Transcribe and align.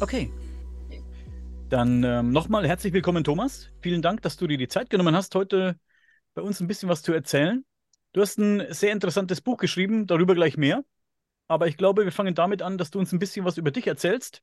Okay. 0.00 0.32
Dann 1.68 2.04
ähm, 2.04 2.30
nochmal 2.30 2.66
herzlich 2.66 2.92
willkommen, 2.92 3.24
Thomas. 3.24 3.68
Vielen 3.82 4.00
Dank, 4.00 4.22
dass 4.22 4.36
du 4.36 4.46
dir 4.46 4.56
die 4.56 4.68
Zeit 4.68 4.90
genommen 4.90 5.14
hast, 5.14 5.34
heute 5.34 5.76
bei 6.34 6.42
uns 6.42 6.60
ein 6.60 6.68
bisschen 6.68 6.88
was 6.88 7.02
zu 7.02 7.12
erzählen. 7.12 7.64
Du 8.12 8.20
hast 8.20 8.38
ein 8.38 8.72
sehr 8.72 8.92
interessantes 8.92 9.40
Buch 9.40 9.56
geschrieben, 9.58 10.06
darüber 10.06 10.34
gleich 10.34 10.56
mehr. 10.56 10.84
Aber 11.48 11.66
ich 11.66 11.76
glaube, 11.76 12.04
wir 12.04 12.12
fangen 12.12 12.34
damit 12.34 12.62
an, 12.62 12.78
dass 12.78 12.90
du 12.90 13.00
uns 13.00 13.12
ein 13.12 13.18
bisschen 13.18 13.44
was 13.44 13.58
über 13.58 13.72
dich 13.72 13.86
erzählst, 13.88 14.42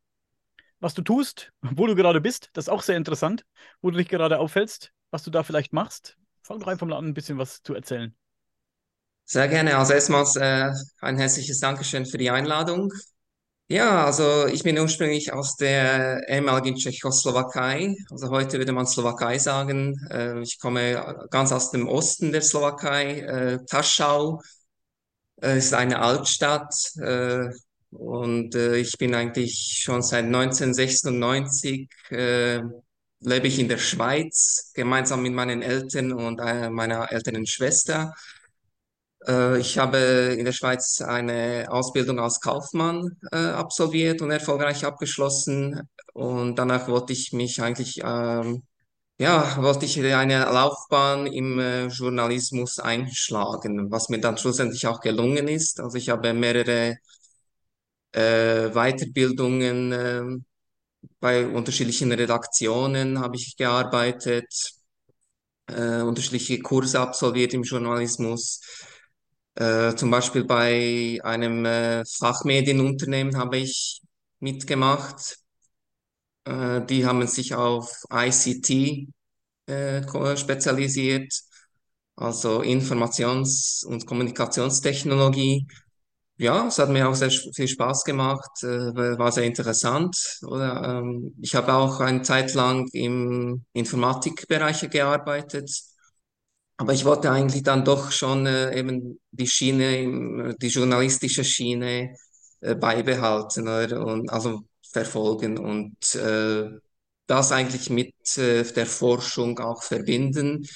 was 0.82 0.94
du 0.94 1.02
tust, 1.02 1.54
wo 1.62 1.88
du 1.88 1.96
gerade 1.96 2.20
bist. 2.20 2.50
Das 2.54 2.66
ist 2.66 2.70
auch 2.70 2.82
sehr 2.82 2.98
interessant, 2.98 3.46
wo 3.82 3.92
du 3.92 3.98
dich 3.98 4.10
gerade 4.10 4.40
aufhältst, 4.40 4.92
was 5.10 5.24
du 5.24 5.32
da 5.32 5.44
vielleicht 5.44 5.72
machst. 5.72 6.18
Fang 6.42 6.60
doch 6.60 6.68
einfach 6.68 6.86
mal 6.86 6.98
an, 6.98 7.06
ein 7.06 7.14
bisschen 7.14 7.38
was 7.38 7.64
zu 7.64 7.74
erzählen. 7.74 8.14
Sehr 9.24 9.48
gerne. 9.48 9.78
Also 9.78 9.94
erstmals 9.94 10.36
äh, 10.36 10.70
ein 11.00 11.18
herzliches 11.18 11.60
Dankeschön 11.60 12.06
für 12.06 12.18
die 12.18 12.30
Einladung. 12.30 12.92
Ja, 13.68 14.06
also 14.06 14.46
ich 14.46 14.62
bin 14.62 14.78
ursprünglich 14.78 15.34
aus 15.34 15.56
der 15.56 16.22
ehemaligen 16.30 16.76
Tschechoslowakei. 16.78 17.96
Also 18.12 18.30
heute 18.30 18.60
würde 18.60 18.74
man 18.74 18.86
Slowakei 18.86 19.40
sagen. 19.40 19.96
Äh, 20.12 20.42
ich 20.42 20.60
komme 20.60 21.26
ganz 21.32 21.52
aus 21.52 21.72
dem 21.72 21.88
Osten 21.88 22.32
der 22.32 22.42
Slowakei. 22.44 23.22
Äh, 23.22 23.66
Taschau 23.66 24.40
äh, 25.42 25.58
ist 25.58 25.74
eine 25.74 26.00
Altstadt. 26.02 26.74
Äh, 26.98 27.50
und 27.92 28.56
äh, 28.56 28.78
ich 28.78 28.98
bin 28.98 29.16
eigentlich 29.16 29.80
schon 29.82 30.02
seit 30.02 30.26
1996 30.26 31.90
äh, 32.10 32.62
lebe 33.22 33.48
ich 33.48 33.60
in 33.60 33.70
der 33.70 33.78
Schweiz, 33.80 34.72
gemeinsam 34.76 35.24
mit 35.24 35.34
meinen 35.34 35.62
Eltern 35.64 36.12
und 36.14 36.38
meiner 36.38 37.12
älteren 37.12 37.46
Schwester. 37.48 38.14
Äh, 39.28 39.60
ich 39.60 39.78
habe 39.78 39.98
in 40.38 40.46
der 40.46 40.52
Schweiz 40.54 41.02
eine 41.02 41.68
Ausbildung 41.70 42.20
als 42.20 42.40
Kaufmann 42.42 43.18
äh, 43.32 43.38
absolviert 43.38 44.22
und 44.22 44.32
erfolgreich 44.32 44.86
abgeschlossen. 44.86 45.82
Und 46.14 46.56
danach 46.58 46.88
wollte 46.88 47.14
ich 47.14 47.34
mich 47.34 47.62
eigentlich, 47.62 48.02
ähm, 48.04 48.64
ja, 49.20 49.58
wollte 49.62 49.86
ich 49.86 50.00
eine 50.00 50.40
Laufbahn 50.46 51.28
im 51.28 51.60
äh, 51.60 51.88
Journalismus 51.88 52.80
einschlagen, 52.80 53.92
was 53.92 54.10
mir 54.10 54.20
dann 54.22 54.38
schlussendlich 54.38 54.88
auch 54.88 55.02
gelungen 55.02 55.48
ist. 55.48 55.80
Also 55.80 55.98
ich 55.98 56.10
habe 56.10 56.34
mehrere 56.34 56.98
äh, 58.14 58.70
Weiterbildungen 58.74 59.92
äh, 59.92 60.24
bei 61.20 61.48
unterschiedlichen 61.48 62.12
Redaktionen 62.12 63.20
habe 63.20 63.36
ich 63.38 63.56
gearbeitet, 63.58 64.74
äh, 65.68 66.02
unterschiedliche 66.02 66.60
Kurse 66.60 67.00
absolviert 67.00 67.54
im 67.54 67.64
Journalismus. 67.64 68.62
Äh, 69.56 69.96
zum 69.96 70.12
Beispiel 70.12 70.44
bei 70.46 71.20
einem 71.24 71.66
äh, 71.66 72.04
Fachmedienunternehmen 72.06 73.38
habe 73.38 73.58
ich 73.58 74.02
mitgemacht. 74.40 75.38
Äh, 76.46 76.86
die 76.86 77.06
haben 77.06 77.26
sich 77.28 77.56
auf 77.56 78.04
ICT 78.12 79.08
äh, 79.68 80.38
spezialisiert, 80.38 81.34
also 82.16 82.62
Informations- 82.62 83.86
und 83.86 84.06
Kommunikationstechnologie. 84.06 85.68
Ja, 86.38 86.68
es 86.68 86.80
hat 86.80 86.90
mir 86.90 87.10
auch 87.10 87.16
sehr 87.16 87.32
viel 87.32 87.68
Spaß 87.68 88.04
gemacht, 88.06 88.64
äh, 88.64 88.68
war 89.20 89.32
sehr 89.32 89.46
interessant. 89.46 90.18
Ähm, 90.52 91.36
ich 91.42 91.56
habe 91.56 91.74
auch 91.76 92.00
eine 92.02 92.24
Zeit 92.24 92.54
lang 92.56 92.88
im 92.94 93.66
Informatikbereich 93.74 94.90
gearbeitet. 94.92 95.72
Aber 96.78 96.94
ich 96.94 97.06
wollte 97.06 97.32
eigentlich 97.32 97.64
dann 97.64 97.86
doch 97.86 98.12
schon 98.12 98.46
äh, 98.46 98.78
eben 98.78 99.20
die 99.32 99.48
Schiene, 99.48 100.02
im- 100.02 100.56
die 100.60 100.68
journalistische 100.68 101.44
Schiene 101.44 102.16
äh, 102.62 102.76
beibehalten 102.76 103.64
oder? 103.68 104.06
Und 104.06 104.30
also 104.30 104.64
verfolgen 104.92 105.58
und 105.58 106.16
äh, 106.16 106.70
das 107.28 107.52
eigentlich 107.52 107.90
mit 107.90 108.14
äh, 108.38 108.64
der 108.64 108.86
Forschung 108.86 109.58
auch 109.60 109.84
verbinden, 109.84 110.68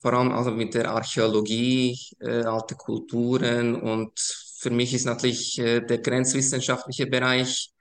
vor 0.00 0.14
allem 0.14 0.32
also 0.32 0.50
mit 0.52 0.74
der 0.74 0.90
Archäologie, 0.92 1.98
äh, 2.20 2.42
alte 2.44 2.74
Kulturen 2.76 3.76
und 3.80 4.12
für 4.58 4.70
mich 4.70 4.94
ist 4.94 5.06
natürlich 5.06 5.58
äh, 5.58 5.80
der 5.80 5.98
grenzwissenschaftliche 5.98 7.06
Bereich 7.06 7.72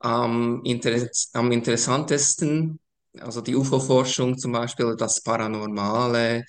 am, 0.00 0.62
inter 0.64 1.08
am 1.34 1.52
interessantesten. 1.52 2.80
Also 3.20 3.40
die 3.40 3.56
UFO-Forschung 3.56 4.38
zum 4.38 4.52
Beispiel, 4.52 4.94
das 4.96 5.22
Paranormale, 5.22 6.44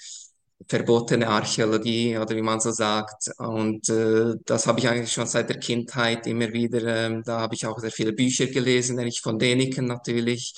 verbotene 0.68 1.28
Archäologie 1.28 2.18
oder 2.18 2.36
wie 2.36 2.42
man 2.42 2.59
so 2.59 2.72
sagt. 2.72 3.30
Und 3.38 3.90
äh, 3.90 4.36
das 4.46 4.68
habe 4.68 4.80
ich 4.80 4.88
eigentlich 4.90 5.12
schon 5.12 5.25
seit 5.28 5.50
der 5.50 5.59
Kindheit 5.59 6.28
immer 6.28 6.52
wieder. 6.53 6.84
ähm, 6.86 7.24
da 7.24 7.40
habe 7.42 7.56
ich 7.56 7.66
auch 7.66 7.80
sehr 7.80 7.92
viele 7.92 8.14
Bücher 8.14 8.47
gelesen, 8.47 8.97
nämlich 8.97 9.22
von 9.22 9.40
Däniken 9.40 9.86
natürlich 9.86 10.53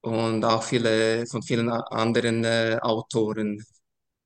und 0.00 0.44
auch 0.44 0.62
viele 0.62 1.26
von 1.26 1.42
vielen 1.42 1.70
anderen 1.70 2.44
äh, 2.44 2.78
Autoren. 2.82 3.64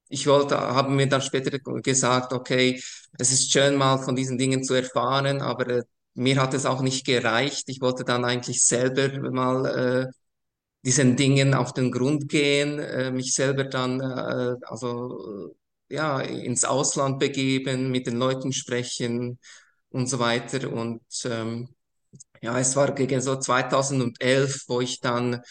Ich 0.09 0.27
wollte, 0.27 0.59
habe 0.59 0.91
mir 0.91 1.09
dann 1.09 1.23
später 1.23 1.59
gesagt, 1.83 2.33
okay, 2.33 2.81
es 3.19 3.33
ist 3.33 3.53
schön 3.53 3.77
mal 3.77 3.99
von 3.99 4.17
diesen 4.17 4.39
Dingen 4.39 4.65
zu 4.65 4.75
erfahren, 4.75 5.43
aber 5.43 5.69
äh, 5.69 5.83
mir 6.15 6.41
hat 6.41 6.55
es 6.55 6.67
auch 6.67 6.83
nicht 6.83 7.07
gereicht. 7.07 7.65
Ich 7.69 7.81
wollte 7.81 8.05
dann 8.05 8.25
eigentlich 8.25 8.65
selber 8.65 9.31
mal 9.33 9.67
äh, 10.09 10.13
diesen 10.89 11.17
Dingen 11.17 11.53
auf 11.53 11.75
den 11.75 11.91
Grund 11.93 12.31
gehen, 12.31 12.79
äh, 12.79 13.11
mich 13.11 13.35
selber 13.35 13.65
dann 13.65 14.01
äh, 14.01 14.57
also 14.63 15.53
äh, 15.91 15.95
ja 15.95 16.19
ins 16.21 16.65
Ausland 16.65 17.19
begeben, 17.19 17.91
mit 17.91 18.07
den 18.07 18.17
Leuten 18.17 18.55
sprechen 18.55 19.39
und 19.91 20.09
so 20.09 20.19
weiter. 20.19 20.73
Und 20.73 21.03
ähm, 21.27 21.69
ja, 22.41 22.59
es 22.59 22.75
war 22.75 22.95
gegen 22.95 23.21
so 23.21 23.37
2011, 23.37 24.65
wo 24.69 24.81
ich 24.81 25.01
dann 25.01 25.43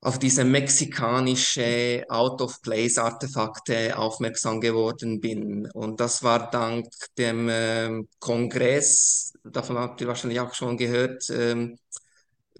auf 0.00 0.18
diese 0.18 0.44
mexikanische 0.44 2.04
Out-of-Place-Artefakte 2.08 3.96
aufmerksam 3.96 4.60
geworden 4.60 5.20
bin. 5.20 5.70
Und 5.70 6.00
das 6.00 6.24
war 6.24 6.50
dank 6.50 6.86
dem 7.16 7.48
ähm, 7.48 8.08
Kongress, 8.18 9.32
davon 9.44 9.78
habt 9.78 10.00
ihr 10.00 10.08
wahrscheinlich 10.08 10.40
auch 10.40 10.54
schon 10.54 10.76
gehört, 10.76 11.30
ähm, 11.30 11.78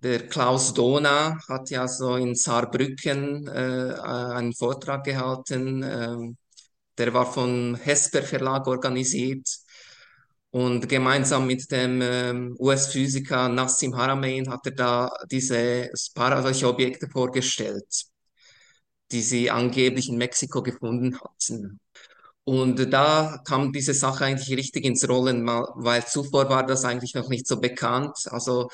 der 0.03 0.29
Klaus 0.29 0.75
Dohna 0.75 1.39
hat 1.49 1.71
ja 1.71 1.87
so 1.87 2.17
in 2.17 2.35
Saarbrücken 2.35 3.47
äh, 3.49 3.95
einen 4.03 4.53
Vortrag 4.55 5.05
gehalten. 5.05 5.83
Ähm, 5.85 6.37
der 6.99 7.15
war 7.15 7.33
vom 7.33 7.77
Hesper 7.77 8.23
Verlag 8.23 8.67
organisiert. 8.67 9.49
Und 10.51 10.89
gemeinsam 10.89 11.47
mit 11.47 11.71
dem 11.71 12.03
ähm, 12.03 12.57
US-Physiker 12.59 13.49
Nassim 13.49 13.97
Haramein 13.97 14.51
hat 14.51 14.67
er 14.67 14.73
da 14.73 15.11
diese 15.31 15.91
paar 16.15 16.43
solche 16.43 16.69
Objekte 16.69 17.09
vorgestellt, 17.09 18.05
die 19.11 19.23
sie 19.23 19.51
angeblich 19.51 20.09
in 20.09 20.19
Mexiko 20.19 20.63
gefunden 20.63 21.19
hatten. 21.21 21.81
Und 22.45 22.93
da 22.93 23.41
kam 23.47 23.73
diese 23.73 23.95
Sache 23.95 24.25
eigentlich 24.25 24.57
richtig 24.57 24.85
ins 24.85 25.09
Rollen, 25.09 25.47
weil 25.47 26.05
zuvor 26.07 26.49
war 26.49 26.67
das 26.67 26.85
eigentlich 26.85 27.15
noch 27.15 27.29
nicht 27.29 27.47
so 27.47 27.61
bekannt. 27.61 28.17
Also 28.27 28.69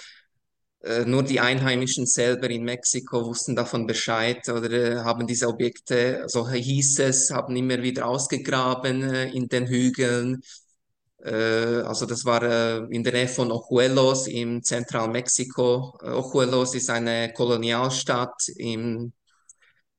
nur 1.04 1.22
die 1.22 1.40
Einheimischen 1.40 2.06
selber 2.06 2.48
in 2.50 2.64
Mexiko 2.64 3.24
wussten 3.26 3.54
davon 3.56 3.86
Bescheid 3.86 4.48
oder 4.48 4.70
äh, 4.70 4.96
haben 4.98 5.26
diese 5.26 5.48
Objekte, 5.48 6.24
so 6.26 6.48
hieß 6.48 7.00
es, 7.00 7.30
haben 7.30 7.56
immer 7.56 7.82
wieder 7.82 8.06
ausgegraben 8.06 9.02
äh, 9.02 9.30
in 9.30 9.48
den 9.48 9.66
Hügeln. 9.66 10.40
Äh, 11.22 11.82
also 11.82 12.06
das 12.06 12.24
war 12.24 12.42
äh, 12.42 12.86
in 12.94 13.04
der 13.04 13.12
Nähe 13.12 13.28
von 13.28 13.50
Ojuelos 13.52 14.28
im 14.28 14.62
Zentralmexiko. 14.62 15.98
Äh, 16.02 16.10
Ojuelos 16.10 16.74
ist 16.74 16.90
eine 16.90 17.32
Kolonialstadt 17.32 18.48
im 18.56 19.12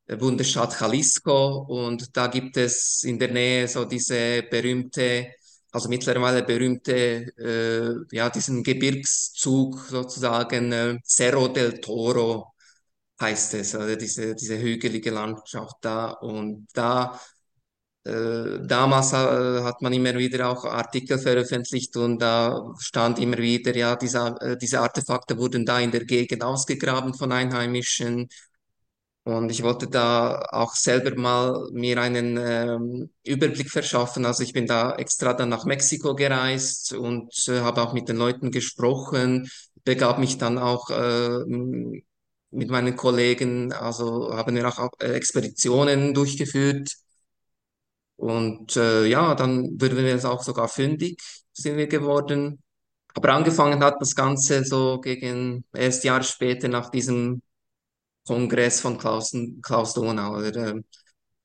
äh, 0.08 0.16
Bundesstaat 0.18 0.80
Jalisco 0.80 1.66
und 1.68 2.16
da 2.18 2.28
gibt 2.28 2.58
es 2.58 3.04
in 3.04 3.20
der 3.20 3.32
Nähe 3.32 3.68
so 3.68 3.86
diese 3.86 4.44
berühmte, 4.44 5.28
also 5.72 5.90
mittlerweile 5.90 6.44
berühmte, 6.44 7.28
äh, 7.38 8.16
ja, 8.16 8.30
diesen 8.30 8.64
Gebirgszug 8.64 9.80
sozusagen, 9.90 10.72
äh, 10.72 10.98
Cerro 11.04 11.48
del 11.50 11.80
Toro 11.82 12.54
heißt 13.22 13.56
es, 13.56 13.76
oder 13.76 13.96
diese, 13.96 14.36
diese 14.36 14.60
hügelige 14.60 15.12
Landschaft 15.12 15.78
da 15.82 16.12
und 16.12 16.68
da 16.74 17.20
äh, 18.06 18.60
damals 18.66 19.14
äh, 19.14 19.16
hat 19.64 19.82
man 19.82 19.94
immer 19.94 20.16
wieder 20.16 20.50
auch 20.50 20.66
Artikel 20.66 21.20
veröffentlicht 21.20 21.96
und 21.98 22.20
da 22.22 22.74
stand 22.80 23.20
immer 23.20 23.38
wieder, 23.38 23.76
ja, 23.76 23.96
diese, 23.96 24.36
äh, 24.42 24.58
diese 24.58 24.80
Artefakte 24.80 25.38
wurden 25.38 25.66
da 25.66 25.80
in 25.80 25.92
der 25.92 26.06
Gegend 26.06 26.44
ausgegraben 26.44 27.14
von 27.14 27.32
Einheimischen. 27.32 28.30
Und 29.30 29.52
ich 29.52 29.62
wollte 29.62 29.88
da 29.88 30.42
auch 30.50 30.74
selber 30.74 31.16
mal 31.16 31.70
mir 31.72 32.02
einen 32.02 32.38
ähm, 32.38 33.10
Überblick 33.24 33.70
verschaffen. 33.70 34.26
Also 34.26 34.42
ich 34.42 34.54
bin 34.54 34.66
da 34.66 34.96
extra 34.96 35.34
dann 35.34 35.50
nach 35.50 35.66
Mexiko 35.66 36.16
gereist 36.16 36.94
und 36.94 37.32
äh, 37.48 37.60
habe 37.62 37.84
auch 37.84 37.94
mit 37.94 38.10
den 38.10 38.18
Leuten 38.18 38.50
gesprochen, 38.50 39.48
begab 39.84 40.18
mich 40.18 40.40
dann 40.40 40.58
auch 40.58 40.90
äh, 40.90 41.46
mit 41.46 42.70
meinen 42.72 42.96
Kollegen, 42.96 43.72
also 43.72 44.36
haben 44.36 44.56
wir 44.56 44.68
auch 44.68 45.00
Expeditionen 45.00 46.16
durchgeführt. 46.16 46.96
Und 48.16 48.76
äh, 48.78 49.06
ja, 49.06 49.36
dann 49.36 49.80
wurden 49.80 49.98
wir 49.98 50.10
jetzt 50.10 50.26
auch 50.26 50.42
sogar 50.44 50.68
fündig, 50.70 51.22
sind 51.54 51.78
wir 51.78 51.88
geworden. 51.88 52.64
Aber 53.14 53.34
angefangen 53.34 53.84
hat 53.84 54.02
das 54.02 54.16
Ganze 54.16 54.64
so 54.66 55.00
gegen 55.00 55.66
erst 55.74 56.04
Jahre 56.04 56.24
später 56.24 56.68
nach 56.68 56.90
diesem 56.90 57.44
Kongress 58.30 58.80
von 58.82 59.00
Klaus, 59.00 59.36
Klaus 59.64 59.94
Donau. 59.96 60.40
Ähm, 60.42 60.86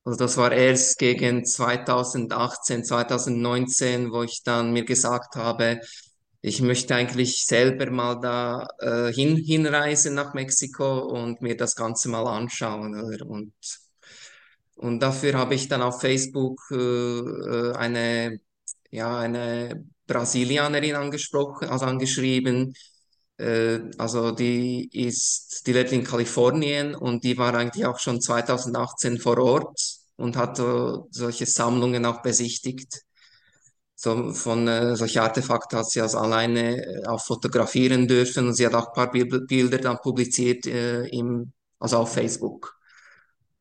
also 0.03 0.19
das 0.19 0.37
war 0.37 0.51
erst 0.51 0.99
gegen 0.99 1.43
2018, 1.43 2.83
2019, 2.85 4.11
wo 4.11 4.21
ich 4.21 4.43
dann 4.43 4.71
mir 4.71 4.85
gesagt 4.85 5.35
habe, 5.35 5.79
ich 6.41 6.61
möchte 6.61 6.93
eigentlich 6.93 7.45
selber 7.47 7.89
mal 7.89 8.19
da 8.21 8.67
äh, 8.79 9.11
hin, 9.11 9.35
hinreisen 9.35 10.13
nach 10.13 10.35
Mexiko 10.35 10.99
und 10.99 11.41
mir 11.41 11.57
das 11.57 11.75
Ganze 11.75 12.09
mal 12.09 12.27
anschauen. 12.27 12.93
Oder? 13.03 13.25
Und, 13.25 13.53
und 14.75 14.99
dafür 14.99 15.33
habe 15.33 15.55
ich 15.55 15.67
dann 15.67 15.81
auf 15.81 16.01
Facebook 16.01 16.61
äh, 16.71 16.75
äh 16.75 17.73
eine, 17.75 18.39
ja, 18.91 19.17
eine 19.17 19.85
Brasilianerin 20.05 20.95
angesprochen, 20.95 21.67
also 21.69 21.85
angeschrieben. 21.85 22.75
Äh, 23.37 23.79
also 23.97 24.31
die 24.31 24.89
ist, 24.93 25.65
die 25.67 25.73
lebt 25.73 25.91
in 25.91 26.03
Kalifornien 26.03 26.95
und 26.95 27.23
die 27.23 27.37
war 27.37 27.53
eigentlich 27.55 27.85
auch 27.85 27.99
schon 27.99 28.21
2018 28.21 29.19
vor 29.19 29.37
Ort 29.39 29.79
und 30.17 30.37
hat 30.37 30.57
solche 31.11 31.45
Sammlungen 31.45 32.05
auch 32.05 32.21
besichtigt. 32.21 33.01
So, 33.95 34.33
von 34.33 34.67
äh, 34.67 34.95
solche 34.95 35.21
Artefakte 35.21 35.77
hat 35.77 35.89
sie 35.89 36.01
also 36.01 36.17
alleine 36.19 36.77
äh, 36.85 37.05
auch 37.07 37.23
fotografieren 37.23 38.07
dürfen 38.07 38.47
und 38.47 38.53
sie 38.55 38.65
hat 38.65 38.73
auch 38.75 38.87
ein 38.89 38.93
paar 38.93 39.11
Bil- 39.11 39.45
Bilder 39.47 39.77
dann 39.77 39.97
publiziert 39.99 40.65
äh, 40.67 41.05
im, 41.07 41.53
also 41.79 41.97
auf 41.99 42.13
Facebook. 42.13 42.77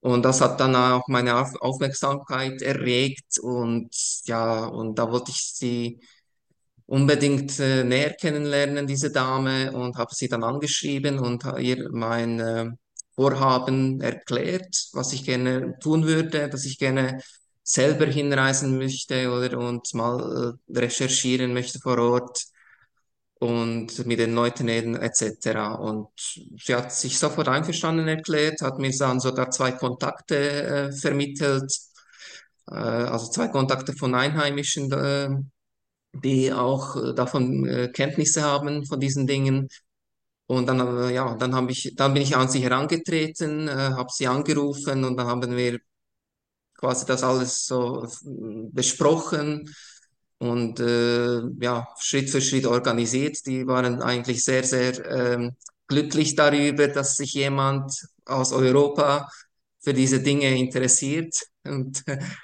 Und 0.00 0.24
das 0.24 0.40
hat 0.40 0.60
dann 0.60 0.76
auch 0.76 1.08
meine 1.08 1.36
Auf 1.38 1.54
Aufmerksamkeit 1.62 2.60
erregt 2.62 3.38
und 3.40 3.90
ja, 4.26 4.66
und 4.66 4.98
da 4.98 5.10
wollte 5.10 5.30
ich 5.30 5.38
sie 5.54 6.00
unbedingt 6.86 7.58
äh, 7.60 7.84
näher 7.84 8.14
kennenlernen, 8.14 8.86
diese 8.86 9.10
Dame, 9.10 9.72
und 9.72 9.96
habe 9.96 10.14
sie 10.14 10.28
dann 10.28 10.44
angeschrieben 10.44 11.18
und 11.18 11.44
ihr 11.58 11.88
mein 11.92 12.40
äh, 12.40 12.70
Vorhaben 13.14 14.00
erklärt, 14.00 14.88
was 14.92 15.12
ich 15.12 15.24
gerne 15.24 15.78
tun 15.80 16.04
würde, 16.06 16.48
dass 16.48 16.64
ich 16.64 16.78
gerne 16.78 17.20
selber 17.62 18.06
hinreisen 18.06 18.76
möchte 18.78 19.30
oder 19.30 19.58
und 19.58 19.94
mal 19.94 20.58
äh, 20.70 20.78
recherchieren 20.78 21.54
möchte 21.54 21.78
vor 21.80 21.98
Ort 21.98 22.44
und 23.40 24.06
mit 24.06 24.18
den 24.18 24.34
Leuten 24.34 24.68
reden 24.68 24.96
etc. 24.96 25.78
Und 25.78 26.08
sie 26.16 26.74
hat 26.74 26.92
sich 26.92 27.18
sofort 27.18 27.48
einverstanden 27.48 28.08
erklärt, 28.08 28.60
hat 28.62 28.78
mir 28.78 28.92
dann 28.98 29.20
sogar 29.20 29.50
zwei 29.50 29.72
Kontakte 29.72 30.62
äh, 30.64 30.92
vermittelt, 30.92 31.72
äh, 32.70 32.74
also 32.74 33.30
zwei 33.30 33.48
Kontakte 33.48 33.92
von 33.94 34.14
Einheimischen, 34.14 34.90
äh, 34.92 35.28
die 36.22 36.52
auch 36.52 36.96
äh, 36.96 37.14
davon 37.14 37.66
äh, 37.66 37.88
Kenntnisse 37.88 38.42
haben 38.42 38.84
von 38.86 39.00
diesen 39.00 39.26
Dingen. 39.26 39.68
Und 40.46 40.66
dann, 40.68 40.80
äh, 40.80 41.14
ja, 41.14 41.36
dann 41.36 41.54
habe 41.54 41.72
ich, 41.72 41.94
dann 41.96 42.14
bin 42.14 42.22
ich 42.22 42.36
an 42.36 42.48
sie 42.48 42.62
herangetreten, 42.62 43.68
äh, 43.68 43.72
habe 43.72 44.10
sie 44.12 44.26
angerufen 44.26 45.04
und 45.04 45.16
dann 45.16 45.26
haben 45.26 45.56
wir 45.56 45.78
quasi 46.74 47.06
das 47.06 47.22
alles 47.22 47.66
so 47.66 48.04
äh, 48.04 48.08
besprochen 48.72 49.70
und 50.38 50.80
äh, 50.80 51.40
ja, 51.60 51.88
Schritt 51.98 52.30
für 52.30 52.40
Schritt 52.40 52.66
organisiert. 52.66 53.38
Die 53.46 53.66
waren 53.66 54.02
eigentlich 54.02 54.44
sehr, 54.44 54.64
sehr 54.64 55.04
ähm, 55.06 55.52
glücklich 55.86 56.34
darüber, 56.34 56.88
dass 56.88 57.16
sich 57.16 57.32
jemand 57.34 57.92
aus 58.26 58.52
Europa 58.52 59.28
für 59.80 59.94
diese 59.94 60.20
Dinge 60.20 60.56
interessiert. 60.58 61.34
Und 61.64 62.02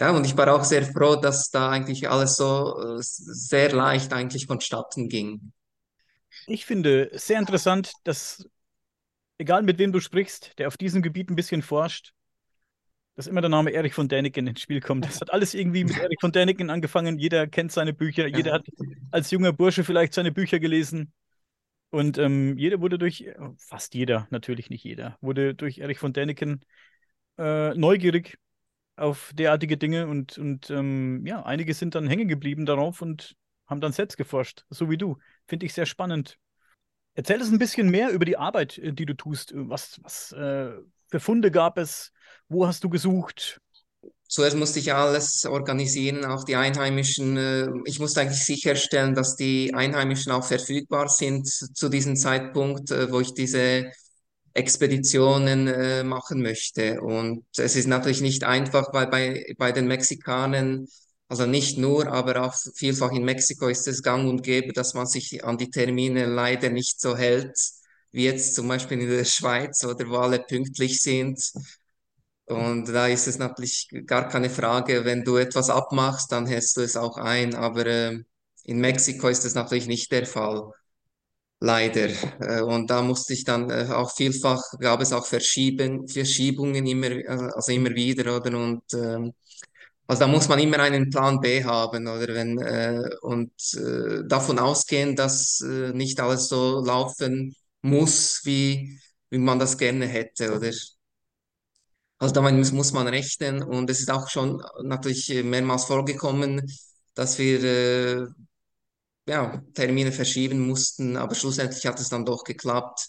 ja, 0.00 0.10
und 0.10 0.24
ich 0.24 0.36
war 0.36 0.52
auch 0.54 0.64
sehr 0.64 0.84
froh, 0.84 1.16
dass 1.16 1.50
da 1.50 1.70
eigentlich 1.70 2.08
alles 2.08 2.36
so 2.36 2.78
äh, 2.78 2.96
sehr 3.00 3.72
leicht 3.72 4.12
eigentlich 4.12 4.46
vonstatten 4.46 5.08
ging. 5.08 5.52
Ich 6.46 6.64
finde 6.64 7.10
sehr 7.12 7.38
interessant, 7.38 7.92
dass, 8.04 8.48
egal 9.38 9.62
mit 9.62 9.78
wem 9.78 9.92
du 9.92 10.00
sprichst, 10.00 10.58
der 10.58 10.68
auf 10.68 10.76
diesem 10.76 11.02
Gebiet 11.02 11.30
ein 11.30 11.36
bisschen 11.36 11.62
forscht, 11.62 12.12
dass 13.14 13.26
immer 13.26 13.42
der 13.42 13.50
Name 13.50 13.72
Erich 13.72 13.92
von 13.92 14.08
Däniken 14.08 14.46
ins 14.46 14.62
Spiel 14.62 14.80
kommt. 14.80 15.04
Das 15.04 15.20
hat 15.20 15.32
alles 15.32 15.52
irgendwie 15.54 15.84
mit 15.84 15.98
Erich 15.98 16.18
von 16.20 16.32
Däniken 16.32 16.70
angefangen. 16.70 17.18
Jeder 17.18 17.46
kennt 17.46 17.70
seine 17.70 17.92
Bücher, 17.92 18.26
jeder 18.26 18.54
hat 18.54 18.66
als 19.10 19.30
junger 19.30 19.52
Bursche 19.52 19.84
vielleicht 19.84 20.14
seine 20.14 20.32
Bücher 20.32 20.58
gelesen. 20.58 21.12
Und 21.90 22.16
ähm, 22.16 22.56
jeder 22.56 22.80
wurde 22.80 22.98
durch, 22.98 23.26
fast 23.58 23.94
jeder, 23.94 24.26
natürlich 24.30 24.70
nicht 24.70 24.82
jeder, 24.82 25.18
wurde 25.20 25.54
durch 25.54 25.78
Erich 25.78 25.98
von 25.98 26.14
Däniken 26.14 26.64
äh, 27.36 27.74
neugierig 27.74 28.38
auf 28.96 29.32
derartige 29.34 29.76
Dinge 29.76 30.06
und, 30.06 30.38
und 30.38 30.70
ähm, 30.70 31.24
ja, 31.26 31.42
einige 31.44 31.74
sind 31.74 31.94
dann 31.94 32.06
hängen 32.08 32.28
geblieben 32.28 32.66
darauf 32.66 33.02
und 33.02 33.34
haben 33.66 33.80
dann 33.80 33.92
selbst 33.92 34.16
geforscht, 34.16 34.64
so 34.70 34.90
wie 34.90 34.98
du. 34.98 35.18
Finde 35.46 35.66
ich 35.66 35.74
sehr 35.74 35.86
spannend. 35.86 36.38
Erzähl 37.14 37.40
uns 37.40 37.50
ein 37.50 37.58
bisschen 37.58 37.90
mehr 37.90 38.10
über 38.10 38.24
die 38.24 38.36
Arbeit, 38.36 38.78
äh, 38.78 38.92
die 38.92 39.06
du 39.06 39.14
tust. 39.14 39.52
Was, 39.54 40.00
was 40.02 40.32
äh, 40.32 40.72
für 41.10 41.20
Funde 41.20 41.50
gab 41.50 41.78
es? 41.78 42.12
Wo 42.48 42.66
hast 42.66 42.84
du 42.84 42.88
gesucht? 42.88 43.60
Zuerst 44.28 44.56
musste 44.56 44.78
ich 44.78 44.92
alles 44.94 45.44
organisieren, 45.44 46.24
auch 46.24 46.44
die 46.44 46.56
Einheimischen. 46.56 47.36
äh, 47.36 47.68
Ich 47.84 48.00
musste 48.00 48.22
eigentlich 48.22 48.44
sicherstellen, 48.44 49.14
dass 49.14 49.36
die 49.36 49.74
Einheimischen 49.74 50.32
auch 50.32 50.44
verfügbar 50.44 51.08
sind 51.08 51.46
zu 51.48 51.88
diesem 51.90 52.16
Zeitpunkt, 52.16 52.90
äh, 52.90 53.10
wo 53.12 53.20
ich 53.20 53.34
diese 53.34 53.90
Expeditionen 54.54 55.66
äh, 55.68 56.04
machen 56.04 56.42
möchte. 56.42 57.00
Und 57.00 57.44
es 57.56 57.76
ist 57.76 57.86
natürlich 57.88 58.20
nicht 58.20 58.44
einfach, 58.44 58.92
weil 58.92 59.06
bei, 59.08 59.54
bei 59.58 59.72
den 59.72 59.86
Mexikanern, 59.88 60.86
also 61.28 61.46
nicht 61.46 61.78
nur, 61.78 62.06
aber 62.08 62.42
auch 62.44 62.54
vielfach 62.74 63.12
in 63.12 63.24
Mexiko 63.24 63.68
ist 63.68 63.88
es 63.88 64.02
gang 64.02 64.28
und 64.28 64.42
gäbe, 64.42 64.72
dass 64.72 64.94
man 64.94 65.06
sich 65.06 65.44
an 65.44 65.58
die 65.58 65.70
Termine 65.70 66.26
leider 66.26 66.68
nicht 66.70 67.00
so 67.00 67.16
hält, 67.16 67.56
wie 68.12 68.24
jetzt 68.24 68.54
zum 68.54 68.68
Beispiel 68.68 69.00
in 69.00 69.08
der 69.08 69.24
Schweiz 69.26 69.84
oder 69.84 70.08
wo 70.08 70.16
alle 70.16 70.40
pünktlich 70.40 71.00
sind. 71.02 71.40
Und 72.46 72.86
da 72.88 73.06
ist 73.06 73.26
es 73.28 73.38
natürlich 73.38 73.88
gar 74.06 74.28
keine 74.28 74.50
Frage, 74.50 75.04
wenn 75.04 75.24
du 75.24 75.36
etwas 75.36 75.70
abmachst, 75.70 76.32
dann 76.32 76.46
hältst 76.46 76.76
du 76.76 76.82
es 76.82 76.96
auch 76.96 77.16
ein. 77.16 77.54
Aber 77.54 77.86
äh, 77.86 78.18
in 78.64 78.80
Mexiko 78.80 79.28
ist 79.28 79.44
das 79.44 79.54
natürlich 79.54 79.86
nicht 79.86 80.12
der 80.12 80.26
Fall. 80.26 80.70
Leider. 81.64 82.08
Äh, 82.40 82.60
Und 82.62 82.90
da 82.90 83.02
musste 83.02 83.32
ich 83.34 83.44
dann 83.44 83.70
äh, 83.70 83.86
auch 83.92 84.10
vielfach, 84.14 84.60
gab 84.80 85.00
es 85.00 85.12
auch 85.12 85.24
Verschieben, 85.26 86.08
Verschiebungen 86.08 86.84
immer, 86.86 87.10
äh, 87.10 87.26
also 87.54 87.70
immer 87.72 87.90
wieder, 87.90 88.36
oder? 88.36 88.58
Und 88.58 88.82
ähm, 88.94 89.32
also 90.08 90.20
da 90.20 90.26
muss 90.26 90.48
man 90.48 90.58
immer 90.58 90.80
einen 90.80 91.10
Plan 91.10 91.40
B 91.40 91.64
haben, 91.64 92.06
oder 92.08 92.34
wenn 92.34 92.58
und 93.22 93.52
davon 94.28 94.58
ausgehen, 94.58 95.16
dass 95.16 95.60
nicht 95.94 96.20
alles 96.20 96.48
so 96.48 96.84
laufen 96.84 97.54
muss, 97.82 98.42
wie, 98.44 98.98
wie 99.30 99.38
man 99.38 99.58
das 99.58 99.78
gerne 99.78 100.06
hätte, 100.06 100.54
oder? 100.56 100.70
Also 102.18 102.34
damit 102.34 102.72
muss, 102.72 102.92
man 102.92 103.08
rechnen 103.08 103.62
und 103.62 103.90
es 103.90 104.00
ist 104.00 104.10
auch 104.10 104.28
schon 104.28 104.62
natürlich 104.82 105.28
mehrmals 105.44 105.84
vorgekommen, 105.86 106.62
dass 107.14 107.38
wir 107.38 108.28
ja, 109.32 109.62
Termine 109.74 110.12
verschieben 110.12 110.66
mussten, 110.66 111.16
aber 111.16 111.34
schlussendlich 111.34 111.86
hat 111.86 111.98
es 112.00 112.08
dann 112.10 112.24
doch 112.24 112.44
geklappt. 112.44 113.08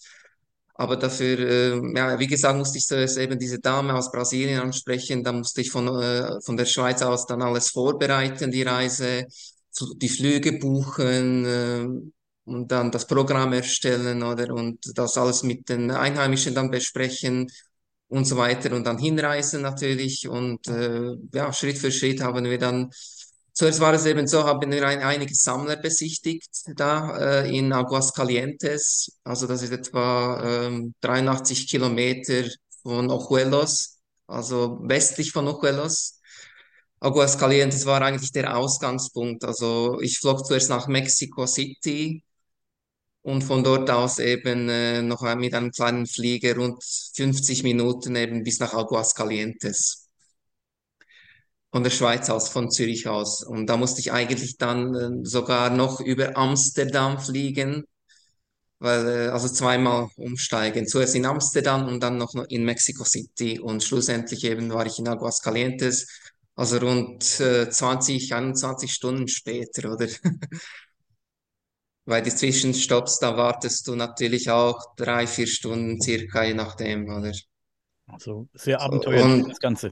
Aber 0.76 0.96
dafür, 0.98 1.40
äh, 1.40 1.98
ja, 1.98 2.20
wie 2.20 2.28
gesagt, 2.28 2.58
musste 2.58 2.78
ich 2.80 2.88
zuerst 2.88 3.18
eben 3.18 3.38
diese 3.38 3.60
Dame 3.60 3.94
aus 3.94 4.12
Brasilien 4.12 4.60
ansprechen, 4.62 5.24
dann 5.24 5.38
musste 5.40 5.62
ich 5.62 5.70
von, 5.72 5.88
äh, 6.02 6.42
von 6.42 6.58
der 6.58 6.66
Schweiz 6.66 7.02
aus 7.02 7.26
dann 7.28 7.42
alles 7.44 7.70
vorbereiten, 7.72 8.52
die 8.52 8.64
Reise, 8.64 9.26
die 9.98 10.10
Flüge 10.10 10.54
buchen, 10.54 11.46
äh, 11.46 11.88
und 12.46 12.72
dann 12.72 12.92
das 12.92 13.08
Programm 13.08 13.54
erstellen, 13.54 14.24
oder, 14.24 14.54
und 14.54 14.80
das 14.98 15.18
alles 15.18 15.44
mit 15.44 15.70
den 15.70 15.92
Einheimischen 15.92 16.54
dann 16.56 16.72
besprechen 16.72 17.48
und 18.08 18.26
so 18.26 18.38
weiter 18.38 18.76
und 18.76 18.86
dann 18.86 18.98
hinreisen 19.00 19.62
natürlich 19.62 20.28
und 20.28 20.68
äh, 20.68 21.16
ja, 21.34 21.52
Schritt 21.54 21.78
für 21.78 21.92
Schritt 21.92 22.22
haben 22.22 22.46
wir 22.46 22.58
dann 22.60 22.92
Zuerst 23.54 23.80
war 23.80 23.94
es 23.94 24.06
eben 24.06 24.28
so, 24.28 24.44
haben 24.46 24.72
wir 24.72 24.88
ein, 24.88 25.02
einige 25.04 25.36
Sammler 25.36 25.76
besichtigt 25.76 26.50
da 26.76 27.44
äh, 27.44 27.56
in 27.56 27.72
Aguascalientes. 27.72 29.20
Also 29.24 29.46
das 29.46 29.62
ist 29.62 29.72
etwa 29.72 30.42
ähm, 30.44 30.96
83 31.02 31.68
Kilometer 31.70 32.46
von 32.82 33.12
Ojuelos, 33.12 34.00
also 34.28 34.80
westlich 34.84 35.32
von 35.32 35.48
Ojuelos. 35.48 36.20
Aguascalientes 37.00 37.86
war 37.86 38.02
eigentlich 38.02 38.32
der 38.32 38.58
Ausgangspunkt. 38.58 39.44
Also 39.44 40.00
ich 40.02 40.20
flog 40.20 40.46
zuerst 40.46 40.70
nach 40.70 40.88
Mexico 40.88 41.46
City 41.46 42.24
und 43.22 43.44
von 43.44 43.64
dort 43.64 43.90
aus 43.90 44.20
eben 44.20 44.70
äh, 44.70 45.02
noch 45.02 45.22
mit 45.36 45.54
einem 45.54 45.72
kleinen 45.72 46.08
Flieger 46.08 46.56
rund 46.56 46.84
50 47.16 47.64
Minuten 47.64 48.16
eben 48.16 48.44
bis 48.44 48.60
nach 48.60 48.74
Aguascalientes. 48.74 50.03
Von 51.74 51.84
der 51.84 51.90
Schweiz 51.90 52.30
aus, 52.30 52.50
von 52.50 52.70
Zürich 52.70 53.08
aus. 53.08 53.42
Und 53.44 53.66
da 53.66 53.78
musste 53.78 54.00
ich 54.00 54.12
eigentlich 54.12 54.58
dann 54.58 54.96
äh, 54.96 55.26
sogar 55.26 55.72
noch 55.72 56.00
über 56.00 56.38
Amsterdam 56.38 57.20
fliegen, 57.20 57.84
weil, 58.78 59.08
äh, 59.08 59.28
also 59.30 59.50
zweimal 59.50 60.10
umsteigen. 60.16 60.88
Zuerst 60.88 61.16
in 61.16 61.26
Amsterdam 61.26 61.88
und 61.88 62.00
dann 62.04 62.20
noch 62.20 62.36
in 62.50 62.64
Mexico 62.64 63.04
City. 63.04 63.60
Und 63.60 63.84
schlussendlich 63.84 64.44
eben 64.44 64.72
war 64.72 64.86
ich 64.86 65.00
in 65.00 65.08
Aguascalientes, 65.08 66.08
also 66.56 66.78
rund 66.78 67.40
äh, 67.40 67.68
20, 67.72 68.36
21 68.36 68.94
Stunden 68.94 69.28
später, 69.28 69.92
oder? 69.94 70.08
weil 72.06 72.22
die 72.22 72.36
Zwischenstopps, 72.36 73.18
da 73.18 73.36
wartest 73.36 73.88
du 73.88 73.96
natürlich 73.96 74.52
auch 74.52 74.96
drei, 74.96 75.26
vier 75.26 75.48
Stunden 75.48 76.00
circa, 76.00 76.44
je 76.44 76.54
nachdem, 76.54 77.10
oder? 77.10 77.32
Also 78.06 78.48
sehr 78.54 78.80
abenteuerlich 78.80 79.48
das 79.48 79.60
Ganze. 79.60 79.92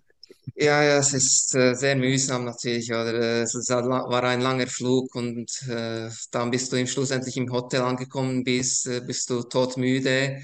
Ja, 0.55 0.83
ja, 0.83 0.97
es 0.97 1.13
ist 1.13 1.55
äh, 1.55 1.73
sehr 1.75 1.95
mühsam 1.95 2.45
natürlich, 2.45 2.89
oder? 2.91 3.13
Äh, 3.13 3.41
Es 3.41 3.55
ist, 3.55 3.69
la- 3.69 3.83
war 4.09 4.23
ein 4.23 4.41
langer 4.41 4.67
Flug 4.67 5.13
und 5.15 5.49
äh, 5.69 6.09
dann 6.31 6.51
bist 6.51 6.71
du 6.71 6.77
im 6.77 6.87
schlussendlich 6.87 7.37
im 7.37 7.51
Hotel 7.51 7.81
angekommen 7.81 8.43
bist, 8.43 8.87
äh, 8.87 9.01
bist 9.01 9.29
du 9.29 9.43
todmüde. 9.43 10.41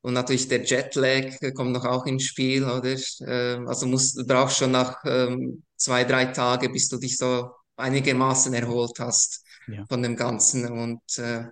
Und 0.00 0.14
natürlich 0.14 0.48
der 0.48 0.62
Jetlag 0.64 1.36
kommt 1.54 1.72
noch 1.72 1.84
auch 1.84 2.06
ins 2.06 2.24
Spiel, 2.24 2.64
oder? 2.64 2.94
Äh, 3.20 3.58
also 3.66 3.86
musst, 3.86 4.16
du 4.18 4.26
brauchst 4.26 4.58
schon 4.58 4.70
nach 4.72 4.96
ähm, 5.04 5.62
zwei, 5.76 6.04
drei 6.04 6.26
Tagen, 6.26 6.72
bis 6.72 6.88
du 6.88 6.98
dich 6.98 7.16
so 7.18 7.50
einigermaßen 7.76 8.52
erholt 8.54 8.98
hast 9.00 9.44
Ja. 9.66 9.86
von 9.88 10.02
dem 10.02 10.16
Ganzen. 10.16 10.66
Und 10.70 11.00
äh, 11.18 11.44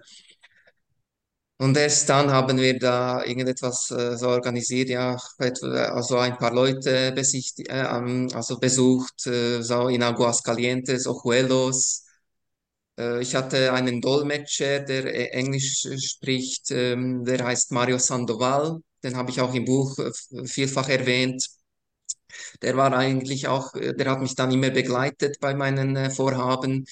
und 1.58 1.76
erst 1.76 2.08
dann 2.08 2.30
haben 2.30 2.58
wir 2.58 2.78
da 2.78 3.24
irgendetwas 3.24 3.90
äh, 3.90 4.16
so 4.16 4.28
organisiert, 4.28 4.88
ja, 4.90 5.16
etwa, 5.38 5.66
also 5.86 6.18
ein 6.18 6.36
paar 6.36 6.52
Leute 6.52 7.12
besichtigt, 7.12 7.68
äh, 7.70 7.84
ähm, 7.96 8.28
also 8.34 8.58
besucht, 8.58 9.26
äh, 9.26 9.62
so 9.62 9.88
in 9.88 10.02
Aguascalientes, 10.02 11.06
Ojuelos. 11.06 12.04
Äh, 12.98 13.22
ich 13.22 13.34
hatte 13.34 13.72
einen 13.72 14.00
Dolmetscher, 14.00 14.80
der 14.80 15.06
äh, 15.06 15.26
Englisch 15.38 15.86
äh, 15.86 15.98
spricht, 15.98 16.70
ähm, 16.70 17.24
der 17.24 17.44
heißt 17.44 17.72
Mario 17.72 17.98
Sandoval. 17.98 18.80
Den 19.02 19.16
habe 19.16 19.30
ich 19.30 19.40
auch 19.40 19.54
im 19.54 19.64
Buch 19.64 19.98
äh, 19.98 20.46
vielfach 20.46 20.88
erwähnt. 20.88 21.46
Der 22.62 22.76
war 22.76 22.92
eigentlich 22.96 23.48
auch, 23.48 23.74
äh, 23.74 23.94
der 23.94 24.10
hat 24.10 24.20
mich 24.20 24.34
dann 24.34 24.50
immer 24.52 24.70
begleitet 24.70 25.38
bei 25.40 25.54
meinen 25.54 25.96
äh, 25.96 26.10
Vorhaben, 26.10 26.86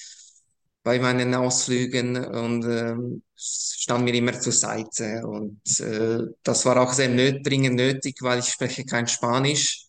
bei 0.85 0.99
meinen 0.99 1.33
Ausflügen 1.33 2.15
und 2.15 2.63
ähm, 2.65 3.23
stand 3.35 4.05
mir 4.05 4.13
immer 4.13 4.39
zur 4.39 4.53
Seite. 4.53 5.23
Und 5.25 5.79
äh, 5.79 6.19
das 6.43 6.63
war 6.65 6.79
auch 6.79 6.93
sehr 6.93 7.09
nöt 7.09 7.43
dringend 7.43 7.75
nötig, 7.75 8.17
weil 8.21 8.37
ich 8.37 8.49
spreche 8.49 8.85
kein 8.85 9.07
Spanisch. 9.07 9.87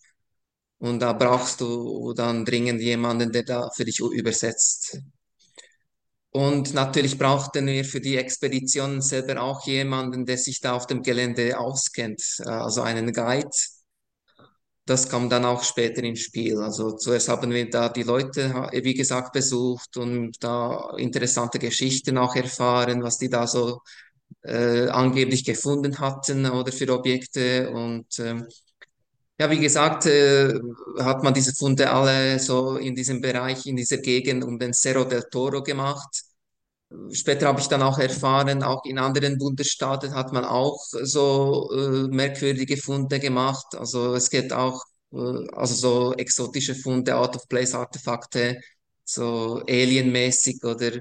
Und 0.79 0.99
da 1.01 1.13
brauchst 1.13 1.61
du 1.61 2.13
dann 2.13 2.45
dringend 2.45 2.81
jemanden, 2.81 3.31
der 3.31 3.43
da 3.43 3.69
für 3.75 3.85
dich 3.85 3.99
übersetzt. 3.99 4.99
Und 6.31 6.73
natürlich 6.73 7.19
brauchten 7.19 7.67
wir 7.67 7.85
für 7.85 8.01
die 8.01 8.17
Expedition 8.17 8.99
selber 9.03 9.39
auch 9.43 9.67
jemanden, 9.67 10.25
der 10.25 10.39
sich 10.39 10.61
da 10.61 10.73
auf 10.73 10.87
dem 10.87 11.03
Gelände 11.03 11.59
auskennt, 11.59 12.23
äh, 12.39 12.49
also 12.49 12.81
einen 12.81 13.13
Guide 13.13 13.51
das 14.87 15.09
kam 15.09 15.29
dann 15.29 15.45
auch 15.45 15.63
später 15.63 16.01
ins 16.03 16.21
Spiel. 16.21 16.57
Also 16.59 16.93
zuerst 16.93 17.27
haben 17.29 17.51
wir 17.51 17.69
da 17.69 17.89
die 17.89 18.03
Leute, 18.03 18.69
wie 18.71 18.93
gesagt, 18.93 19.33
besucht 19.33 19.97
und 19.97 20.41
da 20.43 20.93
interessante 20.97 21.59
Geschichten 21.59 22.17
auch 22.17 22.35
erfahren, 22.35 23.03
was 23.03 23.17
die 23.17 23.29
da 23.29 23.45
so 23.47 23.81
äh, 24.43 24.87
angeblich 24.89 25.43
gefunden 25.45 25.99
hatten 25.99 26.45
oder 26.49 26.71
für 26.71 26.89
Objekte. 26.93 27.69
Und 27.71 28.07
ähm, 28.19 28.47
ja, 29.39 29.51
wie 29.51 29.59
gesagt, 29.59 30.05
äh, 30.07 30.53
hat 30.99 31.23
man 31.23 31.33
diese 31.33 31.53
Funde 31.53 31.89
alle 31.91 32.39
so 32.39 32.77
in 32.77 32.95
diesem 32.95 33.21
Bereich, 33.21 33.65
in 33.65 33.75
dieser 33.75 33.97
Gegend 33.97 34.43
um 34.43 34.57
den 34.57 34.73
Cerro 34.73 35.03
del 35.03 35.23
Toro 35.29 35.63
gemacht. 35.63 36.26
Später 37.11 37.47
habe 37.47 37.59
ich 37.59 37.67
dann 37.67 37.81
auch 37.81 37.99
erfahren, 37.99 38.63
auch 38.63 38.85
in 38.85 38.97
anderen 38.97 39.37
Bundesstaaten 39.37 40.15
hat 40.15 40.31
man 40.31 40.45
auch 40.45 40.79
so 40.89 41.69
äh, 41.73 42.07
merkwürdige 42.07 42.77
Funde 42.77 43.19
gemacht. 43.19 43.65
Also 43.75 44.15
es 44.15 44.29
gibt 44.29 44.53
auch 44.53 44.83
äh, 45.11 45.17
also 45.53 45.75
so 45.75 46.13
exotische 46.13 46.75
Funde, 46.75 47.17
Out-of-Place-Artefakte, 47.17 48.61
so 49.03 49.61
alienmäßig 49.67 50.63
oder 50.63 50.91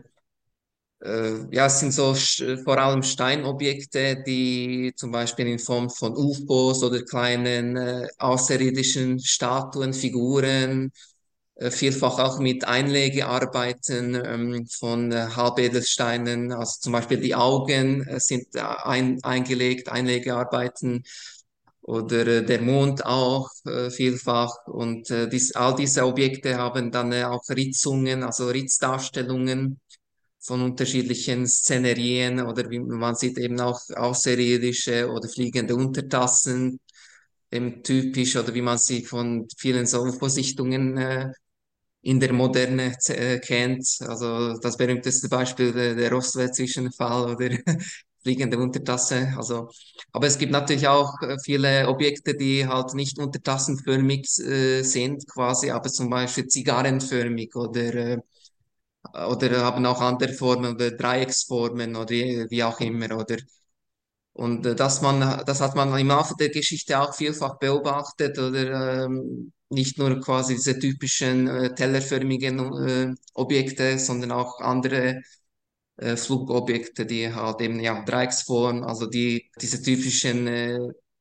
äh, 1.03 1.55
ja, 1.55 1.67
es 1.67 1.81
sind 1.81 1.93
so 1.93 2.15
vor 2.65 2.79
allem 2.79 3.03
Steinobjekte, 3.03 4.23
die 4.27 4.93
zum 4.97 5.13
Beispiel 5.13 5.47
in 5.47 5.59
Form 5.59 5.91
von 5.91 6.17
UFOs 6.17 6.83
oder 6.83 7.03
kleinen 7.05 7.77
äh, 7.77 8.09
außerirdischen 8.19 9.21
Statuen, 9.21 9.93
Figuren 9.93 10.91
vielfach 11.71 12.19
auch 12.19 12.39
mit 12.39 12.67
Einlegearbeiten 12.67 14.15
ähm, 14.15 14.67
von 14.67 15.11
äh, 15.11 15.29
Halbedelsteinen, 15.35 16.53
also 16.53 16.81
zum 16.81 16.93
Beispiel 16.93 17.19
die 17.19 17.35
Augen 17.35 18.07
äh, 18.07 18.21
sind 18.21 18.55
äh, 18.55 18.61
ein, 18.61 19.23
eingelegt, 19.23 19.89
Einlegearbeiten 19.89 21.03
oder 21.81 22.27
äh, 22.27 22.45
der 22.45 22.61
Mond 22.61 23.07
auch 23.07 23.49
äh, 23.65 23.91
vielfach. 23.91 24.67
Und 24.67 25.11
äh, 25.11 25.29
dies, 25.29 25.55
all 25.57 25.75
diese 25.77 26.05
Objekte 26.05 26.57
haben 26.57 26.91
dann 26.91 27.13
äh, 27.13 27.25
auch 27.25 27.43
Ritzungen, 27.49 28.23
also 28.23 28.49
Ritzdarstellungen 28.49 29.81
von 30.41 30.63
unterschiedlichen 30.63 31.47
Szenerien 31.47 32.41
oder 32.41 32.69
wie 32.71 32.81
man 32.81 33.15
sieht 33.15 33.39
eben 33.39 33.61
auch 33.61 33.81
außerirdische 33.95 35.11
oder 35.11 35.29
fliegende 35.29 35.75
Untertassen, 35.75 36.81
eben 37.51 37.83
typisch 37.83 38.37
oder 38.37 38.55
wie 38.55 38.63
man 38.63 38.79
sie 38.79 39.03
von 39.03 39.49
vielen 39.57 39.87
so 39.87 40.07
äh, 40.07 41.33
in 42.07 42.21
der 42.21 42.33
Moderne 42.33 42.97
äh, 43.09 43.39
kennt. 43.41 43.87
Also 44.01 44.59
das 44.59 44.77
berühmteste 44.77 45.29
Beispiel 45.29 45.73
der, 45.73 45.95
der 45.97 46.13
Roswell-Zwischenfall 46.13 47.35
oder 47.35 47.51
fliegende 48.23 48.59
Untertasse. 48.59 49.33
Also, 49.37 49.69
aber 50.13 50.27
es 50.29 50.39
gibt 50.39 50.53
natürlich 50.53 50.87
auch 50.87 51.13
äh, 51.23 51.37
viele 51.45 51.89
Objekte, 51.89 52.35
die 52.37 52.67
halt 52.67 52.95
nicht 52.95 53.19
untertassenförmig 53.19 54.27
äh, 54.39 54.83
sind, 54.83 55.27
quasi, 55.29 55.71
aber 55.71 55.89
zum 55.91 56.09
Beispiel 56.09 56.47
zigarrenförmig 56.47 57.55
oder 57.57 57.95
äh, 57.95 58.19
oder 59.29 59.65
haben 59.65 59.87
auch 59.87 60.01
andere 60.01 60.33
Formen 60.33 60.75
oder 60.75 60.91
Dreiecksformen 60.93 61.97
oder 61.97 62.11
wie 62.11 62.47
wie 62.51 62.65
auch 62.65 62.81
immer 62.81 63.17
oder 63.17 63.37
und 64.33 64.67
äh, 64.67 64.75
dass 64.77 65.03
man, 65.03 65.45
das 65.47 65.61
hat 65.61 65.75
man 65.77 65.97
im 65.99 66.09
Laufe 66.09 66.35
der 66.39 66.51
Geschichte 66.51 67.01
auch 67.01 67.15
vielfach 67.15 67.59
beobachtet 67.59 68.39
oder 68.39 69.05
ähm, 69.07 69.53
nicht 69.71 69.99
nur 69.99 70.21
quasi 70.21 70.55
diese 70.57 70.79
typischen 70.79 71.49
äh, 71.49 71.75
tellerförmigen 71.75 72.59
äh, 72.89 73.15
Objekte, 73.35 73.99
sondern 73.99 74.33
auch 74.33 74.61
andere 74.61 75.23
äh, 75.99 76.17
Flugobjekte, 76.17 77.07
die 77.07 77.33
halt 77.35 77.61
eben 77.63 77.81
ja 77.81 78.05
Dreiecksform, 78.05 78.85
also 78.85 79.07
die 79.07 79.51
diese 79.61 79.83
typischen 79.83 80.47
äh, 80.49 80.79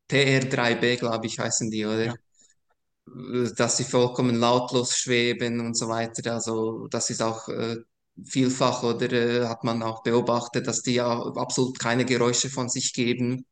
TR3B, 0.07 0.97
glaube 0.97 1.27
ich, 1.27 1.39
heißen 1.39 1.71
die, 1.71 1.85
oder? 1.85 2.05
Ja. 2.05 2.15
Äh, 3.07 3.53
Dass 3.55 3.77
sie 3.77 3.83
vollkommen 3.83 4.35
lautlos 4.35 4.97
schweben 4.97 5.59
und 5.59 5.75
so 5.77 5.87
weiter. 5.89 6.33
Also 6.33 6.87
das 6.87 7.09
ist 7.09 7.21
auch 7.21 7.47
äh, 7.49 7.77
vielfach 8.25 8.83
oder 8.83 9.11
äh, 9.11 9.47
hat 9.47 9.63
man 9.63 9.83
auch 9.83 10.03
beobachtet, 10.03 10.67
dass 10.67 10.81
die 10.81 10.95
ja 10.95 11.07
absolut 11.35 11.79
keine 11.79 12.05
Geräusche 12.05 12.49
von 12.49 12.69
sich 12.69 12.93
geben 12.93 13.45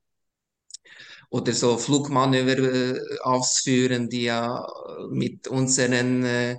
oder 1.33 1.53
so 1.53 1.77
Flugmanöver 1.79 2.59
äh, 2.59 2.99
ausführen, 3.23 4.09
die 4.09 4.23
ja 4.23 4.65
mit 5.09 5.47
unseren 5.47 6.23
äh, 6.25 6.57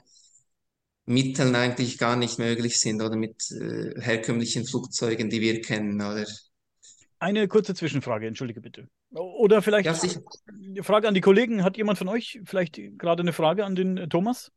Mitteln 1.06 1.54
eigentlich 1.56 1.96
gar 1.96 2.14
nicht 2.14 2.38
möglich 2.38 2.78
sind 2.78 3.00
oder 3.00 3.16
mit 3.16 3.50
äh, 3.52 3.98
herkömmlichen 4.02 4.66
Flugzeugen, 4.66 5.30
die 5.30 5.40
wir 5.40 5.62
kennen, 5.62 5.98
oder? 6.00 6.26
Eine 7.18 7.48
kurze 7.48 7.74
Zwischenfrage, 7.74 8.26
entschuldige 8.26 8.60
bitte. 8.60 8.88
Oder 9.10 9.62
Ja, 9.82 9.92
vielleicht 9.92 9.94
sicher. 9.94 10.22
eine 10.48 10.82
Frage 10.82 11.08
an 11.08 11.14
die 11.14 11.20
Kollegen. 11.20 11.62
Hat 11.64 11.76
jemand 11.76 11.98
von 11.98 12.08
euch 12.08 12.40
vielleicht 12.44 12.78
gerade 12.98 13.22
eine 13.22 13.32
Frage 13.32 13.64
an 13.64 13.74
den 13.76 13.96
äh, 13.96 14.08
Thomas? 14.08 14.52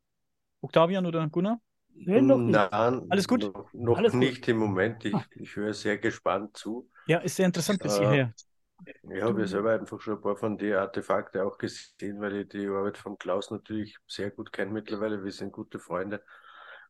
Octavian 0.62 1.06
oder 1.06 1.28
Gunnar? 1.30 1.62
Nee, 1.94 2.22
noch 2.22 2.46
nicht. 2.46 2.72
Nein, 2.72 3.02
Alles 3.10 3.28
gut? 3.28 3.52
noch, 3.54 3.70
noch 3.74 4.02
Alles 4.02 4.18
gut. 4.18 4.36
nicht 4.36 4.48
im 4.48 4.58
Moment. 4.58 5.06
Ich, 5.06 5.20
Ah. 5.20 5.26
ich 5.36 5.56
höre 5.56 5.74
sehr 5.74 5.98
gespannt 5.98 6.56
zu. 6.58 6.90
Ja, 7.06 7.20
ist 7.20 7.36
sehr 7.38 7.46
interessant 7.46 7.82
bis 7.82 7.96
Äh, 7.96 7.98
hierher. 7.98 8.34
Ich 8.86 9.22
habe 9.22 9.42
ja 9.42 9.48
selber 9.48 9.72
einfach 9.74 10.00
schon 10.02 10.16
ein 10.16 10.22
paar 10.22 10.36
von 10.36 10.58
den 10.58 10.76
Artefakte 10.76 11.44
auch 11.44 11.58
gesehen, 11.58 12.22
weil 12.22 12.36
ich 12.38 12.50
die 12.50 12.68
Arbeit 12.68 12.98
von 12.98 13.18
Klaus 13.18 13.52
natürlich 13.52 13.98
sehr 14.08 14.32
gut 14.32 14.52
kenne 14.52 14.72
mittlerweile. 14.72 15.24
Wir 15.24 15.32
sind 15.32 15.52
gute 15.52 15.80
Freunde. 15.80 16.24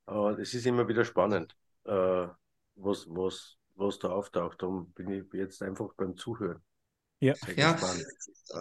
Und 0.05 0.39
es 0.39 0.53
ist 0.53 0.65
immer 0.65 0.87
wieder 0.87 1.05
spannend, 1.05 1.55
äh, 1.85 2.27
was, 2.75 3.05
was, 3.09 3.57
was 3.75 3.99
da 3.99 4.09
auftaucht. 4.09 4.61
Darum 4.61 4.91
bin 4.93 5.09
ich 5.11 5.25
jetzt 5.33 5.61
einfach 5.61 5.93
beim 5.95 6.15
Zuhören 6.17 6.61
Ja. 7.19 7.33
Ja, 7.55 7.73
gespannt. 7.73 8.05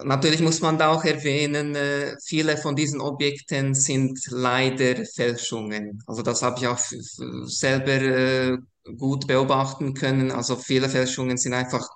natürlich 0.03 0.41
muss 0.41 0.61
man 0.61 0.77
da 0.77 0.89
auch 0.89 1.03
erwähnen, 1.03 1.75
äh, 1.75 2.15
viele 2.25 2.57
von 2.57 2.75
diesen 2.75 3.01
Objekten 3.01 3.75
sind 3.75 4.19
leider 4.29 5.05
Fälschungen. 5.05 6.01
Also 6.07 6.21
das 6.21 6.41
habe 6.43 6.59
ich 6.59 6.67
auch 6.67 6.79
selber 6.79 7.91
äh, 7.91 8.57
gut 8.97 9.27
beobachten 9.27 9.93
können. 9.93 10.31
Also 10.31 10.55
viele 10.55 10.89
Fälschungen 10.89 11.37
sind 11.37 11.53
einfach 11.53 11.87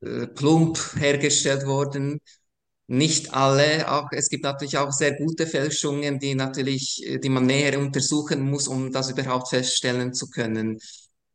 äh, 0.00 0.26
plump 0.26 0.78
hergestellt 0.96 1.66
worden. 1.66 2.20
Nicht 2.88 3.34
alle, 3.34 3.90
auch 3.90 4.08
es 4.12 4.28
gibt 4.28 4.44
natürlich 4.44 4.78
auch 4.78 4.92
sehr 4.92 5.14
gute 5.16 5.46
Fälschungen, 5.46 6.18
die 6.20 6.34
natürlich, 6.36 7.02
äh, 7.06 7.18
die 7.18 7.28
man 7.28 7.46
näher 7.46 7.78
untersuchen 7.80 8.48
muss, 8.48 8.68
um 8.68 8.92
das 8.92 9.10
überhaupt 9.10 9.48
feststellen 9.48 10.14
zu 10.14 10.28
können. 10.30 10.78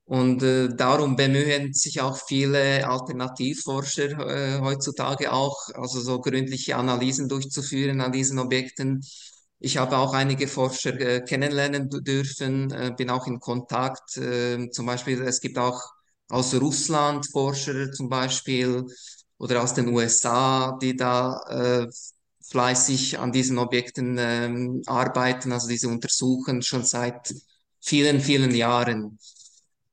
Und 0.05 0.43
äh, 0.43 0.69
darum 0.75 1.15
bemühen 1.15 1.73
sich 1.73 2.01
auch 2.01 2.17
viele 2.27 2.87
Alternativforscher 2.87 4.57
äh, 4.57 4.59
heutzutage 4.59 5.31
auch, 5.31 5.57
also 5.75 6.01
so 6.01 6.19
gründliche 6.21 6.75
Analysen 6.75 7.29
durchzuführen 7.29 8.01
an 8.01 8.11
diesen 8.11 8.39
Objekten. 8.39 9.01
Ich 9.59 9.77
habe 9.77 9.97
auch 9.97 10.13
einige 10.13 10.47
Forscher 10.47 10.99
äh, 10.99 11.21
kennenlernen 11.21 11.89
dürfen, 11.89 12.71
äh, 12.71 12.91
bin 12.97 13.09
auch 13.09 13.27
in 13.27 13.39
Kontakt. 13.39 14.17
Äh, 14.17 14.69
zum 14.71 14.85
Beispiel, 14.85 15.21
es 15.21 15.39
gibt 15.39 15.57
auch 15.57 15.81
aus 16.31 16.53
Russland 16.55 17.29
Forscher 17.31 17.91
zum 17.91 18.09
Beispiel 18.09 18.85
oder 19.37 19.63
aus 19.63 19.73
den 19.73 19.89
USA, 19.89 20.77
die 20.81 20.95
da 20.95 21.41
äh, 21.49 21.87
fleißig 22.49 23.19
an 23.19 23.31
diesen 23.31 23.57
Objekten 23.57 24.17
ähm, 24.19 24.81
arbeiten, 24.85 25.51
also 25.51 25.67
diese 25.67 25.87
untersuchen 25.87 26.61
schon 26.61 26.83
seit 26.83 27.33
vielen, 27.79 28.19
vielen 28.21 28.53
Jahren. 28.53 29.19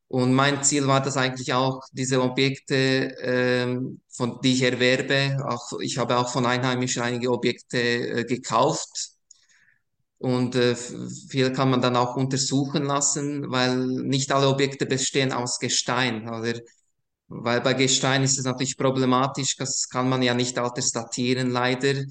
Und 0.09 0.33
mein 0.35 0.63
Ziel 0.65 0.87
war 0.87 1.03
das 1.03 1.17
eigentlich 1.17 1.53
auch, 1.53 1.83
diese 1.93 2.23
Objekte, 2.23 3.15
ähm, 3.23 4.01
von, 4.09 4.41
die 4.43 4.55
ich 4.55 4.63
erwerbe, 4.63 5.37
auch, 5.47 5.79
ich 5.81 5.99
habe 5.99 6.17
auch 6.19 6.31
von 6.31 6.47
Einheimischen 6.47 7.03
einige 7.03 7.31
Objekte 7.31 7.79
äh, 7.79 8.25
gekauft. 8.25 9.18
Und 10.19 10.57
äh, 10.57 10.75
viel 10.75 11.53
kann 11.53 11.71
man 11.71 11.81
dann 11.81 11.97
auch 11.97 12.17
untersuchen 12.17 12.85
lassen, 12.85 13.51
weil 13.51 13.87
nicht 13.87 14.33
alle 14.33 14.49
Objekte 14.49 14.87
bestehen 14.87 15.33
aus 15.33 15.59
Gestein. 15.61 16.29
Oder, 16.29 16.61
weil 17.29 17.61
bei 17.61 17.75
Gestein 17.75 18.25
ist 18.25 18.39
es 18.39 18.45
natürlich 18.45 18.77
problematisch, 18.77 19.57
das 19.57 19.89
kann 19.89 20.09
man 20.09 20.23
ja 20.23 20.35
nicht 20.35 20.59
altersdatieren, 20.59 21.51
leider. 21.51 22.05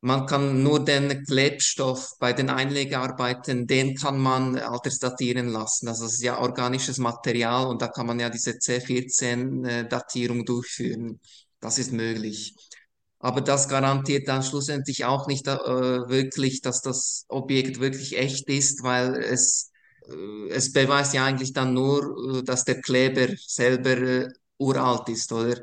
Man 0.00 0.26
kann 0.26 0.62
nur 0.62 0.84
den 0.84 1.24
Klebstoff 1.24 2.12
bei 2.20 2.34
den 2.34 2.50
Einlegearbeiten, 2.50 3.66
den 3.66 3.94
kann 3.94 4.18
man 4.20 4.58
altersdatieren 4.58 5.48
lassen. 5.48 5.88
Also 5.88 6.04
es 6.04 6.14
ist 6.14 6.22
ja 6.22 6.38
organisches 6.38 6.98
Material 6.98 7.66
und 7.66 7.80
da 7.80 7.88
kann 7.88 8.06
man 8.06 8.20
ja 8.20 8.28
diese 8.28 8.52
C14-Datierung 8.58 10.40
äh, 10.40 10.44
durchführen. 10.44 11.20
Das 11.58 11.78
ist 11.78 11.90
möglich. 11.92 12.54
Aber 13.24 13.40
das 13.40 13.68
garantiert 13.68 14.28
dann 14.28 14.42
schlussendlich 14.42 15.04
auch 15.06 15.26
nicht 15.26 15.46
äh, 15.48 15.56
wirklich, 15.56 16.60
dass 16.60 16.82
das 16.82 17.24
Objekt 17.28 17.80
wirklich 17.80 18.18
echt 18.18 18.48
ist, 18.50 18.82
weil 18.82 19.14
es, 19.16 19.70
äh, 20.08 20.48
es 20.50 20.72
beweist 20.72 21.14
ja 21.14 21.24
eigentlich 21.24 21.54
dann 21.54 21.72
nur, 21.72 22.40
äh, 22.40 22.42
dass 22.44 22.64
der 22.66 22.82
Kleber 22.82 23.28
selber 23.46 23.96
äh, 23.96 24.28
uralt 24.58 25.08
ist, 25.08 25.32
oder? 25.32 25.56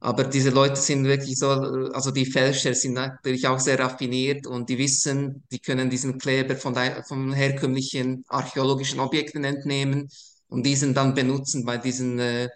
Aber 0.00 0.24
diese 0.24 0.50
Leute 0.50 0.76
sind 0.76 1.04
wirklich 1.06 1.38
so, 1.38 1.48
also 1.48 2.10
die 2.10 2.26
Fälscher 2.26 2.74
sind 2.74 2.94
natürlich 2.94 3.46
auch 3.48 3.60
sehr 3.60 3.78
raffiniert 3.78 4.46
und 4.46 4.68
die 4.68 4.78
wissen, 4.78 5.44
die 5.52 5.60
können 5.60 5.90
diesen 5.90 6.18
Kleber 6.18 6.56
von, 6.56 6.74
der, 6.74 7.04
von 7.04 7.32
herkömmlichen 7.32 8.24
archäologischen 8.28 9.00
Objekten 9.00 9.44
entnehmen 9.44 10.08
und 10.48 10.66
diesen 10.66 10.92
dann 10.94 11.14
benutzen 11.14 11.64
bei 11.64 11.78
diesen 11.78 12.18
äh, 12.18 12.48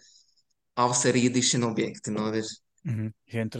außerirdischen 0.76 1.64
Objekten, 1.64 2.18
oder? 2.18 2.42
Mhm. 2.86 3.12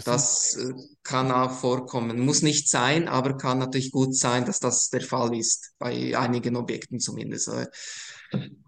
Das 0.05 0.57
äh, 0.57 0.73
kann 1.03 1.33
auch 1.33 1.51
vorkommen. 1.51 2.21
Muss 2.21 2.43
nicht 2.43 2.69
sein, 2.69 3.09
aber 3.09 3.37
kann 3.37 3.59
natürlich 3.59 3.91
gut 3.91 4.15
sein, 4.15 4.45
dass 4.45 4.61
das 4.61 4.89
der 4.89 5.01
Fall 5.01 5.35
ist, 5.37 5.73
bei 5.79 6.17
einigen 6.17 6.55
Objekten 6.55 7.01
zumindest. 7.01 7.49
Oder? 7.49 7.69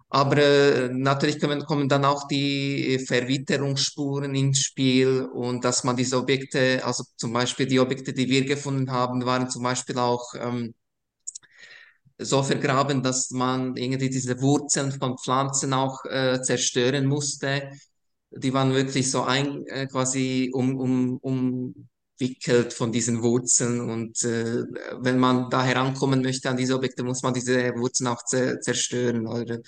Aber 0.09 0.37
äh, 0.37 0.89
natürlich 0.91 1.39
kommen, 1.39 1.63
kommen 1.63 1.87
dann 1.87 2.03
auch 2.03 2.27
die 2.27 2.99
Verwitterungsspuren 3.07 4.35
ins 4.35 4.59
Spiel 4.59 5.29
und 5.33 5.63
dass 5.63 5.85
man 5.85 5.95
diese 5.95 6.17
Objekte, 6.17 6.83
also 6.83 7.05
zum 7.15 7.31
Beispiel 7.31 7.65
die 7.65 7.79
Objekte, 7.79 8.11
die 8.11 8.27
wir 8.27 8.43
gefunden 8.43 8.91
haben, 8.91 9.23
waren 9.25 9.49
zum 9.49 9.63
Beispiel 9.63 9.97
auch 9.97 10.33
ähm, 10.35 10.73
so 12.17 12.43
vergraben, 12.43 13.01
dass 13.01 13.29
man 13.31 13.77
irgendwie 13.77 14.09
diese 14.09 14.41
Wurzeln 14.41 14.91
von 14.91 15.17
Pflanzen 15.17 15.71
auch 15.71 16.03
äh, 16.03 16.41
zerstören 16.41 17.05
musste. 17.05 17.71
Die 18.31 18.53
waren 18.53 18.73
wirklich 18.73 19.09
so 19.09 19.23
ein, 19.23 19.65
äh, 19.67 19.87
quasi 19.87 20.51
um, 20.53 20.77
um, 20.77 21.17
umwickelt 21.17 22.73
von 22.73 22.91
diesen 22.91 23.21
Wurzeln. 23.23 23.81
Und 23.81 24.23
äh, 24.23 24.63
wenn 24.99 25.19
man 25.19 25.49
da 25.49 25.63
herankommen 25.63 26.21
möchte 26.21 26.49
an 26.49 26.57
diese 26.57 26.75
Objekte, 26.75 27.03
muss 27.03 27.23
man 27.23 27.33
diese 27.33 27.73
Wurzeln 27.75 28.07
auch 28.07 28.23
zerstören. 28.25 29.27
Oder? 29.27 29.59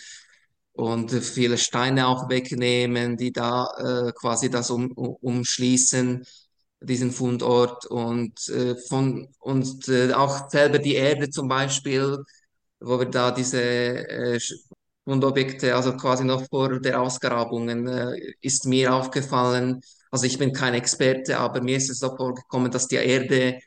und 0.74 1.12
viele 1.12 1.58
Steine 1.58 2.08
auch 2.08 2.30
wegnehmen, 2.30 3.18
die 3.18 3.32
da 3.32 3.68
äh, 3.78 4.12
quasi 4.14 4.50
das 4.50 4.70
um, 4.72 4.92
umschließen, 4.92 6.26
diesen 6.82 7.12
Fundort 7.12 7.86
und 7.86 8.48
äh, 8.50 8.76
von 8.76 9.28
und 9.40 9.88
äh, 9.90 10.14
auch 10.14 10.50
selber 10.50 10.80
die 10.80 10.96
Erde 10.96 11.30
zum 11.30 11.48
Beispiel, 11.48 12.18
wo 12.80 13.00
wir 13.00 13.06
da 13.08 13.32
diese 13.32 13.62
äh, 13.62 14.40
Fundobjekte, 15.06 15.76
also 15.76 15.98
quasi 15.98 16.24
noch 16.24 16.48
vor 16.48 16.80
der 16.80 17.02
Ausgrabungen, 17.02 17.88
äh, 17.88 18.36
ist 18.42 18.66
mir 18.66 18.94
aufgefallen. 18.94 19.82
Also 20.12 20.26
ich 20.26 20.38
bin 20.38 20.54
kein 20.54 20.74
Experte, 20.74 21.38
aber 21.38 21.62
mir 21.62 21.78
ist 21.78 21.90
es 21.90 22.00
so 22.00 22.16
vorgekommen, 22.16 22.72
dass 22.72 22.88
die 22.88 22.96
Erde 22.96 23.60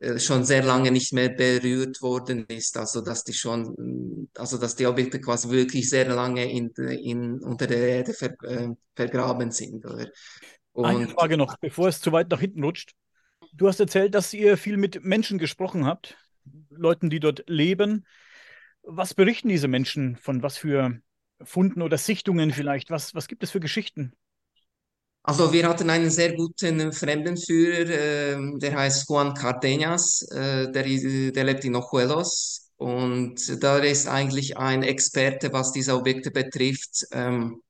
äh, 0.00 0.18
schon 0.18 0.44
sehr 0.44 0.64
lange 0.64 0.90
nicht 0.90 1.12
mehr 1.12 1.28
berührt 1.28 2.02
worden 2.02 2.44
ist, 2.48 2.76
also 2.76 3.00
dass 3.00 3.22
die 3.24 3.32
schon, 3.32 4.28
also 4.36 4.58
dass 4.58 4.74
die 4.74 4.86
Objekte 4.86 5.20
quasi 5.20 5.48
wirklich 5.50 5.88
sehr 5.88 6.08
lange 6.08 6.50
in, 6.50 6.70
in, 6.70 7.40
unter 7.40 7.66
der 7.66 7.88
Erde 7.88 8.12
ver, 8.12 8.34
äh, 8.42 8.70
vergraben 8.96 9.50
sind. 9.52 9.84
Oder? 9.84 10.08
Und, 10.72 10.84
Eine 10.86 11.08
Frage 11.08 11.36
noch, 11.36 11.56
bevor 11.58 11.88
es 11.88 12.00
zu 12.00 12.10
weit 12.12 12.30
nach 12.30 12.40
hinten 12.40 12.64
rutscht. 12.64 12.92
Du 13.52 13.68
hast 13.68 13.78
erzählt, 13.78 14.14
dass 14.14 14.34
ihr 14.34 14.56
viel 14.56 14.76
mit 14.76 15.04
Menschen 15.04 15.38
gesprochen 15.38 15.86
habt, 15.86 16.16
Leuten, 16.70 17.08
die 17.08 17.20
dort 17.20 17.44
leben. 17.46 18.04
Was 18.86 19.14
berichten 19.14 19.48
diese 19.48 19.68
Menschen 19.68 20.16
von 20.16 20.42
was 20.42 20.58
für 20.58 21.00
Funden 21.42 21.82
oder 21.82 21.98
Sichtungen 21.98 22.50
vielleicht? 22.52 22.90
Was, 22.90 23.14
was 23.14 23.28
gibt 23.28 23.42
es 23.42 23.50
für 23.50 23.60
Geschichten? 23.60 24.12
Also 25.22 25.52
wir 25.54 25.66
hatten 25.66 25.88
einen 25.88 26.10
sehr 26.10 26.34
guten 26.34 26.92
Fremdenführer, 26.92 27.88
äh, 27.88 28.58
der 28.58 28.76
heißt 28.76 29.08
Juan 29.08 29.32
Cardenas, 29.32 30.20
äh, 30.30 30.70
der, 30.70 30.82
der 31.32 31.44
lebt 31.44 31.64
in 31.64 31.76
Ojuelos 31.76 32.70
und 32.76 33.62
da 33.62 33.78
ist 33.78 34.06
eigentlich 34.06 34.58
ein 34.58 34.82
Experte, 34.82 35.50
was 35.50 35.72
diese 35.72 35.96
Objekte 35.96 36.30
betrifft. 36.30 37.06
Ähm, 37.12 37.62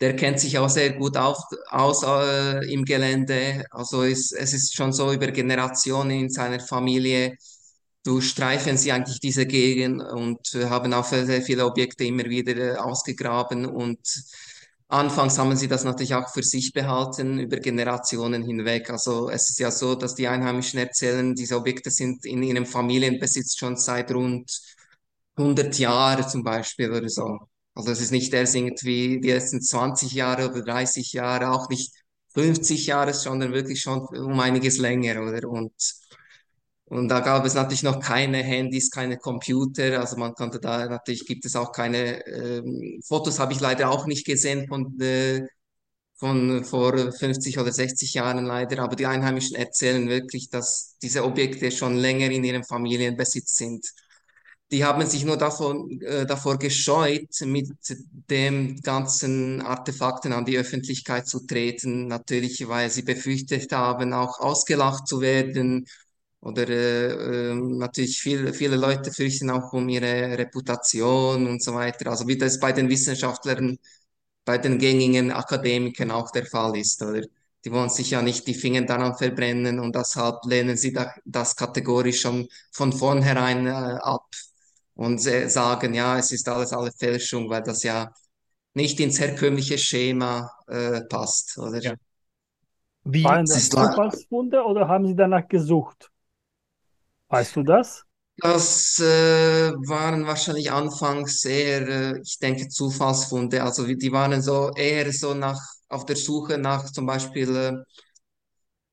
der 0.00 0.16
kennt 0.16 0.38
sich 0.40 0.58
auch 0.58 0.68
sehr 0.68 0.92
gut 0.94 1.16
auf, 1.16 1.38
aus 1.68 2.02
äh, 2.04 2.72
im 2.72 2.84
Gelände. 2.84 3.64
Also 3.70 4.02
ist, 4.02 4.32
es 4.32 4.52
ist 4.52 4.74
schon 4.74 4.92
so 4.92 5.12
über 5.12 5.28
Generationen 5.28 6.10
in 6.12 6.30
seiner 6.30 6.60
Familie 6.60 7.36
durchstreifen 8.04 8.76
sie 8.76 8.92
eigentlich 8.92 9.20
diese 9.20 9.46
Gegend 9.46 10.02
und 10.02 10.40
haben 10.68 10.92
auch 10.92 11.04
sehr 11.04 11.42
viele 11.42 11.66
Objekte 11.66 12.04
immer 12.04 12.24
wieder 12.24 12.56
äh, 12.56 12.76
ausgegraben 12.76 13.66
und 13.66 14.00
Anfangs 14.92 15.38
haben 15.38 15.56
sie 15.56 15.68
das 15.68 15.84
natürlich 15.84 16.14
auch 16.14 16.28
für 16.28 16.42
sich 16.42 16.74
behalten, 16.74 17.38
über 17.38 17.56
Generationen 17.56 18.42
hinweg. 18.42 18.90
Also 18.90 19.30
es 19.30 19.48
ist 19.48 19.58
ja 19.58 19.70
so, 19.70 19.94
dass 19.94 20.14
die 20.14 20.28
Einheimischen 20.28 20.78
erzählen, 20.78 21.34
diese 21.34 21.56
Objekte 21.56 21.90
sind 21.90 22.26
in 22.26 22.42
ihrem 22.42 22.66
Familienbesitz 22.66 23.56
schon 23.56 23.78
seit 23.78 24.12
rund 24.12 24.52
100 25.36 25.78
Jahren 25.78 26.28
zum 26.28 26.42
Beispiel 26.42 26.90
oder 26.90 27.08
so. 27.08 27.38
Also 27.74 27.90
es 27.90 28.02
ist 28.02 28.10
nicht 28.10 28.34
erst 28.34 28.54
irgendwie 28.54 29.18
die 29.18 29.30
ersten 29.30 29.62
20 29.62 30.12
Jahre 30.12 30.50
oder 30.50 30.60
30 30.62 31.14
Jahre, 31.14 31.52
auch 31.52 31.70
nicht 31.70 31.94
50 32.34 32.84
Jahre, 32.86 33.14
sondern 33.14 33.52
wirklich 33.54 33.80
schon 33.80 34.00
um 34.00 34.38
einiges 34.40 34.76
länger, 34.76 35.22
oder? 35.22 35.48
Und 35.48 35.72
und 36.92 37.08
da 37.08 37.20
gab 37.20 37.46
es 37.46 37.54
natürlich 37.54 37.82
noch 37.82 38.00
keine 38.00 38.42
Handys, 38.42 38.90
keine 38.90 39.16
Computer. 39.16 39.98
Also 39.98 40.18
man 40.18 40.34
konnte 40.34 40.60
da, 40.60 40.86
natürlich 40.86 41.24
gibt 41.24 41.46
es 41.46 41.56
auch 41.56 41.72
keine 41.72 42.26
ähm, 42.26 43.00
Fotos, 43.02 43.38
habe 43.38 43.54
ich 43.54 43.60
leider 43.60 43.90
auch 43.90 44.04
nicht 44.06 44.26
gesehen 44.26 44.68
von, 44.68 45.00
äh, 45.00 45.40
von 46.16 46.64
vor 46.64 46.92
50 47.12 47.58
oder 47.58 47.72
60 47.72 48.12
Jahren 48.12 48.44
leider. 48.44 48.82
Aber 48.82 48.94
die 48.94 49.06
Einheimischen 49.06 49.56
erzählen 49.56 50.06
wirklich, 50.06 50.50
dass 50.50 50.98
diese 51.00 51.24
Objekte 51.24 51.70
schon 51.70 51.96
länger 51.96 52.30
in 52.30 52.44
ihrem 52.44 52.62
Familienbesitz 52.62 53.56
sind. 53.56 53.86
Die 54.70 54.84
haben 54.84 55.06
sich 55.06 55.24
nur 55.24 55.38
davon, 55.38 55.98
äh, 56.02 56.26
davor 56.26 56.58
gescheut, 56.58 57.40
mit 57.46 57.70
dem 58.28 58.76
ganzen 58.82 59.62
Artefakten 59.62 60.34
an 60.34 60.44
die 60.44 60.58
Öffentlichkeit 60.58 61.26
zu 61.26 61.46
treten. 61.46 62.06
Natürlich, 62.08 62.68
weil 62.68 62.90
sie 62.90 63.02
befürchtet 63.02 63.72
haben, 63.72 64.12
auch 64.12 64.40
ausgelacht 64.40 65.08
zu 65.08 65.22
werden 65.22 65.86
oder 66.42 66.68
äh, 66.68 67.52
äh, 67.52 67.54
natürlich 67.54 68.20
viel, 68.20 68.52
viele 68.52 68.76
Leute 68.76 69.12
fürchten 69.12 69.48
auch 69.48 69.72
um 69.72 69.88
ihre 69.88 70.36
Reputation 70.36 71.46
und 71.46 71.62
so 71.62 71.74
weiter. 71.74 72.10
Also 72.10 72.26
wie 72.26 72.36
das 72.36 72.58
bei 72.58 72.72
den 72.72 72.88
Wissenschaftlern, 72.88 73.78
bei 74.44 74.58
den 74.58 74.78
gängigen 74.78 75.30
Akademikern 75.30 76.10
auch 76.10 76.32
der 76.32 76.44
Fall 76.46 76.76
ist. 76.76 77.00
Oder? 77.00 77.22
Die 77.64 77.70
wollen 77.70 77.90
sich 77.90 78.10
ja 78.10 78.22
nicht 78.22 78.46
die 78.48 78.54
Finger 78.54 78.82
daran 78.82 79.16
verbrennen 79.16 79.78
und 79.78 79.94
deshalb 79.94 80.44
lehnen 80.44 80.76
sie 80.76 80.92
da, 80.92 81.14
das 81.24 81.54
kategorisch 81.54 82.22
schon 82.22 82.48
von 82.72 82.92
vornherein 82.92 83.68
äh, 83.68 83.70
ab 83.70 84.26
und 84.94 85.18
sagen, 85.20 85.94
ja, 85.94 86.18
es 86.18 86.32
ist 86.32 86.48
alles 86.48 86.72
alle 86.72 86.90
Fälschung, 86.90 87.48
weil 87.50 87.62
das 87.62 87.84
ja 87.84 88.12
nicht 88.74 88.98
ins 88.98 89.20
herkömmliche 89.20 89.78
Schema 89.78 90.50
äh, 90.66 91.02
passt. 91.02 91.56
Oder? 91.56 91.80
Ja. 91.80 91.94
Wie 93.04 93.22
Waren 93.22 93.46
das 93.46 93.68
Zufallsfunde 93.68 94.64
oder 94.64 94.88
haben 94.88 95.06
Sie 95.06 95.14
danach 95.14 95.46
gesucht? 95.46 96.11
Weißt 97.32 97.56
du 97.56 97.64
das? 97.64 98.06
Das 98.38 98.98
äh, 98.98 99.72
waren 99.72 100.26
wahrscheinlich 100.26 100.72
anfangs 100.72 101.44
eher, 101.44 101.86
äh, 102.16 102.20
ich 102.22 102.38
denke, 102.38 102.68
Zufallsfunde. 102.68 103.62
Also 103.62 103.86
die 103.86 104.10
waren 104.12 104.42
so 104.42 104.70
eher 104.74 105.12
so 105.12 105.34
nach 105.34 105.58
auf 105.88 106.06
der 106.06 106.16
Suche 106.16 106.58
nach 106.58 106.90
zum 106.90 107.06
Beispiel 107.06 107.84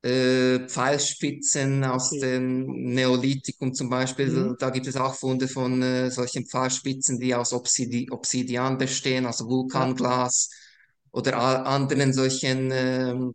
äh, 0.01 0.59
Pfeilspitzen 0.67 1.83
aus 1.83 2.17
Okay. 2.17 2.19
dem 2.19 2.65
Neolithikum 2.93 3.73
zum 3.73 3.89
Beispiel. 3.89 4.29
Mhm. 4.29 4.55
Da 4.59 4.69
gibt 4.69 4.87
es 4.87 4.95
auch 4.95 5.15
Funde 5.15 5.47
von 5.47 5.81
äh, 5.81 6.09
solchen 6.11 6.45
Pfeilspitzen, 6.45 7.19
die 7.19 7.35
aus 7.35 7.53
Obsidi 7.53 8.09
Obsidian 8.11 8.77
bestehen, 8.77 9.25
also 9.25 9.47
Ja. 9.73 9.89
Vulkanglas 9.89 10.49
oder 11.11 11.37
a- 11.37 11.63
anderen 11.63 12.13
solchen 12.13 12.69
ähm, 12.71 13.33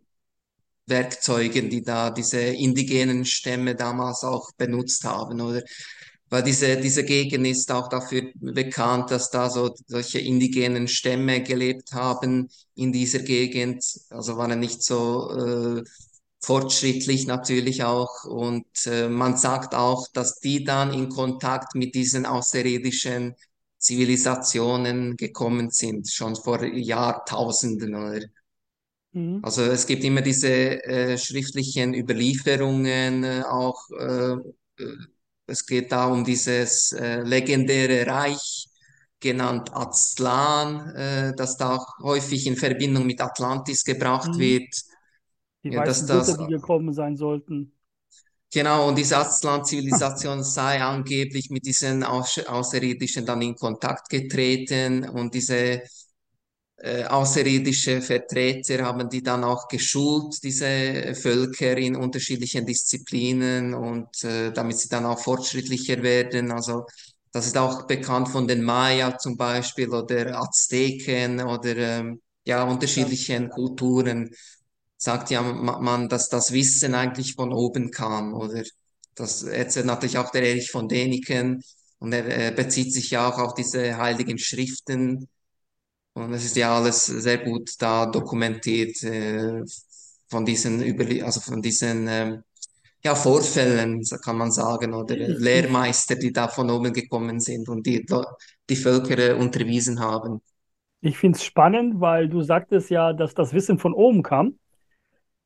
Werkzeugen, 0.87 1.69
die 1.69 1.81
da 1.83 2.11
diese 2.11 2.39
indigenen 2.39 3.25
Stämme 3.25 3.75
damals 3.75 4.23
auch 4.23 4.51
benutzt 4.57 5.03
haben, 5.03 5.41
oder? 5.41 5.61
Weil 6.29 6.43
diese, 6.43 6.77
diese 6.77 7.03
Gegend 7.03 7.45
ist 7.45 7.71
auch 7.71 7.87
dafür 7.87 8.31
bekannt, 8.35 9.11
dass 9.11 9.29
da 9.29 9.49
so 9.49 9.73
solche 9.87 10.19
indigenen 10.19 10.87
Stämme 10.87 11.43
gelebt 11.43 11.93
haben 11.93 12.49
in 12.73 12.91
dieser 12.91 13.19
Gegend. 13.19 13.85
Also 14.09 14.35
waren 14.35 14.59
nicht 14.59 14.83
so 14.83 15.31
äh, 15.31 15.83
fortschrittlich 16.41 17.27
natürlich 17.27 17.83
auch. 17.83 18.25
Und 18.25 18.65
äh, 18.85 19.07
man 19.07 19.37
sagt 19.37 19.75
auch, 19.75 20.07
dass 20.13 20.39
die 20.39 20.63
dann 20.63 20.93
in 20.93 21.09
Kontakt 21.09 21.75
mit 21.75 21.93
diesen 21.95 22.25
außerirdischen 22.25 23.35
Zivilisationen 23.77 25.17
gekommen 25.17 25.69
sind, 25.69 26.09
schon 26.09 26.35
vor 26.35 26.63
Jahrtausenden, 26.63 27.93
oder? 27.95 28.21
Mhm. 29.15 29.43
Also 29.43 29.63
es 29.63 29.85
gibt 29.87 30.03
immer 30.03 30.21
diese 30.21 30.49
äh, 30.85 31.17
schriftlichen 31.17 31.93
Überlieferungen, 31.93 33.23
äh, 33.23 33.43
auch 33.47 33.79
äh, 33.99 34.33
äh, 34.33 34.97
es 35.47 35.65
geht 35.65 35.91
da 35.91 36.07
um 36.07 36.23
dieses 36.25 36.91
äh, 36.93 37.21
legendäre 37.21 38.07
Reich, 38.07 38.67
genannt 39.19 39.69
Aztlan, 39.73 40.89
äh, 40.95 41.33
das 41.37 41.57
da 41.57 41.75
auch 41.77 41.87
häufig 42.03 42.47
in 42.47 42.57
Verbindung 42.57 43.05
mit 43.05 43.21
Atlantis 43.21 43.83
gebracht 43.83 44.37
Mhm. 44.37 44.39
wird. 44.39 44.73
Die 45.65 45.73
Ja, 45.73 45.81
dass 45.81 46.05
weißen 46.05 46.07
das, 46.07 46.37
die 46.37 46.47
gekommen 46.47 46.93
sein 46.93 47.17
sollten. 47.17 47.73
genau, 48.51 48.87
und 48.87 48.97
diese 48.97 49.17
Aztlan-Zivilisation 49.17 50.43
sei 50.43 50.81
angeblich 50.81 51.49
mit 51.49 51.65
diesen 51.65 52.03
Außerirdischen 52.03 53.25
dann 53.25 53.41
in 53.41 53.55
Kontakt 53.55 54.09
getreten 54.09 55.07
und 55.09 55.33
diese 55.33 55.81
äh, 56.85 57.05
außerirdische 57.05 58.01
Vertreter 58.01 58.83
haben 58.85 59.09
die 59.09 59.23
dann 59.23 59.43
auch 59.43 59.67
geschult, 59.67 60.35
diese 60.43 61.15
Völker 61.15 61.77
in 61.77 61.95
unterschiedlichen 61.95 62.65
Disziplinen 62.65 63.73
und 63.73 64.23
äh, 64.23 64.51
damit 64.51 64.77
sie 64.79 64.89
dann 64.89 65.05
auch 65.05 65.19
fortschrittlicher 65.19 66.01
werden. 66.03 66.51
Also 66.51 66.85
das 67.31 67.47
ist 67.47 67.57
auch 67.57 67.87
bekannt 67.87 68.29
von 68.29 68.47
den 68.47 68.63
Maya 68.63 69.17
zum 69.17 69.37
Beispiel 69.37 69.89
oder 69.89 70.39
Azteken 70.39 71.41
oder 71.41 71.75
ähm, 71.77 72.21
ja 72.45 72.63
unterschiedlichen 72.63 73.49
Kulturen. 73.49 74.29
Sagt 74.97 75.29
ja 75.31 75.41
ma- 75.41 75.79
man, 75.79 76.09
dass 76.09 76.29
das 76.29 76.51
Wissen 76.53 76.95
eigentlich 76.95 77.33
von 77.35 77.53
oben 77.53 77.91
kam 77.91 78.33
oder 78.33 78.63
das 79.15 79.43
erzählt 79.43 79.85
natürlich 79.85 80.17
auch 80.17 80.31
der 80.31 80.43
Erich 80.43 80.71
von 80.71 80.87
Däniken 80.87 81.61
und 81.99 82.13
er 82.13 82.49
äh, 82.49 82.51
bezieht 82.51 82.93
sich 82.93 83.11
ja 83.11 83.29
auch 83.29 83.37
auf 83.39 83.53
diese 83.53 83.97
heiligen 83.97 84.37
Schriften 84.37 85.27
und 86.15 86.33
es 86.33 86.45
ist 86.45 86.55
ja 86.57 86.75
alles 86.75 87.05
sehr 87.05 87.39
gut 87.39 87.71
da 87.79 88.07
dokumentiert 88.07 89.03
äh, 89.03 89.63
von 90.29 90.45
diesen 90.45 90.81
Überli 90.83 91.21
also 91.21 91.41
von 91.41 91.61
diesen 91.61 92.07
ähm, 92.09 92.43
ja, 93.03 93.15
Vorfällen, 93.15 94.01
kann 94.23 94.37
man 94.37 94.51
sagen, 94.51 94.93
oder 94.95 95.15
äh, 95.15 95.27
Lehrmeister, 95.27 96.15
die 96.15 96.33
da 96.33 96.47
von 96.47 96.71
oben 96.71 96.93
gekommen 96.93 97.39
sind 97.39 97.69
und 97.69 97.85
die 97.85 98.05
die 98.69 98.75
Völker 98.75 99.19
äh, 99.19 99.33
unterwiesen 99.33 99.99
haben. 99.99 100.41
ich 101.01 101.17
finde 101.17 101.37
es 101.37 101.45
spannend, 101.45 102.01
weil 102.01 102.27
du 102.29 102.41
sagtest 102.41 102.89
ja, 102.89 103.13
dass 103.13 103.33
das 103.33 103.53
Wissen 103.53 103.79
von 103.79 103.93
oben 103.93 104.23
kam. 104.23 104.59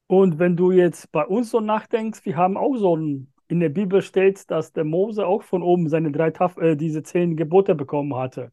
Und 0.08 0.40
wenn 0.40 0.58
du 0.58 0.72
jetzt 0.72 1.12
bei 1.12 1.26
uns 1.26 1.52
so 1.52 1.60
nachdenkst, 1.62 2.26
wir 2.26 2.36
haben 2.38 2.58
auch 2.58 2.76
so 2.78 2.96
ein, 2.98 3.32
in 3.48 3.60
der 3.60 3.70
Bibel 3.70 4.02
steht, 4.02 4.50
dass 4.52 4.74
der 4.74 4.84
Mose 4.86 5.26
auch 5.28 5.44
von 5.44 5.62
oben 5.64 5.90
seine 5.90 6.12
drei 6.12 6.32
Taf 6.32 6.58
äh, 6.58 6.76
diese 6.76 7.04
zehn 7.04 7.38
Gebote 7.38 7.76
bekommen 7.76 8.16
hatte. 8.16 8.52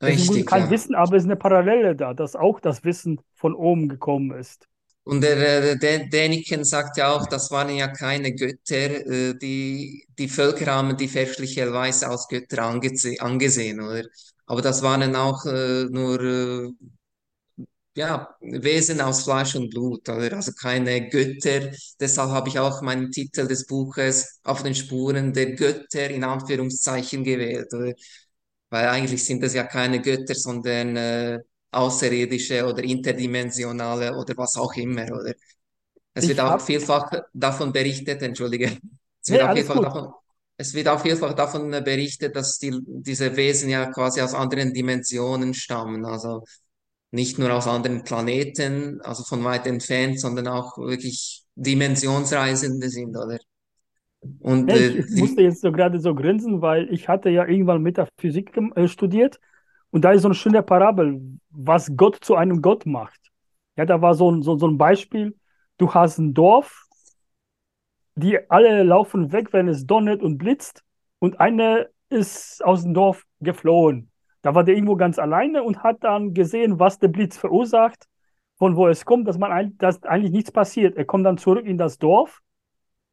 Es 0.00 0.20
ist 0.28 0.28
Richtig, 0.30 0.46
kein 0.46 0.64
ja. 0.64 0.70
Wissen, 0.70 0.94
aber 0.94 1.16
es 1.16 1.22
ist 1.22 1.28
eine 1.28 1.36
Parallele 1.36 1.96
da, 1.96 2.14
dass 2.14 2.36
auch 2.36 2.60
das 2.60 2.84
Wissen 2.84 3.20
von 3.34 3.54
oben 3.54 3.88
gekommen 3.88 4.36
ist. 4.38 4.68
Und 5.04 5.20
der, 5.22 5.76
der 5.76 6.06
Däniken 6.08 6.64
sagt 6.64 6.96
ja 6.96 7.12
auch, 7.14 7.26
das 7.26 7.50
waren 7.50 7.74
ja 7.76 7.88
keine 7.88 8.34
Götter, 8.34 9.06
äh, 9.06 9.34
die, 9.38 10.06
die 10.18 10.28
Völker 10.28 10.66
haben 10.66 10.96
die 10.96 11.08
fälschlicherweise 11.08 12.08
als 12.08 12.26
Götter 12.28 12.62
angese 12.62 13.14
angesehen, 13.20 13.80
oder? 13.80 14.04
Aber 14.46 14.62
das 14.62 14.82
waren 14.82 15.14
auch 15.14 15.44
äh, 15.44 15.84
nur 15.90 16.20
äh, 16.22 16.70
ja, 17.96 18.34
Wesen 18.40 19.00
aus 19.00 19.22
Fleisch 19.24 19.54
und 19.54 19.70
Blut, 19.70 20.08
oder? 20.08 20.36
Also 20.36 20.52
keine 20.52 21.08
Götter. 21.08 21.70
Deshalb 22.00 22.30
habe 22.30 22.48
ich 22.48 22.58
auch 22.58 22.82
meinen 22.82 23.10
Titel 23.12 23.46
des 23.46 23.66
Buches 23.66 24.40
auf 24.42 24.62
den 24.62 24.74
Spuren 24.74 25.32
der 25.32 25.52
Götter 25.54 26.10
in 26.10 26.24
Anführungszeichen 26.24 27.22
gewählt, 27.24 27.72
oder? 27.72 27.92
Weil 28.74 28.88
eigentlich 28.88 29.24
sind 29.24 29.40
es 29.44 29.54
ja 29.54 29.62
keine 29.62 30.02
Götter, 30.02 30.34
sondern 30.34 30.96
äh, 30.96 31.38
außerirdische 31.70 32.66
oder 32.66 32.82
interdimensionale 32.82 34.16
oder 34.16 34.36
was 34.36 34.56
auch 34.56 34.74
immer, 34.74 35.04
oder? 35.12 35.32
Es 36.12 36.26
wird 36.26 36.40
Ich 36.40 36.40
auch 36.40 36.50
habe, 36.50 36.62
vielfach 36.64 37.08
davon 37.32 37.72
berichtet, 37.72 38.20
entschuldige, 38.22 38.66
es 39.22 39.30
nee, 39.30 39.38
wird 39.38 39.44
auch 39.44 39.48
alles 39.48 39.68
vielfach 39.68 39.80
davon, 39.80 40.12
es 40.56 40.74
wird 40.74 40.88
auch 40.88 41.00
vielfach 41.00 41.34
davon 41.34 41.72
äh, 41.72 41.82
berichtet, 41.82 42.34
dass 42.34 42.58
die, 42.58 42.76
diese 42.84 43.36
Wesen 43.36 43.70
ja 43.70 43.86
quasi 43.92 44.20
aus 44.20 44.34
anderen 44.34 44.72
Dimensionen 44.72 45.54
stammen, 45.54 46.04
also 46.04 46.42
nicht 47.12 47.38
nur 47.38 47.52
aus 47.52 47.68
anderen 47.68 48.02
Planeten, 48.02 49.00
also 49.02 49.22
von 49.22 49.44
weit 49.44 49.68
entfernt, 49.68 50.18
sondern 50.20 50.48
auch 50.48 50.78
wirklich 50.78 51.44
Dimensionsreisende 51.54 52.90
sind, 52.90 53.16
oder? 53.16 53.38
Und 54.40 54.70
ich, 54.70 54.80
äh, 54.80 54.88
ich 55.00 55.20
musste 55.20 55.36
die, 55.36 55.42
jetzt 55.42 55.60
so 55.60 55.72
gerade 55.72 55.98
so 56.00 56.14
grinsen, 56.14 56.62
weil 56.62 56.92
ich 56.92 57.08
hatte 57.08 57.30
ja 57.30 57.46
irgendwann 57.46 57.82
Metaphysik 57.82 58.56
äh, 58.74 58.88
studiert 58.88 59.40
und 59.90 60.04
da 60.04 60.12
ist 60.12 60.22
so 60.22 60.28
eine 60.28 60.34
schöne 60.34 60.62
Parabel, 60.62 61.20
was 61.50 61.96
Gott 61.96 62.18
zu 62.20 62.34
einem 62.34 62.62
Gott 62.62 62.86
macht. 62.86 63.20
Ja, 63.76 63.84
da 63.84 64.00
war 64.00 64.14
so 64.14 64.30
ein, 64.30 64.42
so, 64.42 64.56
so 64.56 64.66
ein 64.66 64.78
Beispiel, 64.78 65.36
du 65.78 65.92
hast 65.92 66.18
ein 66.18 66.34
Dorf, 66.34 66.86
die 68.14 68.38
alle 68.50 68.82
laufen 68.82 69.32
weg, 69.32 69.52
wenn 69.52 69.68
es 69.68 69.86
donnert 69.86 70.22
und 70.22 70.38
blitzt 70.38 70.82
und 71.18 71.40
einer 71.40 71.86
ist 72.08 72.64
aus 72.64 72.82
dem 72.82 72.94
Dorf 72.94 73.24
geflohen. 73.40 74.10
Da 74.42 74.54
war 74.54 74.62
der 74.62 74.74
irgendwo 74.74 74.96
ganz 74.96 75.18
alleine 75.18 75.62
und 75.62 75.82
hat 75.82 76.04
dann 76.04 76.34
gesehen, 76.34 76.78
was 76.78 76.98
der 76.98 77.08
Blitz 77.08 77.36
verursacht, 77.36 78.06
von 78.58 78.76
wo 78.76 78.86
es 78.88 79.04
kommt, 79.04 79.26
dass 79.26 79.38
man 79.38 79.76
dass 79.78 80.02
eigentlich 80.04 80.32
nichts 80.32 80.52
passiert. 80.52 80.96
Er 80.96 81.04
kommt 81.04 81.26
dann 81.26 81.38
zurück 81.38 81.66
in 81.66 81.78
das 81.78 81.98
Dorf 81.98 82.40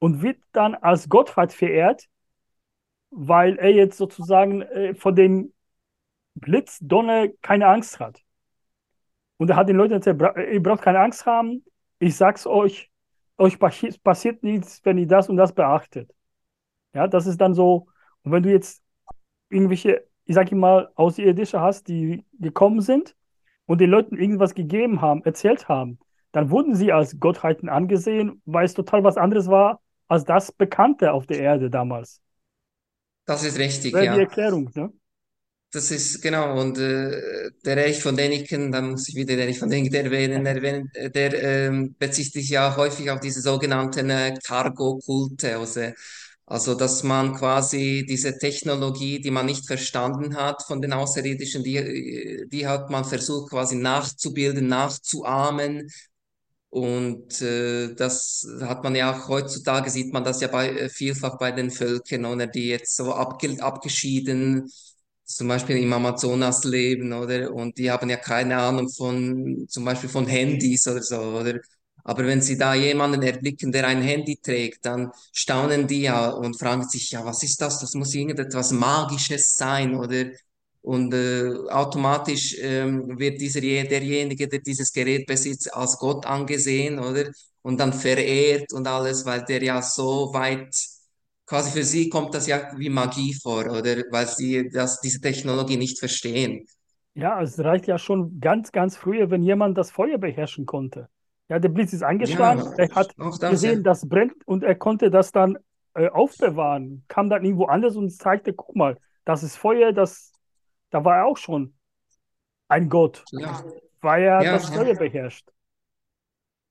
und 0.02 0.24
wird 0.24 0.40
dann 0.52 0.74
als 0.74 1.10
Gottheit 1.10 1.54
verehrt, 1.54 2.10
weil 3.12 3.58
er 3.58 3.72
jetzt 3.72 3.98
sozusagen 3.98 4.64
äh, 4.64 4.96
vor 4.96 5.14
dem 5.14 5.54
Blitz, 6.36 6.80
Donner 6.82 7.28
keine 7.42 7.68
Angst 7.68 8.00
hat. 8.00 8.24
Und 9.38 9.50
er 9.50 9.56
hat 9.58 9.70
den 9.70 9.76
Leuten 9.78 10.00
"Bra- 10.18 10.40
ihr 10.40 10.62
braucht 10.64 10.82
keine 10.82 11.00
Angst 11.00 11.26
haben, 11.26 11.64
ich 12.00 12.16
sag's 12.16 12.48
euch, 12.48 12.90
euch 13.38 13.56
passi- 13.58 14.00
passiert 14.02 14.42
nichts, 14.44 14.82
wenn 14.86 14.98
ihr 14.98 15.08
das 15.08 15.30
und 15.30 15.38
das 15.38 15.54
beachtet. 15.54 16.12
Ja, 16.94 17.08
das 17.08 17.28
ist 17.28 17.40
dann 17.40 17.54
so, 17.54 17.88
und 18.24 18.32
wenn 18.32 18.44
du 18.44 18.52
jetzt 18.52 18.84
irgendwelche, 19.50 20.08
ich 20.26 20.36
sag 20.36 20.52
mal, 20.52 20.92
Außerirdische 20.96 21.62
hast, 21.62 21.88
die 21.90 22.26
gekommen 22.34 22.82
sind 22.82 23.16
und 23.68 23.82
den 23.82 23.92
Leuten 23.92 24.18
irgendwas 24.18 24.56
gegeben 24.56 25.02
haben, 25.02 25.24
erzählt 25.26 25.70
haben, 25.70 26.00
dann 26.32 26.50
wurden 26.50 26.76
sie 26.76 26.92
als 26.92 27.20
Gottheiten 27.20 27.70
angesehen, 27.70 28.42
weil 28.46 28.66
es 28.66 28.74
total 28.74 29.04
was 29.04 29.18
anderes 29.18 29.48
war 29.50 29.82
als 30.12 30.26
das 30.26 30.52
Bekannte 30.52 31.14
auf 31.14 31.26
der 31.26 31.40
Erde 31.40 31.70
damals. 31.70 32.22
das 33.26 33.44
ist 33.46 33.58
richtig, 33.58 33.94
die 33.94 34.04
ja. 34.04 34.18
Erklärung, 34.18 34.70
ne? 34.76 34.92
Das 35.72 35.90
ist 35.90 36.22
genau, 36.22 36.60
und 36.60 36.78
äh, 36.78 37.50
der 37.64 37.78
Erich 37.78 38.04
von 38.04 38.18
Däniken, 38.18 38.74
da 38.74 38.82
muss 38.82 39.08
ich 39.08 39.16
wieder 39.16 39.38
Erich 39.38 39.58
von 39.58 39.70
Däniken 39.70 39.96
erwähnen, 39.96 40.46
erwähnen 40.46 40.90
äh, 40.96 41.10
der 41.10 41.42
ähm, 41.42 41.96
bezieht 41.98 42.34
sich 42.34 42.50
ja 42.50 42.76
häufig 42.76 43.10
auf 43.10 43.22
diese 43.22 43.40
sogenannten 43.40 44.10
äh, 44.10 44.38
Cargo-Kulte, 44.46 45.58
also, 45.58 45.94
also 46.46 46.76
dass 46.76 47.04
man 47.04 47.34
quasi 47.36 48.06
diese 48.06 48.38
Technologie, 48.38 49.22
die 49.22 49.32
man 49.32 49.46
nicht 49.46 49.66
verstanden 49.66 50.36
hat 50.36 50.62
von 50.64 50.82
den 50.82 50.92
Außerirdischen, 50.92 51.64
die, 51.64 51.78
äh, 51.78 52.48
die 52.50 52.68
hat 52.68 52.90
man 52.90 53.06
versucht 53.06 53.52
quasi 53.52 53.78
nachzubilden, 53.78 54.68
nachzuahmen. 54.68 55.90
Und 56.72 57.42
äh, 57.42 57.94
das 57.96 58.48
hat 58.62 58.84
man 58.84 58.96
ja 58.96 59.12
auch 59.14 59.28
heutzutage, 59.28 59.90
sieht 59.92 60.14
man 60.14 60.24
das 60.24 60.42
ja 60.42 60.48
bei, 60.48 60.70
äh, 60.70 60.90
vielfach 60.90 61.38
bei 61.38 61.52
den 61.52 61.70
Völkern, 61.72 62.26
oder 62.26 62.48
die 62.48 62.70
jetzt 62.70 62.96
so 62.96 63.14
abge 63.14 63.58
abgeschieden 63.62 64.72
zum 65.26 65.48
Beispiel 65.48 65.78
im 65.78 65.94
Amazonas 65.94 66.64
leben, 66.66 67.14
oder? 67.14 67.54
Und 67.54 67.78
die 67.78 67.90
haben 67.92 68.10
ja 68.10 68.18
keine 68.18 68.58
Ahnung 68.58 68.90
von, 68.90 69.66
zum 69.70 69.86
Beispiel 69.86 70.10
von 70.10 70.26
Handys 70.28 70.88
oder 70.88 71.02
so, 71.04 71.20
oder? 71.22 71.60
Aber 72.04 72.26
wenn 72.26 72.42
sie 72.42 72.58
da 72.58 72.74
jemanden 72.74 73.22
erblicken, 73.22 73.72
der 73.72 73.88
ein 73.88 74.02
Handy 74.02 74.38
trägt, 74.42 74.86
dann 74.86 75.12
staunen 75.32 75.88
die 75.88 76.02
ja 76.04 76.30
und 76.32 76.60
fragen 76.60 76.88
sich, 76.88 77.12
ja, 77.12 77.24
was 77.26 77.44
ist 77.44 77.62
das? 77.62 77.80
Das 77.80 77.94
muss 77.96 78.14
irgendetwas 78.16 78.72
Magisches 78.72 79.56
sein, 79.56 79.96
oder? 79.96 80.26
Und 80.82 81.14
äh, 81.14 81.48
automatisch 81.70 82.56
ähm, 82.60 83.18
wird 83.20 83.40
dieser, 83.40 83.62
je- 83.62 83.84
derjenige, 83.88 84.48
der 84.48 84.60
dieses 84.60 84.92
Gerät 84.92 85.28
besitzt, 85.28 85.74
als 85.74 85.98
Gott 86.00 86.26
angesehen, 86.26 87.00
oder? 87.00 87.30
und 87.64 87.80
dann 87.80 87.94
verehrt 87.94 88.74
und 88.74 88.88
alles, 88.88 89.24
weil 89.26 89.44
der 89.46 89.62
ja 89.64 89.82
so 89.84 90.32
weit, 90.34 90.76
quasi 91.46 91.70
für 91.72 91.84
sie 91.84 92.10
kommt 92.10 92.34
das 92.34 92.48
ja 92.48 92.72
wie 92.78 92.90
Magie 92.90 93.34
vor, 93.36 93.66
oder 93.68 93.98
weil 94.12 94.28
sie 94.28 94.70
das, 94.72 95.00
diese 95.02 95.22
Technologie 95.22 95.78
nicht 95.78 96.00
verstehen. 96.00 96.66
Ja, 97.14 97.42
es 97.42 97.60
reicht 97.60 97.88
ja 97.88 97.98
schon 97.98 98.40
ganz, 98.40 98.72
ganz 98.72 98.96
früher, 98.96 99.30
wenn 99.30 99.44
jemand 99.44 99.78
das 99.78 99.92
Feuer 99.92 100.18
beherrschen 100.18 100.66
konnte. 100.66 101.10
Ja, 101.50 101.60
der 101.60 101.70
Blitz 101.70 101.92
ist 101.94 102.04
angeschlagen, 102.04 102.64
Ja, 102.64 102.74
er 102.78 102.88
hat 102.92 103.16
das, 103.40 103.50
gesehen, 103.50 103.84
ja. 103.84 103.84
das 103.84 104.08
brennt 104.08 104.34
und 104.48 104.64
er 104.64 104.76
konnte 104.76 105.10
das 105.12 105.32
dann 105.34 105.58
äh, 105.94 106.08
aufbewahren, 106.08 107.04
kam 107.10 107.30
dann 107.30 107.44
irgendwo 107.44 107.66
anders 107.66 107.98
und 107.98 108.12
zeigte, 108.12 108.54
guck 108.54 108.76
mal, 108.78 108.98
das 109.26 109.44
ist 109.44 109.58
Feuer, 109.58 109.92
das, 109.92 110.31
da 110.92 111.04
war 111.06 111.18
er 111.20 111.26
auch 111.28 111.38
schon 111.38 111.76
ein 112.70 112.90
Gott, 112.90 113.28
Ja. 113.32 113.64
weil 114.02 114.24
er 114.24 114.46
Ja, 114.46 114.50
das 114.50 114.70
ja. 114.70 114.70
Feuer 114.70 114.96
beherrscht. 114.96 115.50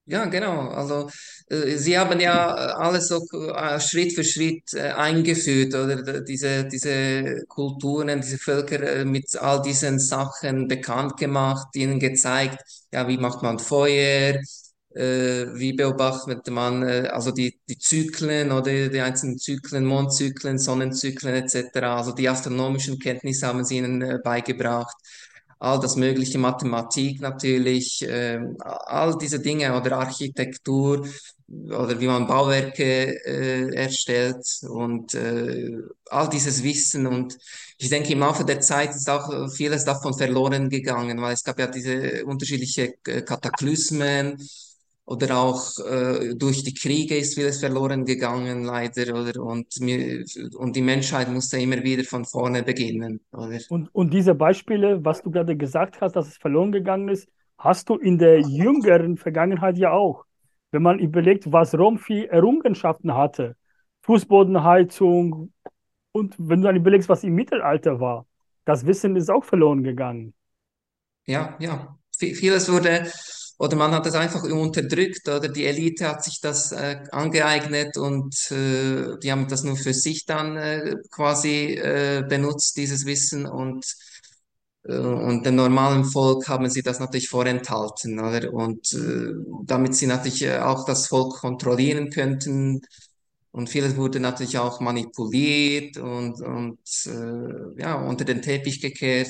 Ja, 0.06 0.24
genau. 0.24 0.68
Also 0.70 1.09
äh, 1.48 1.76
Sie 1.76 1.96
haben 1.96 2.18
ja 2.18 2.48
äh, 2.56 2.72
alles 2.83 3.09
so 3.09 3.22
äh, 3.54 3.78
Schritt 3.78 4.12
für 4.12 4.24
Schritt 4.24 4.72
äh, 4.74 4.90
eingeführt, 4.92 5.74
oder 5.74 6.22
diese, 6.22 6.64
diese 6.66 7.44
Kulturen, 7.46 8.20
diese 8.20 8.38
Völker 8.38 8.83
äh, 8.83 9.04
mit 9.04 9.37
all 9.37 9.62
diesen 9.62 10.00
Sachen 10.00 10.66
bekannt 10.66 11.16
gemacht, 11.16 11.68
ihnen 11.76 12.00
gezeigt, 12.00 12.59
ja, 12.92 13.06
wie 13.06 13.18
macht 13.18 13.42
man 13.42 13.61
Feuer, 13.61 14.40
äh, 14.94 15.46
wie 15.55 15.72
beobachtet 15.72 16.48
man 16.50 16.83
äh, 16.83 17.09
also 17.12 17.31
die, 17.31 17.59
die 17.68 17.79
Zyklen 17.79 18.53
oder 18.53 18.88
die 18.88 19.00
einzelnen 19.00 19.38
Zyklen, 19.38 19.85
Mondzyklen, 19.85 20.59
Sonnenzyklen 20.59 21.35
etc. 21.35 21.76
Also 21.83 22.12
die 22.12 22.29
astronomischen 22.29 22.98
Kenntnisse 22.98 23.46
haben 23.46 23.64
Sie 23.64 23.79
ihnen 23.79 24.03
äh, 24.03 24.18
beigebracht 24.22 24.96
all 25.61 25.79
das 25.79 25.94
mögliche, 25.96 26.38
Mathematik 26.38 27.20
natürlich, 27.20 28.05
ähm, 28.09 28.57
all 28.59 29.16
diese 29.18 29.40
Dinge 29.40 29.76
oder 29.76 29.98
Architektur 29.98 31.07
oder 31.48 32.00
wie 32.00 32.07
man 32.07 32.26
Bauwerke 32.26 33.24
äh, 33.26 33.74
erstellt 33.74 34.46
und 34.68 35.14
äh, 35.14 35.70
all 36.09 36.31
dieses 36.31 36.62
Wissen. 36.62 37.07
Und 37.07 37.37
ich 37.76 37.90
denke, 37.90 38.12
im 38.12 38.20
Laufe 38.20 38.44
der 38.44 38.61
Zeit 38.61 38.94
ist 38.94 39.11
auch 39.11 39.50
vieles 39.50 39.85
davon 39.85 40.16
verloren 40.16 40.70
gegangen, 40.70 41.20
weil 41.20 41.35
es 41.35 41.44
gab 41.44 41.59
ja 41.59 41.66
diese 41.66 42.24
unterschiedliche 42.24 42.94
äh, 43.07 43.22
Kataklysmen. 43.22 44.38
Oder 45.11 45.38
auch 45.38 45.77
äh, 45.81 46.37
durch 46.37 46.62
die 46.62 46.73
Kriege 46.73 47.16
ist 47.16 47.35
vieles 47.35 47.59
verloren 47.59 48.05
gegangen, 48.05 48.62
leider, 48.62 49.20
oder? 49.20 49.42
Und, 49.42 49.66
mir, 49.81 50.25
und 50.55 50.77
die 50.77 50.83
Menschheit 50.83 51.29
musste 51.29 51.59
immer 51.59 51.83
wieder 51.83 52.05
von 52.05 52.25
vorne 52.25 52.62
beginnen, 52.62 53.20
oder? 53.33 53.59
Und, 53.70 53.92
und 53.92 54.14
diese 54.14 54.37
Beispiele, 54.37 55.05
was 55.05 55.20
du 55.23 55.33
gerade 55.33 55.57
gesagt 55.57 56.01
hast, 56.01 56.14
dass 56.14 56.29
es 56.29 56.37
verloren 56.37 56.70
gegangen 56.70 57.09
ist, 57.09 57.29
hast 57.59 57.88
du 57.88 57.96
in 57.96 58.18
der 58.18 58.38
jüngeren 58.38 59.16
Vergangenheit 59.16 59.79
ja 59.79 59.90
auch. 59.90 60.27
Wenn 60.70 60.83
man 60.83 61.01
überlegt, 61.01 61.51
was 61.51 61.75
Rom 61.75 61.99
für 61.99 62.31
Errungenschaften 62.31 63.12
hatte, 63.12 63.57
Fußbodenheizung 64.03 65.53
und 66.12 66.37
wenn 66.38 66.61
du 66.61 66.68
dann 66.68 66.77
überlegst, 66.77 67.09
was 67.09 67.25
im 67.25 67.35
Mittelalter 67.35 67.99
war, 67.99 68.27
das 68.64 68.87
Wissen 68.87 69.16
ist 69.16 69.29
auch 69.29 69.42
verloren 69.42 69.83
gegangen. 69.83 70.35
Ja, 71.27 71.57
ja. 71.59 71.99
Vieles 72.16 72.70
wurde, 72.70 73.11
oder 73.61 73.77
man 73.77 73.92
hat 73.92 74.07
es 74.07 74.14
einfach 74.14 74.42
unterdrückt, 74.44 75.29
oder 75.29 75.49
die 75.49 75.66
Elite 75.66 76.09
hat 76.09 76.25
sich 76.25 76.40
das 76.40 76.73
äh, 76.73 77.05
angeeignet 77.12 77.99
und 77.99 78.35
äh, 78.53 79.18
die 79.23 79.31
haben 79.31 79.49
das 79.49 79.64
nur 79.64 79.77
für 79.77 79.94
sich 79.94 80.25
dann 80.27 80.57
äh, 80.57 80.96
quasi 81.11 81.75
äh, 81.77 82.25
benutzt, 82.29 82.77
dieses 82.79 83.05
Wissen 83.07 83.46
und 83.46 83.85
äh, 84.85 84.96
und 84.96 85.44
dem 85.46 85.57
normalen 85.57 86.05
Volk 86.05 86.49
haben 86.49 86.68
sie 86.70 86.83
das 86.83 87.01
natürlich 87.01 87.29
vorenthalten, 87.29 88.18
oder? 88.20 88.53
Und 88.53 88.92
äh, 88.94 89.33
damit 89.64 89.94
sie 89.94 90.07
natürlich 90.07 90.42
äh, 90.42 90.59
auch 90.59 90.85
das 90.87 91.07
Volk 91.09 91.35
kontrollieren 91.40 92.11
könnten. 92.11 92.81
Und 93.53 93.68
vieles 93.70 93.96
wurde 93.96 94.20
natürlich 94.20 94.59
auch 94.59 94.81
manipuliert 94.81 95.96
und, 95.99 96.40
und 96.40 96.79
äh, 97.07 97.81
ja, 97.83 97.96
unter 97.96 98.25
den 98.25 98.42
Teppich 98.42 98.81
gekehrt. 98.81 99.29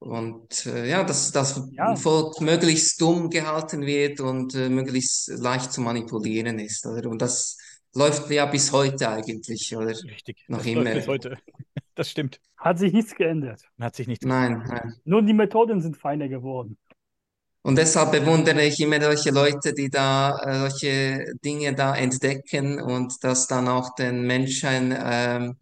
Und 0.00 0.66
äh, 0.66 0.88
ja, 0.88 1.02
dass 1.04 1.32
das 1.32 1.60
Ja, 1.70 1.94
Volk 1.94 2.40
möglichst 2.40 3.00
dumm 3.00 3.30
gehalten 3.30 3.82
wird 3.84 4.20
und 4.20 4.54
äh, 4.54 4.68
möglichst 4.68 5.28
leicht 5.28 5.72
zu 5.72 5.80
manipulieren 5.80 6.58
ist, 6.60 6.86
oder? 6.86 7.10
Und 7.10 7.20
das 7.20 7.56
läuft 7.94 8.30
ja 8.30 8.46
bis 8.46 8.70
heute 8.72 9.08
eigentlich, 9.08 9.76
oder? 9.76 9.94
Richtig. 10.04 10.44
Noch 10.48 10.58
Das 10.58 10.66
immer. 10.66 10.84
läuft 10.84 10.94
bis 10.94 11.06
heute. 11.08 11.38
Das 11.94 12.10
stimmt. 12.10 12.40
hat 12.56 12.78
sich 12.78 12.92
nichts 12.92 13.14
geändert. 13.16 13.62
Hat 13.80 13.96
sich 13.96 14.06
nichts 14.06 14.24
Nein, 14.24 14.62
nein. 14.68 14.94
Nur 15.04 15.22
die 15.22 15.32
Methoden 15.34 15.80
sind 15.80 15.96
feiner 15.96 16.28
geworden. 16.28 16.78
Und 17.62 17.76
deshalb 17.76 18.12
bewundere 18.12 18.64
ich 18.64 18.80
immer 18.80 19.00
solche 19.00 19.30
Leute, 19.30 19.74
die 19.74 19.90
da 19.90 20.38
äh, 20.40 20.70
solche 20.70 21.34
Dinge 21.44 21.74
da 21.74 21.94
entdecken 21.96 22.80
und 22.80 23.12
das 23.22 23.46
dann 23.46 23.68
auch 23.68 23.94
den 23.94 24.22
Menschen 24.26 24.94
ähm, 24.96 25.56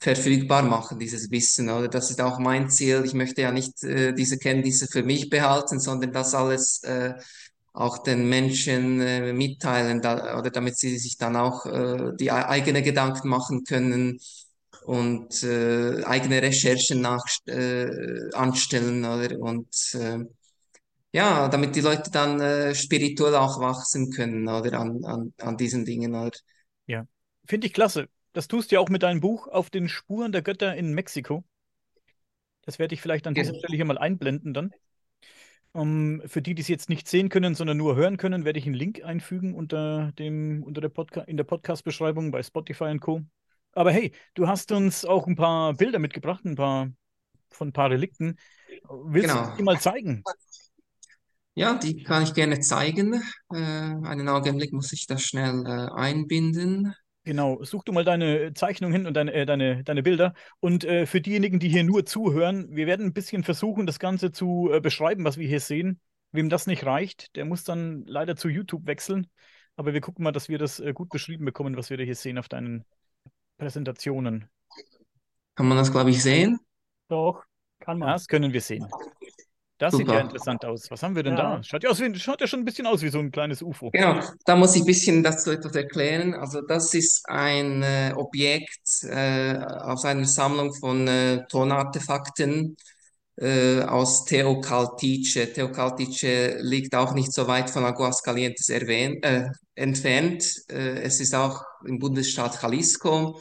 verfügbar 0.00 0.62
machen, 0.62 0.98
dieses 0.98 1.30
Wissen, 1.30 1.68
oder? 1.70 1.88
Das 1.88 2.10
ist 2.10 2.20
auch 2.20 2.38
mein 2.38 2.70
Ziel. 2.70 3.02
Ich 3.04 3.14
möchte 3.14 3.42
ja 3.42 3.52
nicht 3.52 3.82
äh, 3.82 4.12
diese 4.12 4.38
Kenntnisse 4.38 4.86
für 4.86 5.02
mich 5.02 5.28
behalten, 5.28 5.80
sondern 5.80 6.12
das 6.12 6.34
alles 6.34 6.82
äh, 6.84 7.14
auch 7.72 7.98
den 7.98 8.28
Menschen 8.28 9.00
äh, 9.00 9.32
mitteilen, 9.32 10.00
da, 10.00 10.38
oder 10.38 10.50
damit 10.50 10.76
sie 10.78 10.98
sich 10.98 11.16
dann 11.16 11.36
auch 11.36 11.66
äh, 11.66 12.12
die 12.18 12.30
eigene 12.32 12.82
Gedanken 12.82 13.28
machen 13.28 13.64
können 13.64 14.18
und 14.84 15.42
äh, 15.42 16.02
eigene 16.04 16.42
Recherchen 16.42 17.00
nach, 17.00 17.24
äh, 17.46 18.30
anstellen, 18.34 19.04
oder? 19.04 19.38
Und 19.38 19.68
äh, 19.94 20.18
ja, 21.12 21.48
damit 21.48 21.76
die 21.76 21.80
Leute 21.80 22.10
dann 22.10 22.40
äh, 22.40 22.74
spirituell 22.74 23.34
auch 23.34 23.60
wachsen 23.60 24.10
können, 24.10 24.48
oder 24.48 24.78
an, 24.78 25.04
an, 25.04 25.32
an 25.38 25.56
diesen 25.56 25.84
Dingen, 25.84 26.14
oder? 26.14 26.36
Ja. 26.86 27.06
Finde 27.46 27.66
ich 27.66 27.72
klasse. 27.72 28.08
Das 28.32 28.48
tust 28.48 28.70
du 28.70 28.76
ja 28.76 28.80
auch 28.80 28.88
mit 28.88 29.02
deinem 29.02 29.20
Buch 29.20 29.48
Auf 29.48 29.70
den 29.70 29.88
Spuren 29.88 30.32
der 30.32 30.42
Götter 30.42 30.74
in 30.76 30.92
Mexiko. 30.94 31.44
Das 32.62 32.78
werde 32.78 32.94
ich 32.94 33.00
vielleicht 33.00 33.26
an 33.26 33.34
dieser 33.34 33.52
Ja. 33.52 33.58
Stelle 33.60 33.76
hier 33.76 33.84
mal 33.84 33.98
einblenden 33.98 34.54
dann. 34.54 34.72
Um, 35.72 36.22
für 36.26 36.40
die, 36.42 36.54
die 36.54 36.62
es 36.62 36.68
jetzt 36.68 36.88
nicht 36.88 37.08
sehen 37.08 37.28
können, 37.28 37.54
sondern 37.54 37.76
nur 37.76 37.94
hören 37.94 38.16
können, 38.16 38.44
werde 38.44 38.58
ich 38.58 38.64
einen 38.66 38.74
Link 38.74 39.04
einfügen 39.04 39.54
unter 39.54 40.12
dem, 40.12 40.62
unter 40.64 40.80
der 40.80 40.88
Podca 40.88 41.20
in 41.22 41.36
der 41.36 41.44
Podcast-Beschreibung 41.44 42.30
bei 42.30 42.42
Spotify 42.42 42.84
und 42.84 43.00
Co. 43.00 43.22
Aber 43.72 43.92
hey, 43.92 44.12
du 44.34 44.48
hast 44.48 44.72
uns 44.72 45.04
auch 45.04 45.26
ein 45.26 45.36
paar 45.36 45.74
Bilder 45.74 45.98
mitgebracht, 45.98 46.44
ein 46.44 46.56
paar 46.56 46.90
von 47.50 47.68
ein 47.68 47.72
paar 47.72 47.90
Relikten. 47.90 48.38
Willst 48.88 49.34
du 49.34 49.38
Genau. 49.38 49.48
uns 49.48 49.56
die 49.56 49.62
mal 49.62 49.78
zeigen? 49.78 50.22
Ja, 51.54 51.74
die 51.74 52.02
kann 52.04 52.22
ich 52.22 52.34
gerne 52.34 52.60
zeigen. 52.60 53.14
Äh, 53.52 53.56
einen 53.56 54.28
Augenblick 54.28 54.72
muss 54.72 54.92
ich 54.92 55.06
das 55.06 55.22
schnell 55.22 55.64
äh, 55.66 55.90
einbinden. 55.92 56.94
Genau, 57.28 57.62
such 57.62 57.84
du 57.84 57.92
mal 57.92 58.04
deine 58.06 58.54
Zeichnung 58.54 58.90
hin 58.90 59.06
und 59.06 59.12
deine, 59.12 59.34
äh, 59.34 59.44
deine, 59.44 59.84
deine 59.84 60.02
Bilder. 60.02 60.32
Und 60.60 60.84
äh, 60.84 61.04
für 61.04 61.20
diejenigen, 61.20 61.58
die 61.58 61.68
hier 61.68 61.84
nur 61.84 62.06
zuhören, 62.06 62.74
wir 62.74 62.86
werden 62.86 63.04
ein 63.04 63.12
bisschen 63.12 63.44
versuchen, 63.44 63.84
das 63.84 63.98
Ganze 63.98 64.32
zu 64.32 64.70
äh, 64.72 64.80
beschreiben, 64.80 65.24
was 65.24 65.36
wir 65.36 65.46
hier 65.46 65.60
sehen. 65.60 66.00
Wem 66.32 66.48
das 66.48 66.66
nicht 66.66 66.86
reicht, 66.86 67.36
der 67.36 67.44
muss 67.44 67.64
dann 67.64 68.06
leider 68.06 68.34
zu 68.34 68.48
YouTube 68.48 68.86
wechseln. 68.86 69.26
Aber 69.76 69.92
wir 69.92 70.00
gucken 70.00 70.24
mal, 70.24 70.32
dass 70.32 70.48
wir 70.48 70.56
das 70.56 70.80
äh, 70.80 70.94
gut 70.94 71.10
beschrieben 71.10 71.44
bekommen, 71.44 71.76
was 71.76 71.90
wir 71.90 71.98
da 71.98 72.02
hier 72.02 72.14
sehen 72.14 72.38
auf 72.38 72.48
deinen 72.48 72.86
Präsentationen. 73.58 74.48
Kann 75.54 75.68
man 75.68 75.76
das, 75.76 75.92
glaube 75.92 76.08
ich, 76.08 76.22
sehen? 76.22 76.58
Doch, 77.08 77.44
kann 77.78 77.98
man. 77.98 78.08
Das 78.08 78.26
können 78.26 78.54
wir 78.54 78.62
sehen. 78.62 78.88
Das 79.78 79.96
sieht 79.96 80.10
ja 80.10 80.18
Super. 80.18 80.20
interessant 80.20 80.64
aus. 80.64 80.90
Was 80.90 81.02
haben 81.02 81.14
wir 81.16 81.22
denn 81.22 81.36
Ja. 81.36 81.42
da? 81.56 81.62
Schaut 81.62 81.84
ja, 81.84 81.90
aus 81.90 82.00
wie, 82.00 82.18
schaut 82.18 82.40
ja 82.40 82.46
schon 82.46 82.60
ein 82.60 82.64
bisschen 82.64 82.86
aus 82.86 83.02
wie 83.02 83.08
so 83.10 83.18
ein 83.20 83.30
kleines 83.30 83.62
UFO. 83.62 83.90
Genau, 83.92 84.20
da 84.44 84.54
muss 84.56 84.74
ich 84.76 84.82
ein 84.82 84.86
bisschen 84.86 85.22
dazu 85.22 85.50
etwas 85.50 85.74
erklären. 85.74 86.34
Also 86.34 86.60
das 86.60 86.92
ist 86.92 87.26
ein 87.28 87.82
äh, 87.82 88.12
Objekt 88.14 89.02
äh, 89.04 89.56
aus 89.56 90.04
einer 90.04 90.26
Sammlung 90.26 90.74
von 90.74 91.08
äh, 91.08 91.46
Tonartefakten 91.48 92.76
äh, 93.36 93.80
aus 93.82 94.26
Teocaltiche. 94.26 95.52
Teocaltiche 95.52 96.58
liegt 96.60 96.94
auch 96.94 97.14
nicht 97.14 97.32
so 97.32 97.46
weit 97.48 97.70
von 97.70 97.84
Aguascalientes 97.84 98.68
erwähnt, 98.68 99.24
äh, 99.24 99.48
entfernt. 99.74 100.44
Äh, 100.68 101.00
es 101.02 101.20
ist 101.20 101.34
auch 101.34 101.64
im 101.86 101.98
Bundesstaat 101.98 102.62
Jalisco. 102.62 103.40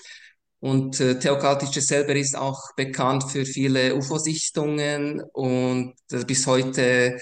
Und 0.59 0.99
äh, 0.99 1.19
Teocaltiche 1.19 1.81
selber 1.81 2.15
ist 2.15 2.35
auch 2.35 2.59
bekannt 2.75 3.23
für 3.29 3.45
viele 3.45 3.95
UFO-Sichtungen 3.95 5.21
und 5.33 5.93
äh, 6.11 6.25
bis 6.25 6.47
heute 6.47 7.19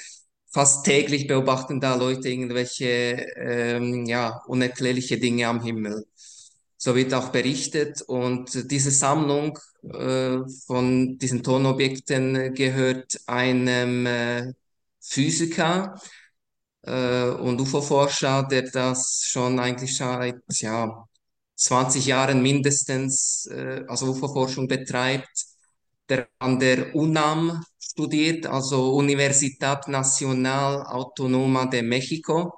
fast 0.56 0.86
täglich 0.86 1.28
beobachten 1.28 1.82
da 1.82 1.96
Leute 1.96 2.30
irgendwelche 2.30 3.28
ähm, 3.36 4.06
ja, 4.06 4.42
unerklärliche 4.48 5.18
Dinge 5.20 5.48
am 5.50 5.62
Himmel. 5.62 6.06
So 6.78 6.96
wird 6.96 7.14
auch 7.14 7.30
berichtet 7.30 8.02
und 8.04 8.72
diese 8.72 8.92
Sammlung 8.92 9.60
äh, 9.84 10.38
von 10.66 11.18
diesen 11.18 11.44
Tonobjekten 11.44 12.54
gehört 12.54 13.20
einem 13.28 14.06
äh, 14.06 14.54
Physiker 15.02 16.00
äh, 16.84 17.26
und 17.30 17.60
UFO-Forscher, 17.60 18.44
der 18.44 18.64
das 18.72 19.24
schon 19.26 19.60
eigentlich 19.60 19.98
seit 19.98 20.42
ja, 20.50 21.06
20 21.56 22.06
Jahren 22.06 22.42
mindestens, 22.42 23.48
äh, 23.48 23.84
also 23.88 24.08
UFO-Forschung 24.08 24.68
betreibt, 24.68 25.46
der 26.10 26.28
an 26.40 26.60
der 26.60 26.96
UNAM 26.96 27.64
studiert, 27.80 28.46
also 28.48 28.96
Universidad 28.96 29.88
Nacional 29.88 30.84
Autónoma 30.84 31.66
de 31.66 31.82
México. 31.82 32.54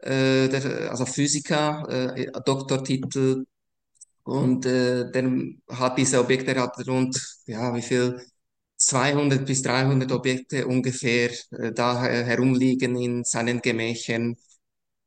äh, 0.00 0.48
der, 0.48 0.90
also 0.90 1.06
Physiker, 1.06 1.86
äh, 2.16 2.30
Doktortitel. 2.44 3.44
Und 4.24 4.66
äh, 4.66 5.10
der 5.12 5.30
hat 5.70 5.98
diese 5.98 6.20
Objekte, 6.20 6.54
er 6.54 6.62
hat 6.62 6.86
rund, 6.88 7.18
ja, 7.46 7.74
wie 7.74 7.82
viel? 7.82 8.20
200 8.78 9.46
bis 9.46 9.62
300 9.62 10.12
Objekte 10.12 10.66
ungefähr 10.66 11.30
äh, 11.52 11.72
da 11.72 12.02
herumliegen 12.04 12.96
in 12.96 13.24
seinen 13.24 13.60
Gemächern. 13.62 14.36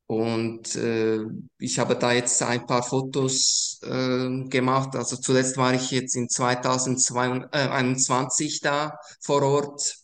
Und 0.09 0.75
äh, 0.75 1.19
ich 1.59 1.77
habe 1.77 1.95
da 1.95 2.11
jetzt 2.13 2.41
ein 2.41 2.65
paar 2.65 2.81
Fotos 2.81 3.79
äh, 3.83 4.43
gemacht. 4.49 4.95
Also 4.95 5.17
zuletzt 5.17 5.55
war 5.57 5.75
ich 5.75 5.91
jetzt 5.91 6.15
in 6.15 6.27
2021 6.27 8.59
da 8.61 8.97
vor 9.21 9.43
Ort. 9.43 9.97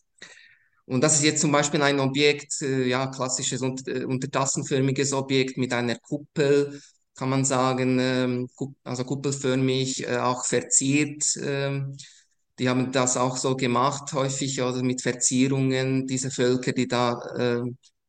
Und 0.86 1.02
das 1.04 1.16
ist 1.16 1.24
jetzt 1.24 1.42
zum 1.42 1.52
Beispiel 1.52 1.82
ein 1.82 2.00
Objekt, 2.00 2.62
äh, 2.62 2.84
ja, 2.86 3.08
klassisches 3.08 3.62
unter, 3.62 3.96
äh, 3.96 4.06
untertassenförmiges 4.06 5.12
Objekt 5.14 5.58
mit 5.58 5.74
einer 5.74 5.96
Kuppel, 5.98 6.80
kann 7.16 7.30
man 7.30 7.44
sagen, 7.44 7.98
ähm, 8.00 8.48
also 8.84 9.04
kuppelförmig, 9.06 10.08
äh, 10.08 10.18
auch 10.18 10.46
verziert. 10.46 11.24
Ähm, 11.42 11.98
die 12.60 12.70
haben 12.70 12.92
das 12.92 13.18
auch 13.18 13.38
so 13.38 13.56
gemacht, 13.56 14.14
häufig, 14.14 14.62
oder 14.62 14.84
mit 14.84 15.02
Verzierungen, 15.02 16.06
diese 16.08 16.30
Völker, 16.32 16.74
die 16.74 16.88
da 16.88 17.20
äh, 17.38 17.62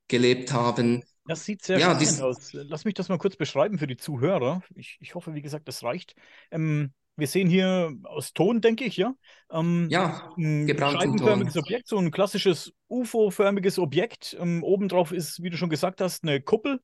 gelebt 0.09 0.53
haben. 0.53 1.03
Das 1.27 1.45
sieht 1.45 1.63
sehr 1.63 1.81
Ja, 1.81 1.99
spannend 1.99 2.23
aus. 2.23 2.53
Lass 2.53 2.85
mich 2.85 2.95
das 2.95 3.09
mal 3.09 3.19
kurz 3.19 3.37
beschreiben 3.37 3.79
für 3.79 3.87
die 3.87 3.97
Zuhörer. 3.97 4.63
Ich, 4.75 4.99
ich 5.01 5.15
hoffe, 5.15 5.35
wie 5.35 5.43
gesagt, 5.43 5.69
das 5.69 5.83
reicht. 5.83 6.15
Ähm, 6.51 6.93
wir 7.17 7.27
sehen 7.27 7.49
hier 7.49 7.95
aus 8.05 8.33
Ton, 8.33 8.61
denke 8.61 8.85
ich, 8.85 8.97
ja, 8.97 9.15
ähm, 9.51 9.89
ja, 9.91 10.33
ein 10.37 10.67
gebrannten 10.67 11.17
Ton. 11.17 11.49
Objekt, 11.57 11.89
so 11.89 11.97
ein 11.99 12.11
klassisches 12.11 12.73
UFO-förmiges 12.89 13.79
Objekt. 13.79 14.37
Ähm, 14.39 14.63
obendrauf 14.63 15.13
ist, 15.13 15.43
wie 15.43 15.51
du 15.51 15.57
schon 15.57 15.71
gesagt 15.71 16.01
hast, 16.01 16.25
eine 16.25 16.41
Kuppel 16.41 16.81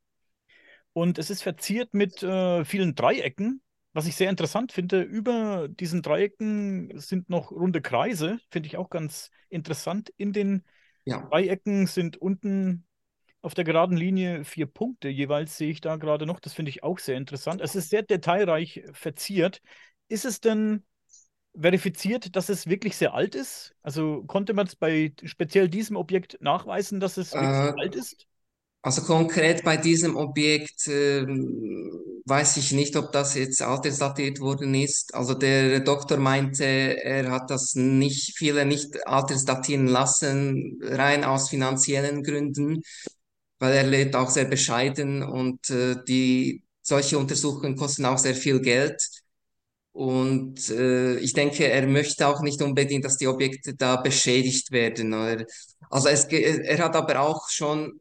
und 0.92 1.18
es 1.18 1.30
ist 1.30 1.42
verziert 1.42 1.94
mit 1.94 2.22
äh, 2.22 2.64
vielen 2.64 2.94
Dreiecken. 2.94 3.62
Was 3.94 4.06
ich 4.06 4.16
sehr 4.16 4.30
interessant 4.30 4.72
finde, 4.72 5.02
über 5.02 5.68
diesen 5.68 6.00
Dreiecken 6.00 6.98
sind 6.98 7.28
noch 7.28 7.50
runde 7.50 7.82
Kreise, 7.82 8.38
finde 8.50 8.66
ich 8.66 8.78
auch 8.78 8.88
ganz 8.88 9.30
interessant. 9.50 10.10
In 10.16 10.32
den 10.32 10.64
Ja. 11.04 11.28
Dreiecken 11.28 11.86
sind 11.86 12.16
unten 12.16 12.86
auf 13.42 13.54
der 13.54 13.64
geraden 13.64 13.96
Linie 13.96 14.44
vier 14.44 14.66
Punkte 14.66 15.08
jeweils, 15.08 15.56
sehe 15.58 15.70
ich 15.70 15.80
da 15.80 15.96
gerade 15.96 16.26
noch. 16.26 16.40
Das 16.40 16.54
finde 16.54 16.70
ich 16.70 16.82
auch 16.82 16.98
sehr 16.98 17.16
interessant. 17.16 17.60
Es 17.60 17.74
ist 17.74 17.90
sehr 17.90 18.02
detailreich 18.02 18.84
verziert. 18.92 19.62
Ist 20.08 20.24
es 20.24 20.40
denn 20.40 20.84
verifiziert, 21.58 22.36
dass 22.36 22.48
es 22.50 22.66
wirklich 22.68 22.96
sehr 22.96 23.14
alt 23.14 23.34
ist? 23.34 23.74
Also 23.82 24.24
konnte 24.24 24.54
man 24.54 24.66
es 24.66 24.76
bei 24.76 25.12
speziell 25.24 25.68
diesem 25.68 25.96
Objekt 25.96 26.38
nachweisen, 26.42 27.00
dass 27.00 27.16
es 27.18 27.38
wirklich 27.40 27.62
Äh, 27.62 27.72
alt 27.76 27.94
ist? 27.96 28.26
Also 28.84 29.02
konkret 29.02 29.62
bei 29.64 29.76
diesem 29.76 30.16
Objekt 30.16 30.88
ähm, 30.88 31.88
weiß 32.26 32.56
ich 32.56 32.72
nicht, 32.72 32.96
ob 32.96 33.12
das 33.12 33.34
jetzt 33.36 33.62
altersdatiert 33.62 34.40
worden 34.40 34.74
ist. 34.74 35.14
Also 35.14 35.34
der 35.34 35.80
Doktor 35.80 36.16
meinte, 36.18 36.64
er 36.64 37.30
hat 37.30 37.48
das 37.50 37.74
nicht, 37.76 38.36
viele 38.36 38.64
nicht 38.66 39.06
altersdatieren 39.06 39.86
lassen, 39.86 40.78
rein 40.82 41.22
aus 41.24 41.48
finanziellen 41.50 42.24
Gründen, 42.24 42.82
weil 43.62 43.74
er 43.74 43.84
lebt 43.84 44.16
auch 44.16 44.28
sehr 44.28 44.46
bescheiden 44.46 45.22
und 45.22 45.70
äh, 45.70 45.94
die 46.08 46.64
solche 46.82 47.16
Untersuchungen 47.16 47.76
kosten 47.76 48.04
auch 48.04 48.18
sehr 48.18 48.34
viel 48.34 48.60
Geld. 48.60 49.00
Und 49.92 50.68
äh, 50.70 51.18
ich 51.18 51.32
denke, 51.32 51.68
er 51.68 51.86
möchte 51.86 52.26
auch 52.26 52.40
nicht 52.42 52.60
unbedingt, 52.60 53.04
dass 53.04 53.18
die 53.18 53.28
Objekte 53.28 53.76
da 53.76 53.96
beschädigt 54.02 54.72
werden. 54.72 55.14
Oder? 55.14 55.44
Also 55.90 56.08
es, 56.08 56.24
er 56.24 56.78
hat 56.82 56.96
aber 56.96 57.20
auch 57.20 57.48
schon 57.50 58.00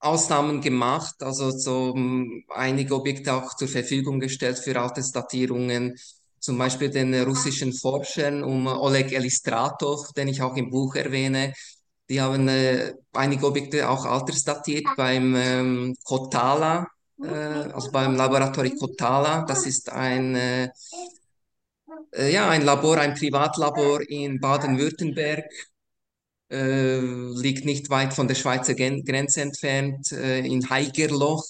Ausnahmen 0.00 0.60
gemacht, 0.60 1.14
also 1.22 1.50
so 1.50 1.94
ähm, 1.96 2.44
einige 2.50 2.94
Objekte 2.94 3.32
auch 3.32 3.56
zur 3.56 3.68
Verfügung 3.68 4.20
gestellt 4.20 4.58
für 4.58 4.78
Altersdatierungen, 4.78 5.96
zum 6.40 6.58
Beispiel 6.58 6.90
den 6.90 7.14
russischen 7.22 7.72
Forschern 7.72 8.44
um 8.44 8.66
Oleg 8.66 9.12
Elistratov, 9.12 10.12
den 10.12 10.28
ich 10.28 10.42
auch 10.42 10.56
im 10.56 10.68
Buch 10.68 10.94
erwähne. 10.94 11.54
Die 12.10 12.20
haben 12.20 12.48
äh, 12.48 12.92
einige 13.12 13.46
Objekte 13.46 13.88
auch 13.88 14.04
altersdatiert 14.04 14.84
beim 14.96 15.36
ähm, 15.36 15.96
Kotala, 16.04 16.88
äh, 17.22 17.28
also 17.28 17.92
beim 17.92 18.16
Laboratorium 18.16 18.76
Kotala. 18.78 19.44
Das 19.44 19.64
ist 19.64 19.90
ein, 19.92 20.34
äh, 20.34 20.70
äh, 22.12 22.32
ja, 22.32 22.50
ein 22.50 22.62
Labor, 22.62 22.98
ein 22.98 23.14
Privatlabor 23.14 24.00
in 24.08 24.40
Baden-Württemberg 24.40 25.44
äh, 26.50 26.98
liegt 26.98 27.64
nicht 27.64 27.90
weit 27.90 28.12
von 28.12 28.26
der 28.26 28.34
Schweizer 28.34 28.74
Gen 28.74 29.04
Grenze 29.04 29.42
entfernt, 29.42 30.10
äh, 30.10 30.40
in 30.40 30.68
Haigerloch. 30.68 31.44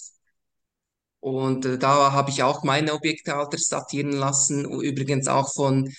Und 1.21 1.65
da 1.83 2.13
habe 2.13 2.31
ich 2.31 2.43
auch 2.43 2.65
meine 2.65 2.93
Objekte 2.95 3.35
altersdatieren 3.35 4.13
lassen. 4.13 4.65
Übrigens 4.65 5.27
auch 5.29 5.53
von 5.53 5.91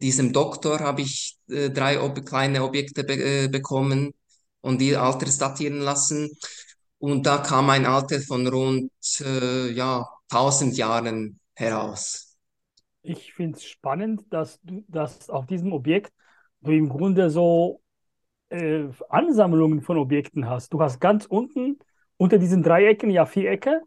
diesem 0.00 0.32
Doktor 0.32 0.80
habe 0.80 1.02
ich 1.02 1.36
äh, 1.48 1.70
drei 1.70 2.00
ob 2.00 2.24
kleine 2.24 2.64
Objekte 2.64 3.04
be 3.04 3.14
äh, 3.14 3.48
bekommen 3.48 4.12
und 4.60 4.80
die 4.80 4.96
altersdatieren 4.96 5.80
lassen. 5.80 6.30
Und 6.98 7.26
da 7.26 7.38
kam 7.38 7.70
ein 7.70 7.86
Alter 7.86 8.20
von 8.20 8.46
rund 8.46 8.92
äh, 9.20 9.70
ja, 9.70 10.06
1000 10.30 10.76
Jahren 10.76 11.40
heraus. 11.54 12.36
Ich 13.02 13.32
finde 13.32 13.56
es 13.56 13.64
spannend, 13.64 14.24
dass 14.30 14.60
du, 14.62 14.84
dass 14.88 15.30
auf 15.30 15.46
diesem 15.46 15.72
Objekt 15.72 16.12
du 16.60 16.72
im 16.72 16.88
Grunde 16.88 17.30
so 17.30 17.80
äh, 18.50 18.84
Ansammlungen 19.08 19.80
von 19.80 19.96
Objekten 19.96 20.48
hast. 20.48 20.72
Du 20.72 20.80
hast 20.80 21.00
ganz 21.00 21.24
unten 21.24 21.78
unter 22.18 22.36
diesen 22.36 22.62
Dreiecken 22.62 23.08
ja 23.08 23.24
Vierecke, 23.24 23.80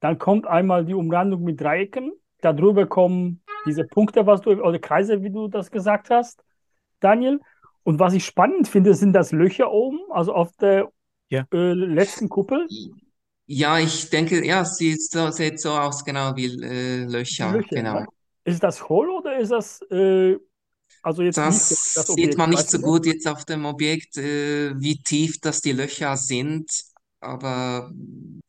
dann 0.00 0.18
kommt 0.18 0.46
einmal 0.46 0.86
die 0.86 0.94
Umrandung 0.94 1.42
mit 1.42 1.60
Dreiecken, 1.60 2.12
darüber 2.42 2.86
kommen 2.86 3.42
diese 3.66 3.84
Punkte, 3.84 4.26
was 4.26 4.42
du, 4.42 4.52
oder 4.52 4.78
Kreise, 4.80 5.22
wie 5.24 5.30
du 5.30 5.48
das 5.48 5.70
gesagt 5.72 6.10
hast, 6.10 6.44
Daniel. 7.00 7.40
Und 7.84 7.98
was 8.00 8.14
ich 8.14 8.24
spannend 8.26 8.68
finde, 8.68 8.94
sind 8.94 9.12
das 9.14 9.32
Löcher 9.32 9.72
oben, 9.72 10.00
also 10.10 10.34
auf 10.34 10.52
der 10.58 10.90
Ja. 11.30 11.46
äh, 11.52 11.72
letzten 11.74 12.28
Kuppel. 12.28 12.70
Ja, 13.46 13.78
ich 13.78 14.08
denke, 14.10 14.44
ja, 14.46 14.62
es 14.62 14.76
sieht 14.76 15.02
so, 15.10 15.30
sieht 15.30 15.60
so 15.60 15.70
aus, 15.72 16.04
genau 16.04 16.34
wie 16.36 16.46
äh, 16.64 17.04
Löcher, 17.04 17.64
Löcher, 17.70 17.72
genau. 17.72 18.06
Ist 18.44 18.62
das 18.62 18.88
hohl 18.88 19.10
oder 19.10 19.38
ist 19.38 19.50
das 19.52 19.82
äh, 19.90 20.38
also 21.02 21.22
jetzt 21.22 21.44
nicht 21.44 21.64
Das 21.64 21.78
das 21.94 22.08
sieht 22.14 22.36
man 22.36 22.50
nicht 22.50 22.70
so 22.70 22.78
du 22.78 22.82
das? 22.82 22.92
gut 22.92 23.06
jetzt 23.06 23.26
auf 23.26 23.44
dem 23.46 23.64
Objekt, 23.64 24.16
äh, 24.18 24.78
wie 24.78 25.02
tief 25.02 25.40
das 25.40 25.60
die 25.62 25.72
Löcher 25.72 26.16
sind. 26.16 26.70
Aber 27.20 27.90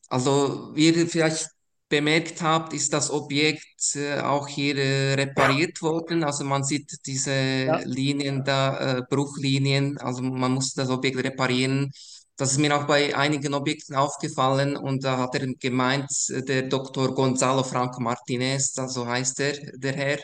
also 0.09 0.71
wie 0.75 0.89
ihr 0.89 1.07
vielleicht 1.07 1.47
bemerkt 1.93 2.41
habt, 2.41 2.73
ist 2.73 2.91
das 2.91 3.11
Objekt 3.11 3.95
äh, 3.95 4.19
auch 4.19 4.47
hier 4.47 4.75
äh, 4.77 5.13
repariert 5.13 5.81
worden. 5.81 6.23
Also 6.23 6.43
man 6.43 6.63
sieht 6.63 6.89
diese 7.05 7.31
Ja. 7.33 7.77
Linien 7.85 8.43
da, 8.43 8.97
äh, 8.97 9.01
Bruchlinien. 9.09 9.97
Also 9.99 10.23
man 10.23 10.51
muss 10.53 10.73
das 10.73 10.89
Objekt 10.89 11.17
reparieren. 11.23 11.91
Das 12.35 12.51
ist 12.51 12.57
mir 12.59 12.75
auch 12.75 12.87
bei 12.87 13.15
einigen 13.15 13.53
Objekten 13.53 13.95
aufgefallen 13.95 14.75
und 14.75 15.03
da 15.03 15.19
hat 15.19 15.35
er 15.35 15.45
gemeint, 15.67 16.11
äh, 16.29 16.41
der 16.43 16.63
Dr. 16.63 17.13
Gonzalo 17.13 17.63
Franco 17.63 18.01
Martinez, 18.01 18.75
also 18.77 19.05
heißt 19.05 19.39
er, 19.41 19.53
der 19.85 19.93
Herr, 19.93 20.19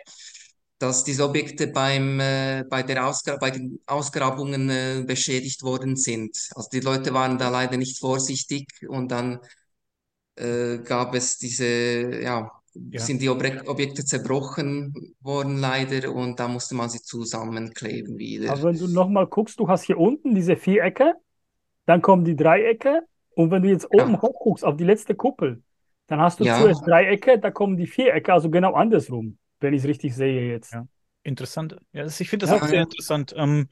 dass 0.79 1.03
diese 1.03 1.23
Objekte 1.25 1.67
beim, 1.67 2.19
äh, 2.19 2.63
bei 2.69 2.81
der 2.83 3.05
Ausgra 3.05 3.35
bei 3.37 3.51
den 3.51 3.79
Ausgrabungen 3.85 4.69
äh, 4.69 5.03
beschädigt 5.05 5.61
worden 5.61 5.95
sind. 5.97 6.35
Also 6.55 6.69
die 6.71 6.79
Leute 6.79 7.13
waren 7.13 7.37
da 7.37 7.49
leider 7.49 7.77
nicht 7.77 7.99
vorsichtig 7.99 8.65
und 8.87 9.09
dann 9.11 9.39
äh, 10.39 10.79
gab 10.83 11.13
es 11.15 11.37
diese, 11.37 12.21
ja, 12.21 12.51
Ja. 12.91 12.99
sind 12.99 13.21
die 13.21 13.29
Objek 13.29 13.67
Objekte 13.67 14.05
zerbrochen 14.05 14.93
worden 15.21 15.57
leider 15.57 16.13
und 16.13 16.39
da 16.39 16.47
musste 16.47 16.75
man 16.75 16.89
sie 16.89 17.01
zusammenkleben 17.01 18.17
wieder. 18.17 18.51
Aber 18.51 18.63
wenn 18.63 18.77
du 18.77 18.87
nochmal 18.87 19.27
guckst, 19.27 19.59
du 19.59 19.67
hast 19.67 19.83
hier 19.85 19.97
unten 19.97 20.35
diese 20.35 20.55
Vierecke, 20.55 21.13
dann 21.87 22.01
kommen 22.01 22.23
die 22.25 22.35
Dreiecke 22.35 23.01
und 23.35 23.51
wenn 23.51 23.63
du 23.63 23.69
jetzt 23.69 23.87
oben 23.91 24.13
Ja. 24.13 24.21
hoch 24.21 24.39
guckst 24.39 24.63
auf 24.63 24.77
die 24.77 24.83
letzte 24.85 25.15
Kuppel, 25.15 25.61
dann 26.07 26.19
hast 26.21 26.39
du 26.39 26.43
Ja. 26.45 26.59
zuerst 26.59 26.85
Dreiecke, 26.87 27.39
da 27.39 27.49
kommen 27.51 27.75
die 27.75 27.87
Vierecke, 27.87 28.31
also 28.33 28.49
genau 28.49 28.73
andersrum, 28.73 29.37
wenn 29.59 29.73
ich 29.73 29.81
es 29.81 29.87
richtig 29.87 30.15
sehe 30.15 30.49
jetzt. 30.51 30.71
Ja. 30.73 30.87
Interessant. 31.23 31.75
Ja, 31.91 32.03
das, 32.03 32.19
ich 32.21 32.29
finde 32.29 32.45
das 32.45 32.55
Ja. 32.55 32.61
auch 32.61 32.67
sehr 32.69 32.81
interessant. 32.83 33.33
Ähm, 33.35 33.67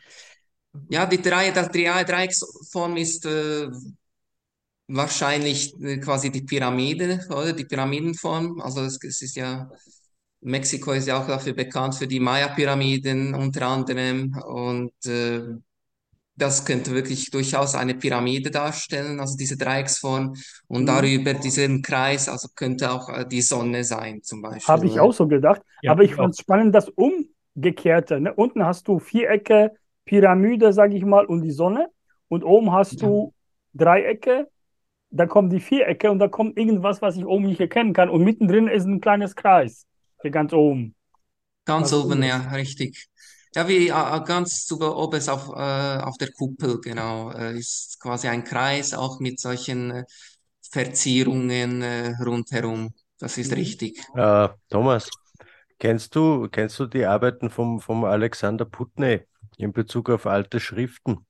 Ja, 0.89 1.05
die 1.05 1.21
drei, 1.21 1.49
das 1.51 1.69
Drei- 1.71 2.03
Dreiecksform 2.03 2.97
ist 2.97 3.25
äh, 3.25 3.67
wahrscheinlich 4.87 5.73
äh, 5.81 5.97
quasi 5.99 6.31
die 6.31 6.43
Pyramide, 6.43 7.19
oder? 7.29 7.53
Die 7.53 7.65
Pyramidenform. 7.65 8.61
Also 8.61 8.81
es, 8.81 8.99
es 9.03 9.21
ist 9.21 9.35
ja, 9.35 9.69
Mexiko 10.41 10.93
ist 10.93 11.07
ja 11.07 11.21
auch 11.21 11.27
dafür 11.27 11.53
bekannt 11.53 11.95
für 11.95 12.07
die 12.07 12.19
Maya-Pyramiden 12.19 13.33
unter 13.35 13.67
anderem. 13.67 14.35
Und 14.47 14.93
äh, 15.07 15.41
das 16.35 16.65
könnte 16.65 16.91
wirklich 16.93 17.31
durchaus 17.31 17.75
eine 17.75 17.95
Pyramide 17.95 18.51
darstellen, 18.51 19.19
also 19.19 19.37
diese 19.37 19.57
Dreiecksform. 19.57 20.35
Und 20.67 20.85
Mhm. 20.85 20.87
darüber 20.87 21.33
diesen 21.35 21.81
Kreis, 21.83 22.29
also 22.29 22.49
könnte 22.55 22.91
auch 22.91 23.09
äh, 23.09 23.25
die 23.27 23.41
Sonne 23.41 23.83
sein, 23.83 24.21
zum 24.23 24.41
Beispiel. 24.41 24.67
Habe 24.67 24.85
ich 24.87 24.99
auch 24.99 25.13
so 25.13 25.27
gedacht. 25.27 25.61
Ja, 25.81 25.91
Aber 25.91 26.03
ich 26.03 26.13
ich 26.13 26.13
fand 26.15 26.33
es 26.33 26.39
spannend, 26.41 26.75
das 26.75 26.89
Umgekehrte. 26.89 28.19
Ne? 28.19 28.33
Unten 28.33 28.65
hast 28.65 28.87
du 28.87 28.99
Vierecke, 28.99 29.73
Pyramide, 30.05 30.73
sage 30.73 30.95
ich 30.97 31.05
mal, 31.05 31.25
und 31.25 31.41
die 31.41 31.51
Sonne. 31.51 31.89
Und 32.27 32.43
oben 32.43 32.71
hast 32.73 33.01
Ja. 33.01 33.01
du 33.01 33.33
Dreiecke 33.73 34.49
da 35.09 35.25
kommen 35.27 35.49
die 35.49 35.59
Vierecke 35.59 36.11
und 36.11 36.19
da 36.19 36.27
kommt 36.27 36.57
irgendwas, 36.57 37.01
was 37.01 37.17
ich 37.17 37.25
oben 37.25 37.45
nicht 37.45 37.59
erkennen 37.61 37.93
kann. 37.93 38.09
Und 38.09 38.23
mittendrin 38.23 38.67
ist 38.67 38.85
ein 38.85 39.01
kleines 39.01 39.35
Kreis. 39.35 39.85
Hier 40.21 40.31
ganz 40.31 40.53
oben. 40.53 40.95
Ganz 41.65 41.91
Was 41.91 41.93
oben, 41.93 42.23
ja, 42.23 42.37
richtig. 42.51 43.07
Ja, 43.55 43.67
wie 43.67 43.87
äh, 43.89 43.91
ganz 44.25 44.65
zu 44.65 44.79
oben 44.81 45.29
auf, 45.29 45.49
äh, 45.49 45.97
auf 46.01 46.17
der 46.17 46.31
Kuppel, 46.31 46.79
genau, 46.81 47.31
äh, 47.31 47.57
ist 47.57 47.99
quasi 48.01 48.27
ein 48.27 48.43
Kreis, 48.43 48.93
auch 48.93 49.19
mit 49.19 49.39
solchen 49.39 49.91
äh, 49.91 50.03
Verzierungen 50.71 51.81
äh, 51.81 52.15
rundherum. 52.23 52.93
Das 53.19 53.37
ist 53.37 53.51
Mhm. 53.51 53.57
richtig. 53.57 54.01
Äh, 54.15 54.49
Thomas, 54.69 55.15
kennst 55.79 56.15
du, 56.15 56.49
kennst 56.49 56.79
du 56.79 56.87
die 56.87 57.05
Arbeiten 57.05 57.51
vom, 57.51 57.81
vom 57.81 58.05
Alexander 58.05 58.65
Putney 58.65 59.27
in 59.57 59.73
Bezug 59.73 60.11
auf 60.11 60.27
alte 60.27 60.61
Schriften? 60.61 61.26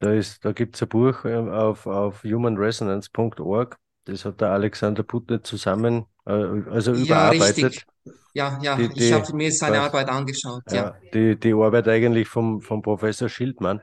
Da 0.00 0.12
ist, 0.12 0.44
da 0.44 0.52
gibt 0.52 0.76
es 0.76 0.82
ein 0.82 0.88
Buch 0.88 1.24
äh, 1.24 1.34
auf, 1.36 1.86
auf 1.86 2.22
humanresonance.org. 2.24 3.76
Das 4.04 4.24
hat 4.24 4.40
der 4.40 4.50
Alexander 4.50 5.02
Putney 5.02 5.42
zusammen, 5.42 6.06
äh, 6.26 6.32
also 6.32 6.94
Ja, 6.94 7.28
überarbeitet. 7.32 7.82
richtig. 7.84 7.84
Ja, 8.34 8.58
ja, 8.62 8.76
Die, 8.76 8.94
ich 8.94 9.12
die, 9.12 9.12
habe 9.12 9.32
mir 9.36 9.52
seine 9.52 9.80
was, 9.80 9.82
Arbeit 9.82 10.08
angeschaut, 10.08 10.64
ja. 10.72 10.90
ja, 10.90 11.00
die, 11.14 11.38
die 11.38 11.54
Arbeit 11.54 11.88
eigentlich 11.88 12.28
vom, 12.28 12.60
vom 12.62 12.82
Professor 12.82 13.28
Schildmann. 13.28 13.82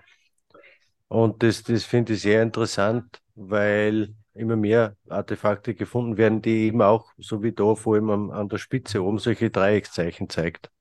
Und 1.07 1.43
das, 1.43 1.64
das 1.64 1.86
finde 1.86 2.14
ich 2.14 2.22
sehr 2.22 2.41
interessant, 2.43 3.22
weil 3.36 4.16
immer 4.34 4.55
mehr 4.55 4.97
Artefakte 5.09 5.76
gefunden 5.76 6.18
werden, 6.18 6.41
die 6.41 6.66
eben 6.68 6.82
auch, 6.82 7.11
so 7.18 7.43
wie 7.43 7.51
da 7.53 7.76
vor 7.76 7.95
allem 7.95 8.09
an, 8.09 8.32
an 8.32 8.49
der 8.49 8.57
Spitze 8.57 9.03
oben, 9.03 9.20
solche 9.20 9.51
Dreieckszeichen 9.51 10.30
zeigt. 10.30 10.72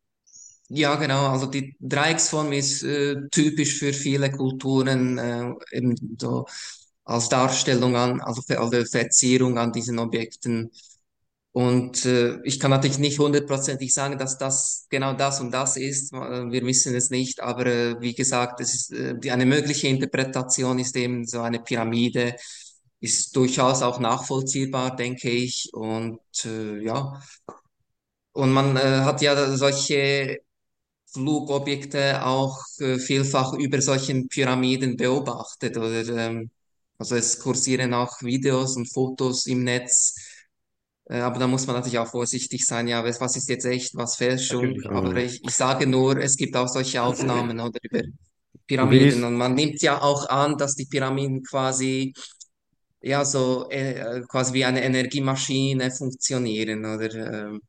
Ja, 0.75 0.95
genau. 0.97 1.27
Also 1.29 1.47
die 1.47 1.77
Dreiecksform 1.81 2.53
ist 2.53 2.83
äh, 2.83 3.17
typisch 3.31 3.79
für 3.79 3.93
viele 3.93 4.31
Kulturen, 4.31 5.19
äh, 5.19 5.53
eben 5.73 5.95
so 6.19 6.47
als 7.05 7.29
Darstellung 7.29 7.95
an, 7.97 8.21
also 8.23 8.41
für 8.43 8.59
alle 8.61 8.87
Verzierung 8.87 9.59
an 9.59 9.73
diesen 9.73 9.99
Objekten. 9.99 10.71
Und 11.53 12.07
äh, 12.07 12.41
ich 12.45 12.61
kann 12.61 12.71
natürlich 12.71 12.99
nicht 12.99 13.19
hundertprozentig 13.19 13.93
sagen, 13.93 14.19
dass 14.19 14.39
das 14.39 14.87
genau 14.91 15.15
das 15.15 15.41
und 15.41 15.53
das 15.53 15.77
ist. 15.77 16.13
Äh, 16.15 16.51
Wir 16.51 16.65
wissen 16.67 16.95
es 16.95 17.11
nicht, 17.11 17.41
aber 17.43 17.67
äh, 17.67 18.01
wie 18.01 18.15
gesagt, 18.15 18.61
es 18.61 18.75
ist, 18.75 18.93
äh, 18.93 19.31
eine 19.31 19.47
mögliche 19.47 19.89
Interpretation 19.89 20.79
ist 20.79 20.97
eben 20.97 21.27
so 21.27 21.43
eine 21.43 21.61
Pyramide, 21.61 22.37
ist 23.01 23.37
durchaus 23.37 23.83
auch 23.83 24.01
nachvollziehbar, 24.01 24.97
denke 24.97 25.31
ich. 25.31 25.71
Und 25.75 26.21
äh, 26.47 26.83
ja, 26.85 27.21
und 28.33 28.53
man 28.53 28.77
äh, 28.77 28.81
hat 29.05 29.23
ja 29.23 29.57
solche 29.57 30.41
Flugobjekte 31.13 32.25
auch 32.25 32.59
äh, 32.79 32.99
vielfach 32.99 33.53
über 33.55 33.81
solchen 33.81 34.29
Pyramiden 34.29 34.97
beobachtet 34.97 35.77
oder 35.77 36.07
ähm, 36.09 36.51
also 36.99 37.17
es 37.17 37.39
kursieren 37.39 37.95
auch 37.95 38.23
Videos 38.23 38.77
und 38.77 38.93
Fotos 38.93 39.47
im 39.47 39.65
Netz, 39.65 40.15
äh, 41.07 41.21
aber 41.21 41.39
da 41.39 41.47
muss 41.47 41.67
man 41.67 41.77
natürlich 41.77 41.99
auch 41.99 42.09
vorsichtig 42.09 42.65
sein, 42.65 42.89
ja, 42.89 43.05
was 43.05 43.37
ist 43.37 43.49
jetzt 43.49 43.65
echt, 43.65 43.95
was 43.95 44.17
Fälschung, 44.17 44.69
Natürlich. 44.69 44.91
aber 44.91 45.17
ich, 45.17 45.45
ich 45.45 45.55
sage 45.55 45.87
nur, 45.87 46.17
es 46.17 46.37
gibt 46.37 46.57
auch 46.57 46.69
solche 46.69 47.03
Aufnahmen 47.03 47.61
oder 47.61 47.79
über 47.83 48.03
Pyramiden. 48.67 49.25
Und 49.25 49.37
man 49.37 49.55
nimmt 49.55 49.83
ja 49.83 50.01
auch 50.01 50.29
an, 50.29 50.57
dass 50.57 50.75
die 50.75 50.87
Pyramiden 50.87 51.43
quasi 51.43 52.15
ja 53.03 53.25
so 53.25 53.69
äh, 53.71 54.23
quasi 54.29 54.55
wie 54.55 54.65
eine 54.65 54.83
Energiemaschine 54.83 55.91
funktionieren 55.91 56.85
oder 56.85 57.15
ähm, 57.15 57.61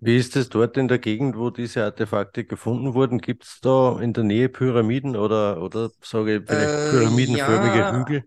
wie 0.00 0.16
ist 0.16 0.34
es 0.36 0.48
dort 0.48 0.76
in 0.76 0.88
der 0.88 0.98
Gegend, 0.98 1.36
wo 1.36 1.50
diese 1.50 1.84
Artefakte 1.84 2.44
gefunden 2.44 2.94
wurden? 2.94 3.18
Gibt 3.18 3.44
es 3.44 3.58
da 3.60 4.00
in 4.00 4.12
der 4.12 4.24
Nähe 4.24 4.48
Pyramiden 4.48 5.14
oder, 5.14 5.62
oder 5.62 5.90
sage 6.02 6.36
ich 6.36 6.42
vielleicht 6.46 6.70
äh, 6.70 6.90
pyramidenförmige 6.90 7.78
ja, 7.78 7.96
Hügel? 7.96 8.24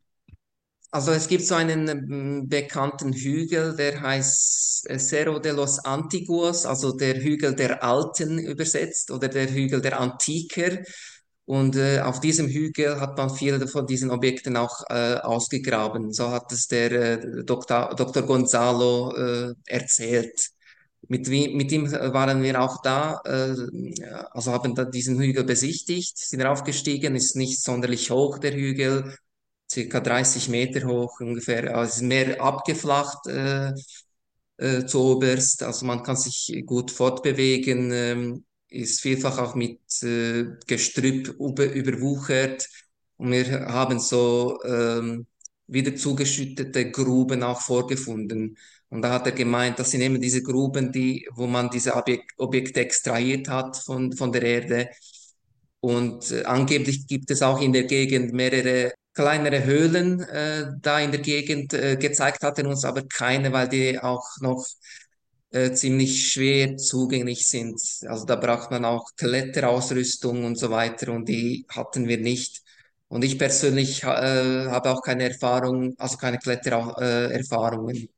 Also 0.92 1.12
es 1.12 1.28
gibt 1.28 1.44
so 1.44 1.56
einen 1.56 1.88
ähm, 1.88 2.48
bekannten 2.48 3.14
Hügel, 3.14 3.76
der 3.76 4.00
heißt 4.00 4.88
äh, 4.92 5.00
Cerro 5.00 5.40
de 5.40 5.52
los 5.52 5.80
Antiguos, 5.80 6.68
also 6.68 6.96
der 6.96 7.16
Hügel 7.16 7.56
der 7.56 7.84
Alten 7.84 8.38
übersetzt 8.38 9.10
oder 9.10 9.28
der 9.28 9.50
Hügel 9.52 9.82
der 9.82 10.00
Antiker. 10.00 10.78
Und 11.46 11.76
äh, 11.76 12.00
auf 12.02 12.20
diesem 12.20 12.48
Hügel 12.48 13.02
hat 13.02 13.18
man 13.18 13.32
viele 13.32 13.68
von 13.68 13.88
diesen 13.88 14.12
Objekten 14.12 14.56
auch 14.56 14.84
äh, 14.90 15.16
ausgegraben. 15.16 16.14
So 16.14 16.30
hat 16.30 16.52
es 16.52 16.68
der 16.68 16.92
äh, 16.92 17.44
Dr. 17.44 17.96
Dr. 17.96 18.22
Gonzalo 18.22 19.16
äh, 19.16 19.54
erzählt. 19.66 20.53
Mit, 21.14 21.28
mit 21.28 21.72
ihm 21.72 21.92
waren 21.92 22.42
wir 22.42 22.60
auch 22.60 22.82
da, 22.82 23.22
äh, 23.24 23.54
also 24.32 24.52
haben 24.52 24.74
da 24.74 24.84
diesen 24.84 25.20
Hügel 25.20 25.44
besichtigt, 25.44 26.18
sind 26.18 26.42
raufgestiegen, 26.42 27.16
ist 27.16 27.36
nicht 27.36 27.62
sonderlich 27.62 28.10
hoch, 28.10 28.40
der 28.40 28.54
Hügel 28.56 29.16
circa 29.72 30.00
30 30.00 30.50
Meter 30.50 30.88
hoch 30.88 31.20
ungefähr. 31.20 31.76
Also 31.78 31.98
ist 31.98 32.02
mehr 32.02 32.42
abgeflacht 32.42 33.28
äh, 33.28 33.74
äh, 34.58 34.86
zu 34.88 35.02
oberst. 35.02 35.62
Also 35.62 35.86
man 35.86 36.02
kann 36.02 36.16
sich 36.16 36.64
gut 36.66 36.90
fortbewegen, 36.90 37.92
ähm, 37.92 38.46
ist 38.70 39.02
vielfach 39.02 39.38
auch 39.38 39.54
mit 39.54 39.82
äh, 40.02 40.46
Gestrüpp 40.66 41.28
über, 41.40 41.66
überwuchert. 41.72 42.68
Und 43.18 43.32
wir 43.34 43.68
haben 43.68 44.00
so 44.00 44.60
ähm, 44.66 45.28
wieder 45.68 45.96
zugeschüttete 45.96 46.90
Gruben 46.90 47.44
auch 47.44 47.62
vorgefunden. 47.62 48.58
Und 48.94 49.02
da 49.02 49.12
hat 49.12 49.26
er 49.26 49.32
gemeint, 49.32 49.80
das 49.80 49.90
sind 49.90 50.02
eben 50.02 50.22
diese 50.22 50.44
Gruben, 50.44 50.92
die, 50.92 51.28
wo 51.34 51.48
man 51.48 51.72
diese 51.72 51.96
Objek 51.96 52.32
Objekte 52.38 52.82
extrahiert 52.82 53.50
hat 53.50 53.76
von, 53.78 54.14
von 54.14 54.32
der 54.32 54.44
Erde. 54.44 54.90
Und 55.80 56.32
äh, 56.32 56.44
angeblich 56.44 57.08
gibt 57.08 57.32
es 57.32 57.42
auch 57.42 57.60
in 57.60 57.74
der 57.74 57.86
Gegend 57.86 58.34
mehrere 58.34 58.94
kleinere 59.16 59.64
Höhlen 59.66 60.22
äh, 60.22 60.68
da 60.80 61.00
in 61.00 61.12
der 61.12 61.22
Gegend. 61.22 61.74
Äh, 61.74 61.98
gezeigt 61.98 62.44
hat 62.44 62.60
er 62.60 62.68
uns 62.68 62.86
aber 62.86 63.02
keine, 63.08 63.52
weil 63.52 63.68
die 63.68 64.00
auch 64.00 64.28
noch 64.42 64.64
äh, 65.52 65.72
ziemlich 65.74 66.32
schwer 66.32 66.78
zugänglich 66.78 67.48
sind. 67.48 67.82
Also 68.08 68.26
da 68.26 68.36
braucht 68.36 68.70
man 68.72 68.86
auch 68.86 69.10
Kletterausrüstung 69.18 70.46
und 70.46 70.60
so 70.60 70.70
weiter 70.70 71.14
und 71.14 71.28
die 71.28 71.66
hatten 71.70 72.08
wir 72.08 72.20
nicht. 72.20 72.62
Und 73.08 73.24
ich 73.24 73.40
persönlich 73.40 74.04
äh, 74.04 74.08
habe 74.08 74.92
auch 74.92 75.02
keine 75.02 75.30
Erfahrung, 75.30 75.96
also 75.98 76.18
keine 76.18 76.38
Klettererfahrungen 76.38 78.13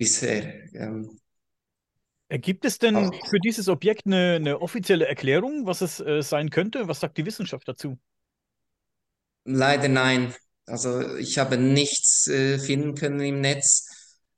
bisher. 0.00 0.72
Ähm, 0.74 1.20
Äh, 2.28 2.38
Gibt 2.38 2.64
es 2.64 2.78
denn 2.78 3.12
für 3.28 3.38
dieses 3.40 3.68
Objekt 3.68 4.06
eine, 4.06 4.36
eine 4.36 4.60
offizielle 4.60 5.06
Erklärung, 5.06 5.66
was 5.66 5.80
es 5.80 6.00
äh, 6.00 6.22
sein 6.22 6.50
könnte? 6.50 6.88
Was 6.88 7.00
sagt 7.00 7.18
die 7.18 7.26
Wissenschaft 7.26 7.68
dazu? 7.68 7.98
Leider 9.44 9.88
nein. 9.88 10.34
Also 10.66 11.16
ich 11.16 11.38
habe 11.38 11.56
nichts 11.56 12.28
äh, 12.28 12.58
finden 12.58 12.94
können 12.94 13.20
im 13.20 13.40
Netz. 13.40 13.88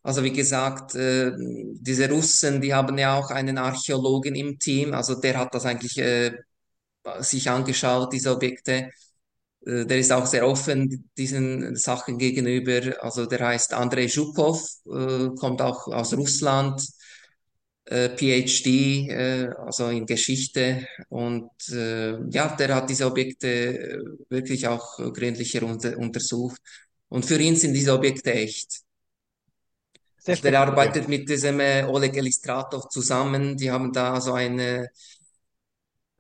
Also 0.03 0.25
wie 0.25 0.33
gesagt, 0.33 0.95
äh, 0.95 1.33
diese 1.39 2.09
Russen, 2.11 2.61
die 2.61 2.75
haben 2.75 2.99
ja 2.99 3.19
auch 3.19 3.31
einen 3.31 3.59
Archäologen 3.59 4.35
im 4.35 4.59
Team. 4.59 4.95
Also 4.95 5.21
der 5.21 5.39
hat 5.39 5.55
das 5.55 5.67
eigentlich 5.67 5.99
äh, 5.99 6.33
sich 7.21 7.51
angeschaut, 7.51 8.13
diese 8.13 8.33
Objekte. 8.35 8.91
Äh, 9.67 9.87
der 9.87 9.99
ist 9.99 10.13
auch 10.13 10.27
sehr 10.27 10.47
offen 10.47 11.11
diesen 11.17 11.77
Sachen 11.77 12.19
gegenüber. 12.19 13.03
Also 13.03 13.27
der 13.27 13.47
heißt 13.47 13.75
Andrei 13.75 14.07
Zhukov, 14.07 14.63
äh, 14.87 15.29
kommt 15.39 15.63
auch 15.63 15.87
aus 15.89 16.15
Russland 16.15 16.83
äh, 17.85 18.11
PhD, 18.11 19.11
also 19.59 19.89
in 19.89 20.07
Geschichte. 20.07 20.87
Und 21.09 21.51
ja, 21.69 22.55
der 22.57 22.75
hat 22.75 22.91
diese 22.91 23.07
Objekte 23.07 24.03
wirklich 24.29 24.67
auch 24.67 24.99
gründlicher 25.13 25.63
unter, 25.65 25.97
untersucht. 25.99 26.61
Und 27.09 27.27
für 27.27 27.39
ihn 27.41 27.57
sind 27.57 27.75
diese 27.75 27.93
Objekte 27.93 28.33
echt. 28.33 28.83
Sehr 30.19 30.35
Also 30.35 30.43
der 30.43 30.61
arbeitet 30.61 31.09
mit 31.09 31.29
diesem 31.29 31.61
Oleg 31.89 32.17
Elistratov 32.17 32.89
zusammen. 32.89 33.57
Die 33.57 33.71
haben 33.71 33.93
da 33.93 34.21
so 34.21 34.33
eine, 34.35 34.89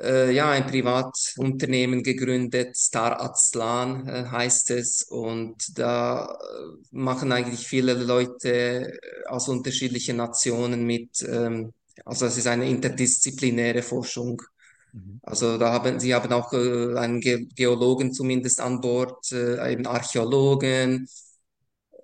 äh, 0.03 0.33
ja, 0.33 0.51
ein 0.51 0.67
Privatunternehmen 0.67 2.03
gegründet, 2.03 2.77
Star 2.77 3.21
Aztlan 3.21 4.09
äh, 4.09 4.25
heißt 4.27 4.71
es. 4.71 5.03
Und 5.03 5.79
da 5.79 6.27
äh, 6.27 6.87
machen 6.91 7.33
eigentlich 7.33 7.67
viele 7.67 7.95
Leute 7.95 8.93
äh, 8.93 9.27
aus 9.29 9.49
unterschiedlichen 9.49 10.17
Nationen 10.17 10.85
mit. 10.85 11.23
Ähm, 11.23 11.73
also 12.05 12.27
es 12.27 12.37
ist 12.37 12.47
eine 12.47 12.69
interdisziplinäre 12.69 13.83
Forschung. 13.83 14.43
Mhm. 14.93 15.21
Also 15.23 15.59
da 15.59 15.73
haben 15.73 16.01
sie 16.01 16.15
haben 16.15 16.33
auch 16.33 16.53
äh, 16.53 16.97
einen 16.99 17.21
Ge 17.21 17.47
Geologen 17.55 18.13
zumindest 18.13 18.61
an 18.61 18.81
Bord, 18.81 19.31
äh, 19.33 19.73
eben 19.73 19.87
Archäologen. 19.87 21.07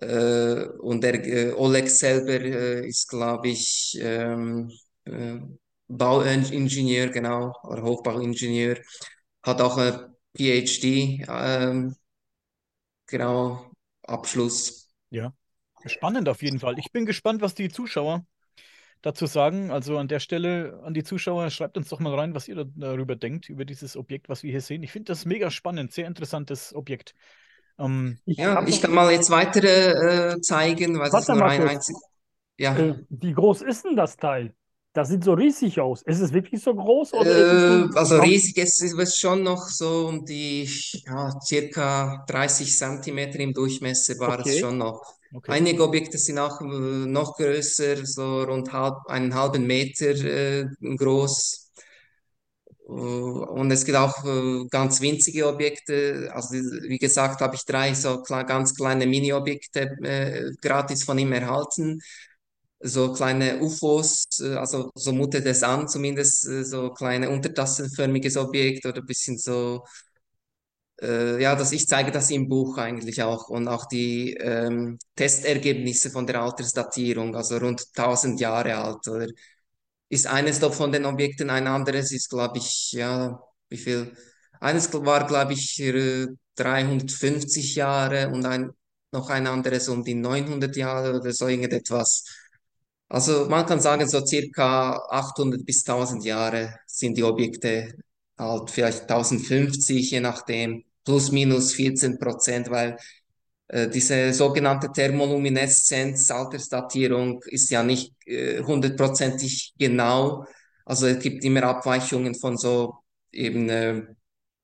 Äh, 0.00 0.66
und 0.78 1.02
der 1.02 1.26
äh, 1.26 1.52
Oleg 1.54 1.90
selber 1.90 2.40
ist, 2.84 3.08
glaube 3.08 3.48
ich, 3.48 3.98
ähm, 4.00 4.70
äh, 5.04 5.40
Bauingenieur, 5.88 7.08
genau, 7.08 7.54
oder 7.64 7.82
Hochbauingenieur, 7.82 8.78
hat 9.42 9.60
auch 9.60 9.78
ein 9.78 10.14
PhD, 10.36 11.24
ähm, 11.28 11.96
genau, 13.06 13.72
Abschluss. 14.06 14.88
Ja, 15.10 15.32
spannend 15.86 16.28
auf 16.28 16.42
jeden 16.42 16.58
Fall. 16.58 16.78
Ich 16.78 16.92
bin 16.92 17.06
gespannt, 17.06 17.40
was 17.40 17.54
die 17.54 17.68
Zuschauer 17.70 18.26
dazu 19.02 19.26
sagen. 19.26 19.70
Also 19.70 19.98
an 19.98 20.08
der 20.08 20.20
Stelle 20.20 20.80
an 20.84 20.94
die 20.94 21.04
Zuschauer, 21.04 21.50
schreibt 21.50 21.76
uns 21.78 21.88
doch 21.88 22.00
mal 22.00 22.14
rein, 22.14 22.34
was 22.34 22.48
ihr 22.48 22.56
da- 22.56 22.64
darüber 22.76 23.16
denkt, 23.16 23.48
über 23.48 23.64
dieses 23.64 23.96
Objekt, 23.96 24.28
was 24.28 24.42
wir 24.42 24.50
hier 24.50 24.60
sehen. 24.60 24.82
Ich 24.82 24.92
finde 24.92 25.12
das 25.12 25.24
mega 25.26 25.50
spannend, 25.50 25.92
sehr 25.92 26.06
interessantes 26.06 26.74
Objekt. 26.74 27.14
Ähm, 27.78 28.18
Ich 28.26 28.38
Ja, 28.38 28.66
ich 28.66 28.80
kann 28.82 28.92
mal 28.92 29.10
jetzt 29.12 29.30
weitere 29.30 30.32
äh, 30.34 30.40
zeigen, 30.40 30.98
weil 30.98 31.08
es 31.08 31.14
ist 31.14 31.28
nur 31.28 31.44
ein 31.44 31.62
einziges. 31.68 32.02
Ja. 32.58 32.74
Äh, 32.76 32.94
wie 33.08 33.32
groß 33.32 33.62
ist 33.62 33.84
denn 33.84 33.96
das 33.96 34.16
Teil? 34.16 34.54
Das 34.92 35.08
sieht 35.08 35.24
so 35.24 35.32
riesig 35.34 35.80
aus. 35.80 36.02
Ist 36.02 36.20
es 36.20 36.32
wirklich 36.32 36.62
so 36.62 36.74
groß 36.74 37.12
ist 37.12 37.52
es 37.52 37.66
Äh, 37.70 37.86
also 37.94 38.18
riesig 38.18 38.56
ist 38.58 38.80
es 38.82 39.16
schon 39.16 39.42
noch 39.42 39.66
so 39.68 40.08
um 40.08 40.24
die 40.24 40.68
ja, 41.06 41.32
circa 41.40 42.24
30 42.28 42.76
Zentimeter 42.76 43.40
im 43.40 43.52
Durchmesser 43.54 44.14
war 44.18 44.40
es 44.40 44.56
Okay, 44.56 44.58
schon 44.58 44.78
noch. 44.78 45.02
okay. 45.32 45.56
Einige 45.56 45.82
Objekte 45.84 46.18
sind 46.18 46.38
auch 46.38 46.60
äh, 46.60 46.64
noch 46.66 47.36
größer, 47.36 48.04
so 48.06 48.42
rund 48.42 48.72
halb, 48.72 48.96
einen 49.08 49.34
halben 49.34 49.66
Meter 49.66 50.10
äh, 50.10 50.66
groß. 50.96 51.70
Äh, 52.88 52.92
Und 52.92 53.70
es 53.70 53.84
gibt 53.84 53.96
auch 53.98 54.24
äh, 54.24 54.66
ganz 54.70 55.00
winzige 55.00 55.46
Objekte. 55.48 56.30
Also 56.32 56.54
wie 56.54 56.98
gesagt, 56.98 57.40
habe 57.40 57.54
ich 57.56 57.64
drei 57.64 57.94
so 57.94 58.22
ganz 58.22 58.74
kleine 58.74 59.06
Mini-Objekte 59.06 59.80
äh, 60.02 60.52
gratis 60.60 61.04
von 61.04 61.18
ihm 61.18 61.32
erhalten. 61.32 62.00
So 62.80 63.12
kleine 63.12 63.58
UFOs, 63.60 64.26
äh, 64.40 64.54
also 64.54 64.90
so 64.94 65.12
mutet 65.12 65.46
es 65.46 65.62
an, 65.64 65.88
zumindest 65.88 66.46
äh, 66.48 66.64
so 66.64 66.90
kleine 66.92 67.28
untertassenförmiges 67.30 68.36
Objekt 68.36 68.86
oder 68.86 68.98
ein 69.00 69.06
bisschen 69.06 69.36
so, 69.38 69.84
äh, 71.02 71.40
ja, 71.42 71.54
das, 71.56 71.72
ich 71.72 71.86
zeige 71.88 72.10
das 72.10 72.30
im 72.30 72.48
Buch 72.48 72.76
eigentlich 72.78 73.22
auch 73.22 73.48
und 73.48 73.68
auch 73.68 73.86
die 73.86 74.34
ähm, 74.34 74.98
Testergebnisse 75.16 76.10
von 76.10 76.26
der 76.26 76.42
Altersdatierung, 76.42 77.36
also 77.36 77.58
rund 77.58 77.84
1000 77.94 78.40
Jahre 78.40 78.76
alt 78.76 79.06
oder 79.08 79.26
ist 80.10 80.26
eines 80.28 80.60
da 80.60 80.70
von 80.70 80.92
den 80.92 81.06
Objekten, 81.06 81.50
ein 81.50 81.66
anderes 81.68 82.12
ist, 82.12 82.30
glaube 82.30 82.58
ich, 82.58 82.92
ja, 82.92 83.40
wie 83.70 83.78
viel? 83.78 84.16
Eines 84.60 84.92
war, 84.94 85.26
glaube 85.26 85.54
ich, 85.54 85.80
äh, 85.80 86.28
350 86.56 87.74
Jahre 87.76 88.30
und 88.30 88.46
ein, 88.46 88.70
noch 89.12 89.30
ein 89.30 89.46
anderes 89.48 89.88
um 89.88 90.04
die 90.04 90.14
900 90.14 90.76
Jahre 90.76 91.20
oder 91.20 91.32
so 91.32 91.48
irgendetwas. 91.48 92.24
Also 93.08 93.46
man 93.48 93.64
kann 93.64 93.80
sagen, 93.80 94.06
so 94.06 94.24
circa 94.24 94.98
800 95.10 95.64
bis 95.64 95.86
1000 95.86 96.24
Jahre 96.24 96.78
sind 96.86 97.16
die 97.16 97.22
Objekte 97.22 97.94
alt, 98.36 98.70
vielleicht 98.70 99.02
1050, 99.02 100.10
je 100.10 100.20
nachdem, 100.20 100.84
plus 101.04 101.32
minus 101.32 101.72
14 101.74 102.18
Prozent, 102.18 102.70
weil 102.70 102.98
äh, 103.68 103.88
diese 103.88 104.32
sogenannte 104.32 104.92
Thermolumineszenz, 104.92 106.30
Altersdatierung 106.30 107.42
ist 107.46 107.70
ja 107.70 107.82
nicht 107.82 108.12
äh, 108.26 108.62
hundertprozentig 108.62 109.74
genau. 109.78 110.44
Also 110.84 111.06
es 111.06 111.18
gibt 111.18 111.44
immer 111.44 111.62
Abweichungen 111.64 112.34
von 112.34 112.56
so 112.56 112.98
eben 113.32 113.68
äh, 113.68 114.02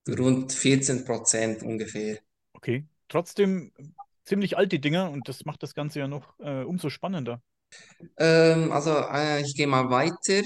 rund 0.09 0.53
14 0.53 1.05
Prozent 1.05 1.63
ungefähr. 1.63 2.19
Okay. 2.53 2.87
Trotzdem 3.09 3.73
ziemlich 4.25 4.57
alt, 4.57 4.73
die 4.73 4.81
Dinger, 4.81 5.11
und 5.11 5.29
das 5.29 5.45
macht 5.45 5.63
das 5.63 5.75
Ganze 5.75 6.01
ja 6.01 6.09
noch 6.09 6.39
äh, 6.41 6.63
umso 6.63 6.89
spannender. 6.89 7.43
Ähm, 8.19 8.73
also 8.73 8.91
äh, 8.93 9.43
ich 9.43 9.55
gehe 9.57 9.67
mal 9.67 9.91
weiter. 9.91 10.43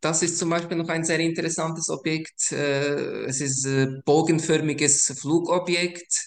Das 0.00 0.22
ist 0.22 0.38
zum 0.38 0.50
Beispiel 0.50 0.76
noch 0.78 0.88
ein 0.88 1.04
sehr 1.04 1.20
interessantes 1.20 1.88
Objekt. 1.90 2.52
Äh, 2.52 3.24
es 3.26 3.40
ist 3.40 3.66
ein 3.66 4.02
bogenförmiges 4.04 5.14
Flugobjekt. 5.20 6.26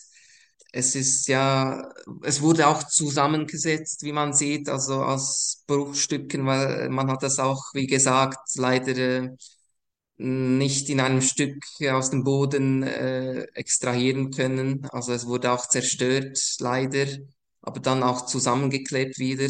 Es 0.71 0.95
ist 0.95 1.27
ja, 1.27 1.89
es 2.23 2.41
wurde 2.41 2.67
auch 2.67 2.83
zusammengesetzt, 2.83 4.03
wie 4.03 4.11
man 4.11 4.33
sieht, 4.33 4.69
also 4.69 5.03
aus 5.03 5.63
Bruchstücken, 5.67 6.45
weil 6.47 6.89
man 6.89 7.11
hat 7.11 7.23
das 7.23 7.39
auch, 7.39 7.61
wie 7.73 7.87
gesagt, 7.87 8.39
leider 8.55 8.97
äh, 8.97 9.29
nicht 10.17 10.89
in 10.89 10.99
einem 10.99 11.21
Stück 11.21 11.63
aus 11.91 12.09
dem 12.11 12.23
Boden 12.23 12.83
äh, 12.83 13.43
extrahieren 13.55 14.31
können. 14.31 14.85
Also 14.91 15.13
es 15.13 15.25
wurde 15.27 15.51
auch 15.51 15.67
zerstört, 15.67 16.39
leider, 16.59 17.07
aber 17.61 17.79
dann 17.79 18.03
auch 18.03 18.25
zusammengeklebt 18.25 19.19
wieder. 19.19 19.47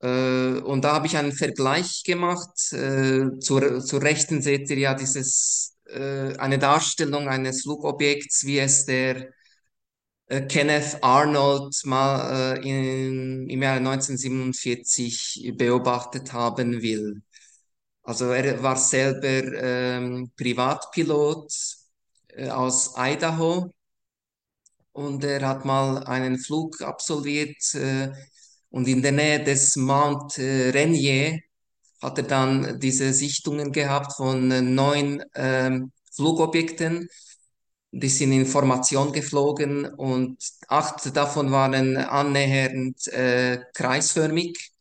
Äh, 0.00 0.60
und 0.60 0.84
da 0.84 0.94
habe 0.94 1.06
ich 1.06 1.16
einen 1.16 1.32
Vergleich 1.32 2.02
gemacht. 2.04 2.72
Äh, 2.72 3.38
zur, 3.40 3.80
zur 3.84 4.02
Rechten 4.02 4.42
seht 4.42 4.70
ihr 4.70 4.78
ja 4.78 4.94
dieses, 4.94 5.76
äh, 5.86 6.36
eine 6.36 6.58
Darstellung 6.58 7.28
eines 7.28 7.62
Flugobjekts, 7.62 8.44
wie 8.46 8.58
es 8.58 8.86
der 8.86 9.32
Kenneth 10.48 10.98
Arnold 11.02 11.74
mal 11.86 12.58
in, 12.62 13.48
im 13.48 13.62
Jahre 13.62 13.78
1947 13.78 15.54
beobachtet 15.56 16.34
haben 16.34 16.82
will. 16.82 17.22
Also 18.02 18.32
er 18.32 18.62
war 18.62 18.76
selber 18.76 19.26
ähm, 19.62 20.32
Privatpilot 20.36 21.52
äh, 22.28 22.48
aus 22.48 22.94
Idaho 22.96 23.72
und 24.92 25.24
er 25.24 25.46
hat 25.46 25.64
mal 25.64 26.04
einen 26.04 26.38
Flug 26.38 26.80
absolviert 26.82 27.74
äh, 27.74 28.10
und 28.70 28.88
in 28.88 29.02
der 29.02 29.12
Nähe 29.12 29.42
des 29.42 29.76
Mount 29.76 30.38
äh, 30.38 30.70
Rainier 30.70 31.40
hat 32.02 32.18
er 32.18 32.24
dann 32.24 32.78
diese 32.80 33.12
Sichtungen 33.12 33.72
gehabt 33.72 34.14
von 34.14 34.50
äh, 34.50 34.62
neun 34.62 35.22
ähm, 35.34 35.92
Flugobjekten. 36.14 37.08
Die 37.90 38.08
sind 38.08 38.32
in 38.32 38.44
Formation 38.44 39.12
geflogen 39.12 39.86
und 39.86 40.36
acht 40.68 41.16
davon 41.16 41.50
waren 41.50 41.96
annähernd 41.96 43.06
äh, 43.08 43.60
kreisförmig 43.72 44.72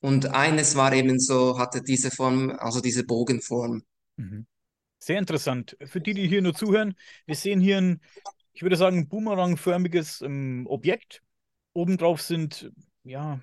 und 0.00 0.26
eines 0.26 0.76
war 0.76 0.92
eben 0.92 1.18
so, 1.18 1.58
hatte 1.58 1.82
diese 1.82 2.10
Form, 2.10 2.50
also 2.50 2.80
diese 2.80 3.04
Bogenform. 3.04 3.82
Mhm. 4.16 4.46
Sehr 4.98 5.18
interessant. 5.18 5.76
Für 5.84 6.00
die, 6.00 6.14
die 6.14 6.28
hier 6.28 6.42
nur 6.42 6.54
zuhören, 6.54 6.94
wir 7.26 7.34
sehen 7.34 7.60
hier 7.60 7.78
ein, 7.78 8.00
ich 8.52 8.62
würde 8.62 8.76
sagen, 8.76 9.08
boomerangförmiges 9.08 10.20
ähm, 10.22 10.66
Objekt. 10.68 11.22
Obendrauf 11.72 12.22
sind, 12.22 12.70
ja, 13.04 13.40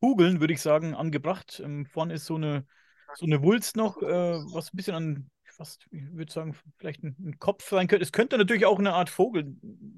Kugeln, 0.00 0.40
würde 0.40 0.52
ich 0.52 0.60
sagen, 0.60 0.94
angebracht. 0.94 1.60
Ähm, 1.64 1.86
vorne 1.86 2.14
ist 2.14 2.26
so 2.26 2.36
eine, 2.36 2.66
so 3.14 3.26
eine 3.26 3.42
Wulst 3.42 3.76
noch, 3.76 4.02
äh, 4.02 4.06
was 4.06 4.72
ein 4.72 4.76
bisschen 4.76 4.94
an, 4.94 5.30
fast, 5.44 5.86
ich 5.90 6.12
würde 6.12 6.32
sagen, 6.32 6.56
vielleicht 6.78 7.02
ein, 7.04 7.16
ein 7.20 7.38
Kopf 7.38 7.68
sein 7.68 7.86
könnte. 7.86 8.02
Es 8.02 8.12
könnte 8.12 8.38
natürlich 8.38 8.66
auch 8.66 8.78
eine 8.78 8.94
Art 8.94 9.10
Vogel, 9.10 9.56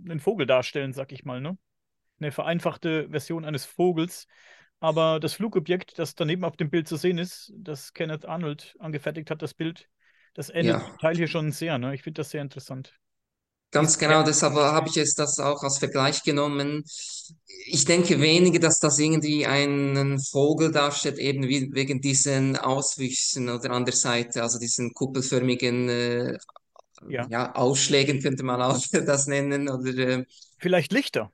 einen 0.08 0.20
Vogel 0.20 0.46
darstellen, 0.46 0.92
sag 0.92 1.12
ich 1.12 1.24
mal, 1.24 1.40
ne? 1.40 1.56
Eine 2.20 2.32
vereinfachte 2.32 3.08
Version 3.10 3.44
eines 3.44 3.64
Vogels. 3.64 4.26
Aber 4.80 5.20
das 5.20 5.34
Flugobjekt, 5.34 5.98
das 5.98 6.14
daneben 6.14 6.44
auf 6.44 6.56
dem 6.56 6.70
Bild 6.70 6.86
zu 6.86 6.96
sehen 6.96 7.18
ist, 7.18 7.52
das 7.56 7.92
Kenneth 7.94 8.26
Arnold 8.26 8.76
angefertigt 8.78 9.30
hat, 9.30 9.40
das 9.40 9.54
Bild, 9.54 9.88
das 10.34 10.50
ähnelt 10.50 10.76
Ja. 10.76 10.96
Teil 11.00 11.16
hier 11.16 11.28
schon 11.28 11.52
sehr. 11.52 11.78
Ne? 11.78 11.94
Ich 11.94 12.02
finde 12.02 12.20
das 12.20 12.30
sehr 12.30 12.42
interessant. 12.42 12.94
Ganz 13.74 13.98
genau, 13.98 14.22
deshalb 14.22 14.54
habe 14.54 14.88
ich 14.88 14.96
es 14.96 15.14
das 15.16 15.40
auch 15.40 15.62
als 15.64 15.78
Vergleich 15.78 16.22
genommen. 16.22 16.84
Ich 17.66 17.84
denke 17.84 18.20
weniger, 18.20 18.60
dass 18.60 18.78
das 18.78 19.00
irgendwie 19.00 19.46
einen 19.46 20.20
Vogel 20.20 20.70
darstellt, 20.70 21.18
eben 21.18 21.48
wie, 21.48 21.70
wegen 21.72 22.00
diesen 22.00 22.56
Auswüchsen 22.56 23.48
oder 23.48 23.70
an 23.72 23.84
der 23.84 23.94
Seite, 23.94 24.42
also 24.42 24.60
diesen 24.60 24.94
kuppelförmigen 24.94 25.88
äh, 25.88 26.38
Ja. 27.08 27.26
ja, 27.30 27.54
Ausschlägen 27.54 28.20
könnte 28.20 28.44
man 28.44 28.62
auch 28.62 28.80
das 28.92 29.26
nennen. 29.26 29.68
Oder, 29.68 29.98
äh, 29.98 30.24
Vielleicht 30.58 30.92
Lichter. 30.92 31.32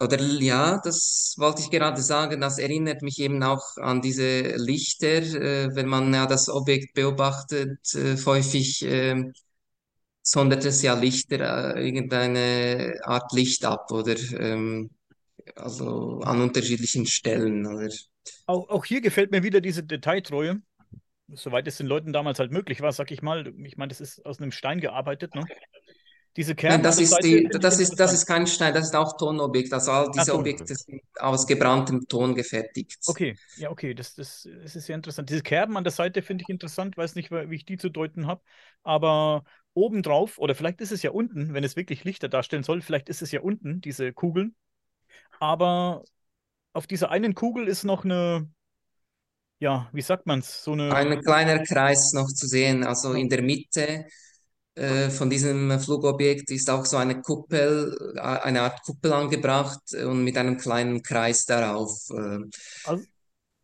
oder 0.00 0.20
ja, 0.20 0.80
das 0.84 1.34
wollte 1.38 1.62
ich 1.62 1.70
gerade 1.70 2.02
sagen. 2.02 2.40
Das 2.40 2.58
erinnert 2.58 3.02
mich 3.02 3.18
eben 3.20 3.42
auch 3.42 3.76
an 3.78 4.02
diese 4.02 4.56
Lichter, 4.56 5.22
äh, 5.22 5.74
wenn 5.74 5.86
man 5.88 6.14
ja 6.14 6.26
das 6.26 6.48
Objekt 6.48 6.94
beobachtet, 6.94 7.78
äh, 7.94 8.16
häufig. 8.24 8.82
Sondert 10.24 10.64
es 10.64 10.82
ja 10.82 10.94
Lichter, 10.94 11.76
äh, 11.76 11.86
irgendeine 11.86 12.98
Art 13.02 13.32
Licht 13.32 13.64
ab 13.64 13.90
oder 13.92 14.16
ähm, 14.38 14.90
also 15.54 16.20
an 16.24 16.40
unterschiedlichen 16.40 17.06
Stellen 17.06 17.66
oder 17.66 17.88
Auch, 18.46 18.68
auch 18.70 18.84
hier 18.86 19.02
gefällt 19.02 19.30
mir 19.30 19.42
wieder 19.42 19.60
diese 19.60 19.84
Detailtreue. 19.84 20.62
Soweit 21.28 21.66
es 21.68 21.76
den 21.76 21.86
Leuten 21.86 22.12
damals 22.12 22.38
halt 22.38 22.52
möglich 22.52 22.80
war, 22.80 22.92
sag 22.92 23.10
ich 23.10 23.22
mal. 23.22 23.52
Ich 23.64 23.76
meine, 23.76 23.88
das 23.88 24.00
ist 24.00 24.24
aus 24.24 24.40
einem 24.40 24.52
Stein 24.52 24.80
gearbeitet, 24.80 25.34
ne? 25.34 25.44
Diese 26.36 26.54
Kerben 26.56 26.76
Nein, 26.76 26.82
das 26.82 26.98
ist 26.98 27.16
die, 27.22 27.48
das 27.48 27.78
ist, 27.78 27.94
das 28.00 28.12
ist 28.12 28.26
kein 28.26 28.46
Stein, 28.46 28.74
das 28.74 28.86
ist 28.86 28.96
auch 28.96 29.16
Tonobjekt. 29.16 29.72
Also 29.72 29.92
all 29.92 30.10
diese 30.10 30.32
Ton. 30.32 30.40
Objekte 30.40 30.74
sind 30.74 31.00
aus 31.20 31.46
gebranntem 31.46 32.08
Ton 32.08 32.34
gefertigt. 32.34 32.98
Okay, 33.06 33.36
ja, 33.56 33.70
okay, 33.70 33.94
das, 33.94 34.14
das, 34.14 34.48
das 34.62 34.74
ist 34.74 34.86
sehr 34.86 34.96
interessant. 34.96 35.30
Diese 35.30 35.42
Kerben 35.42 35.76
an 35.76 35.84
der 35.84 35.92
Seite 35.92 36.22
finde 36.22 36.42
ich 36.42 36.48
interessant, 36.48 36.96
weiß 36.96 37.14
nicht, 37.14 37.30
wie 37.30 37.54
ich 37.54 37.64
die 37.64 37.76
zu 37.76 37.88
deuten 37.88 38.26
habe, 38.26 38.42
aber 38.82 39.44
obendrauf, 39.74 40.38
oder 40.38 40.54
vielleicht 40.54 40.80
ist 40.80 40.92
es 40.92 41.02
ja 41.02 41.10
unten, 41.10 41.54
wenn 41.54 41.64
es 41.64 41.76
wirklich 41.76 42.04
Lichter 42.04 42.28
darstellen 42.28 42.62
soll, 42.62 42.80
vielleicht 42.80 43.08
ist 43.08 43.22
es 43.22 43.32
ja 43.32 43.40
unten, 43.40 43.80
diese 43.80 44.12
Kugeln, 44.12 44.54
aber 45.40 46.04
auf 46.72 46.86
dieser 46.86 47.10
einen 47.10 47.34
Kugel 47.34 47.68
ist 47.68 47.84
noch 47.84 48.04
eine, 48.04 48.48
ja, 49.58 49.88
wie 49.92 50.02
sagt 50.02 50.26
man 50.26 50.40
es, 50.40 50.64
so 50.64 50.72
eine, 50.72 50.92
Ein 50.92 51.20
kleiner 51.20 51.62
Kreis 51.62 52.12
noch 52.12 52.28
zu 52.28 52.46
sehen, 52.46 52.84
also 52.84 53.12
in 53.12 53.28
der 53.28 53.42
Mitte 53.42 54.06
äh, 54.74 55.08
von 55.10 55.30
diesem 55.30 55.78
Flugobjekt 55.78 56.50
ist 56.50 56.68
auch 56.68 56.84
so 56.84 56.96
eine 56.96 57.20
Kuppel, 57.20 57.96
äh, 58.16 58.20
eine 58.20 58.62
Art 58.62 58.82
Kuppel 58.82 59.12
angebracht 59.12 59.94
und 59.94 60.24
mit 60.24 60.36
einem 60.36 60.56
kleinen 60.56 61.02
Kreis 61.02 61.46
darauf. 61.46 61.92
Äh, 62.10 62.40
Also, 62.84 63.04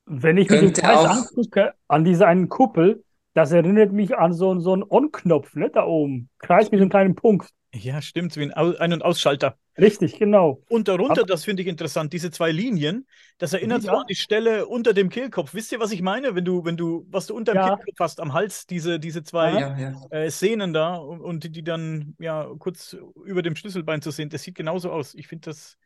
wenn 0.06 0.36
ich 0.38 0.48
mir 0.48 0.60
den 0.60 0.72
Kreis 0.72 0.98
auch, 0.98 1.10
angucke, 1.10 1.74
an 1.88 2.04
dieser 2.04 2.28
einen 2.28 2.48
Kuppel, 2.48 3.02
das 3.34 3.52
erinnert 3.52 3.92
mich 3.92 4.16
an 4.16 4.32
so, 4.32 4.58
so 4.60 4.72
einen 4.72 4.84
On-Knopf, 4.88 5.54
ne, 5.54 5.70
da 5.70 5.84
oben. 5.84 6.28
Kreis 6.38 6.70
mit 6.70 6.78
so 6.78 6.82
einem 6.82 6.90
kleinen 6.90 7.14
Punkt. 7.14 7.48
ja, 7.74 8.02
stimmt, 8.02 8.36
wie 8.36 8.42
ein 8.42 8.52
Ein- 8.52 8.92
und 8.92 9.04
Ausschalter. 9.04 9.56
Richtig, 9.78 10.18
genau. 10.18 10.60
Und 10.68 10.88
darunter, 10.88 11.20
Aber- 11.22 11.26
das 11.26 11.44
finde 11.44 11.62
ich 11.62 11.68
interessant, 11.68 12.12
diese 12.12 12.30
zwei 12.30 12.50
Linien, 12.50 13.06
das 13.38 13.52
erinnert 13.54 13.82
Die 13.82 13.86
so 13.86 13.92
an 13.92 14.04
die 14.10 14.14
Stelle 14.16 14.66
unter 14.66 14.92
dem 14.92 15.08
Kehlkopf. 15.08 15.54
Wisst 15.54 15.72
ihr, 15.72 15.78
was 15.80 15.92
ich 15.92 16.02
meine? 16.02 16.34
Wenn 16.34 16.44
du, 16.44 16.64
wenn 16.64 16.76
du, 16.76 17.06
was 17.08 17.26
du 17.26 17.34
unter 17.36 17.52
dem 17.52 17.58
Ja. 17.58 17.76
Kehlkopf 17.76 17.98
hast, 18.00 18.20
am 18.20 18.32
Hals, 18.34 18.66
diese, 18.66 18.98
diese 19.00 19.22
zwei 19.22 19.52
Ja, 19.58 19.78
ja. 19.78 19.94
äh, 20.10 20.30
Sehnen 20.30 20.72
da 20.74 20.96
und, 20.96 21.20
und 21.20 21.44
die, 21.44 21.50
die 21.50 21.62
dann 21.64 22.14
ja 22.18 22.50
kurz 22.58 22.94
über 23.24 23.40
dem 23.42 23.54
Schlüsselbein 23.56 24.02
zu 24.02 24.10
sehen, 24.10 24.28
das 24.28 24.42
sieht 24.42 24.56
genauso 24.56 24.90
aus. 24.90 25.14
Ich 25.14 25.28
finde 25.28 25.48
das 25.50 25.78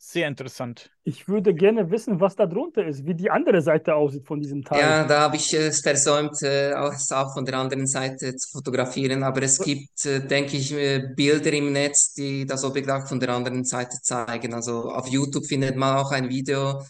sehr 0.00 0.28
interessant. 0.28 0.90
Ich 1.02 1.28
würde 1.28 1.52
gerne 1.52 1.90
wissen, 1.90 2.20
was 2.20 2.36
da 2.36 2.46
drunter 2.46 2.86
ist, 2.86 3.04
wie 3.04 3.14
die 3.14 3.30
andere 3.30 3.60
Seite 3.60 3.96
aussieht 3.96 4.24
von 4.26 4.40
diesem 4.40 4.64
Teil. 4.64 4.80
Ja, 4.80 5.04
da 5.04 5.20
habe 5.22 5.36
ich 5.36 5.52
es 5.52 5.80
versäumt, 5.80 6.40
äh, 6.42 6.72
auch, 6.72 6.92
es 6.92 7.10
auch 7.10 7.32
von 7.34 7.44
der 7.44 7.58
anderen 7.58 7.86
Seite 7.86 8.34
zu 8.36 8.48
fotografieren. 8.50 9.24
Aber 9.24 9.42
es 9.42 9.58
gibt, 9.58 10.06
äh, 10.06 10.24
denke 10.24 10.56
ich, 10.56 10.72
äh, 10.72 11.10
Bilder 11.16 11.52
im 11.52 11.72
Netz, 11.72 12.14
die 12.14 12.46
das 12.46 12.62
Objekt 12.64 12.88
auch 12.90 13.08
von 13.08 13.18
der 13.18 13.30
anderen 13.30 13.64
Seite 13.64 13.98
zeigen. 14.00 14.54
Also 14.54 14.84
auf 14.84 15.08
YouTube 15.08 15.46
findet 15.46 15.76
man 15.76 15.96
auch 15.96 16.12
ein 16.12 16.28
Video, 16.28 16.80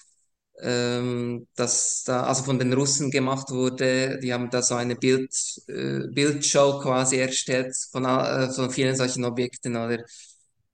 ähm, 0.61 1.47
das 1.57 2.05
da 2.05 2.25
also 2.25 2.45
von 2.45 2.59
den 2.59 2.73
Russen 2.75 3.11
gemacht 3.11 3.51
wurde. 3.51 4.19
Die 4.23 4.33
haben 4.35 4.51
da 4.51 4.61
so 4.61 4.75
eine 4.75 4.97
Bild, 4.97 5.35
Bildshow 5.67 6.81
quasi 6.81 7.17
erstellt 7.17 7.75
von, 7.91 8.05
von 8.05 8.71
vielen 8.71 8.95
solchen 8.97 9.25
Objekten. 9.25 9.77
Oder, 9.77 10.05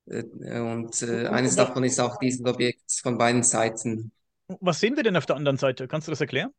und 0.07 1.03
äh, 1.03 1.27
eines 1.29 1.57
davon 1.57 1.85
ist 1.85 1.99
auch 1.99 2.19
dieses 2.19 2.45
Objekt 2.45 2.93
von 3.03 3.17
beiden 3.17 3.43
Seiten. 3.43 4.13
Was 4.61 4.81
sehen 4.81 4.97
wir 4.97 5.03
denn 5.03 5.17
auf 5.17 5.27
der 5.27 5.37
anderen 5.37 5.57
Seite? 5.57 5.89
Kannst 5.89 6.09
du 6.09 6.13
das 6.13 6.21
erklären? 6.21 6.51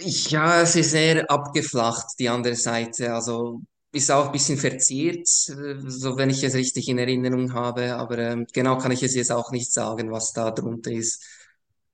Ja, 0.00 0.62
es 0.62 0.74
ist 0.74 0.92
sehr 0.92 1.30
abgeflacht, 1.30 2.18
die 2.18 2.28
andere 2.28 2.54
Seite. 2.54 3.12
Also 3.12 3.60
ist 3.92 4.10
auch 4.10 4.26
ein 4.26 4.32
bisschen 4.32 4.56
verziert, 4.56 5.28
äh, 5.48 5.76
so 5.86 6.16
wenn 6.16 6.30
ich 6.30 6.42
es 6.42 6.54
richtig 6.54 6.88
in 6.88 6.98
Erinnerung 6.98 7.52
habe. 7.52 7.94
Aber 7.94 8.18
ähm, 8.18 8.46
genau 8.52 8.78
kann 8.78 8.92
ich 8.92 9.02
es 9.02 9.14
jetzt 9.14 9.30
auch 9.30 9.50
nicht 9.52 9.70
sagen, 9.70 10.10
was 10.10 10.32
da 10.32 10.50
drunter 10.50 10.90
ist. 10.90 11.22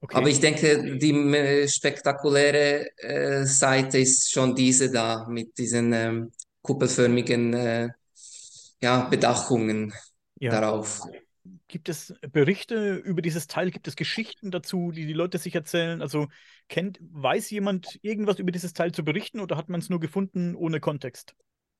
Okay. 0.00 0.16
Aber 0.16 0.28
ich 0.28 0.38
denke, 0.38 0.96
die 0.98 1.10
äh, 1.10 1.66
spektakuläre 1.66 2.96
äh, 2.98 3.44
Seite 3.44 3.98
ist 3.98 4.30
schon 4.30 4.54
diese 4.54 4.92
da 4.92 5.26
mit 5.28 5.58
diesen 5.58 5.92
ähm, 5.92 6.32
kuppelförmigen 6.62 7.54
äh, 7.54 7.88
ja, 8.80 9.08
Bedachungen 9.08 9.92
Ja. 10.40 10.50
darauf. 10.50 11.02
Gibt 11.68 11.88
es 11.88 12.14
Berichte 12.32 12.96
über 12.96 13.22
dieses 13.22 13.46
Teil? 13.46 13.70
Gibt 13.70 13.88
es 13.88 13.96
Geschichten 13.96 14.50
dazu, 14.50 14.90
die 14.90 15.06
die 15.06 15.12
Leute 15.12 15.38
sich 15.38 15.54
erzählen? 15.54 16.02
Also 16.02 16.28
kennt, 16.68 16.98
weiß 17.00 17.50
jemand 17.50 17.98
irgendwas 18.02 18.38
über 18.38 18.52
dieses 18.52 18.72
Teil 18.72 18.92
zu 18.92 19.04
berichten 19.04 19.40
oder 19.40 19.56
hat 19.56 19.68
man 19.68 19.80
es 19.80 19.88
nur 19.88 20.00
gefunden 20.00 20.54
ohne 20.54 20.80
Kontext? 20.80 21.34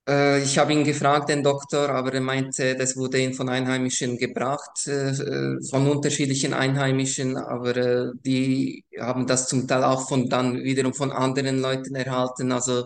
Äh, 0.07 0.43
ich 0.43 0.57
habe 0.57 0.73
ihn 0.73 0.83
gefragt, 0.83 1.29
den 1.29 1.43
Doktor, 1.43 1.89
aber 1.89 2.13
er 2.13 2.21
meinte, 2.21 2.75
das 2.75 2.95
wurde 2.97 3.19
ihm 3.19 3.33
von 3.33 3.49
Einheimischen 3.49 4.17
gebracht, 4.17 4.87
äh, 4.87 5.09
äh, 5.11 5.59
von 5.69 5.87
unterschiedlichen 5.87 6.53
Einheimischen, 6.53 7.37
aber 7.37 7.75
äh, 7.77 8.11
die 8.25 8.85
haben 8.99 9.27
das 9.27 9.47
zum 9.47 9.67
Teil 9.67 9.83
auch 9.83 10.07
von 10.07 10.29
dann 10.29 10.63
wiederum 10.63 10.93
von 10.93 11.11
anderen 11.11 11.59
Leuten 11.59 11.95
erhalten. 11.95 12.51
Also 12.51 12.85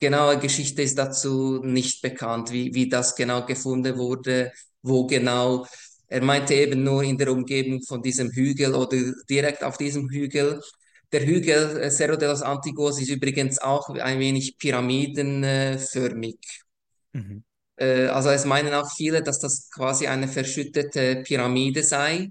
genaue 0.00 0.38
Geschichte 0.38 0.82
ist 0.82 0.98
dazu 0.98 1.60
nicht 1.64 2.02
bekannt, 2.02 2.52
wie, 2.52 2.74
wie 2.74 2.88
das 2.88 3.14
genau 3.16 3.44
gefunden 3.46 3.96
wurde, 3.98 4.52
wo 4.82 5.06
genau. 5.06 5.66
Er 6.08 6.22
meinte 6.22 6.54
eben 6.54 6.82
nur 6.84 7.02
in 7.02 7.18
der 7.18 7.30
Umgebung 7.32 7.82
von 7.82 8.02
diesem 8.02 8.30
Hügel 8.30 8.74
oder 8.74 8.96
direkt 9.28 9.62
auf 9.64 9.76
diesem 9.76 10.08
Hügel. 10.10 10.60
Der 11.12 11.24
Hügel 11.26 11.78
äh, 11.80 11.90
Cerro 11.90 12.16
de 12.16 12.28
los 12.28 12.42
Antiguos 12.42 13.00
ist 13.00 13.10
übrigens 13.10 13.58
auch 13.58 13.88
ein 13.90 14.18
wenig 14.18 14.58
pyramidenförmig. 14.58 16.38
Mhm. 17.12 17.44
Äh, 17.76 18.06
Also 18.08 18.30
es 18.30 18.44
meinen 18.44 18.74
auch 18.74 18.90
viele, 18.96 19.22
dass 19.22 19.38
das 19.40 19.70
quasi 19.70 20.06
eine 20.06 20.28
verschüttete 20.28 21.22
Pyramide 21.24 21.82
sei. 21.82 22.30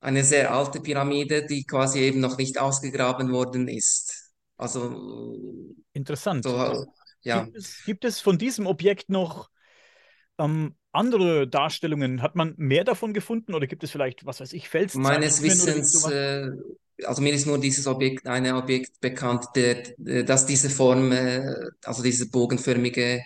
Eine 0.00 0.24
sehr 0.24 0.52
alte 0.54 0.80
Pyramide, 0.80 1.46
die 1.46 1.64
quasi 1.64 2.00
eben 2.00 2.20
noch 2.20 2.38
nicht 2.38 2.58
ausgegraben 2.58 3.30
worden 3.32 3.68
ist. 3.68 4.15
Also 4.58 5.74
Interessant. 5.92 6.44
so, 6.44 6.86
ja. 7.22 7.48
Gibt 7.48 7.56
es, 7.56 7.84
gibt 7.84 8.04
es 8.04 8.20
von 8.20 8.38
diesem 8.38 8.66
Objekt 8.66 9.08
noch 9.10 9.50
ähm, 10.38 10.76
andere 10.92 11.48
Darstellungen? 11.48 12.22
Hat 12.22 12.36
man 12.36 12.54
mehr 12.58 12.84
davon 12.84 13.14
gefunden 13.14 13.54
oder 13.54 13.66
gibt 13.68 13.84
es 13.84 13.90
vielleicht, 13.92 14.26
was 14.26 14.40
weiß 14.40 14.52
ich, 14.54 14.68
Meines 14.92 15.42
Felszeichnungen 15.42 15.70
oder 15.70 15.76
Wissens, 15.76 16.06
äh, 16.06 16.48
also 17.04 17.20
mir 17.22 17.34
ist 17.34 17.46
nur 17.46 17.58
dieses 17.58 17.86
Objekt, 17.86 18.26
eine 18.26 18.56
Objekt 18.56 19.00
bekannt, 19.00 19.44
der, 19.54 19.98
äh, 20.06 20.24
das 20.24 20.46
diese 20.46 20.70
Form, 20.70 21.12
äh, 21.12 21.42
also 21.84 22.02
diese 22.02 22.30
bogenförmige, 22.30 23.22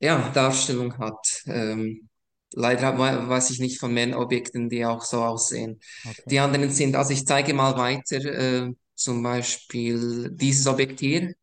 ja, 0.00 0.30
Darstellung 0.30 0.96
hat. 0.98 1.42
Ähm, 1.46 2.08
leider 2.54 2.98
we- 2.98 3.28
weiß 3.28 3.50
ich 3.50 3.60
nicht 3.60 3.78
von 3.78 3.94
mehr 3.94 4.18
Objekten, 4.18 4.68
die 4.68 4.84
auch 4.84 5.02
so 5.02 5.22
aussehen. 5.22 5.80
Okay. 6.06 6.22
Die 6.30 6.38
anderen 6.40 6.70
sind, 6.70 6.96
also 6.96 7.12
ich 7.12 7.26
zeige 7.26 7.54
mal 7.54 7.76
weiter, 7.76 8.16
äh, 8.24 8.72
zum 8.94 9.22
Beispiel 9.22 10.30
dieses 10.32 10.66
Objekt 10.66 11.00
hier 11.00 11.34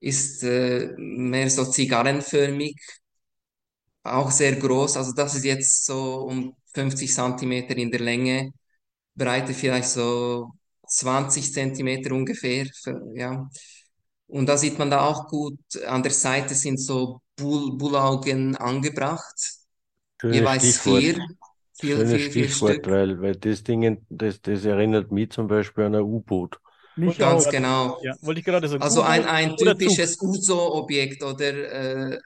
ist 0.00 0.42
äh, 0.44 0.94
mehr 0.96 1.50
so 1.50 1.64
zigarrenförmig, 1.64 2.76
auch 4.02 4.30
sehr 4.30 4.56
groß. 4.56 4.96
Also 4.96 5.12
das 5.12 5.34
ist 5.34 5.44
jetzt 5.44 5.84
so 5.86 6.22
um 6.28 6.54
50 6.74 7.12
Zentimeter 7.12 7.76
in 7.76 7.90
der 7.90 8.00
Länge, 8.00 8.52
Breite 9.14 9.54
vielleicht 9.54 9.90
so 9.90 10.50
20 10.88 11.52
Zentimeter 11.52 12.12
ungefähr, 12.14 12.66
ja. 13.14 13.48
Und 14.28 14.46
da 14.48 14.56
sieht 14.58 14.78
man 14.78 14.90
da 14.90 15.02
auch 15.06 15.28
gut, 15.28 15.58
an 15.86 16.02
der 16.02 16.12
Seite 16.12 16.54
sind 16.54 16.78
so 16.80 17.22
Bull 17.36 17.76
Bullaugen 17.78 18.56
angebracht, 18.56 19.36
Schönes 20.20 20.52
jeweils 20.52 20.78
Stichwort. 20.78 21.08
vier, 21.08 21.18
vier, 21.78 22.00
Schönes 22.02 22.22
vier 22.30 22.48
Stichwort, 22.48 22.86
Stück. 22.88 22.88
weil, 22.88 23.20
weil 23.20 23.36
das 23.36 23.62
Ding, 23.64 24.04
das, 24.10 24.40
das 24.42 24.64
erinnert 24.64 25.10
mich 25.12 25.30
zum 25.30 25.46
Beispiel 25.48 25.84
an 25.84 25.94
ein 25.94 26.02
U-Boot. 26.02 26.60
Mich 26.94 27.22
Ganz 27.22 27.48
auch. 27.48 27.48
genau. 27.48 27.98
Ja, 28.00 28.14
wollte 28.20 28.40
ich 28.40 28.46
gerade 28.46 28.68
sagen. 28.68 28.84
Also 28.84 29.02
ein, 29.02 29.24
ein 29.26 29.56
typisches 29.56 30.20
USO-Objekt 30.20 31.22
oder 31.24 32.12
äh, 32.14 32.18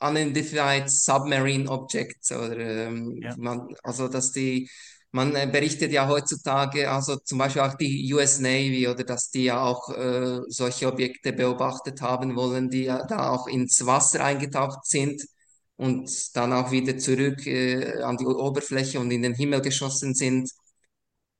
Unidentified 0.00 0.90
Submarine 0.90 1.68
Object 1.70 2.30
oder 2.32 2.58
ähm, 2.58 3.22
Ja. 3.22 3.36
man, 3.36 3.68
also 3.82 4.08
dass 4.08 4.32
die 4.32 4.68
man 5.12 5.34
äh, 5.36 5.48
berichtet 5.50 5.92
ja 5.92 6.08
heutzutage, 6.08 6.90
also 6.90 7.16
zum 7.16 7.38
Beispiel 7.38 7.62
auch 7.62 7.74
die 7.74 8.12
US 8.14 8.40
Navy 8.40 8.88
oder 8.88 9.04
dass 9.04 9.30
die 9.30 9.44
ja 9.44 9.62
auch 9.62 9.88
äh, 9.90 10.40
solche 10.48 10.88
Objekte 10.88 11.32
beobachtet 11.32 12.00
haben 12.02 12.36
wollen, 12.36 12.70
die 12.70 12.84
ja 12.84 13.04
da 13.06 13.30
auch 13.30 13.46
ins 13.46 13.86
Wasser 13.86 14.24
eingetaucht 14.24 14.86
sind 14.86 15.22
und 15.76 16.10
dann 16.36 16.52
auch 16.52 16.70
wieder 16.72 16.98
zurück 16.98 17.46
äh, 17.46 18.02
an 18.02 18.16
die 18.16 18.26
Oberfläche 18.26 19.00
und 19.00 19.10
in 19.10 19.22
den 19.22 19.34
Himmel 19.34 19.60
geschossen 19.62 20.14
sind. 20.14 20.50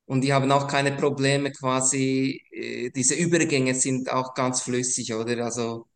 Und 0.05 0.21
die 0.23 0.33
haben 0.33 0.51
auch 0.51 0.67
keine 0.67 0.91
Probleme 0.93 1.51
quasi, 1.51 2.41
äh, 2.51 2.91
diese 2.91 3.15
Übergänge 3.15 3.73
sind 3.75 4.11
auch 4.11 4.33
ganz 4.35 4.61
flüssig, 4.61 5.13
oder? 5.13 5.43
Also 5.43 5.87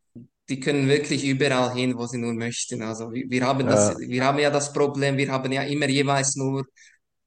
die 0.48 0.60
können 0.60 0.88
wirklich 0.88 1.24
überall 1.26 1.74
hin, 1.74 1.96
wo 1.98 2.06
sie 2.06 2.18
nur 2.18 2.34
möchten. 2.34 2.82
Also 2.82 3.12
wir, 3.12 3.30
wir 3.30 3.46
haben 3.46 3.68
das, 3.68 3.90
Ja. 3.90 3.98
wir 3.98 4.24
haben 4.24 4.38
ja 4.40 4.50
das 4.50 4.72
Problem, 4.72 5.16
wir 5.18 5.30
haben 5.32 5.52
ja 5.52 5.62
immer 5.64 5.88
jeweils 5.88 6.36
nur 6.36 6.66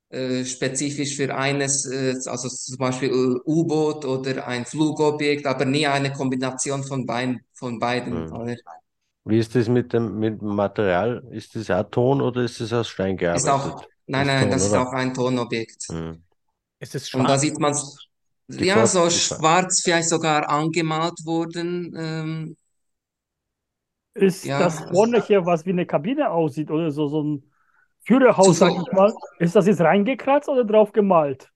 äh, 0.09 0.45
spezifisch 0.45 1.15
für 1.15 1.35
eines, 1.35 1.85
äh, 1.85 2.15
also 2.27 2.49
zum 2.49 2.77
Beispiel 2.77 3.09
äh, 3.11 3.39
U-Boot 3.49 4.05
oder 4.05 4.47
ein 4.47 4.65
Flugobjekt, 4.65 5.45
aber 5.47 5.65
nie 5.65 5.87
eine 5.87 6.13
Kombination 6.13 6.83
von 6.83 7.05
beiden, 7.05 7.41
von 7.53 7.79
beiden, 7.79 8.25
Mhm. 8.25 8.31
oder? 8.31 8.55
Wie 9.25 9.37
ist 9.39 9.55
das 9.55 9.67
mit 9.69 9.93
dem, 9.93 10.19
mit 10.19 10.41
dem 10.41 10.55
Material? 10.55 11.23
Ist 11.31 11.55
das 11.55 11.69
auch 11.71 11.83
Ton 11.89 12.21
oder 12.21 12.43
ist 12.43 12.59
das 12.61 12.73
aus 12.73 12.87
Stein 12.89 13.17
Ist 13.31 13.49
auch, 13.49 13.65
gearbeitet? 13.67 13.89
nein, 14.07 14.27
Ist 14.27 14.27
nein, 14.27 14.49
Ton, 14.49 14.49
das 14.49 14.63
ist 14.65 14.75
auch 14.75 14.91
ein 14.93 15.13
Tonobjekt. 15.13 15.83
Hm. 15.89 16.23
Es 16.79 16.95
ist 16.95 17.09
Und 17.11 17.27
da 17.29 17.37
schwarz. 17.37 17.39
sieht 17.39 17.59
man, 17.59 17.73
Die 18.47 18.65
ja, 18.65 18.85
so 18.85 19.09
schwarz 19.09 19.81
vielleicht 19.83 20.09
sogar 20.09 20.49
angemalt 20.49 21.25
worden. 21.25 21.93
Ähm, 21.97 22.57
Ist 24.15 24.59
Ja, 24.59 24.59
das 24.59 24.79
es- 24.89 24.89
vorne 24.89 25.19
hier, 25.19 25.45
was 25.45 25.65
wie 25.65 25.71
eine 25.71 25.85
Kabine 25.87 26.29
aussieht 26.31 26.69
oder 26.71 26.91
so, 26.91 27.07
so 27.07 27.23
ein 27.23 27.51
Führerhaus, 28.05 28.59
sag 28.59 28.75
ich 28.77 28.91
mal, 28.91 29.13
ist 29.39 29.55
das 29.55 29.65
jetzt 29.67 29.81
reingekratzt 29.81 30.49
oder 30.49 30.65
drauf 30.65 30.91
gemalt? 30.91 31.51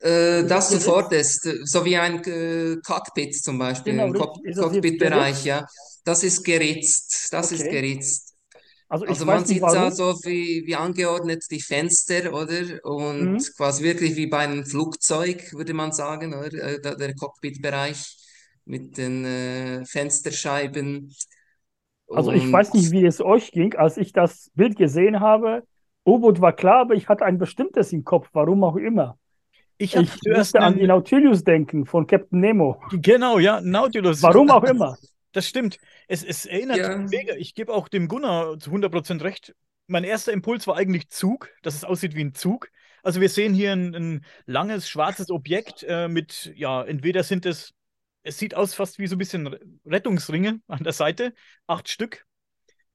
Äh, 0.00 0.44
das 0.46 0.70
Ist 0.70 0.86
das 0.86 0.88
sofort 0.88 1.12
ist, 1.12 1.42
so 1.64 1.84
wie 1.84 1.96
ein 1.96 2.22
äh, 2.24 2.76
Cockpit 2.84 3.34
zum 3.42 3.58
Beispiel, 3.58 4.12
Genau. 4.12 4.12
Ist 4.44 4.56
das 4.58 4.72
jetzt 4.72 4.96
Cockpitbereich, 4.98 5.44
ja. 5.44 5.66
Das 6.04 6.22
ist 6.24 6.44
geritzt, 6.44 7.28
das 7.32 7.52
ist 7.52 7.62
Okay. 7.62 7.70
geritzt. 7.70 8.34
Also 8.88 9.06
Also 9.06 9.24
man 9.24 9.44
sieht 9.46 9.62
da 9.62 9.90
so 9.90 10.14
wie, 10.24 10.64
wie 10.66 10.74
angeordnet 10.76 11.44
die 11.50 11.60
Fenster, 11.60 12.32
oder? 12.32 12.62
Und 12.84 13.38
Mhm. 13.38 13.38
quasi 13.56 13.84
wirklich 13.84 14.16
wie 14.16 14.26
bei 14.26 14.38
einem 14.38 14.64
Flugzeug, 14.66 15.52
würde 15.52 15.74
man 15.74 15.92
sagen, 15.92 16.34
oder? 16.34 16.52
Äh, 16.52 16.80
da- 16.80 16.94
Der 16.94 17.14
Cockpitbereich 17.14 18.16
mit 18.64 18.96
den 18.98 19.24
äh, 19.24 19.84
Fensterscheiben. 19.86 21.14
Also 22.08 22.32
ich 22.32 22.52
weiß 22.52 22.74
nicht, 22.74 22.90
wie 22.90 23.04
es 23.06 23.20
euch 23.20 23.52
ging, 23.52 23.74
als 23.74 23.96
ich 23.96 24.12
das 24.12 24.50
Bild 24.54 24.76
gesehen 24.76 25.20
habe. 25.20 25.62
U-Boot 26.06 26.40
war 26.40 26.52
klar, 26.52 26.80
aber 26.80 26.94
ich 26.94 27.08
hatte 27.08 27.24
ein 27.24 27.38
bestimmtes 27.38 27.92
im 27.92 28.04
Kopf, 28.04 28.28
warum 28.32 28.64
auch 28.64 28.76
immer. 28.76 29.18
Ich 29.78 29.96
Ich 29.96 30.20
musste 30.24 30.62
an 30.62 30.78
die 30.78 30.86
Nautilus 30.86 31.44
denken 31.44 31.86
von 31.86 32.06
Captain 32.06 32.40
Nemo. 32.40 32.80
genau, 33.02 33.38
ja, 33.38 33.60
Nautilus. 33.60 34.22
Warum 34.22 34.50
auch 34.50 34.64
immer. 34.64 34.96
Das 35.32 35.48
stimmt. 35.48 35.78
Es, 36.08 36.22
es 36.24 36.44
erinnert 36.46 36.78
Ja. 36.78 36.96
mega. 36.98 37.34
Ich 37.36 37.54
gebe 37.54 37.72
auch 37.72 37.88
dem 37.88 38.08
Gunnar 38.08 38.58
zu 38.58 38.70
100% 38.70 39.22
recht. 39.22 39.54
mein 39.86 40.04
erster 40.04 40.32
Impuls 40.32 40.66
war 40.66 40.76
eigentlich 40.76 41.08
Zug, 41.10 41.50
dass 41.62 41.74
es 41.74 41.84
aussieht 41.84 42.14
wie 42.14 42.22
ein 42.24 42.34
Zug. 42.34 42.70
Also 43.02 43.20
wir 43.20 43.28
sehen 43.28 43.52
hier 43.52 43.72
ein, 43.72 43.94
ein 43.94 44.24
langes 44.46 44.88
schwarzes 44.88 45.30
Objekt 45.30 45.82
äh, 45.88 46.08
mit, 46.08 46.52
ja, 46.54 46.82
entweder 46.84 47.24
sind 47.24 47.46
es, 47.46 47.74
es 48.22 48.38
sieht 48.38 48.54
aus 48.54 48.74
fast 48.74 48.98
wie 48.98 49.06
so 49.08 49.16
ein 49.16 49.18
bisschen 49.18 49.56
Rettungsringe 49.84 50.60
an 50.68 50.84
der 50.84 50.92
Seite, 50.92 51.34
acht 51.66 51.88
Stück, 51.88 52.26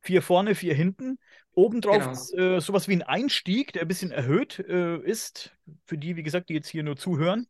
vier 0.02 0.22
vorne, 0.22 0.56
vier 0.56 0.74
hinten. 0.76 1.20
Obendrauf 1.54 2.00
Genau. 2.04 2.12
ist 2.12 2.34
äh, 2.38 2.60
sowas 2.62 2.88
wie 2.88 2.94
ein 2.96 3.04
Einstieg, 3.04 3.74
der 3.74 3.84
ein 3.84 3.88
bisschen 3.88 4.12
erhöht 4.12 4.60
äh, 4.60 4.98
ist, 5.00 5.56
für 5.86 5.98
die, 5.98 6.16
wie 6.16 6.24
gesagt, 6.24 6.50
die 6.50 6.54
jetzt 6.54 6.70
hier 6.70 6.84
nur 6.84 6.98
zuhören. 6.98 7.48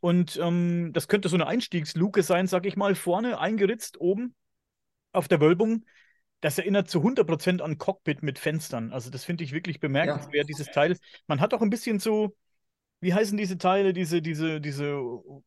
Und 0.00 0.38
ähm, 0.42 0.92
das 0.92 1.08
könnte 1.08 1.28
so 1.28 1.36
eine 1.36 1.46
Einstiegsluke 1.46 2.22
sein, 2.22 2.46
sag 2.46 2.66
ich 2.66 2.76
mal, 2.76 2.94
vorne 2.94 3.38
eingeritzt, 3.38 4.00
oben 4.00 4.34
auf 5.12 5.28
der 5.28 5.40
Wölbung. 5.40 5.84
Das 6.40 6.58
erinnert 6.58 6.90
zu 6.90 7.02
100% 7.02 7.62
an 7.62 7.78
Cockpit 7.78 8.22
mit 8.22 8.38
Fenstern. 8.38 8.92
Also 8.92 9.10
das 9.10 9.24
finde 9.24 9.44
ich 9.44 9.52
wirklich 9.52 9.78
bemerkenswert, 9.78 10.48
dieses 10.48 10.70
Teil. 10.70 10.96
Man 11.26 11.40
hat 11.40 11.54
auch 11.54 11.62
ein 11.62 11.70
bisschen 11.70 12.00
so, 12.00 12.34
wie 13.02 13.14
heißen 13.14 13.36
diese 13.38 13.58
Teile, 13.58 13.92
diese, 13.92 14.22
diese, 14.22 14.60
diese 14.62 14.94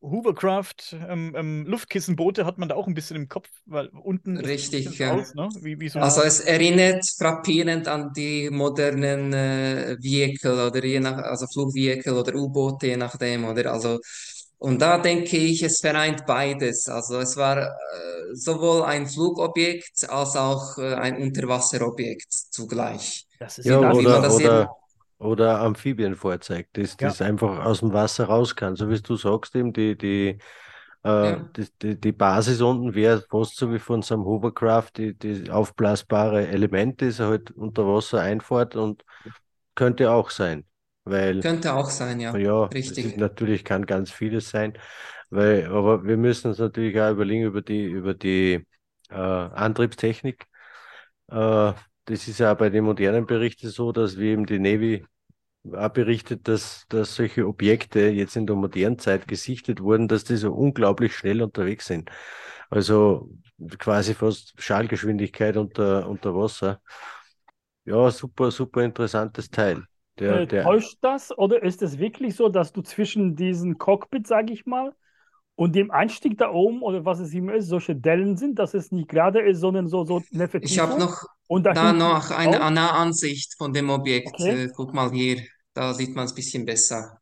Hovercraft, 0.02 0.94
ähm, 1.08 1.34
ähm, 1.36 1.66
Luftkissenboote 1.66 2.46
hat 2.46 2.58
man 2.58 2.68
da 2.70 2.76
auch 2.76 2.86
ein 2.88 2.94
bisschen 2.94 3.16
im 3.16 3.28
Kopf, 3.28 3.50
weil 3.66 3.88
unten 3.88 4.36
das 4.36 4.48
Richtig, 4.48 4.98
ja. 4.98 5.16
aus, 5.16 5.34
ne? 5.34 5.52
Wie, 5.62 5.80
wie 5.80 5.88
so 5.88 6.00
Also 6.00 6.22
es 6.22 6.40
erinnert 6.40 7.04
frappierend 7.18 7.88
an 7.88 8.12
die 8.14 8.50
modernen 8.50 9.32
äh, 9.32 9.96
Vehicle 10.00 10.66
oder 10.68 10.84
je 10.84 11.00
nach, 11.00 11.18
also 11.18 11.46
Flugvehicle 11.46 12.14
oder 12.14 12.34
U-Boote, 12.34 12.88
je 12.88 12.96
nachdem, 12.98 13.44
oder? 13.46 13.72
Also, 13.72 13.98
und 14.58 14.80
da 14.82 14.98
denke 14.98 15.36
ich, 15.38 15.62
es 15.62 15.80
vereint 15.80 16.26
beides. 16.26 16.88
Also 16.88 17.18
es 17.20 17.36
war 17.36 17.58
äh, 17.58 18.34
sowohl 18.34 18.82
ein 18.84 19.06
Flugobjekt 19.08 20.08
als 20.10 20.36
auch 20.36 20.78
äh, 20.78 20.94
ein 20.94 21.16
Unterwasserobjekt 21.22 22.30
zugleich. 22.50 23.26
das 23.38 23.58
ist 23.58 23.70
Ja, 23.70 23.80
Wie- 23.80 23.98
wie 23.98 24.06
man 24.08 24.22
oder, 24.22 24.40
eben- 24.40 24.66
oder, 25.18 25.30
oder 25.30 25.60
Amphibienfahrzeug, 25.60 26.68
das, 26.74 26.96
Ja. 27.00 27.08
das 27.08 27.22
einfach 27.22 27.64
aus 27.64 27.80
dem 27.80 27.92
Wasser 27.92 28.26
raus 28.26 28.56
kann. 28.56 28.76
So 28.76 28.90
wie 28.90 29.00
du 29.00 29.16
sagst, 29.16 29.54
eben 29.56 29.72
die, 29.72 29.96
die, 29.96 30.38
äh, 31.04 31.36
Ja. 31.36 31.48
die, 31.56 31.66
die, 31.82 32.00
die 32.00 32.12
Basis 32.12 32.60
unten 32.62 32.94
wäre 32.94 33.22
fast 33.30 33.56
so 33.56 33.72
wie 33.72 33.78
von 33.78 34.02
so 34.02 34.14
einem 34.14 34.24
Hovercraft, 34.24 34.92
die, 34.96 35.14
die 35.18 35.50
aufblasbare 35.50 36.48
Element, 36.48 37.02
das 37.02 37.20
er 37.20 37.28
halt 37.28 37.50
unter 37.52 37.86
Wasser 37.86 38.20
einfahrt 38.22 38.76
und 38.76 39.04
könnte 39.74 40.10
auch 40.12 40.30
sein. 40.30 40.66
Weil 41.04 41.42
Könnte 41.42 41.74
auch 41.74 41.88
sein, 41.90 42.20
ja. 42.20 42.32
ja, 42.32 42.66
Richtig. 42.72 43.06
ist, 43.06 43.16
natürlich 43.16 43.64
kann 43.64 43.86
ganz 43.86 44.10
vieles 44.10 44.50
sein, 44.50 44.78
weil, 45.30 45.66
aber 45.66 46.04
wir 46.04 46.16
müssen 46.16 46.48
uns 46.48 46.58
natürlich 46.58 47.00
auch 47.00 47.10
überlegen 47.12 47.44
über 47.44 47.62
die, 47.62 47.84
über 47.84 48.14
die 48.14 48.66
äh, 49.10 49.14
Antriebstechnik. 49.14 50.46
Äh, 51.28 51.72
das 52.06 52.28
ist 52.28 52.38
ja 52.40 52.54
bei 52.54 52.70
den 52.70 52.84
modernen 52.84 53.26
Berichten 53.26 53.68
so, 53.70 53.92
dass 53.92 54.18
wie 54.18 54.28
eben 54.30 54.46
die 54.46 54.58
Navy 54.58 55.06
auch 55.72 55.90
berichtet, 55.90 56.48
dass, 56.48 56.86
dass 56.88 57.16
solche 57.16 57.46
Objekte 57.46 58.00
jetzt 58.10 58.36
in 58.36 58.46
der 58.46 58.56
modernen 58.56 58.98
Zeit 58.98 59.28
gesichtet 59.28 59.80
wurden, 59.82 60.08
dass 60.08 60.24
die 60.24 60.36
so 60.36 60.52
unglaublich 60.52 61.16
schnell 61.16 61.42
unterwegs 61.42 61.86
sind. 61.86 62.10
Also 62.70 63.30
quasi 63.78 64.14
fast 64.14 64.54
Schallgeschwindigkeit 64.62 65.56
unter, 65.56 66.08
unter 66.08 66.34
Wasser. 66.36 66.80
Ja, 67.84 68.10
super, 68.10 68.50
super 68.50 68.82
interessantes 68.84 69.50
Teil. 69.50 69.86
Der, 70.18 70.40
Äh, 70.40 70.46
der, 70.46 70.74
täuscht 70.74 70.98
das 71.02 71.36
oder 71.36 71.62
ist 71.62 71.82
es 71.82 71.98
wirklich 71.98 72.34
so, 72.36 72.48
dass 72.48 72.72
du 72.72 72.82
zwischen 72.82 73.36
diesem 73.36 73.78
Cockpit, 73.78 74.26
sage 74.26 74.52
ich 74.52 74.66
mal, 74.66 74.94
und 75.56 75.74
dem 75.76 75.90
Einstieg 75.90 76.38
da 76.38 76.52
oben 76.52 76.82
oder 76.82 77.04
was 77.04 77.20
es 77.20 77.34
immer 77.34 77.54
ist, 77.54 77.68
solche 77.68 77.96
Dellen 77.96 78.36
sind, 78.38 78.58
dass 78.58 78.74
es 78.74 78.92
nicht 78.92 79.08
gerade 79.10 79.40
ist, 79.42 79.60
sondern 79.60 79.88
so, 79.88 80.04
so 80.04 80.22
eine 80.34 80.48
Ich 80.58 80.78
habe 80.78 80.98
Vertiefung 80.98 80.98
noch 80.98 81.24
und 81.48 81.64
da 81.64 81.74
da 81.74 81.92
noch 81.92 82.30
eine 82.30 82.58
auch? 82.58 82.70
Nahansicht 82.70 83.54
von 83.56 83.72
dem 83.72 83.90
Objekt. 83.90 84.40
Okay. 84.40 84.48
Äh, 84.48 84.68
guck 84.74 84.94
mal 84.94 85.10
hier, 85.12 85.42
da 85.74 85.94
sieht 85.94 86.14
man 86.14 86.26
es 86.26 86.32
ein 86.32 86.36
bisschen 86.36 86.64
besser. 86.64 87.20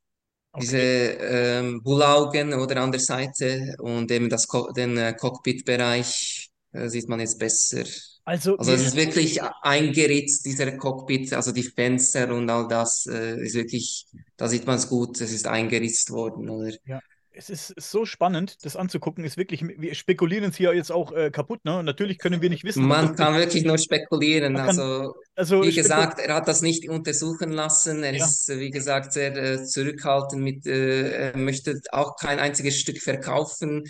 Diese 0.61 0.79
Okay. 0.79 1.11
ähm, 1.21 1.83
Bullaugen 1.83 2.55
oder 2.55 2.83
an 2.83 2.93
der 2.93 3.01
Seite 3.01 3.75
und 3.81 4.11
eben 4.13 4.29
das 4.31 4.49
Co 4.49 4.73
den 4.73 4.97
äh, 4.99 5.15
Cockpitbereich 5.15 6.51
äh, 6.73 6.89
sieht 6.89 7.09
man 7.09 7.21
jetzt 7.21 7.39
besser. 7.39 7.85
Also, 8.25 8.59
Also 8.59 8.73
es 8.73 8.83
ist 8.87 8.97
wirklich 8.97 9.43
eingeritzt, 9.63 10.45
dieser 10.47 10.73
Cockpit, 10.79 11.33
also 11.35 11.53
die 11.53 11.65
Fenster 11.65 12.35
und 12.35 12.51
all 12.51 12.69
das 12.69 13.07
äh, 13.07 13.43
ist 13.45 13.55
wirklich, 13.57 14.07
da 14.37 14.49
sieht 14.49 14.67
man 14.67 14.77
es 14.77 14.89
gut, 14.89 15.21
es 15.21 15.33
ist 15.33 15.47
eingeritzt 15.49 16.11
worden, 16.11 16.49
oder? 16.51 16.73
Ja, 16.85 17.01
es 17.37 17.51
ist 17.51 17.75
so 17.81 18.05
spannend, 18.07 18.65
das 18.65 18.77
anzugucken. 18.77 19.25
Ist 19.25 19.37
wirklich, 19.37 19.63
wir 19.63 19.95
spekulieren 19.95 20.51
es 20.51 20.57
hier 20.57 20.75
jetzt 20.75 20.93
auch 20.93 21.13
äh, 21.13 21.31
kaputt, 21.31 21.65
ne? 21.65 21.83
Natürlich 21.83 22.19
können 22.19 22.41
wir 22.41 22.51
nicht 22.51 22.65
wissen, 22.65 22.87
Man 22.87 23.17
kann 23.17 23.35
wirklich 23.37 23.65
nur 23.65 23.79
spekulieren. 23.79 24.55
Kann- 24.55 24.69
Also, 24.69 25.15
also 25.35 25.63
wie 25.63 25.73
gesagt, 25.75 26.21
er 26.21 26.35
hat 26.35 26.49
das 26.49 26.63
nicht 26.63 26.89
untersuchen 26.89 27.51
lassen. 27.53 28.03
Er 28.05 28.15
Ja. 28.15 28.25
ist, 28.25 28.49
wie 28.49 28.71
gesagt, 28.71 29.13
sehr 29.13 29.37
äh, 29.37 29.65
zurückhaltend 29.65 30.43
mit, 30.43 30.67
äh, 30.67 31.31
er 31.33 31.37
möchte 31.37 31.81
auch 31.93 32.17
kein 32.17 32.39
einziges 32.39 32.79
Stück 32.79 33.01
verkaufen. 33.03 33.85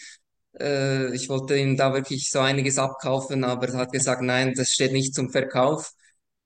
Äh, 0.58 1.14
ich 1.14 1.28
wollte 1.28 1.56
ihm 1.56 1.76
da 1.76 1.92
wirklich 1.92 2.30
so 2.30 2.38
einiges 2.40 2.78
abkaufen, 2.78 3.44
aber 3.44 3.68
er 3.68 3.78
hat 3.78 3.92
gesagt, 3.92 4.22
nein, 4.22 4.54
das 4.56 4.70
steht 4.70 4.92
nicht 4.92 5.14
zum 5.14 5.30
Verkauf. 5.30 5.90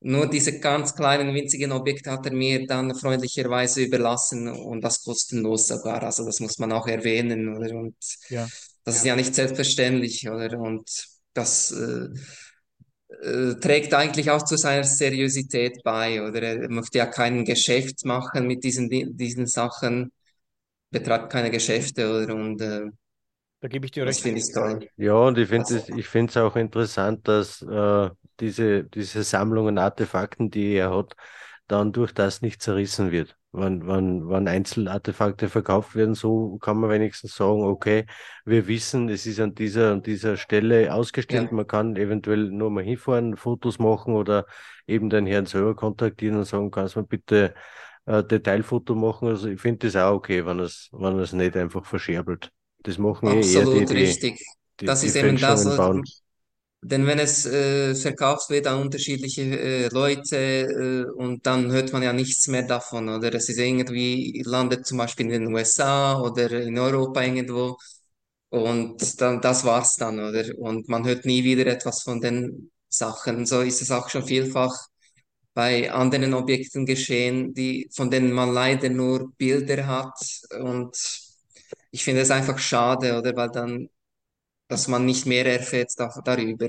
Nur 0.00 0.28
diese 0.28 0.60
ganz 0.60 0.94
kleinen, 0.94 1.34
winzigen 1.34 1.72
Objekte 1.72 2.10
hat 2.12 2.24
er 2.26 2.32
mir 2.32 2.66
dann 2.66 2.94
freundlicherweise 2.94 3.82
überlassen 3.82 4.48
und 4.48 4.82
das 4.82 5.02
kostenlos 5.02 5.66
sogar. 5.68 6.02
Also 6.04 6.24
das 6.24 6.40
muss 6.40 6.58
man 6.58 6.72
auch 6.72 6.86
erwähnen, 6.86 7.56
oder? 7.56 7.74
Und 7.76 7.96
Ja. 8.28 8.50
das 8.84 8.96
ist 8.96 9.04
ja 9.06 9.16
nicht 9.16 9.34
selbstverständlich, 9.34 10.28
oder? 10.30 10.58
Und 10.58 10.88
das 11.34 11.72
äh, 11.72 12.08
äh, 13.22 13.54
trägt 13.60 13.94
eigentlich 13.94 14.30
auch 14.30 14.42
zu 14.44 14.56
seiner 14.56 14.84
Seriosität 14.84 15.82
bei, 15.84 16.22
oder? 16.22 16.42
Er 16.42 16.70
möchte 16.70 16.98
ja 16.98 17.06
kein 17.06 17.44
Geschäft 17.44 18.04
machen 18.04 18.46
mit 18.46 18.64
diesen, 18.64 18.88
Di- 18.88 19.06
diesen 19.12 19.46
Sachen, 19.46 20.12
betreibt 20.90 21.32
keine 21.32 21.50
Geschäfte, 21.52 22.10
oder? 22.24 22.34
Und 22.36 22.60
äh, 22.62 22.86
da 23.60 23.68
gebe 23.68 23.86
ich 23.86 23.92
dir 23.92 24.04
das 24.04 24.18
recht. 24.18 24.20
finde 24.20 24.40
ich 24.40 24.52
toll. 24.52 24.88
Ja, 24.96 25.14
und 25.14 25.38
ich 25.38 25.48
finde 25.48 25.74
Das- 25.74 25.76
es, 25.76 25.88
ich 25.88 26.08
finde 26.08 26.30
es 26.30 26.36
auch 26.36 26.56
interessant, 26.56 27.28
dass 27.28 27.62
äh, 27.62 28.10
diese, 28.40 28.84
diese 28.84 29.22
Sammlung 29.24 29.68
an 29.68 29.78
Artefakten, 29.78 30.50
die 30.50 30.74
er 30.74 30.94
hat, 30.96 31.14
dann 31.66 31.92
durch 31.92 32.12
das 32.14 32.42
nicht 32.42 32.62
zerrissen 32.62 33.10
wird. 33.12 33.36
Wenn, 33.52 33.86
wenn, 33.86 34.28
wenn 34.28 34.46
Einzelartefakte 34.46 35.48
verkauft 35.48 35.94
werden, 35.94 36.14
so 36.14 36.58
kann 36.58 36.78
man 36.78 36.90
wenigstens 36.90 37.34
sagen, 37.34 37.62
okay, 37.64 38.06
wir 38.44 38.66
wissen, 38.68 39.08
es 39.08 39.26
ist 39.26 39.40
an 39.40 39.54
dieser 39.54 39.92
und 39.92 40.06
dieser 40.06 40.36
Stelle 40.36 40.92
ausgestellt, 40.94 41.50
Ja. 41.50 41.52
man 41.52 41.66
kann 41.66 41.96
eventuell 41.96 42.50
nur 42.50 42.70
mal 42.70 42.84
hinfahren, 42.84 43.36
Fotos 43.36 43.78
machen 43.78 44.14
oder 44.14 44.46
eben 44.86 45.08
den 45.10 45.26
Herrn 45.26 45.46
selber 45.46 45.74
kontaktieren 45.74 46.36
und 46.38 46.44
sagen, 46.44 46.70
kannst 46.70 46.96
du 46.96 47.00
mir 47.00 47.06
bitte 47.06 47.54
äh, 48.06 48.22
Detailfoto 48.24 48.94
machen? 48.94 49.28
Also 49.28 49.48
ich 49.48 49.60
finde 49.60 49.86
das 49.86 49.96
auch 49.96 50.14
okay, 50.16 50.44
wenn 50.46 50.60
es, 50.60 50.88
wenn 50.92 51.18
es 51.18 51.32
nicht 51.32 51.56
einfach 51.56 51.84
verscherbelt. 51.84 52.50
Das 52.82 52.98
machen 52.98 53.28
eh 53.28 53.52
eher 53.52 53.66
die, 53.66 53.86
Absolut 53.86 53.86
die, 53.86 53.94
richtig. 53.94 54.40
die, 54.80 54.86
Das 54.86 55.00
die 55.00 55.06
ist 55.06 55.16
eben 55.16 55.40
das, 55.40 55.74
bauen. 55.74 56.04
Denn 56.80 57.06
wenn 57.06 57.18
es 57.18 57.44
äh, 57.46 57.94
verkauft 57.94 58.50
wird 58.50 58.66
an 58.68 58.80
unterschiedliche 58.82 59.42
äh, 59.42 59.88
Leute 59.88 60.36
äh, 60.36 61.10
und 61.20 61.44
dann 61.46 61.72
hört 61.72 61.92
man 61.92 62.02
ja 62.04 62.12
nichts 62.12 62.46
mehr 62.48 62.62
davon, 62.62 63.08
oder? 63.08 63.34
Es 63.34 63.48
ist 63.48 63.58
irgendwie, 63.58 64.42
landet 64.46 64.86
zum 64.86 64.98
Beispiel 64.98 65.26
in 65.26 65.32
den 65.44 65.54
USA 65.54 66.20
oder 66.20 66.50
in 66.52 66.78
Europa 66.78 67.22
irgendwo 67.22 67.76
und 68.50 69.20
dann 69.20 69.40
das 69.40 69.64
war's 69.64 69.96
dann, 69.96 70.20
oder? 70.20 70.44
Und 70.58 70.88
man 70.88 71.04
hört 71.06 71.24
nie 71.26 71.44
wieder 71.44 71.66
etwas 71.66 72.02
von 72.02 72.20
den 72.20 72.70
Sachen. 72.88 73.46
So 73.46 73.60
ist 73.62 73.82
es 73.82 73.90
auch 73.90 74.08
schon 74.08 74.24
vielfach 74.26 74.74
bei 75.54 75.90
anderen 75.92 76.34
Objekten 76.34 76.86
geschehen, 76.86 77.54
die, 77.54 77.88
von 77.94 78.10
denen 78.10 78.32
man 78.32 78.52
leider 78.54 78.88
nur 78.90 79.32
Bilder 79.36 79.86
hat 79.86 80.14
und 80.60 80.96
ich 81.90 82.04
finde 82.04 82.22
es 82.22 82.30
einfach 82.30 82.58
schade, 82.58 83.18
oder? 83.18 83.34
Weil 83.36 83.50
dann, 83.50 83.88
dass 84.68 84.88
man 84.88 85.04
nicht 85.06 85.26
mehr 85.26 85.46
erfährt 85.46 85.92
da, 85.98 86.12
darüber. 86.24 86.68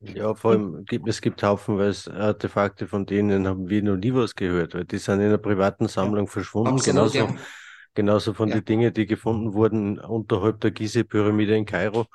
Ja, 0.00 0.34
vor 0.36 0.52
allem, 0.52 0.84
gibt, 0.84 1.08
es 1.08 1.20
gibt 1.20 1.42
haufenweise 1.42 2.12
Artefakte, 2.14 2.86
von 2.86 3.04
denen 3.04 3.48
haben 3.48 3.68
wir 3.68 3.82
noch 3.82 3.96
nie 3.96 4.14
was 4.14 4.36
gehört, 4.36 4.74
weil 4.74 4.84
die 4.84 4.98
sind 4.98 5.18
in 5.20 5.26
einer 5.26 5.38
privaten 5.38 5.88
Sammlung 5.88 6.28
verschwunden. 6.28 6.74
Absolut, 6.74 6.84
genauso, 6.84 7.18
ja. 7.18 7.36
genauso 7.94 8.32
von 8.32 8.50
Ja. 8.50 8.52
den 8.52 8.64
Dingen, 8.64 8.94
die 8.94 9.06
gefunden 9.06 9.54
wurden 9.54 9.98
unterhalb 9.98 10.60
der 10.60 10.70
Gizeh-Pyramide 10.70 11.56
in 11.56 11.66
Kairo. 11.66 12.06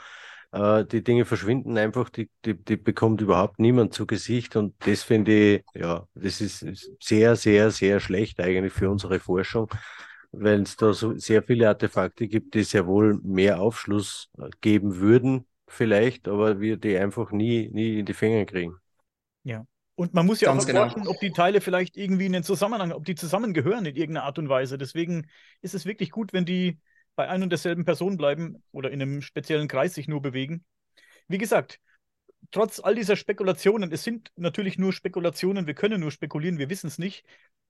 Äh, 0.54 0.86
die 0.86 1.04
Dinge 1.04 1.26
verschwinden 1.26 1.78
einfach, 1.78 2.10
die, 2.10 2.30
die, 2.46 2.56
die 2.56 2.78
bekommt 2.78 3.20
überhaupt 3.22 3.60
niemand 3.60 3.94
zu 3.94 4.06
Gesicht 4.08 4.56
und 4.56 4.76
das 4.88 5.04
finde 5.04 5.34
ich, 5.58 5.64
ja, 5.76 6.08
das 6.16 6.40
ist 6.42 6.62
ist 6.64 6.92
sehr, 7.02 7.36
sehr, 7.36 7.72
sehr 7.72 8.00
schlecht 8.00 8.40
eigentlich 8.40 8.74
für 8.74 8.90
unsere 8.90 9.20
Forschung, 9.20 9.70
weil 10.34 10.64
es 10.64 10.78
da 10.78 10.94
so 10.94 11.18
sehr 11.18 11.44
viele 11.44 11.70
Artefakte 11.70 12.28
gibt, 12.28 12.56
die 12.56 12.64
sehr 12.64 12.88
wohl 12.88 13.20
mehr 13.24 13.62
Aufschluss 13.62 14.32
äh, 14.40 14.50
geben 14.62 14.98
würden, 14.98 15.48
vielleicht, 15.68 16.28
aber 16.28 16.60
wir 16.62 16.78
die 16.78 16.98
einfach 16.98 17.32
nie, 17.32 17.70
nie 17.72 18.00
in 18.00 18.06
die 18.08 18.14
Finger 18.16 18.46
kriegen. 18.46 18.78
Und 19.96 20.14
man 20.14 20.26
muss 20.26 20.42
ja 20.42 20.50
Ganz 20.50 20.64
auch 20.64 20.68
genau. 20.68 20.82
erforschen, 20.82 21.08
ob 21.08 21.20
die 21.20 21.32
Teile 21.32 21.62
vielleicht 21.62 21.98
irgendwie 21.98 22.26
in 22.26 22.34
den 22.34 22.44
Zusammenhang, 22.44 22.92
ob 22.92 23.06
die 23.06 23.16
zusammengehören 23.16 23.86
in 23.86 23.96
irgendeiner 23.96 24.26
Art 24.26 24.40
und 24.40 24.50
Weise. 24.50 24.78
Deswegen 24.78 25.28
ist 25.62 25.76
es 25.76 25.86
wirklich 25.86 26.10
gut, 26.12 26.34
wenn 26.34 26.46
die 26.46 26.80
bei 27.16 27.28
ein 27.30 27.44
und 27.44 27.52
derselben 27.52 27.86
Person 27.86 28.18
bleiben 28.18 28.64
oder 28.72 28.90
in 28.90 29.02
einem 29.02 29.22
speziellen 29.22 29.68
Kreis 29.68 29.94
sich 29.94 30.08
nur 30.08 30.22
bewegen. 30.22 30.66
Wie 31.28 31.38
gesagt, 31.38 31.80
trotz 32.52 32.80
all 32.80 32.96
dieser 32.96 33.16
Spekulationen, 33.18 33.92
es 33.92 34.04
sind 34.04 34.32
natürlich 34.36 34.80
nur 34.80 34.94
Spekulationen, 34.94 35.68
wir 35.68 35.76
können 35.76 36.02
nur 36.02 36.12
spekulieren, 36.12 36.60
wir 36.60 36.70
wissen 36.70 36.88
es 36.88 37.00
nicht. 37.00 37.26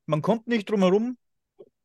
Man 0.06 0.22
kommt 0.22 0.48
nicht 0.48 0.70
drum 0.70 0.82
herum, 0.82 1.18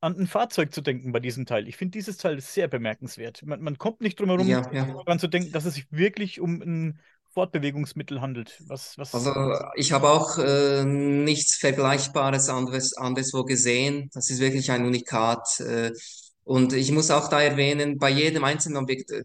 an 0.01 0.17
ein 0.17 0.27
Fahrzeug 0.27 0.73
zu 0.73 0.81
denken 0.81 1.13
bei 1.13 1.21
diesem 1.21 1.47
Teil. 1.47 1.69
Ich 1.69 1.77
finde 1.77 1.93
dieses 1.93 2.17
Teil 2.17 2.41
sehr 2.41 2.69
bemerkenswert. 2.69 3.43
Man, 3.45 3.61
man 3.61 3.79
kommt 3.79 4.01
nicht 4.01 4.19
drum 4.21 4.29
herum, 4.31 4.47
Ja, 4.47 4.71
ja. 4.73 4.85
daran 4.87 5.19
zu 5.19 5.29
denken, 5.29 5.53
dass 5.53 5.65
es 5.65 5.75
sich 5.75 5.87
wirklich 5.91 6.41
um 6.41 6.61
ein 6.63 7.01
Fortbewegungsmittel 7.31 8.21
handelt. 8.21 8.61
Was, 8.67 8.97
was, 8.99 9.15
Also 9.15 9.33
ich 9.77 9.93
habe 9.93 10.09
auch 10.09 10.39
äh, 10.39 10.85
nichts 10.85 11.57
Vergleichbares 11.57 12.49
anderes, 12.49 12.97
anderswo 12.97 13.45
gesehen. 13.45 14.11
Das 14.13 14.31
ist 14.31 14.41
wirklich 14.41 14.71
ein 14.71 14.87
Unikat. 14.87 15.61
Äh, 15.61 15.93
und 16.49 16.73
ich 16.73 16.91
muss 16.93 17.11
auch 17.11 17.29
da 17.29 17.43
erwähnen, 17.43 17.99
bei 17.99 18.09
jedem 18.09 18.43
einzelnen 18.43 18.79
Objekt 18.79 19.11
äh, 19.11 19.25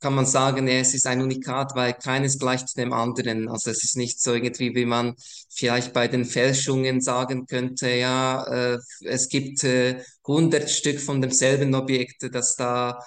kann 0.00 0.14
man 0.14 0.24
sagen, 0.24 0.66
es 0.66 0.94
ist 0.94 1.06
ein 1.06 1.20
Unikat, 1.20 1.74
weil 1.74 1.92
keines 1.92 2.38
gleicht 2.38 2.78
dem 2.78 2.94
anderen. 2.94 3.50
Also 3.50 3.70
es 3.70 3.84
ist 3.84 3.98
nicht 3.98 4.18
so 4.18 4.32
irgendwie, 4.32 4.74
wie 4.74 4.86
man 4.86 5.14
vielleicht 5.50 5.92
bei 5.92 6.08
den 6.08 6.24
Fälschungen 6.24 7.02
sagen 7.02 7.46
könnte, 7.46 7.90
ja, 7.90 8.44
äh, 8.44 8.78
es 9.04 9.28
gibt 9.28 9.62
äh, 9.62 10.02
100 10.26 10.70
Stück 10.70 11.00
von 11.00 11.20
demselben 11.20 11.74
Objekt, 11.74 12.34
das 12.34 12.56
da 12.56 12.98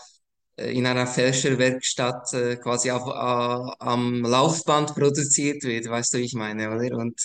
äh, 0.57 0.71
in 0.77 0.85
einer 0.85 1.07
Fälscherwerkstatt 1.07 2.33
äh, 2.33 2.57
quasi 2.57 2.91
auf, 2.91 3.07
äh, 3.07 3.75
am 3.83 4.21
Laufband 4.21 4.93
produziert 4.93 5.63
wird, 5.63 5.89
weißt 5.89 6.13
du, 6.13 6.19
wie 6.19 6.25
ich 6.25 6.33
meine, 6.35 6.69
oder? 6.75 6.95
Und 6.95 7.19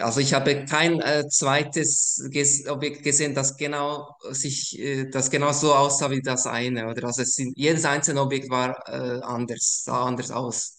also 0.00 0.20
ich 0.20 0.34
habe 0.34 0.64
kein 0.66 1.00
äh, 1.00 1.26
zweites 1.28 2.26
ges 2.30 2.66
Objekt 2.68 3.02
gesehen, 3.02 3.34
das 3.34 3.56
genau 3.56 4.16
sich, 4.30 4.78
äh, 4.78 5.08
das 5.10 5.30
genau 5.30 5.52
so 5.52 5.74
aussah 5.74 6.10
wie 6.10 6.20
das 6.22 6.46
eine, 6.46 6.88
oder? 6.88 7.04
Also 7.06 7.22
es 7.22 7.34
sind, 7.34 7.56
jedes 7.56 7.84
einzelne 7.84 8.20
Objekt 8.20 8.50
war 8.50 8.76
äh, 8.88 9.20
anders, 9.22 9.82
sah 9.84 10.04
anders 10.04 10.30
aus. 10.30 10.78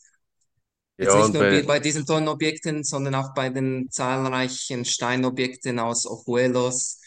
Jetzt 0.97 1.15
Ja, 1.15 1.17
nicht 1.17 1.33
nur 1.33 1.43
bei, 1.43 1.63
bei 1.63 1.79
diesen 1.79 2.05
Tonobjekten, 2.05 2.83
sondern 2.83 3.15
auch 3.15 3.33
bei 3.33 3.49
den 3.49 3.89
zahlreichen 3.89 4.85
Steinobjekten 4.85 5.79
aus 5.79 6.05
Ojuelos. 6.05 6.99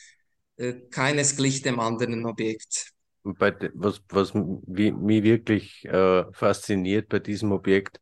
Äh, 0.57 0.75
keines 0.91 1.37
glich 1.37 1.63
dem 1.63 1.79
anderen 1.79 2.27
Objekt. 2.27 2.93
bei 3.25 3.53
was, 3.75 4.01
was 4.09 4.35
mich 4.35 5.23
wirklich 5.25 5.85
äh, 5.87 6.25
fasziniert 6.33 7.09
bei 7.09 7.19
diesem 7.19 7.53
Objekt, 7.53 8.01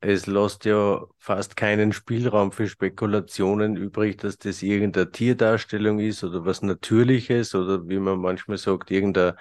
es 0.00 0.26
lässt 0.26 0.64
ja 0.64 1.04
fast 1.18 1.56
keinen 1.56 1.92
Spielraum 1.92 2.52
für 2.52 2.68
Spekulationen 2.68 3.76
übrig, 3.76 4.18
dass 4.18 4.38
das 4.38 4.62
irgendeine 4.62 5.10
Tierdarstellung 5.10 5.98
ist 5.98 6.22
oder 6.24 6.44
was 6.44 6.62
Natürliches 6.62 7.54
oder 7.54 7.88
wie 7.88 7.98
man 7.98 8.18
manchmal 8.20 8.58
sagt, 8.58 8.90
irgendein 8.90 9.34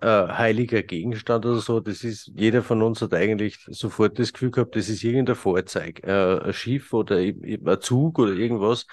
äh, 0.00 0.06
heiliger 0.28 0.82
Gegenstand 0.82 1.44
oder 1.46 1.60
so. 1.60 1.80
Das 1.80 2.02
ist, 2.04 2.30
jeder 2.34 2.62
von 2.62 2.82
uns 2.82 3.02
hat 3.02 3.12
eigentlich 3.14 3.58
sofort 3.68 4.18
das 4.18 4.32
Gefühl 4.32 4.50
gehabt, 4.50 4.76
das 4.76 4.88
ist 4.88 5.04
irgendein 5.04 5.36
Fahrzeug, 5.36 6.00
äh, 6.04 6.40
ein 6.40 6.52
Schiff 6.54 6.92
oder 6.94 7.18
eben 7.18 7.44
eben 7.44 7.68
ein 7.68 7.80
Zug 7.80 8.18
oder 8.18 8.32
irgendwas. 8.32 8.86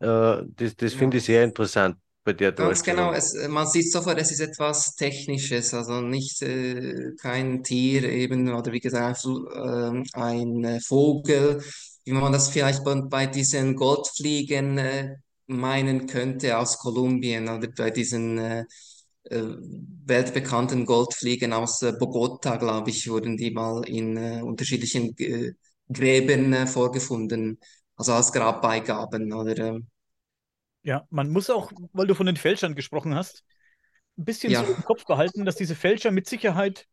Äh, 0.00 0.42
das 0.46 0.76
das 0.76 0.94
finde 0.94 1.16
ich 1.18 1.24
sehr 1.24 1.44
interessant 1.44 1.96
bei 2.24 2.32
der 2.32 2.52
Ganz 2.52 2.82
genau, 2.82 3.12
es, 3.12 3.34
man 3.48 3.66
sieht 3.66 3.90
sofort, 3.90 4.18
es 4.20 4.30
ist 4.30 4.40
etwas 4.40 4.94
Technisches, 4.94 5.74
also 5.74 6.00
nicht 6.00 6.40
äh, 6.42 7.12
kein 7.20 7.62
Tier 7.64 8.04
eben 8.04 8.52
oder 8.54 8.72
wie 8.72 8.80
gesagt 8.80 9.24
ein, 9.24 9.46
ähm, 9.64 10.04
ein 10.12 10.64
äh, 10.64 10.80
Vogel, 10.80 11.62
wie 12.04 12.12
man 12.12 12.32
das 12.32 12.48
vielleicht 12.50 12.84
bei, 12.84 12.94
bei 13.02 13.26
diesen 13.26 13.74
Goldfliegen 13.74 14.78
äh, 14.78 15.16
meinen 15.46 16.06
könnte 16.06 16.58
aus 16.58 16.78
Kolumbien 16.78 17.48
oder 17.48 17.68
bei 17.76 17.90
diesen 17.90 18.38
äh, 18.38 18.64
äh, 19.24 19.42
weltbekannten 20.04 20.86
Goldfliegen 20.86 21.52
aus 21.52 21.82
äh, 21.82 21.92
Bogota, 21.98 22.56
glaube 22.56 22.90
ich, 22.90 23.08
wurden 23.08 23.36
die 23.36 23.50
mal 23.50 23.82
in 23.88 24.16
äh, 24.16 24.42
unterschiedlichen 24.42 25.16
äh, 25.18 25.52
Gräbern 25.92 26.52
äh, 26.52 26.66
vorgefunden, 26.66 27.58
also 27.96 28.12
als 28.14 28.32
Grabbeigaben 28.32 29.32
oder 29.32 29.56
ähm, 29.58 29.86
ja, 30.82 31.06
man 31.10 31.30
muss 31.30 31.50
auch, 31.50 31.72
weil 31.92 32.06
du 32.06 32.14
von 32.14 32.26
den 32.26 32.36
Fälschern 32.36 32.74
gesprochen 32.74 33.14
hast, 33.14 33.44
ein 34.18 34.24
bisschen 34.24 34.52
so 34.54 34.62
ja. 34.62 34.68
im 34.68 34.84
Kopf 34.84 35.04
behalten, 35.06 35.44
dass 35.44 35.56
diese 35.56 35.74
Fälscher 35.74 36.10
mit 36.10 36.28
Sicherheit 36.28 36.86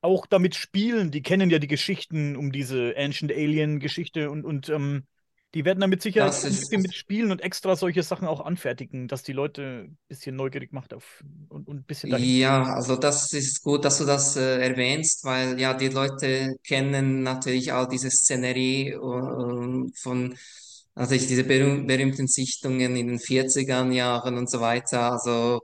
auch 0.00 0.26
damit 0.26 0.54
spielen. 0.54 1.10
Die 1.10 1.22
kennen 1.22 1.50
ja 1.50 1.58
die 1.58 1.66
Geschichten 1.66 2.36
um 2.36 2.52
diese 2.52 2.94
Ancient 2.96 3.32
Alien-Geschichte 3.32 4.30
und, 4.30 4.44
und 4.44 4.68
ähm, 4.68 5.06
die 5.54 5.64
werden 5.64 5.80
da 5.80 5.86
mit 5.86 6.02
Sicherheit 6.02 6.28
Das 6.28 6.44
ein 6.44 6.50
bisschen 6.50 6.82
mitspielen 6.82 7.30
und 7.30 7.40
extra 7.40 7.76
solche 7.76 8.02
Sachen 8.02 8.28
auch 8.28 8.40
anfertigen, 8.40 9.08
dass 9.08 9.22
die 9.22 9.32
Leute 9.32 9.86
ein 9.86 9.98
bisschen 10.06 10.36
neugierig 10.36 10.72
macht 10.72 10.92
auf 10.92 11.24
und, 11.48 11.66
und 11.66 11.76
ein 11.76 11.84
bisschen. 11.84 12.14
Ja, 12.18 12.74
also 12.74 12.96
das 12.96 13.32
ist 13.32 13.62
gut, 13.62 13.84
dass 13.84 13.98
du 13.98 14.04
das 14.04 14.36
äh, 14.36 14.60
erwähnst, 14.60 15.24
weil 15.24 15.58
ja, 15.58 15.72
die 15.72 15.88
Leute 15.88 16.56
kennen 16.62 17.22
natürlich 17.22 17.72
all 17.72 17.88
diese 17.88 18.10
Szenerie 18.10 18.90
äh, 18.90 19.90
von 19.94 20.36
natürlich 20.96 21.28
diese 21.28 21.44
berühm 21.44 21.86
berühmten 21.88 22.28
Sichtungen 22.28 22.96
in 22.96 23.08
den 23.08 23.20
40er 23.20 23.86
Jahren 23.92 24.38
und 24.38 24.50
so 24.50 24.60
weiter. 24.60 25.12
Also 25.12 25.62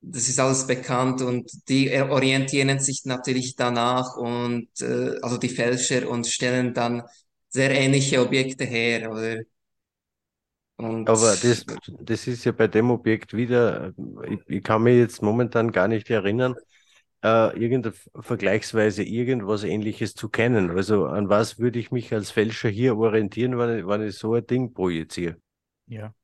das 0.00 0.28
ist 0.28 0.40
alles 0.40 0.66
bekannt 0.66 1.22
und 1.22 1.50
die 1.68 1.88
äh, 1.90 2.02
orientieren 2.02 2.80
sich 2.80 3.02
natürlich 3.04 3.56
danach 3.56 4.16
und 4.16 4.68
äh, 4.82 5.16
also 5.22 5.38
die 5.38 5.48
Fälscher 5.50 6.08
und 6.10 6.26
stellen 6.26 6.74
dann 6.74 7.02
sehr 7.50 7.70
ähnliche 7.72 8.20
Objekte 8.22 8.64
her, 8.64 9.10
oder? 9.12 9.40
Und 10.76 11.08
Aber 11.08 11.36
das, 11.36 11.64
das 12.00 12.26
ist 12.28 12.44
ja 12.44 12.52
bei 12.52 12.68
dem 12.68 12.90
Objekt 12.90 13.34
wieder, 13.34 13.92
ich, 14.28 14.40
ich 14.48 14.62
kann 14.62 14.82
mich 14.82 14.96
jetzt 14.96 15.20
momentan 15.22 15.72
gar 15.72 15.88
nicht 15.88 16.08
erinnern, 16.10 16.54
äh, 17.22 17.58
irgendein, 17.58 17.94
vergleichsweise 18.20 19.02
irgendwas 19.04 19.64
Ähnliches 19.64 20.14
zu 20.14 20.28
kennen. 20.28 20.70
Also 20.70 21.06
an 21.06 21.28
was 21.28 21.58
würde 21.58 21.78
ich 21.78 21.90
mich 21.92 22.12
als 22.12 22.30
Fälscher 22.30 22.68
hier 22.68 22.96
orientieren, 22.96 23.58
wenn 23.58 23.78
ich, 23.78 23.86
wenn 23.86 24.02
ich 24.06 24.16
so 24.16 24.34
ein 24.34 24.46
Ding 24.46 24.72
projiziere? 24.74 25.36
Ja. 25.86 26.14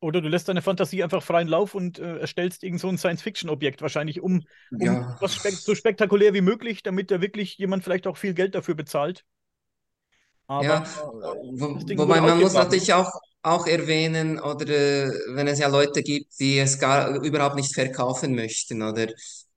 Oder 0.00 0.20
du 0.20 0.28
lässt 0.28 0.48
deine 0.48 0.60
Fantasie 0.60 1.02
einfach 1.02 1.22
freien 1.22 1.48
Lauf 1.48 1.74
und 1.74 1.98
äh, 1.98 2.18
erstellst 2.18 2.62
irgend 2.62 2.80
so 2.80 2.88
ein 2.88 2.98
Science-Fiction-Objekt, 2.98 3.80
wahrscheinlich 3.80 4.20
um, 4.20 4.44
um 4.78 4.86
ja. 4.86 5.16
was 5.20 5.34
spek 5.34 5.54
so 5.54 5.74
spektakulär 5.74 6.34
wie 6.34 6.42
möglich, 6.42 6.82
damit 6.82 7.10
da 7.10 7.20
wirklich 7.22 7.56
jemand 7.56 7.84
vielleicht 7.84 8.06
auch 8.06 8.18
viel 8.18 8.34
Geld 8.34 8.54
dafür 8.54 8.74
bezahlt. 8.74 9.24
Aber 10.46 10.64
Ja, 10.64 10.84
wo, 11.52 11.80
wobei 11.96 12.20
man 12.20 12.40
muss 12.40 12.54
natürlich 12.54 12.92
auch, 12.92 13.10
auch 13.42 13.66
erwähnen, 13.66 14.38
oder 14.40 14.66
äh, 14.68 15.10
wenn 15.34 15.48
es 15.48 15.58
ja 15.58 15.68
Leute 15.68 16.02
gibt, 16.02 16.38
die 16.38 16.58
es 16.58 16.78
gar 16.78 17.16
überhaupt 17.22 17.56
nicht 17.56 17.74
verkaufen 17.74 18.34
möchten, 18.34 18.82
oder? 18.82 19.08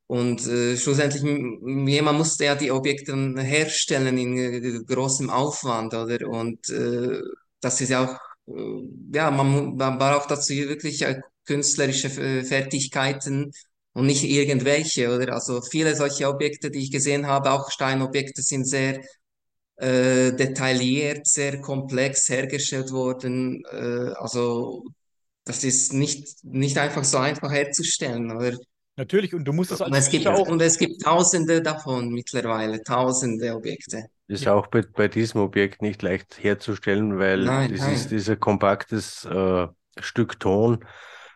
Und 0.08 0.48
äh, 0.48 0.78
schlussendlich, 0.78 1.22
jemand 1.24 2.18
musste 2.18 2.46
ja 2.46 2.56
die 2.56 2.72
Objekte 2.72 3.14
herstellen 3.38 4.18
in 4.18 4.38
äh, 4.38 4.84
großem 4.86 5.30
Aufwand, 5.30 5.94
oder? 5.94 6.28
Und 6.30 6.70
äh, 6.70 7.20
das 7.60 7.82
ist 7.82 7.90
ja 7.90 8.06
auch, 8.06 8.54
äh, 8.54 8.82
ja, 9.14 9.32
man, 9.32 9.76
man 9.76 9.98
braucht 9.98 10.32
dazu 10.32 10.54
wirklich 10.54 11.02
äh, 11.02 11.22
künstlerische 11.46 12.08
äh, 12.22 12.44
Fertigkeiten 12.46 13.52
und 13.94 14.06
nicht 14.06 14.24
irgendwelche, 14.24 15.14
oder? 15.14 15.34
Also 15.34 15.62
viele 15.62 15.96
solche 15.96 16.28
Objekte, 16.30 16.72
die 16.72 16.80
ich 16.84 16.92
gesehen 16.92 17.28
habe, 17.28 17.52
auch 17.52 17.70
Steinobjekte, 17.72 18.42
sind 18.44 18.66
sehr 18.66 19.02
äh, 19.78 20.32
detailliert, 20.34 21.28
sehr 21.28 21.62
komplex 21.62 22.30
hergestellt 22.30 22.92
worden. 22.92 23.64
Äh, 23.72 24.14
also 24.20 24.86
das 25.44 25.64
ist 25.64 25.94
nicht, 25.94 26.44
nicht 26.44 26.78
einfach 26.78 27.04
so 27.04 27.18
einfach 27.18 27.52
herzustellen. 27.52 28.32
Oder? 28.32 28.58
Natürlich, 28.98 29.34
und 29.34 29.46
du 29.46 29.54
musst 29.54 29.72
es 29.72 29.80
Und 29.82 29.94
als 29.94 30.06
es 30.06 30.10
gibt, 30.10 30.28
auch. 30.28 30.48
und 30.48 30.62
es 30.62 30.78
gibt 30.78 31.02
Tausende 31.04 31.62
davon 31.62 32.10
mittlerweile, 32.10 32.84
Tausende 32.84 33.56
Objekte. 33.56 34.08
Das 34.28 34.40
ist 34.40 34.46
Ja. 34.46 34.54
auch 34.56 34.68
bei, 34.68 34.82
bei 34.82 35.08
diesem 35.08 35.40
Objekt 35.42 35.82
nicht 35.82 36.02
leicht 36.02 36.44
herzustellen, 36.44 37.18
weil 37.20 37.46
Nein, 37.46 37.72
das 37.72 37.82
nein. 37.82 37.94
ist 37.94 38.12
dieser 38.12 38.36
kompaktes 38.36 39.24
äh, 39.26 39.68
Stück 40.00 40.40
Ton. 40.40 40.84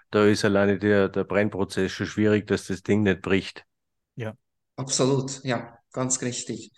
Da 0.10 0.26
ist 0.26 0.44
alleine 0.44 0.78
der, 0.78 1.08
der 1.08 1.24
Brennprozess 1.24 1.92
schon 1.92 2.08
schwierig, 2.08 2.48
dass 2.48 2.68
das 2.68 2.84
Ding 2.84 3.04
nicht 3.04 3.22
bricht. 3.22 3.66
Ja. 4.16 4.36
Absolut, 4.76 5.44
ja, 5.44 5.78
ganz 5.94 6.22
richtig. 6.22 6.72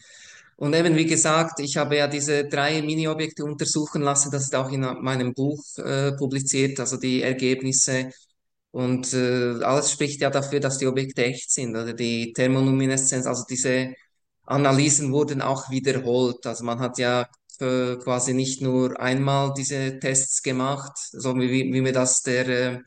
Und 0.55 0.73
eben, 0.75 0.95
wie 0.95 1.05
gesagt, 1.05 1.59
ich 1.59 1.77
habe 1.77 1.97
ja 1.97 2.07
diese 2.07 2.45
drei 2.47 2.81
Mini-Objekte 2.81 3.43
untersuchen 3.43 4.01
lassen, 4.01 4.31
das 4.31 4.43
ist 4.43 4.55
auch 4.55 4.71
in 4.71 4.81
meinem 4.81 5.33
Buch 5.33 5.63
äh, 5.77 6.11
publiziert, 6.13 6.79
also 6.79 6.97
die 6.97 7.21
Ergebnisse. 7.23 8.11
Und 8.73 9.13
äh, 9.13 9.63
alles 9.63 9.91
spricht 9.91 10.21
ja 10.21 10.29
dafür, 10.31 10.59
dass 10.59 10.79
die 10.79 10.87
Objekte 10.87 11.23
echt 11.25 11.51
sind, 11.51 11.75
oder 11.75 11.93
die 11.93 12.33
Thermolumineszenz, 12.33 13.27
also 13.27 13.43
diese 13.49 13.93
Analysen 14.45 15.11
wurden 15.13 15.41
auch 15.41 15.69
wiederholt. 15.69 16.45
Also 16.47 16.63
man 16.65 16.79
hat 16.79 16.97
ja 16.97 17.27
äh, 17.59 17.97
quasi 17.97 18.33
nicht 18.33 18.61
nur 18.61 18.99
einmal 18.99 19.53
diese 19.55 19.99
Tests 19.99 20.41
gemacht, 20.43 20.93
so 20.97 21.35
wie, 21.37 21.71
wie 21.73 21.81
mir 21.81 21.93
das 21.93 22.23
der 22.23 22.47
äh, 22.49 22.79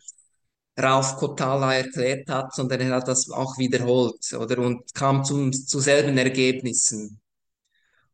Rauf 0.81 1.17
Kotala 1.17 1.75
erklärt 1.75 2.29
hat, 2.29 2.55
sondern 2.55 2.81
er 2.81 2.97
hat 2.97 3.09
das 3.09 3.31
auch 3.31 3.57
wiederholt, 3.59 4.33
oder? 4.35 4.59
Und 4.59 4.93
kam 4.95 5.25
zum, 5.25 5.53
zu 5.53 5.81
selben 5.81 6.19
Ergebnissen. 6.19 7.21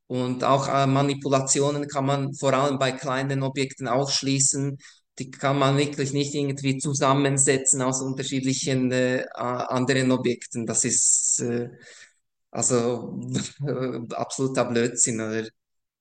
Und 0.07 0.45
auch 0.45 0.69
äh, 0.69 0.87
Manipulationen 0.87 1.89
kann 1.89 2.07
man 2.07 2.35
vor 2.35 2.53
allem 2.53 2.79
bei 2.79 2.93
kleinen 2.93 3.43
Objekten 3.43 3.89
ausschließen. 3.89 4.79
Die 5.19 5.31
kann 5.31 5.59
man 5.59 5.77
wirklich 5.77 6.13
nicht 6.13 6.35
irgendwie 6.35 6.79
zusammensetzen 6.79 7.83
aus 7.83 8.01
unterschiedlichen 8.01 8.91
äh, 8.93 9.27
anderen 9.35 10.11
Objekten. 10.11 10.67
Das 10.67 10.85
ist 10.85 11.41
äh, 11.41 11.71
also 12.51 13.21
absoluter 14.15 14.65
Blödsinn, 14.67 15.21
oder? 15.21 15.49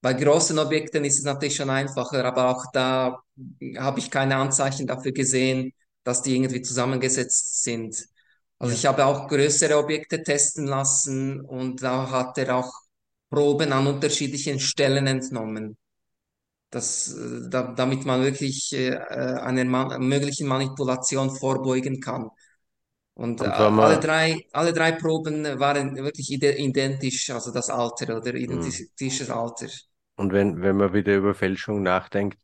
Bei 0.00 0.14
großen 0.14 0.58
Objekten 0.58 1.04
ist 1.04 1.18
es 1.18 1.24
natürlich 1.24 1.56
schon 1.56 1.70
einfacher, 1.70 2.24
aber 2.24 2.48
auch 2.50 2.66
da 2.72 3.18
habe 3.78 4.00
ich 4.00 4.10
keine 4.10 4.36
Anzeichen 4.36 4.86
dafür 4.86 5.12
gesehen, 5.12 5.72
dass 6.04 6.22
die 6.22 6.34
irgendwie 6.36 6.62
zusammengesetzt 6.62 7.62
sind. 7.62 7.96
Also 8.58 8.72
Ja. 8.74 8.78
ich 8.78 8.86
habe 8.86 9.06
auch 9.06 9.28
größere 9.28 9.76
Objekte 9.78 10.22
testen 10.22 10.66
lassen 10.66 11.40
und 11.42 11.82
da 11.82 12.10
hat 12.10 12.38
er 12.38 12.56
auch 12.56 12.72
Proben 13.30 13.72
an 13.72 13.86
unterschiedlichen 13.86 14.60
Stellen 14.60 15.06
entnommen. 15.06 15.76
Das, 16.72 17.14
äh, 17.14 17.50
da, 17.50 17.74
damit 17.74 18.06
man 18.06 18.22
wirklich 18.24 18.72
äh, 18.74 18.96
einer 18.98 19.64
ma 19.66 19.98
möglichen 20.00 20.48
Manipulation 20.48 21.30
vorbeugen 21.36 22.00
kann. 22.02 22.30
Und, 23.14 23.40
Und 23.40 23.58
äh, 23.58 23.70
man- 23.70 23.72
alle 23.78 24.00
drei, 24.00 24.46
alle 24.52 24.72
drei 24.72 24.92
Proben 24.92 25.44
waren 25.60 25.96
wirklich 25.96 26.30
ide 26.32 26.56
identisch, 26.58 27.30
also 27.30 27.52
das 27.52 27.70
Alter 27.70 28.18
oder 28.18 28.34
identisches 28.34 29.30
Alter. 29.30 29.68
Und 30.16 30.32
wenn, 30.32 30.62
wenn 30.62 30.76
man 30.76 30.92
wieder 30.92 31.16
über 31.16 31.34
Fälschung 31.34 31.82
nachdenkt, 31.82 32.38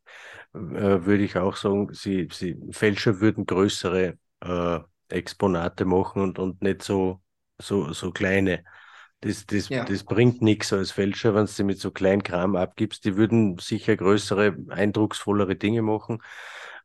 äh, 0.53 0.57
würde 0.59 1.23
ich 1.23 1.37
auch 1.37 1.55
sagen, 1.55 1.93
sie, 1.93 2.27
sie, 2.31 2.57
Fälscher 2.71 3.19
würden 3.21 3.45
größere 3.45 4.17
äh, 4.41 4.79
Exponate 5.09 5.85
machen 5.85 6.21
und, 6.23 6.39
und 6.39 6.61
nicht 6.61 6.83
so, 6.83 7.21
so, 7.59 7.93
so 7.93 8.11
kleine. 8.11 8.63
Das, 9.21 9.45
das, 9.45 9.69
Ja. 9.69 9.85
das 9.85 10.03
bringt 10.05 10.41
nichts 10.41 10.71
als 10.71 10.91
Fälscher, 10.91 11.35
wenn 11.35 11.45
du 11.45 11.51
sie 11.51 11.63
mit 11.65 11.79
so 11.79 11.91
kleinen 11.91 12.23
Kram 12.23 12.55
abgibst. 12.55 13.03
Die 13.05 13.17
würden 13.17 13.57
sicher 13.59 13.97
größere, 13.97 14.55
eindrucksvollere 14.69 15.55
Dinge 15.57 15.81
machen. 15.81 16.21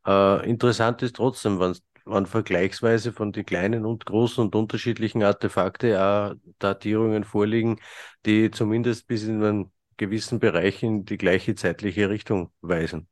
Äh, 0.05 0.49
interessant 0.49 1.01
ist 1.01 1.15
trotzdem, 1.15 1.59
wenn, 1.61 1.77
wenn 2.05 2.25
vergleichsweise 2.25 3.13
von 3.13 3.31
den 3.31 3.45
kleinen 3.45 3.85
und 3.85 4.05
großen 4.05 4.43
und 4.43 4.55
unterschiedlichen 4.55 5.23
Artefakte 5.23 6.01
auch 6.03 6.35
Datierungen 6.59 7.23
vorliegen, 7.23 7.79
die 8.25 8.51
zumindest 8.51 9.07
bis 9.07 9.23
in 9.23 9.41
einen 9.43 9.71
gewissen 9.97 10.39
Bereich 10.39 10.83
in 10.83 11.05
die 11.05 11.17
gleiche 11.17 11.55
zeitliche 11.55 12.09
Richtung 12.09 12.51
weisen. 12.61 13.07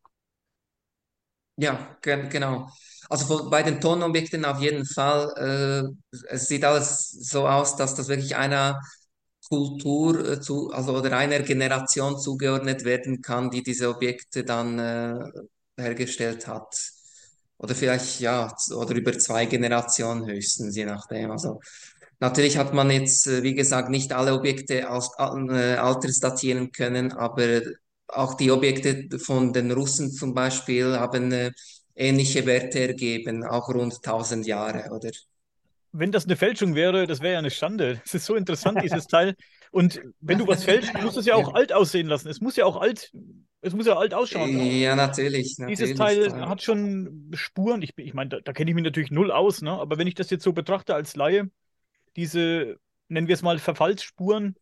Ja, 1.55 1.97
ge 2.01 2.27
genau. 2.29 2.69
Also 3.09 3.49
bei 3.49 3.61
den 3.63 3.79
Tonobjekten 3.79 4.43
auf 4.45 4.59
jeden 4.59 4.85
Fall. 4.85 5.93
Äh, 6.11 6.17
es 6.29 6.47
sieht 6.47 6.63
alles 6.65 7.11
so 7.11 7.47
aus, 7.47 7.75
dass 7.75 7.93
das 7.95 8.07
wirklich 8.07 8.35
einer 8.35 8.79
Kultur 9.49 10.31
äh, 10.33 10.41
zu, 10.41 10.71
also 10.71 10.95
oder 10.97 11.17
einer 11.17 11.39
Generation 11.39 12.17
zugeordnet 12.17 12.85
werden 12.85 13.21
kann, 13.21 13.49
die 13.51 13.63
diese 13.63 13.89
Objekte 13.89 14.43
dann 14.43 14.79
äh, 14.79 15.19
hergestellt 15.77 16.47
hat. 16.47 16.75
Oder 17.57 17.75
vielleicht, 17.75 18.19
ja, 18.19 18.53
oder 18.75 18.95
über 18.95 19.17
zwei 19.17 19.45
Generationen 19.45 20.27
höchstens, 20.27 20.75
je 20.75 20.85
nachdem. 20.85 21.31
Also 21.31 21.59
natürlich 22.19 22.57
hat 22.57 22.73
man 22.73 22.89
jetzt, 22.91 23.27
äh, 23.27 23.43
wie 23.43 23.55
gesagt, 23.55 23.89
nicht 23.89 24.13
alle 24.13 24.33
Objekte 24.33 24.89
aus, 24.89 25.11
äh, 25.19 25.75
altersdatieren 25.75 26.71
können, 26.71 27.11
aber 27.13 27.61
auch 28.07 28.35
die 28.35 28.51
Objekte 28.51 29.19
von 29.19 29.53
den 29.53 29.71
Russen 29.71 30.11
zum 30.11 30.33
Beispiel 30.33 30.97
haben 30.99 31.31
äh, 31.31 31.51
ähnliche 31.95 32.45
Werte 32.45 32.79
ergeben, 32.79 33.43
auch 33.43 33.69
rund 33.69 33.95
1000 34.03 34.45
Jahre, 34.47 34.91
oder? 34.91 35.11
Wenn 35.95 36.11
das 36.11 36.25
eine 36.25 36.35
Fälschung 36.35 36.75
wäre, 36.75 37.05
das 37.07 37.21
wäre 37.21 37.33
ja 37.33 37.39
eine 37.39 37.51
Schande. 37.51 38.01
Es 38.05 38.13
ist 38.15 38.25
so 38.25 38.35
interessant, 38.35 38.81
dieses 38.81 39.07
Teil. 39.07 39.35
Und 39.71 40.01
wenn 40.19 40.39
du 40.39 40.47
was 40.47 40.63
fälschst, 40.63 40.93
musst 41.01 41.15
du 41.15 41.19
es 41.21 41.25
ja 41.25 41.35
auch 41.35 41.49
Ja. 41.49 41.53
alt 41.53 41.71
aussehen 41.71 42.07
lassen. 42.07 42.27
Es 42.29 42.41
muss 42.41 42.55
ja 42.55 42.65
auch 42.65 42.77
alt, 42.77 43.11
es 43.61 43.73
muss 43.73 43.85
ja 43.85 43.95
alt 43.97 44.13
ausschauen. 44.13 44.59
Ja, 44.59 44.95
natürlich, 44.95 45.55
Dieses 45.55 45.93
natürlich. 45.93 45.97
Teil 45.97 46.27
klar. 46.27 46.49
hat 46.49 46.61
schon 46.61 47.31
Spuren. 47.33 47.81
Ich, 47.81 47.93
ich 47.97 48.13
meine, 48.13 48.29
da, 48.29 48.39
da 48.41 48.53
kenne 48.53 48.71
ich 48.71 48.75
mich 48.75 48.83
natürlich 48.83 49.11
null 49.11 49.31
aus, 49.31 49.61
ne? 49.61 49.71
Aber 49.71 49.97
wenn 49.97 50.07
ich 50.07 50.15
das 50.15 50.29
jetzt 50.29 50.43
so 50.43 50.51
betrachte 50.53 50.95
als 50.95 51.15
Laie, 51.15 51.49
diese, 52.15 52.77
nennen 53.07 53.27
wir 53.27 53.35
es 53.35 53.41
mal, 53.41 53.59
Verfallsspuren 53.59 54.55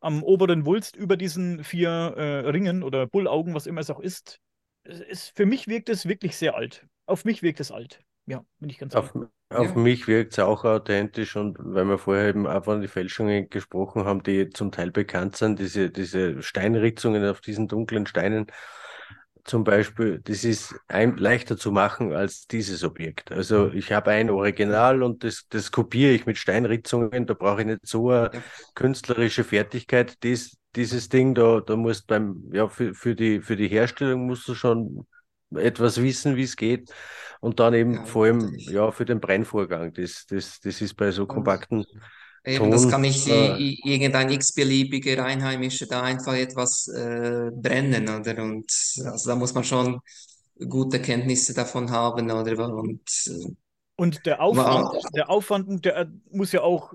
am 0.00 0.22
oberen 0.22 0.64
Wulst 0.64 0.96
über 0.96 1.16
diesen 1.16 1.64
vier 1.64 1.90
äh, 1.90 2.48
Ringen 2.48 2.82
oder 2.82 3.06
Bullaugen, 3.06 3.54
was 3.54 3.66
immer 3.66 3.80
es 3.80 3.90
auch 3.90 4.00
ist, 4.00 4.38
es 4.84 5.00
ist, 5.00 5.32
für 5.36 5.46
mich 5.46 5.66
wirkt 5.68 5.88
es 5.88 6.06
wirklich 6.06 6.36
sehr 6.36 6.54
alt. 6.54 6.86
Auf 7.06 7.24
mich 7.24 7.42
wirkt 7.42 7.60
es 7.60 7.70
alt. 7.72 8.00
Ja, 8.26 8.44
bin 8.58 8.70
ich 8.70 8.78
ganz 8.78 8.94
Auf, 8.94 9.14
ehrlich. 9.14 9.28
Auf 9.50 9.74
Ja. 9.74 9.74
mich 9.74 10.06
wirkt 10.08 10.32
es 10.34 10.38
auch 10.40 10.64
authentisch 10.64 11.36
und 11.36 11.56
weil 11.60 11.84
wir 11.86 11.98
vorher 11.98 12.28
eben 12.28 12.46
auch 12.46 12.64
von 12.64 12.80
den 12.80 12.88
Fälschungen 12.88 13.48
gesprochen 13.48 14.04
haben, 14.04 14.22
die 14.22 14.50
zum 14.50 14.72
Teil 14.72 14.90
bekannt 14.90 15.36
sind, 15.36 15.58
diese, 15.58 15.90
diese 15.90 16.42
Steinritzungen 16.42 17.24
auf 17.24 17.40
diesen 17.40 17.68
dunklen 17.68 18.06
Steinen 18.06 18.46
zum 19.44 19.64
Beispiel, 19.64 20.20
das 20.24 20.44
ist 20.44 20.74
ein, 20.88 21.16
leichter 21.16 21.56
zu 21.56 21.72
machen 21.72 22.12
als 22.12 22.46
dieses 22.46 22.84
Objekt. 22.84 23.32
Also 23.32 23.70
ich 23.72 23.92
habe 23.92 24.10
ein 24.10 24.28
Original 24.30 25.02
und 25.02 25.24
das, 25.24 25.46
das 25.48 25.72
kopiere 25.72 26.12
ich 26.12 26.26
mit 26.26 26.36
Steinritzungen, 26.36 27.26
da 27.26 27.32
brauche 27.34 27.62
ich 27.62 27.66
nicht 27.66 27.86
so 27.86 28.10
eine 28.10 28.30
Ja. 28.32 28.42
künstlerische 28.74 29.44
Fertigkeit. 29.44 30.22
Dies, 30.22 30.58
dieses 30.76 31.08
Ding, 31.08 31.34
da, 31.34 31.60
da 31.60 31.76
musst 31.76 32.06
beim, 32.06 32.42
ja, 32.52 32.68
für, 32.68 32.92
für 32.94 33.14
die, 33.14 33.40
für 33.40 33.56
die 33.56 33.68
Herstellung 33.68 34.26
musst 34.26 34.46
du 34.48 34.54
schon 34.54 35.06
etwas 35.54 36.02
wissen, 36.02 36.36
wie 36.36 36.42
es 36.42 36.56
geht. 36.56 36.90
Und 37.40 37.60
dann 37.60 37.74
eben 37.74 37.94
Ja, 37.94 38.04
vor 38.04 38.24
allem, 38.24 38.38
natürlich. 38.38 38.66
ja, 38.66 38.90
für 38.90 39.04
den 39.04 39.20
Brennvorgang. 39.20 39.92
Das, 39.94 40.26
das, 40.26 40.60
das 40.60 40.80
ist 40.80 40.94
bei 40.94 41.10
so 41.10 41.26
kompakten 41.26 41.84
Eben, 42.44 42.70
das 42.70 42.82
Ton, 42.82 42.90
kann 42.90 43.00
nicht 43.02 43.26
äh, 43.28 43.56
irgendein 43.84 44.30
x-beliebiger 44.30 45.24
Einheimischer 45.24 45.86
da 45.86 46.02
einfach 46.02 46.34
etwas 46.34 46.88
äh, 46.88 47.50
brennen, 47.52 48.08
oder? 48.08 48.42
Und 48.42 48.70
also 49.04 49.30
da 49.30 49.36
muss 49.36 49.54
man 49.54 49.64
schon 49.64 50.00
gute 50.68 51.00
Kenntnisse 51.02 51.52
davon 51.52 51.90
haben, 51.90 52.30
oder? 52.30 52.68
Und 52.72 53.02
äh, 53.26 53.52
Und 53.96 54.24
der 54.24 54.40
Aufwand, 54.40 54.92
der 55.14 55.28
Aufwand, 55.30 55.84
der 55.84 56.10
muss 56.30 56.52
ja 56.52 56.62
auch, 56.62 56.94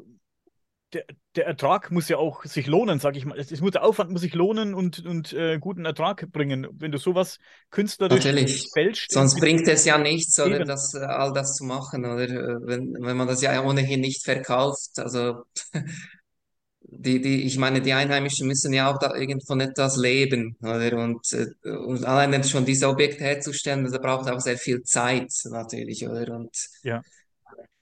der, 0.94 1.06
der 1.36 1.46
Ertrag 1.48 1.92
muss 1.92 2.10
ja 2.10 2.18
auch 2.18 2.44
sich 2.46 2.68
lohnen, 2.68 3.00
sag 3.00 3.16
ich 3.16 3.26
mal. 3.26 3.38
Es, 3.40 3.52
es 3.52 3.62
muss, 3.62 3.72
der 3.72 3.84
Aufwand 3.84 4.12
muss 4.12 4.22
sich 4.22 4.34
lohnen 4.34 4.74
und, 4.74 5.06
und 5.06 5.34
äh, 5.34 5.58
guten 5.60 5.86
Ertrag 5.86 6.32
bringen. 6.32 6.68
Wenn 6.74 6.92
du 6.92 6.98
sowas 6.98 7.40
künstlerisch 7.72 8.26
Natürlich. 8.26 8.70
fälscht, 8.74 9.12
sonst 9.12 9.40
bringt 9.40 9.68
es 9.68 9.86
ja 9.86 9.98
nichts, 9.98 10.40
oder? 10.40 10.64
Das, 10.66 10.94
äh, 10.94 11.00
all 11.00 11.34
das 11.34 11.56
zu 11.56 11.64
machen, 11.64 12.06
oder? 12.06 12.24
Äh, 12.24 12.58
Wenn, 12.68 12.94
wenn 13.00 13.18
man 13.18 13.28
das 13.28 13.42
ja 13.42 13.64
ohnehin 13.64 14.02
nicht 14.02 14.24
verkauft, 14.24 14.98
also 14.98 15.44
die, 16.82 17.22
die, 17.22 17.44
ich 17.44 17.58
meine, 17.58 17.82
die 17.82 17.94
Einheimischen 17.94 18.48
müssen 18.48 18.74
ja 18.74 18.94
auch 18.94 19.00
da 19.00 19.16
irgend 19.16 19.46
von 19.48 19.60
etwas 19.60 19.98
leben, 19.98 20.56
oder? 20.62 20.98
Und, 20.98 21.32
äh, 21.34 21.70
und 21.70 22.06
allein 22.06 22.44
schon 22.44 22.66
diese 22.66 22.88
Objekte 22.90 23.24
herzustellen, 23.24 23.84
das 23.86 24.00
braucht 24.02 24.30
auch 24.30 24.40
sehr 24.40 24.58
viel 24.58 24.84
Zeit, 24.84 25.32
natürlich, 25.46 26.08
oder? 26.08 26.36
Und 26.36 26.56
Ja. 26.84 27.04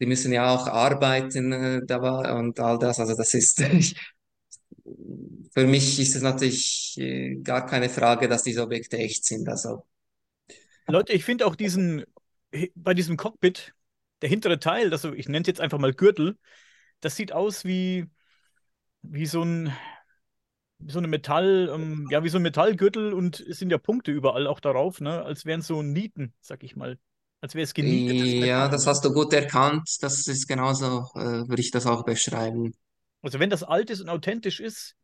Die 0.02 0.08
müssen 0.08 0.34
ja 0.34 0.50
auch 0.50 0.66
arbeiten, 0.68 1.52
äh, 1.52 1.82
dabei 1.86 2.34
und 2.34 2.60
all 2.60 2.80
das. 2.80 3.00
Also 3.00 3.16
das 3.16 3.36
ist, 3.36 3.62
für 5.54 5.68
mich 5.68 6.00
ist 6.00 6.16
es 6.16 6.24
natürlich 6.24 6.96
äh, 6.98 7.36
gar 7.36 7.68
keine 7.68 7.88
Frage, 7.88 8.28
dass 8.28 8.42
diese 8.42 8.64
Objekte 8.64 8.98
echt 8.98 9.24
sind. 9.26 9.48
Also 9.48 9.86
Leute, 10.88 11.14
ich 11.14 11.24
finde 11.24 11.46
auch 11.46 11.56
diesen, 11.56 12.04
bei 12.74 12.96
diesem 12.96 13.16
Cockpit, 13.16 13.76
der 14.24 14.30
hintere 14.30 14.60
Teil, 14.60 14.92
also 14.92 15.14
ich 15.14 15.30
nenne 15.30 15.42
es 15.42 15.48
jetzt 15.48 15.62
einfach 15.62 15.78
mal 15.78 15.94
Gürtel, 15.94 16.36
das 17.00 17.16
sieht 17.16 17.32
aus 17.32 17.64
wie, 17.64 18.08
wie 19.04 19.28
so 19.28 19.44
ein, 19.44 19.72
so 20.88 20.98
eine 20.98 21.08
Metall, 21.08 21.70
ähm, 21.72 22.08
ja, 22.10 22.24
wie 22.24 22.30
so 22.30 22.40
ein 22.40 22.44
Metallgürtel 22.44 23.14
und 23.14 23.40
es 23.40 23.60
sind 23.60 23.70
ja 23.70 23.78
Punkte 23.78 24.12
überall 24.12 24.48
auch 24.48 24.60
darauf, 24.60 25.00
ne, 25.00 25.22
als 25.22 25.46
wären 25.46 25.62
so 25.62 25.84
Nieten, 25.84 26.34
sag 26.42 26.64
ich 26.64 26.76
mal. 26.76 26.98
Als 27.42 27.56
wäre 27.56 27.64
es 27.64 27.74
genietetes 27.74 28.48
ja, 28.48 28.68
das 28.68 28.86
hast 28.86 29.04
du 29.04 29.12
gut 29.12 29.34
erkannt. 29.34 29.90
Das 30.02 30.28
ist 30.28 30.48
genauso, 30.48 31.10
äh, 31.16 31.48
würde 31.48 31.62
ich 31.62 31.72
das 31.72 31.88
auch 31.88 32.06
beschreiben. 32.06 32.74
Also 33.24 33.40
wenn 33.40 33.50
das 33.50 33.64
alt 33.64 33.90
ist 33.90 34.00
und 34.02 34.10
authentisch 34.10 34.60
ist, 34.60 34.96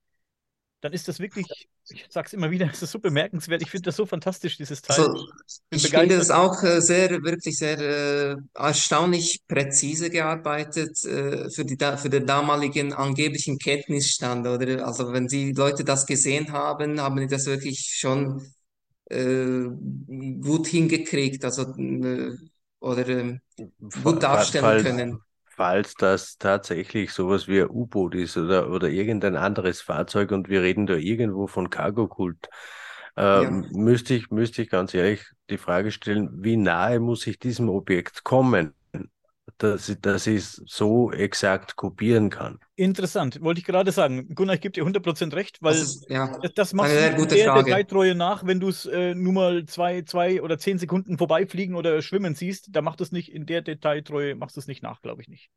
dann 0.81 0.93
ist 0.93 1.07
das 1.07 1.19
wirklich, 1.19 1.47
ich 1.89 2.05
sag's 2.09 2.33
immer 2.33 2.51
wieder, 2.51 2.69
es 2.71 2.83
ist 2.83 2.91
so 2.91 2.99
bemerkenswert. 2.99 3.61
Ich 3.61 3.71
finde 3.71 3.85
das 3.85 3.95
so 3.95 4.05
fantastisch, 4.05 4.57
dieses 4.57 4.81
Teil. 4.81 4.99
Also 4.99 5.27
ich 5.71 5.83
begeistert. 5.83 5.99
finde 5.99 6.15
es 6.15 6.29
auch 6.29 6.63
äh, 6.63 6.81
sehr, 6.81 7.09
wirklich 7.23 7.57
sehr 7.57 7.79
äh, 7.79 8.35
erstaunlich 8.53 9.41
präzise 9.47 10.09
gearbeitet 10.09 11.03
äh, 11.05 11.49
für 11.49 11.65
die, 11.65 11.77
für 11.97 12.09
den 12.09 12.25
damaligen 12.25 12.93
angeblichen 12.93 13.57
Kenntnisstand, 13.57 14.45
oder? 14.45 14.85
Also 14.85 15.11
wenn 15.11 15.27
die 15.27 15.53
Leute 15.53 15.83
das 15.83 16.05
gesehen 16.05 16.51
haben, 16.51 17.01
haben 17.01 17.17
die 17.17 17.27
das 17.27 17.47
wirklich 17.47 17.95
schon 17.97 18.45
gut 19.09 20.67
hingekriegt, 20.67 21.43
also 21.45 21.63
äh, 21.77 22.35
oder 22.79 23.07
ähm, 23.07 23.41
gut 24.03 24.23
darstellen 24.23 24.77
falls, 24.77 24.77
können. 24.77 25.21
falls 25.45 25.95
das 25.97 26.37
tatsächlich 26.37 27.11
sowas 27.13 27.47
wie 27.47 27.61
ein 27.61 27.69
U-Boot 27.69 28.15
ist 28.15 28.37
oder, 28.37 28.69
oder 28.71 28.89
irgendein 28.89 29.35
anderes 29.35 29.81
Fahrzeug 29.81 30.31
und 30.31 30.49
wir 30.49 30.61
reden 30.61 30.85
da 30.87 30.95
irgendwo 30.95 31.47
von 31.47 31.69
Cargo-Kult, 31.69 32.49
äh, 33.17 33.43
Ja. 33.43 33.61
müsste 33.71 34.13
ich, 34.15 34.29
müsste 34.31 34.61
ich 34.61 34.69
ganz 34.69 34.93
ehrlich 34.93 35.25
die 35.49 35.57
Frage 35.57 35.91
stellen, 35.91 36.29
wie 36.43 36.57
nahe 36.57 36.99
muss 36.99 37.25
ich 37.27 37.39
diesem 37.39 37.69
Objekt 37.69 38.23
kommen, 38.23 38.73
dass, 39.57 39.89
ich- 39.89 40.01
dass 40.01 40.27
ich 40.27 40.37
es 40.37 40.63
so 40.67 41.11
exakt 41.11 41.75
kopieren 41.75 42.29
kann? 42.29 42.59
Interessant, 42.75 43.41
wollte 43.41 43.59
ich 43.59 43.65
gerade 43.65 43.91
sagen. 43.91 44.35
Gunnar, 44.35 44.53
ich 44.55 44.61
gebe 44.61 44.71
dir 44.73 44.85
100% 44.85 45.33
recht, 45.33 45.57
weil 45.63 45.73
Das 45.73 45.81
ist, 45.81 46.09
ja, 46.09 46.27
das, 46.41 46.53
das 46.53 46.73
du 46.73 46.85
sehr 46.85 47.09
gute 47.15 47.35
der. 47.35 47.51
Detailtreue 47.51 48.13
nach, 48.13 48.45
wenn 48.45 48.59
du 48.59 48.69
es 48.69 48.85
äh, 48.85 49.15
nur 49.15 49.33
mal 49.33 49.65
zwei, 49.65 50.03
zwei 50.03 50.41
oder 50.43 50.59
zehn 50.59 50.77
Sekunden 50.77 51.17
vorbeifliegen 51.17 51.73
oder 51.75 52.01
schwimmen 52.03 52.35
siehst. 52.35 52.67
Da 52.75 52.81
macht 52.83 53.01
es 53.01 53.11
nicht 53.11 53.31
in 53.33 53.47
der 53.47 53.63
Detailtreue, 53.63 54.35
machst 54.35 54.57
du 54.57 54.59
es 54.59 54.67
nicht 54.67 54.83
nach, 54.83 55.01
glaube 55.01 55.23
ich 55.23 55.27
nicht. 55.27 55.49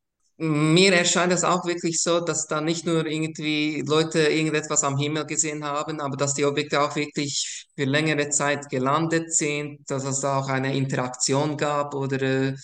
Mir 0.42 0.94
erscheint 0.94 1.32
es 1.34 1.44
auch 1.44 1.66
wirklich 1.66 2.00
so, 2.00 2.20
dass 2.20 2.46
da 2.46 2.62
nicht 2.62 2.86
nur 2.86 3.04
irgendwie 3.06 3.82
Leute 3.86 4.20
irgendetwas 4.20 4.82
am 4.84 4.96
Himmel 4.96 5.26
gesehen 5.26 5.62
haben, 5.64 6.00
aber 6.00 6.16
dass 6.16 6.32
die 6.32 6.46
Objekte 6.46 6.80
auch 6.80 6.96
wirklich 6.96 7.66
für 7.76 7.84
längere 7.84 8.30
Zeit 8.30 8.70
gelandet 8.70 9.34
sind, 9.34 9.80
dass 9.90 10.04
es 10.04 10.20
da 10.20 10.38
auch 10.38 10.48
eine 10.48 10.74
Interaktion 10.74 11.58
gab 11.58 11.94
oder 11.94 12.22
äh, 12.22 12.54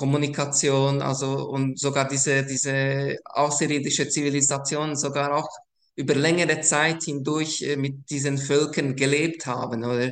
Kommunikation, 0.00 1.02
also 1.02 1.46
und 1.50 1.78
sogar 1.78 2.08
diese, 2.08 2.42
diese 2.46 3.16
außerirdische 3.26 4.08
Zivilisation 4.08 4.96
sogar 4.96 5.34
auch 5.36 5.48
über 5.94 6.14
längere 6.14 6.62
Zeit 6.62 7.02
hindurch 7.04 7.60
äh, 7.62 7.76
mit 7.76 8.08
diesen 8.10 8.38
Völkern 8.38 8.96
gelebt 8.96 9.44
haben, 9.46 9.84
oder? 9.84 10.10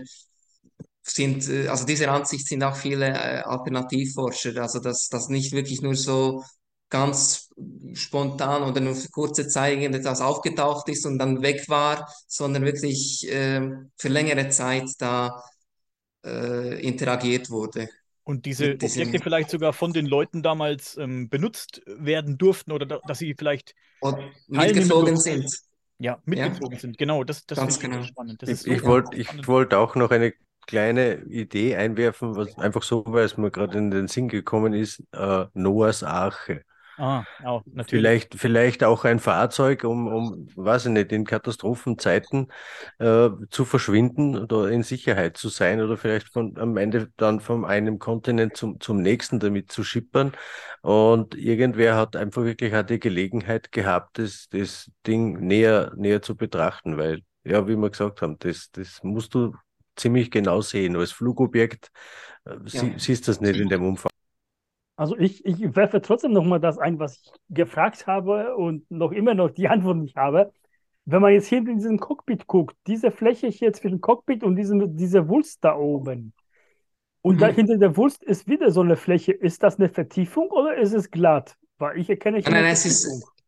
Sind, 1.02 1.48
äh, 1.48 1.68
also 1.68 1.86
dieser 1.86 2.12
Ansicht 2.12 2.46
sind 2.46 2.62
auch 2.62 2.76
viele 2.76 3.06
äh, 3.08 3.40
Alternativforscher, 3.44 4.60
also 4.60 4.78
dass 4.80 5.08
das 5.08 5.28
nicht 5.30 5.52
wirklich 5.52 5.80
nur 5.80 5.94
so 5.94 6.44
ganz 6.90 7.48
spontan 7.94 8.62
oder 8.64 8.80
nur 8.82 8.94
für 8.94 9.08
kurze 9.08 9.48
Zeit 9.48 9.72
irgendetwas 9.78 10.20
aufgetaucht 10.20 10.88
ist 10.90 11.06
und 11.06 11.18
dann 11.18 11.40
weg 11.42 11.66
war, 11.68 12.06
sondern 12.26 12.64
wirklich 12.64 13.26
äh, 13.30 13.62
für 13.96 14.08
längere 14.08 14.50
Zeit 14.50 14.90
da 14.98 15.42
äh, 16.24 16.80
interagiert 16.86 17.50
wurde. 17.50 17.88
Und 18.28 18.44
diese 18.44 18.76
diesen- 18.76 19.02
Objekte 19.02 19.24
vielleicht 19.24 19.50
sogar 19.50 19.72
von 19.72 19.92
den 19.92 20.06
Leuten 20.06 20.42
damals 20.42 20.96
ähm, 20.98 21.28
benutzt 21.30 21.80
werden 21.86 22.36
durften 22.36 22.72
oder 22.72 22.84
da, 22.84 23.00
dass 23.06 23.18
sie 23.18 23.34
vielleicht 23.34 23.74
Und 24.00 24.18
mitgeflogen 24.48 25.16
sind. 25.16 25.50
ja, 25.98 26.20
mitgezogen 26.26 26.78
sind. 26.78 26.98
Genau, 26.98 27.24
das, 27.24 27.46
das 27.46 27.58
Ganz 27.58 27.80
genau. 27.80 28.02
spannend. 28.02 28.42
Das 28.42 28.66
Ich, 28.66 28.66
ich 28.66 28.84
wollte 28.84 29.16
ich 29.16 29.46
wollt 29.48 29.72
auch 29.72 29.94
noch 29.94 30.10
eine 30.10 30.34
kleine 30.66 31.22
Idee 31.24 31.76
einwerfen, 31.76 32.36
was 32.36 32.56
einfach 32.58 32.82
so, 32.82 33.02
weil 33.06 33.24
es 33.24 33.38
mir 33.38 33.50
gerade 33.50 33.78
in 33.78 33.90
den 33.90 34.08
Sinn 34.08 34.28
gekommen 34.28 34.74
ist, 34.74 35.02
äh, 35.12 35.46
Noahs 35.54 36.02
Arche. 36.02 36.62
Ah, 37.00 37.24
ja, 37.44 37.62
natürlich. 37.72 37.90
Vielleicht, 37.90 38.34
vielleicht 38.34 38.82
auch 38.82 39.04
ein 39.04 39.20
Fahrzeug, 39.20 39.84
um, 39.84 40.08
um, 40.08 40.48
weiß 40.56 40.86
ich 40.86 40.92
nicht, 40.92 41.12
in 41.12 41.24
Katastrophenzeiten 41.24 42.50
äh, 42.98 43.28
zu 43.50 43.64
verschwinden 43.64 44.36
oder 44.36 44.68
in 44.68 44.82
Sicherheit 44.82 45.36
zu 45.36 45.48
sein 45.48 45.80
oder 45.80 45.96
vielleicht 45.96 46.28
von, 46.32 46.58
am 46.58 46.76
Ende 46.76 47.12
dann 47.16 47.38
von 47.38 47.64
einem 47.64 48.00
Kontinent 48.00 48.56
zum, 48.56 48.80
zum 48.80 49.00
nächsten 49.00 49.38
damit 49.38 49.70
zu 49.70 49.84
schippern. 49.84 50.32
Und 50.82 51.36
irgendwer 51.36 51.94
hat 51.94 52.16
einfach 52.16 52.42
wirklich 52.42 52.74
auch 52.74 52.82
die 52.82 52.98
Gelegenheit 52.98 53.70
gehabt, 53.70 54.18
das, 54.18 54.48
das 54.50 54.90
Ding 55.06 55.38
näher, 55.38 55.92
näher 55.96 56.20
zu 56.20 56.36
betrachten, 56.36 56.96
weil, 56.98 57.22
ja, 57.44 57.68
wie 57.68 57.76
wir 57.76 57.90
gesagt 57.90 58.22
haben, 58.22 58.38
das, 58.40 58.70
das 58.72 59.04
musst 59.04 59.34
du 59.34 59.54
ziemlich 59.94 60.32
genau 60.32 60.62
sehen. 60.62 60.96
Als 60.96 61.12
Flugobjekt 61.12 61.92
äh, 62.44 62.56
sie, 62.66 62.94
siehst 62.98 63.28
du 63.28 63.32
das 63.32 63.40
nicht 63.40 63.60
in 63.60 63.68
dem 63.68 63.84
Umfang. 63.84 64.10
Also 64.98 65.18
ich, 65.18 65.46
ich 65.46 65.76
werfe 65.76 66.02
trotzdem 66.02 66.32
nochmal 66.34 66.60
das 66.60 66.78
ein, 66.78 67.00
was 67.00 67.18
ich 67.22 67.32
gefragt 67.50 68.06
habe 68.08 68.56
und 68.56 68.90
noch 68.90 69.12
immer 69.12 69.34
noch 69.34 69.50
die 69.50 69.68
Antwort 69.68 69.98
nicht 69.98 70.16
habe. 70.16 70.52
Wenn 71.06 71.22
man 71.22 71.32
jetzt 71.34 71.48
hier 71.48 71.58
in 71.58 71.66
diesem 71.78 72.00
Cockpit 72.00 72.46
guckt, 72.48 72.76
diese 72.88 73.10
Fläche 73.12 73.48
hier 73.48 73.74
zwischen 73.74 74.00
Cockpit 74.02 74.44
und 74.44 74.56
diesem, 74.56 74.96
diese 74.96 75.28
Wulst 75.28 75.64
da 75.64 75.76
oben, 75.76 76.34
und 77.22 77.42
da 77.42 77.48
Mhm. 77.48 77.54
hinter 77.54 77.78
der 77.78 77.96
Wulst 77.96 78.22
ist 78.24 78.48
wieder 78.48 78.70
so 78.72 78.82
eine 78.82 78.96
Fläche. 78.96 79.32
Ist 79.32 79.62
das 79.62 79.78
eine 79.78 79.88
Vertiefung 79.90 80.50
oder 80.50 80.76
ist 80.78 80.94
es 80.94 81.10
glatt? 81.10 81.56
Weil 81.78 81.98
ich 81.98 82.10
erkenne 82.10 82.42
Nein, 82.44 82.52
nein, 82.62 82.72
es 82.72 82.84
ist, 82.86 83.06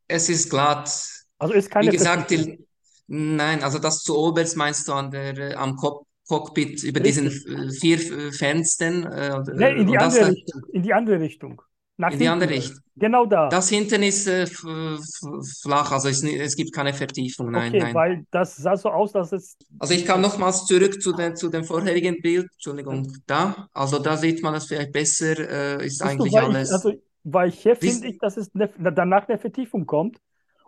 es 0.09 0.29
ist 0.29 0.51
glatt. 0.51 0.91
Also 1.39 1.55
ist 1.55 1.71
keine 1.71 1.83
Wie 1.83 1.91
gesagt, 1.91 2.31
Vertiefung. 2.31 2.31
die, 2.31 2.67
nein, 3.07 3.63
also 3.63 3.79
das 3.79 4.03
zu 4.03 4.17
oberst 4.19 4.57
meinst 4.57 4.89
du 4.89 4.93
an 4.93 5.11
der, 5.11 5.37
äh, 5.39 5.55
am 5.55 5.77
Cock 5.77 6.07
Cockpit 6.31 6.85
über 6.85 7.01
diesen 7.01 7.26
Richtig. 7.26 7.53
äh, 7.59 7.70
vier 7.72 7.99
äh, 7.99 8.33
Fenstern 8.33 9.03
äh, 9.05 9.33
und, 9.37 9.49
Nee, 9.57 9.64
äh, 9.64 9.81
in 9.81 9.87
die 9.89 9.93
und 9.93 9.95
das 9.97 10.14
andere 10.14 10.20
da, 10.20 10.26
Richtung. 10.28 10.62
In 10.72 10.83
die 10.83 10.95
andere 10.95 11.20
Richtung. 11.20 11.62
Nach 11.97 12.12
in 12.12 12.18
die 12.20 12.28
andere. 12.28 12.51
Richtung. 12.51 12.78
Genau 12.97 13.26
da. 13.26 13.49
Das 13.49 13.68
hinten 13.68 14.03
ist 14.05 14.28
äh, 14.28 14.47
flach, 14.47 15.91
also 15.91 16.09
es, 16.09 16.22
es 16.22 16.55
gibt 16.55 16.72
keine 16.72 16.95
Vertiefung, 16.95 17.51
nein, 17.51 17.70
Okay, 17.70 17.81
nein. 17.81 17.95
weil 17.95 18.26
das 18.31 18.57
sah 18.57 18.76
so 18.76 18.91
aus, 18.91 19.12
dass 19.12 19.33
es. 19.33 19.57
Also 19.81 19.95
ich 19.95 20.07
kam 20.07 20.20
nochmals 20.20 20.66
zurück 20.66 21.03
zu, 21.03 21.12
den, 21.12 21.35
zu 21.35 21.49
dem 21.49 21.64
vorherigen 21.64 22.20
Bild, 22.22 22.47
Entschuldigung, 22.53 23.12
da. 23.26 23.68
Also 23.72 23.99
da 23.99 24.16
sieht 24.16 24.43
man 24.43 24.55
das 24.55 24.66
vielleicht 24.66 24.93
besser, 24.93 25.37
äh, 25.39 25.87
ist 25.87 25.99
Siehst 25.99 26.01
du, 26.03 26.05
eigentlich 26.05 26.33
ich, 26.33 26.41
alles. 26.41 26.70
also, 26.70 26.93
weil 27.24 27.51
hier 27.51 27.74
finde 27.76 28.09
ich, 28.09 28.18
dass 28.18 28.37
es 28.37 28.55
ne, 28.55 28.70
danach 28.78 29.28
eine 29.28 29.39
Vertiefung 29.39 29.85
kommt. 29.87 30.18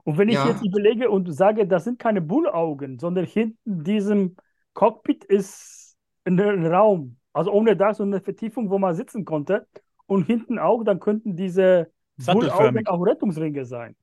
Und 0.04 0.18
wenn 0.18 0.28
ich 0.28 0.34
Ja. 0.34 0.48
jetzt 0.48 0.62
überlege 0.64 1.08
und 1.10 1.32
sage, 1.32 1.66
das 1.66 1.84
sind 1.84 1.98
keine 1.98 2.20
Bullaugen, 2.20 2.98
sondern 2.98 3.24
hinten 3.24 3.84
diesem 3.84 4.36
Cockpit 4.74 5.24
ist 5.24 5.96
ein, 6.24 6.38
Raum. 6.66 7.16
Also 7.32 7.52
ohne 7.52 7.76
Dach, 7.76 7.94
so 7.94 8.02
eine 8.02 8.20
Vertiefung, 8.20 8.70
wo 8.70 8.78
man 8.78 8.94
sitzen 8.94 9.24
konnte. 9.24 9.66
Und 10.06 10.24
hinten 10.24 10.58
auch, 10.58 10.82
dann 10.84 11.00
könnten 11.00 11.36
diese 11.36 11.90
Bullaugen 12.18 12.86
auch 12.86 13.00
Rettungsringe 13.02 13.64
sein. 13.64 13.96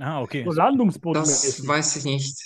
Ah, 0.00 0.20
okay. 0.22 0.44
So 0.44 0.52
Das 1.12 1.32
Landungsbootmäßig. 1.32 1.66
weiß 1.66 1.96
ich 1.96 2.04
nicht. 2.04 2.38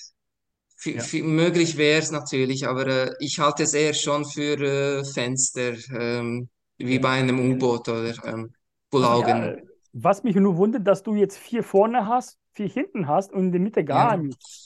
V 0.77 0.91
Ja. 0.93 1.03
möglich 1.25 1.77
wäre 1.79 2.01
es 2.01 2.11
natürlich, 2.11 2.67
aber 2.69 2.87
äh, 2.87 3.15
ich 3.21 3.39
halte 3.41 3.65
es 3.65 3.75
eher 3.75 3.95
schon 3.95 4.25
für 4.25 4.61
äh, 4.61 5.05
Fenster, 5.05 5.75
ähm, 5.99 6.49
wie 6.79 6.99
Ja. 6.99 7.01
bei 7.01 7.11
einem 7.21 7.41
U-Boot 7.41 7.89
oder 7.89 8.15
ähm, 8.27 8.55
Bullaugen. 8.91 9.53
ja, 9.53 9.57
was 9.93 10.23
mich 10.25 10.37
nur 10.37 10.57
wundert, 10.57 10.87
dass 10.87 11.03
du 11.03 11.15
jetzt 11.15 11.37
vier 11.39 11.63
vorne 11.63 12.07
hast, 12.07 12.39
vier 12.53 12.69
hinten 12.69 13.09
hast 13.09 13.33
und 13.33 13.47
in 13.47 13.53
der 13.53 13.61
Mitte 13.61 13.85
gar 13.85 14.17
Ja. 14.17 14.17
nichts. 14.17 14.66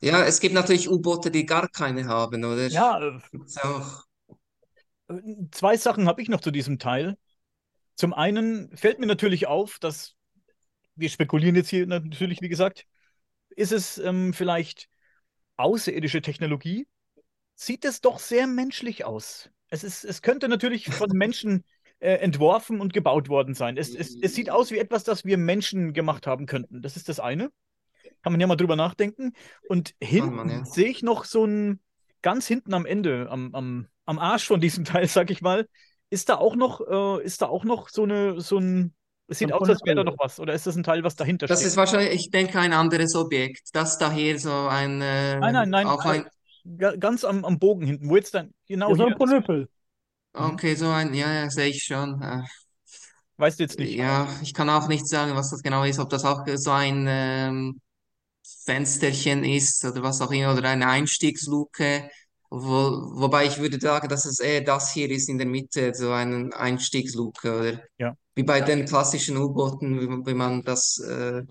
Ja, 0.00 0.24
es 0.24 0.40
gibt 0.40 0.54
natürlich 0.54 0.90
U-Boote, 0.90 1.30
die 1.30 1.44
gar 1.44 1.68
keine 1.68 2.06
haben, 2.06 2.44
oder? 2.44 2.66
Ja, 2.68 3.00
äh, 3.00 3.20
auch. 3.62 4.04
Zwei 5.50 5.76
Sachen 5.76 6.06
habe 6.06 6.22
ich 6.22 6.28
noch 6.28 6.40
zu 6.40 6.50
diesem 6.50 6.78
Teil. 6.78 7.16
Zum 7.96 8.14
einen 8.14 8.74
fällt 8.76 8.98
mir 8.98 9.06
natürlich 9.06 9.46
auf, 9.46 9.78
dass 9.78 10.14
wir 10.94 11.08
spekulieren 11.08 11.56
jetzt 11.56 11.68
hier 11.68 11.86
natürlich, 11.86 12.40
wie 12.40 12.48
gesagt, 12.48 12.86
ist 13.50 13.72
es 13.72 13.98
ähm, 13.98 14.32
vielleicht 14.32 14.88
außerirdische 15.56 16.22
Technologie? 16.22 16.86
Sieht 17.54 17.84
es 17.84 18.00
doch 18.00 18.18
sehr 18.18 18.46
menschlich 18.46 19.04
aus. 19.04 19.50
Es 19.68 19.84
ist, 19.84 20.04
es 20.04 20.22
könnte 20.22 20.48
natürlich 20.48 20.86
von 20.86 21.10
Menschen 21.10 21.64
äh, 21.98 22.14
entworfen 22.14 22.80
und 22.80 22.92
gebaut 22.92 23.28
worden 23.28 23.54
sein. 23.54 23.76
Es, 23.76 23.94
es, 23.94 24.16
es 24.20 24.34
sieht 24.34 24.50
aus 24.50 24.70
wie 24.70 24.78
etwas, 24.78 25.04
das 25.04 25.24
wir 25.24 25.36
Menschen 25.36 25.92
gemacht 25.92 26.26
haben 26.26 26.46
könnten. 26.46 26.80
Das 26.80 26.96
ist 26.96 27.08
das 27.08 27.20
eine. 27.20 27.50
Kann 28.22 28.32
man 28.32 28.40
ja 28.40 28.46
mal 28.46 28.56
drüber 28.56 28.76
nachdenken. 28.76 29.32
Und 29.68 29.94
hinten 30.02 30.34
man, 30.36 30.48
ja. 30.50 30.64
sehe 30.64 30.88
ich 30.88 31.02
noch 31.02 31.24
so 31.24 31.44
ein, 31.46 31.80
ganz 32.22 32.46
hinten 32.46 32.74
am 32.74 32.86
Ende, 32.86 33.28
am, 33.30 33.54
am, 33.54 33.88
am 34.06 34.18
Arsch 34.18 34.46
von 34.46 34.60
diesem 34.60 34.84
Teil, 34.86 35.06
sag 35.08 35.30
ich 35.30 35.42
mal, 35.42 35.68
ist 36.10 36.28
da 36.28 36.36
auch 36.36 36.56
noch, 36.56 36.80
äh, 37.20 37.24
ist 37.24 37.42
da 37.42 37.46
auch 37.48 37.64
noch 37.64 37.88
so 37.88 38.02
eine, 38.04 38.40
so 38.40 38.58
ein, 38.58 38.94
es 39.28 39.38
sieht 39.38 39.52
aus, 39.52 39.68
als 39.68 39.84
wäre 39.84 39.96
da 39.96 40.04
noch 40.04 40.18
was. 40.18 40.40
Oder 40.40 40.54
ist 40.54 40.66
das 40.66 40.76
ein 40.76 40.82
Teil, 40.82 41.04
was 41.04 41.16
dahinter 41.16 41.46
Das 41.46 41.62
steht? 41.62 41.64
ist 41.64 41.76
wahrscheinlich, 41.76 42.12
ich 42.14 42.30
denke, 42.30 42.58
ein 42.60 42.72
anderes 42.72 43.14
Objekt. 43.16 43.70
Das 43.74 43.98
da 43.98 44.10
hier 44.12 44.38
so 44.38 44.52
ein, 44.68 45.02
äh, 45.02 45.36
Nein, 45.40 45.52
nein, 45.54 45.70
nein, 45.70 45.88
auch 45.88 46.04
ein, 46.04 46.26
Ga- 46.78 46.96
ganz 46.96 47.24
am, 47.24 47.44
am 47.44 47.58
Bogen 47.58 47.86
hinten, 47.86 48.08
wo 48.10 48.16
jetzt 48.16 48.34
dann, 48.34 48.54
genau 48.66 48.94
ja, 48.94 48.94
so 48.94 49.06
ein 49.06 49.14
Ponöpel. 49.14 49.68
okay, 50.34 50.74
so 50.76 50.88
ein, 50.90 51.14
ja, 51.14 51.32
ja, 51.32 51.50
sehe 51.50 51.68
ich 51.68 51.82
schon. 51.84 52.20
Äh, 52.22 52.42
weißt 53.36 53.58
du 53.58 53.64
jetzt 53.64 53.78
nicht. 53.78 53.96
Ja, 53.96 54.28
ich 54.42 54.54
kann 54.54 54.68
auch 54.70 54.88
nicht 54.88 55.06
sagen, 55.08 55.34
was 55.34 55.50
das 55.50 55.62
genau 55.62 55.84
ist, 55.84 55.98
ob 55.98 56.10
das 56.10 56.24
auch 56.24 56.44
so 56.56 56.70
ein 56.70 57.06
ähm, 57.08 57.80
Fensterchen 58.64 59.44
ist 59.44 59.84
oder 59.84 60.02
was 60.02 60.20
auch 60.20 60.30
immer, 60.32 60.54
oder 60.56 60.68
eine 60.70 60.88
Einstiegsluke. 60.88 62.10
Wo, 62.50 63.12
wobei 63.20 63.46
ich 63.46 63.58
würde 63.58 63.78
sagen, 63.80 64.08
dass 64.08 64.24
es 64.26 64.40
eher 64.40 64.62
das 64.62 64.92
hier 64.92 65.10
ist 65.10 65.28
in 65.28 65.38
der 65.38 65.46
Mitte, 65.46 65.94
so 65.94 66.10
eine 66.12 66.50
Einstiegsluke, 66.56 67.58
oder 67.58 67.82
Ja. 67.98 68.16
wie 68.34 68.42
bei 68.42 68.60
den 68.60 68.86
klassischen 68.86 69.36
U-Booten, 69.36 70.00
wie, 70.00 70.06
man- 70.06 70.26
wie 70.26 70.34
man 70.34 70.62
das 70.64 70.98
äh, 70.98 71.42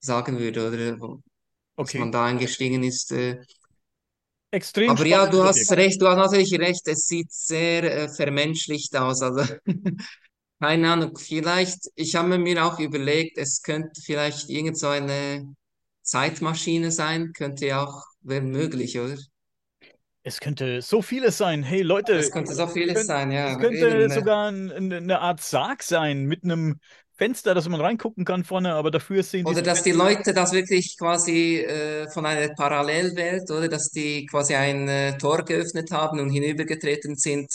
sagen 0.00 0.38
würde, 0.38 0.68
oder 0.68 1.00
wo, 1.00 1.22
dass 1.82 1.96
Okay. 1.96 1.98
man 1.98 2.12
da 2.12 2.24
eingestiegen 2.26 2.82
ist. 2.84 3.12
Äh. 3.12 3.42
Extrem 4.50 4.94
Aber 4.94 5.04
ja, 5.06 5.26
du 5.26 5.44
hast 5.44 5.70
Objekt. 5.70 5.72
recht, 5.72 6.00
du 6.00 6.08
hast 6.08 6.16
natürlich 6.16 6.58
recht, 6.58 6.86
es 6.88 7.06
sieht 7.06 7.30
sehr 7.32 7.84
äh, 7.84 8.08
vermenschlicht 8.08 8.96
aus. 8.96 9.20
Also, 9.22 9.42
keine 10.60 10.92
Ahnung, 10.92 11.16
vielleicht, 11.18 11.80
ich 11.94 12.14
habe 12.16 12.38
mir 12.38 12.64
auch 12.66 12.78
überlegt, 12.80 13.38
es 13.38 13.62
könnte 13.62 14.00
vielleicht 14.02 14.48
irgend 14.50 14.78
so 14.78 14.88
eine 14.88 15.54
Zeitmaschine 16.08 16.90
sein, 16.90 17.32
könnte 17.32 17.66
ja 17.66 17.84
auch, 17.84 18.02
wäre 18.22 18.42
möglich, 18.42 18.98
oder? 18.98 19.16
Es 20.22 20.40
könnte 20.40 20.82
so 20.82 21.00
vieles 21.00 21.38
sein. 21.38 21.62
Hey 21.62 21.82
Leute, 21.82 22.14
Es 22.14 22.30
könnte 22.30 22.54
so 22.54 22.66
vieles 22.66 22.94
könnt- 22.94 23.06
sein, 23.06 23.30
ja. 23.32 23.52
es 23.52 23.58
könnte 23.58 23.88
Eben, 23.88 24.10
äh, 24.10 24.14
sogar 24.14 24.50
ein, 24.50 24.70
ein, 24.70 24.92
eine 24.92 25.20
Art 25.20 25.40
Sarg 25.40 25.82
sein 25.82 26.24
mit 26.24 26.44
einem 26.44 26.80
Fenster, 27.16 27.54
dass 27.54 27.68
man 27.68 27.80
reingucken 27.80 28.24
kann 28.24 28.44
vorne, 28.44 28.74
aber 28.74 28.90
dafür 28.90 29.22
sehen 29.22 29.46
Oder 29.46 29.62
dass 29.62 29.82
die 29.82 29.92
Fenster- 29.92 30.16
Leute 30.16 30.34
das 30.34 30.52
wirklich 30.52 30.96
quasi 30.98 31.56
äh, 31.58 32.08
von 32.10 32.26
einer 32.26 32.52
Parallelwelt, 32.54 33.50
oder 33.50 33.68
dass 33.68 33.90
die 33.90 34.26
quasi 34.26 34.54
ein 34.54 34.86
äh, 34.88 35.16
Tor 35.18 35.44
geöffnet 35.44 35.90
haben 35.90 36.20
und 36.20 36.30
hinübergetreten 36.30 37.16
sind, 37.16 37.52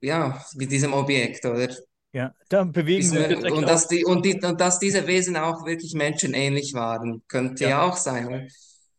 ja, 0.00 0.42
mit 0.54 0.70
diesem 0.70 0.92
Objekt, 0.94 1.44
oder? 1.44 1.68
Ja, 2.12 2.34
da 2.50 2.64
bewegen 2.64 3.10
wir 3.12 3.38
uns 3.38 3.50
Und 3.52 3.62
dass 3.62 3.88
die, 3.88 4.04
und 4.04 4.24
die, 4.24 4.38
und 4.42 4.60
dass 4.60 4.78
diese 4.78 5.06
Wesen 5.06 5.36
auch 5.36 5.64
wirklich 5.64 5.94
menschenähnlich 5.94 6.74
waren, 6.74 7.22
könnte 7.26 7.64
Ja. 7.64 7.70
ja 7.70 7.82
auch 7.82 7.96
sein. 7.96 8.26
oder? 8.26 8.46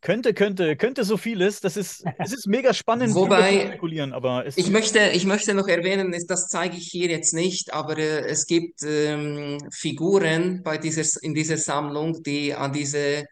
Könnte, 0.00 0.34
könnte, 0.34 0.76
könnte 0.76 1.02
so 1.04 1.16
vieles. 1.16 1.60
Das 1.60 1.78
ist, 1.78 2.04
es 2.18 2.32
ist 2.32 2.46
mega 2.46 2.74
spannend, 2.74 3.14
Wobei, 3.14 3.56
zu 3.56 3.66
spekulieren, 3.68 4.12
aber 4.12 4.44
es 4.44 4.58
Ich 4.58 4.68
möchte, 4.70 4.98
ich 5.14 5.24
möchte 5.24 5.54
noch 5.54 5.66
erwähnen, 5.66 6.14
das 6.28 6.48
zeige 6.48 6.76
ich 6.76 6.88
hier 6.88 7.08
jetzt 7.08 7.32
nicht, 7.32 7.72
aber 7.72 7.96
äh, 7.96 8.26
es 8.26 8.46
gibt 8.46 8.82
ähm, 8.82 9.58
Figuren 9.72 10.62
bei 10.62 10.76
dieser, 10.76 11.04
in 11.22 11.32
dieser 11.32 11.56
Sammlung, 11.56 12.22
die 12.22 12.52
an 12.52 12.72
diese 12.74 13.24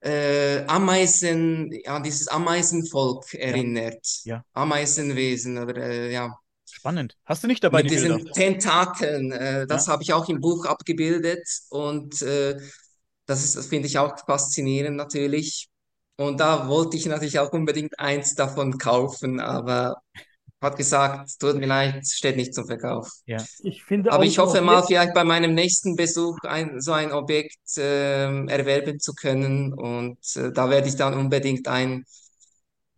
äh, 0.00 0.64
Ameisen, 0.66 1.70
an 1.86 2.02
dieses 2.02 2.26
Ameisenvolk 2.26 3.34
erinnert. 3.34 4.04
ja. 4.24 4.42
Ameisenwesen 4.54 5.58
oder 5.58 5.76
äh, 5.76 6.12
ja, 6.12 6.36
spannend. 6.78 7.16
Hast 7.24 7.42
du 7.44 7.48
nicht 7.48 7.62
dabei 7.64 7.82
mit 7.82 7.84
die 7.84 7.90
Bilder? 7.90 8.20
diesen 8.20 8.32
Tentakeln. 8.32 9.32
Äh, 9.32 9.66
das 9.66 9.86
Ja. 9.86 9.88
habe 9.88 10.02
ich 10.02 10.12
auch 10.12 10.28
im 10.28 10.40
Buch 10.40 10.64
abgebildet 10.66 11.46
und 11.70 12.22
äh, 12.22 12.56
das 13.26 13.44
ist, 13.44 13.56
das 13.56 13.66
finde 13.66 13.88
ich 13.88 13.98
auch 13.98 14.18
faszinierend 14.26 14.96
natürlich. 14.96 15.68
Und 16.16 16.40
da 16.40 16.68
wollte 16.68 16.96
ich 16.96 17.06
natürlich 17.06 17.38
auch 17.38 17.52
unbedingt 17.52 17.98
eins 17.98 18.34
davon 18.34 18.78
kaufen, 18.78 19.38
aber 19.40 19.96
hat 20.62 20.76
gesagt, 20.76 21.30
tut 21.40 21.56
mir 21.56 21.66
leid, 21.66 22.06
steht 22.08 22.36
nicht 22.36 22.54
zum 22.54 22.66
Verkauf. 22.66 23.10
Ja. 23.26 23.46
Ich 23.58 23.84
finde 23.84 24.10
Aber 24.10 24.24
auch 24.24 24.24
ich 24.24 24.38
hoffe 24.38 24.60
mal, 24.62 24.82
vielleicht 24.84 25.14
bei 25.14 25.24
meinem 25.24 25.54
nächsten 25.54 25.96
Besuch 25.96 26.38
ein, 26.44 26.80
so 26.80 26.92
ein 26.92 27.12
Objekt 27.12 27.58
ähm, 27.78 28.48
erwerben 28.48 29.00
zu 29.00 29.14
können. 29.14 29.72
Und 29.74 30.18
äh, 30.36 30.52
da 30.52 30.70
werde 30.70 30.88
ich 30.88 30.96
dann 30.96 31.14
unbedingt 31.14 31.68
ein, 31.68 32.04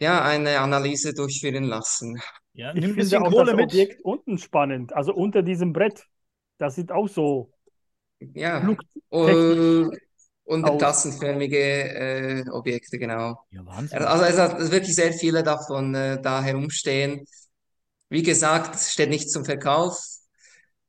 ja, 0.00 0.22
eine 0.24 0.60
Analyse 0.60 1.14
durchführen 1.14 1.64
lassen. 1.64 2.20
Ja, 2.52 2.72
Ich 2.72 2.94
nimm 2.94 2.98
ein 3.00 3.10
bisschen 3.10 3.22
auch 3.22 3.32
Kohle 3.32 3.52
das 3.52 3.54
mit. 3.54 3.72
Objekt 3.72 4.04
unten 4.04 4.38
spannend, 4.38 4.92
also 4.92 5.14
unter 5.14 5.42
diesem 5.42 5.72
Brett. 5.72 6.08
Das 6.58 6.74
sieht 6.76 6.92
auch 6.92 7.08
so 7.08 7.52
Ja, 8.34 8.76
äh, 9.10 9.86
untertassenförmige 10.44 11.58
äh, 12.44 12.48
Objekte, 12.50 12.98
genau. 12.98 13.38
Ja, 13.50 13.64
Wahnsinn. 13.66 14.02
Also 14.02 14.24
es 14.24 14.38
hat 14.38 14.58
wirklich 14.70 14.94
sehr 14.94 15.12
viele 15.12 15.42
davon 15.42 15.94
äh, 15.94 16.20
da 16.20 16.42
herumstehen. 16.42 17.24
Wie 18.10 18.22
gesagt, 18.22 18.78
steht 18.80 19.10
nicht 19.10 19.30
zum 19.30 19.44
Verkauf, 19.44 19.98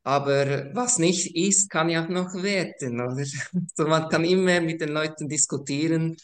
aber 0.04 0.74
was 0.74 0.98
nicht 0.98 1.36
ist, 1.36 1.70
kann 1.70 1.88
ja 1.90 2.04
auch 2.04 2.08
noch 2.08 2.34
werden, 2.42 3.00
oder? 3.00 3.16
So, 3.76 3.86
man 3.86 4.08
kann 4.08 4.24
immer 4.24 4.60
mit 4.60 4.80
den 4.80 4.90
Leuten 4.90 5.28
diskutieren. 5.28 6.16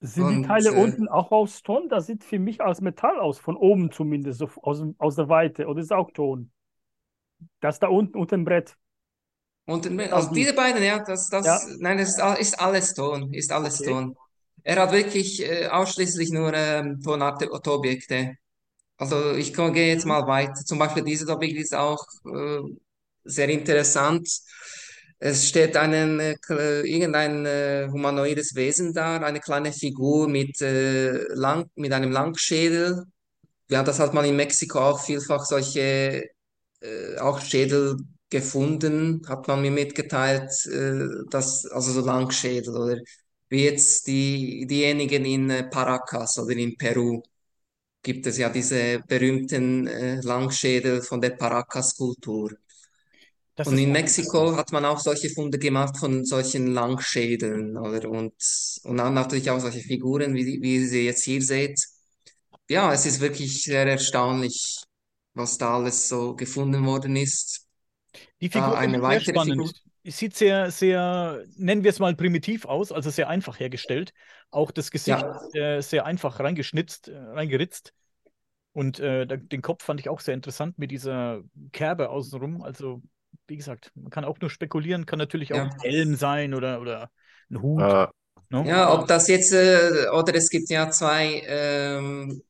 Sind 0.00 0.30
die 0.30 0.36
Und, 0.36 0.42
Teile 0.42 0.72
äh, 0.72 0.74
unten 0.74 1.08
auch 1.08 1.32
aus 1.32 1.62
Ton? 1.62 1.88
Das 1.88 2.06
sieht 2.06 2.24
für 2.24 2.38
mich 2.38 2.60
aus 2.60 2.80
Metall 2.80 3.18
aus, 3.18 3.38
von 3.38 3.56
oben 3.56 3.90
zumindest, 3.90 4.42
aus, 4.62 4.82
aus 4.98 5.16
der 5.16 5.28
Weite. 5.28 5.66
Oder 5.66 5.80
ist 5.80 5.92
auch 5.92 6.10
Ton? 6.12 6.52
Das 7.60 7.78
da 7.78 7.88
unten 7.88 8.16
unter 8.18 8.36
dem 8.36 8.44
Brett. 8.44 8.76
Und 9.66 9.84
den- 9.84 9.98
Genau 9.98 10.16
also 10.16 10.30
die. 10.30 10.34
diese 10.34 10.54
beiden, 10.54 10.82
ja, 10.82 10.98
das, 11.04 11.28
das, 11.28 11.46
Ja. 11.46 11.60
nein, 11.78 11.98
das 11.98 12.10
ist, 12.10 12.20
all- 12.20 12.38
ist 12.38 12.58
alles 12.60 12.94
Ton, 12.94 13.32
ist 13.34 13.52
alles 13.52 13.80
Okay. 13.80 13.90
Ton. 13.90 14.16
Er 14.62 14.80
hat 14.82 14.92
wirklich 14.92 15.42
äh, 15.42 15.68
ausschließlich 15.68 16.30
nur 16.30 16.52
ähm, 16.54 17.00
Tonobjekte. 17.02 18.36
Also 18.98 19.34
ich 19.34 19.54
gehe 19.54 19.88
jetzt 19.88 20.04
Mhm. 20.04 20.08
mal 20.08 20.26
weiter. 20.26 20.54
Zum 20.64 20.78
Beispiel 20.78 21.04
dieses 21.04 21.28
Objekt 21.30 21.58
ist 21.58 21.74
auch 21.74 22.04
äh, 22.26 22.60
sehr 23.24 23.48
interessant. 23.50 24.28
Es 25.20 25.48
steht 25.48 25.76
einen, 25.76 26.20
äh, 26.20 26.36
irgendein 26.82 27.44
äh, 27.44 27.88
humanoides 27.90 28.54
Wesen 28.54 28.92
da, 28.94 29.16
eine 29.18 29.40
kleine 29.40 29.72
Figur 29.72 30.28
mit, 30.28 30.60
äh, 30.60 31.24
lang, 31.34 31.68
mit 31.74 31.92
einem 31.92 32.12
Langschädel. 32.12 33.04
Ja, 33.70 33.82
das 33.82 34.00
hat 34.00 34.14
man 34.14 34.24
in 34.26 34.36
Mexiko 34.36 34.80
auch 34.80 35.00
vielfach 35.04 35.44
solche 35.46 36.24
äh, 36.80 37.18
auch 37.18 37.40
Schädel 37.40 37.96
gefunden, 38.30 39.22
hat 39.28 39.48
man 39.48 39.62
mir 39.62 39.70
mitgeteilt, 39.72 40.50
dass, 41.30 41.66
also 41.66 41.92
so 41.92 42.00
Langschädel 42.06 42.76
oder 42.76 42.98
wie 43.48 43.64
jetzt 43.64 44.06
die, 44.06 44.66
diejenigen 44.66 45.24
in 45.24 45.70
Paracas 45.70 46.38
oder 46.38 46.54
in 46.56 46.76
Peru 46.76 47.22
gibt 48.02 48.26
es 48.26 48.38
ja 48.38 48.50
diese 48.50 49.00
berühmten 49.08 49.86
Langschädel 50.22 51.02
von 51.02 51.20
der 51.22 51.30
Paracas-Kultur. 51.30 52.52
Das 53.58 53.70
Und 53.70 53.78
in 53.78 53.92
Mexiko 53.92 54.56
hat 54.56 54.72
man 54.72 54.84
auch 54.84 55.00
solche 55.00 55.30
Funde 55.30 55.58
gemacht 55.58 55.96
von 55.98 56.24
solchen 56.24 56.68
Langschädeln, 56.68 57.76
oder? 57.76 58.08
Und, 58.10 58.34
und 58.84 58.96
dann 58.96 59.14
natürlich 59.14 59.50
auch 59.50 59.60
solche 59.60 59.80
Figuren, 59.80 60.34
wie, 60.34 60.62
wie 60.62 60.76
ihr 60.76 60.88
sie 60.88 61.04
jetzt 61.06 61.24
hier 61.24 61.42
seht. 61.42 61.80
Ja, 62.70 62.92
es 62.92 63.06
ist 63.06 63.20
wirklich 63.20 63.62
sehr 63.64 63.86
erstaunlich, 63.86 64.82
was 65.34 65.58
da 65.58 65.76
alles 65.76 66.08
so 66.08 66.36
gefunden 66.36 66.86
worden 66.86 67.16
ist. 67.16 67.66
Die 68.40 68.48
Da 68.50 68.72
Figur 68.72 68.78
finde 68.78 68.98
eine 68.98 69.02
weitere 69.02 69.38
spannend. 69.38 69.40
Figur. 69.40 69.72
Es 70.04 70.18
sieht 70.18 70.36
sehr, 70.36 70.70
sehr, 70.70 71.44
nennen 71.56 71.82
wir 71.84 71.90
es 71.90 71.98
mal 71.98 72.14
primitiv 72.16 72.64
aus, 72.64 72.92
also 72.92 73.10
sehr 73.10 73.28
einfach 73.28 73.58
hergestellt. 73.60 74.12
Auch 74.50 74.70
das 74.70 74.90
Gesicht 74.90 75.26
Ja. 75.26 75.32
ist 75.32 75.54
äh, 75.54 75.80
sehr 75.82 76.06
einfach 76.06 76.40
reingeschnitzt, 76.40 77.08
äh, 77.08 77.16
reingeritzt. 77.18 77.92
Und 78.72 79.00
äh, 79.00 79.26
den 79.26 79.62
Kopf 79.62 79.84
fand 79.84 80.00
ich 80.00 80.08
auch 80.08 80.20
sehr 80.20 80.34
interessant 80.34 80.78
mit 80.78 80.90
dieser 80.92 81.42
Kerbe 81.72 82.10
außenrum. 82.10 82.62
Also, 82.62 83.02
wie 83.48 83.56
gesagt, 83.56 83.92
man 83.94 84.10
kann 84.10 84.24
auch 84.24 84.38
nur 84.40 84.50
spekulieren, 84.50 85.06
kann 85.06 85.18
natürlich 85.18 85.52
auch 85.54 85.62
Ja. 85.62 85.64
ein 85.64 85.72
Helm 85.80 86.16
sein 86.16 86.54
oder, 86.54 86.80
oder 86.80 87.10
ein 87.50 87.62
Hut. 87.62 87.98
Äh, 87.98 88.06
ne? 88.50 88.70
Ja, 88.70 88.92
ob 88.94 89.06
das 89.08 89.28
jetzt, 89.28 89.52
äh, 89.52 90.08
oder 90.12 90.34
es 90.34 90.50
gibt 90.50 90.70
ja 90.70 90.90
zwei, 90.90 91.42
ähm, 91.46 92.42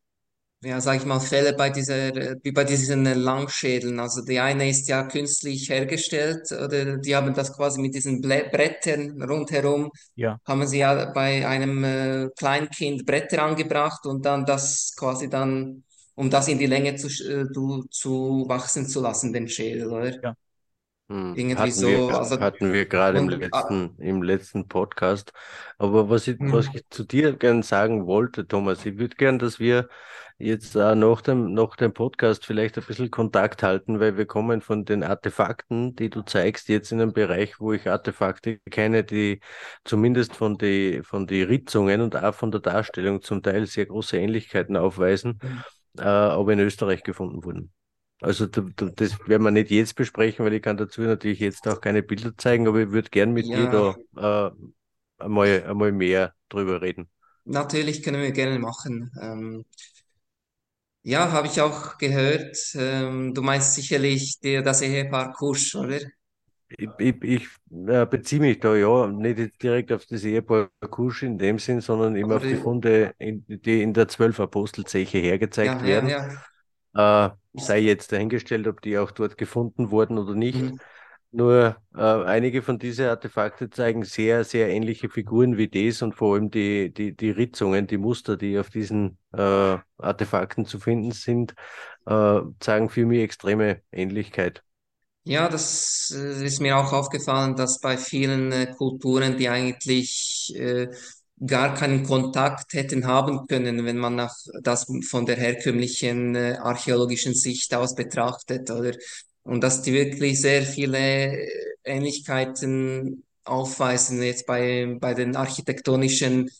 ja, 0.62 0.80
sag 0.80 0.98
ich 0.98 1.06
mal, 1.06 1.20
Fälle 1.20 1.54
bei 1.54 1.70
dieser, 1.70 2.12
wie 2.42 2.52
bei 2.52 2.64
diesen 2.64 3.06
äh, 3.06 3.14
Langschädeln. 3.14 4.00
Also 4.00 4.22
die 4.24 4.40
eine 4.40 4.68
ist 4.70 4.88
ja 4.88 5.04
künstlich 5.04 5.70
hergestellt, 5.70 6.50
oder 6.52 6.98
die 6.98 7.16
haben 7.16 7.34
das 7.34 7.54
quasi 7.56 7.80
mit 7.80 7.94
diesen 7.94 8.20
Ble 8.22 8.48
Brettern 8.52 9.22
rundherum, 9.22 9.90
Ja. 10.16 10.38
haben 10.46 10.66
sie 10.66 10.78
ja 10.78 11.06
bei 11.12 11.46
einem 11.46 11.84
äh, 11.84 12.28
Kleinkind 12.36 13.06
Bretter 13.06 13.42
angebracht 13.44 14.06
und 14.06 14.24
dann 14.26 14.46
das 14.46 14.94
quasi 14.98 15.28
dann, 15.30 15.84
um 16.14 16.30
das 16.30 16.48
in 16.48 16.58
die 16.58 16.66
Länge 16.66 16.96
zu, 16.96 17.08
sch- 17.08 17.28
äh, 17.50 17.88
zu 17.90 18.44
wachsen 18.48 18.86
zu 18.88 19.00
lassen, 19.02 19.32
den 19.32 19.48
Schädel, 19.48 19.88
oder? 19.92 20.12
Hm, 21.08 21.40
Irgendwie 21.40 21.54
Hatten 21.54 21.80
so, 21.80 21.88
wir, 21.88 22.04
also, 22.10 22.36
hatten 22.38 22.72
wir 22.72 22.84
gerade 22.86 23.16
im 23.18 23.28
ah, 23.52 23.64
letzten, 23.70 23.96
im 23.98 24.22
letzten 24.22 24.68
Podcast. 24.68 25.32
Aber 25.78 26.10
was 26.10 26.28
ich, 26.28 26.38
was 26.50 26.66
Mhm. 26.66 26.74
ich 26.74 26.82
zu 26.90 27.02
dir 27.04 27.32
gern 27.34 27.62
sagen 27.62 28.06
wollte, 28.06 28.46
Thomas, 28.46 28.84
ich 28.84 28.98
würde 28.98 29.16
gern, 29.16 29.38
dass 29.38 29.58
wir 29.58 29.88
jetzt 30.36 30.76
äh, 30.76 30.94
nach 30.94 31.22
dem, 31.22 31.54
nach 31.54 31.76
dem 31.76 31.94
Podcast 31.94 32.44
vielleicht 32.44 32.76
ein 32.76 32.84
bisschen 32.84 33.10
Kontakt 33.10 33.62
halten, 33.62 34.00
weil 34.00 34.18
wir 34.18 34.26
kommen 34.26 34.60
von 34.60 34.84
den 34.84 35.02
Artefakten, 35.02 35.96
die 35.96 36.10
du 36.10 36.20
zeigst, 36.22 36.68
jetzt 36.68 36.92
in 36.92 37.00
einen 37.00 37.14
Bereich, 37.14 37.58
wo 37.58 37.72
ich 37.72 37.88
Artefakte 37.88 38.58
kenne, 38.70 39.02
die 39.02 39.40
zumindest 39.84 40.36
von 40.36 40.58
die, 40.58 41.02
von 41.04 41.26
die 41.26 41.42
Ritzungen 41.42 42.02
und 42.02 42.16
auch 42.16 42.34
von 42.34 42.50
der 42.50 42.60
Darstellung 42.60 43.22
zum 43.22 43.42
Teil 43.42 43.64
sehr 43.66 43.86
große 43.86 44.18
Ähnlichkeiten 44.18 44.76
aufweisen, 44.76 45.40
Mhm. 45.42 45.64
äh, 45.98 46.02
aber 46.02 46.52
in 46.52 46.60
Österreich 46.60 47.02
gefunden 47.02 47.44
wurden. 47.44 47.72
Also 48.20 48.46
da, 48.46 48.64
da, 48.74 48.86
das 48.86 49.16
werden 49.28 49.44
wir 49.44 49.50
nicht 49.50 49.70
jetzt 49.70 49.94
besprechen, 49.94 50.44
weil 50.44 50.54
ich 50.54 50.62
kann 50.62 50.76
dazu 50.76 51.02
natürlich 51.02 51.38
jetzt 51.38 51.66
auch 51.68 51.80
keine 51.80 52.02
Bilder 52.02 52.36
zeigen, 52.36 52.66
aber 52.66 52.80
ich 52.80 52.90
würde 52.90 53.10
gern 53.10 53.32
mit 53.32 53.46
dir 53.46 53.70
ja. 53.72 53.96
da 54.16 54.48
äh, 54.48 55.24
einmal, 55.24 55.64
einmal 55.64 55.92
mehr 55.92 56.34
drüber 56.48 56.82
reden. 56.82 57.08
Natürlich 57.44 58.02
können 58.02 58.20
wir 58.20 58.32
gerne 58.32 58.58
machen. 58.58 59.10
Ähm, 59.20 59.64
ja, 61.02 61.30
habe 61.32 61.46
ich 61.46 61.60
auch 61.60 61.96
gehört. 61.96 62.56
Ähm, 62.74 63.32
du 63.34 63.42
meinst 63.42 63.74
sicherlich 63.74 64.40
die, 64.40 64.62
das 64.62 64.82
Ehepaar 64.82 65.32
Kusch, 65.32 65.74
oder? 65.74 65.98
Ich, 66.70 66.88
ich, 66.98 67.22
ich 67.22 67.48
äh, 67.86 68.04
beziehe 68.04 68.42
mich 68.42 68.60
da 68.60 68.74
ja 68.74 69.06
nicht 69.06 69.62
direkt 69.62 69.90
auf 69.92 70.04
das 70.04 70.24
Ehepaar 70.24 70.70
Kusch 70.90 71.22
in 71.22 71.38
dem 71.38 71.58
Sinn, 71.58 71.80
sondern 71.80 72.16
immer 72.16 72.36
auf 72.36 72.42
die 72.42 72.56
Funde, 72.56 73.14
in, 73.18 73.44
die 73.46 73.80
in 73.80 73.94
der 73.94 74.08
Zwölf 74.08 74.38
Apostelzeche 74.38 75.18
hergezeigt 75.18 75.80
ja, 75.82 75.86
ja, 75.86 75.86
werden. 75.86 76.08
ja. 76.10 76.28
Äh, 76.94 77.30
sei 77.54 77.80
jetzt 77.80 78.12
dahingestellt, 78.12 78.66
ob 78.66 78.80
die 78.82 78.98
auch 78.98 79.10
dort 79.10 79.36
gefunden 79.36 79.90
wurden 79.90 80.18
oder 80.18 80.34
nicht. 80.34 80.58
Mhm. 80.58 80.80
Nur 81.30 81.76
äh, 81.94 82.00
einige 82.00 82.62
von 82.62 82.78
diesen 82.78 83.06
Artefakte 83.06 83.68
zeigen 83.68 84.02
sehr, 84.04 84.44
sehr 84.44 84.70
ähnliche 84.70 85.10
Figuren 85.10 85.58
wie 85.58 85.68
das 85.68 86.00
und 86.00 86.14
vor 86.14 86.34
allem 86.34 86.50
die, 86.50 86.92
die, 86.92 87.14
die 87.14 87.30
Ritzungen, 87.30 87.86
die 87.86 87.98
Muster, 87.98 88.36
die 88.38 88.58
auf 88.58 88.70
diesen 88.70 89.18
äh, 89.32 89.76
Artefakten 89.98 90.64
zu 90.64 90.80
finden 90.80 91.12
sind, 91.12 91.54
äh, 92.06 92.40
zeigen 92.60 92.88
für 92.88 93.04
mich 93.04 93.20
extreme 93.20 93.82
Ähnlichkeit. 93.92 94.62
Ja, 95.24 95.50
das 95.50 96.14
äh, 96.16 96.46
ist 96.46 96.60
mir 96.60 96.78
auch 96.78 96.94
aufgefallen, 96.94 97.54
dass 97.54 97.80
bei 97.80 97.98
vielen 97.98 98.50
äh, 98.50 98.72
Kulturen, 98.74 99.36
die 99.36 99.50
eigentlich 99.50 100.54
äh, 100.56 100.88
gar 101.46 101.74
keinen 101.74 102.04
Kontakt 102.04 102.72
hätten 102.74 103.06
haben 103.06 103.46
können, 103.46 103.84
wenn 103.84 103.98
man 103.98 104.16
nach, 104.16 104.34
das 104.62 104.86
von 105.08 105.26
der 105.26 105.36
herkömmlichen 105.36 106.34
äh, 106.34 106.58
archäologischen 106.60 107.34
Sicht 107.34 107.74
aus 107.74 107.94
betrachtet, 107.94 108.70
oder? 108.70 108.92
Und 109.42 109.62
dass 109.62 109.82
die 109.82 109.92
wirklich 109.92 110.40
sehr 110.40 110.62
viele 110.62 110.98
äh, 110.98 111.48
Ähnlichkeiten 111.84 113.24
aufweisen, 113.44 114.22
jetzt 114.22 114.46
bei, 114.46 114.96
bei 115.00 115.14
den 115.14 115.36
architektonischen 115.36 116.50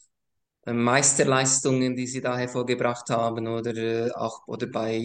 äh, 0.67 0.73
Meisterleistungen, 0.73 1.97
die 1.97 2.07
sie 2.07 2.21
da 2.21 2.39
hervorgebracht 2.39 3.11
haben, 3.11 3.47
oder 3.49 3.75
äh, 3.77 4.11
auch 4.13 4.47
oder 4.47 4.67
bei 4.67 4.97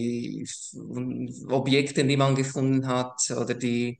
F- 0.42 0.74
Objekten, 1.50 2.08
die 2.08 2.16
man 2.16 2.34
gefunden 2.34 2.86
hat, 2.86 3.18
oder 3.30 3.54
die, 3.54 3.98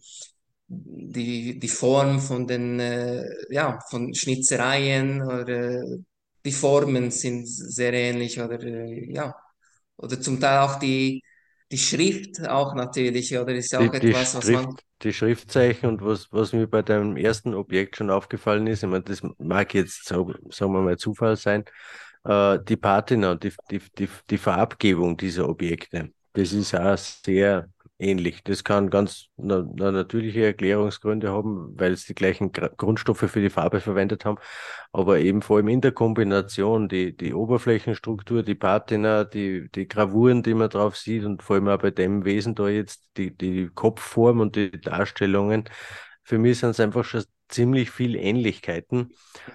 die, 0.68 1.58
die 1.58 1.68
Form 1.68 2.20
von 2.20 2.46
den 2.46 2.80
äh, 2.80 3.24
ja, 3.50 3.78
von 3.90 4.14
Schnitzereien 4.14 5.22
oder 5.22 5.84
die 6.44 6.52
Formen 6.52 7.10
sind 7.10 7.46
sehr 7.48 7.92
ähnlich 7.92 8.40
oder 8.40 8.60
äh, 8.62 9.12
ja, 9.12 9.34
oder 9.96 10.20
zum 10.20 10.40
Teil 10.40 10.58
auch 10.60 10.78
die, 10.78 11.22
die 11.72 11.78
Schrift 11.78 12.40
auch 12.48 12.74
natürlich, 12.74 13.36
oder? 13.38 13.54
Ist 13.54 13.72
ja 13.72 13.80
auch 13.80 13.92
Die, 13.92 13.98
die 13.98 14.14
etwas, 14.14 14.34
was 14.34 14.50
man, 14.50 14.66
Schrift, 14.66 14.84
die 15.02 15.12
Schriftzeichen 15.12 15.88
und 15.88 16.02
was, 16.02 16.32
was 16.32 16.52
mir 16.52 16.68
bei 16.68 16.82
deinem 16.82 17.16
ersten 17.16 17.54
Objekt 17.54 17.96
schon 17.96 18.10
aufgefallen 18.10 18.66
ist, 18.68 18.82
ich 18.84 18.88
meine, 18.88 19.02
das 19.02 19.20
mag 19.38 19.74
jetzt, 19.74 20.06
so, 20.06 20.32
sagen 20.50 20.72
wir 20.72 20.80
mal, 20.82 20.96
Zufall 20.96 21.36
sein, 21.36 21.64
äh, 22.24 22.58
die 22.62 22.76
Patina, 22.76 23.34
die, 23.34 23.52
die, 23.70 23.80
die, 23.98 24.08
die 24.30 24.38
Farbgebung 24.38 25.16
dieser 25.16 25.48
Objekte, 25.48 26.12
das 26.34 26.52
ist 26.52 26.74
auch 26.74 26.96
sehr 26.96 27.68
ähnlich. 27.98 28.42
Das 28.44 28.64
kann 28.64 28.90
ganz 28.90 29.26
na, 29.36 29.64
na, 29.76 29.92
natürliche 29.92 30.44
Erklärungsgründe 30.44 31.30
haben, 31.30 31.78
weil 31.78 31.92
es 31.92 32.06
die 32.06 32.14
gleichen 32.14 32.52
Gra- 32.52 32.74
Grundstoffe 32.76 33.30
für 33.30 33.40
die 33.40 33.50
Farbe 33.50 33.80
verwendet 33.80 34.24
haben, 34.24 34.38
aber 34.92 35.18
eben 35.20 35.42
vor 35.42 35.56
allem 35.58 35.68
in 35.68 35.80
der 35.80 35.92
Kombination, 35.92 36.88
die, 36.88 37.16
die 37.16 37.34
Oberflächenstruktur, 37.34 38.42
die 38.42 38.54
Patina, 38.54 39.24
die, 39.24 39.68
die 39.74 39.88
Gravuren, 39.88 40.42
die 40.42 40.54
man 40.54 40.70
drauf 40.70 40.96
sieht 40.96 41.24
und 41.24 41.42
vor 41.42 41.56
allem 41.56 41.68
auch 41.68 41.78
bei 41.78 41.90
dem 41.90 42.24
Wesen 42.24 42.54
da 42.54 42.68
jetzt 42.68 43.10
die, 43.16 43.36
die 43.36 43.70
Kopfform 43.74 44.40
und 44.40 44.56
die 44.56 44.70
Darstellungen. 44.70 45.64
Für 46.22 46.38
mich 46.38 46.58
sind 46.58 46.70
es 46.70 46.80
einfach 46.80 47.04
schon 47.04 47.24
ziemlich 47.48 47.90
viel 47.90 48.16
Ähnlichkeiten. 48.16 49.12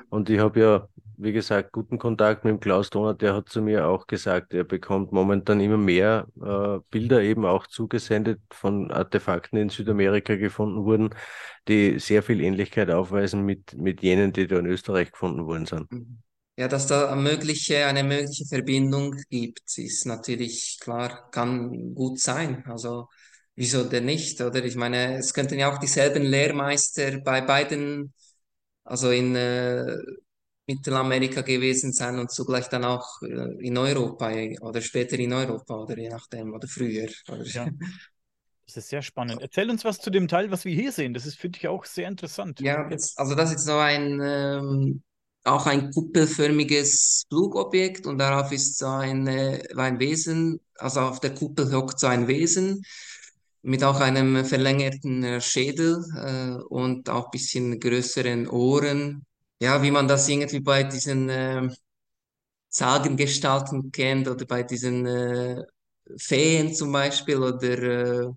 Und 0.10 0.30
ich 0.30 0.40
habe 0.40 0.60
ja, 0.60 0.88
wie 1.22 1.34
gesagt, 1.34 1.74
guten 1.74 2.00
Kontakt 2.00 2.46
mit 2.46 2.52
dem 2.52 2.60
Klaus 2.62 2.90
Donner, 2.90 3.14
der 3.14 3.36
hat 3.36 3.50
zu 3.50 3.62
mir 3.62 3.88
auch 3.88 4.08
gesagt, 4.08 4.54
er 4.54 4.64
bekommt 4.64 5.12
momentan 5.12 5.60
immer 5.60 5.78
mehr 5.78 6.28
äh, 6.42 6.80
Bilder 6.90 7.22
eben 7.22 7.46
auch 7.46 7.68
zugesendet 7.68 8.40
von 8.52 8.90
Artefakten, 8.90 9.58
die 9.58 9.64
in 9.64 9.70
Südamerika 9.70 10.38
gefunden 10.38 10.86
wurden, 10.86 11.10
die 11.68 12.00
sehr 12.00 12.24
viel 12.24 12.40
Ähnlichkeit 12.40 12.90
aufweisen 12.90 13.46
mit, 13.46 13.76
mit 13.76 14.02
jenen, 14.02 14.32
die 14.32 14.48
da 14.48 14.60
in 14.60 14.66
Österreich 14.66 15.12
gefunden 15.12 15.46
worden 15.46 15.66
sind. 15.66 15.88
ja, 16.58 16.70
dass 16.70 16.88
da 16.88 17.12
eine 17.12 17.22
mögliche, 17.22 17.86
eine 17.86 18.06
mögliche 18.06 18.46
Verbindung 18.46 19.14
gibt, 19.30 19.78
ist 19.78 20.06
natürlich 20.06 20.78
klar, 20.80 21.30
kann 21.32 21.94
gut 21.96 22.20
sein. 22.20 22.64
Also, 22.66 23.10
wieso 23.56 23.84
denn 23.84 24.06
nicht, 24.06 24.40
oder? 24.40 24.64
Ich 24.64 24.78
meine, 24.78 25.18
es 25.18 25.34
könnten 25.34 25.60
ja 25.60 25.70
auch 25.70 25.80
dieselben 25.80 26.24
Lehrmeister 26.24 27.20
bei 27.20 27.42
beiden, 27.42 28.14
also 28.86 29.12
in 29.12 29.36
äh, 29.36 29.98
Mittelamerika 30.70 31.42
gewesen 31.42 31.94
sein 31.94 32.20
und 32.20 32.32
zugleich 32.32 32.68
dann 32.70 32.86
auch 32.86 33.22
äh, 33.24 33.66
in 33.66 33.78
Europa 33.78 34.30
äh, 34.32 34.58
oder 34.60 34.82
später 34.82 35.18
in 35.18 35.34
Europa 35.34 35.76
oder 35.76 35.98
je 35.98 36.10
nachdem 36.10 36.54
oder 36.54 36.68
früher. 36.68 37.08
Oder 37.28 37.44
Ja. 37.44 37.68
Das 38.68 38.78
ist 38.78 38.90
sehr 38.90 39.02
spannend. 39.02 39.42
Erzähl 39.42 39.68
uns 39.72 39.84
was 39.84 39.98
zu 39.98 40.12
dem 40.12 40.28
Teil, 40.28 40.52
was 40.52 40.64
wir 40.64 40.76
hier 40.76 40.92
sehen. 40.92 41.16
Das 41.16 41.26
ist, 41.26 41.40
finde 41.40 41.58
ich, 41.58 41.68
auch 41.68 41.86
sehr 41.86 42.08
interessant. 42.08 42.60
Ja, 42.60 42.88
das, 42.88 43.18
also 43.18 43.34
das 43.34 43.52
ist 43.52 43.66
so 43.66 43.74
ein 43.78 44.22
ähm, 44.24 45.02
auch 45.44 45.66
ein 45.66 45.90
kuppelförmiges 45.92 47.26
Flugobjekt 47.30 48.06
und 48.06 48.20
darauf 48.20 48.52
ist 48.52 48.78
so 48.78 48.86
ein, 48.86 49.26
äh, 49.26 49.64
ein 49.76 50.00
Wesen, 50.00 50.60
also 50.76 51.00
auf 51.02 51.20
der 51.20 51.34
Kuppel 51.34 51.74
hockt 51.74 52.00
so 52.00 52.06
ein 52.06 52.28
Wesen 52.28 52.84
mit 53.62 53.84
auch 53.84 54.00
einem 54.00 54.46
verlängerten 54.46 55.42
Schädel 55.42 56.04
äh, 56.16 56.64
und 56.70 57.10
auch 57.10 57.26
ein 57.26 57.32
bisschen 57.32 57.80
größeren 57.80 58.48
Ohren. 58.48 59.26
Ja, 59.60 59.82
wie 59.84 59.92
man 59.92 60.08
das 60.08 60.28
irgendwie 60.30 60.60
bei 60.62 60.84
diesen 60.84 61.30
ähm, 61.30 61.76
Sagengestalten 62.70 63.92
kennt 63.92 64.28
oder 64.28 64.46
bei 64.46 64.64
diesen 64.64 65.06
äh, 65.06 65.64
Feen 66.18 66.74
zum 66.74 66.92
Beispiel 66.92 67.38
oder 67.38 68.24
äh, 68.24 68.28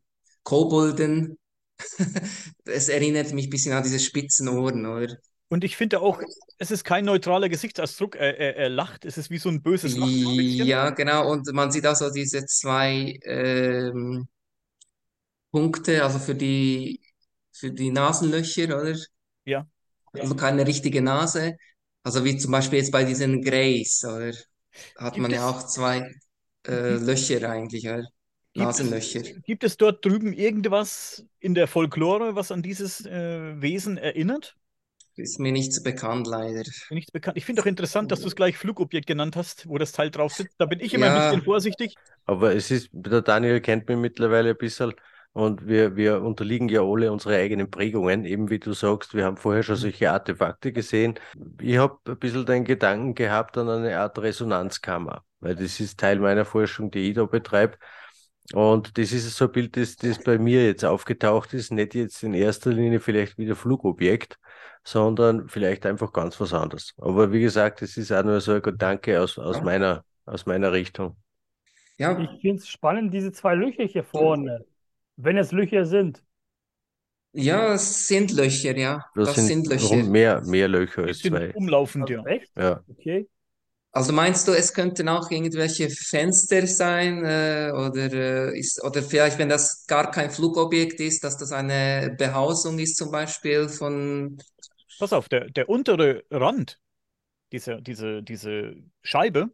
Kobolden. 0.43 1.39
Es 2.65 2.89
erinnert 2.89 3.33
mich 3.33 3.47
ein 3.47 3.51
bisschen 3.51 3.73
an 3.73 3.83
diese 3.83 3.99
spitzen 3.99 4.49
Ohren, 4.49 4.87
oder? 4.87 5.17
Und 5.49 5.65
ich 5.65 5.77
finde 5.77 6.01
auch, 6.01 6.23
es 6.59 6.71
ist 6.71 6.85
kein 6.85 7.05
neutraler 7.05 7.49
Gesichtsausdruck. 7.49 8.17
Er, 8.17 8.39
er, 8.39 8.57
er 8.57 8.69
lacht. 8.71 9.05
Es 9.05 9.19
ist 9.19 9.31
wie 9.31 9.39
so 9.39 9.49
ein 9.51 9.63
böses 9.63 9.97
Lachen. 9.97 10.39
Ja, 10.39 10.91
genau. 10.91 11.31
Und 11.31 11.53
man 11.53 11.71
sieht 11.71 11.87
auch 11.87 11.97
so 11.97 12.11
diese 12.11 12.47
zwei 12.47 13.19
ähm, 13.25 14.29
Punkte, 15.51 16.03
also 16.03 16.19
für 16.19 16.35
die, 16.35 17.01
für 17.53 17.71
die 17.71 17.91
Nasenlöcher, 17.91 18.65
oder? 18.81 18.97
Ja. 19.45 19.67
Also 20.13 20.35
keine 20.37 20.67
richtige 20.67 21.03
Nase. 21.03 21.57
Also 22.03 22.25
wie 22.25 22.37
zum 22.37 22.53
Beispiel 22.53 22.79
jetzt 22.81 22.93
bei 22.93 23.05
diesen 23.05 23.43
Greys, 23.43 24.05
oder? 24.05 24.33
Hat 24.97 25.15
Gibt 25.15 25.19
man 25.19 25.33
ja 25.33 25.49
auch 25.49 25.67
zwei 25.67 26.11
äh, 26.67 26.97
Löcher 26.97 27.49
eigentlich, 27.51 27.89
oder? 27.89 28.05
Gibt 28.53 28.73
es, 28.81 28.83
Nasenlöcher. 28.83 29.23
gibt 29.47 29.65
es 29.65 29.77
dort 29.79 30.05
drüben 30.05 30.33
irgendwas 30.33 31.25
in 31.41 31.55
der 31.55 31.69
Folklore, 31.69 32.35
was 32.37 32.53
an 32.53 32.63
dieses 32.63 33.05
äh, 33.07 33.61
Wesen 33.61 33.97
erinnert? 33.97 34.57
Ist 35.17 35.39
mir 35.41 35.53
nicht 35.53 35.73
so 35.73 35.83
bekannt, 35.83 36.27
leider. 36.27 36.65
Nichts 36.91 37.11
bekannt. 37.11 37.37
Ich 37.39 37.45
finde 37.45 37.63
auch 37.63 37.67
interessant, 37.67 38.13
dass 38.13 38.21
du 38.21 38.29
es 38.29 38.37
gleich 38.37 38.57
Flugobjekt 38.59 39.07
genannt 39.07 39.35
hast, 39.37 39.67
wo 39.69 39.79
das 39.79 39.93
Teil 39.93 40.11
drauf 40.11 40.33
sitzt. 40.35 40.55
Da 40.61 40.67
bin 40.67 40.81
ich 40.81 40.93
immer 40.95 41.07
ein 41.07 41.13
Ja. 41.13 41.15
bisschen 41.15 41.43
vorsichtig. 41.43 41.99
Aber 42.27 42.55
es 42.55 42.71
ist, 42.71 42.91
der 42.93 43.23
Daniel 43.23 43.61
kennt 43.61 43.89
mich 43.89 43.99
mittlerweile 43.99 44.51
ein 44.51 44.57
bisschen 44.59 44.95
und 45.33 45.67
wir, 45.67 45.97
wir 45.97 46.23
unterliegen 46.23 46.69
ja 46.69 46.83
alle 46.83 47.11
unsere 47.13 47.37
eigenen 47.37 47.71
Prägungen, 47.71 48.25
eben 48.25 48.51
wie 48.51 48.59
du 48.59 48.73
sagst, 48.75 49.15
wir 49.15 49.25
haben 49.25 49.37
vorher 49.39 49.63
schon 49.63 49.77
solche 49.77 50.11
Artefakte 50.11 50.73
gesehen. 50.73 51.19
Ich 51.61 51.79
habe 51.79 51.99
ein 52.07 52.19
bisschen 52.19 52.47
den 52.47 52.65
Gedanken 52.65 53.15
gehabt 53.15 53.57
an 53.59 53.69
eine 53.69 53.99
Art 53.99 54.19
Resonanzkammer, 54.19 55.25
weil 55.41 55.55
das 55.57 55.81
ist 55.81 55.99
Teil 56.01 56.19
meiner 56.19 56.45
Forschung, 56.45 56.91
die 56.91 57.11
ich 57.11 57.15
da 57.15 57.25
betreibe. 57.25 57.79
Und 58.55 58.99
das 58.99 59.13
ist 59.13 59.37
so 59.37 59.47
ein 59.47 59.53
Bild, 59.53 59.77
das, 59.77 59.97
das 59.97 60.19
bei 60.19 60.39
mir 60.39 60.67
jetzt 60.67 60.85
aufgetaucht 60.85 61.55
ist, 61.55 61.71
nicht 61.73 61.95
jetzt 61.95 62.23
in 62.23 62.35
erster 62.35 62.71
Linie 62.73 63.01
vielleicht 63.01 63.39
wieder 63.39 63.57
Flugobjekt, 63.57 64.39
sondern 64.85 65.49
vielleicht 65.49 65.87
einfach 65.87 66.13
ganz 66.13 66.39
was 66.41 66.53
anderes. 66.53 66.93
Aber 66.99 67.33
wie 67.33 67.41
gesagt, 67.41 67.83
es 67.83 67.97
ist 67.97 68.13
auch 68.13 68.25
nur 68.25 68.41
so 68.41 68.53
ein 68.53 68.63
Gedanke 68.63 69.21
aus, 69.21 69.39
aus 69.39 69.57
Ja. 69.57 69.63
meiner, 69.63 70.05
aus 70.27 70.45
meiner 70.47 70.73
Richtung. 70.73 71.17
Ja, 71.99 72.19
Ich 72.19 72.41
finde 72.41 72.57
es 72.63 72.69
spannend, 72.69 73.15
diese 73.15 73.33
zwei 73.33 73.55
Löcher 73.55 73.85
hier 73.85 74.05
vorne, 74.05 74.65
wenn 75.17 75.37
es 75.39 75.53
Löcher 75.53 75.87
sind. 75.87 76.23
ja, 77.33 77.75
es 77.75 78.07
sind 78.09 78.33
Löcher, 78.33 78.77
ja. 78.77 79.05
Das, 79.15 79.35
Das 79.35 79.37
sind 79.47 79.67
sind 79.67 79.67
Löcher. 79.69 79.97
mehr, 80.05 80.41
mehr 80.43 80.69
Löcher 80.69 81.05
als 81.05 81.23
zwei. 81.23 81.55
umlaufend, 81.55 82.11
ja. 82.11 82.19
Also 82.19 82.29
echt? 82.29 82.53
Ja. 82.57 82.85
Okay. 82.89 83.29
Also 83.93 84.13
meinst 84.13 84.49
du, 84.49 84.53
es 84.53 84.75
könnten 84.75 85.09
auch 85.09 85.31
irgendwelche 85.31 85.91
Fenster 85.91 86.67
sein, 86.67 87.25
äh, 87.25 87.73
oder, 87.75 88.13
äh, 88.53 88.59
ist, 88.59 88.83
oder 88.85 89.03
vielleicht, 89.03 89.39
wenn 89.39 89.49
das 89.51 89.87
gar 89.87 90.11
kein 90.11 90.31
Flugobjekt 90.31 91.01
ist, 91.01 91.25
dass 91.25 91.39
das 91.39 91.53
eine 91.53 92.15
Behausung 92.19 92.79
ist, 92.79 92.97
zum 92.97 93.11
Beispiel 93.11 93.69
von, 93.69 94.39
Pass 94.99 95.13
auf, 95.13 95.29
der, 95.29 95.51
der 95.51 95.69
untere 95.69 96.25
Rand, 96.31 96.79
diese, 97.53 97.83
diese, 97.83 98.23
diese 98.23 98.77
Scheibe, 99.03 99.51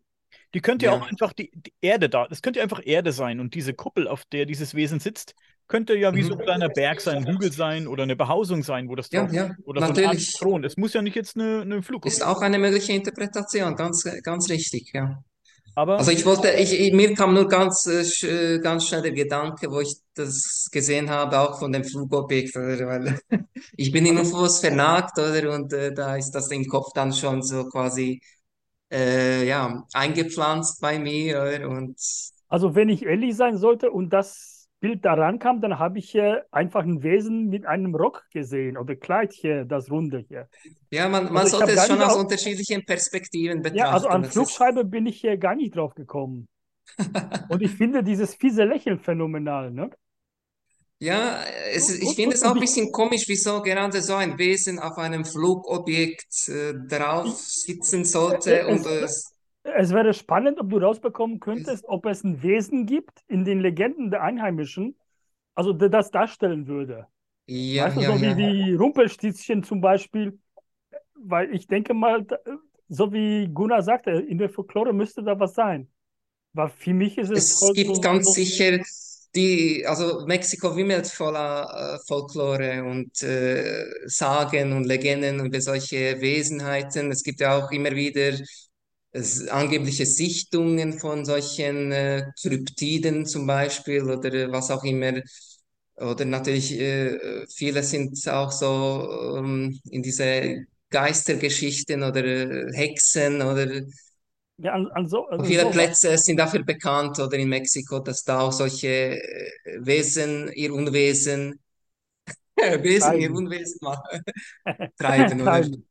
die 0.55 0.60
könnte 0.60 0.86
ja 0.86 0.93
Ja. 0.93 0.98
auch 0.98 1.02
einfach 1.02 1.32
die, 1.35 1.51
die 1.55 1.74
Erde 1.80 2.09
da, 2.10 2.28
das 2.28 2.43
könnte 2.43 2.60
ja 2.60 2.64
einfach 2.64 2.82
Erde 2.85 3.12
sein 3.12 3.40
und 3.40 3.55
diese 3.55 3.74
Kuppel, 3.74 4.09
auf 4.09 4.24
der 4.26 4.47
dieses 4.47 4.74
Wesen 4.74 5.01
sitzt, 5.01 5.35
könnte 5.69 5.97
ja 5.97 6.15
wie 6.15 6.23
so 6.24 6.35
ein 6.35 6.39
Mhm. 6.39 6.43
kleiner 6.43 6.69
Berg 6.69 7.01
sein, 7.01 7.19
ein 7.19 7.27
Hügel 7.27 7.53
sein 7.53 7.86
oder 7.86 8.03
eine 8.05 8.16
Behausung 8.16 8.62
sein, 8.62 8.89
wo 8.89 8.97
das 8.97 9.11
Ja, 9.11 9.27
drauf 9.27 9.32
ja, 9.32 9.51
ist. 9.51 9.55
Oder 9.65 9.82
so 9.82 9.93
eine 9.93 10.03
Art 10.05 10.19
natürlich. 10.19 10.35
Thron. 10.35 10.65
Es 10.65 10.77
muss 10.77 10.95
ja 10.95 11.03
nicht 11.03 11.15
jetzt 11.16 11.36
eine, 11.36 11.62
eine 11.62 11.82
Ist 12.03 12.23
Flugobjekt 12.23 12.24
auch 12.24 12.40
eine 12.43 12.59
mögliche 12.59 12.93
Interpretation, 12.93 13.74
ganz, 13.77 14.05
ganz 14.23 14.49
richtig, 14.49 14.93
ja. 14.95 15.23
Aber 15.74 15.97
Also 15.97 16.12
ich 16.12 16.27
wollte, 16.27 16.51
ich, 16.53 16.93
mir 16.95 17.15
kam 17.15 17.35
nur 17.35 17.49
ganz, 17.49 17.86
äh, 17.86 18.03
äh, 18.57 18.61
ganz 18.61 18.86
schnell 18.89 19.03
der 19.03 19.12
Gedanke, 19.12 19.70
wo 19.70 19.81
ich 19.81 19.97
das 20.15 20.69
gesehen 20.73 21.11
habe, 21.11 21.39
auch 21.40 21.59
von 21.59 21.73
dem 21.73 21.85
Flugobjekt, 21.85 22.57
oder, 22.57 22.86
weil 22.89 23.20
ich 23.77 23.93
bin 23.93 24.07
in 24.07 24.19
UFOs 24.19 24.61
vernagt, 24.61 25.19
oder, 25.19 25.55
und 25.55 25.73
äh, 25.74 25.93
da 25.95 26.16
ist 26.16 26.32
das 26.32 26.51
im 26.53 26.66
Kopf 26.69 26.93
dann 26.95 27.12
schon 27.12 27.43
so 27.43 27.66
quasi, 27.69 28.20
äh, 28.93 29.47
ja, 29.49 29.85
eingepflanzt 29.95 30.81
bei 30.81 30.99
mir, 30.99 31.43
oder, 31.43 31.69
und 31.70 31.99
Also 32.49 32.74
wenn 32.74 32.89
ich 32.89 33.05
ehrlich 33.05 33.36
sein 33.36 33.57
sollte 33.59 33.90
und 33.90 34.11
das 34.11 34.57
Bild 34.81 35.05
daran 35.05 35.39
kam, 35.39 35.61
dann 35.61 35.79
habe 35.79 35.99
ich 35.99 36.11
hier 36.11 36.47
einfach 36.53 36.83
ein 36.85 37.03
Wesen 37.03 37.49
mit 37.49 37.67
einem 37.67 37.95
Rock 37.95 38.27
gesehen 38.33 38.77
oder 38.77 38.97
Kleid 38.97 39.33
hier, 39.33 39.65
das 39.65 39.91
Runde 39.91 40.19
hier. 40.29 40.49
ja, 40.91 41.09
man, 41.09 41.33
man 41.33 41.47
Also 41.47 41.51
sollte 41.51 41.73
es 41.73 41.87
schon 41.87 42.03
aus 42.03 42.15
auf- 42.15 42.17
unterschiedlichen 42.17 42.85
Perspektiven 42.85 43.63
Ja, 43.71 43.89
also 43.89 44.09
betrachten. 44.09 44.09
an 44.09 44.25
Das 44.25 44.39
ist, 44.39 44.63
Flugscheibe 44.63 44.85
bin 44.85 45.07
ich 45.07 45.21
hier 45.21 45.37
gar 45.39 45.55
nicht 45.55 45.75
drauf 45.77 45.95
gekommen. 45.95 46.49
Und 47.49 47.63
ich 47.63 47.75
finde 47.77 48.03
dieses 48.05 48.35
fiese 48.37 48.65
Lächeln 48.65 49.01
phänomenal, 49.01 49.71
ne? 49.73 49.91
ja, 51.01 51.45
es, 51.73 51.91
ich 51.91 52.17
finde 52.17 52.35
es 52.35 52.43
auch 52.43 52.55
ein 52.55 52.61
bisschen 52.61 52.91
komisch, 52.93 53.25
wieso 53.29 53.63
gerade 53.63 54.03
so 54.03 54.15
ein 54.15 54.39
Wesen 54.39 54.79
auf 54.81 54.99
einem 54.99 55.25
Flugobjekt 55.25 56.49
äh, 56.49 56.75
drauf 56.89 57.39
sitzen 57.39 58.05
sollte 58.05 58.67
und 58.67 58.85
Es- 58.87 59.33
es 59.77 59.93
wäre 59.93 60.15
spannend, 60.15 60.61
ob 60.61 60.70
du 60.70 60.78
rausbekommen 60.78 61.40
könntest, 61.40 61.85
ob 61.89 62.07
es 62.07 62.24
ein 62.24 62.43
Wesen 62.43 62.86
gibt 62.86 63.23
in 63.28 63.45
den 63.45 63.61
Legenden 63.61 64.11
der 64.11 64.23
Einheimischen, 64.23 64.97
also 65.55 65.73
der 65.73 65.89
das 65.89 66.11
darstellen 66.11 66.66
würde. 66.66 67.07
Ja, 67.47 67.85
Weißt 67.85 67.97
du, 67.97 68.03
ja, 68.03 68.09
so 68.09 68.15
ja. 68.15 68.36
wie, 68.36 68.36
wie 68.36 68.74
Rumpelstilzchen 68.74 69.62
zum 69.65 69.81
Beispiel, 69.81 70.39
weil 71.15 71.55
ich 71.55 71.66
denke 71.66 71.95
mal, 71.95 72.27
so 72.89 73.12
wie 73.12 73.49
Gunnar 73.53 73.82
sagte, 73.82 74.12
in 74.12 74.39
der 74.39 74.51
Folklore 74.51 74.93
müsste 74.93 75.23
da 75.23 75.39
was 75.39 75.55
sein. 75.55 75.89
Weil 76.55 76.69
für 76.70 76.95
mich 76.95 77.19
ist 77.19 77.31
es 77.31 77.53
Es 77.55 77.61
halt 77.62 77.77
gibt 77.77 77.97
so, 77.97 78.01
ganz 78.01 78.27
so, 78.27 78.32
sicher 78.32 78.78
die, 79.35 79.85
also 79.86 80.24
Mexiko 80.27 80.74
wimmelt 80.77 81.07
voller 81.07 81.97
äh, 81.97 82.07
Folklore 82.07 82.82
und 82.85 83.23
äh, 83.23 83.85
Sagen 84.07 84.73
und 84.73 84.85
Legenden 84.85 85.45
über 85.45 85.61
solche 85.61 86.20
Wesenheiten. 86.20 87.11
Es 87.12 87.23
gibt 87.23 87.40
ja 87.40 87.59
auch 87.59 87.70
immer 87.70 87.93
wieder 87.93 88.32
angebliche 89.51 90.06
Sichtungen 90.06 90.98
von 90.98 91.24
solchen 91.24 91.93
äh, 91.93 92.24
Kryptiden 92.40 93.26
zum 93.26 93.47
Beispiel 93.47 94.02
oder 94.10 94.32
äh, 94.32 94.52
was 94.52 94.70
auch 94.70 94.85
immer. 94.85 95.20
Oder 95.97 96.24
natürlich, 96.24 96.72
äh, 96.78 97.47
viele 97.55 97.82
sind 97.82 98.26
auch 98.28 98.52
so 98.52 99.36
ähm, 99.39 99.80
in 99.90 100.02
diese 100.02 100.64
Geistergeschichten 100.90 102.02
oder 102.05 102.24
äh, 102.24 102.72
Hexen 102.74 103.43
oder 103.43 103.82
Ja, 104.59 104.72
an, 104.74 104.86
an 104.93 105.06
so, 105.09 105.26
also 105.28 105.44
viele 105.44 105.66
sowas. 105.66 105.70
Plätze 105.70 106.16
sind 106.18 106.36
dafür 106.39 106.62
bekannt 106.64 107.18
oder 107.18 107.36
in 107.39 107.48
Mexiko, 107.48 108.01
dass 108.01 108.24
da 108.24 108.40
auch 108.40 108.52
solche 108.52 108.89
äh, 108.89 109.51
Wesen, 109.80 110.51
ihr 110.52 110.72
Unwesen, 110.74 111.59
Wesen, 112.82 113.14
ihr. 113.16 113.32
Unwesen 113.32 113.78
machen, 113.82 114.22
treiben, 114.98 115.40
oder? 115.43 115.62
Treiben. 115.62 115.88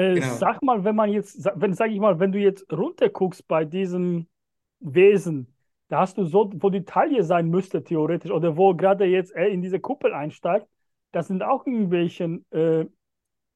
Äh, 0.00 0.14
Genau. 0.14 0.34
sag 0.36 0.62
mal, 0.62 0.82
wenn 0.84 0.96
man 0.96 1.10
jetzt, 1.10 1.46
wenn, 1.54 1.74
sag 1.74 1.90
ich 1.90 2.00
mal, 2.00 2.18
wenn 2.18 2.32
du 2.32 2.38
jetzt 2.38 2.70
runterguckst 2.72 3.46
bei 3.46 3.64
diesem 3.64 4.26
Wesen, 4.80 5.46
da 5.88 6.00
hast 6.00 6.16
du 6.16 6.24
so, 6.24 6.50
wo 6.54 6.70
die 6.70 6.84
Taille 6.84 7.22
sein 7.22 7.48
müsste, 7.48 7.84
theoretisch, 7.84 8.30
oder 8.30 8.56
wo 8.56 8.74
gerade 8.74 9.04
jetzt 9.04 9.32
er 9.32 9.48
in 9.48 9.60
diese 9.60 9.78
Kuppel 9.80 10.14
einsteigt, 10.14 10.66
das 11.12 11.26
sind 11.26 11.42
auch 11.42 11.66
irgendwelche 11.66 12.40
äh, 12.50 12.86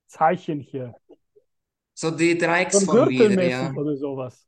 Zeichen 0.07 0.61
hier. 0.61 0.95
So 1.95 2.11
die 2.11 2.37
Dreiecksform 2.37 3.09
wieder, 3.09 3.43
ja. 3.43 3.73
oder 3.73 3.97
sowas. 3.97 4.47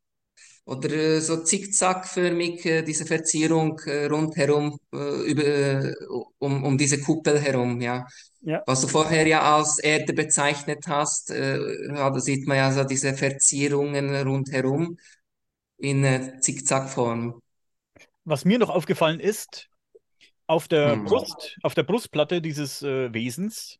Oder 0.65 0.91
äh, 0.91 1.21
so 1.21 1.43
zickzackförmig 1.45 2.65
äh, 2.67 2.83
diese 2.83 3.07
Verzierung 3.07 3.79
äh, 3.87 4.07
rundherum, 4.07 4.79
über, 4.91 5.93
um, 6.39 6.65
um 6.65 6.77
diese 6.77 7.01
Kuppel 7.01 7.39
herum, 7.41 7.81
ja. 7.81 8.07
Ja. 8.41 8.63
Was 8.67 8.81
du 8.81 8.89
vorher 8.89 9.27
ja 9.27 9.57
als 9.57 9.79
Erde 9.79 10.13
bezeichnet 10.13 10.87
hast, 10.87 11.31
ja, 11.31 12.11
da 12.11 12.21
sieht 12.21 12.47
man 12.47 12.57
ja 12.57 12.71
so 12.71 12.85
diese 12.85 13.15
Verzierungen 13.15 14.15
rundherum 14.15 14.99
in 15.79 16.41
Zickzackform. 16.41 17.41
Was 18.25 18.45
mir 18.45 18.59
noch 18.59 18.71
aufgefallen 18.71 19.19
ist, 19.19 19.69
auf 20.47 20.69
der 20.69 20.93
Hm. 20.93 21.05
Brust, 21.05 21.57
auf 21.63 21.75
der 21.75 21.83
Brustplatte 21.83 22.41
dieses 22.41 22.83
äh, 22.83 23.13
Wesens 23.13 23.79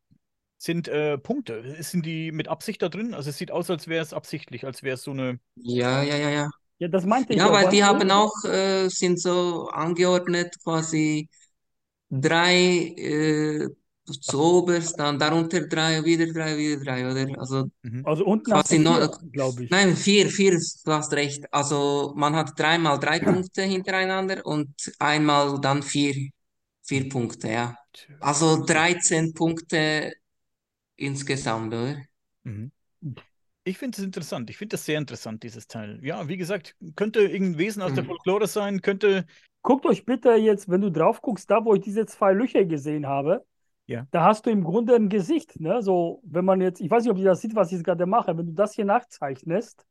sind 0.59 0.89
äh, 0.89 1.19
Punkte. 1.19 1.83
Sind 1.83 2.07
die 2.07 2.33
mit 2.33 2.49
Absicht 2.49 2.83
da 2.83 2.89
drin? 2.89 3.15
Also 3.15 3.31
es 3.31 3.39
sieht 3.39 3.51
aus, 3.51 3.71
als 3.71 3.89
wäre 3.89 4.03
es 4.03 4.13
absichtlich, 4.13 4.65
als 4.67 4.83
wäre 4.83 4.95
es 4.95 5.03
so 5.03 5.11
eine. 5.13 5.39
Ja, 5.57 6.03
ja, 6.03 6.17
ja, 6.17 6.31
ja. 6.31 6.51
Ja, 6.79 6.89
das 6.89 7.07
meinte 7.07 7.33
ich 7.35 7.41
Ja, 7.41 7.47
ja. 7.47 7.53
weil 7.53 7.69
die 7.71 7.83
haben 7.85 8.11
auch, 8.11 8.33
äh, 8.45 8.89
sind 8.89 9.21
so 9.21 9.69
angeordnet 9.69 10.55
quasi 10.63 11.29
drei 12.11 12.95
äh, 12.97 13.69
zuoberst, 14.21 14.99
dann 15.01 15.19
darunter 15.19 15.67
drei, 15.69 16.05
wieder 16.05 16.27
drei, 16.33 16.57
wieder 16.59 16.83
drei, 16.85 17.11
oder? 17.11 17.41
Also 17.41 17.71
Mhm. 17.83 18.05
Also 18.05 18.25
unten 18.25 18.53
quasi 18.53 18.79
vier, 18.79 18.83
noch, 18.85 19.21
glaube 19.33 19.65
ich. 19.65 19.71
nein, 19.71 19.97
vier, 19.97 20.29
vier, 20.29 20.53
du 20.85 20.93
hast 20.93 21.13
recht. 21.15 21.45
Also 21.53 22.13
man 22.17 22.37
hat 22.37 22.59
dreimal 22.59 22.99
drei 23.01 23.21
Punkte 23.21 23.63
hintereinander 23.63 24.45
und 24.47 24.75
einmal 24.99 25.61
dann 25.61 25.83
vier, 25.83 26.31
vier 26.85 27.09
Punkte, 27.09 27.51
ja. 27.51 27.77
Also 28.21 28.65
13 28.65 29.35
Punkte 29.35 30.13
insgesamt, 30.97 31.73
oder? 31.73 31.97
Mhm. 32.45 32.71
Ich 33.65 33.79
finde 33.79 33.99
es 33.99 34.05
interessant. 34.05 34.49
Ich 34.51 34.57
finde 34.59 34.75
das 34.75 34.85
sehr 34.85 34.99
interessant, 34.99 35.43
dieses 35.43 35.67
Teil. 35.67 35.99
Ja, 36.03 36.29
wie 36.29 36.37
gesagt, 36.37 36.77
könnte 36.95 37.21
irgendein 37.23 37.59
Wesen 37.59 37.83
aus 37.83 37.95
der 37.95 38.05
Mhm. 38.05 38.09
Folklore 38.09 38.47
sein, 38.47 38.81
könnte. 38.81 39.27
Guckt 39.63 39.85
euch 39.87 40.05
bitte 40.05 40.35
jetzt, 40.35 40.69
wenn 40.69 40.81
du 40.81 40.91
drauf 40.91 41.21
guckst, 41.21 41.51
da 41.51 41.65
wo 41.65 41.75
ich 41.75 41.81
diese 41.83 42.07
zwei 42.07 42.33
Löcher 42.33 42.65
gesehen 42.65 43.07
habe, 43.07 43.45
Ja. 43.87 44.07
da 44.13 44.25
hast 44.25 44.47
du 44.47 44.51
im 44.51 44.63
Grunde 44.63 44.95
ein 44.95 45.09
Gesicht, 45.09 45.59
ne? 45.59 45.83
So, 45.83 46.21
wenn 46.25 46.45
man 46.45 46.61
jetzt, 46.61 46.81
ich 46.81 46.89
weiß 46.91 47.03
nicht, 47.03 47.11
ob 47.11 47.19
ihr 47.19 47.25
das 47.25 47.41
sieht, 47.41 47.57
was 47.57 47.73
ich 47.73 47.83
gerade 47.83 48.07
mache, 48.07 48.37
wenn 48.39 48.47
du 48.47 48.53
das 48.53 48.75
hier 48.75 48.85
nachzeichnest, 48.85 49.85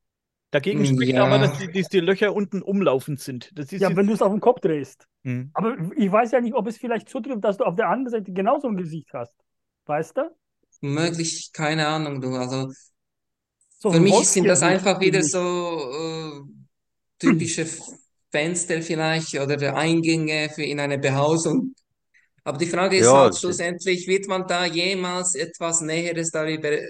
Dagegen 0.52 0.86
spricht 0.86 1.14
Ja. 1.14 1.26
aber, 1.26 1.40
dass 1.40 1.58
die, 1.58 1.70
dass 1.70 1.90
die 1.90 2.00
Löcher 2.00 2.34
unten 2.34 2.62
umlaufend 2.62 3.20
sind. 3.20 3.52
Das 3.60 3.74
ist 3.74 3.82
ja, 3.82 3.94
wenn 3.94 4.08
du 4.08 4.14
es 4.14 4.22
auf 4.22 4.32
den 4.32 4.40
Kopf 4.40 4.62
drehst. 4.62 5.06
Mhm. 5.24 5.50
Aber 5.54 5.76
ich 5.98 6.10
weiß 6.10 6.32
ja 6.32 6.40
nicht, 6.40 6.54
ob 6.54 6.68
es 6.68 6.78
vielleicht 6.78 7.10
zutrifft, 7.10 7.44
dass 7.44 7.58
du 7.58 7.66
auf 7.66 7.76
der 7.76 7.90
anderen 7.90 8.12
Seite 8.12 8.32
genauso 8.32 8.70
ein 8.70 8.78
Gesicht 8.78 9.10
hast. 9.14 9.34
Weißt 9.86 10.16
du? 10.16 10.34
Möglich, 10.82 11.52
keine 11.54 11.88
Ahnung, 11.88 12.22
du. 12.22 12.36
Also 12.36 12.72
So 13.80 13.92
für 13.92 14.00
mich 14.00 14.32
sind 14.32 14.48
das 14.48 14.64
einfach 14.64 15.00
wieder 15.00 15.24
so 15.24 15.40
äh, 15.94 16.42
typische 17.20 17.68
Fenster 18.32 18.82
vielleicht 18.82 19.36
oder 19.40 19.76
Eingänge 19.76 20.50
für 20.54 20.64
in 20.64 20.80
eine 20.80 20.98
Behausung. 20.98 21.74
Aber 22.44 22.58
die 22.58 22.68
Frage 22.68 22.98
ist 22.98 23.14
Ja, 23.14 23.16
halt 23.16 23.36
schlussendlich, 23.38 24.08
wird 24.08 24.28
man 24.28 24.48
da 24.48 24.66
jemals 24.66 25.36
etwas 25.36 25.82
Näheres 25.82 26.32
darüber 26.32 26.72
äh, 26.72 26.84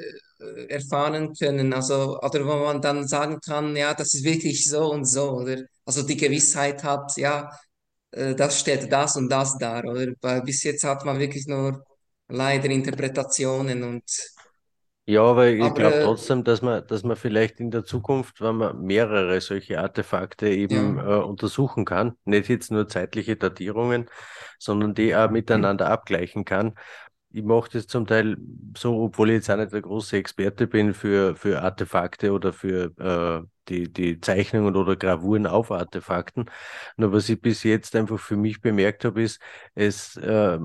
erfahren 0.70 1.34
können? 1.36 1.74
Also, 1.74 2.20
oder 2.22 2.46
wo 2.46 2.66
man 2.66 2.82
dann 2.82 3.08
sagen 3.08 3.40
kann, 3.46 3.76
ja, 3.76 3.94
das 3.94 4.14
ist 4.16 4.24
wirklich 4.26 4.70
so 4.70 4.92
und 4.92 5.06
so, 5.06 5.32
oder? 5.34 5.58
Also 5.86 6.04
die 6.04 6.18
Gewissheit 6.18 6.84
hat, 6.84 7.18
ja, 7.18 7.52
äh, 8.12 8.36
das 8.36 8.60
steht 8.60 8.92
das 8.92 9.16
und 9.18 9.30
das 9.30 9.58
da, 9.58 9.80
oder? 9.84 10.14
Weil 10.22 10.42
bis 10.44 10.64
jetzt 10.64 10.84
hat 10.84 11.06
man 11.06 11.20
wirklich 11.20 11.48
nur 11.48 11.84
leider 12.30 12.70
Interpretationen 12.70 13.84
und 13.84 14.04
Ja, 15.08 15.22
aber 15.24 15.50
ich 15.50 15.76
glaube 15.76 16.00
trotzdem, 16.00 16.44
dass 16.44 16.64
man, 16.64 16.86
dass 16.88 17.04
man 17.04 17.16
vielleicht 17.16 17.60
in 17.60 17.70
der 17.70 17.86
Zukunft, 17.86 18.42
wenn 18.42 18.56
man 18.56 18.82
mehrere 18.82 19.40
solche 19.40 19.80
Artefakte 19.80 20.50
eben 20.50 20.98
Ja. 20.98 20.98
äh, 20.98 21.02
untersuchen 21.04 21.86
kann, 21.86 22.18
nicht 22.26 22.50
jetzt 22.50 22.72
nur 22.72 22.88
zeitliche 22.88 23.36
Datierungen, 23.36 24.10
sondern 24.58 24.96
die 24.96 25.16
auch 25.16 25.30
miteinander 25.30 25.92
abgleichen 25.92 26.44
kann. 26.44 26.74
Ich 27.32 27.44
mache 27.44 27.70
das 27.74 27.86
zum 27.88 28.08
Teil 28.08 28.38
so, 28.78 29.00
obwohl 29.04 29.30
ich 29.32 29.36
jetzt 29.38 29.52
auch 29.52 29.58
nicht 29.58 29.74
der 29.74 29.82
große 29.84 30.18
Experte 30.18 30.66
bin 30.68 30.94
für, 30.96 31.36
für 31.36 31.62
Artefakte 31.62 32.32
oder 32.32 32.52
für 32.54 32.94
äh, 33.00 33.48
die, 33.70 33.92
die 33.92 34.20
Zeichnungen 34.20 34.76
oder 34.76 34.96
Gravuren 34.96 35.48
auf 35.48 35.72
Artefakten. 35.72 36.50
Nur 36.98 37.14
was 37.14 37.30
ich 37.30 37.42
bis 37.42 37.64
jetzt 37.64 37.96
einfach 37.96 38.20
für 38.20 38.38
mich 38.38 38.62
bemerkt 38.62 39.06
habe, 39.06 39.22
ist, 39.24 39.40
es 39.76 40.18
äh, 40.18 40.60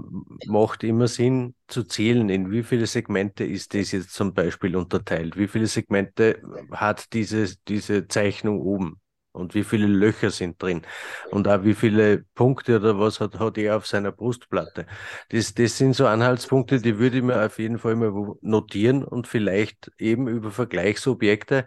macht 0.46 0.84
immer 0.84 1.08
Sinn 1.08 1.54
zu 1.68 1.84
zählen, 1.84 2.28
in 2.28 2.50
wie 2.50 2.62
viele 2.62 2.86
Segmente 2.86 3.44
ist 3.44 3.74
das 3.74 3.92
jetzt 3.92 4.12
zum 4.12 4.34
Beispiel 4.34 4.76
unterteilt, 4.76 5.36
wie 5.36 5.48
viele 5.48 5.66
Segmente 5.66 6.42
hat 6.72 7.12
diese, 7.12 7.56
diese 7.68 8.08
Zeichnung 8.08 8.60
oben 8.60 9.00
und 9.32 9.54
wie 9.54 9.64
viele 9.64 9.86
Löcher 9.86 10.30
sind 10.30 10.60
drin 10.62 10.82
und 11.30 11.46
auch 11.48 11.62
wie 11.64 11.74
viele 11.74 12.24
Punkte 12.34 12.76
oder 12.76 12.98
was 12.98 13.20
hat, 13.20 13.38
hat 13.38 13.58
er 13.58 13.76
auf 13.76 13.86
seiner 13.86 14.12
Brustplatte. 14.12 14.86
Das, 15.30 15.54
das 15.54 15.78
sind 15.78 15.94
so 15.94 16.06
Anhaltspunkte, 16.06 16.80
die 16.80 16.98
würde 16.98 17.18
ich 17.18 17.22
mir 17.22 17.44
auf 17.44 17.58
jeden 17.58 17.78
Fall 17.78 17.96
mal 17.96 18.12
notieren 18.40 19.04
und 19.04 19.26
vielleicht 19.28 19.90
eben 19.98 20.26
über 20.28 20.50
Vergleichsobjekte 20.50 21.66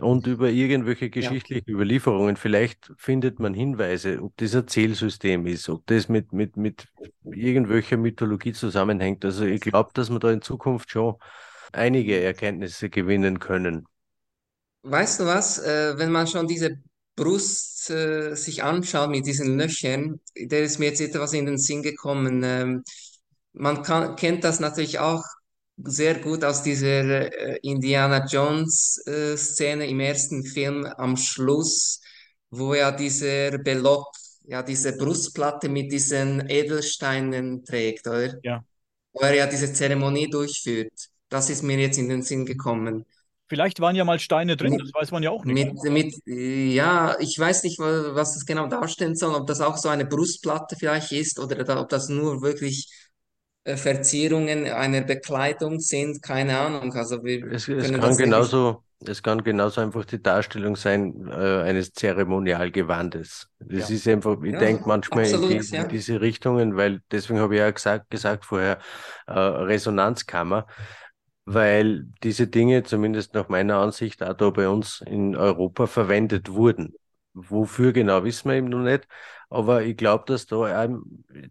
und 0.00 0.26
über 0.26 0.50
irgendwelche 0.50 1.10
geschichtlichen 1.10 1.70
Überlieferungen. 1.70 2.36
Vielleicht 2.36 2.92
findet 2.96 3.40
man 3.40 3.54
Hinweise, 3.54 4.22
ob 4.22 4.36
das 4.36 4.54
ein 4.54 4.68
Zählsystem 4.68 5.46
ist, 5.46 5.68
ob 5.68 5.86
das 5.86 6.08
mit, 6.08 6.32
mit, 6.32 6.56
mit 6.56 6.86
irgendwelcher 7.24 7.96
Mythologie 7.96 8.52
zusammenhängt. 8.52 9.24
Also 9.24 9.44
ich 9.44 9.60
glaube, 9.60 9.90
dass 9.94 10.10
wir 10.10 10.18
da 10.18 10.30
in 10.30 10.42
Zukunft 10.42 10.90
schon 10.90 11.16
einige 11.72 12.20
Erkenntnisse 12.20 12.90
gewinnen 12.90 13.38
können. 13.38 13.86
Weißt 14.82 15.20
du 15.20 15.26
was, 15.26 15.58
äh, 15.58 15.98
wenn 15.98 16.12
man 16.12 16.26
schon 16.26 16.46
diese 16.46 16.78
Brust 17.16 17.90
äh, 17.90 18.36
sich 18.36 18.62
anschaut 18.62 19.10
mit 19.10 19.26
diesen 19.26 19.58
Löchern, 19.58 20.20
da 20.46 20.56
ist 20.56 20.78
mir 20.78 20.86
jetzt 20.86 21.00
etwas 21.00 21.32
in 21.32 21.46
den 21.46 21.58
Sinn 21.58 21.82
gekommen. 21.82 22.42
Ähm, 22.44 22.84
man 23.52 23.82
kann, 23.82 24.14
kennt 24.14 24.44
das 24.44 24.60
natürlich 24.60 25.00
auch 25.00 25.24
sehr 25.84 26.16
gut 26.20 26.44
aus 26.44 26.62
dieser 26.62 27.32
äh, 27.32 27.58
Indiana 27.62 28.26
Jones 28.26 29.00
äh, 29.06 29.36
Szene 29.36 29.86
im 29.86 30.00
ersten 30.00 30.44
Film 30.44 30.84
am 30.86 31.16
Schluss, 31.16 32.00
wo 32.50 32.74
ja 32.74 32.90
dieser 32.92 33.58
Belloc 33.58 34.06
ja 34.44 34.62
diese 34.62 34.96
Brustplatte 34.96 35.68
mit 35.68 35.92
diesen 35.92 36.48
Edelsteinen 36.48 37.64
trägt, 37.64 38.06
oder? 38.06 38.34
Ja. 38.42 38.64
Wo 39.12 39.20
er 39.20 39.34
ja 39.34 39.46
diese 39.46 39.72
Zeremonie 39.72 40.28
durchführt. 40.30 40.92
Das 41.28 41.50
ist 41.50 41.62
mir 41.62 41.78
jetzt 41.78 41.98
in 41.98 42.08
den 42.08 42.22
Sinn 42.22 42.46
gekommen. 42.46 43.04
Vielleicht 43.48 43.80
waren 43.80 43.96
ja 43.96 44.04
mal 44.04 44.18
Steine 44.18 44.56
drin, 44.56 44.72
Mit- 44.72 44.82
das 44.82 44.92
weiß 44.92 45.10
man 45.10 45.22
ja 45.22 45.30
auch 45.30 45.44
nicht. 45.44 45.72
Mit, 45.82 45.82
mit, 45.84 46.14
ja, 46.26 47.16
ich 47.18 47.38
weiß 47.38 47.62
nicht, 47.62 47.78
wa- 47.78 48.14
was 48.14 48.34
das 48.34 48.44
genau 48.44 48.66
darstellen 48.66 49.16
soll, 49.16 49.34
ob 49.34 49.46
das 49.46 49.60
auch 49.60 49.76
so 49.78 49.88
eine 49.88 50.04
Brustplatte 50.04 50.76
vielleicht 50.78 51.12
ist 51.12 51.38
oder 51.38 51.64
da, 51.64 51.80
ob 51.80 51.88
das 51.88 52.08
nur 52.08 52.42
wirklich 52.42 52.90
Verzierungen 53.66 54.66
einer 54.66 55.02
Bekleidung 55.02 55.78
sind, 55.80 56.22
keine 56.22 56.58
Ahnung. 56.58 56.92
Also 56.94 57.22
wir 57.24 57.46
Es, 57.50 57.68
es 57.68 57.92
kann 57.92 58.16
genauso, 58.16 58.84
es 59.06 59.22
kann 59.22 59.44
genauso 59.44 59.80
einfach 59.80 60.04
die 60.04 60.20
Darstellung 60.20 60.74
sein 60.76 61.28
äh, 61.28 61.62
eines 61.62 61.92
Zeremonialgewandes. 61.92 63.48
Das 63.60 63.90
Ja. 63.90 63.90
ist 63.90 64.08
einfach, 64.08 64.42
ich 64.42 64.56
Ja, 64.56 64.56
denke 64.56 64.88
manchmal 64.88 65.26
in, 65.30 65.40
absolut, 65.40 65.46
die, 65.46 65.64
ja. 65.72 65.82
in 65.82 65.86
diese 65.88 66.20
Richtungen, 66.20 66.76
weil 66.76 67.00
deswegen 67.12 67.38
habe 67.38 67.54
ich 67.54 67.60
ja 67.60 67.70
gesagt, 67.70 68.10
gesagt 68.10 68.44
vorher 68.44 68.78
äh, 69.26 69.32
Resonanzkammer, 69.38 70.66
weil 71.44 72.04
diese 72.24 72.48
Dinge 72.48 72.82
zumindest 72.82 73.34
nach 73.34 73.48
meiner 73.48 73.78
Ansicht 73.78 74.22
auch 74.22 74.34
da 74.34 74.50
bei 74.50 74.68
uns 74.68 75.00
in 75.06 75.36
Europa 75.36 75.86
verwendet 75.86 76.50
wurden. 76.52 76.94
Wofür 77.34 77.92
genau 77.92 78.24
wissen 78.24 78.50
wir 78.50 78.56
eben 78.56 78.68
noch 78.68 78.80
nicht, 78.82 79.06
aber 79.50 79.82
ich 79.82 79.96
glaube, 79.96 80.24
dass 80.26 80.46
da 80.46 80.88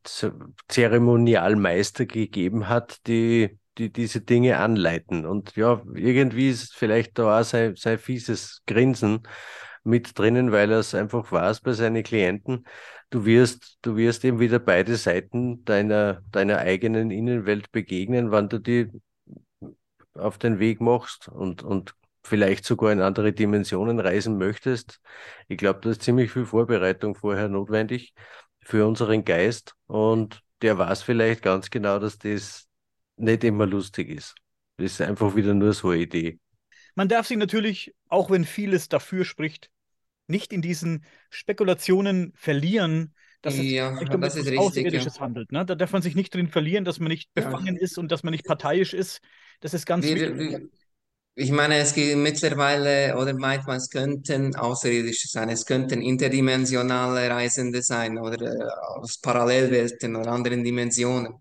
Z- 0.04 0.34
Zeremonialmeister 0.68 2.06
gegeben 2.06 2.68
hat, 2.70 3.06
die 3.08 3.58
die 3.78 3.92
diese 3.94 4.22
Dinge 4.22 4.58
anleiten. 4.58 5.26
Und 5.28 5.56
ja, 5.56 5.84
irgendwie 5.94 6.50
ist 6.50 6.74
vielleicht 6.76 7.20
da 7.20 7.40
auch 7.40 7.44
sein, 7.44 7.76
sein 7.76 8.00
fieses 8.00 8.64
Grinsen 8.66 9.22
mit 9.84 10.18
drinnen, 10.18 10.52
weil 10.52 10.72
er 10.72 10.80
es 10.80 10.96
einfach 10.96 11.32
weiß 11.32 11.62
bei 11.62 11.74
seinen 11.74 12.04
Klienten. 12.04 12.66
Du 13.12 13.26
wirst, 13.26 13.78
du 13.84 13.96
wirst 13.96 14.26
eben 14.26 14.40
wieder 14.40 14.60
beide 14.60 14.96
Seiten 14.96 15.64
deiner, 15.64 16.22
deiner 16.32 16.58
eigenen 16.58 17.12
Innenwelt 17.12 17.72
begegnen, 17.72 18.32
wann 18.32 18.50
du 18.50 18.58
die 18.60 18.90
auf 20.16 20.38
den 20.38 20.60
Weg 20.60 20.82
machst 20.82 21.28
und, 21.30 21.64
und 21.64 21.94
vielleicht 22.28 22.66
sogar 22.66 22.92
in 22.92 23.02
andere 23.02 23.34
Dimensionen 23.34 24.00
reisen 24.00 24.38
möchtest. 24.38 25.00
Ich 25.48 25.58
glaube, 25.58 25.80
da 25.82 25.90
ist 25.92 26.04
ziemlich 26.04 26.32
viel 26.32 26.46
Vorbereitung 26.46 27.16
vorher 27.16 27.50
notwendig 27.50 28.14
für 28.62 28.86
unseren 28.88 29.26
Geist 29.26 29.76
und 29.88 30.42
der 30.62 30.78
weiß 30.78 31.04
vielleicht 31.04 31.42
ganz 31.44 31.70
genau, 31.70 32.00
dass 32.00 32.18
das 32.20 32.68
nicht 33.18 33.44
immer 33.44 33.66
lustig 33.68 34.10
ist. 34.10 34.36
Das 34.78 34.94
ist 34.94 35.02
einfach 35.02 35.36
wieder 35.36 35.54
nur 35.54 35.74
so 35.74 35.90
eine 35.90 36.02
Idee. 36.02 36.40
Man 36.96 37.08
darf 37.10 37.28
sich 37.28 37.38
natürlich, 37.38 37.96
auch 38.08 38.30
wenn 38.32 38.46
vieles 38.46 38.90
dafür 38.90 39.26
spricht, 39.26 39.70
nicht 40.28 40.54
in 40.54 40.62
diesen 40.64 41.06
Spekulationen 41.30 42.34
verlieren, 42.36 43.16
dass 43.42 43.60
es 43.60 43.68
Ja, 43.68 43.94
sich 44.00 44.14
um 44.14 44.24
das 44.24 44.36
ist 44.36 44.48
etwas 44.48 44.52
richtig, 44.52 44.92
Außerirdisches 44.96 45.20
ja. 45.20 45.22
handelt. 45.22 45.52
Ne? 45.52 45.66
Da 45.66 45.76
darf 45.76 45.94
man 45.94 46.02
sich 46.04 46.16
nicht 46.16 46.34
drin 46.36 46.50
verlieren, 46.50 46.86
dass 46.86 47.00
man 47.00 47.10
nicht 47.10 47.34
Ja. 47.36 47.44
befangen 47.44 47.78
ist 47.78 47.98
und 47.98 48.12
dass 48.12 48.24
man 48.24 48.32
nicht 48.32 48.46
parteiisch 48.46 48.94
ist. 48.94 49.22
Das 49.62 49.74
ist 49.74 49.86
ganz 49.86 50.14
Wir, 50.14 50.14
wichtig. 50.14 50.38
wir, 50.38 50.70
ich 51.40 51.52
meine, 51.52 51.78
es 51.78 51.94
gibt 51.94 52.18
mittlerweile, 52.18 53.16
oder 53.16 53.34
meint 53.36 53.68
man, 53.68 53.78
es 53.78 53.90
könnten 53.92 54.56
Außerirdische 54.56 55.28
sein, 55.28 55.50
es 55.50 55.68
könnten 55.68 56.02
interdimensionale 56.02 57.30
Reisende 57.30 57.84
sein 57.84 58.18
oder 58.18 58.42
äh, 58.42 59.00
aus 59.00 59.20
Parallelwelten 59.20 60.16
oder 60.16 60.32
anderen 60.32 60.64
Dimensionen. 60.64 61.36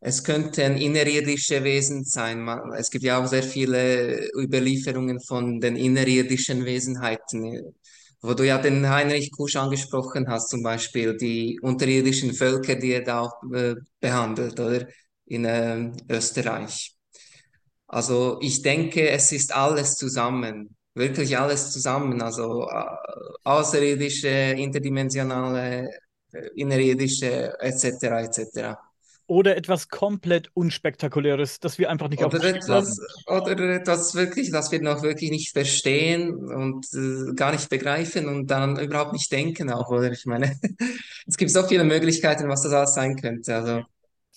Es 0.00 0.24
könnten 0.24 0.76
innerirdische 0.78 1.62
Wesen 1.64 2.04
sein. 2.04 2.48
Es 2.78 2.90
gibt 2.90 3.04
ja 3.04 3.22
auch 3.22 3.26
sehr 3.26 3.42
viele 3.42 4.26
Überlieferungen 4.34 5.20
von 5.20 5.60
den 5.60 5.76
innerirdischen 5.76 6.64
Wesenheiten, 6.64 7.74
wo 8.22 8.32
du 8.32 8.46
ja 8.46 8.56
den 8.58 8.88
Heinrich 8.88 9.32
Kusch 9.32 9.56
angesprochen 9.56 10.28
hast, 10.28 10.48
zum 10.48 10.62
Beispiel 10.62 11.14
die 11.16 11.58
unterirdischen 11.60 12.32
Völker, 12.32 12.76
die 12.76 12.92
er 12.92 13.02
da 13.02 13.20
auch 13.20 13.34
äh, 13.52 13.74
behandelt, 14.00 14.58
oder 14.58 14.86
in 15.26 15.44
ähm, 15.44 15.92
Österreich. 16.08 16.95
Also 17.88 18.38
ich 18.40 18.62
denke, 18.62 19.08
es 19.10 19.32
ist 19.32 19.54
alles 19.54 19.94
zusammen, 19.94 20.76
wirklich 20.94 21.38
alles 21.38 21.70
zusammen. 21.70 22.20
Also 22.20 22.68
äh, 22.68 22.84
außerirdische, 23.44 24.28
interdimensionale, 24.28 25.88
äh, 26.32 26.48
innerirdische 26.56 27.54
etc. 27.60 28.04
etc. 28.24 28.74
Oder 29.28 29.56
etwas 29.56 29.88
komplett 29.88 30.50
Unspektakuläres, 30.54 31.58
das 31.58 31.78
wir 31.78 31.90
einfach 31.90 32.08
nicht 32.08 32.24
Oder 32.24 32.38
haben. 32.38 32.54
etwas, 32.54 33.00
oder 33.26 33.58
etwas 33.74 34.14
wirklich, 34.14 34.52
das 34.52 34.70
wir 34.70 34.80
noch 34.80 35.02
wirklich 35.02 35.30
nicht 35.30 35.52
verstehen 35.52 36.32
und 36.32 36.86
äh, 36.94 37.34
gar 37.34 37.50
nicht 37.50 37.68
begreifen 37.68 38.28
und 38.28 38.48
dann 38.48 38.78
überhaupt 38.78 39.12
nicht 39.12 39.30
denken 39.32 39.70
auch, 39.70 39.90
oder? 39.90 40.12
Ich 40.12 40.26
meine, 40.26 40.56
es 41.26 41.36
gibt 41.36 41.50
so 41.50 41.64
viele 41.64 41.82
Möglichkeiten, 41.82 42.48
was 42.48 42.62
das 42.62 42.72
alles 42.72 42.94
sein 42.94 43.16
könnte. 43.16 43.54
Also. 43.54 43.82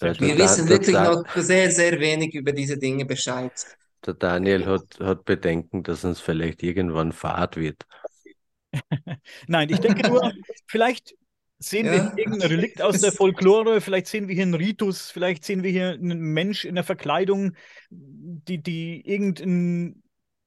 Wir 0.02 0.14
Da- 0.14 0.38
wissen 0.38 0.66
da- 0.66 0.70
wirklich 0.72 0.96
da- 0.96 1.14
noch 1.14 1.36
sehr, 1.36 1.72
sehr 1.72 2.00
wenig 2.00 2.34
über 2.36 2.52
diese 2.52 2.78
Dinge 2.78 3.06
Bescheid. 3.06 3.52
Der 4.06 4.14
Daniel 4.14 4.66
hat, 4.66 5.00
hat 5.00 5.26
Bedenken, 5.26 5.84
dass 5.84 6.04
uns 6.06 6.20
vielleicht 6.22 6.64
irgendwann 6.64 7.12
fad 7.12 7.58
wird. 7.58 7.86
Nein, 9.48 9.70
ich 9.70 9.80
denke 9.80 10.08
nur, 10.10 10.32
vielleicht 10.68 11.16
sehen 11.58 11.88
wir 11.88 11.96
Ja. 11.96 12.14
hier 12.16 12.26
irgendein 12.26 12.50
Relikt 12.50 12.82
aus 12.82 13.02
der 13.02 13.12
Folklore, 13.12 13.82
vielleicht 13.82 14.08
sehen 14.08 14.28
wir 14.28 14.36
hier 14.36 14.44
einen 14.44 14.54
Ritus, 14.54 15.12
vielleicht 15.12 15.44
sehen 15.44 15.64
wir 15.64 15.72
hier 15.72 15.90
einen 15.90 16.20
Mensch 16.20 16.64
in 16.66 16.76
der 16.76 16.84
Verkleidung, 16.86 17.54
die, 17.90 18.60
die 18.62 19.02
irgendein 19.06 20.02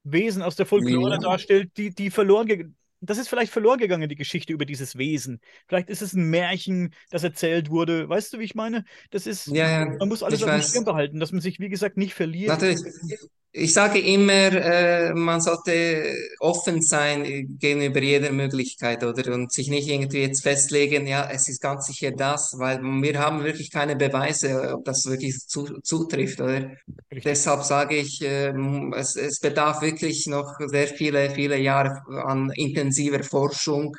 Wesen 0.04 0.42
aus 0.42 0.56
der 0.56 0.64
Folklore 0.66 1.12
Ja. 1.12 1.18
darstellt, 1.18 1.76
die, 1.76 1.90
die 1.94 2.10
verloren 2.10 2.46
gegangen. 2.46 2.76
Das 3.04 3.18
ist 3.18 3.28
vielleicht 3.28 3.52
verloren 3.52 3.78
gegangen, 3.78 4.08
die 4.08 4.14
Geschichte 4.14 4.52
über 4.52 4.64
dieses 4.64 4.96
Wesen. 4.96 5.40
Vielleicht 5.66 5.90
ist 5.90 6.02
es 6.02 6.12
ein 6.12 6.30
Märchen, 6.30 6.94
das 7.10 7.24
erzählt 7.24 7.68
wurde. 7.68 8.08
Weißt 8.08 8.32
du, 8.32 8.38
wie 8.38 8.44
ich 8.44 8.54
meine? 8.54 8.84
Das 9.10 9.26
ist, 9.26 9.48
Ja, 9.48 9.68
ja, 9.68 9.86
man 9.86 10.08
muss 10.08 10.22
alles 10.22 10.42
auf 10.42 10.50
dem. 10.50 10.62
Schirm 10.62 10.84
behalten, 10.84 11.18
dass 11.18 11.32
man 11.32 11.40
sich, 11.40 11.58
wie 11.58 11.68
gesagt, 11.68 11.96
nicht 11.96 12.14
verliert. 12.14 12.48
Natürlich. 12.48 12.80
Ich 13.08 13.18
sage 13.54 13.98
immer, 14.00 14.32
äh, 14.32 15.12
man 15.14 15.40
sollte 15.40 16.14
offen 16.40 16.80
sein 16.80 17.58
gegenüber 17.58 18.00
jeder 18.00 18.32
Möglichkeit, 18.32 19.04
oder? 19.04 19.34
Und 19.34 19.52
sich 19.52 19.68
nicht 19.68 19.88
irgendwie 19.88 20.22
jetzt 20.22 20.42
festlegen, 20.42 21.06
ja, 21.06 21.28
es 21.30 21.48
ist 21.48 21.60
ganz 21.60 21.86
sicher 21.86 22.12
das, 22.12 22.54
weil 22.58 22.80
wir 22.82 23.18
haben 23.18 23.44
wirklich 23.44 23.70
keine 23.70 23.94
Beweise, 23.96 24.72
ob 24.74 24.84
das 24.86 25.04
wirklich 25.06 25.38
zu, 25.46 25.80
zutrifft, 25.82 26.40
oder? 26.40 26.70
Richtig. 27.10 27.24
Deshalb 27.24 27.62
sage 27.64 27.96
ich, 27.96 28.20
ähm, 28.22 28.94
es, 28.96 29.16
es 29.16 29.38
bedarf 29.40 29.82
wirklich 29.82 30.26
noch 30.26 30.56
sehr 30.66 30.86
viele, 30.88 31.30
viele 31.30 31.58
Jahre 31.58 32.00
an 32.24 32.50
intensiver 32.54 33.22
Forschung, 33.22 33.94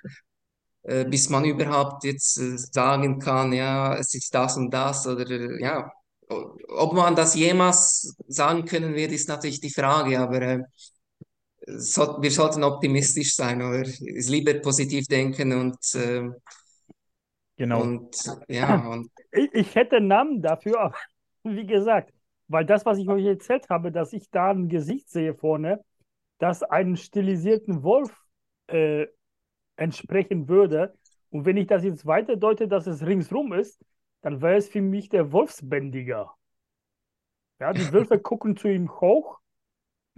äh, 0.84 1.06
bis 1.06 1.30
man 1.30 1.46
überhaupt 1.46 2.04
jetzt 2.04 2.38
äh, 2.40 2.58
sagen 2.58 3.20
kann, 3.20 3.54
ja, 3.54 3.96
es 3.98 4.14
ist 4.14 4.34
das 4.36 4.58
und 4.58 4.72
das, 4.74 5.08
oder 5.08 5.60
ja. 5.60 5.92
Ob 6.70 6.94
man 6.94 7.16
das 7.16 7.36
jemals 7.36 8.16
sagen 8.28 8.66
können 8.66 8.96
wird, 8.96 9.12
ist 9.12 9.30
natürlich 9.30 9.60
die 9.62 9.70
Frage, 9.72 10.20
aber 10.20 10.42
äh, 10.42 10.60
so, 11.66 12.22
wir 12.22 12.32
sollten 12.32 12.64
optimistisch 12.64 13.36
sein 13.36 13.62
oder 13.62 13.82
es 13.82 14.30
lieber 14.30 14.54
positiv 14.56 15.08
denken 15.08 15.54
und, 15.54 15.78
äh, 15.96 16.30
Genau. 17.58 17.82
und 17.82 18.16
ja, 18.48 18.88
und 18.88 19.10
Ich, 19.32 19.54
ich 19.54 19.76
hätte 19.76 19.98
einen 19.98 20.08
Namen 20.08 20.42
dafür, 20.42 20.80
aber 20.80 20.96
wie 21.44 21.66
gesagt, 21.66 22.14
weil 22.48 22.66
das, 22.66 22.86
was 22.86 22.98
ich 22.98 23.08
euch 23.10 23.26
erzählt 23.26 23.70
habe, 23.70 23.92
dass 23.92 24.14
ich 24.14 24.30
da 24.32 24.52
ein 24.52 24.70
Gesicht 24.70 25.10
sehe 25.10 25.34
vorne, 25.34 25.84
das 26.40 26.64
einen 26.64 26.98
stilisierten 26.98 27.84
Wolf 27.84 28.12
äh, 28.68 29.08
entsprechen 29.78 30.48
würde. 30.50 30.96
Und 31.32 31.46
wenn 31.46 31.58
ich 31.58 31.68
das 31.68 31.84
jetzt 31.84 32.06
weiterdeute, 32.06 32.68
dass 32.68 32.88
es 32.88 33.06
ringsrum 33.06 33.54
ist, 33.54 33.82
dann 34.24 34.42
wäre 34.42 34.58
es 34.58 34.70
für 34.70 34.82
mich 34.82 35.10
der 35.10 35.32
Wolfsbändiger. 35.32 36.36
Ja, 37.60 37.74
die 37.74 37.92
Wölfe 37.92 38.20
gucken 38.20 38.56
zu 38.58 38.68
ihm 38.68 38.90
hoch, 39.02 39.40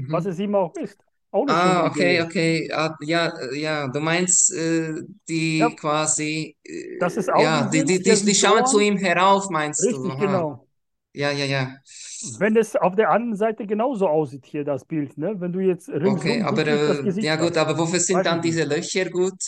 was 0.10 0.26
mhm. 0.26 0.32
es 0.32 0.40
ihm 0.40 0.56
auch 0.56 0.76
ist. 0.76 1.04
Auch 1.32 1.48
Ah, 1.48 1.86
okay, 1.86 2.22
Idee. 2.22 2.22
okay. 2.22 2.70
Ah, 2.74 2.96
ja, 3.02 3.28
äh, 3.28 3.60
ja, 3.60 3.88
du 3.88 4.00
meinst, 4.00 4.52
äh, 4.54 4.94
die 5.30 5.60
Ja, 5.60 5.70
quasi, 5.80 6.56
äh, 6.64 6.72
dass 7.00 7.18
es 7.18 7.30
ja, 7.30 7.62
Augen 7.62 7.70
die, 7.70 7.86
die, 7.86 8.02
die, 8.02 8.26
die 8.26 8.36
schauen 8.36 8.66
zu 8.66 8.80
ihm 8.80 8.98
herauf, 8.98 9.50
meinst 9.50 9.82
du? 9.84 9.88
Richtig, 9.88 10.12
Aha. 10.12 10.24
genau. 10.26 10.68
Ja, 11.14 11.32
ja, 11.32 11.46
ja. 11.46 11.76
Wenn 12.40 12.58
es 12.58 12.76
auf 12.76 12.96
der 12.96 13.12
anderen 13.12 13.36
Seite 13.36 13.66
genauso 13.68 14.08
aussieht, 14.08 14.46
hier 14.46 14.64
das 14.64 14.86
Bild, 14.86 15.18
ne? 15.18 15.40
Wenn 15.40 15.54
du 15.54 15.60
jetzt 15.60 15.90
Okay, 15.90 16.42
aber 16.42 16.64
das 16.64 17.00
äh, 17.00 17.22
ja 17.22 17.36
gut, 17.36 17.58
aber 17.58 17.78
wofür 17.78 18.00
sind 18.00 18.26
dann 18.26 18.42
diese 18.42 18.64
Löcher 18.64 19.10
gut, 19.10 19.40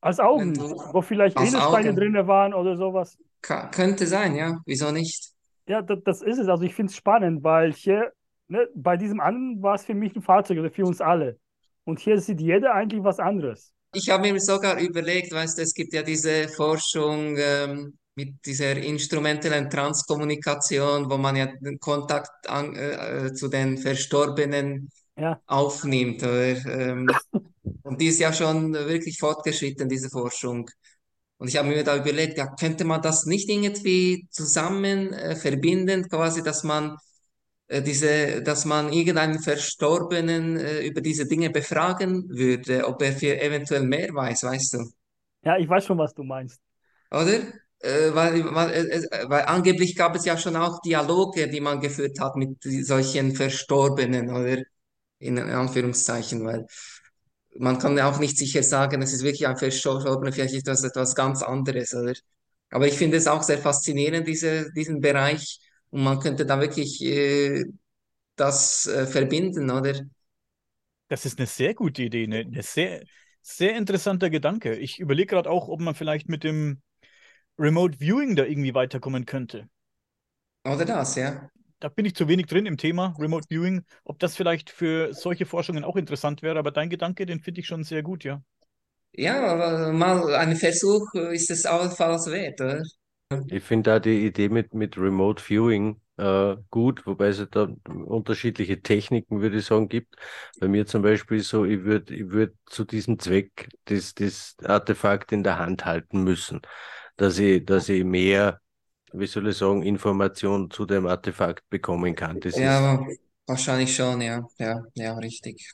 Als 0.00 0.20
Augen, 0.20 0.54
du 0.54 0.76
wo 0.92 1.02
vielleicht 1.02 1.40
Edelsteine 1.40 1.94
drin 1.94 2.14
waren 2.26 2.54
oder 2.54 2.76
sowas. 2.76 3.18
Ka 3.42 3.68
könnte 3.70 4.06
sein, 4.06 4.34
ja. 4.36 4.60
Wieso 4.66 4.90
nicht? 4.90 5.32
Ja, 5.68 5.82
das, 5.82 5.98
das 6.04 6.22
ist 6.22 6.38
es. 6.38 6.48
Also 6.48 6.64
ich 6.64 6.74
finde 6.74 6.90
es 6.90 6.96
spannend, 6.96 7.42
weil 7.42 7.72
hier, 7.72 8.12
ne, 8.48 8.68
bei 8.74 8.96
diesem 8.96 9.20
anderen 9.20 9.62
war 9.62 9.74
es 9.74 9.84
für 9.84 9.94
mich 9.94 10.14
ein 10.14 10.22
Fahrzeug 10.22 10.58
oder 10.58 10.70
für 10.70 10.84
uns 10.84 11.00
alle. 11.00 11.38
Und 11.84 11.98
hier 12.00 12.20
sieht 12.20 12.40
jeder 12.40 12.74
eigentlich 12.74 13.02
was 13.02 13.18
anderes. 13.18 13.72
Ich 13.92 14.10
habe 14.10 14.30
mir 14.30 14.40
sogar 14.40 14.78
überlegt, 14.78 15.32
weißt 15.32 15.58
du, 15.58 15.62
es 15.62 15.72
gibt 15.74 15.94
ja 15.94 16.02
diese 16.02 16.48
Forschung 16.48 17.36
ähm, 17.38 17.98
mit 18.14 18.44
dieser 18.44 18.76
instrumentellen 18.76 19.70
Transkommunikation, 19.70 21.08
wo 21.10 21.16
man 21.16 21.36
ja 21.36 21.46
den 21.46 21.78
Kontakt 21.80 22.48
an, 22.48 22.74
äh, 22.76 23.26
äh, 23.28 23.32
zu 23.32 23.48
den 23.48 23.78
Verstorbenen 23.78 24.90
Ja, 25.16 25.40
aufnimmt. 25.46 26.22
Oder? 26.22 26.56
Ähm, 26.66 27.08
und 27.82 28.00
die 28.00 28.08
ist 28.08 28.20
ja 28.20 28.32
schon 28.32 28.74
wirklich 28.74 29.18
fortgeschritten, 29.18 29.88
diese 29.88 30.10
Forschung. 30.10 30.68
Und 31.38 31.48
ich 31.48 31.56
habe 31.56 31.68
mir 31.68 31.84
da 31.84 31.96
überlegt, 31.96 32.38
ja, 32.38 32.46
könnte 32.58 32.84
man 32.84 33.02
das 33.02 33.26
nicht 33.26 33.48
irgendwie 33.50 34.26
zusammen 34.30 35.12
äh, 35.12 35.36
verbinden, 35.36 36.08
quasi, 36.08 36.42
dass 36.42 36.64
man 36.64 36.96
äh, 37.68 37.82
diese, 37.82 38.42
dass 38.42 38.64
man 38.64 38.92
irgendeinen 38.92 39.40
Verstorbenen 39.40 40.56
äh, 40.56 40.86
über 40.86 41.00
diese 41.00 41.26
Dinge 41.26 41.50
befragen 41.50 42.28
würde, 42.28 42.86
ob 42.86 43.02
er 43.02 43.12
für 43.12 43.40
eventuell 43.40 43.82
mehr 43.82 44.08
weiß, 44.14 44.44
weißt 44.44 44.74
du? 44.74 44.78
ja, 45.46 45.56
ich 45.56 45.68
weiß 45.68 45.84
schon, 45.84 45.98
was 45.98 46.12
du 46.12 46.24
meinst. 46.24 46.60
Oder? 47.10 47.40
Äh, 47.78 48.14
weil, 48.14 48.44
weil, 48.54 48.72
äh, 48.90 49.28
weil 49.28 49.44
angeblich 49.44 49.94
gab 49.94 50.16
es 50.16 50.24
ja 50.24 50.36
schon 50.36 50.56
auch 50.56 50.80
Dialoge, 50.80 51.48
die 51.48 51.60
man 51.60 51.80
geführt 51.80 52.18
hat 52.20 52.36
mit 52.36 52.58
solchen 52.62 53.34
Verstorbenen, 53.34 54.30
oder? 54.30 54.62
In 55.18 55.38
Anführungszeichen, 55.38 56.44
weil 56.44 56.66
man 57.58 57.78
kann 57.78 57.96
ja 57.96 58.10
auch 58.10 58.18
nicht 58.18 58.38
sicher 58.38 58.62
sagen, 58.62 59.02
es 59.02 59.12
ist 59.12 59.22
wirklich 59.22 59.46
ein 59.46 59.56
Verstorbener, 59.56 60.32
vielleicht 60.32 60.54
ist 60.54 60.66
das 60.68 60.84
etwas 60.84 61.14
ganz 61.14 61.42
anderes, 61.42 61.94
oder? 61.94 62.14
Aber 62.70 62.86
ich 62.86 62.94
finde 62.94 63.16
es 63.16 63.26
auch 63.26 63.42
sehr 63.42 63.58
faszinierend, 63.58 64.26
diese, 64.26 64.72
diesen 64.72 65.00
Bereich. 65.00 65.60
Und 65.90 66.02
man 66.02 66.18
könnte 66.20 66.44
da 66.46 66.60
wirklich 66.60 67.02
äh, 67.04 67.64
das 68.36 68.86
äh, 68.86 69.06
verbinden, 69.06 69.70
oder? 69.70 69.94
Das 71.08 71.24
ist 71.24 71.38
eine 71.38 71.46
sehr 71.46 71.74
gute 71.74 72.02
Idee, 72.02 72.24
eine, 72.24 72.40
eine 72.40 72.62
sehr, 72.62 73.04
sehr 73.42 73.76
interessanter 73.76 74.30
Gedanke. 74.30 74.74
Ich 74.76 74.98
überlege 74.98 75.26
gerade 75.28 75.50
auch, 75.50 75.68
ob 75.68 75.80
man 75.80 75.94
vielleicht 75.94 76.28
mit 76.28 76.42
dem 76.44 76.82
Remote 77.58 78.00
Viewing 78.00 78.36
da 78.36 78.44
irgendwie 78.44 78.74
weiterkommen 78.74 79.26
könnte. 79.26 79.68
Oder 80.64 80.84
das, 80.84 81.14
ja. 81.16 81.50
Da 81.80 81.88
bin 81.88 82.06
ich 82.06 82.14
zu 82.14 82.28
wenig 82.28 82.46
drin 82.46 82.66
im 82.66 82.76
Thema 82.76 83.14
Remote 83.18 83.46
Viewing, 83.48 83.84
ob 84.04 84.18
das 84.18 84.36
vielleicht 84.36 84.70
für 84.70 85.12
solche 85.12 85.46
Forschungen 85.46 85.84
auch 85.84 85.96
interessant 85.96 86.42
wäre. 86.42 86.58
Aber 86.58 86.70
dein 86.70 86.90
Gedanke, 86.90 87.26
den 87.26 87.40
finde 87.40 87.60
ich 87.60 87.66
schon 87.66 87.84
sehr 87.84 88.02
gut, 88.02 88.24
ja. 88.24 88.42
Ja, 89.12 89.46
aber 89.46 89.92
mal 89.92 90.34
ein 90.34 90.56
Versuch 90.56 91.14
ist 91.32 91.50
es 91.50 91.64
allenfalls 91.64 92.30
wert, 92.30 92.60
oder? 92.60 92.82
Ich 93.48 93.64
finde 93.64 93.90
da 93.90 93.98
die 93.98 94.26
Idee 94.26 94.48
mit, 94.48 94.74
mit 94.74 94.96
Remote 94.96 95.42
Viewing 95.42 96.00
äh, 96.16 96.56
gut, 96.70 97.06
wobei 97.06 97.28
es 97.28 97.44
da 97.50 97.68
unterschiedliche 97.88 98.80
Techniken, 98.82 99.40
würde 99.40 99.58
ich 99.58 99.66
sagen, 99.66 99.88
gibt. 99.88 100.16
Bei 100.60 100.68
mir 100.68 100.86
zum 100.86 101.02
Beispiel 101.02 101.40
so, 101.40 101.64
ich 101.64 101.84
würde 101.84 102.14
ich 102.14 102.30
würd 102.30 102.54
zu 102.66 102.84
diesem 102.84 103.18
Zweck 103.18 103.68
das, 103.86 104.14
das 104.14 104.56
Artefakt 104.64 105.32
in 105.32 105.42
der 105.44 105.58
Hand 105.58 105.84
halten 105.84 106.24
müssen, 106.24 106.60
dass 107.16 107.38
ich, 107.38 107.64
dass 107.64 107.88
ich 107.88 108.04
mehr, 108.04 108.60
wie 109.18 109.26
soll 109.26 109.48
ich 109.48 109.56
sagen, 109.58 109.82
Informationen 109.82 110.70
zu 110.70 110.86
dem 110.86 111.06
Artefakt 111.06 111.68
bekommen 111.70 112.14
kann. 112.14 112.40
Das 112.40 112.60
ist, 112.60 112.84
Ja, 112.84 113.04
wahrscheinlich 113.46 113.94
schon, 113.94 114.20
ja, 114.20 114.46
ja, 114.58 114.82
ja, 114.94 115.14
richtig. 115.18 115.72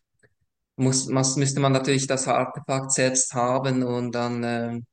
Muss, 0.76 1.08
muss, 1.08 1.36
müsste 1.36 1.60
man 1.60 1.72
natürlich 1.72 2.06
das 2.06 2.28
Artefakt 2.28 2.92
selbst 2.92 3.34
haben 3.34 3.82
und 3.84 4.12
dann 4.14 4.44
ähm, 4.44 4.86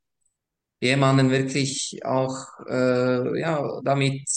jemanden 0.80 1.30
wirklich 1.30 2.00
auch 2.04 2.36
äh, 2.68 3.40
ja, 3.40 3.80
damit 3.84 4.28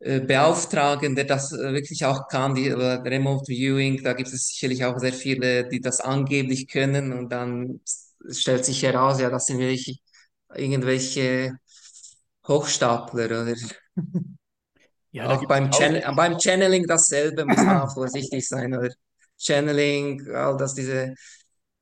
äh, 0.00 0.20
beauftragen, 0.20 1.14
der 1.16 1.24
das 1.24 1.52
äh, 1.52 1.72
wirklich 1.72 2.04
auch 2.04 2.28
kann, 2.28 2.54
die 2.54 2.68
äh, 2.68 2.74
Remote 2.74 3.44
Viewing, 3.48 4.02
da 4.02 4.12
gibt 4.12 4.28
es 4.32 4.48
sicherlich 4.48 4.84
auch 4.84 4.98
sehr 4.98 5.12
viele, 5.12 5.68
die 5.68 5.80
das 5.80 6.00
angeblich 6.00 6.68
können 6.68 7.12
und 7.12 7.30
dann 7.30 7.80
stellt 8.30 8.64
sich 8.64 8.82
heraus, 8.82 9.20
ja, 9.20 9.30
das 9.30 9.46
sind 9.46 9.58
wirklich 9.58 10.00
irgendwelche 10.54 11.52
Hochstapler 12.46 13.26
oder 13.26 13.54
Ja, 15.12 15.30
auch 15.30 15.46
beim, 15.46 15.70
es 15.70 15.76
Channel, 15.78 16.02
beim 16.16 16.38
Channeling 16.38 16.86
dasselbe 16.86 17.44
muss 17.44 17.56
man 17.56 17.82
auch 17.82 17.94
vorsichtig 17.94 18.46
sein 18.48 18.74
oder 18.74 18.90
Channeling, 19.38 20.28
all 20.34 20.56
das 20.56 20.74
diese 20.74 21.14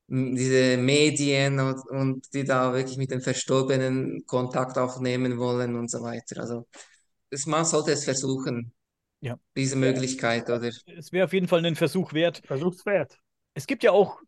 diese 0.09 0.77
Medien 0.77 1.59
und, 1.59 1.89
und 1.89 2.35
die 2.35 2.45
da 2.45 2.75
wirklich 2.75 2.99
mit 2.99 3.11
den 3.11 3.23
Verstorbenen 3.23 4.25
Kontakt 4.27 4.77
aufnehmen 4.77 5.39
wollen 5.39 5.75
und 5.77 5.91
so 5.91 6.03
weiter. 6.03 6.41
Also 6.41 6.67
es, 7.31 7.47
man 7.47 7.65
sollte 7.65 7.93
es 7.93 8.05
versuchen, 8.05 8.75
ja. 9.21 9.39
diese 9.57 9.77
Möglichkeit, 9.77 10.51
oder? 10.51 10.71
Es 10.99 11.13
wäre 11.13 11.25
auf 11.25 11.33
jeden 11.33 11.49
Fall 11.49 11.65
ein 11.65 11.77
Versuch 11.77 12.13
wert. 12.13 12.43
Versuchswert. 12.45 13.19
Es 13.55 13.67
gibt 13.67 13.83
ja 13.83 13.93
auch 13.93 14.21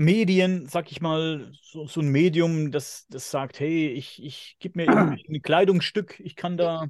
Medien, 0.00 0.66
sag 0.66 0.90
ich 0.90 1.02
mal, 1.02 1.52
so, 1.60 1.86
so 1.86 2.00
ein 2.00 2.08
Medium, 2.08 2.70
das, 2.72 3.06
das 3.08 3.30
sagt, 3.30 3.60
hey, 3.60 3.88
ich, 3.88 4.22
ich 4.24 4.56
gebe 4.58 4.78
mir 4.80 4.90
ein 5.28 5.42
Kleidungsstück, 5.42 6.18
ich 6.20 6.36
kann 6.36 6.56
da 6.56 6.88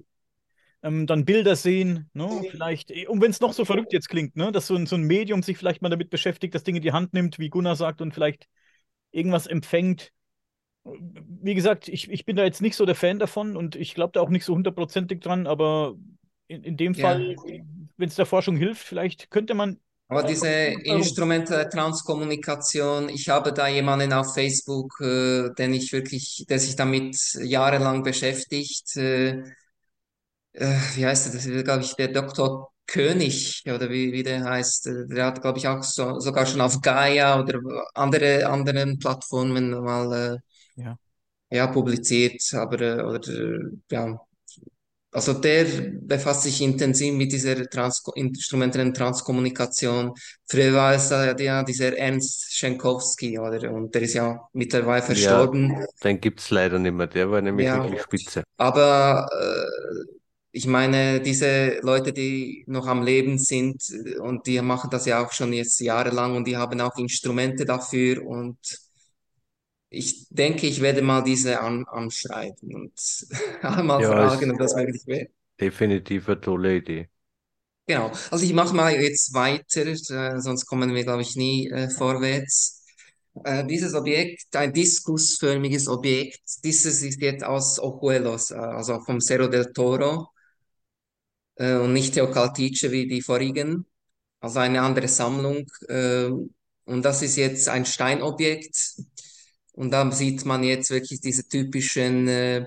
ähm, 0.82 1.07
dann 1.07 1.24
Bilder 1.24 1.57
sehen, 1.57 2.11
ne? 2.15 2.45
Vielleicht, 2.51 2.93
und 3.09 3.20
wenn 3.20 3.31
es 3.32 3.41
noch 3.41 3.53
so 3.53 3.65
verrückt 3.65 3.93
jetzt 3.93 4.09
klingt, 4.09 4.37
ne? 4.37 4.53
dass 4.53 4.69
so 4.69 4.77
ein, 4.77 4.87
so 4.87 4.97
ein 4.97 5.03
Medium 5.03 5.43
sich 5.43 5.59
vielleicht 5.59 5.82
mal 5.82 5.89
damit 5.89 6.11
beschäftigt, 6.11 6.55
das 6.55 6.62
Ding 6.65 6.77
in 6.77 6.82
die 6.82 6.93
Hand 6.93 7.12
nimmt, 7.12 7.39
wie 7.39 7.51
Gunnar 7.51 7.77
sagt, 7.77 8.01
und 8.01 8.15
vielleicht 8.15 8.49
irgendwas 9.12 9.47
empfängt. 9.49 10.12
Wie 10.85 11.55
gesagt, 11.55 11.89
ich, 11.89 12.11
ich 12.11 12.24
bin 12.24 12.37
da 12.37 12.45
jetzt 12.45 12.62
nicht 12.62 12.77
so 12.77 12.87
der 12.87 12.95
Fan 12.95 13.19
davon 13.19 13.57
und 13.57 13.77
ich 13.77 13.95
glaube 13.95 14.12
da 14.12 14.20
auch 14.20 14.31
nicht 14.31 14.45
so 14.45 14.55
hundertprozentig 14.55 15.20
dran, 15.20 15.47
aber 15.47 15.97
in, 16.49 16.62
in 16.65 16.77
dem 16.77 16.95
Ja. 16.95 17.03
Fall, 17.03 17.37
wenn 17.97 18.09
es 18.09 18.15
der 18.15 18.27
Forschung 18.27 18.57
hilft, 18.57 18.82
vielleicht 18.87 19.31
könnte 19.31 19.55
man 19.55 19.78
Aber 20.11 20.24
diese 20.24 20.49
instrumentelle 20.49 21.69
Transkommunikation, 21.70 23.09
ich 23.11 23.28
habe 23.28 23.53
da 23.55 23.69
jemanden 23.69 24.12
auf 24.12 24.35
Facebook, 24.35 25.01
äh, 25.01 25.51
den 25.57 25.73
ich 25.74 25.93
wirklich, 25.93 26.47
der 26.49 26.59
sich 26.61 26.77
damit 26.77 27.16
jahrelang 27.43 28.03
beschäftigt. 28.03 28.97
Äh, 28.97 29.45
äh, 30.53 30.77
wie 30.97 31.07
heißt 31.07 31.27
er? 31.28 31.32
Das 31.35 31.47
ist, 31.47 31.65
glaube 31.65 31.82
ich, 31.82 31.95
der 31.97 32.09
Dr. 32.09 32.73
König 32.87 33.62
oder 33.66 33.89
wie, 33.91 34.12
wie 34.12 34.23
der 34.23 34.45
heißt. 34.45 34.87
Äh, 34.89 35.07
Der 35.09 35.27
hat, 35.27 35.41
glaube 35.43 35.59
ich, 35.59 35.69
auch 35.69 35.82
so, 35.82 36.19
sogar 36.20 36.47
schon 36.47 36.61
auf 36.61 36.81
Gaia 36.81 37.41
oder 37.41 37.61
andere 37.95 38.47
anderen 38.47 38.99
Plattformen 38.99 39.70
mal 39.70 40.12
äh, 40.37 40.39
Ja. 40.81 40.99
ja, 41.51 41.66
publiziert. 41.66 42.43
Aber 42.55 42.81
äh, 42.81 43.03
oder, 43.03 43.28
äh, 43.28 43.59
ja, 43.91 44.20
also 45.12 45.32
der 45.35 45.66
befasst 46.03 46.43
sich 46.43 46.61
intensiv 46.61 47.15
mit 47.15 47.32
dieser 47.32 47.69
Trans 47.69 48.03
instrumentellen 48.15 48.95
Transkommunikation. 48.95 50.12
Früher 50.47 50.73
war 50.74 50.95
es 50.95 51.11
ja 51.11 51.62
dieser 51.65 51.97
Ernst 51.97 52.53
Schenkowski, 52.55 53.39
oder? 53.39 53.73
Und 53.73 53.95
der 53.95 54.03
ist 54.03 54.15
ja 54.15 54.41
mittlerweile 54.53 55.03
verstorben. 55.03 55.74
den 56.05 56.20
gibt 56.20 56.41
es 56.41 56.51
leider 56.51 56.78
nicht 56.78 56.93
mehr. 56.93 57.07
Der 57.09 57.31
war 57.31 57.41
nämlich 57.41 57.66
Ja. 57.66 57.82
wirklich 57.82 58.03
spitze. 58.03 58.45
Aber 58.57 59.27
äh, 59.32 60.07
ich 60.53 60.66
meine, 60.66 61.20
diese 61.20 61.78
Leute, 61.82 62.12
die 62.12 62.65
noch 62.66 62.87
am 62.87 63.03
Leben 63.03 63.39
sind 63.39 63.82
und 64.20 64.47
die 64.47 64.61
machen 64.61 64.91
das 64.91 65.07
ja 65.07 65.24
auch 65.24 65.32
schon 65.32 65.53
jetzt 65.53 65.81
jahrelang 65.81 66.37
und 66.37 66.47
die 66.47 66.57
haben 66.57 66.81
auch 66.81 66.97
Instrumente 66.99 67.65
dafür 67.65 68.24
und 68.27 68.59
ich 69.91 70.27
denke, 70.31 70.67
ich 70.67 70.81
werde 70.81 71.03
mal 71.03 71.23
diese 71.23 71.61
an, 71.61 71.85
anschreiben 71.87 72.75
und 72.75 72.93
mal 73.85 74.03
Ja, 74.03 74.05
fragen, 74.05 74.53
ob 74.53 74.59
das 74.59 74.75
möglich 74.75 75.07
wäre. 75.07 75.29
Definitiv 75.61 76.29
eine 76.29 76.41
tolle 76.41 76.77
Idee. 76.79 77.09
Genau, 77.87 78.12
also 78.31 78.45
ich 78.45 78.53
mache 78.53 78.75
mal 78.75 78.95
jetzt 79.01 79.35
weiter, 79.35 79.85
äh, 79.87 80.41
sonst 80.41 80.67
kommen 80.67 80.95
wir, 80.95 81.03
glaube 81.03 81.23
ich, 81.23 81.35
nie 81.35 81.69
äh, 81.71 81.89
vorwärts. 81.91 82.85
Äh, 83.45 83.65
dieses 83.67 83.95
Objekt, 83.95 84.55
ein 84.57 84.73
diskusförmiges 84.73 85.89
Objekt, 85.89 86.41
dieses 86.65 87.03
ist 87.03 87.21
jetzt 87.21 87.43
aus 87.45 87.81
Ojuelos, 87.81 88.51
äh, 88.53 88.55
also 88.57 89.01
vom 89.01 89.21
Cerro 89.21 89.49
del 89.49 89.73
Toro 89.73 90.29
äh, 91.57 91.75
und 91.77 91.93
nicht 91.93 92.15
Teocaltiche 92.15 92.91
wie 92.93 93.07
die 93.07 93.23
vorigen, 93.23 93.87
also 94.41 94.61
eine 94.61 94.83
andere 94.83 95.09
Sammlung. 95.09 95.67
Äh, 95.89 96.31
und 96.87 97.05
das 97.05 97.23
ist 97.23 97.37
jetzt 97.37 97.69
ein 97.69 97.87
Steinobjekt 97.87 98.77
und 99.75 99.91
da 99.93 100.11
sieht 100.13 100.45
man 100.45 100.65
jetzt 100.65 100.91
wirklich 100.91 101.21
diese 101.21 101.47
typischen, 101.49 102.29
äh, 102.29 102.67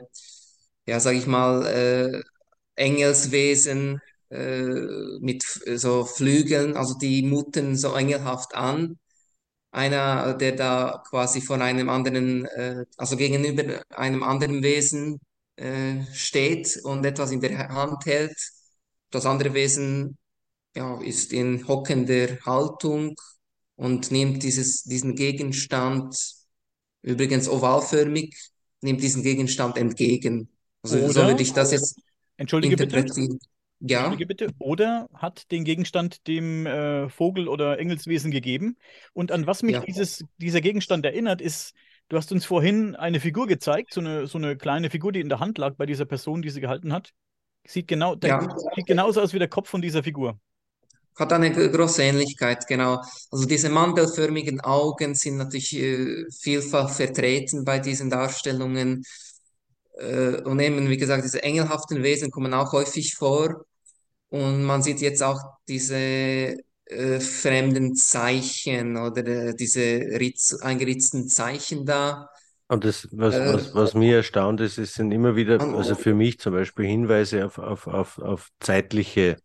ja, 0.86 1.00
sag 1.00 1.16
ich 1.16 1.28
mal, 1.28 1.66
äh, 1.68 2.22
Engelswesen 2.76 4.02
äh, 4.30 5.20
mit 5.22 5.44
so 5.44 6.06
Flügeln, 6.06 6.76
also 6.78 6.96
die 6.98 7.24
muten 7.24 7.76
so 7.78 7.94
engelhaft 7.96 8.56
an. 8.56 9.00
Einer, 9.72 10.36
der 10.36 10.54
da 10.54 11.04
quasi 11.10 11.42
von 11.42 11.62
einem 11.62 11.90
anderen, 11.90 12.46
äh, 12.46 12.86
also 12.98 13.18
gegenüber 13.18 13.84
einem 13.90 14.24
anderen 14.24 14.64
Wesen 14.64 15.20
äh, 15.58 16.04
steht 16.14 16.80
und 16.84 17.06
etwas 17.06 17.32
in 17.32 17.42
der 17.42 17.70
Hand 17.70 18.06
hält. 18.06 18.38
Das 19.12 19.26
andere 19.26 19.54
Wesen 19.54 20.18
ja, 20.76 21.00
ist 21.02 21.34
in 21.34 21.68
hockender 21.68 22.40
Haltung 22.46 23.16
und 23.76 24.12
nimmt 24.12 24.44
dieses, 24.44 24.84
diesen 24.84 25.16
Gegenstand, 25.16 26.16
übrigens 27.04 27.48
ovalförmig, 27.48 28.36
nimmt 28.82 29.02
diesen 29.04 29.22
Gegenstand 29.24 29.78
entgegen. 29.78 30.50
Also 30.82 30.98
so 31.00 31.20
Oder- 31.20 31.28
würde 31.30 31.44
ich 31.44 31.54
das 31.54 31.72
jetzt 31.72 32.00
Entschuldige 32.38 32.76
bitte. 32.76 32.96
interpretieren. 32.98 33.40
Ja, 33.80 34.00
Entschuldige 34.06 34.26
bitte. 34.28 34.48
Oder 34.60 35.08
hat 35.14 35.52
den 35.52 35.64
Gegenstand 35.66 36.26
dem 36.28 36.66
äh, 36.66 37.10
Vogel 37.10 37.48
oder 37.48 37.78
Engelswesen 37.80 38.32
gegeben. 38.32 38.78
Und 39.14 39.32
an 39.32 39.46
was 39.46 39.62
mich 39.62 39.76
Ja. 39.76 39.82
dieses, 39.82 40.24
dieser 40.38 40.62
Gegenstand 40.62 41.06
erinnert, 41.06 41.42
ist, 41.42 41.74
du 42.10 42.18
hast 42.18 42.32
uns 42.32 42.46
vorhin 42.46 42.96
eine 42.96 43.20
Figur 43.20 43.46
gezeigt, 43.46 43.94
so 43.94 44.00
eine, 44.02 44.26
so 44.28 44.38
eine 44.38 44.56
kleine 44.58 44.90
Figur, 44.90 45.12
die 45.12 45.20
in 45.20 45.30
der 45.30 45.40
Hand 45.40 45.58
lag 45.58 45.76
bei 45.76 45.86
dieser 45.86 46.06
Person, 46.06 46.42
die 46.42 46.50
sie 46.50 46.62
gehalten 46.62 46.94
hat. 46.94 47.12
Sieht 47.68 47.88
genau, 47.88 48.16
Ja. 48.24 48.56
sieht 48.76 48.86
genauso 48.88 49.22
aus 49.22 49.34
wie 49.34 49.40
der 49.40 49.48
Kopf 49.50 49.70
von 49.70 49.82
dieser 49.82 50.02
Figur. 50.04 50.40
Hat 51.18 51.34
eine 51.34 51.52
gro- 51.52 51.70
große 51.70 52.04
Ähnlichkeit, 52.04 52.66
genau. 52.68 53.02
Also 53.32 53.46
diese 53.46 53.70
mandelförmigen 53.70 54.62
Augen 54.62 55.16
sind 55.16 55.38
natürlich 55.38 55.76
äh, 55.78 56.26
vielfach 56.42 56.90
vertreten 56.90 57.64
bei 57.66 57.80
diesen 57.80 58.10
Darstellungen. 58.10 59.04
Äh, 60.00 60.42
und 60.44 60.60
eben, 60.60 60.90
wie 60.90 60.98
gesagt, 60.98 61.24
diese 61.24 61.44
engelhaften 61.44 62.04
Wesen 62.04 62.32
kommen 62.32 62.54
auch 62.54 62.72
häufig 62.74 63.16
vor. 63.16 63.66
Und 64.30 64.64
man 64.64 64.84
sieht 64.84 65.02
jetzt 65.02 65.24
auch 65.24 65.40
diese 65.68 66.58
äh, 66.86 67.20
fremden 67.20 67.96
Zeichen 67.96 68.98
oder 68.98 69.26
äh, 69.28 69.56
diese 69.56 69.82
ritz, 69.82 70.56
eingeritzten 70.62 71.28
Zeichen 71.30 71.86
da. 71.86 72.30
Und 72.68 72.86
das, 72.86 73.08
was, 73.12 73.36
Äh, 73.36 73.54
was, 73.54 73.74
was 73.76 73.94
mir 73.94 74.18
erstaunt 74.18 74.60
ist, 74.62 74.78
es 74.78 74.96
sind 74.96 75.12
immer 75.12 75.36
wieder, 75.36 75.62
also 75.76 75.96
für 75.96 76.14
mich 76.16 76.40
zum 76.40 76.54
Beispiel 76.54 76.86
Hinweise 76.86 77.46
auf, 77.46 77.60
auf, 77.60 77.88
auf, 77.88 78.18
auf 78.20 78.50
zeitliche, 78.60 79.38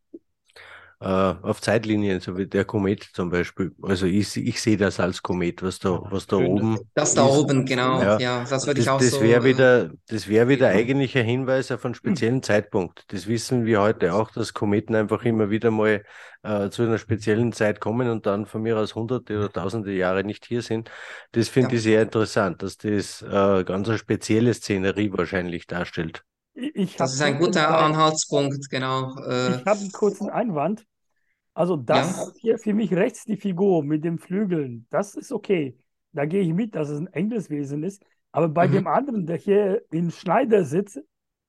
äh, 1.01 1.05
auf 1.07 1.61
Zeitlinien, 1.61 2.20
so 2.20 2.37
wie 2.37 2.47
der 2.47 2.65
Komet 2.65 3.05
zum 3.12 3.31
Beispiel. 3.31 3.73
Also 3.83 4.07
ich, 4.07 4.37
ich 4.37 4.61
sehe 4.61 4.77
das 4.77 5.01
als 5.01 5.23
Komet, 5.23 5.62
was 5.62 5.79
da, 5.79 6.01
was 6.11 6.27
da 6.27 6.37
Schön, 6.37 6.47
oben 6.53 6.79
Das 6.95 7.15
da 7.15 7.27
ist. 7.27 7.33
oben, 7.33 7.65
genau. 7.66 8.01
Ja. 8.03 8.19
Ja, 8.19 8.45
das 8.49 8.66
würde 8.66 8.81
ich 8.81 8.89
auch 8.91 8.99
das 8.99 9.11
so. 9.11 9.20
wäre 9.20 9.43
äh, 9.43 9.45
wieder, 9.45 9.91
das 10.09 10.29
wäre 10.29 10.49
wieder 10.49 10.69
eigentlich 10.69 11.16
ein 11.16 11.25
Hinweis 11.25 11.70
auf 11.70 11.85
einen 11.85 11.95
speziellen 11.95 12.43
Zeitpunkt. 12.43 13.05
Das 13.12 13.27
wissen 13.27 13.65
wir 13.65 13.81
heute 13.81 14.15
auch, 14.15 14.31
dass 14.31 14.55
Kometen 14.55 14.95
einfach 14.95 15.25
immer 15.25 15.51
wieder 15.51 15.70
mal 15.70 16.05
äh, 16.43 16.70
zu 16.70 16.83
einer 16.83 16.99
speziellen 16.99 17.53
Zeit 17.53 17.81
kommen 17.81 18.09
und 18.09 18.27
dann 18.27 18.47
von 18.47 18.62
mir 18.62 18.79
aus 18.79 18.95
hunderte 18.95 19.39
oder 19.39 19.53
tausende 19.53 19.93
Jahre 19.93 20.25
nicht 20.25 20.47
hier 20.47 20.62
sind. 20.62 20.91
Das 21.33 21.49
finde 21.49 21.75
Ja. 21.75 21.77
ich 21.77 21.83
sehr 21.83 22.03
interessant, 22.03 22.62
dass 22.62 22.77
das 22.79 23.23
äh, 23.23 23.65
ganz 23.65 23.89
eine 23.89 23.99
spezielle 23.99 24.55
Szenerie 24.55 25.12
wahrscheinlich 25.12 25.66
darstellt. 25.66 26.25
Ich 26.75 26.97
Das 26.97 27.15
ist 27.15 27.23
ein 27.23 27.39
guter 27.39 27.79
Anhaltspunkt, 27.79 28.69
genau. 28.69 29.15
Äh, 29.25 29.57
Ich 29.61 29.65
habe 29.67 29.81
einen 29.81 29.93
kurzen 29.93 30.29
Einwand. 30.29 30.85
Also 31.55 31.77
das 31.77 32.17
Ja. 32.17 32.33
hier 32.41 32.59
für 32.59 32.75
mich 32.75 32.93
rechts 32.93 33.25
die 33.25 33.37
Figur 33.37 33.85
mit 33.85 34.05
den 34.05 34.19
Flügeln. 34.19 34.87
Das 34.91 35.15
ist 35.15 35.33
okay. 35.33 35.79
Da 36.13 36.25
gehe 36.25 36.43
ich 36.43 36.53
mit, 36.53 36.75
dass 36.75 36.89
es 36.89 36.99
ein 37.01 37.07
Engelswesen 37.09 37.83
ist. 37.85 38.03
Aber 38.33 38.49
bei 38.49 38.67
Mhm. 38.67 38.73
dem 38.73 38.87
anderen, 38.89 39.27
der 39.27 39.37
hier 39.37 39.83
in 39.91 40.11
Schneidersitz 40.11 40.99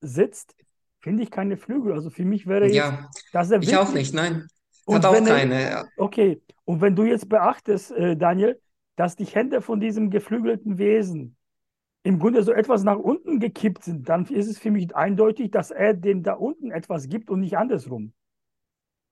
sitzt, 0.01 0.55
finde 0.99 1.23
ich 1.23 1.31
keine 1.31 1.57
Flügel. 1.57 1.93
Also 1.93 2.09
für 2.09 2.25
mich 2.25 2.45
wäre 2.45 2.65
jetzt, 2.65 2.75
ja, 2.75 3.09
dass 3.33 3.49
er 3.51 3.61
ich 3.61 3.75
auch 3.77 3.93
nicht, 3.93 4.13
nein. 4.13 4.47
Und 4.85 4.97
Hat 4.97 5.05
auch 5.05 5.13
wenn 5.13 5.27
er- 5.27 5.35
keine. 5.37 5.89
Okay, 5.97 6.41
und 6.65 6.81
wenn 6.81 6.95
du 6.95 7.03
jetzt 7.03 7.29
beachtest, 7.29 7.91
äh, 7.91 8.15
Daniel, 8.15 8.59
dass 8.95 9.15
die 9.15 9.25
Hände 9.25 9.61
von 9.61 9.79
diesem 9.79 10.09
geflügelten 10.09 10.77
Wesen 10.77 11.35
im 12.09 12.19
Grunde 12.19 12.43
so 12.43 12.51
etwas 12.53 12.83
nach 12.83 12.97
unten 12.97 13.39
gekippt 13.39 13.83
sind, 13.83 14.09
dann 14.09 14.25
ist 14.25 14.47
es 14.49 14.57
für 14.59 14.71
mich 14.71 14.95
eindeutig, 14.95 15.51
dass 15.51 15.71
er 15.71 15.93
dem 15.93 16.23
da 16.23 16.33
unten 16.33 16.71
etwas 16.71 17.07
gibt 17.09 17.29
und 17.29 17.39
nicht 17.41 17.57
andersrum. 17.57 18.13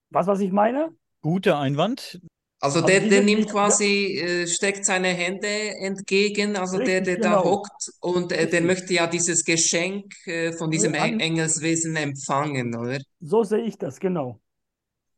Was, 0.09 0.27
was 0.27 0.39
ich 0.41 0.51
meine? 0.51 0.93
Guter 1.21 1.59
Einwand. 1.59 2.19
Also 2.59 2.81
der, 2.81 3.01
der 3.01 3.21
nimmt 3.21 3.49
quasi, 3.51 4.17
äh, 4.17 4.47
steckt 4.47 4.83
seine 4.85 5.09
Hände 5.09 5.47
entgegen, 5.47 6.55
also 6.55 6.79
der, 6.79 7.01
Richtig, 7.01 7.05
der 7.05 7.17
da 7.19 7.35
genau. 7.35 7.43
hockt 7.43 7.91
und 7.99 8.31
äh, 8.31 8.49
der 8.49 8.61
möchte 8.61 8.93
ja 8.95 9.05
dieses 9.05 9.43
Geschenk 9.45 10.11
äh, 10.25 10.53
von 10.53 10.71
diesem 10.71 10.95
an- 10.95 11.19
Eng- 11.19 11.19
Engelswesen 11.19 11.95
empfangen, 11.95 12.75
oder? 12.75 12.97
So 13.19 13.43
sehe 13.43 13.61
ich 13.63 13.77
das, 13.77 13.99
genau. 13.99 14.41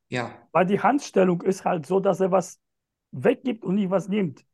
Ja, 0.10 0.48
Weil 0.52 0.66
die 0.66 0.80
Handstellung 0.80 1.42
ist 1.42 1.66
halt 1.66 1.86
so, 1.86 2.00
dass 2.00 2.20
er 2.20 2.32
was 2.32 2.60
weggibt 3.12 3.64
und 3.64 3.76
nicht 3.76 3.90
was 3.90 4.08
nimmt. 4.10 4.46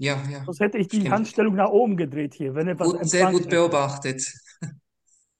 Ja, 0.00 0.22
ja. 0.30 0.46
Sonst 0.46 0.60
hätte 0.60 0.78
ich 0.78 0.88
die 0.88 1.08
Stimmt. 1.08 1.10
Handstellung 1.10 1.54
nach 1.56 1.70
oben 1.70 1.96
gedreht 1.96 2.34
hier, 2.34 2.54
wenn 2.54 2.68
er 2.68 2.78
was 2.78 2.92
Gut, 2.92 3.08
sehr 3.08 3.26
gut 3.26 3.48
beobachtet. 3.48 4.22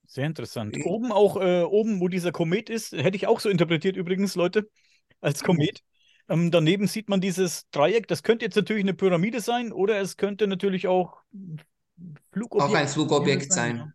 Sehr 0.07 0.25
interessant. 0.25 0.77
Ja. 0.77 0.85
Oben 0.85 1.11
auch, 1.11 1.37
äh, 1.37 1.63
oben, 1.63 2.01
wo 2.01 2.07
dieser 2.09 2.31
Komet 2.33 2.69
ist, 2.69 2.91
hätte 2.91 3.15
ich 3.15 3.27
auch 3.27 3.39
so 3.39 3.49
interpretiert 3.49 3.95
übrigens, 3.95 4.35
Leute, 4.35 4.69
als 5.21 5.41
Komet. 5.43 5.83
Ähm, 6.29 6.51
daneben 6.51 6.87
sieht 6.87 7.07
man 7.09 7.21
dieses 7.21 7.69
Dreieck. 7.71 8.07
Das 8.07 8.23
könnte 8.23 8.45
jetzt 8.45 8.55
natürlich 8.55 8.83
eine 8.83 8.93
Pyramide 8.93 9.39
sein 9.41 9.71
oder 9.71 9.99
es 10.01 10.17
könnte 10.17 10.47
natürlich 10.47 10.87
auch 10.87 11.21
ein 11.33 11.61
Flugobjekt, 12.33 12.61
Auch 12.61 12.75
ein 12.75 12.87
Flugobjekt 12.87 13.51
sein. 13.53 13.77
sein. 13.77 13.93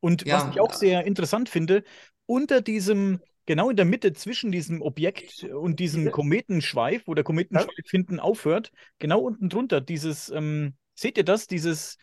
Und 0.00 0.26
Ja. 0.26 0.38
was 0.38 0.46
ich 0.48 0.60
auch 0.60 0.72
sehr 0.74 1.04
interessant 1.06 1.48
finde, 1.48 1.84
unter 2.26 2.60
diesem, 2.62 3.20
genau 3.46 3.70
in 3.70 3.76
der 3.76 3.84
Mitte 3.84 4.12
zwischen 4.12 4.52
diesem 4.52 4.82
Objekt 4.82 5.44
und 5.44 5.80
diesem 5.80 6.04
Diese- 6.04 6.10
Kometenschweif, 6.10 7.02
wo 7.06 7.14
der 7.14 7.24
Kometenschweif 7.24 7.90
hinten 7.90 8.20
aufhört, 8.20 8.70
genau 8.98 9.20
unten 9.20 9.48
drunter, 9.48 9.80
dieses, 9.80 10.30
ähm, 10.30 10.74
seht 10.94 11.18
ihr 11.18 11.24
das, 11.24 11.46
dieses, 11.46 11.98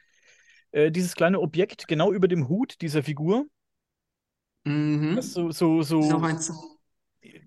äh, 0.71 0.91
dieses 0.91 1.15
kleine 1.15 1.39
Objekt 1.41 1.87
genau 1.87 2.13
über 2.13 2.27
dem 2.27 2.47
Hut 2.49 2.81
dieser 2.81 3.03
Figur? 3.03 3.47
Mhm. 4.65 5.21
So, 5.21 5.51
so, 5.51 5.81
Ist 5.99 6.11
auch 6.13 6.21
so, 6.21 6.23
ein, 6.23 6.39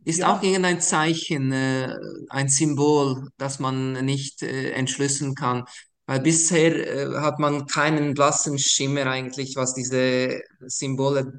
ist 0.04 0.22
ja, 0.22 0.26
auch 0.26 0.42
irgendein 0.42 0.80
Zeichen, 0.80 1.52
äh, 1.52 1.94
ein 2.28 2.48
Symbol, 2.48 3.28
das 3.38 3.58
man 3.58 4.04
nicht 4.04 4.42
äh, 4.42 4.70
entschlüsseln 4.72 5.34
kann. 5.34 5.64
Weil 6.06 6.20
bisher 6.20 6.86
äh, 6.86 7.20
hat 7.20 7.38
man 7.38 7.66
keinen 7.66 8.14
blassen 8.14 8.58
Schimmer 8.58 9.06
eigentlich, 9.06 9.56
was 9.56 9.74
diese 9.74 10.40
Symbole 10.66 11.32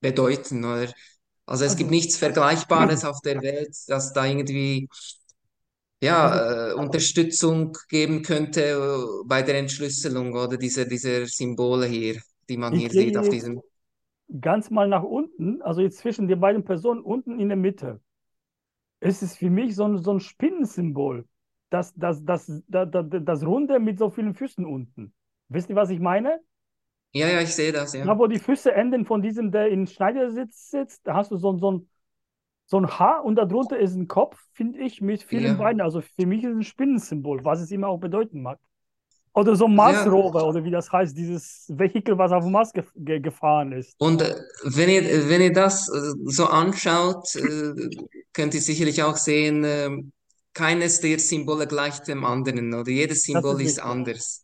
bedeuten, 0.00 0.64
oder? 0.64 0.92
Also 1.46 1.64
es 1.64 1.76
gibt 1.76 1.88
Also- 1.88 1.94
nichts 1.94 2.16
Vergleichbares 2.16 3.04
auf 3.04 3.20
der 3.20 3.42
Welt, 3.42 3.76
das 3.88 4.12
da 4.12 4.24
irgendwie 4.26 4.88
ja, 6.02 6.70
äh, 6.70 6.74
Unterstützung 6.74 7.76
geben 7.88 8.22
könnte 8.22 8.60
äh, 8.62 9.24
bei 9.26 9.42
der 9.42 9.58
Entschlüsselung 9.58 10.34
oder 10.34 10.56
dieser, 10.56 10.84
dieser 10.84 11.26
Symbole 11.26 11.86
hier, 11.86 12.20
die 12.48 12.56
man 12.56 12.74
hier 12.74 12.90
sieht 12.90 13.16
auf 13.16 13.28
diesem. 13.28 13.60
Ganz 14.40 14.70
mal 14.70 14.88
nach 14.88 15.02
unten, 15.02 15.62
also 15.62 15.80
jetzt 15.80 15.98
zwischen 15.98 16.28
den 16.28 16.40
beiden 16.40 16.64
Personen 16.64 17.00
unten 17.00 17.38
in 17.38 17.48
der 17.48 17.56
Mitte. 17.56 18.00
Es 19.00 19.22
ist 19.22 19.36
für 19.38 19.50
mich 19.50 19.74
so 19.74 19.84
ein, 19.84 19.98
so 19.98 20.12
ein 20.12 20.20
Spinnensymbol. 20.20 21.26
Das, 21.70 21.92
das, 21.94 22.24
das, 22.24 22.46
das, 22.68 22.88
das, 22.90 23.06
das 23.10 23.46
Runde 23.46 23.80
mit 23.80 23.98
so 23.98 24.10
vielen 24.10 24.34
Füßen 24.34 24.64
unten. 24.64 25.12
Wisst 25.48 25.68
ihr, 25.68 25.76
was 25.76 25.90
ich 25.90 26.00
meine? 26.00 26.40
Ja, 27.14 27.28
ja, 27.28 27.40
ich 27.40 27.54
sehe 27.54 27.72
das, 27.72 27.92
Da, 27.92 27.98
ja. 27.98 28.18
wo 28.18 28.26
die 28.26 28.38
Füße 28.38 28.72
enden 28.72 29.04
von 29.06 29.22
diesem, 29.22 29.50
der 29.52 29.68
in 29.68 29.86
Schneidersitz 29.86 30.70
sitzt, 30.70 31.06
da 31.06 31.14
hast 31.14 31.30
du 31.30 31.36
so, 31.36 31.52
ein- 31.52 31.58
so, 31.58 31.70
ein, 31.72 31.88
so 32.66 32.78
ein 32.78 32.98
Haar 32.98 33.24
und 33.24 33.36
darunter 33.36 33.78
ist 33.78 33.94
ein 33.94 34.08
Kopf, 34.08 34.38
finde 34.52 34.80
ich, 34.80 35.00
mit 35.00 35.22
vielen 35.22 35.44
Ja. 35.44 35.54
Beinen. 35.54 35.80
Also 35.80 36.00
für 36.00 36.26
mich 36.26 36.42
ist 36.42 36.50
es 36.50 36.56
ein 36.56 36.62
Spinnensymbol, 36.64 37.44
was 37.44 37.60
es 37.60 37.70
immer 37.70 37.88
auch 37.88 37.98
bedeuten 37.98 38.42
mag. 38.42 38.58
Oder 39.36 39.56
so 39.56 39.66
ein 39.66 39.74
Mars-Rover, 39.74 40.46
oder 40.46 40.62
wie 40.64 40.70
das 40.70 40.92
heißt, 40.92 41.16
dieses 41.16 41.66
Vehikel, 41.68 42.16
was 42.16 42.30
auf 42.30 42.44
dem 42.44 42.52
Mars 42.52 42.72
gef 42.72 42.90
ge 42.94 43.18
gefahren 43.18 43.72
ist. 43.72 43.96
Und 43.98 44.22
äh, 44.22 44.32
wenn 44.64 44.88
ihr, 44.88 45.28
wenn 45.28 45.40
ihr 45.40 45.52
das 45.52 45.88
äh, 45.88 46.12
so 46.26 46.46
anschaut, 46.46 47.34
äh, 47.34 47.72
könnt 48.32 48.54
ihr 48.54 48.60
sicherlich 48.60 49.02
auch 49.02 49.16
sehen, 49.16 49.64
ähm, 49.64 50.12
keines 50.52 51.00
der 51.00 51.18
Symbole 51.18 51.66
gleicht 51.66 52.06
dem 52.06 52.24
anderen, 52.24 52.72
oder 52.74 52.90
jedes 52.90 53.24
Symbol 53.24 53.60
ist 53.60 53.70
ist 53.72 53.80
anders. 53.80 54.43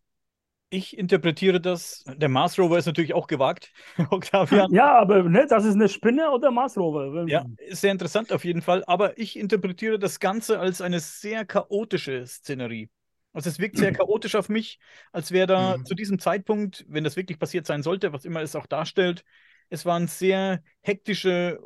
Ich 0.70 0.96
interpretiere 0.98 1.60
das. 1.60 2.04
Der 2.06 2.28
Mars 2.28 2.58
Rover 2.58 2.78
ist 2.78 2.86
natürlich 2.86 3.14
auch 3.14 3.26
gewagt, 3.26 3.72
Octavian. 4.10 4.76
Ja, 4.76 4.98
aber 4.98 5.22
ne, 5.24 5.46
das 5.48 5.64
ist 5.64 5.74
eine 5.74 5.88
Spinne 5.88 6.30
oder 6.30 6.50
Mars-Rover. 6.50 7.12
Ja, 7.24 7.44
ist 7.58 7.80
sehr 7.82 7.92
interessant 7.92 8.32
auf 8.32 8.44
jeden 8.44 8.62
Fall. 8.62 8.82
Aber 8.86 9.18
ich 9.18 9.38
interpretiere 9.38 9.98
das 9.98 10.20
Ganze 10.20 10.58
als 10.58 10.80
eine 10.80 11.00
sehr 11.00 11.44
chaotische 11.44 12.26
Szenerie. 12.26 12.90
Also 13.32 13.48
es 13.50 13.58
wirkt 13.58 13.76
sehr 13.76 13.92
chaotisch 13.92 14.34
auf 14.34 14.48
mich, 14.48 14.80
als 15.12 15.30
wäre 15.30 15.46
da 15.46 15.76
Mhm. 15.78 15.84
zu 15.84 15.94
diesem 15.94 16.18
Zeitpunkt, 16.18 16.84
wenn 16.88 17.04
das 17.04 17.16
wirklich 17.16 17.38
passiert 17.38 17.66
sein 17.66 17.82
sollte, 17.82 18.12
was 18.12 18.24
immer 18.24 18.40
es 18.42 18.56
auch 18.56 18.66
darstellt, 18.66 19.24
es 19.68 19.86
war 19.86 19.96
eine 19.96 20.08
sehr 20.08 20.62
hektische 20.80 21.60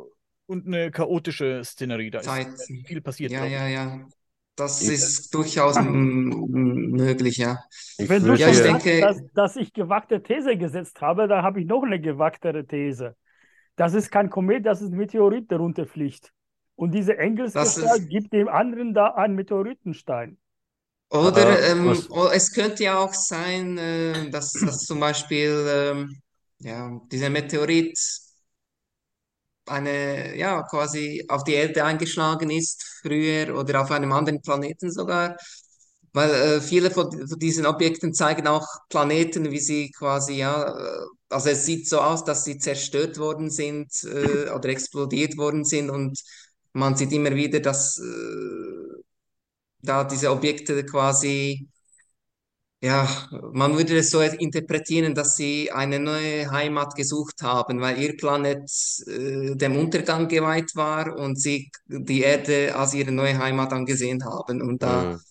und 0.47 0.67
eine 0.67 0.91
chaotische 0.91 1.65
Szenerie. 1.65 2.11
Da 2.11 2.21
ist 2.21 2.35
Zeiten. 2.35 2.85
viel 2.85 3.01
passiert, 3.01 3.33
Ja, 3.33 3.45
ja, 3.47 3.69
ja. 3.69 4.09
Das 4.57 4.83
Ich- 4.83 4.91
ist 4.91 5.35
durchaus 5.35 5.77
möglich, 5.81 7.39
ja. 7.39 7.59
Ich 7.99 8.09
Wenn 8.09 8.23
du 8.23 8.35
Ja, 8.35 8.49
ich 8.49 8.59
sagst, 8.59 8.87
denke- 8.87 9.01
dass, 9.01 9.21
dass 9.35 9.57
ich 9.57 9.73
gewagte 9.73 10.23
These 10.23 10.57
gesetzt 10.57 11.01
habe, 11.01 11.27
dann 11.27 11.43
habe 11.43 11.61
ich 11.61 11.67
noch 11.67 11.83
eine 11.83 12.01
gewagtere 12.01 12.65
These. 12.67 13.17
Das 13.77 13.95
ist 13.95 14.11
kein 14.13 14.31
Komet, 14.31 14.65
das 14.65 14.81
ist 14.83 14.93
ein 14.93 14.97
Meteorit, 14.97 15.51
der 15.51 15.59
runterfliegt. 15.59 16.33
Und 16.77 16.93
diese 16.93 17.17
Engelsgestalt 17.19 18.09
gibt 18.09 18.33
dem 18.33 18.49
anderen 18.49 18.95
da 18.95 19.09
einen 19.15 19.35
Meteoritenstein. 19.35 20.39
Oder 21.11 21.27
Aber 21.27 21.63
ähm, 21.63 21.89
es 22.33 22.53
könnte 22.53 22.85
ja 22.85 22.99
auch 22.99 23.13
sein, 23.15 23.79
äh, 23.79 24.31
dass, 24.31 24.53
dass 24.53 24.79
zum 24.81 25.01
Beispiel 25.01 25.67
ähm, 25.69 26.21
ja, 26.59 27.01
dieser 27.13 27.31
Meteorit 27.31 27.99
eine, 29.66 30.36
ja, 30.36 30.62
quasi 30.62 31.24
auf 31.28 31.45
die 31.45 31.55
Erde 31.55 31.85
eingeschlagen 31.85 32.51
ist 32.51 32.82
früher 33.03 33.57
oder 33.59 33.82
auf 33.82 33.91
einem 33.91 34.12
anderen 34.12 34.43
Planeten 34.43 34.91
sogar. 34.93 35.36
Weil 36.12 36.31
äh, 36.31 36.61
viele 36.61 36.91
von, 36.91 37.11
von 37.28 37.39
diesen 37.39 37.66
Objekten 37.66 38.15
zeigen 38.15 38.47
auch 38.47 38.66
Planeten, 38.89 39.51
wie 39.51 39.59
sie 39.59 39.91
quasi, 39.91 40.35
ja, 40.35 40.62
äh, 40.78 41.07
also 41.28 41.49
es 41.51 41.66
sieht 41.66 41.89
so 41.89 42.01
aus, 42.01 42.24
dass 42.24 42.45
sie 42.45 42.59
zerstört 42.59 43.19
worden 43.19 43.51
sind 43.51 43.91
äh, 44.05 44.51
oder 44.51 44.69
explodiert 44.69 45.36
worden 45.36 45.65
sind 45.65 45.91
und 45.91 46.20
man 46.73 46.97
sieht 46.97 47.12
immer 47.12 47.35
wieder, 47.35 47.61
dass 47.61 47.99
äh, 47.99 49.03
da 49.82 50.05
diese 50.05 50.31
Objekte 50.31 50.85
quasi, 50.85 51.69
ja, 52.85 53.09
man 53.52 53.77
würde 53.77 53.97
es 53.98 54.11
so 54.11 54.20
interpretieren, 54.20 55.15
dass 55.15 55.36
sie 55.36 55.70
eine 55.73 55.98
neue 56.01 56.51
Heimat 56.51 56.94
gesucht 56.97 57.43
haben, 57.43 57.81
weil 57.81 57.98
ihr 58.01 58.16
Planet 58.16 58.69
äh, 59.06 59.56
dem 59.56 59.77
Untergang 59.77 60.28
geweiht 60.28 60.73
war 60.77 61.16
und 61.19 61.40
sie 61.40 61.70
die 61.86 62.23
Erde 62.23 62.74
als 62.77 62.94
ihre 62.94 63.12
neue 63.12 63.39
Heimat 63.39 63.73
angesehen 63.73 64.24
haben 64.24 64.62
und 64.62 64.82
da 64.82 65.06
Mhm. 65.06 65.24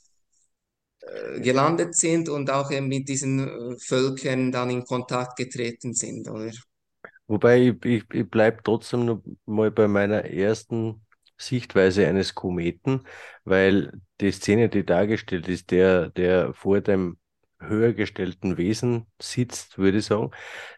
äh, 1.01 1.39
gelandet 1.41 1.95
sind 1.95 2.29
und 2.29 2.49
auch 2.51 2.71
eben 2.71 2.87
mit 2.87 3.07
diesen 3.09 3.39
äh, 3.73 3.77
Völkern 3.79 4.51
dann 4.51 4.69
in 4.69 4.83
Kontakt 4.85 5.37
getreten 5.37 5.93
sind, 5.93 6.29
oder? 6.29 6.51
Wobei 7.27 7.59
ich, 7.69 7.85
ich, 7.85 8.03
ich 8.13 8.29
bleibe 8.29 8.61
trotzdem 8.63 9.05
noch 9.05 9.23
mal 9.45 9.71
bei 9.71 9.87
meiner 9.87 10.25
ersten 10.25 11.05
Sichtweise 11.37 12.07
eines 12.07 12.35
Kometen, 12.35 13.05
weil 13.43 13.91
die 14.21 14.31
Szene, 14.31 14.69
die 14.69 14.85
dargestellt 14.85 15.47
ist, 15.47 15.71
der, 15.71 16.09
der 16.09 16.53
vor 16.53 16.81
dem 16.81 17.17
höher 17.67 17.93
gestellten 17.93 18.57
Wesen 18.57 19.05
sitzt, 19.21 19.77
würde 19.77 19.99
ich 19.99 20.05
sagen, 20.05 20.31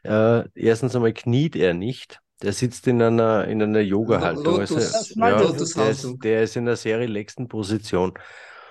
äh, 0.03 0.43
erstens 0.55 0.95
einmal 0.95 1.13
kniet 1.13 1.55
er 1.55 1.73
nicht. 1.73 2.19
Der 2.41 2.51
sitzt 2.51 2.87
in 2.87 3.01
einer, 3.01 3.47
in 3.47 3.61
einer 3.61 3.79
Yoga-Haltung. 3.79 4.59
Also, 4.59 4.79
ja, 5.15 5.37
der 5.37 5.89
ist, 5.89 6.15
der 6.23 6.43
ist 6.43 6.55
in 6.57 6.63
einer 6.63 6.75
sehr 6.75 6.99
relaxten 6.99 7.47
Position. 7.47 8.13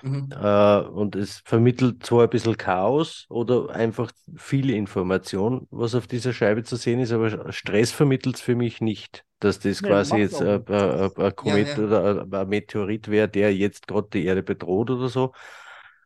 Mhm. 0.05 0.29
Äh, 0.31 0.79
und 0.81 1.15
es 1.15 1.41
vermittelt 1.45 2.05
zwar 2.05 2.23
ein 2.23 2.29
bisschen 2.29 2.57
Chaos 2.57 3.25
oder 3.29 3.71
einfach 3.71 4.11
viele 4.35 4.73
Information, 4.73 5.67
was 5.71 5.95
auf 5.95 6.05
dieser 6.05 6.31
Scheibe 6.31 6.63
zu 6.63 6.75
sehen 6.75 6.99
ist, 6.99 7.11
aber 7.11 7.51
Stress 7.51 7.91
vermittelt 7.91 8.35
es 8.35 8.41
für 8.41 8.55
mich 8.55 8.81
nicht, 8.81 9.25
dass 9.39 9.59
das 9.59 9.81
Nee, 9.81 9.87
quasi 9.87 10.17
jetzt 10.17 10.41
ein, 10.41 10.63
ein, 10.67 11.11
ein 11.15 11.35
Komet 11.35 11.75
ja. 11.75 11.83
oder 11.83 12.21
ein, 12.21 12.33
ein 12.33 12.47
Meteorit 12.49 13.07
wäre, 13.09 13.27
der 13.27 13.55
jetzt 13.55 13.87
gerade 13.87 14.07
die 14.13 14.25
Erde 14.25 14.43
bedroht 14.43 14.91
oder 14.91 15.09
so, 15.09 15.33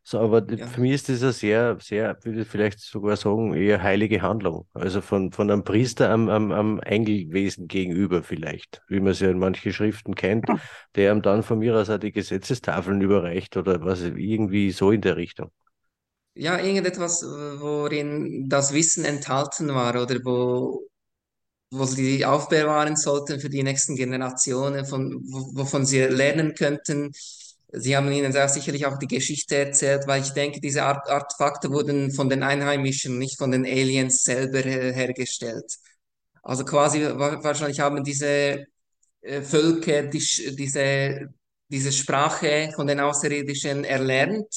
So, 0.10 0.19
aber 0.22 0.44
Ja. 0.48 0.68
für 0.68 0.81
mich 0.81 0.94
ist 0.94 1.10
das 1.10 1.22
eine 1.22 1.34
sehr, 1.34 1.77
sehr, 1.80 2.18
würde 2.23 2.41
ich 2.41 2.48
vielleicht 2.48 2.80
sogar 2.80 3.15
sagen, 3.15 3.53
eher 3.53 3.84
heilige 3.84 4.22
Handlung. 4.23 4.68
Also 4.73 5.02
von, 5.02 5.31
von 5.31 5.52
einem 5.52 5.64
Priester 5.64 6.10
am, 6.10 6.30
am, 6.30 6.52
am 6.52 6.80
Engelwesen 6.80 7.68
gegenüber 7.68 8.23
vielleicht, 8.23 8.81
wie 8.88 8.99
man 9.02 9.11
es 9.11 9.19
ja 9.19 9.30
in 9.30 9.38
manchen 9.38 9.72
Schriften 9.72 10.15
kennt, 10.15 10.52
der 10.95 11.11
ihm 11.14 11.22
dann 11.22 11.44
von 11.44 11.60
mir 11.60 11.77
aus 11.77 11.91
auch 11.91 11.99
die 11.99 12.11
Gesetzestafeln 12.11 13.02
überreicht 13.02 13.56
oder 13.56 13.84
was, 13.86 14.02
irgendwie 14.02 14.72
so 14.72 14.91
in 14.91 15.02
der 15.02 15.15
Richtung. 15.15 15.52
Ja, 16.36 16.57
irgendetwas, 16.60 17.22
äh, 17.23 17.26
worin 17.60 18.48
das 18.49 18.73
Wissen 18.73 19.03
enthalten 19.06 19.69
war 19.73 20.02
oder 20.02 20.15
wo, 20.23 20.88
wo 21.72 21.86
sie 21.86 22.26
aufbewahren 22.26 22.95
sollten 22.98 23.40
für 23.41 23.49
die 23.49 23.64
nächsten 23.64 23.95
Generationen, 23.95 24.86
von, 24.86 25.14
wo- 25.31 25.56
wovon 25.61 25.86
sie 25.86 26.02
lernen 26.03 26.56
könnten. 26.56 27.11
Sie 27.72 27.96
haben 27.96 28.12
ihnen 28.12 28.34
da 28.34 28.48
sicherlich 28.48 28.86
auch 28.88 28.98
die 28.98 29.08
Geschichte 29.08 29.56
erzählt, 29.58 30.08
weil 30.08 30.22
ich 30.24 30.32
denke, 30.32 30.60
diese 30.60 30.84
Art 30.84 31.08
Artefakte 31.10 31.70
wurden 31.72 32.12
von 32.12 32.30
den 32.30 32.41
Einheimischen, 32.44 33.20
nicht 33.20 33.38
von 33.38 33.52
den 33.52 33.66
Aliens 33.66 34.24
selber 34.24 34.60
hergestellt. 34.62 35.72
Also 36.44 36.66
quasi 36.66 37.02
wa- 37.04 37.44
wahrscheinlich 37.44 37.80
haben 37.80 38.04
diese 38.04 38.66
äh, 39.22 39.41
Völker 39.41 40.04
die, 40.04 40.20
diese, 40.58 41.30
diese 41.70 41.91
Sprache 41.91 42.72
von 42.76 42.88
den 42.88 43.00
Außerirdischen 43.00 43.84
erlernt 43.86 44.48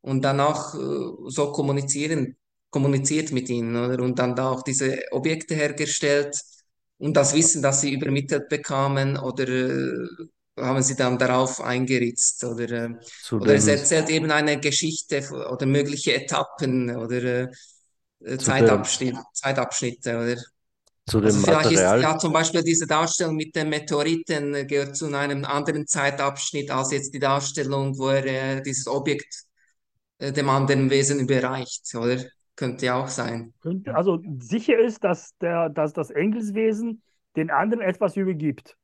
und 0.00 0.22
dann 0.24 0.40
auch 0.40 0.74
äh, 0.74 1.30
so 1.30 1.52
kommunizieren, 1.52 2.36
kommuniziert 2.70 3.32
mit 3.32 3.48
ihnen, 3.50 3.76
oder? 3.76 4.02
Und 4.02 4.18
dann 4.18 4.34
da 4.36 4.50
auch 4.50 4.62
diese 4.62 5.00
Objekte 5.12 5.54
hergestellt 5.54 6.36
und 6.98 7.16
das 7.16 7.34
Wissen, 7.34 7.62
das 7.62 7.80
sie 7.82 7.92
übermittelt 7.94 8.48
bekamen, 8.48 9.16
oder 9.18 9.48
äh, 9.48 10.08
haben 10.60 10.82
sie 10.82 10.96
dann 10.96 11.18
darauf 11.18 11.60
eingeritzt, 11.60 12.44
oder, 12.44 12.70
äh, 12.70 12.90
Zu 13.22 13.36
oder 13.40 13.54
es 13.54 13.66
erzählt 13.66 14.10
eben 14.10 14.30
eine 14.30 14.58
Geschichte 14.60 15.22
oder 15.50 15.66
mögliche 15.66 16.14
Etappen 16.14 16.94
oder 16.96 17.22
äh, 17.22 17.48
äh, 18.20 18.38
Zeitabschnitt, 18.38 19.16
Zeitabschnitte, 19.32 20.16
oder? 20.16 20.36
zu 21.06 21.20
dem 21.20 21.26
Also 21.26 21.40
vielleicht 21.40 21.72
ist 21.72 21.82
Material. 21.82 22.02
ja 22.02 22.18
zum 22.18 22.32
Beispiel 22.32 22.62
diese 22.62 22.86
Darstellung 22.86 23.36
mit 23.36 23.56
den 23.56 23.68
Meteoriten 23.70 24.54
äh, 24.54 24.66
gehört 24.66 24.96
zu 24.96 25.12
einem 25.14 25.44
anderen 25.44 25.86
Zeitabschnitt 25.86 26.70
als 26.70 26.92
jetzt 26.92 27.14
die 27.14 27.18
Darstellung, 27.18 27.98
wo 27.98 28.08
er 28.08 28.58
äh, 28.58 28.62
dieses 28.62 28.86
Objekt 28.86 29.44
äh, 30.18 30.32
dem 30.32 30.48
anderen 30.48 30.90
Wesen 30.90 31.20
überreicht, 31.20 31.94
oder? 31.94 32.22
Könnte 32.56 32.86
ja 32.86 32.96
auch 33.00 33.08
sein. 33.08 33.54
Also 33.86 34.20
sicher 34.40 34.78
ist, 34.78 35.04
dass, 35.04 35.36
der, 35.38 35.68
dass 35.68 35.92
das 35.92 36.10
Engelswesen 36.10 37.02
den 37.36 37.50
anderen 37.50 37.82
etwas 37.82 38.16
übergibt. 38.16 38.76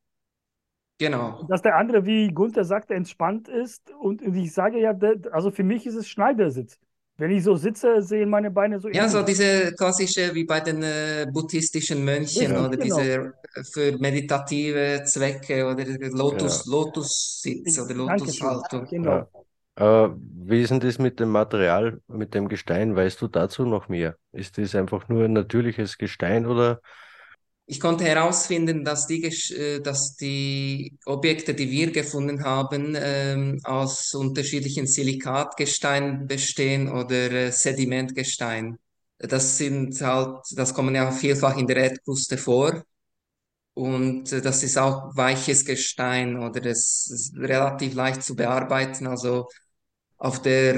Genau. 0.97 1.45
Dass 1.49 1.61
der 1.61 1.75
andere, 1.75 2.05
wie 2.05 2.29
Gunther 2.29 2.63
sagte, 2.63 2.93
entspannt 2.93 3.47
ist. 3.47 3.91
Und, 3.99 4.21
ich 4.21 4.53
sage 4.53 4.79
ja, 4.79 4.93
also 5.31 5.51
für 5.51 5.63
mich 5.63 5.85
ist 5.85 5.95
es 5.95 6.07
Schneidersitz. 6.07 6.79
Wenn 7.17 7.31
ich 7.31 7.43
so 7.43 7.55
sitze, 7.55 8.01
sehen 8.01 8.29
meine 8.29 8.51
Beine 8.51 8.79
so 8.79 8.89
Ja, 8.89 9.07
so 9.07 9.21
diese 9.21 9.73
klassische, 9.77 10.33
wie 10.33 10.43
bei 10.43 10.59
den 10.59 10.83
äh, 10.83 11.25
buddhistischen 11.31 12.03
Mönchen 12.03 12.51
Richtig, 12.51 12.59
oder 12.59 12.69
genau. 12.71 12.83
diese 12.83 13.01
äh, 13.01 13.63
für 13.73 13.97
meditative 13.99 15.03
Zwecke 15.05 15.65
oder 15.65 15.87
Ja, 15.87 16.07
Lotus, 16.09 16.65
Lotussitz 16.65 17.79
oder. 17.79 17.93
Lotushaltung. 17.93 18.85
Genau. 18.85 19.27
ja. 19.79 20.05
Äh, 20.05 20.09
wie 20.47 20.61
ist 20.61 20.71
denn 20.71 20.81
das 20.81 20.99
mit 20.99 21.19
dem 21.21 21.29
Material, 21.29 22.01
mit 22.07 22.33
dem 22.33 22.49
Gestein? 22.49 22.95
Weißt 22.95 23.21
du 23.21 23.27
dazu 23.27 23.65
noch 23.65 23.87
mehr? 23.87 24.17
Ist 24.33 24.57
das 24.57 24.75
einfach 24.75 25.07
nur 25.07 25.23
ein 25.25 25.33
natürliches 25.33 25.97
Gestein 25.97 26.45
oder? 26.45 26.81
Ich 27.67 27.79
konnte 27.79 28.03
herausfinden, 28.03 28.83
dass 28.83 29.07
die, 29.07 29.23
äh, 29.23 29.81
dass 29.81 30.15
die 30.15 30.97
Objekte, 31.05 31.53
die 31.55 31.71
wir 31.71 31.91
gefunden 31.91 32.43
haben, 32.43 32.95
ähm, 32.95 33.59
aus 33.63 34.13
unterschiedlichen 34.13 34.85
Silikatgesteinen 34.87 36.27
bestehen 36.27 36.89
oder 36.91 37.31
äh, 37.31 37.51
Sedimentgestein. 37.51 38.77
Das 39.17 39.57
sind 39.57 39.99
halt, 40.01 40.41
das 40.51 40.73
kommen 40.73 40.93
ja 40.95 41.11
vielfach 41.11 41.57
in 41.57 41.67
der 41.67 41.77
Erdkruste 41.77 42.37
vor 42.37 42.83
und 43.73 44.31
äh, 44.31 44.41
das 44.41 44.63
ist 44.63 44.77
auch 44.77 45.15
weiches 45.15 45.65
Gestein 45.65 46.37
oder 46.37 46.65
es 46.65 47.09
ist 47.11 47.35
relativ 47.37 47.93
leicht 47.95 48.23
zu 48.23 48.35
bearbeiten. 48.35 49.07
Also 49.07 49.47
auf 50.17 50.41
der 50.41 50.75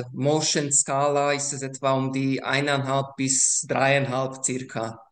äh, 0.00 0.04
Motion-Skala 0.12 1.32
ist 1.32 1.52
es 1.52 1.62
etwa 1.62 1.92
um 1.94 2.12
die 2.12 2.42
eineinhalb 2.42 3.16
bis 3.16 3.64
dreieinhalb 3.68 4.44
circa. 4.44 5.03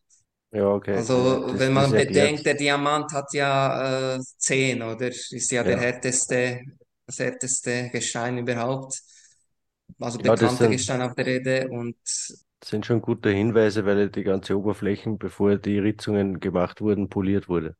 Ja, 0.52 0.68
okay, 0.74 1.04
Also, 1.04 1.46
das, 1.46 1.46
wenn 1.58 1.72
das 1.72 1.88
man 1.88 1.94
bedenkt, 1.94 2.44
der 2.46 2.54
Diamant 2.54 3.12
hat 3.12 3.32
ja 3.32 4.16
äh, 4.16 4.20
10, 4.38 4.82
oder? 4.82 5.08
Ist 5.08 5.50
ja 5.50 5.64
der 5.64 5.76
Ja, 5.76 5.80
härteste, 5.80 6.60
das 7.06 7.18
härteste 7.18 7.90
Gestein 7.90 8.38
überhaupt. 8.38 9.00
Also 10.00 10.20
ja, 10.22 10.36
bekannte 10.36 10.68
Gestein 10.68 11.02
auf 11.02 11.14
der 11.14 11.26
Erde. 11.26 11.68
Und 11.70 11.96
das 12.60 12.70
sind 12.70 12.86
schon 12.86 13.02
gute 13.02 13.28
Hinweise, 13.28 13.84
weil 13.84 14.08
die 14.08 14.22
ganze 14.22 14.56
Oberflächen, 14.58 15.18
bevor 15.18 15.58
die 15.58 15.78
Ritzungen 15.78 16.40
gemacht 16.40 16.80
wurden, 16.80 17.10
poliert 17.10 17.46
wurde. 17.50 17.76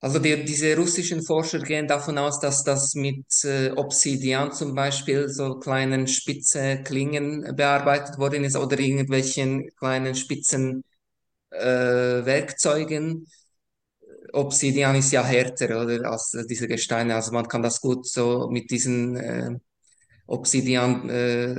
also 0.00 0.18
die, 0.18 0.44
diese 0.44 0.76
russischen 0.76 1.22
Forscher 1.24 1.58
gehen 1.60 1.86
davon 1.86 2.16
aus, 2.18 2.40
dass 2.40 2.64
das 2.64 2.94
mit 2.94 3.26
äh, 3.44 3.70
Obsidian 3.76 4.52
zum 4.52 4.74
Beispiel, 4.74 5.28
so 5.28 5.58
kleinen 5.58 6.06
spitze 6.08 6.82
Klingen 6.84 7.54
bearbeitet 7.56 8.18
worden 8.18 8.44
ist 8.44 8.56
oder 8.56 8.78
irgendwelchen 8.78 9.68
kleinen 9.78 10.14
spitzen 10.14 10.84
äh, 11.50 12.24
Werkzeugen. 12.24 13.26
Obsidian 14.32 14.96
ist 14.96 15.12
ja 15.12 15.24
härter, 15.24 15.82
oder, 15.82 16.10
als 16.10 16.36
diese 16.48 16.68
Gesteine. 16.68 17.16
Also 17.16 17.32
man 17.32 17.48
kann 17.48 17.62
das 17.62 17.80
gut 17.80 18.06
so 18.06 18.48
mit 18.50 18.70
diesen 18.70 19.16
äh, 19.16 19.50
Obsidian 20.26 21.08
äh, 21.10 21.56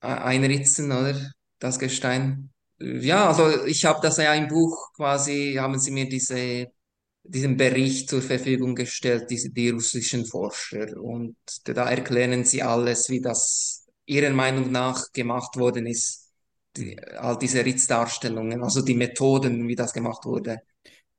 einritzen, 0.00 0.90
oder? 0.90 1.14
Das 1.58 1.78
Gestein. 1.78 2.50
Ja, 2.80 3.28
also 3.28 3.64
ich 3.66 3.84
habe 3.84 4.00
das 4.02 4.16
ja 4.16 4.34
im 4.34 4.48
Buch 4.48 4.92
quasi, 4.96 5.54
haben 5.58 5.78
sie 5.78 5.92
mir 5.92 6.08
diese, 6.08 6.66
diesen 7.22 7.56
Bericht 7.56 8.08
zur 8.08 8.22
Verfügung 8.22 8.74
gestellt, 8.74 9.30
diese, 9.30 9.50
die 9.50 9.70
russischen 9.70 10.26
Forscher. 10.26 11.00
Und 11.00 11.36
da 11.64 11.88
erklären 11.88 12.44
sie 12.44 12.62
alles, 12.62 13.08
wie 13.08 13.20
das 13.20 13.86
ihrer 14.06 14.30
Meinung 14.30 14.72
nach 14.72 15.12
gemacht 15.12 15.56
worden 15.56 15.86
ist. 15.86 16.21
Die, 16.76 16.98
all 17.00 17.38
diese 17.38 17.64
Ritzdarstellungen, 17.64 18.62
also 18.62 18.82
die 18.82 18.94
Methoden, 18.94 19.68
wie 19.68 19.76
das 19.76 19.92
gemacht 19.92 20.24
wurde. 20.24 20.62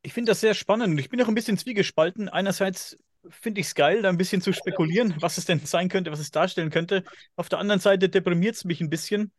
Ich 0.02 0.14
finde 0.14 0.32
das 0.32 0.42
sehr 0.42 0.54
spannend 0.54 1.00
ich 1.00 1.10
bin 1.10 1.22
auch 1.22 1.28
ein 1.28 1.36
bisschen 1.36 1.58
zwiegespalten. 1.58 2.28
Einerseits 2.28 2.98
finde 3.30 3.62
ich 3.62 3.68
es 3.68 3.76
geil, 3.76 4.02
da 4.02 4.10
ein 4.10 4.18
bisschen 4.18 4.42
zu 4.42 4.52
spekulieren, 4.52 5.16
was 5.20 5.38
es 5.38 5.46
denn 5.46 5.60
sein 5.60 5.90
könnte, 5.90 6.12
was 6.12 6.20
es 6.20 6.32
darstellen 6.32 6.70
könnte. 6.70 7.04
Auf 7.36 7.50
der 7.50 7.60
anderen 7.60 7.80
Seite 7.80 8.10
deprimiert 8.10 8.56
es 8.56 8.66
mich 8.66 8.82
ein 8.82 8.90
bisschen, 8.90 9.32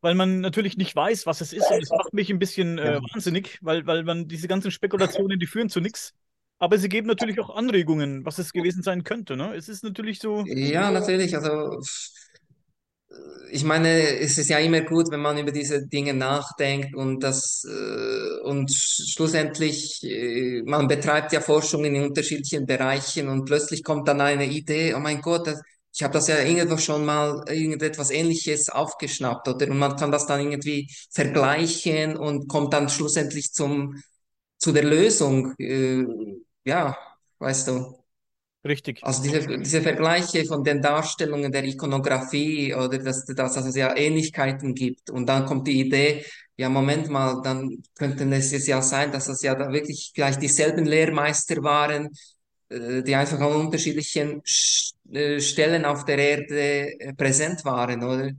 weil 0.00 0.14
man 0.14 0.40
natürlich 0.40 0.76
nicht 0.76 0.94
weiß, 0.94 1.26
was 1.26 1.40
es 1.40 1.52
ist 1.52 1.70
und 1.70 1.82
es 1.82 1.90
macht 1.90 2.12
mich 2.12 2.30
ein 2.30 2.38
bisschen 2.38 2.78
äh, 2.78 3.00
wahnsinnig, 3.12 3.58
weil, 3.62 3.86
weil 3.86 4.04
man 4.04 4.28
diese 4.28 4.48
ganzen 4.48 4.70
Spekulationen, 4.70 5.38
die 5.38 5.46
führen 5.46 5.68
zu 5.68 5.80
nichts. 5.80 6.14
Aber 6.58 6.78
sie 6.78 6.88
geben 6.88 7.06
natürlich 7.06 7.38
auch 7.38 7.54
Anregungen, 7.54 8.24
was 8.24 8.38
es 8.38 8.52
gewesen 8.52 8.82
sein 8.82 9.04
könnte. 9.04 9.36
Ne? 9.36 9.54
Es 9.54 9.68
ist 9.68 9.84
natürlich 9.84 10.20
so, 10.20 10.42
Ja, 10.46 10.90
natürlich. 10.90 11.36
Also, 11.36 11.80
ich 13.50 13.64
meine, 13.64 14.18
es 14.18 14.38
ist 14.38 14.48
ja 14.50 14.58
immer 14.58 14.80
gut, 14.82 15.10
wenn 15.10 15.20
man 15.20 15.38
über 15.38 15.52
diese 15.52 15.86
Dinge 15.86 16.14
nachdenkt 16.14 16.94
und 16.94 17.20
das 17.22 17.64
äh, 17.64 18.40
und 18.42 18.70
sch- 18.70 19.12
schlussendlich, 19.14 20.02
äh, 20.04 20.62
man 20.64 20.88
betreibt 20.88 21.32
ja 21.32 21.40
Forschung 21.40 21.84
in 21.84 22.02
unterschiedlichen 22.02 22.66
Bereichen 22.66 23.28
und 23.28 23.44
plötzlich 23.44 23.84
kommt 23.84 24.08
dann 24.08 24.20
eine 24.20 24.46
Idee, 24.46 24.94
oh 24.94 24.98
mein 25.00 25.20
Gott, 25.22 25.46
das, 25.46 25.60
ich 25.94 26.02
habe 26.02 26.12
das 26.14 26.28
ja 26.28 26.38
irgendwo 26.40 26.76
schon 26.76 27.04
mal 27.04 27.44
irgendetwas 27.48 28.10
Ähnliches 28.10 28.68
aufgeschnappt, 28.68 29.48
oder? 29.48 29.70
Und 29.70 29.78
man 29.78 29.96
kann 29.96 30.10
das 30.12 30.26
dann 30.26 30.40
irgendwie 30.40 30.88
vergleichen 31.12 32.16
und 32.16 32.48
kommt 32.48 32.72
dann 32.74 32.88
schlussendlich 32.88 33.52
zum 33.52 33.94
zu 34.58 34.72
der 34.72 34.84
Lösung. 34.84 35.54
Äh, 35.58 36.04
ja, 36.64 36.96
weißt 37.38 37.68
du. 37.68 38.05
Richtig. 38.68 39.04
Also 39.04 39.22
diese, 39.22 39.46
diese 39.58 39.82
Vergleiche 39.82 40.44
von 40.46 40.64
den 40.64 40.82
Darstellungen 40.82 41.52
der 41.52 41.64
Ikonografie 41.64 42.74
oder 42.74 42.98
dass, 42.98 43.24
dass, 43.26 43.54
dass 43.54 43.66
es 43.66 43.76
ja 43.76 43.96
Ähnlichkeiten 43.96 44.74
gibt 44.74 45.10
und 45.10 45.26
dann 45.28 45.46
kommt 45.46 45.68
die 45.68 45.80
Idee, 45.80 46.24
ja 46.56 46.68
Moment 46.68 47.08
mal, 47.08 47.40
dann 47.42 47.82
könnte 47.96 48.24
es 48.34 48.50
jetzt 48.52 48.66
ja 48.66 48.82
sein, 48.82 49.12
dass 49.12 49.28
es 49.28 49.42
ja 49.42 49.54
da 49.54 49.70
wirklich 49.72 50.12
gleich 50.14 50.38
dieselben 50.38 50.86
Lehrmeister 50.86 51.62
waren, 51.62 52.08
äh, 52.70 53.02
die 53.02 53.14
einfach 53.14 53.38
an 53.40 53.52
unterschiedlichen 53.66 54.42
Sch- 54.42 54.94
äh, 55.12 55.40
Stellen 55.40 55.84
auf 55.84 56.04
der 56.04 56.18
Erde 56.18 57.00
äh, 57.00 57.14
präsent 57.14 57.64
waren, 57.64 58.02
oder? 58.02 58.30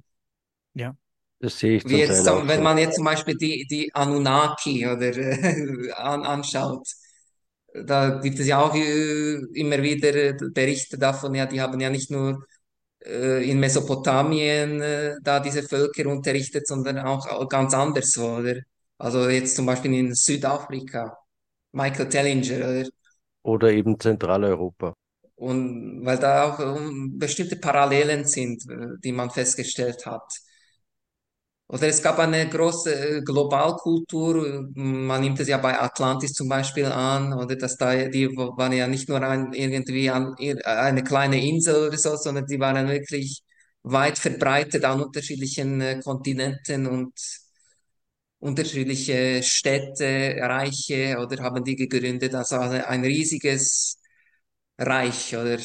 Ja. 0.73 0.95
Das 1.39 1.59
sehe 1.59 1.77
ich 1.77 1.83
Wie 1.83 1.97
jetzt, 1.99 2.25
Teil 2.25 2.47
wenn 2.47 2.61
so. 2.61 2.63
man 2.63 2.77
jetzt 2.77 2.95
zum 2.95 3.05
Beispiel 3.05 3.35
die, 3.37 3.65
die 3.69 3.93
Anunnaki 3.93 4.85
oder 4.87 5.15
äh, 5.15 5.91
an, 5.93 6.23
anschaut. 6.23 6.87
Da 7.85 8.19
gibt 8.19 8.39
es 8.39 8.47
ja 8.47 8.61
auch 8.61 8.75
äh, 8.75 9.35
immer 9.53 9.81
wieder 9.81 10.13
äh, 10.15 10.33
Berichte 10.53 10.97
davon, 10.97 11.35
ja, 11.35 11.45
die 11.45 11.61
haben 11.61 11.79
ja 11.79 11.89
nicht 11.89 12.09
nur 12.11 12.45
äh, 13.03 13.49
in 13.49 13.59
Mesopotamien 13.59 14.81
da 15.21 15.39
diese 15.39 15.63
Völker 15.63 16.07
unterrichtet, 16.09 16.67
sondern 16.67 16.99
auch, 16.99 17.47
ganz 17.49 17.73
anderswo, 17.73 18.37
oder? 18.37 18.55
Also 18.97 19.29
jetzt 19.29 19.55
zum 19.55 19.65
Beispiel 19.65 19.93
in 19.93 20.13
Südafrika, 20.13 21.17
Michael 21.71 22.09
Tellinger, 22.09 22.57
oder? 22.57 22.89
Oder 23.43 23.71
eben 23.71 23.99
Zentraleuropa. 23.99 24.93
Und 25.35 26.03
weil 26.03 26.17
da 26.17 26.45
auch 26.45 26.59
ähm, 26.59 27.17
bestimmte 27.17 27.57
Parallelen 27.57 28.25
sind, 28.25 28.63
die 29.03 29.11
man 29.11 29.29
festgestellt 29.29 30.05
hat. 30.05 30.23
Oder 31.69 31.87
es 31.87 32.01
gab 32.01 32.17
eine 32.19 32.47
große 32.49 33.17
äh, 33.19 33.21
Globalkultur, 33.23 34.69
man 34.75 35.21
nimmt 35.21 35.39
es 35.39 35.47
ja 35.49 35.57
bei 35.57 35.77
Atlantis 35.79 36.33
zum 36.33 36.47
Beispiel 36.47 36.85
an, 36.85 37.33
oder 37.33 37.55
dass 37.57 37.75
da, 37.77 37.93
die 38.07 38.27
waren 38.37 38.71
ja 38.71 38.87
nicht 38.87 39.09
nur 39.09 39.21
ein, 39.21 39.51
irgendwie 39.53 40.09
an, 40.09 40.33
eine 40.63 41.03
kleine 41.03 41.43
Insel 41.45 41.87
oder 41.89 41.97
so, 41.97 42.15
sondern 42.15 42.45
die 42.45 42.59
waren 42.59 42.87
wirklich 42.87 43.43
weit 43.83 44.17
verbreitet 44.17 44.85
an 44.85 45.01
unterschiedlichen 45.01 45.81
äh, 45.81 45.99
Kontinenten 46.03 46.87
und 46.87 47.13
unterschiedliche 48.39 49.41
Städte, 49.43 50.35
Reiche 50.39 51.17
oder 51.19 51.43
haben 51.43 51.63
die 51.63 51.75
gegründet, 51.75 52.35
also 52.35 52.57
ein 52.57 53.03
riesiges 53.03 53.99
Reich 54.79 55.35
oder 55.37 55.59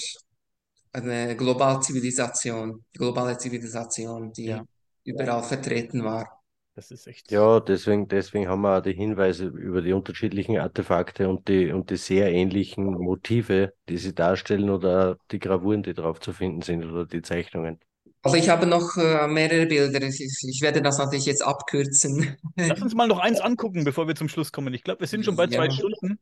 eine 0.93 1.37
Globalzivilisation, 1.37 2.85
globale 2.95 3.37
Zivilisation, 3.39 4.33
die 4.33 4.47
Ja. 4.47 4.65
Überall 5.05 5.43
vertreten 5.43 6.05
war. 6.05 6.43
Das 6.75 6.91
ist 6.91 7.07
echt. 7.07 7.31
Ja, 7.31 7.61
deswegen, 7.61 8.09
deswegen 8.09 8.49
haben 8.49 8.61
wir 8.63 8.79
auch 8.79 8.83
die 8.83 8.93
Hinweise 8.93 9.47
über 9.47 9.81
die 9.83 9.93
unterschiedlichen 9.95 10.59
Artefakte 10.59 11.29
und 11.29 11.49
die, 11.49 11.73
und 11.73 11.89
die 11.91 11.97
sehr 11.97 12.31
ähnlichen 12.31 12.85
Motive, 12.85 13.75
die 13.89 13.97
sie 13.97 14.15
darstellen 14.15 14.69
oder 14.71 15.19
die 15.31 15.39
Gravuren, 15.39 15.83
die 15.83 15.95
drauf 15.95 16.21
zu 16.21 16.33
finden 16.33 16.61
sind 16.63 16.85
oder 16.85 17.07
die 17.07 17.23
Zeichnungen. 17.23 17.81
Also 18.23 18.37
ich 18.37 18.49
habe 18.49 18.67
noch 18.67 18.97
äh, 18.97 19.27
mehrere 19.29 19.67
Bilder. 19.67 20.03
Ich, 20.03 20.21
ich 20.21 20.61
werde 20.61 20.83
das 20.83 20.99
natürlich 20.99 21.27
jetzt 21.27 21.43
abkürzen. 21.45 22.37
Lass 22.67 22.83
uns 22.83 22.95
mal 22.95 23.07
noch 23.09 23.19
eins 23.21 23.41
angucken, 23.41 23.85
bevor 23.85 24.09
wir 24.09 24.15
zum 24.17 24.29
Schluss 24.29 24.51
kommen. 24.53 24.75
Ich 24.75 24.83
glaube, 24.85 25.01
wir 25.01 25.07
sind 25.09 25.25
schon 25.25 25.37
bei 25.37 25.47
zwei 25.49 25.67
Ja. 25.67 25.71
Stunden. 25.71 26.19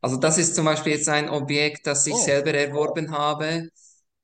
Also 0.00 0.16
das 0.16 0.38
ist 0.38 0.54
zum 0.54 0.64
Beispiel 0.64 0.92
jetzt 0.92 1.08
ein 1.08 1.28
Objekt, 1.28 1.86
das 1.86 2.06
ich 2.06 2.14
Oh. 2.14 2.18
selber 2.22 2.54
erworben 2.54 3.10
habe. 3.12 3.68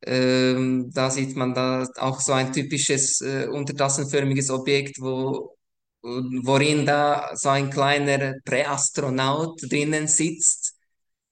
Ähm, 0.06 0.90
da 0.93 1.10
sieht 1.10 1.36
man 1.36 1.55
da 1.55 1.86
auch 1.97 2.20
so 2.20 2.32
ein 2.32 2.52
typisches 2.52 3.20
äh, 3.20 3.47
untertassenförmiges 3.51 4.51
Objekt, 4.51 5.01
wo, 5.01 5.56
worin 6.02 6.86
da 6.86 7.31
so 7.35 7.48
ein 7.51 7.70
kleiner 7.70 8.35
Präastronaut 8.44 9.60
drinnen 9.70 10.06
sitzt. 10.09 10.74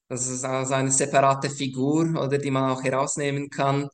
Das 0.07 0.27
ist 0.27 0.43
also 0.43 0.73
eine 0.75 0.91
separate 0.91 1.49
Figur, 1.49 2.09
oder 2.21 2.37
die 2.37 2.51
man 2.51 2.71
auch 2.71 2.83
herausnehmen 2.83 3.49
kann. 3.49 3.87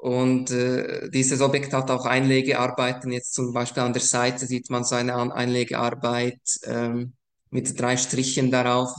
Und 0.00 0.50
äh, 0.50 1.10
dieses 1.10 1.40
Objekt 1.40 1.72
hat 1.72 1.90
auch 1.90 2.06
Einlegearbeiten. 2.06 3.12
Jetzt 3.12 3.34
zum 3.34 3.52
Beispiel 3.52 3.82
an 3.82 3.92
der 3.92 4.02
Seite 4.02 4.46
sieht 4.46 4.70
man 4.70 4.84
so 4.84 4.94
eine 4.94 5.16
Einlegearbeit 5.34 6.40
ähm, 6.64 7.14
mit 7.50 7.78
drei 7.80 7.96
Strichen 7.96 8.50
darauf. 8.50 8.90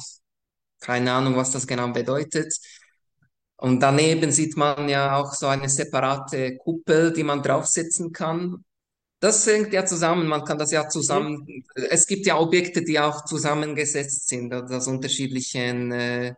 Keine 0.80 1.12
Ahnung, 1.14 1.36
was 1.36 1.52
das 1.52 1.68
genau 1.68 1.92
bedeutet. 1.92 2.54
Und 3.60 3.82
daneben 3.82 4.32
sieht 4.32 4.56
man 4.58 4.88
ja 4.88 5.18
auch 5.18 5.34
so 5.34 5.48
eine 5.48 5.68
separate 5.70 6.58
Kuppel, 6.58 7.12
die 7.14 7.24
man 7.24 7.42
draufsetzen 7.42 8.12
kann. 8.12 8.64
Das 9.20 9.46
hängt 9.48 9.74
ja 9.74 9.86
zusammen, 9.86 10.28
man 10.28 10.46
kann 10.46 10.58
das 10.58 10.72
ja 10.72 10.88
zusammen. 10.88 11.46
Es 11.76 12.08
gibt 12.08 12.26
ja 12.26 12.40
Objekte, 12.40 12.82
die 12.84 12.98
auch 13.00 13.26
zusammengesetzt 13.26 14.30
sind, 14.30 14.54
also 14.54 14.76
aus 14.76 14.88
unterschiedlichen 14.88 15.92
äh, 15.92 16.34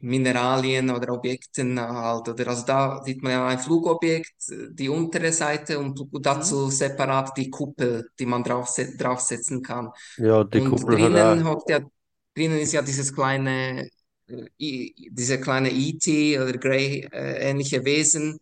Mineralien 0.00 0.90
oder 0.90 1.12
Objekten 1.12 1.78
halt. 1.80 2.28
Oder 2.28 2.48
also 2.48 2.64
da 2.64 3.02
sieht 3.04 3.22
man 3.22 3.32
ja 3.32 3.46
ein 3.46 3.58
Flugobjekt, 3.58 4.32
die 4.70 4.88
untere 4.88 5.32
Seite 5.32 5.78
und 5.78 6.00
dazu 6.20 6.70
separat 6.70 7.36
die 7.36 7.50
Kuppel, 7.50 8.08
die 8.18 8.26
man 8.26 8.42
draufse 8.42 8.96
draufsetzen 8.96 9.62
kann. 9.62 9.90
Ja, 10.16 10.44
die 10.44 10.60
Und 10.60 10.70
Kuppel 10.70 11.00
hat 11.00 11.12
drinnen 11.12 11.44
hockt 11.44 11.70
ja, 11.70 11.80
drinnen 12.34 12.58
ist 12.58 12.72
ja 12.72 12.82
dieses 12.82 13.14
kleine, 13.14 13.88
äh, 14.28 14.46
I, 14.60 15.10
diese 15.12 15.40
kleine 15.40 15.70
E.T. 15.70 16.38
oder 16.40 16.52
Grey 16.58 17.06
äh, 17.12 17.50
ähnliche 17.50 17.84
Wesen, 17.84 18.38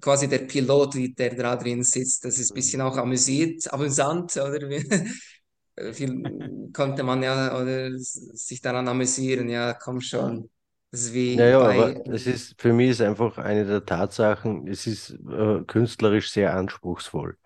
quasi 0.00 0.28
der 0.28 0.40
Pilot, 0.40 0.94
der 1.18 1.34
da 1.36 1.56
drin 1.56 1.82
sitzt. 1.84 2.24
Das 2.24 2.38
ist 2.38 2.52
ein 2.52 2.54
bisschen 2.54 2.80
auch 2.82 2.96
amüsiert, 2.96 3.72
amüsant, 3.72 4.36
oder? 4.36 4.60
Äh, 5.76 5.92
Viel 5.92 6.70
konnte 6.72 7.02
man 7.02 7.22
ja 7.22 7.60
oder 7.60 7.90
sich 7.98 8.60
daran 8.60 8.88
amüsieren, 8.88 9.48
ja, 9.48 9.74
komm 9.74 10.00
schon. 10.00 10.50
Das 10.90 11.00
ist 11.02 11.14
wie 11.14 11.42
Naja, 11.42 11.58
bei, 11.58 11.96
aber 11.96 11.96
es 12.06 12.26
ist, 12.28 12.60
für 12.60 12.72
mich 12.72 12.90
ist 12.90 13.00
einfach 13.00 13.38
eine 13.38 13.64
der 13.66 13.84
Tatsachen, 13.84 14.68
es 14.68 14.86
ist 14.86 15.10
äh, 15.28 15.64
künstlerisch 15.66 16.30
sehr 16.30 16.54
anspruchsvoll, 16.54 17.36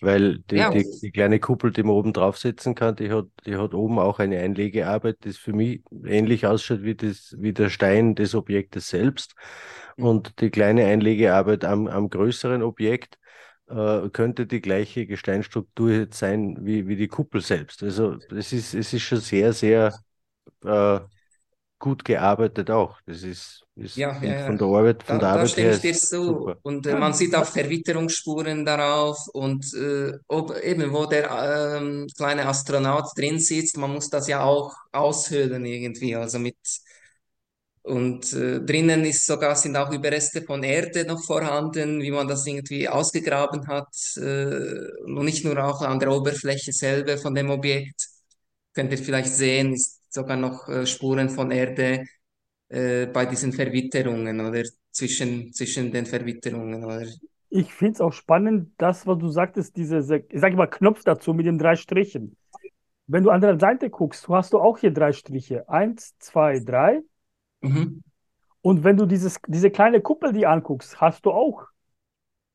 weil 0.00 0.38
die, 0.50 0.56
ja, 0.56 0.70
die, 0.70 0.86
die 1.02 1.10
kleine 1.10 1.40
Kuppel, 1.40 1.72
die 1.72 1.82
man 1.82 1.92
oben 1.92 2.12
draufsetzen 2.12 2.74
kann, 2.74 2.96
die 2.96 3.10
hat, 3.10 3.26
die 3.46 3.56
hat 3.56 3.74
oben 3.74 3.98
auch 3.98 4.18
eine 4.18 4.38
Einlegearbeit, 4.38 5.24
die 5.24 5.32
für 5.32 5.52
mich 5.52 5.82
ähnlich 6.04 6.46
ausschaut 6.46 6.82
wie, 6.82 6.94
das, 6.94 7.34
wie 7.38 7.52
der 7.52 7.70
Stein 7.70 8.14
des 8.14 8.34
Objektes 8.34 8.88
selbst. 8.88 9.34
Und 9.96 10.40
die 10.40 10.50
kleine 10.50 10.84
Einlegearbeit 10.84 11.64
am, 11.64 11.86
am 11.86 12.10
größeren 12.10 12.62
Objekt 12.62 13.18
äh, 13.68 14.08
könnte 14.10 14.46
die 14.46 14.60
gleiche 14.60 15.06
Gesteinsstruktur 15.06 15.90
jetzt 15.90 16.18
sein 16.18 16.58
wie, 16.60 16.86
wie 16.88 16.96
die 16.96 17.08
Kuppel 17.08 17.40
selbst. 17.40 17.82
Also 17.82 18.18
es 18.30 18.52
ist, 18.52 18.74
es 18.74 18.92
ist 18.92 19.02
schon 19.02 19.20
sehr, 19.20 19.52
sehr 19.52 19.98
äh, 20.64 21.00
gut 21.78 22.04
gearbeitet 22.04 22.70
auch. 22.70 23.00
Das 23.06 23.22
ist, 23.22 23.66
ist 23.76 24.06
ja, 24.08 24.20
ja, 24.22 24.34
von 24.44 24.58
der 24.58 24.66
Arbeit, 24.68 25.02
von 25.02 25.18
Da, 25.18 25.20
der 25.20 25.28
da 25.30 25.46
Arbeit 25.46 25.46
stimme 25.46 25.70
her 25.70 25.78
ich 25.78 25.80
dir 25.80 25.90
ist 25.90 26.10
zu. 26.10 26.16
super. 26.24 26.58
Und 26.62 26.86
äh, 26.86 26.96
man 26.96 27.14
sieht 27.14 27.34
auch 27.34 27.46
Verwitterungsspuren 27.46 28.64
darauf 28.64 29.18
und 29.32 29.72
äh, 29.74 30.12
ob, 30.28 30.56
eben, 30.62 30.92
wo 30.92 31.06
der 31.06 31.78
ähm, 31.80 32.06
kleine 32.16 32.46
Astronaut 32.46 33.06
drin 33.16 33.38
sitzt, 33.38 33.76
man 33.78 33.92
muss 33.92 34.10
das 34.10 34.28
ja 34.28 34.42
auch 34.44 34.74
aushöhlen 34.92 35.64
irgendwie. 35.64 36.16
Also 36.16 36.38
mit, 36.40 36.56
und 37.82 38.32
äh, 38.32 38.60
drinnen 38.60 39.04
ist 39.04 39.26
sogar, 39.26 39.54
sind 39.54 39.76
auch 39.76 39.92
Überreste 39.92 40.42
von 40.42 40.64
Erde 40.64 41.04
noch 41.06 41.22
vorhanden, 41.24 42.02
wie 42.02 42.10
man 42.10 42.26
das 42.26 42.44
irgendwie 42.46 42.88
ausgegraben 42.88 43.66
hat. 43.68 43.88
Äh, 44.16 45.02
und 45.04 45.24
nicht 45.24 45.44
nur 45.44 45.62
auch 45.64 45.82
an 45.82 46.00
der 46.00 46.10
Oberfläche 46.12 46.72
selber 46.72 47.16
von 47.18 47.34
dem 47.34 47.50
Objekt. 47.50 48.08
Könnt 48.76 48.92
ihr 48.92 48.98
vielleicht 48.98 49.30
sehen, 49.30 49.72
ist 49.72 50.12
sogar 50.12 50.36
noch 50.36 50.68
äh, 50.68 50.84
Spuren 50.84 51.30
von 51.30 51.50
Erde 51.50 52.04
äh, 52.68 53.06
bei 53.06 53.24
diesen 53.24 53.54
Verwitterungen 53.54 54.38
oder 54.38 54.64
zwischen, 54.90 55.50
zwischen 55.54 55.90
den 55.90 56.04
Verwitterungen 56.04 56.84
oder 56.84 57.06
Ich 57.48 57.72
finde 57.72 57.94
es 57.94 58.00
auch 58.02 58.12
spannend, 58.12 58.72
das, 58.76 59.06
was 59.06 59.16
du 59.16 59.30
sagtest, 59.30 59.78
diese, 59.78 60.00
ich 60.28 60.40
sage 60.40 60.56
mal, 60.56 60.66
Knopf 60.66 61.04
dazu 61.04 61.32
mit 61.32 61.46
den 61.46 61.56
drei 61.56 61.74
Strichen. 61.76 62.36
Wenn 63.06 63.22
du 63.24 63.30
an 63.30 63.40
der 63.40 63.58
Seite 63.58 63.88
guckst, 63.88 64.28
hast 64.28 64.52
du 64.52 64.58
auch 64.58 64.76
hier 64.76 64.90
drei 64.90 65.12
Striche. 65.12 65.66
Eins, 65.70 66.14
zwei, 66.18 66.60
drei. 66.60 67.00
Mhm. 67.62 68.02
Und 68.60 68.84
wenn 68.84 68.98
du 68.98 69.06
dieses, 69.06 69.38
diese 69.48 69.70
kleine 69.70 70.02
Kuppel 70.02 70.34
die 70.34 70.46
anguckst, 70.46 71.00
hast 71.00 71.24
du 71.24 71.30
auch. 71.30 71.64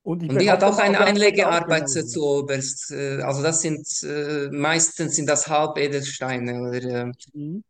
Und 0.04 0.22
Und 0.28 0.40
die 0.40 0.50
hat 0.50 0.64
auch 0.64 0.78
eine 0.78 1.02
Einlegearbeit 1.02 1.90
zu, 1.90 2.22
oberst. 2.24 2.92
Äh, 2.92 3.22
Also 3.22 3.44
das 3.44 3.62
sind 3.62 3.86
äh, 4.04 4.50
meistens 4.52 5.16
sind 5.16 5.28
das 5.28 5.48
Halbedelsteine 5.48 6.62
oder 6.62 7.08
äh, 7.08 7.12
Mhm. 7.34 7.62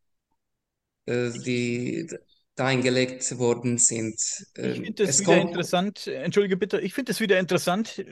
äh, 1.05 1.31
die 1.31 2.07
da 2.55 2.67
eingelegt 2.67 3.37
worden 3.39 3.77
sind. 3.77 4.15
Ich 4.59 4.79
Ähm, 4.79 4.81
finde 4.81 5.03
es 5.03 5.17
wieder 5.17 5.39
kommt, 5.39 5.41
interessant. 5.41 6.07
Entschuldige 6.07 6.57
bitte, 6.57 6.79
ich 6.81 6.93
finde 6.93 7.11
es 7.11 7.19
wieder 7.19 7.39
interessant. 7.39 8.03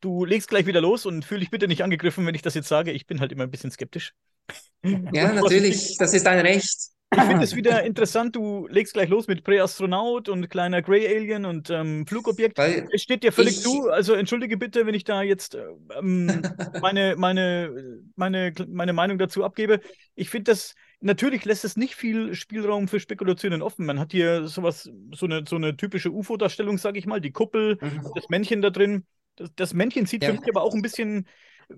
Du 0.00 0.24
legst 0.24 0.48
gleich 0.48 0.66
wieder 0.66 0.80
los 0.80 1.04
und 1.06 1.24
fühl 1.24 1.40
dich 1.40 1.50
bitte 1.50 1.68
nicht 1.68 1.82
angegriffen, 1.82 2.24
wenn 2.26 2.34
ich 2.34 2.42
das 2.42 2.54
jetzt 2.54 2.68
sage. 2.68 2.92
Ich 2.92 3.06
bin 3.06 3.20
halt 3.20 3.32
immer 3.32 3.44
ein 3.44 3.50
bisschen 3.50 3.70
skeptisch. 3.70 4.14
ja, 5.10 5.32
natürlich, 5.32 5.96
das 5.98 6.14
ist 6.14 6.26
ein 6.26 6.40
Recht. 6.40 6.90
Ich 7.10 7.22
finde 7.22 7.42
es 7.44 7.56
wieder 7.56 7.82
interessant, 7.84 8.36
du 8.36 8.66
legst 8.68 8.92
gleich 8.92 9.08
los 9.08 9.28
mit 9.28 9.42
Präastronaut 9.42 10.28
und 10.28 10.48
kleiner 10.50 10.82
Grey 10.82 11.06
Alien 11.06 11.46
und 11.46 11.70
ähm, 11.70 12.06
Flugobjekt. 12.06 12.58
Weil 12.58 12.86
Es 12.92 13.02
steht 13.02 13.22
dir 13.22 13.32
völlig 13.32 13.56
ich, 13.56 13.62
zu, 13.62 13.88
also 13.90 14.12
entschuldige 14.12 14.58
bitte, 14.58 14.86
wenn 14.86 14.94
ich 14.94 15.04
da 15.04 15.22
jetzt 15.22 15.54
äh, 15.54 15.64
ähm, 15.98 16.42
meine, 16.82 17.16
meine, 17.16 18.02
meine, 18.14 18.52
meine 18.68 18.92
Meinung 18.92 19.16
dazu 19.18 19.42
abgebe. 19.42 19.80
Ich 20.16 20.28
finde 20.28 20.50
das, 20.52 20.74
natürlich 21.00 21.44
lässt 21.46 21.64
es 21.64 21.76
nicht 21.76 21.94
viel 21.94 22.34
Spielraum 22.34 22.88
für 22.88 23.00
Spekulationen 23.00 23.62
offen. 23.62 23.86
Man 23.86 23.98
hat 23.98 24.12
hier 24.12 24.46
sowas, 24.46 24.90
so 25.14 25.26
eine, 25.26 25.44
so 25.48 25.56
eine 25.56 25.76
typische 25.76 26.10
UFO-Darstellung, 26.12 26.76
sage 26.76 26.98
ich 26.98 27.06
mal, 27.06 27.20
die 27.20 27.32
Kuppel, 27.32 27.78
Mhm. 27.80 28.12
das 28.14 28.28
Männchen 28.28 28.60
da 28.60 28.68
drin. 28.70 29.06
Das, 29.36 29.50
das 29.54 29.72
Männchen 29.72 30.04
sieht 30.06 30.24
für 30.24 30.32
ja, 30.32 30.32
mich 30.32 30.48
aber 30.48 30.62
auch 30.62 30.74
ein 30.74 30.82
bisschen, 30.82 31.26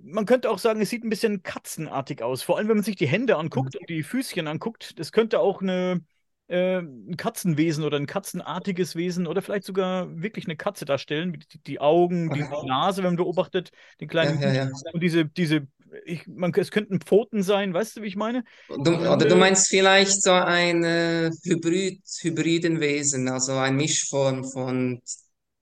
man 0.03 0.27
könnte 0.27 0.51
auch 0.51 0.59
sagen, 0.59 0.81
es 0.81 0.91
sieht 0.91 1.05
ein 1.05 1.11
bisschen 1.11 1.43
katzenartig 1.43 2.23
aus. 2.23 2.43
Vor 2.43 2.59
allem, 2.59 2.69
wenn 2.69 2.77
man 2.77 2.85
sich 2.85 2.97
die 2.97 3.09
Hände 3.09 3.37
anguckt 3.37 3.77
und 3.77 3.89
die 3.89 4.03
Füßchen 4.03 4.47
anguckt. 4.47 4.99
Das 4.99 5.13
könnte 5.13 5.41
auch 5.41 5.63
eine, 5.63 6.03
äh, 6.49 6.79
ein 6.79 7.17
Katzenwesen 7.17 7.85
oder 7.85 7.97
ein 7.97 8.07
katzenartiges 8.07 8.95
Wesen 8.95 9.27
oder 9.27 9.43
vielleicht 9.43 9.65
sogar 9.65 10.09
wirklich 10.23 10.47
eine 10.47 10.57
Katze 10.57 10.85
darstellen. 10.85 11.33
Die, 11.33 11.59
die 11.63 11.81
Augen, 11.81 12.33
die 12.33 12.43
okay. 12.43 12.67
Nase, 12.67 12.99
wenn 12.99 13.11
man 13.11 13.17
beobachtet, 13.17 13.71
den 14.01 14.09
ja, 14.09 14.11
kleinen 14.11 14.41
ja, 14.41 14.65
Mund 14.65 14.83
ja. 14.85 14.93
und 14.93 15.03
diese, 15.03 15.25
diese, 15.25 15.67
ich, 16.05 16.27
man, 16.29 16.55
es 16.55 16.71
könnten 16.71 17.01
Pfoten 17.01 17.43
sein, 17.43 17.75
weißt 17.75 17.97
du, 17.97 18.03
wie 18.03 18.07
ich 18.07 18.17
meine? 18.17 18.45
Du, 18.69 18.95
oder 18.95 19.17
du 19.17 19.35
äh, 19.35 19.39
meinst 19.39 19.69
vielleicht 19.69 20.23
so 20.23 20.33
ein 20.33 20.85
äh, 20.85 21.31
Hybrid, 21.43 22.01
hybriden 22.21 22.79
Wesen, 22.79 23.29
also 23.29 23.55
eine 23.55 23.77
Mischform 23.77 24.45
von 24.45 25.01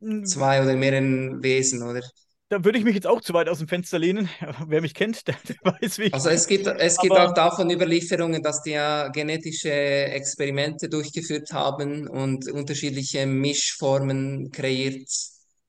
m, 0.03 0.25
zwei 0.27 0.63
oder 0.63 0.77
mehreren 0.77 1.43
Wesen, 1.43 1.83
oder? 1.83 2.03
Da 2.49 2.65
würde 2.65 2.79
ich 2.79 2.85
mich 2.85 2.95
jetzt 2.95 3.07
auch 3.07 3.21
zu 3.21 3.35
weit 3.35 3.49
aus 3.49 3.59
dem 3.59 3.69
Fenster 3.69 3.99
lehnen. 3.99 4.29
Wer 4.67 4.81
mich 4.81 4.95
kennt, 4.95 5.27
der, 5.29 5.37
der 5.49 5.57
weiß, 5.63 5.99
wie 5.99 6.05
ich. 6.05 6.15
Also 6.15 6.31
es 6.31 6.47
gibt, 6.47 6.67
es 6.67 6.97
gibt 6.99 7.13
auch 7.13 7.35
davon 7.35 7.71
Überlieferungen, 7.71 8.43
dass 8.43 8.63
die 8.63 8.71
ja 8.71 9.09
genetische 9.09 9.71
Experimente 9.71 10.89
durchgeführt 10.89 11.53
haben 11.53 12.09
und 12.09 12.51
unterschiedliche 12.51 13.27
Mischformen 13.27 14.51
kreiert 14.51 15.09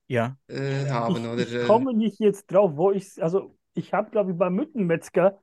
Ja, 0.07 0.37
äh, 0.47 0.89
haben, 0.89 1.25
oder? 1.27 1.39
Ich, 1.43 1.53
ich 1.53 1.61
komme 1.61 1.93
nicht 1.93 2.19
jetzt 2.19 2.51
drauf, 2.51 2.71
wo 2.75 2.91
ich, 2.91 3.21
also 3.21 3.55
ich 3.75 3.93
habe, 3.93 4.09
glaube 4.11 4.31
ich, 4.31 4.37
beim 4.37 4.55
Mückenmetzger 4.55 5.39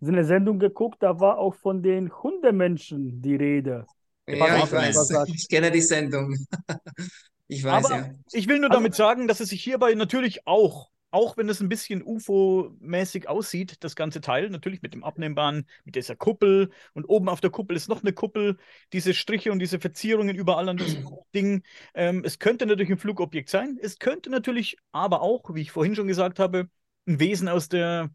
so 0.00 0.08
eine 0.08 0.24
Sendung 0.24 0.58
geguckt, 0.58 1.02
da 1.02 1.20
war 1.20 1.38
auch 1.38 1.54
von 1.54 1.82
den 1.82 2.10
Hundemenschen 2.22 3.20
die 3.22 3.36
Rede. 3.36 3.86
äh, 4.26 4.38
ja, 4.38 4.58
ich 4.58 4.72
weiß, 4.72 5.10
ich 5.26 5.48
kenne 5.48 5.70
die 5.70 5.80
Sendung. 5.82 6.36
Ich 7.50 7.64
weiß, 7.64 7.86
Aber 7.86 7.96
ja. 7.96 8.10
ich 8.32 8.48
will 8.48 8.58
nur 8.60 8.70
Also- 8.70 8.78
damit 8.80 8.94
sagen, 8.94 9.26
dass 9.28 9.40
es 9.40 9.48
sich 9.50 9.62
hierbei 9.62 9.92
natürlich 9.94 10.46
auch, 10.46 10.90
auch 11.10 11.36
wenn 11.36 11.48
es 11.48 11.60
ein 11.60 11.68
bisschen 11.68 12.02
UFO-mäßig 12.04 13.26
aussieht, 13.28 13.78
das 13.82 13.96
ganze 13.96 14.20
Teil, 14.20 14.48
natürlich 14.50 14.80
mit 14.82 14.94
dem 14.94 15.02
abnehmbaren, 15.02 15.66
mit 15.84 15.96
dieser 15.96 16.14
Kuppel 16.14 16.70
und 16.94 17.04
oben 17.06 17.28
auf 17.28 17.40
der 17.40 17.50
Kuppel 17.50 17.76
ist 17.76 17.88
noch 17.88 18.02
eine 18.02 18.12
Kuppel, 18.12 18.56
diese 18.92 19.12
Striche 19.14 19.50
und 19.50 19.58
diese 19.58 19.80
Verzierungen 19.80 20.36
überall 20.36 20.68
an 20.68 20.76
das 20.76 20.86
Ding. 21.34 21.64
Ähm, 21.94 22.22
es 22.24 22.38
könnte 22.38 22.64
natürlich 22.66 22.90
ein 22.90 22.98
Flugobjekt 22.98 23.48
sein, 23.48 23.76
es 23.82 23.98
könnte 23.98 24.30
natürlich 24.30 24.76
aber 24.92 25.20
auch, 25.22 25.52
wie 25.52 25.62
ich 25.62 25.72
vorhin 25.72 25.96
schon 25.96 26.06
gesagt 26.06 26.38
habe, 26.38 26.68
ein 27.08 27.18
Wesen 27.18 27.48
aus 27.48 27.68
der 27.68 28.10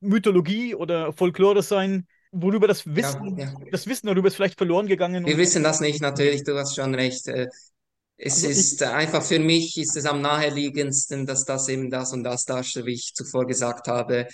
Mythologie 0.00 0.74
oder 0.74 1.12
Folklore 1.12 1.62
sein, 1.62 2.06
worüber 2.32 2.66
das 2.66 2.86
Wissen, 2.86 3.36
ja. 3.38 3.52
das 3.70 3.86
Wissen 3.86 4.06
darüber 4.06 4.28
ist 4.28 4.36
vielleicht 4.36 4.56
verloren 4.56 4.86
gegangen. 4.86 5.26
Wir 5.26 5.36
wissen 5.36 5.62
das 5.62 5.80
nicht, 5.80 6.00
natürlich, 6.00 6.42
du 6.44 6.56
hast 6.58 6.74
schon 6.74 6.94
recht. 6.94 7.28
Es 8.16 8.34
Also 8.36 8.48
ich- 8.48 8.58
ist 8.58 8.82
einfach 8.82 9.22
für 9.22 9.38
mich 9.40 9.76
ist 9.78 9.96
es 9.96 10.04
am 10.06 10.20
naheliegendsten, 10.22 11.26
dass 11.26 11.44
das 11.44 11.68
eben 11.68 11.90
das 11.90 12.12
und 12.12 12.22
das 12.24 12.44
darstellt, 12.44 12.86
wie 12.86 12.94
ich 12.94 13.12
zuvor 13.14 13.46
gesagt 13.46 13.88
habe. 13.88 14.26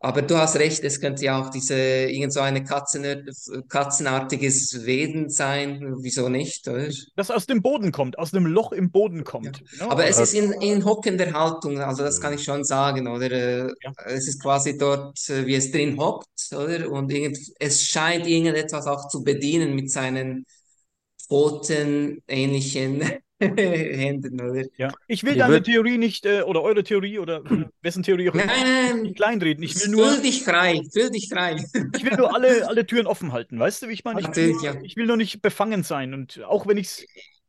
Aber 0.00 0.20
du 0.20 0.36
hast 0.36 0.56
recht, 0.56 0.84
es 0.84 1.00
könnte 1.00 1.24
ja 1.24 1.40
auch 1.40 1.48
diese 1.48 1.74
irgend 1.74 2.30
so 2.32 2.40
eine 2.40 2.62
Katzen, 2.62 3.24
katzenartiges 3.68 4.84
Wesen 4.84 5.30
sein. 5.30 5.94
Wieso 6.02 6.28
nicht? 6.28 6.68
Oder? 6.68 6.88
das 7.16 7.30
aus 7.30 7.46
dem 7.46 7.62
Boden 7.62 7.90
kommt, 7.90 8.18
aus 8.18 8.34
einem 8.34 8.44
Loch 8.46 8.72
im 8.72 8.90
Boden 8.90 9.24
kommt. 9.24 9.62
Ja, 9.78 9.90
Aber 9.90 10.06
es 10.06 10.18
Äh, 10.18 10.22
ist 10.24 10.34
in, 10.34 10.52
in 10.60 10.84
hockender 10.84 11.32
Haltung, 11.32 11.78
also 11.80 12.02
das 12.02 12.20
kann 12.20 12.34
ich 12.34 12.44
schon 12.44 12.64
sagen, 12.64 13.08
oder? 13.08 13.30
Äh, 13.30 13.72
Ja. 13.82 13.92
Es 14.04 14.28
ist 14.28 14.42
quasi 14.42 14.76
dort, 14.76 15.18
äh, 15.30 15.46
wie 15.46 15.54
es 15.54 15.70
drin 15.70 15.98
hockt, 15.98 16.28
oder? 16.52 16.90
Und 16.90 17.10
irgend, 17.10 17.38
es 17.58 17.82
scheint 17.84 18.26
irgendetwas 18.26 18.86
auch 18.86 19.08
zu 19.08 19.22
bedienen 19.24 19.74
mit 19.74 19.90
seinen 19.90 20.44
Pfoten 21.34 22.22
ähnlichen 22.28 23.02
Händen, 23.40 24.40
oder? 24.40 24.62
Ja. 24.76 24.92
Ich 25.08 25.24
will 25.24 25.34
deine 25.34 25.60
Theorie 25.60 25.98
nicht, 25.98 26.24
äh, 26.26 26.42
oder 26.42 26.62
eure 26.62 26.84
Theorie, 26.84 27.18
oder 27.18 27.42
wessen 27.82 28.04
Theorie 28.04 28.30
auch 28.30 28.34
Nein, 28.34 28.48
immer, 28.48 28.92
nein, 28.92 29.02
nicht 29.02 29.16
kleinreden. 29.16 29.64
Ich 29.64 29.74
will 29.80 29.90
nur, 29.90 30.06
fühl 30.10 30.22
dich 30.22 30.44
frei, 30.44 30.80
fühl 30.92 31.10
dich 31.10 31.28
frei. 31.28 31.56
ich 31.96 32.04
will 32.04 32.16
nur 32.16 32.32
alle, 32.32 32.68
alle 32.68 32.86
Türen 32.86 33.08
offen 33.08 33.32
halten, 33.32 33.58
weißt 33.58 33.82
du, 33.82 33.88
wie 33.88 33.94
ich 33.94 34.04
meine? 34.04 34.20
Ich 34.20 34.36
will, 34.36 34.54
ja. 34.62 34.74
ich 34.82 34.96
will 34.96 35.06
nur 35.06 35.16
nicht 35.16 35.42
befangen 35.42 35.82
sein. 35.82 36.14
Und 36.14 36.40
auch 36.44 36.68
wenn 36.68 36.76
ich 36.76 36.86
es 36.86 37.06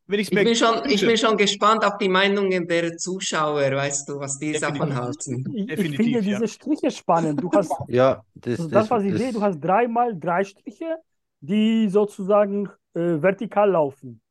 wenn 0.08 0.20
Ich 0.20 0.32
mir 0.32 0.44
bin 0.44 0.56
schon, 0.56 0.88
ich 0.88 1.02
bin 1.02 1.18
schon 1.18 1.36
gespannt 1.38 1.84
auf 1.84 1.98
die 1.98 2.10
Meinungen 2.10 2.68
der 2.68 2.96
Zuschauer, 2.98 3.72
weißt 3.72 4.10
du, 4.10 4.20
was 4.20 4.38
die 4.38 4.52
Definitiv. 4.52 4.80
davon 4.80 4.96
halten. 4.96 5.52
Ich, 5.56 5.70
ich 5.70 5.80
finde 5.80 6.10
ja. 6.10 6.22
diese 6.22 6.48
Striche 6.48 6.92
spannend. 6.92 7.42
Du 7.42 7.52
hast, 7.52 7.72
Ja, 7.88 8.24
das, 8.36 8.60
also 8.60 8.70
das, 8.70 8.84
das, 8.84 8.90
was 8.92 9.04
ich 9.04 9.12
das, 9.12 9.22
sehe, 9.22 9.34
du 9.34 9.42
hast 9.42 9.60
dreimal 9.60 10.16
drei 10.20 10.44
Striche, 10.44 10.98
die 11.42 11.90
sozusagen 11.90 12.70
äh, 12.96 13.22
vertikal 13.22 13.72
laufen. 13.72 14.22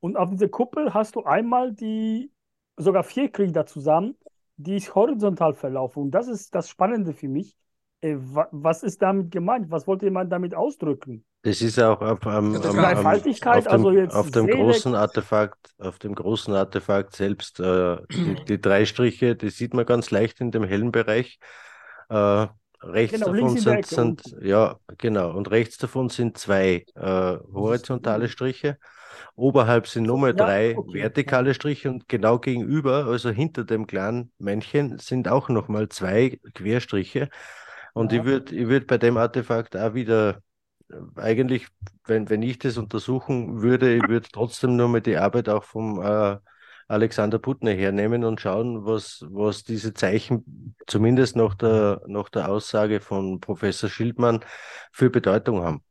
Und 0.00 0.16
auf 0.16 0.30
dieser 0.30 0.48
Kuppel 0.48 0.92
hast 0.94 1.16
du 1.16 1.24
einmal 1.24 1.72
die, 1.72 2.32
sogar 2.76 3.04
vier 3.04 3.30
Glieder 3.30 3.66
zusammen, 3.66 4.16
die 4.56 4.78
horizontal 4.80 5.54
verlaufen. 5.54 6.04
Und 6.04 6.10
das 6.12 6.28
ist 6.28 6.54
das 6.54 6.68
Spannende 6.68 7.12
für 7.14 7.28
mich. 7.28 7.56
Äh, 8.02 8.16
wa 8.18 8.48
was 8.52 8.82
ist 8.82 9.02
damit 9.02 9.30
gemeint? 9.30 9.70
Was 9.70 9.86
wollte 9.86 10.10
man 10.10 10.28
damit 10.30 10.54
ausdrücken? 10.54 11.24
das 11.42 11.60
ist 11.60 11.78
auch 11.78 12.00
auf, 12.00 12.26
am- 12.26 12.62
am- 12.62 12.90
am- 12.90 13.22
auf 13.50 13.68
dem, 13.68 13.68
also 13.68 13.90
jetzt 13.90 14.14
auf 14.14 14.30
dem 14.30 14.48
großen 14.48 14.94
Artefakt, 14.94 15.74
auf 15.78 15.98
dem 15.98 16.14
großen 16.14 16.54
Artefakt 16.54 17.14
selbst, 17.16 17.60
äh, 17.60 17.98
die, 18.24 18.36
die 18.48 18.60
drei 18.60 18.86
Striche, 18.86 19.36
die 19.36 19.50
sieht 19.50 19.74
man 19.74 19.86
ganz 19.86 20.10
leicht 20.10 20.40
in 20.40 20.50
dem 20.50 20.64
hellen 20.64 20.92
Bereich. 20.92 21.38
Äh, 22.08 22.46
rechts 22.84 23.22
Genau, 23.22 23.24
davon 23.24 23.56
sind, 23.56 23.86
sind, 23.86 24.36
ja, 24.42 24.78
genau, 24.98 25.32
und 25.36 25.50
rechts 25.50 25.78
davon 25.78 26.08
sind 26.08 26.38
zwei 26.38 26.84
äh, 26.94 27.00
horizontale 27.52 28.28
Striche. 28.28 28.78
Oberhalb 29.36 29.86
sind 29.88 30.04
nochmal 30.04 30.34
Ja, 30.34 30.34
drei 30.34 30.80
okay. 30.80 30.90
vertikale 30.90 31.54
Striche 31.54 31.90
und 31.90 32.08
genau 32.08 32.38
gegenüber, 32.38 33.06
also 33.06 33.30
hinter 33.30 33.64
dem 33.64 33.86
kleinen 33.86 34.32
Männchen, 34.38 34.98
sind 34.98 35.28
auch 35.28 35.48
nochmal 35.48 35.88
zwei 35.88 36.40
Querstriche. 36.54 37.30
Und 37.94 38.12
Ja. 38.12 38.12
ich 38.12 38.24
würde 38.24 38.54
ich 38.56 38.68
würd 38.68 38.86
bei 38.86 38.98
dem 38.98 39.16
Artefakt 39.16 39.76
auch 39.76 39.94
wieder 39.94 40.42
äh, 40.90 40.96
eigentlich, 41.20 41.68
wenn, 42.06 42.28
wenn 42.30 42.42
ich 42.42 42.58
das 42.58 42.76
untersuchen 42.78 43.62
würde, 43.62 43.94
ich 43.96 44.08
würde 44.08 44.28
trotzdem 44.32 44.76
nur 44.76 44.88
mal 44.88 45.00
die 45.00 45.16
Arbeit 45.16 45.48
auch 45.48 45.64
vom 45.64 46.00
äh, 46.02 46.38
Alexander 46.88 47.38
Putner 47.38 47.72
hernehmen 47.72 48.24
und 48.24 48.40
schauen, 48.40 48.84
was, 48.84 49.24
was 49.28 49.64
diese 49.64 49.94
Zeichen 49.94 50.76
zumindest 50.86 51.36
nach 51.36 51.54
der, 51.54 52.02
nach 52.06 52.28
der 52.28 52.48
Aussage 52.48 53.00
von 53.00 53.40
Professor 53.40 53.88
Schildmann 53.88 54.40
für 54.92 55.10
Bedeutung 55.10 55.62
haben. 55.62 55.82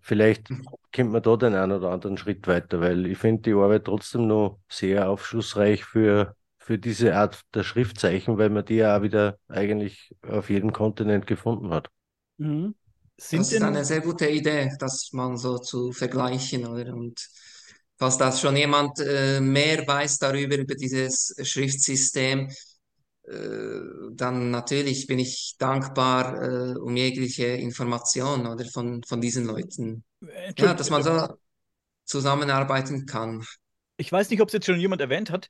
Vielleicht 0.00 0.48
kommt 0.94 1.12
man 1.12 1.22
da 1.22 1.36
den 1.36 1.54
einen 1.54 1.72
oder 1.72 1.90
anderen 1.90 2.18
Schritt 2.18 2.46
weiter, 2.46 2.80
weil 2.80 3.06
ich 3.06 3.18
finde 3.18 3.42
die 3.42 3.52
Arbeit 3.52 3.84
trotzdem 3.84 4.26
noch 4.26 4.58
sehr 4.68 5.08
aufschlussreich 5.08 5.84
für, 5.84 6.34
für 6.58 6.78
diese 6.78 7.16
Art 7.16 7.40
der 7.54 7.62
Schriftzeichen, 7.62 8.38
weil 8.38 8.50
man 8.50 8.64
die 8.64 8.76
ja 8.76 8.98
auch 8.98 9.02
wieder 9.02 9.38
eigentlich 9.48 10.14
auf 10.26 10.50
jedem 10.50 10.72
Kontinent 10.72 11.26
gefunden 11.26 11.70
hat. 11.70 11.88
Mhm. 12.36 12.74
Sind 13.20 13.40
Das 13.40 13.52
ist 13.52 13.58
denn, 13.58 13.64
eine 13.64 13.84
sehr 13.84 14.00
gute 14.00 14.28
Idee, 14.28 14.70
das 14.78 15.10
mal 15.12 15.36
so 15.36 15.58
zu 15.58 15.92
vergleichen, 15.92 16.66
oder? 16.66 16.94
Und 16.94 17.20
falls 17.98 18.16
das 18.18 18.40
schon 18.40 18.56
jemand 18.56 19.00
äh, 19.00 19.40
mehr 19.40 19.86
weiß 19.86 20.18
darüber, 20.18 20.56
über 20.56 20.74
dieses 20.74 21.34
Schriftsystem, 21.42 22.48
äh, 23.24 23.80
dann 24.12 24.50
natürlich 24.50 25.06
bin 25.06 25.18
ich 25.18 25.56
dankbar 25.58 26.42
äh, 26.42 26.78
um 26.78 26.96
jegliche 26.96 27.46
Information, 27.46 28.46
oder, 28.46 28.64
von, 28.64 29.02
von 29.02 29.20
diesen 29.20 29.44
Leuten. 29.46 30.04
Ja, 30.20 30.28
Entschuldigung, 30.28 30.76
dass 30.76 30.90
man 30.90 31.02
so 31.02 31.28
zusammenarbeiten 32.04 33.04
kann. 33.06 33.44
ich 33.96 34.10
weiß 34.10 34.30
nicht, 34.30 34.40
ob 34.40 34.48
es 34.48 34.54
jetzt 34.54 34.66
schon 34.66 34.80
jemand 34.80 35.02
erwähnt 35.02 35.30
hat, 35.30 35.48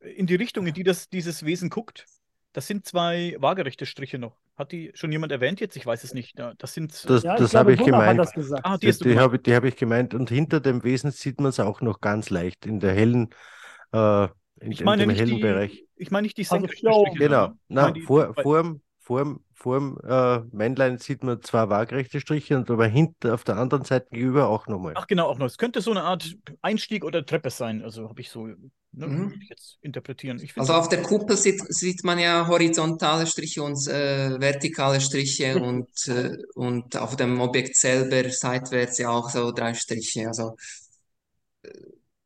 in 0.00 0.26
die 0.26 0.34
Richtung, 0.34 0.66
in 0.66 0.74
die 0.74 0.82
das, 0.82 1.08
dieses 1.08 1.44
Wesen 1.44 1.70
guckt, 1.70 2.06
das 2.52 2.66
sind 2.66 2.86
zwei 2.86 3.36
waagerechte 3.38 3.86
Striche 3.86 4.18
noch. 4.18 4.36
Hat 4.56 4.72
die 4.72 4.90
schon 4.94 5.10
jemand 5.10 5.32
erwähnt 5.32 5.60
jetzt? 5.60 5.76
Ich 5.76 5.86
weiß 5.86 6.04
es 6.04 6.12
nicht. 6.14 6.38
Das 6.58 6.74
sind. 6.74 6.92
Das, 7.08 7.22
Ja, 7.22 7.34
ich 7.34 7.40
das 7.40 7.54
habe 7.54 7.72
ich 7.72 7.82
gemeint. 7.82 8.20
ah, 8.62 8.76
die 8.76 8.90
Die, 8.92 9.18
habe 9.18 9.38
die 9.38 9.54
hab 9.54 9.64
ich 9.64 9.76
gemeint. 9.76 10.12
Und 10.14 10.28
hinter 10.28 10.60
dem 10.60 10.82
Wesen 10.84 11.10
sieht 11.10 11.40
man 11.40 11.48
es 11.50 11.60
auch 11.60 11.80
noch 11.80 12.00
ganz 12.00 12.28
leicht 12.30 12.66
in 12.66 12.78
der 12.80 12.92
hellen, 12.92 13.30
äh, 13.92 14.24
in, 14.60 14.72
Ich 14.72 14.80
in 14.80 14.84
meine 14.84 15.02
dem 15.04 15.08
nicht 15.10 15.18
hellen 15.20 15.36
die, 15.36 15.42
Bereich. 15.42 15.84
ich 15.96 16.10
meine 16.10 16.26
nicht 16.26 16.36
die 16.36 16.42
Also 16.42 16.56
senkrechten 16.56 16.90
vier 16.90 16.92
Striche. 17.06 17.18
Genau. 17.18 17.46
ich 17.46 17.52
Na, 17.68 17.90
die- 17.90 18.02
vor, 18.02 18.34
vorm, 18.34 18.82
vorm, 18.98 19.40
vorm 19.54 19.98
äh, 20.04 20.40
Männlein 20.52 20.98
sieht 20.98 21.22
man 21.24 21.40
zwei 21.42 21.68
waagerechte 21.70 22.20
Striche 22.20 22.56
und 22.56 22.70
aber 22.70 22.86
hinter 22.86 23.34
auf 23.34 23.44
der 23.44 23.56
anderen 23.56 23.84
Seite 23.84 24.08
gegenüber 24.10 24.48
auch 24.48 24.66
nochmal. 24.66 24.92
Ach 24.96 25.06
genau, 25.06 25.26
auch 25.28 25.38
noch. 25.38 25.46
Es 25.46 25.56
könnte 25.58 25.80
so 25.80 25.90
eine 25.90 26.02
Art 26.02 26.36
Einstieg 26.62 27.04
oder 27.04 27.24
Treppe 27.24 27.50
sein. 27.50 27.82
Also 27.82 28.08
habe 28.08 28.20
ich 28.20 28.30
so, 28.30 28.48
ne, 28.92 29.06
Mhm. 29.06 29.40
ich 29.42 29.48
jetzt 29.48 29.78
interpretieren. 29.82 30.40
Ich 30.42 30.56
Also 30.56 30.74
auf 30.74 30.88
der 30.88 31.02
Kuppel 31.02 31.36
sieht, 31.36 31.60
sieht 31.72 32.04
man 32.04 32.18
ja 32.18 32.46
horizontale 32.46 33.26
Striche 33.26 33.62
und 33.62 33.86
äh, 33.88 34.38
vertikale 34.40 35.00
Striche 35.00 35.56
und, 35.62 35.88
äh, 36.08 36.36
und 36.54 36.96
auf 36.96 37.16
dem 37.16 37.40
Objekt 37.40 37.76
selber 37.76 38.28
seitwärts 38.30 38.98
ja 38.98 39.10
auch 39.10 39.30
so 39.30 39.52
drei 39.52 39.74
Striche. 39.74 40.26
Also 40.28 40.56
äh, 41.62 41.70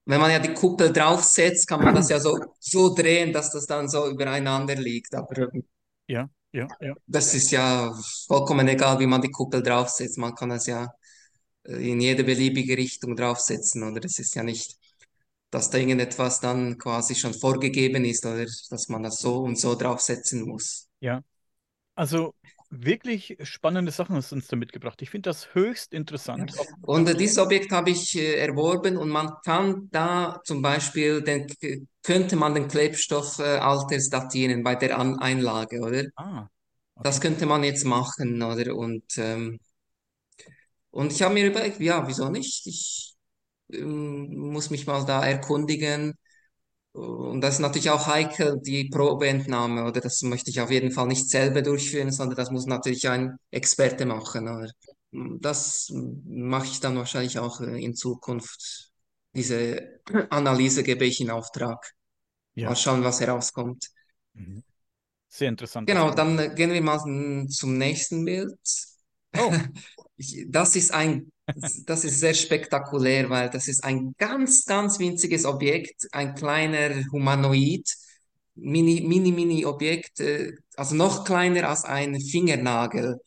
wenn 0.06 0.20
man 0.20 0.30
ja 0.30 0.38
die 0.38 0.52
Kuppel 0.54 0.92
draufsetzt, 0.92 1.66
kann 1.68 1.82
man 1.82 1.94
das 1.94 2.10
ja 2.10 2.20
so, 2.20 2.38
so 2.60 2.94
drehen, 2.94 3.32
dass 3.32 3.50
das 3.52 3.66
dann 3.66 3.88
so 3.88 4.08
übereinander 4.08 4.74
liegt. 4.76 5.14
Aber 5.14 5.36
ähm, 5.52 5.64
ja, 6.06 6.28
ja, 6.52 6.68
ja. 6.80 6.94
das 7.06 7.34
ist 7.34 7.50
ja 7.50 7.92
vollkommen 8.26 8.68
egal, 8.68 8.98
wie 9.00 9.06
man 9.06 9.22
die 9.22 9.30
Kuppel 9.30 9.62
draufsetzt. 9.62 10.18
Man 10.18 10.34
kann 10.34 10.50
das 10.50 10.66
ja 10.66 10.92
äh, 11.64 11.90
in 11.92 12.00
jede 12.00 12.24
beliebige 12.24 12.76
Richtung 12.76 13.16
draufsetzen, 13.16 13.82
oder? 13.84 14.00
Das 14.00 14.18
ist 14.18 14.34
ja 14.36 14.42
nicht, 14.44 14.76
dass 15.54 15.70
da 15.70 15.78
irgendetwas 15.78 16.40
dann 16.40 16.78
quasi 16.78 17.14
schon 17.14 17.34
vorgegeben 17.34 18.04
ist, 18.04 18.26
oder 18.26 18.44
dass 18.44 18.88
man 18.88 19.02
das 19.04 19.20
so 19.20 19.38
und 19.40 19.58
so 19.58 19.74
draufsetzen 19.76 20.42
muss. 20.48 20.88
Also 21.96 22.34
wirklich 22.70 23.36
spannende 23.42 23.92
Sachen 23.92 24.16
hast 24.16 24.30
du 24.32 24.36
uns 24.36 24.48
da 24.48 24.56
mitgebracht. 24.56 25.00
Ich 25.02 25.10
finde 25.10 25.30
das 25.30 25.54
höchst 25.54 25.92
interessant. 25.94 26.52
Auch- 26.56 26.76
Und 26.82 27.08
äh, 27.08 27.14
dieses 27.16 27.38
Objekt 27.38 27.70
habe 27.72 27.90
ich 27.90 28.16
äh, 28.18 28.34
erworben 28.38 28.96
und 28.96 29.08
man 29.08 29.32
kann 29.44 29.88
da 29.92 30.40
zum 30.44 30.62
Beispiel, 30.62 31.22
den, 31.22 31.46
könnte 32.02 32.36
man 32.36 32.54
den 32.54 32.68
Klebstoff 32.68 33.38
äh, 33.38 33.42
altersdatieren 33.58 34.62
bei 34.64 34.74
der 34.74 34.98
An 34.98 35.18
Einlage, 35.18 35.80
oder? 35.80 36.04
Ah, 36.16 36.48
Das 37.02 37.20
okay. 37.20 37.20
könnte 37.20 37.46
man 37.46 37.64
jetzt 37.64 37.84
machen, 37.84 38.42
oder? 38.42 38.74
Und, 38.76 39.04
ähm, 39.18 39.60
und 40.90 41.12
ich 41.12 41.22
habe 41.22 41.34
mir 41.34 41.46
überlegt, 41.46 41.80
ja, 41.80 42.06
wieso 42.06 42.28
nicht? 42.30 42.66
Ich 42.66 43.13
muss 43.82 44.70
mich 44.70 44.86
mal 44.86 45.04
da 45.04 45.24
erkundigen. 45.24 46.14
Und 46.92 47.40
das 47.40 47.54
ist 47.54 47.60
natürlich 47.60 47.90
auch 47.90 48.06
heikel, 48.06 48.60
die 48.64 48.88
Probeentnahme, 48.88 49.84
oder 49.84 50.00
das 50.00 50.22
möchte 50.22 50.50
ich 50.50 50.60
auf 50.60 50.70
jeden 50.70 50.92
Fall 50.92 51.08
nicht 51.08 51.28
selber 51.28 51.60
durchführen, 51.60 52.12
sondern 52.12 52.36
das 52.36 52.50
muss 52.50 52.66
natürlich 52.66 53.08
ein 53.08 53.36
Experte 53.50 54.06
machen. 54.06 54.48
Oder? 54.48 54.70
Das 55.10 55.90
mache 55.92 56.66
ich 56.66 56.80
dann 56.80 56.96
wahrscheinlich 56.96 57.38
auch 57.38 57.60
äh, 57.60 57.82
in 57.82 57.94
Zukunft. 57.94 58.90
Diese 59.34 60.00
Analyse 60.30 60.84
gebe 60.84 61.04
ich 61.04 61.20
in 61.20 61.30
Auftrag. 61.30 61.94
Ja. 62.54 62.68
Mal 62.68 62.76
schauen, 62.76 63.02
was 63.02 63.20
herauskommt. 63.20 63.88
Mhm. 64.34 64.62
Sehr 65.28 65.48
interessant. 65.48 65.88
Genau, 65.88 66.14
dann 66.14 66.38
äh, 66.38 66.54
gehen 66.54 66.72
wir 66.72 66.80
mal 66.80 67.00
mm, 67.04 67.48
zum 67.48 67.76
nächsten 67.76 68.24
Bild. 68.24 68.56
Oh. 69.36 69.52
Das 70.46 70.76
ist 70.76 70.94
ein, 70.94 71.32
das 71.86 72.04
ist 72.04 72.20
sehr 72.20 72.34
spektakulär, 72.34 73.28
weil 73.30 73.50
das 73.50 73.68
ist 73.68 73.84
ein 73.84 74.14
ganz, 74.18 74.64
ganz 74.64 74.98
winziges 74.98 75.44
Objekt, 75.44 76.08
ein 76.12 76.34
kleiner 76.34 77.04
Humanoid, 77.12 77.88
mini, 78.54 79.02
mini, 79.02 79.32
mini 79.32 79.66
Objekt, 79.66 80.20
äh, 80.20 80.52
also 80.76 80.94
noch 80.94 81.24
kleiner 81.24 81.68
als 81.68 81.84
ein 81.84 82.20
Fingernagel. 82.20 83.18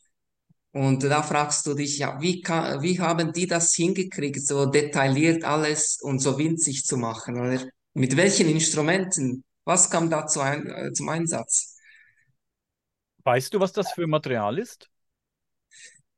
Und 0.72 1.02
da 1.02 1.22
fragst 1.22 1.66
du 1.66 1.74
dich, 1.74 1.98
ja, 1.98 2.20
wie 2.20 2.40
kann, 2.40 2.82
wie 2.82 3.00
haben 3.00 3.32
die 3.32 3.46
das 3.46 3.74
hingekriegt, 3.74 4.46
so 4.46 4.66
detailliert 4.66 5.44
alles 5.44 5.98
und 6.00 6.20
so 6.20 6.38
winzig 6.38 6.84
zu 6.84 6.96
machen, 6.96 7.38
oder? 7.40 7.66
Mit 7.94 8.16
welchen 8.16 8.48
Instrumenten? 8.48 9.44
Was 9.64 9.90
kam 9.90 10.10
da 10.10 10.26
zu 10.26 10.40
ein, 10.40 10.66
äh, 10.66 10.92
zum 10.92 11.08
Einsatz? 11.08 11.76
Weißt 13.24 13.52
du, 13.52 13.60
was 13.60 13.72
das 13.72 13.92
für 13.92 14.06
Material 14.06 14.58
ist? 14.58 14.88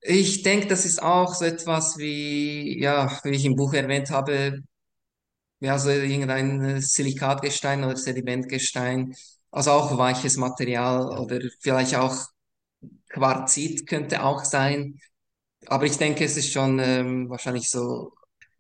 Ich 0.03 0.43
denke, 0.43 0.67
das 0.69 0.85
ist 0.85 1.03
auch 1.03 1.35
so 1.35 1.45
etwas 1.45 1.99
wie, 1.99 2.81
ja, 2.81 3.19
wie 3.25 3.31
ich 3.31 3.45
im 3.45 3.57
Buch 3.57 3.75
erwähnt 3.75 4.11
habe, 4.11 4.63
ja, 5.61 5.79
so 5.79 5.91
irgendein 5.91 6.61
äh, 6.65 6.81
Silikatgestein 6.83 7.85
oder 7.85 7.97
Sedimentgestein, 7.97 9.15
also 9.51 9.73
auch 9.73 9.97
weiches 9.99 10.37
Material 10.37 11.19
oder 11.19 11.41
vielleicht 11.61 11.95
auch 11.97 12.17
Quarzit 13.11 13.87
könnte 13.89 14.25
auch 14.25 14.45
sein. 14.45 15.01
Aber 15.67 15.87
ich 15.87 15.99
denke, 15.99 16.25
es 16.25 16.37
ist 16.37 16.53
schon 16.53 16.79
ähm, 16.81 17.31
wahrscheinlich 17.31 17.71
so. 17.71 18.13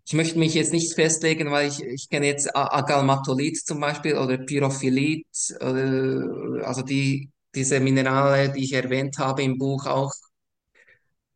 Ich 0.06 0.14
möchte 0.14 0.38
mich 0.38 0.54
jetzt 0.54 0.72
nicht 0.72 0.94
festlegen, 0.94 1.50
weil 1.52 1.68
ich, 1.68 1.82
ich 1.82 2.08
kenne 2.10 2.26
jetzt 2.26 2.54
Agalmatolith 2.56 3.66
zum 3.66 3.80
Beispiel 3.80 4.16
oder 4.18 4.38
Pyrophylit, 4.38 5.26
oder, 5.60 6.66
also 6.66 6.82
die, 6.82 7.30
diese 7.54 7.80
Minerale, 7.80 8.52
die 8.52 8.64
ich 8.64 8.72
erwähnt 8.74 9.18
habe 9.18 9.42
im 9.44 9.58
Buch 9.58 9.86
auch. 9.86 10.12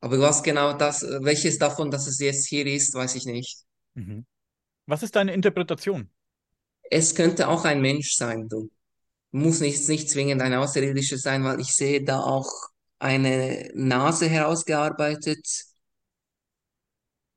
Aber 0.05 0.21
was 0.21 0.43
genau 0.43 0.75
das, 0.75 1.01
welches 1.01 1.57
davon, 1.57 1.91
dass 1.91 2.07
es 2.07 2.19
jetzt 2.19 2.47
hier 2.47 2.67
ist, 2.67 2.93
weiß 2.93 3.15
ich 3.15 3.25
nicht. 3.25 3.61
Mhm. 3.95 4.27
Was 4.85 5.03
ist 5.03 5.17
deine 5.17 5.33
Interpretation? 5.33 6.11
Es 6.91 7.15
könnte 7.15 7.49
auch 7.49 7.65
ein 7.65 7.81
Mensch 7.81 8.15
sein, 8.15 8.47
du. 8.47 8.71
Muss 9.31 9.61
nicht, 9.61 9.89
nicht 9.89 10.11
zwingend 10.11 10.43
ein 10.43 10.53
Außerirdischer 10.53 11.17
sein, 11.17 11.43
weil 11.43 11.59
ich 11.59 11.73
sehe 11.73 12.05
da 12.05 12.21
auch 12.21 12.51
eine 12.99 13.71
Nase 13.73 14.29
herausgearbeitet. 14.29 15.49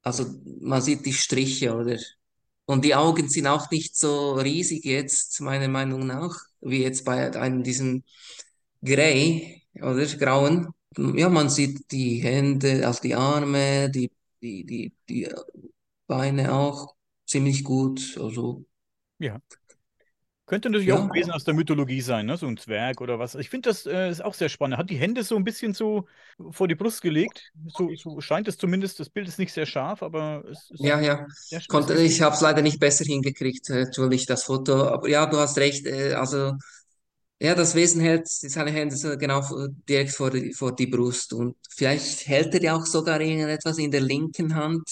Also 0.02 0.26
man 0.60 0.82
sieht 0.82 1.06
die 1.06 1.14
Striche, 1.14 1.74
oder? 1.74 1.98
Und 2.66 2.84
die 2.84 2.96
Augen 2.96 3.30
sind 3.30 3.48
auch 3.48 3.72
nicht 3.72 3.96
so 3.96 4.34
riesig 4.34 4.84
jetzt, 4.84 5.40
meiner 5.40 5.70
Meinung 5.70 6.06
nach, 6.06 6.38
wie 6.60 6.84
jetzt 6.84 7.06
bei 7.06 7.34
einem 7.34 7.64
diesem 7.64 8.04
Grey, 8.84 9.64
oder? 9.76 10.06
Grauen. 10.06 10.74
Ja, 10.98 11.30
man 11.30 11.50
sieht 11.50 11.92
die 11.92 12.20
Hände, 12.20 12.86
also 12.88 13.02
die 13.02 13.16
Arme, 13.16 13.90
die, 13.90 14.12
die, 14.42 14.66
die, 14.66 14.94
die 15.10 15.30
Beine 16.08 16.54
auch 16.54 16.96
ziemlich 17.26 17.64
gut. 17.64 18.18
Also, 18.20 18.66
Ja. 19.20 19.42
Könnte 20.46 20.70
natürlich 20.70 20.94
auch 20.94 21.00
ja. 21.00 21.04
ein 21.04 21.14
Wesen 21.14 21.32
aus 21.34 21.44
der 21.44 21.54
Mythologie 21.54 22.00
sein, 22.00 22.26
ne? 22.26 22.38
So 22.38 22.48
ein 22.48 22.56
Zwerg 22.56 23.02
oder 23.02 23.20
was. 23.20 23.36
Ich 23.36 23.50
finde, 23.50 23.68
das 23.68 23.86
äh, 23.86 24.10
ist 24.10 24.24
auch 24.24 24.34
sehr 24.34 24.48
spannend. 24.48 24.78
Hat 24.78 24.90
die 24.90 24.96
Hände 24.96 25.24
so 25.24 25.36
ein 25.36 25.44
bisschen 25.44 25.74
so 25.74 26.08
vor 26.52 26.70
die 26.70 26.76
Brust 26.76 27.02
gelegt. 27.02 27.52
So, 27.68 27.94
so 27.96 28.22
scheint 28.22 28.48
es 28.48 28.58
zumindest. 28.58 28.98
Das 29.02 29.10
Bild 29.10 29.28
ist 29.28 29.40
nicht 29.40 29.52
sehr 29.52 29.66
scharf, 29.66 30.02
aber 30.02 30.46
es 30.50 30.72
ist 30.72 30.80
Ja, 30.80 31.02
ja. 31.02 31.26
Konnte, 31.68 31.96
ich 32.02 32.22
habe 32.22 32.34
es 32.34 32.40
leider 32.40 32.62
nicht 32.62 32.80
besser 32.80 33.04
hingekriegt, 33.04 33.70
äh, 33.70 33.84
natürlich, 33.84 34.26
das 34.26 34.44
Foto. 34.46 34.88
Aber 34.88 35.10
ja, 35.10 35.26
du 35.26 35.38
hast 35.38 35.58
recht. 35.58 35.86
Äh, 35.86 36.14
also, 36.14 36.54
ja, 37.40 37.54
das 37.56 37.76
Wesen 37.76 38.02
hält 38.02 38.28
seine 38.28 38.72
Hände 38.72 38.96
so 38.96 39.16
genau 39.18 39.42
direkt 39.88 40.12
vor 40.12 40.32
die, 40.32 40.54
vor 40.54 40.76
die 40.76 40.88
Brust. 40.88 41.34
Und 41.34 41.56
vielleicht 41.70 42.28
hält 42.28 42.54
er 42.56 42.62
ja 42.64 42.76
auch 42.76 42.86
sogar 42.86 43.22
irgendetwas 43.22 43.78
in 43.78 43.92
der 43.92 44.02
linken 44.02 44.56
Hand. 44.56 44.84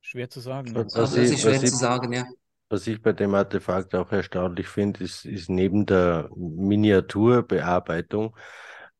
Schwer 0.00 0.28
zu 0.30 0.40
sagen. 0.40 0.72
Ne? 0.72 0.84
Was 0.94 0.94
Also, 0.94 1.16
das 1.16 1.30
ich, 1.30 1.32
ist 1.32 1.40
schwer 1.42 1.54
was 1.54 1.62
ich, 1.62 1.70
zu 1.70 1.76
sagen, 1.76 2.12
ja. 2.12 2.24
was 2.68 2.86
ich 2.86 3.00
bei 3.02 3.12
dem 3.12 3.34
Artefakt 3.34 3.94
auch 3.94 4.10
erstaunlich 4.12 4.68
finde, 4.68 5.04
ist, 5.04 5.24
ist 5.24 5.48
neben 5.50 5.86
der 5.86 6.30
Miniaturbearbeitung, 6.36 8.36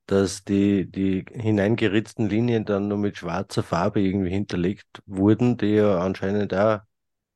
dass 0.07 0.45
die, 0.45 0.91
die 0.91 1.25
hineingeritzten 1.33 2.29
Linien 2.29 2.65
dann 2.65 2.89
nur 2.89 2.99
mit 2.99 3.17
schwarzer 3.19 3.63
Farbe 3.63 4.01
irgendwie 4.03 4.31
hinterlegt 4.31 5.03
wurden, 5.07 5.57
die 5.57 5.75
ja 5.77 5.99
anscheinend 6.01 6.53
auch 6.55 6.81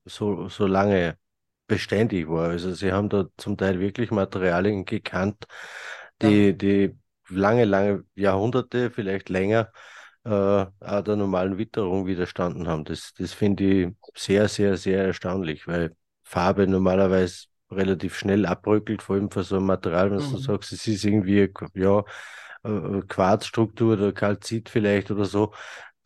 so, 0.04 0.48
so 0.48 0.66
lange 0.66 1.16
beständig 1.66 2.28
war. 2.28 2.50
Also 2.50 2.72
sie 2.74 2.92
haben 2.92 3.08
da 3.08 3.26
zum 3.36 3.56
Teil 3.56 3.80
wirklich 3.80 4.10
Materialien 4.10 4.84
gekannt, 4.84 5.46
Ja. 6.20 6.46
die, 6.46 6.56
die 6.56 6.96
lange, 7.28 7.64
lange 7.64 8.04
Jahrhunderte, 8.14 8.90
vielleicht 8.90 9.28
länger, 9.28 9.72
äh, 10.24 10.30
auch 10.30 11.02
der 11.04 11.16
normalen 11.16 11.58
Witterung 11.58 12.06
widerstanden 12.06 12.68
haben. 12.68 12.84
Das, 12.84 13.12
das 13.18 13.32
finde 13.32 13.64
ich 13.64 13.88
sehr, 14.14 14.48
sehr, 14.48 14.76
sehr 14.76 15.04
erstaunlich, 15.04 15.66
weil 15.66 15.96
Farbe 16.24 16.66
normalerweise 16.66 17.46
relativ 17.70 18.16
schnell 18.16 18.46
abbröckelt, 18.46 19.02
vor 19.02 19.16
allem 19.16 19.30
für 19.30 19.42
so 19.44 19.56
ein 19.56 19.64
Material, 19.66 20.10
wenn 20.10 20.18
du 20.18 20.22
Mhm. 20.22 20.36
sagst, 20.38 20.72
es 20.72 20.86
ist 20.86 21.04
irgendwie, 21.04 21.52
ja, 21.74 22.04
äh, 22.64 23.02
Quarzstruktur 23.08 23.94
oder 23.94 24.12
Kalzit 24.12 24.68
vielleicht 24.68 25.10
oder 25.10 25.24
so, 25.24 25.52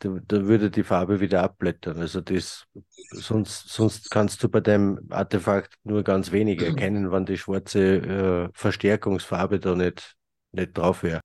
da, 0.01 0.45
würde 0.45 0.71
die 0.71 0.83
Farbe 0.83 1.19
wieder 1.19 1.43
abblättern. 1.43 1.99
Also 1.99 2.21
das, 2.21 2.65
sonst, 3.11 3.69
sonst 3.69 4.09
kannst 4.09 4.41
du 4.43 4.49
bei 4.49 4.59
deinem 4.59 4.99
Artefakt 5.09 5.75
nur 5.83 6.03
ganz 6.03 6.31
wenig 6.31 6.61
erkennen, 6.61 7.11
wenn 7.11 7.25
die 7.25 7.37
schwarze 7.37 7.79
äh, 7.79 8.49
Verstärkungsfarbe 8.53 9.59
da 9.59 9.75
nicht, 9.75 10.15
nicht 10.51 10.77
drauf 10.77 11.03
wäre. 11.03 11.21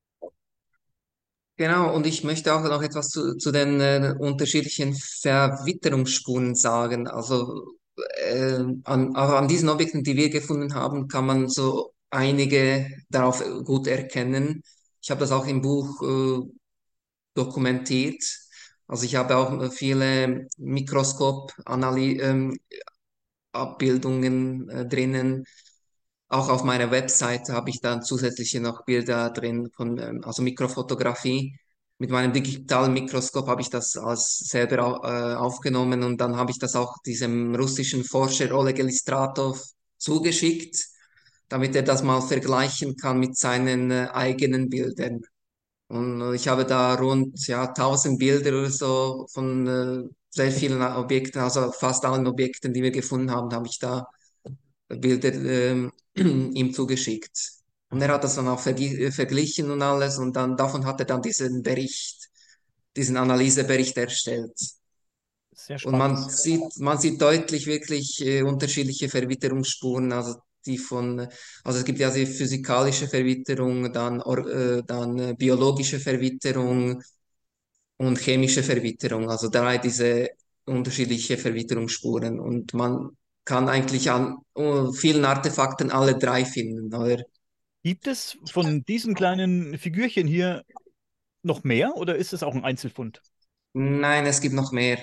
Genau, 1.59 1.95
und 1.95 2.07
ich 2.07 2.23
möchte 2.23 2.55
auch 2.55 2.63
noch 2.63 2.83
etwas 2.83 3.09
zu, 3.09 3.37
zu 3.37 3.51
den 3.51 3.81
äh, 3.81 4.15
unterschiedlichen 4.19 4.95
Verwitterungsspuren 4.95 6.55
sagen. 6.55 7.09
Also 7.09 7.77
äh, 7.97 8.63
an, 8.85 9.17
auch 9.17 9.31
an 9.31 9.49
diesen 9.49 9.71
Objekten, 9.71 10.03
die 10.03 10.17
wir 10.17 10.29
gefunden 10.29 10.75
haben, 10.75 11.09
kann 11.09 11.25
man 11.25 11.49
so 11.49 11.95
einige 12.11 12.91
darauf 13.09 13.43
gut 13.65 13.87
erkennen. 13.87 14.63
Ich 15.01 15.11
habe 15.11 15.21
das 15.21 15.33
auch 15.33 15.47
im 15.47 15.63
Buch 15.63 16.03
äh, 16.03 16.47
dokumentiert. 17.35 18.23
Also 18.89 19.05
ich 19.05 19.17
habe 19.17 19.37
auch 19.37 19.73
viele 19.73 20.47
Mikroskop-Analy 20.59 22.21
ähm, 22.21 22.57
äh, 24.69 24.85
drinnen. 24.87 25.45
Auch 26.29 26.49
auf 26.49 26.65
meiner 26.65 26.91
Webseite 26.91 27.53
habe 27.53 27.71
ich 27.71 27.81
dann 27.81 28.03
zusätzliche 28.03 28.61
noch 28.61 28.85
Bilder 28.85 29.31
drin 29.31 29.71
von 29.77 29.99
ähm, 29.99 30.23
also 30.25 30.43
Mikrofotografie. 30.43 31.59
Mit 31.99 32.11
meinem 32.11 32.33
digitalen 32.33 32.93
Mikroskop 32.93 33.47
habe 33.49 33.63
ich 33.63 33.71
das 33.71 33.97
als 33.97 34.39
selber 34.39 35.01
äh, 35.05 35.35
aufgenommen 35.37 36.03
und 36.03 36.21
dann 36.21 36.37
habe 36.37 36.51
ich 36.51 36.59
das 36.59 36.77
auch 36.77 36.97
diesem 37.07 37.55
russischen 37.55 38.05
Forscher 38.05 38.55
Oleg 38.55 38.79
Elistratov 38.79 39.63
zugeschickt, 39.99 40.77
damit 41.49 41.75
er 41.77 41.83
das 41.83 42.03
mal 42.03 42.21
vergleichen 42.21 42.97
kann 42.97 43.19
mit 43.19 43.37
seinen 43.37 43.91
äh, 43.91 44.09
eigenen 44.13 44.69
Bildern. 44.69 45.23
Und 45.89 46.35
ich 46.35 46.49
habe 46.49 46.65
da 46.67 46.95
rund 46.95 47.47
ja, 47.47 47.73
1000 47.73 48.19
Bilder 48.19 48.51
oder 48.59 48.71
so 48.71 49.27
von 49.33 49.67
äh, 49.69 50.09
sehr 50.31 50.51
vielen 50.53 50.83
Objekten, 50.83 51.41
also 51.41 51.71
fast 51.73 52.05
allen 52.05 52.27
Objekten, 52.27 52.73
die 52.75 52.83
wir 52.83 52.91
gefunden 52.91 53.31
haben, 53.31 53.53
habe 53.55 53.69
ich 53.69 53.79
da 53.79 54.07
Bilder 54.89 55.33
ähm, 55.35 55.93
ihm 56.17 56.73
zugeschickt. 56.75 57.53
Und 57.91 58.03
er 58.03 58.09
hat 58.15 58.25
das 58.25 58.35
dann 58.37 58.49
auch 58.49 58.61
vergi- 58.61 58.99
äh, 59.07 59.13
verglichen 59.13 59.71
und 59.71 59.83
alles 59.83 60.19
und 60.19 60.35
dann 60.37 60.57
davon 60.57 60.85
hat 60.87 61.01
er 61.01 61.07
dann 61.07 61.23
diesen 61.23 61.63
Bericht, 61.63 62.29
diesen 62.97 63.17
Analysebericht 63.17 63.97
erstellt. 63.99 64.59
Sehr 65.55 65.79
Und 65.81 65.97
man 65.97 66.17
spannend. 66.17 66.31
sieht, 66.31 66.77
man 66.79 66.99
sieht 66.99 67.21
deutlich 67.21 67.67
wirklich 67.67 68.21
äh, 68.25 68.43
unterschiedliche 68.43 69.09
Verwitterungsspuren, 69.09 70.13
also 70.13 70.35
die 70.67 70.79
von, 70.79 71.21
äh, 71.21 71.29
also 71.65 71.79
es 71.79 71.85
gibt 71.85 71.99
ja 71.99 72.11
die 72.11 72.27
physikalische 72.27 73.09
Verwitterung, 73.09 73.93
dann, 73.93 74.21
äh, 74.21 74.83
dann 74.87 75.19
äh, 75.19 75.35
biologische 75.35 76.01
Verwitterung 76.01 77.03
und 77.99 78.19
chemische 78.19 78.63
Verwitterung, 78.63 79.31
also 79.31 79.49
drei 79.49 79.79
diese 79.79 80.29
unterschiedliche 80.67 81.39
Verwitterungsspuren. 81.39 82.41
Und 82.41 82.75
man 82.75 83.11
kann 83.45 83.69
eigentlich 83.69 84.11
an 84.11 84.39
äh, 84.55 84.93
vielen 84.93 85.25
Artefakten 85.25 85.91
alle 85.91 86.19
drei 86.19 86.45
finden, 86.45 86.93
oder? 86.95 87.23
Gibt 87.83 88.09
es 88.09 88.37
von 88.51 88.85
diesen 88.85 89.15
kleinen 89.15 89.79
Figürchen 89.79 90.27
hier 90.27 90.65
noch 91.43 91.63
mehr 91.63 91.97
oder 91.97 92.17
ist 92.17 92.33
es 92.33 92.43
auch 92.43 92.55
ein 92.55 92.65
Einzelfund? 92.65 93.23
Nein, 93.73 94.27
es 94.27 94.41
gibt 94.41 94.55
noch 94.55 94.73
mehr. 94.73 94.99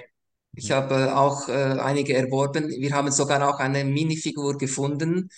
Ich 0.56 0.72
habe 0.72 1.16
auch 1.16 1.48
äh, 1.48 1.54
einige 1.54 2.16
erworben. 2.16 2.68
Wir 2.70 2.94
haben 2.94 3.12
sogar 3.12 3.48
auch 3.48 3.60
eine 3.60 3.86
Minifigur 3.86 4.58
gefunden, 4.58 5.30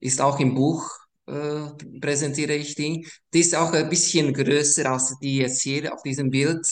ist 0.00 0.20
auch 0.20 0.38
im 0.40 0.54
Buch, 0.54 0.88
äh, 1.26 1.70
präsentiere 2.00 2.54
ich 2.54 2.74
die. 2.74 3.06
Die 3.32 3.40
ist 3.40 3.54
auch 3.54 3.72
ein 3.72 3.88
bisschen 3.88 4.32
größer 4.32 4.90
als 4.90 5.18
die 5.18 5.38
jetzt 5.38 5.62
hier 5.62 5.92
auf 5.92 6.02
diesem 6.02 6.30
Bild, 6.30 6.66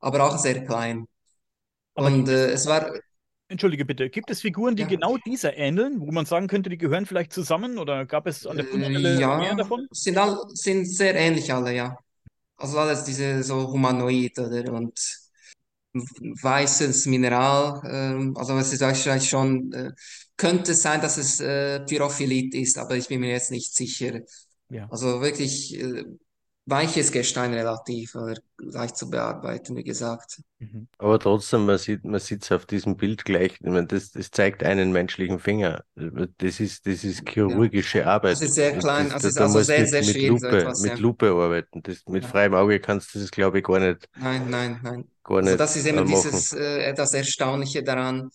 aber 0.00 0.24
auch 0.24 0.38
sehr 0.38 0.64
klein. 0.64 1.06
Aber 1.94 2.08
Und 2.08 2.28
äh, 2.28 2.50
es 2.50 2.66
war, 2.66 2.92
entschuldige 3.48 3.84
bitte, 3.84 4.10
gibt 4.10 4.30
es 4.30 4.40
Figuren, 4.40 4.76
die 4.76 4.82
ja, 4.82 4.88
genau 4.88 5.16
dieser 5.18 5.56
ähneln, 5.56 6.00
wo 6.00 6.10
man 6.10 6.26
sagen 6.26 6.48
könnte, 6.48 6.70
die 6.70 6.78
gehören 6.78 7.06
vielleicht 7.06 7.32
zusammen 7.32 7.78
oder 7.78 8.04
gab 8.06 8.26
es 8.26 8.46
an 8.46 8.56
der 8.56 8.66
äh, 8.66 8.70
Fundstelle 8.70 9.20
mehr 9.36 9.48
ja, 9.48 9.54
davon? 9.54 9.86
sind, 9.90 10.18
all, 10.18 10.38
sind 10.48 10.86
sehr 10.86 11.14
ähnlich 11.14 11.52
alle, 11.52 11.74
ja. 11.74 11.96
Also 12.56 12.78
alles 12.78 13.04
diese 13.04 13.42
so 13.42 13.68
Humanoid 13.72 14.38
oder 14.38 14.72
und 14.72 14.98
weißes 15.92 17.06
Mineral. 17.06 17.80
Ähm, 17.88 18.36
also 18.36 18.56
es 18.58 18.72
ist 18.72 18.80
wahrscheinlich 18.80 19.28
schon, 19.28 19.72
äh, 19.72 19.92
könnte 20.36 20.72
es 20.72 20.82
sein, 20.82 21.00
dass 21.00 21.16
es 21.18 21.40
äh, 21.40 21.80
Pyrophylit 21.80 22.54
ist, 22.54 22.78
aber 22.78 22.96
ich 22.96 23.08
bin 23.08 23.20
mir 23.20 23.30
jetzt 23.30 23.50
nicht 23.50 23.74
sicher. 23.74 24.20
Ja. 24.68 24.90
Also 24.90 25.20
wirklich 25.22 25.78
äh, 25.80 26.04
weiches 26.66 27.12
Gestein 27.12 27.54
relativ 27.54 28.14
oder 28.14 28.36
leicht 28.58 28.96
zu 28.96 29.10
bearbeiten, 29.10 29.76
wie 29.76 29.84
gesagt. 29.84 30.42
Mhm. 30.58 30.88
Aber 30.98 31.18
trotzdem, 31.18 31.66
man 31.66 31.78
sieht, 31.78 32.04
man 32.04 32.20
sieht 32.20 32.42
es 32.44 32.52
auf 32.52 32.66
diesem 32.66 32.96
Bild 32.96 33.24
gleich. 33.24 33.54
Ich 33.54 33.60
meine, 33.62 33.86
das, 33.86 34.10
das 34.12 34.30
zeigt 34.30 34.62
einen 34.62 34.92
menschlichen 34.92 35.38
Finger. 35.38 35.84
Das 35.94 36.60
ist, 36.60 36.86
das 36.86 37.04
ist 37.04 37.28
Ja. 37.28 37.28
chirurgische 37.28 38.06
Arbeit. 38.06 38.40
Es 38.40 38.42
ist 38.42 38.54
sehr 38.54 38.76
Das, 38.76 38.78
klein, 38.78 39.10
das, 39.10 39.12
es 39.12 39.22
da, 39.22 39.30
ist 39.30 39.38
da 39.38 39.48
also 39.48 39.60
sehr, 39.62 39.86
mit, 39.86 39.88
sehr 39.88 40.02
mit 40.02 40.04
schwierig, 40.04 40.40
so 40.40 40.46
Lupe, 40.46 40.48
etwas, 40.48 40.82
mit 40.82 40.98
ja. 40.98 40.98
Lupe 40.98 41.30
arbeiten. 41.30 41.82
Das, 41.82 42.06
mit 42.06 42.24
Ja. 42.24 42.26
freiem 42.26 42.54
Auge 42.54 42.80
kannst 42.80 43.14
du 43.14 43.18
das, 43.20 43.30
glaube 43.30 43.58
ich, 43.58 43.64
gar 43.64 43.80
nicht, 43.80 44.08
Nein, 44.14 44.48
nein, 44.50 44.80
nein. 44.82 45.10
gar 45.24 45.42
Also 45.42 45.56
nicht 45.56 45.56
das 45.56 45.76
ist 45.76 45.86
eben 45.86 46.06
machen. 46.06 46.06
dieses 46.06 46.52
äh, 46.52 46.84
etwas 46.84 47.14
Erstaunliche 47.14 47.82
daran, 47.82 48.30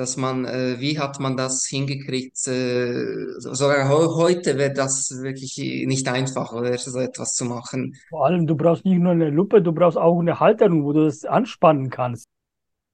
dass 0.00 0.16
man, 0.16 0.44
äh, 0.46 0.80
wie 0.80 0.98
hat 0.98 1.20
man 1.20 1.36
das 1.36 1.66
hingekriegt? 1.66 2.46
Äh, 2.48 3.26
so- 3.38 3.54
sogar 3.54 3.88
heu- 3.88 4.14
heute 4.16 4.58
wäre 4.58 4.72
das 4.72 5.10
wirklich 5.22 5.56
nicht 5.86 6.08
einfach, 6.08 6.52
oder 6.52 6.76
so 6.78 6.98
etwas 6.98 7.34
zu 7.34 7.44
machen. 7.44 7.94
Vor 8.08 8.24
allem, 8.26 8.46
du 8.46 8.56
brauchst 8.56 8.84
nicht 8.84 8.98
nur 9.00 9.10
eine 9.12 9.30
Lupe, 9.30 9.62
du 9.62 9.72
brauchst 9.72 9.98
auch 9.98 10.20
eine 10.20 10.38
Halterung, 10.38 10.84
wo 10.84 10.92
du 10.92 11.04
das 11.06 11.24
anspannen 11.24 11.90
kannst. 11.90 12.28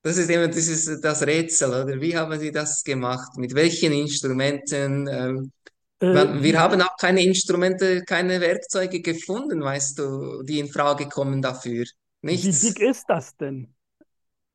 Das 0.02 0.16
ist 0.18 0.30
eben 0.30 0.50
das, 0.50 0.68
ist 0.68 1.00
das 1.04 1.22
Rätsel, 1.26 1.68
oder? 1.70 2.00
Wie 2.00 2.16
haben 2.16 2.38
Sie 2.38 2.52
das 2.52 2.84
gemacht? 2.84 3.36
Mit 3.36 3.54
welchen 3.54 3.92
Instrumenten? 3.92 5.08
Ähm, 5.08 5.52
Äh, 6.00 6.28
wir 6.42 6.60
haben 6.60 6.80
auch 6.82 6.96
keine 6.98 7.22
Instrumente, 7.24 8.02
keine 8.04 8.40
Werkzeuge 8.40 9.02
gefunden, 9.02 9.62
weißt 9.62 9.98
du, 9.98 10.42
die 10.44 10.60
in 10.60 10.68
Frage 10.68 11.08
kommen 11.08 11.42
dafür. 11.42 11.84
wie 12.30 12.52
dick 12.54 12.78
Nichts. 12.78 12.80
ist 12.80 13.08
das 13.10 13.36
denn? 13.36 13.74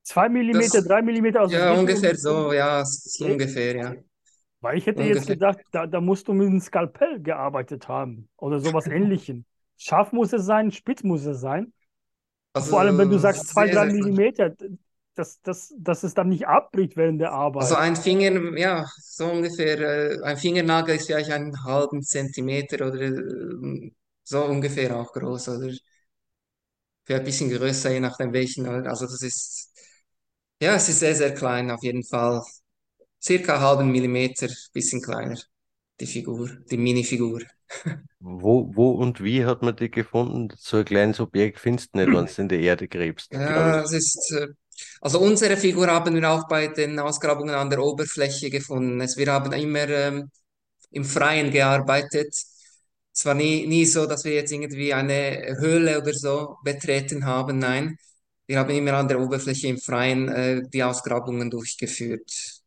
Zwei 0.03 0.29
Millimeter, 0.29 0.81
Das, 0.81 0.83
drei 0.83 1.01
Millimeter, 1.01 1.41
also 1.41 1.57
es 1.57 1.65
ja, 1.65 1.73
ungefähr 1.73 2.17
so, 2.17 2.53
ja, 2.53 2.83
eh, 3.19 3.31
ungefähr, 3.31 3.75
ja. 3.75 3.95
weil 4.61 4.77
ich 4.77 4.85
hätte 4.85 5.03
jetzt 5.03 5.25
Ungefähr. 5.25 5.27
gedacht, 5.27 5.59
da, 5.71 5.87
da 5.87 6.01
musst 6.01 6.27
du 6.27 6.33
mit 6.33 6.47
einem 6.47 6.59
Skalpell 6.59 7.19
gearbeitet 7.21 7.87
haben 7.87 8.29
oder 8.37 8.59
sowas 8.59 8.87
Ähnlichem. 8.87 9.45
Scharf 9.77 10.11
muss 10.11 10.33
es 10.33 10.45
sein, 10.45 10.71
spitz 10.71 11.03
muss 11.03 11.25
es 11.25 11.39
sein. 11.41 11.73
Und 12.53 12.65
vor 12.65 12.81
allem, 12.81 12.97
wenn 12.97 13.09
du 13.09 13.17
Also 13.17 13.19
sagst 13.19 13.49
zwei, 13.49 13.67
drei. 13.67 13.85
Millimeter, 13.85 14.55
dass, 15.15 15.41
dass, 15.41 15.73
dass 15.77 16.03
es 16.03 16.13
dann 16.13 16.29
nicht 16.29 16.47
abbricht 16.47 16.97
während 16.97 17.21
der 17.21 17.33
Also 17.57 17.75
Arbeit. 17.75 17.75
ein 17.75 17.95
Finger, 17.95 18.57
ja, 18.57 18.85
so 18.99 19.25
ungefähr, 19.27 19.79
äh, 19.79 20.21
ein 20.23 20.37
Fingernagel 20.37 20.95
ist 20.95 21.05
vielleicht 21.07 21.29
einen 21.31 21.63
halben 21.63 22.01
Zentimeter 22.03 22.87
oder 22.87 23.01
äh, 23.01 23.91
so 24.23 24.45
ungefähr 24.45 24.95
auch 24.97 25.13
groß 25.13 25.49
oder 25.49 25.71
vielleicht 27.05 27.21
ein 27.21 27.25
bisschen 27.25 27.49
größer, 27.51 27.91
je 27.91 27.99
nachdem 27.99 28.33
welchen. 28.33 28.65
Also 28.67 29.05
das 29.05 29.21
ist, 29.21 29.60
ja, 30.61 30.75
es 30.75 30.89
ist 30.89 30.99
sehr, 30.99 31.15
sehr 31.15 31.33
klein 31.33 31.71
auf 31.71 31.83
jeden 31.83 32.03
Fall. 32.05 32.41
Circa 33.23 33.55
einen 33.55 33.63
halben 33.63 33.91
Millimeter, 33.91 34.49
bisschen 34.73 35.01
kleiner, 35.01 35.37
die 35.99 36.07
Figur, 36.07 36.49
die 36.71 36.77
Minifigur. 36.77 37.41
Wo, 38.19 38.73
wo 38.75 38.91
und 38.91 39.21
wie 39.23 39.45
hat 39.45 39.61
man 39.63 39.75
die 39.75 39.91
gefunden? 39.91 40.49
So 40.57 40.77
ein 40.77 40.85
kleines 40.85 41.19
Objekt 41.19 41.59
findest 41.59 41.93
du 41.93 41.99
nicht, 41.99 42.13
wenn 42.13 42.25
du 42.25 42.41
in 42.41 42.49
die 42.49 42.63
Erde 42.63 42.87
gräbst, 42.87 43.31
Ja, 43.31 43.81
es 43.83 43.93
ist, 43.93 44.31
äh, 44.33 44.47
also 45.01 45.19
unsere 45.19 45.55
Figur 45.57 45.87
haben 45.87 46.15
wir 46.15 46.29
auch 46.31 46.47
bei 46.47 46.67
den 46.67 46.99
Ausgrabungen 46.99 47.55
an 47.55 47.69
der 47.69 47.81
Oberfläche 47.83 48.49
gefunden. 48.49 48.99
Wir 48.99 49.31
haben 49.33 49.51
immer 49.53 49.87
ähm, 49.89 50.31
im 50.91 51.05
Freien 51.05 51.51
gearbeitet. 51.51 52.33
Es 53.13 53.25
war 53.25 53.35
nie, 53.35 53.67
nie 53.67 53.85
so, 53.85 54.05
dass 54.07 54.25
wir 54.25 54.33
jetzt 54.33 54.51
irgendwie 54.51 54.93
eine 54.93 55.57
Höhle 55.59 56.01
oder 56.01 56.13
so 56.13 56.57
betreten 56.63 57.25
haben. 57.25 57.59
Nein, 57.59 57.97
wir 58.51 58.59
haben 58.59 58.69
immer 58.71 58.93
an 58.95 59.07
der 59.07 59.21
Oberfläche 59.21 59.67
im 59.69 59.77
Freien 59.77 60.27
äh, 60.27 60.61
die 60.73 60.83
Ausgrabungen 60.83 61.49
durchgeführt. 61.49 62.61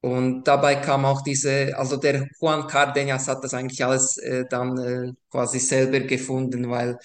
Und 0.00 0.44
dabei 0.44 0.76
kam 0.76 1.04
auch 1.04 1.22
diese, 1.22 1.76
also 1.76 1.96
der 1.98 2.26
Juan 2.40 2.66
Cardenas 2.66 3.28
hat 3.28 3.44
das 3.44 3.52
eigentlich 3.54 3.84
alles 3.84 4.16
äh, 4.18 4.44
dann 4.48 4.78
äh, 4.78 5.12
quasi 5.30 5.58
selber 5.58 6.00
gefunden, 6.00 6.70
weil 6.70 6.98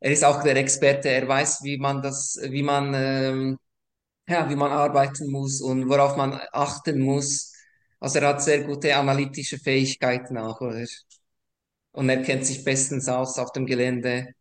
er 0.00 0.12
ist 0.12 0.24
auch 0.24 0.42
der 0.42 0.56
Experte, 0.56 1.08
er 1.08 1.26
weiß, 1.28 1.60
wie 1.62 1.78
man 1.78 2.02
das, 2.02 2.38
wie 2.42 2.62
man, 2.62 2.92
ähm, 2.94 3.58
ja, 4.28 4.48
wie 4.50 4.56
man 4.56 4.72
arbeiten 4.72 5.30
muss 5.30 5.60
und 5.62 5.88
worauf 5.88 6.16
man 6.16 6.40
achten 6.52 7.00
muss. 7.00 7.52
Also 8.00 8.18
er 8.20 8.28
hat 8.28 8.42
sehr 8.42 8.64
gute 8.64 8.94
analytische 8.96 9.58
Fähigkeiten 9.58 10.38
auch, 10.38 10.60
oder? 10.60 10.86
Und 11.92 12.08
er 12.10 12.22
kennt 12.22 12.46
sich 12.46 12.64
bestens 12.64 13.08
aus 13.08 13.38
auf 13.38 13.52
dem 13.52 13.66
Gelände. 13.66 14.34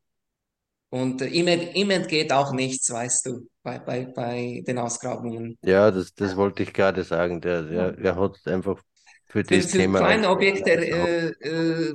Und 0.91 1.21
ihm, 1.23 1.47
ihm 1.49 1.91
entgeht 1.91 2.33
auch 2.33 2.53
nichts, 2.53 2.91
weißt 2.91 3.27
du, 3.27 3.47
bei, 3.63 3.79
bei, 3.79 4.05
bei 4.05 4.63
den 4.67 4.77
Ausgrabungen. 4.79 5.57
Ja, 5.63 5.91
das, 5.91 6.13
das 6.15 6.35
wollte 6.35 6.63
ich 6.63 6.73
gerade 6.73 7.03
sagen. 7.03 7.41
Der, 7.41 7.63
der, 7.63 7.91
der 7.93 8.15
hat 8.15 8.45
einfach 8.47 8.81
für 9.27 9.43
Für, 9.47 9.61
das 9.61 9.69
für 9.69 9.85
Thema 9.87 9.93
kleine 9.93 10.29
auch 10.29 10.29
Objekte 10.29 10.71
äh, 10.71 11.27
äh, 11.47 11.93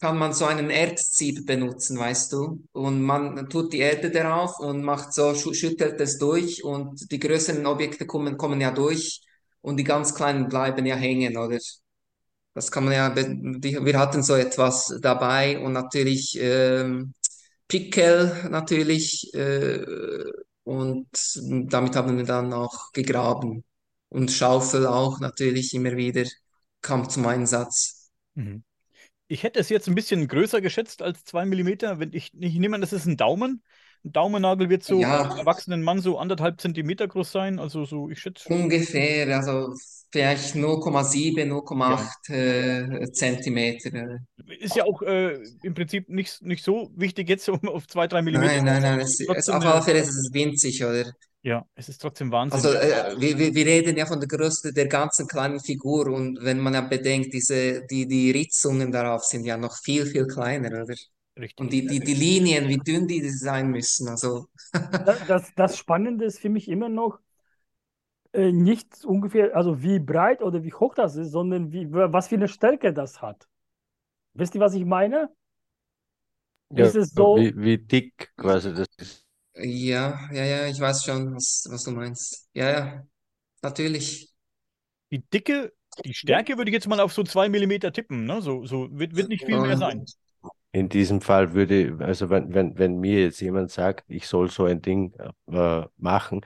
kann 0.00 0.18
man 0.18 0.32
so 0.34 0.44
einen 0.44 0.70
Erdsieb 0.70 1.46
benutzen, 1.46 1.98
weißt 1.98 2.32
du? 2.32 2.64
Und 2.72 3.02
man 3.02 3.48
tut 3.48 3.72
die 3.72 3.78
Erde 3.78 4.10
darauf 4.10 4.58
und 4.58 4.82
macht 4.82 5.12
so, 5.14 5.30
schü- 5.30 5.54
schüttelt 5.54 6.00
es 6.00 6.18
durch 6.18 6.64
und 6.64 7.10
die 7.10 7.18
größeren 7.20 7.64
Objekte 7.66 8.06
kommen, 8.06 8.36
kommen 8.36 8.60
ja 8.60 8.72
durch 8.72 9.22
und 9.62 9.76
die 9.78 9.84
ganz 9.84 10.14
kleinen 10.14 10.48
bleiben 10.48 10.84
ja 10.86 10.96
hängen, 10.96 11.36
oder? 11.36 11.58
Das 12.54 12.70
kann 12.72 12.84
man 12.86 12.94
ja, 12.94 13.14
wir 13.16 13.98
hatten 13.98 14.22
so 14.22 14.34
etwas 14.34 14.98
dabei 15.02 15.58
und 15.58 15.72
natürlich 15.74 16.38
ähm, 16.40 17.12
Pickel 17.68 18.48
natürlich 18.50 19.32
äh, 19.34 19.84
und 20.64 21.08
damit 21.70 21.96
haben 21.96 22.16
wir 22.16 22.24
dann 22.24 22.52
auch 22.52 22.92
gegraben 22.92 23.64
und 24.08 24.30
Schaufel 24.30 24.86
auch 24.86 25.20
natürlich 25.20 25.74
immer 25.74 25.96
wieder 25.96 26.24
kam 26.82 27.08
zum 27.08 27.26
Einsatz. 27.26 28.10
Mhm. 28.34 28.64
Ich 29.28 29.42
hätte 29.44 29.60
es 29.60 29.70
jetzt 29.70 29.88
ein 29.88 29.94
bisschen 29.96 30.28
größer 30.28 30.60
geschätzt 30.60 31.02
als 31.02 31.24
zwei 31.24 31.46
Millimeter. 31.46 31.98
Wenn 32.00 32.12
ich, 32.14 32.32
ich 32.34 32.54
nehme 32.56 32.76
an, 32.76 32.80
das 32.82 32.92
ist 32.94 33.06
ein 33.06 33.16
Daumen. 33.16 33.64
Ein 34.04 34.12
Daumennagel 34.12 34.70
wird 34.70 34.84
so 34.84 35.06
bei 35.06 35.18
einem 35.18 35.30
Ja, 35.30 35.36
erwachsenen 35.36 35.82
Mann 35.82 36.00
so 36.00 36.18
anderthalb 36.18 36.60
Zentimeter 36.60 37.08
groß 37.08 37.32
sein. 37.32 37.58
Also 37.60 37.84
so, 37.86 38.10
ich 38.10 38.20
schätze 38.20 38.48
ungefähr, 38.48 39.26
also 39.36 39.74
vielleicht 40.10 40.54
0,7, 40.54 41.52
Ja. 41.84 41.96
0,8 41.96 42.30
äh, 42.30 43.12
Zentimeter. 43.12 44.18
Ist 44.60 44.76
ja 44.76 44.84
auch 44.84 45.02
äh, 45.02 45.42
im 45.62 45.74
Prinzip 45.74 46.08
nicht, 46.08 46.42
nicht 46.42 46.64
so 46.64 46.90
wichtig 46.94 47.28
jetzt, 47.28 47.48
um 47.48 47.68
auf 47.68 47.86
zwei, 47.86 48.06
drei 48.06 48.22
Millimeter 48.22 48.54
Nein, 48.54 48.64
nein, 48.64 48.82
nein, 48.82 49.00
es, 49.00 49.20
es, 49.20 49.26
Trotzdem 49.26 49.54
auf 49.56 49.64
alle 49.64 49.82
Fälle 49.82 49.98
ist 50.00 50.08
es 50.08 50.30
winzig, 50.32 50.84
oder? 50.84 51.04
ja, 51.42 51.64
es 51.74 51.88
ist 51.88 51.98
trotzdem 52.02 52.32
Wahnsinn. 52.32 52.58
Also 52.58 52.72
äh, 52.76 53.14
wir, 53.20 53.38
wir, 53.38 53.54
wir 53.54 53.66
reden 53.66 53.96
ja 53.96 54.06
von 54.06 54.20
der 54.20 54.28
Größe 54.28 54.72
der 54.72 54.86
ganzen 54.88 55.26
kleinen 55.28 55.60
Figur 55.60 56.08
und 56.08 56.38
wenn 56.42 56.58
man 56.60 56.74
ja 56.74 56.80
bedenkt, 56.80 57.32
diese, 57.32 57.84
die, 57.86 58.06
die 58.06 58.30
Ritzungen 58.32 58.90
darauf 58.92 59.24
sind 59.24 59.44
ja 59.44 59.56
noch 59.56 59.76
viel, 59.84 60.06
viel 60.06 60.26
kleiner, 60.26 60.82
oder? 60.82 60.94
Und 61.58 61.70
Richtig. 61.70 61.70
die, 61.70 61.86
die, 61.86 62.00
die 62.00 62.14
Linien, 62.14 62.68
wie 62.68 62.78
dünn 62.78 63.06
die 63.06 63.28
sein 63.30 63.68
müssen, 63.70 64.08
also 64.08 64.46
Da- 65.04 65.20
Das, 65.20 65.54
das 65.54 65.76
Spannende 65.78 66.24
ist 66.24 66.38
für 66.40 66.48
mich 66.48 66.68
immer 66.68 66.88
noch 66.88 67.18
äh, 68.36 68.52
nicht 68.52 69.04
ungefähr, 69.04 69.56
also 69.56 69.82
wie 69.82 69.98
breit 69.98 70.42
oder 70.42 70.62
wie 70.64 70.72
hoch 70.72 70.94
das 70.94 71.16
ist, 71.16 71.30
sondern 71.32 71.72
wie, 71.72 71.92
was 71.92 72.28
für 72.28 72.36
eine 72.36 72.48
Stärke 72.48 72.92
das 72.92 73.22
hat. 73.22 73.48
Wisst 74.34 74.54
ihr, 74.54 74.60
was 74.60 74.74
ich 74.74 74.84
meine? 74.84 75.30
Ja, 76.70 76.86
Ist 76.86 76.94
es 76.96 77.10
so, 77.12 77.36
wie, 77.36 77.52
wie 77.56 77.78
dick 77.78 78.32
quasi 78.36 78.72
das 78.74 78.88
ist. 78.98 79.26
ja, 79.54 80.28
ja, 80.32 80.44
ja, 80.44 80.66
ich 80.66 80.80
weiß 80.80 81.04
schon, 81.04 81.34
was, 81.34 81.66
was 81.70 81.84
du 81.84 81.92
meinst. 81.92 82.48
Ja, 82.54 82.70
ja, 82.70 83.06
natürlich. 83.62 84.32
Die 85.10 85.22
Dicke, 85.32 85.72
die 86.04 86.14
Stärke 86.14 86.56
würde 86.56 86.70
ich 86.70 86.74
jetzt 86.74 86.88
mal 86.88 87.00
auf 87.00 87.12
so 87.12 87.22
zwei 87.22 87.48
Millimeter 87.48 87.92
tippen. 87.92 88.24
Ne? 88.26 88.42
So, 88.42 88.66
so 88.66 88.88
wird, 88.92 89.16
wird 89.16 89.28
nicht 89.28 89.44
viel 89.44 89.60
mehr 89.60 89.76
sein. 89.76 90.04
In 90.72 90.88
diesem 90.90 91.22
Fall 91.22 91.54
würde, 91.54 91.96
also 92.00 92.28
wenn, 92.28 92.52
wenn, 92.52 92.76
wenn 92.78 92.98
mir 92.98 93.22
jetzt 93.22 93.40
jemand 93.40 93.70
sagt, 93.70 94.04
ich 94.08 94.26
soll 94.26 94.50
so 94.50 94.64
ein 94.64 94.82
Ding 94.82 95.14
äh, 95.50 95.82
machen, 95.96 96.42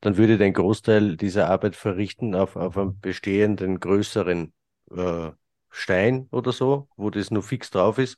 dann 0.00 0.16
würde 0.16 0.34
ich 0.34 0.38
den 0.38 0.52
Großteil 0.52 1.16
dieser 1.16 1.48
Arbeit 1.48 1.76
verrichten 1.76 2.34
auf, 2.34 2.56
auf 2.56 2.76
einem 2.76 2.98
bestehenden 3.00 3.80
größeren 3.80 4.52
äh, 4.92 5.30
Stein 5.70 6.28
oder 6.30 6.52
so, 6.52 6.88
wo 6.96 7.10
das 7.10 7.30
nur 7.30 7.42
fix 7.42 7.70
drauf 7.70 7.98
ist. 7.98 8.16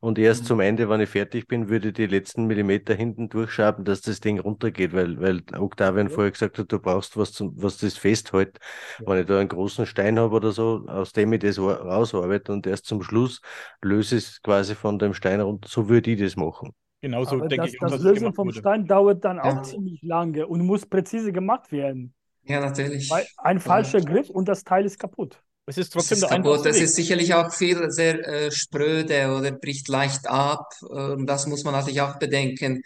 Und 0.00 0.18
erst 0.18 0.42
Mhm. 0.42 0.46
zum 0.46 0.60
Ende, 0.60 0.88
wenn 0.88 1.00
ich 1.00 1.08
fertig 1.10 1.46
bin, 1.46 1.68
würde 1.68 1.88
ich 1.88 1.94
die 1.94 2.06
letzten 2.06 2.46
Millimeter 2.46 2.94
hinten 2.94 3.28
durchschaben, 3.28 3.84
dass 3.84 4.00
das 4.02 4.20
Ding 4.20 4.38
runtergeht, 4.38 4.92
weil, 4.92 5.20
weil 5.20 5.42
Octavian 5.56 6.08
Ja. 6.08 6.14
vorher 6.14 6.32
gesagt 6.32 6.58
hat, 6.58 6.70
du 6.72 6.78
brauchst 6.78 7.16
was, 7.16 7.32
zum, 7.32 7.60
was 7.62 7.78
das 7.78 7.96
festhält. 7.96 8.58
Ja. 8.98 9.06
Wenn 9.06 9.20
ich 9.20 9.26
da 9.26 9.38
einen 9.40 9.48
großen 9.48 9.86
Stein 9.86 10.18
habe 10.18 10.34
oder 10.34 10.52
so, 10.52 10.84
aus 10.86 11.12
dem 11.12 11.32
ich 11.32 11.40
das 11.40 11.58
ar- 11.58 11.80
rausarbeite 11.82 12.52
und 12.52 12.66
erst 12.66 12.86
zum 12.86 13.02
Schluss 13.02 13.40
löse 13.82 14.16
ich 14.16 14.24
es 14.24 14.42
quasi 14.42 14.74
von 14.74 14.98
dem 14.98 15.14
Stein 15.14 15.40
runter, 15.40 15.68
so 15.68 15.88
würde 15.88 16.10
ich 16.12 16.20
das 16.20 16.36
machen. 16.36 16.74
Genauso 17.00 17.40
Aber 17.40 17.48
denke 17.48 17.68
das, 17.68 17.70
ich 17.70 17.80
auch, 17.82 17.90
das 17.90 17.98
Lösen 17.98 18.32
vom 18.34 18.50
wurde. 18.52 18.52
Stein 18.52 18.86
dauert 18.86 19.24
dann 19.24 19.38
auch 19.38 19.58
Ja. 19.58 19.62
ziemlich 19.62 20.02
lange 20.02 20.46
und 20.46 20.62
muss 20.66 20.86
präzise 20.86 21.32
gemacht 21.32 21.70
werden. 21.72 22.14
Ja, 22.44 22.60
natürlich. 22.60 23.08
Weil 23.08 23.28
ein 23.36 23.60
falscher 23.60 24.02
Griff 24.02 24.30
und 24.30 24.48
das 24.48 24.64
Teil 24.64 24.84
ist 24.86 24.98
kaputt. 24.98 25.42
Es 25.66 25.78
ist 25.78 25.90
trotzdem 25.92 26.20
ist 26.20 26.22
der 26.22 26.30
kaputt. 26.30 26.64
Das 26.64 26.80
ist 26.80 26.94
sicherlich 26.96 27.34
auch 27.34 27.52
viel 27.52 27.90
sehr 27.90 28.26
äh, 28.26 28.50
spröde 28.50 29.34
oder 29.36 29.52
bricht 29.52 29.88
leicht 29.88 30.26
ab. 30.28 30.66
Und 30.82 31.26
das 31.26 31.46
muss 31.46 31.64
man 31.64 31.74
natürlich 31.74 32.00
auch 32.00 32.18
bedenken. 32.18 32.82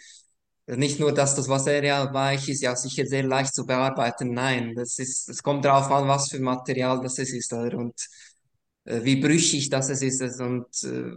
Nicht 0.67 0.99
nur, 0.99 1.13
dass 1.13 1.35
das 1.35 1.47
Material 1.47 2.13
weich 2.13 2.47
ist, 2.49 2.61
ja 2.61 2.75
sicher 2.75 3.05
sehr 3.05 3.23
leicht 3.23 3.53
zu 3.53 3.65
bearbeiten. 3.65 4.33
Nein, 4.33 4.73
das 4.75 4.97
ist, 4.99 5.29
es 5.29 5.43
kommt 5.43 5.65
darauf 5.65 5.91
an, 5.91 6.07
was 6.07 6.29
für 6.31 6.39
Material 6.39 7.01
das 7.01 7.19
es 7.19 7.33
ist, 7.33 7.51
oder? 7.53 7.77
Und 7.77 7.95
äh, 8.85 9.03
wie 9.03 9.17
brüchig 9.17 9.69
das 9.69 9.89
es 9.89 10.01
ist. 10.01 10.21
Und 10.41 10.65
äh, 10.83 11.11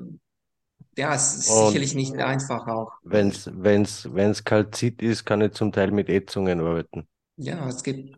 ja, 0.96 1.14
es 1.14 1.34
ist 1.36 1.46
Und 1.46 1.58
sicherlich 1.58 1.94
nicht 1.94 2.16
einfach 2.16 2.66
auch. 2.66 2.92
wenn 3.02 3.28
es 3.30 3.50
wenn's, 3.52 4.08
wenn's 4.12 4.44
Kalzit 4.44 5.02
ist, 5.02 5.24
kann 5.24 5.40
ich 5.40 5.52
zum 5.54 5.72
Teil 5.72 5.90
mit 5.92 6.08
Ätzungen 6.10 6.60
arbeiten. 6.60 7.08
Ja, 7.36 7.68
es 7.68 7.82
gibt 7.82 8.16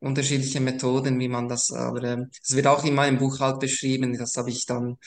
unterschiedliche 0.00 0.60
Methoden, 0.60 1.18
wie 1.18 1.28
man 1.28 1.48
das, 1.48 1.72
aber 1.72 2.02
ähm, 2.04 2.30
es 2.42 2.54
wird 2.54 2.66
auch 2.66 2.84
in 2.84 2.94
meinem 2.94 3.18
Buch 3.18 3.40
halt 3.40 3.58
beschrieben. 3.60 4.16
Das 4.16 4.36
habe 4.36 4.50
ich 4.50 4.66
dann, 4.66 4.98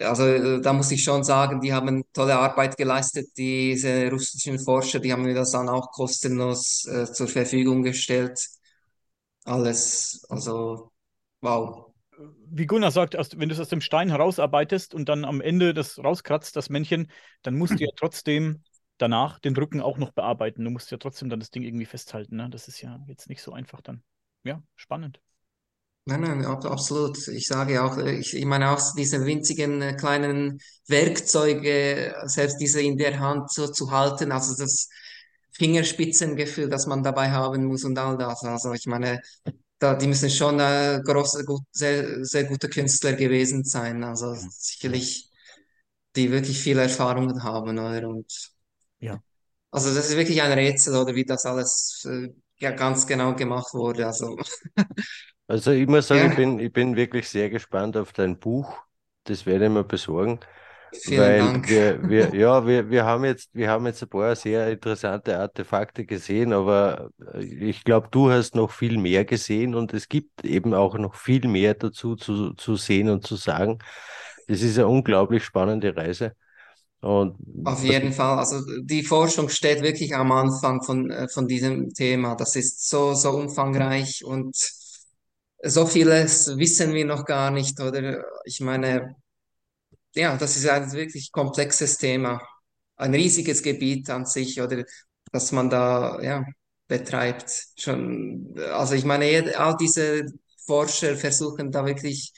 also 0.00 0.24
äh, 0.26 0.60
da 0.62 0.72
muss 0.72 0.90
ich 0.90 1.04
schon 1.04 1.22
sagen, 1.24 1.60
die 1.60 1.72
haben 1.72 2.04
tolle 2.14 2.38
Arbeit 2.38 2.76
geleistet, 2.76 3.28
diese 3.36 4.10
russischen 4.10 4.58
Forscher, 4.58 5.00
die 5.00 5.12
haben 5.12 5.22
mir 5.22 5.34
das 5.34 5.52
dann 5.52 5.68
auch 5.68 5.90
kostenlos 5.92 6.86
äh, 6.86 7.12
zur 7.12 7.28
Verfügung 7.28 7.82
gestellt. 7.82 8.40
Alles, 9.44 10.24
also 10.30 10.92
wow. 11.42 11.89
Wie 12.50 12.66
Gunnar 12.66 12.90
sagt, 12.90 13.14
wenn 13.14 13.48
du 13.48 13.54
es 13.54 13.60
aus 13.60 13.68
dem 13.68 13.80
Stein 13.80 14.10
herausarbeitest 14.10 14.94
und 14.94 15.08
dann 15.08 15.24
am 15.24 15.40
Ende 15.40 15.74
das 15.74 15.98
rauskratzt, 15.98 16.56
das 16.56 16.68
Männchen, 16.68 17.10
dann 17.42 17.56
musst 17.56 17.78
du 17.78 17.84
ja 17.84 17.90
trotzdem 17.96 18.62
danach 18.98 19.38
den 19.38 19.56
Rücken 19.56 19.80
auch 19.80 19.98
noch 19.98 20.12
bearbeiten. 20.12 20.64
Du 20.64 20.70
musst 20.70 20.90
ja 20.90 20.98
trotzdem 20.98 21.30
dann 21.30 21.40
das 21.40 21.50
Ding 21.50 21.62
irgendwie 21.62 21.86
festhalten. 21.86 22.36
Ne? 22.36 22.48
Das 22.50 22.68
ist 22.68 22.80
ja 22.80 23.00
jetzt 23.08 23.28
nicht 23.28 23.42
so 23.42 23.52
einfach 23.52 23.80
dann. 23.80 24.02
Ja, 24.44 24.62
spannend. 24.76 25.20
Nein, 26.06 26.22
nein, 26.22 26.44
ab, 26.44 26.64
absolut. 26.64 27.28
Ich 27.28 27.46
sage 27.46 27.82
auch, 27.82 27.98
ich, 27.98 28.34
ich 28.34 28.44
meine 28.44 28.70
auch 28.70 28.80
diese 28.96 29.24
winzigen 29.24 29.82
äh, 29.82 29.94
kleinen 29.94 30.58
Werkzeuge, 30.88 32.14
selbst 32.24 32.58
diese 32.58 32.80
in 32.82 32.96
der 32.96 33.20
Hand 33.20 33.50
so 33.52 33.68
zu 33.68 33.90
halten, 33.90 34.32
also 34.32 34.56
das 34.56 34.88
Fingerspitzengefühl, 35.52 36.68
das 36.68 36.86
man 36.86 37.02
dabei 37.02 37.30
haben 37.30 37.66
muss 37.66 37.84
und 37.84 37.98
all 37.98 38.16
das. 38.16 38.42
Also 38.44 38.72
ich 38.72 38.86
meine, 38.86 39.20
da, 39.80 39.94
die 39.96 40.08
müssen 40.08 40.30
schon 40.30 40.60
äh, 40.60 41.00
große, 41.04 41.44
gut, 41.46 41.62
sehr, 41.72 42.24
sehr 42.26 42.44
gute 42.46 42.68
Künstler 42.70 43.14
gewesen 43.14 43.64
sein. 43.64 44.04
Also 44.04 44.34
sicherlich, 44.36 45.30
die 46.16 46.30
wirklich 46.32 46.60
viel 46.60 46.78
Erfahrung 46.78 47.42
haben, 47.44 47.78
oder? 47.78 48.08
Und 48.08 48.52
Ja. 49.00 49.22
also 49.70 49.94
das 49.94 50.10
ist 50.10 50.16
wirklich 50.16 50.42
ein 50.42 50.52
Rätsel, 50.52 50.96
oder 50.96 51.14
wie 51.14 51.24
das 51.24 51.46
alles 51.46 52.04
äh, 52.08 52.28
ja 52.58 52.70
ganz 52.72 53.06
genau 53.06 53.34
gemacht 53.34 53.72
wurde. 53.74 54.06
Also 54.06 54.36
Also 55.48 55.72
ich 55.72 55.86
muss 55.88 56.06
sagen, 56.08 56.24
ich 56.24 56.34
ja, 56.34 56.34
bin, 56.34 56.58
ich 56.58 56.72
bin 56.72 56.96
wirklich 56.96 57.28
sehr 57.28 57.50
gespannt 57.50 57.96
auf 57.96 58.12
dein 58.12 58.38
Buch. 58.38 58.76
Das 59.24 59.46
werde 59.46 59.66
ich 59.66 59.70
mir 59.70 59.84
besorgen, 59.84 60.40
vielen 60.92 61.20
weil 61.20 61.38
Dank. 61.38 61.68
wir, 61.68 62.08
wir, 62.08 62.34
ja, 62.34 62.66
wir, 62.66 62.90
wir 62.90 63.04
haben 63.04 63.24
jetzt, 63.24 63.50
wir 63.54 63.70
haben 63.70 63.86
jetzt 63.86 64.02
ein 64.02 64.08
paar 64.08 64.34
sehr 64.36 64.70
interessante 64.70 65.38
Artefakte 65.38 66.04
gesehen, 66.06 66.52
aber 66.52 67.10
äh, 67.34 67.44
ich 67.44 67.84
glaube, 67.84 68.08
du 68.10 68.30
hast 68.30 68.54
noch 68.54 68.70
viel 68.70 68.98
mehr 68.98 69.24
gesehen 69.24 69.74
und 69.74 69.94
es 69.94 70.08
gibt 70.08 70.44
eben 70.44 70.74
auch 70.74 70.96
noch 70.98 71.14
viel 71.14 71.46
mehr 71.48 71.74
dazu 71.74 72.16
zu, 72.16 72.54
zu 72.54 72.76
sehen 72.76 73.08
und 73.10 73.26
zu 73.26 73.36
sagen. 73.36 73.78
Das 74.48 74.62
ist 74.62 74.78
eine 74.78 74.88
unglaublich 74.88 75.44
spannende 75.44 75.96
Reise. 75.96 76.34
Und 77.00 77.36
Auf 77.64 77.82
jeden 77.82 78.12
Fall. 78.12 78.38
Also 78.38 78.60
die 78.82 79.02
Forschung 79.02 79.48
steht 79.48 79.82
wirklich 79.82 80.14
am 80.14 80.32
Anfang 80.32 80.82
von, 80.82 81.10
äh, 81.10 81.28
von 81.28 81.46
diesem 81.46 81.92
Thema. 81.94 82.34
Das 82.34 82.56
ist 82.56 82.88
so, 82.88 83.14
so 83.14 83.30
umfangreich 83.30 84.24
und 84.24 84.54
so 85.62 85.86
vieles 85.86 86.56
wissen 86.58 86.94
wir 86.94 87.04
noch 87.04 87.24
gar 87.24 87.50
nicht, 87.50 87.80
oder? 87.80 88.24
Ich 88.44 88.60
meine, 88.60 89.14
ja, 90.14 90.36
das 90.36 90.56
ist 90.56 90.68
ein 90.68 90.92
wirklich 90.92 91.30
komplexes 91.32 91.98
Thema. 91.98 92.40
Ein 92.96 93.14
riesiges 93.14 93.62
Gebiet 93.62 94.10
an 94.10 94.26
sich, 94.26 94.60
oder? 94.60 94.84
Dass 95.32 95.52
man 95.52 95.70
da, 95.70 96.20
ja, 96.22 96.44
betreibt. 96.88 97.50
Schon, 97.78 98.54
also 98.72 98.94
ich 98.94 99.04
meine, 99.04 99.56
all 99.58 99.76
diese 99.76 100.26
Forscher 100.66 101.16
versuchen 101.16 101.70
da 101.72 101.86
wirklich 101.86 102.32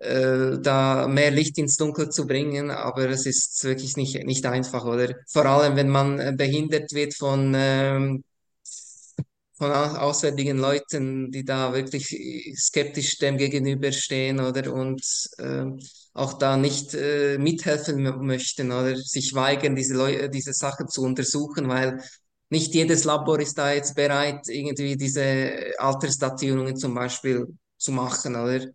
äh, 0.00 0.58
da 0.60 1.08
mehr 1.08 1.30
Licht 1.30 1.58
ins 1.58 1.76
Dunkel 1.76 2.10
zu 2.10 2.26
bringen, 2.26 2.70
aber 2.70 3.08
es 3.10 3.26
ist 3.26 3.64
wirklich 3.64 3.96
nicht, 3.96 4.24
nicht 4.26 4.46
einfach, 4.46 4.84
oder? 4.84 5.14
Vor 5.28 5.46
allem, 5.46 5.76
wenn 5.76 5.88
man 5.90 6.18
äh, 6.20 6.34
behindert 6.36 6.92
wird 6.92 7.14
von, 7.14 7.54
ähm, 7.56 8.24
von 9.54 9.70
au- 9.72 9.96
auswärtigen 9.98 10.58
Leuten, 10.58 11.30
die 11.30 11.44
da 11.44 11.72
wirklich 11.72 12.06
skeptisch 12.58 13.18
dem 13.18 13.38
gegenüberstehen, 13.38 14.40
oder? 14.40 14.72
Und 14.72 15.02
ähm, 15.38 15.78
auch 16.16 16.34
da 16.38 16.56
nicht 16.56 16.94
äh, 16.94 17.38
mithelfen 17.38 17.98
mö- 18.06 18.22
möchten 18.22 18.72
oder 18.72 18.96
sich 18.96 19.34
weigern, 19.34 19.76
diese 19.76 19.94
Leu 19.94 20.28
diese 20.28 20.52
Sachen 20.52 20.88
zu 20.88 21.02
untersuchen, 21.02 21.68
weil 21.68 22.02
nicht 22.50 22.74
jedes 22.74 23.04
Labor 23.04 23.40
ist 23.40 23.58
da 23.58 23.72
jetzt 23.72 23.94
bereit, 23.96 24.48
irgendwie 24.48 24.96
diese 24.96 25.72
Altersdatierungen 25.78 26.76
zum 26.76 26.94
Beispiel 26.94 27.46
zu 27.78 27.92
machen, 27.92 28.36
oder? 28.36 28.66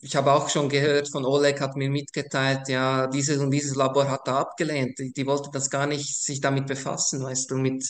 Ich 0.00 0.16
habe 0.16 0.32
auch 0.32 0.48
schon 0.48 0.68
gehört 0.68 1.10
von 1.10 1.24
Oleg 1.24 1.60
hat 1.60 1.76
mir 1.76 1.88
mitgeteilt, 1.90 2.68
ja, 2.68 3.06
dieses 3.06 3.38
und 3.38 3.50
dieses 3.52 3.74
Labor 3.76 4.10
hat 4.10 4.26
er 4.28 4.36
abgelehnt. 4.38 4.98
Die, 4.98 5.12
die 5.12 5.26
wollten 5.26 5.52
das 5.52 5.70
gar 5.70 5.86
nicht 5.86 6.22
sich 6.22 6.40
damit 6.40 6.66
befassen, 6.66 7.22
weißt 7.22 7.50
du, 7.50 7.56
mit 7.56 7.84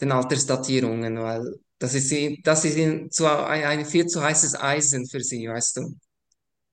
den 0.00 0.12
Altersdatierungen, 0.12 1.18
weil 1.20 1.54
das 1.78 1.94
ist, 1.94 2.12
das 2.44 2.64
ist 2.64 2.76
ihnen 2.76 3.10
zu, 3.10 3.26
ein, 3.26 3.64
ein 3.64 3.86
viel 3.86 4.06
zu 4.06 4.22
heißes 4.22 4.60
Eisen 4.60 5.08
für 5.08 5.20
sie, 5.20 5.48
weißt 5.48 5.76
du. 5.78 5.94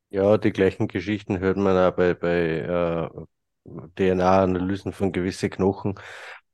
Ja, 0.09 0.37
die 0.37 0.51
gleichen 0.51 0.87
Geschichten 0.87 1.39
hört 1.39 1.57
man 1.57 1.77
auch 1.77 1.95
bei, 1.95 2.13
bei 2.13 2.59
äh, 2.59 3.09
DNA-Analysen 3.95 4.93
von 4.93 5.11
gewissen 5.11 5.49
Knochen, 5.49 5.95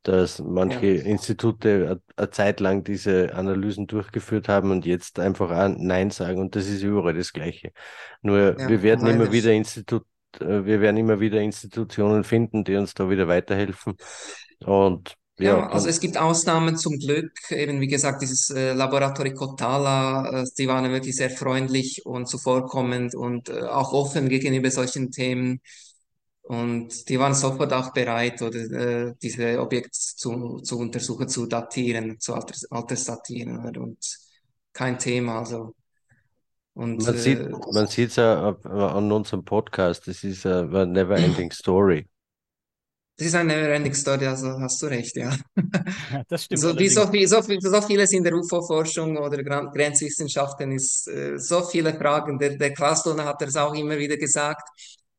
dass 0.04 0.40
manche 0.40 0.88
Ja, 0.88 0.88
Institute 0.88 2.02
eine 2.18 2.30
Zeit 2.32 2.60
lang 2.60 2.84
diese 2.84 3.34
Analysen 3.36 3.88
durchgeführt 3.88 4.50
haben 4.50 4.72
und 4.72 4.86
jetzt 4.86 5.20
einfach 5.20 5.52
auch 5.52 5.76
Nein 5.78 6.12
sagen. 6.12 6.40
Und 6.42 6.56
das 6.56 6.68
ist 6.68 6.84
überall 6.84 7.14
das 7.16 7.34
Gleiche. 7.34 7.72
Nur 8.22 8.58
ja, 8.58 8.68
wir 8.68 8.82
werden 8.84 9.08
immer 9.08 9.32
wieder 9.32 9.54
Institut, 9.54 10.06
äh, 10.40 10.66
wir 10.66 10.82
werden 10.82 10.98
immer 10.98 11.20
wieder 11.20 11.42
Institutionen 11.42 12.24
finden, 12.24 12.64
die 12.64 12.76
uns 12.76 12.94
da 12.96 13.10
wieder 13.10 13.28
weiterhelfen. 13.28 13.96
Und 14.66 15.16
ja, 15.40 15.58
Ja, 15.58 15.70
also 15.70 15.90
es 15.90 16.00
gibt 16.00 16.18
Ausnahmen 16.18 16.78
zum 16.78 17.00
Glück. 17.00 17.32
Eben 17.50 17.82
wie 17.82 17.88
gesagt, 17.88 18.22
dieses 18.22 18.50
äh, 18.50 18.74
Laboratorium 18.74 19.36
Kotala, 19.36 20.42
äh, 20.42 20.46
die 20.58 20.68
waren 20.68 20.92
wirklich 20.92 21.16
sehr 21.16 21.30
freundlich 21.30 22.06
und 22.06 22.28
zuvorkommend 22.28 23.16
und 23.16 23.50
äh, 23.50 23.64
auch 23.64 23.94
offen 23.94 24.30
gegenüber 24.30 24.70
solchen 24.70 25.12
Themen. 25.12 25.60
Und 26.44 27.08
die 27.08 27.20
waren 27.20 27.34
sofort 27.34 27.72
auch 27.72 27.94
bereit, 27.94 28.42
oder 28.42 28.60
äh, 28.60 29.14
diese 29.22 29.60
Objekte 29.62 29.92
zu, 29.92 30.60
zu 30.60 30.78
untersuchen, 30.78 31.30
zu 31.30 31.46
datieren, 31.46 32.20
zu 32.20 32.34
alters, 32.34 32.70
altersdatieren. 32.70 33.66
Oder? 33.66 33.82
Und 33.82 33.98
kein 34.74 35.00
Thema. 35.00 35.40
Also. 35.40 35.74
Und 36.74 37.04
man 37.04 37.18
sieht, 37.18 37.40
äh, 37.40 37.50
man 37.50 37.86
es 37.86 38.16
ja 38.18 38.50
an 38.50 39.12
unserem 39.12 39.46
Podcast, 39.46 40.08
das 40.08 40.24
ist 40.24 40.46
eine 40.46 40.86
never-ending 40.86 41.52
story. 41.52 42.08
Das 43.24 43.34
ist 43.34 43.36
eine 43.36 43.54
never-ending 43.56 43.94
Story, 43.94 44.28
also 44.28 44.60
hast 44.60 44.82
du 44.82 44.88
recht, 44.88 45.16
ja. 45.16 45.36
Ja, 46.10 46.24
das 46.28 46.46
stimmt 46.46 46.62
So, 46.62 46.78
wie 46.78 46.90
so 46.90 47.08
viel, 47.08 47.28
so 47.28 47.42
viel, 47.42 47.60
so 47.62 47.82
vieles 47.82 48.12
in 48.12 48.24
der 48.24 48.34
UFO-Forschung 48.34 49.18
oder 49.18 49.44
Grenzwissenschaften 49.44 50.72
ist 50.72 51.08
äh, 51.08 51.38
so 51.38 51.64
viele 51.64 51.94
Fragen. 51.94 52.38
Der, 52.40 52.58
der 52.58 52.74
Klaus 52.74 53.06
Lohner 53.06 53.26
hat 53.26 53.42
das 53.42 53.56
auch 53.56 53.74
immer 53.74 53.98
wieder 53.98 54.18
gesagt. 54.18 54.68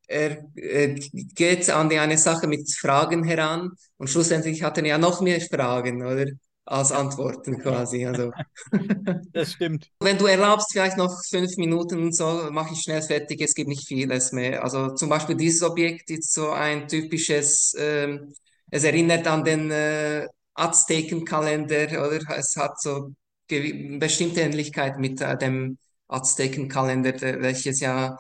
Er 0.07 0.45
äh, 0.57 0.95
geht 1.35 1.71
an 1.71 1.89
die 1.89 1.99
eine 1.99 2.19
Sache 2.19 2.47
mit 2.47 2.71
Fragen 2.75 3.25
heran 3.25 3.71
und 3.97 4.11
schlussendlich 4.11 4.63
hat 4.63 4.79
er 4.79 4.87
ja 4.87 4.99
noch 4.99 5.21
mehr 5.21 5.41
Fragen, 5.41 6.05
oder? 6.05 6.27
Als 6.67 6.93
Antworten 6.93 7.59
quasi. 7.59 8.07
Also, 8.07 8.33
das 9.33 9.53
stimmt. 9.53 9.91
wenn 10.01 10.19
du 10.19 10.27
erlaubst, 10.27 10.73
vielleicht 10.73 10.97
noch 10.97 11.23
fünf 11.29 11.57
Minuten 11.57 11.99
und 12.03 12.15
so, 12.17 12.49
mache 12.51 12.75
ich 12.75 12.81
schnell 12.83 13.03
fertig. 13.03 13.41
Es 13.41 13.55
gibt 13.55 13.69
nicht 13.69 13.87
vieles 13.87 14.33
mehr. 14.33 14.63
Also 14.63 14.95
zum 14.95 15.09
Beispiel 15.09 15.37
dieses 15.37 15.63
Objekt 15.63 16.11
ist 16.11 16.33
so 16.33 16.51
ein 16.51 16.89
typisches, 16.89 17.75
ähm, 17.79 18.35
es 18.71 18.85
erinnert 18.85 19.27
an 19.27 19.45
den 19.45 19.71
äh, 19.71 20.27
Aztekenkalender, 20.55 21.87
oder? 22.07 22.21
Es 22.37 22.57
hat 22.57 22.81
so 22.81 23.15
bestimmte 23.49 24.41
Ähnlichkeit 24.43 24.99
mit 24.99 25.21
äh, 25.21 25.37
dem 25.39 25.79
Aztekenkalender, 26.09 27.13
der- 27.13 27.41
welches 27.43 27.81
ja 27.81 28.19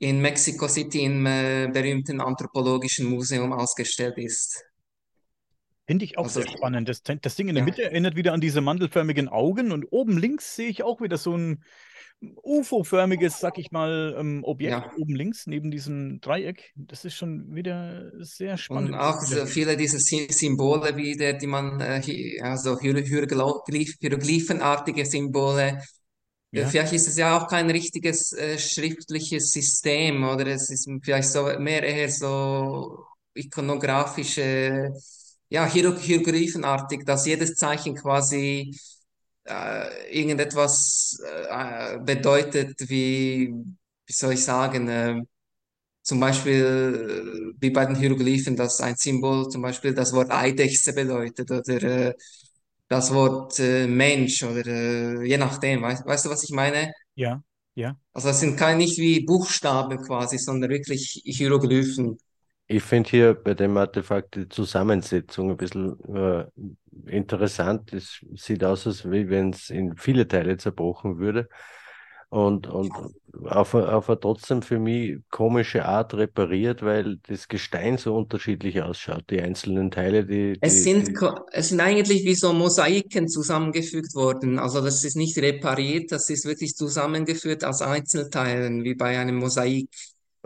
in 0.00 0.20
Mexico 0.22 0.68
City 0.68 1.04
im 1.04 1.26
äh, 1.26 1.68
berühmten 1.72 2.20
Anthropologischen 2.20 3.08
Museum 3.10 3.52
ausgestellt 3.52 4.18
ist. 4.18 4.62
Finde 5.86 6.04
ich 6.04 6.18
auch 6.18 6.24
Also, 6.24 6.40
sehr 6.40 6.50
spannend. 6.50 6.88
Das, 6.88 7.02
das 7.02 7.36
Ding 7.36 7.48
in 7.48 7.54
der 7.54 7.62
ja. 7.62 7.64
Mitte 7.64 7.82
erinnert 7.84 8.16
wieder 8.16 8.32
an 8.32 8.40
diese 8.40 8.60
mandelförmigen 8.60 9.28
Augen 9.28 9.72
und 9.72 9.84
oben 9.90 10.18
links 10.18 10.56
sehe 10.56 10.68
ich 10.68 10.82
auch 10.82 11.00
wieder 11.00 11.16
so 11.16 11.36
ein 11.36 11.62
UFO-förmiges, 12.20 13.40
sag 13.40 13.58
ich 13.58 13.70
mal, 13.72 14.16
ähm, 14.18 14.42
Objekt 14.42 14.72
Ja. 14.72 14.90
oben 14.96 15.14
linglyph 15.14 15.46
neben 15.46 15.70
diesem 15.70 16.20
Dreieck. 16.20 16.72
Das 16.74 17.04
ist 17.04 17.14
schon 17.14 17.54
wieder 17.54 18.10
sehr 18.24 18.52
Und 18.52 18.58
spannend. 18.58 18.94
auch 18.94 19.20
so 19.20 19.44
viele 19.46 19.76
dieser 19.76 19.98
Sy- 19.98 20.32
Symbole 20.32 20.96
wieder, 20.96 21.34
die 21.34 21.46
man, 21.46 21.78
äh, 21.80 22.00
also 22.42 22.80
Hier- 22.80 22.96
Hieroglyph, 23.04 23.96
Hieroglyphenartige 24.00 25.04
Symbole. 25.06 25.82
Äh, 26.52 26.62
Ja. 26.62 26.68
Vielleicht 26.68 26.94
ist 26.94 27.08
es 27.08 27.16
ja 27.18 27.38
auch 27.38 27.48
kein 27.48 27.68
richtiges 27.70 28.32
äh, 28.32 28.58
schriftliches 28.58 29.50
System 29.50 30.24
oder 30.24 30.46
es 30.46 30.70
ist 30.70 30.88
vielleicht 31.02 31.28
so 31.28 31.44
mehr 31.58 31.82
eher 31.82 32.08
so 32.08 33.04
ikonografische, 33.34 34.90
ja, 35.48 35.66
Hiero- 35.66 35.98
Hieroglyphenartig, 35.98 37.04
dass 37.04 37.26
jedes 37.26 37.54
Zeichen 37.56 37.94
quasi 37.96 38.76
äh, 39.44 40.18
irgendetwas 40.18 41.18
äh, 41.50 41.98
bedeutet, 42.00 42.76
wie, 42.90 43.52
wie 44.06 44.12
soll 44.12 44.34
ich 44.34 44.44
sagen, 44.44 44.88
äh, 44.88 45.22
zum 46.02 46.20
Beispiel 46.20 47.54
äh, 47.56 47.60
wie 47.60 47.70
bei 47.70 47.86
den 47.86 47.96
Hieroglyphen, 47.96 48.56
dass 48.56 48.80
ein 48.80 48.96
Symbol 48.96 49.48
zum 49.48 49.62
Beispiel 49.62 49.94
das 49.94 50.12
Wort 50.12 50.30
Eidechse 50.32 50.92
bedeutet 50.94 51.50
oder 51.50 51.82
äh, 51.82 52.14
das 52.88 53.12
Wort 53.14 53.58
äh, 53.60 53.86
Mensch 53.88 54.42
oder 54.44 54.66
äh, 54.66 55.24
je 55.26 55.38
nachdem. 55.38 55.82
Weißt, 55.82 56.06
weißt 56.06 56.26
du, 56.26 56.30
was 56.30 56.44
ich 56.44 56.50
meine? 56.52 56.92
Ja, 57.14 57.42
ja. 57.74 57.96
Also 58.12 58.30
es 58.30 58.40
sind 58.40 58.56
keine, 58.56 58.78
nicht 58.78 58.98
wie 58.98 59.20
Buchstaben 59.24 59.98
quasi, 60.02 60.38
sondern 60.38 60.70
wirklich 60.70 61.22
Hieroglyphen. 61.24 62.18
Ich 62.68 62.82
finde 62.82 63.10
hier 63.10 63.34
bei 63.34 63.54
dem 63.54 63.76
Artefakt 63.76 64.34
die 64.34 64.48
Zusammensetzung 64.48 65.50
ein 65.50 65.56
bisschen 65.56 65.98
äh, 66.14 66.46
interessant. 67.06 67.92
Es 67.92 68.24
sieht 68.34 68.64
aus, 68.64 68.86
als 68.88 69.04
wenn 69.08 69.50
es 69.50 69.70
in 69.70 69.96
viele 69.96 70.26
Teile 70.26 70.56
zerbrochen 70.56 71.18
würde 71.18 71.48
und, 72.28 72.66
und 72.66 72.98
auf, 73.44 73.74
eine- 73.74 73.92
auf 73.94 74.08
eine 74.10 74.18
trotzdem 74.20 74.62
für 74.62 74.80
mich 74.80 75.18
komische 75.30 75.84
Art 75.86 76.14
repariert, 76.14 76.82
weil 76.82 77.18
das 77.28 77.46
Gestein 77.48 77.98
so 77.98 78.16
unterschiedlich 78.16 78.82
ausschaut. 78.82 79.30
Die 79.30 79.40
einzelnen 79.40 79.90
Teile, 79.92 80.24
die, 80.26 80.60
Es 80.60 80.82
die, 80.82 80.84
sind, 80.84 81.10
die, 81.10 81.16
es 81.52 81.68
sind 81.68 81.80
eigentlich 81.80 82.24
wie 82.24 82.34
so 82.34 82.52
Mosaiken 82.52 83.28
zusammengefügt 83.28 84.14
worden. 84.14 84.58
Also 84.58 84.80
das 84.80 85.04
ist 85.04 85.14
nicht 85.16 85.36
repariert, 85.38 86.10
das 86.12 86.30
ist 86.30 86.46
wirklich 86.46 86.74
zusammengeführt 86.74 87.62
aus 87.64 87.82
Einzelteilen, 87.82 88.82
wie 88.82 88.94
bei 88.94 89.18
einem 89.18 89.36
Mosaik. 89.36 89.88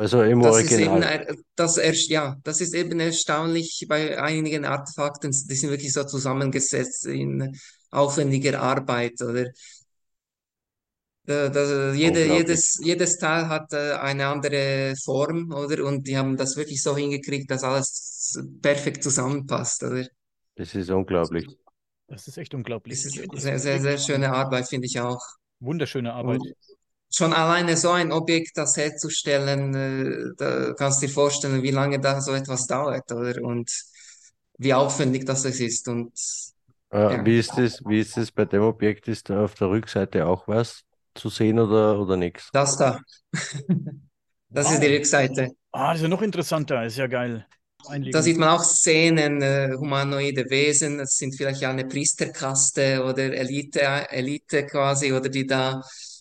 Also 0.00 0.22
im 0.22 0.42
Das 0.42 0.56
ist 0.62 0.78
eben, 0.78 1.02
Original. 1.02 1.02
er- 1.02 1.36
das, 1.56 1.76
erst- 1.76 2.08
ja, 2.08 2.36
das 2.44 2.60
ist 2.60 2.74
eben 2.74 2.98
erstaunlich 3.00 3.84
bei 3.88 4.20
einigen 4.20 4.64
Artefakten, 4.64 5.30
die 5.30 5.54
sind 5.54 5.70
wirklich 5.70 5.92
so 5.92 6.04
zusammengesetzt 6.04 7.06
in 7.06 7.56
aufwendiger 7.90 8.60
Arbeit, 8.60 9.20
oder? 9.22 9.46
Da, 11.26 11.48
da, 11.48 11.92
jede, 11.92 12.24
jedes, 12.26 12.80
jedes 12.82 13.18
Teil 13.18 13.48
hat 13.48 13.72
äh, 13.72 13.92
eine 13.92 14.26
andere 14.26 14.94
Form, 15.04 15.52
oder? 15.52 15.84
Und 15.84 16.06
die 16.08 16.16
haben 16.16 16.36
das 16.36 16.56
wirklich 16.56 16.82
so 16.82 16.96
hingekriegt, 16.96 17.50
dass 17.50 17.62
alles 17.62 18.40
perfekt 18.62 19.02
zusammenpasst, 19.04 19.82
oder? 19.84 20.06
Das 20.56 20.74
ist 20.74 20.90
unglaublich. 20.90 21.46
Das 22.08 22.26
ist 22.26 22.38
echt 22.38 22.54
unglaublich. 22.54 23.00
Das 23.02 23.04
ist 23.14 23.40
sehr, 23.40 23.58
sehr, 23.58 23.80
sehr 23.80 23.98
schöne 23.98 24.32
Arbeit, 24.32 24.68
finde 24.68 24.86
ich 24.86 24.98
auch. 24.98 25.20
Wunderschöne 25.60 26.12
Arbeit. 26.12 26.40
Und 26.40 26.54
schon 27.12 27.32
alleine 27.32 27.76
so 27.76 27.90
ein 27.90 28.12
Objekt, 28.12 28.56
das 28.56 28.76
herzustellen, 28.76 29.74
äh, 29.74 30.34
da 30.36 30.74
kannst 30.74 31.02
du 31.02 31.06
dir 31.06 31.12
vorstellen, 31.12 31.62
wie 31.62 31.70
lange 31.70 32.00
da 32.00 32.20
so 32.20 32.32
etwas 32.34 32.66
dauert, 32.66 33.10
oder? 33.12 33.42
Und 33.42 33.70
wie 34.58 34.74
aufwendig 34.74 35.26
das 35.26 35.44
ist. 35.44 35.88
Und 35.88 36.12
Äh, 36.90 36.98
ja, 37.08 37.24
wie 37.24 37.38
ist 37.38 37.58
es, 37.58 37.84
wie 37.86 38.00
ist 38.00 38.16
es 38.16 38.32
bei 38.32 38.44
dem 38.44 38.62
Objekt? 38.62 39.08
Ist 39.08 39.30
da 39.30 39.44
auf 39.44 39.54
der 39.54 39.68
Rückseite 39.70 40.26
auch 40.26 40.48
was 40.48 40.84
zu 41.14 41.28
sehen 41.28 41.58
oder, 41.58 41.98
oder 42.00 42.16
nichts? 42.16 42.52
das 42.52 42.76
da, 42.76 43.00
das 44.52 44.70
ist 44.70 44.82
die 44.82 44.86
Wow. 44.86 44.94
Rückseite. 44.94 45.50
Ah, 45.72 45.88
das 45.92 45.98
ist 45.98 46.02
ja 46.04 46.08
noch 46.08 46.22
interessanter. 46.22 46.84
Ist 46.84 46.96
ja 46.98 47.06
geil. 47.06 47.46
Da 48.10 48.22
Einlegung. 48.22 48.22
sieht 48.22 48.38
man 48.38 48.48
auch 48.48 48.64
Szenen, 48.64 49.40
äh, 49.42 49.70
humanoide 49.78 50.50
Wesen, 50.50 50.98
es 51.00 51.16
sind 51.16 51.36
vielleicht 51.36 51.60
ja 51.60 51.70
eine 51.70 51.86
Priesterkaste 51.86 53.04
oder 53.04 53.32
Elite, 53.32 53.80
Elite 54.10 54.66
quasi, 54.66 55.12
oder 55.12 55.28
die 55.28 55.46
da 55.46 55.80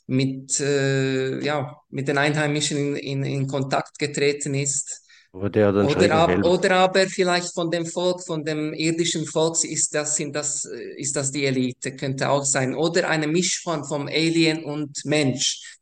mit, 0.10 0.60
äh, 0.60 1.40
ja, 1.44 1.80
mit 1.90 2.08
den 2.08 2.18
Einheimischen 2.18 2.96
in, 2.96 2.96
in, 2.96 3.24
in 3.24 3.48
Kontakt 3.48 4.00
getreten 4.00 4.56
ist. 4.56 5.04
Oder, 5.32 5.88
schrägen 5.88 6.12
ab, 6.12 6.44
oder 6.44 6.72
aber 6.78 7.08
vielleicht 7.08 7.54
von 7.54 7.70
dem 7.70 7.86
Volk, 7.86 8.26
von 8.26 8.44
dem 8.44 8.74
irdischen 8.74 9.28
Volk 9.28 9.64
ist 9.64 9.94
das, 9.94 10.16
sind 10.16 10.36
das, 10.36 10.66
äh, 10.66 11.00
ist 11.00 11.16
das 11.16 11.32
die 11.32 11.46
Elite, 11.46 11.96
könnte 11.96 12.28
auch 12.30 12.44
sein. 12.44 12.74
Oder 12.74 13.08
eine 13.08 13.28
Mischform 13.28 13.86
vom 13.86 14.08
Alien 14.08 14.64
und 14.64 15.06
Mensch, 15.06 15.78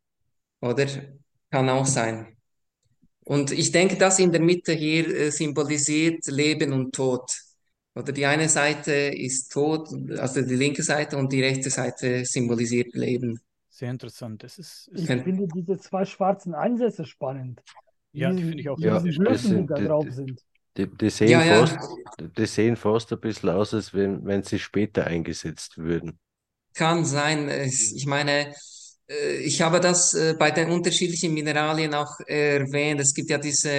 oder? 0.59 0.87
Kann 1.49 1.69
auch 1.69 1.85
sein. 1.85 2.35
Und 3.23 3.51
ich 3.51 3.71
denke, 3.71 3.95
das 3.95 4.19
in 4.19 4.33
der 4.33 4.41
Mitte 4.41 4.73
hier 4.73 5.07
äh, 5.07 5.31
symbolisiert 5.31 6.27
Leben 6.27 6.73
und 6.73 6.93
Tod. 6.93 7.31
Oder 7.95 8.11
die 8.11 8.25
eine 8.25 8.49
Seite 8.49 8.91
ist 8.91 9.53
Tod, 9.53 9.87
also 10.17 10.41
die 10.41 10.55
linke 10.55 10.83
Seite, 10.83 11.15
und 11.15 11.31
die 11.31 11.41
rechte 11.41 11.69
Seite 11.69 12.25
symbolisiert 12.25 12.93
Leben. 12.93 13.39
Sehr 13.77 13.91
interessant. 13.91 14.41
Das 14.41 14.57
ist, 14.57 14.87
ist 14.87 15.01
Ich 15.01 15.07
finde 15.07 15.47
diese 15.53 15.77
zwei 15.77 16.03
schwarzen 16.03 16.55
Einsätze 16.55 17.05
spannend. 17.05 17.61
ja, 18.13 18.33
die 18.33 18.41
finde 18.41 18.61
ich 18.61 18.69
auch 18.69 18.79
Ja, 18.79 18.99
sehr, 18.99 19.11
sehr 19.13 19.31
das 19.31 19.43
spannend. 19.43 19.43
Die 19.43 19.47
sind- 19.49 19.69
da 19.69 19.75
die- 19.77 19.87
drauf 19.87 20.07
sind. 20.11 20.41
Die, 20.77 20.87
die 20.87 21.09
sehen 21.11 21.29
Ja, 21.29 21.43
ja. 21.43 21.65
fast, 21.65 21.77
die 22.37 22.45
sehen 22.47 22.75
fast 22.75 23.13
ein 23.13 23.19
bisschen 23.19 23.49
aus, 23.49 23.75
als 23.75 23.93
wenn, 23.93 24.25
wenn 24.25 24.41
sie 24.41 24.57
später 24.57 25.05
eingesetzt 25.05 25.77
würden. 25.77 26.17
Kann 26.73 27.05
sein. 27.05 27.49
Ich 27.49 28.05
meine, 28.07 28.51
äh, 29.09 29.37
ich 29.43 29.61
habe 29.61 29.79
das 29.79 30.13
äh, 30.13 30.35
bei 30.37 30.51
den 30.51 30.69
unterschiedlichen 30.71 31.33
Mineralien 31.33 31.93
auch 31.93 32.19
erwähnt. 32.27 32.99
Es 33.01 33.13
gibt 33.13 33.29
ja 33.29 33.37
diese 33.37 33.69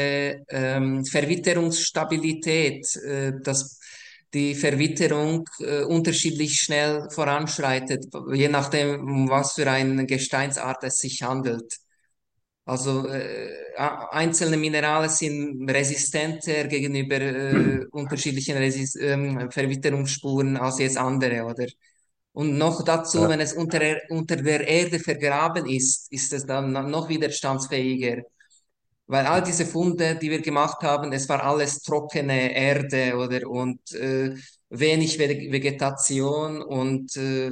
ähm, 0.49 1.05
Verwitterungsstabilität, 1.05 2.85
äh, 3.05 3.33
dass 3.43 3.78
die 4.35 4.55
Verwitterung 4.55 5.45
äh, 5.61 5.83
unterschiedlich 5.83 6.61
schnell 6.61 7.09
voranschreitet, 7.11 8.07
je 8.33 8.49
nachdem, 8.49 9.01
um 9.01 9.29
was 9.29 9.55
für 9.55 9.71
eine 9.71 10.07
Gesteinsart 10.07 10.85
es 10.85 10.99
sich 10.99 11.23
handelt. 11.23 11.79
Also 12.65 13.07
äh, 13.09 13.51
einzelne 14.11 14.59
Minerale 14.59 15.09
sind 15.09 15.69
resistenter 15.71 16.65
gegenüber 16.69 17.21
äh, 17.21 17.87
unterschiedlichen 17.93 18.57
Resis 18.59 18.95
ähm, 18.97 19.51
Verwitterungsspuren 19.51 20.57
als 20.59 20.79
jetzt 20.79 20.99
andere, 20.99 21.45
oder? 21.45 21.67
Und 22.33 22.59
noch 22.59 22.85
dazu, 22.85 23.23
Ja. 23.23 23.29
wenn 23.29 23.41
es 23.41 23.55
unter, 23.55 23.81
unter 24.11 24.37
der 24.37 24.67
Erde 24.69 25.01
vergraben 25.01 25.67
ist, 25.67 26.13
ist 26.13 26.33
es 26.33 26.47
dann 26.47 26.73
noch 26.91 27.09
widerstandsfähiger. 27.09 28.23
Weil 29.09 29.27
all 29.27 29.43
diese 29.43 29.67
Funde, 29.67 30.17
die 30.17 30.31
wir 30.31 30.43
gemacht 30.43 30.83
haben, 30.83 31.13
es 31.13 31.29
war 31.31 31.43
alles 31.45 31.83
trockene 31.83 32.55
Erde 32.55 33.17
oder 33.17 33.49
und 33.51 33.93
äh, 33.93 34.35
wenig 34.71 35.19
Ve- 35.19 35.51
Vegetation 35.53 36.63
und, 36.63 37.17
äh, 37.17 37.51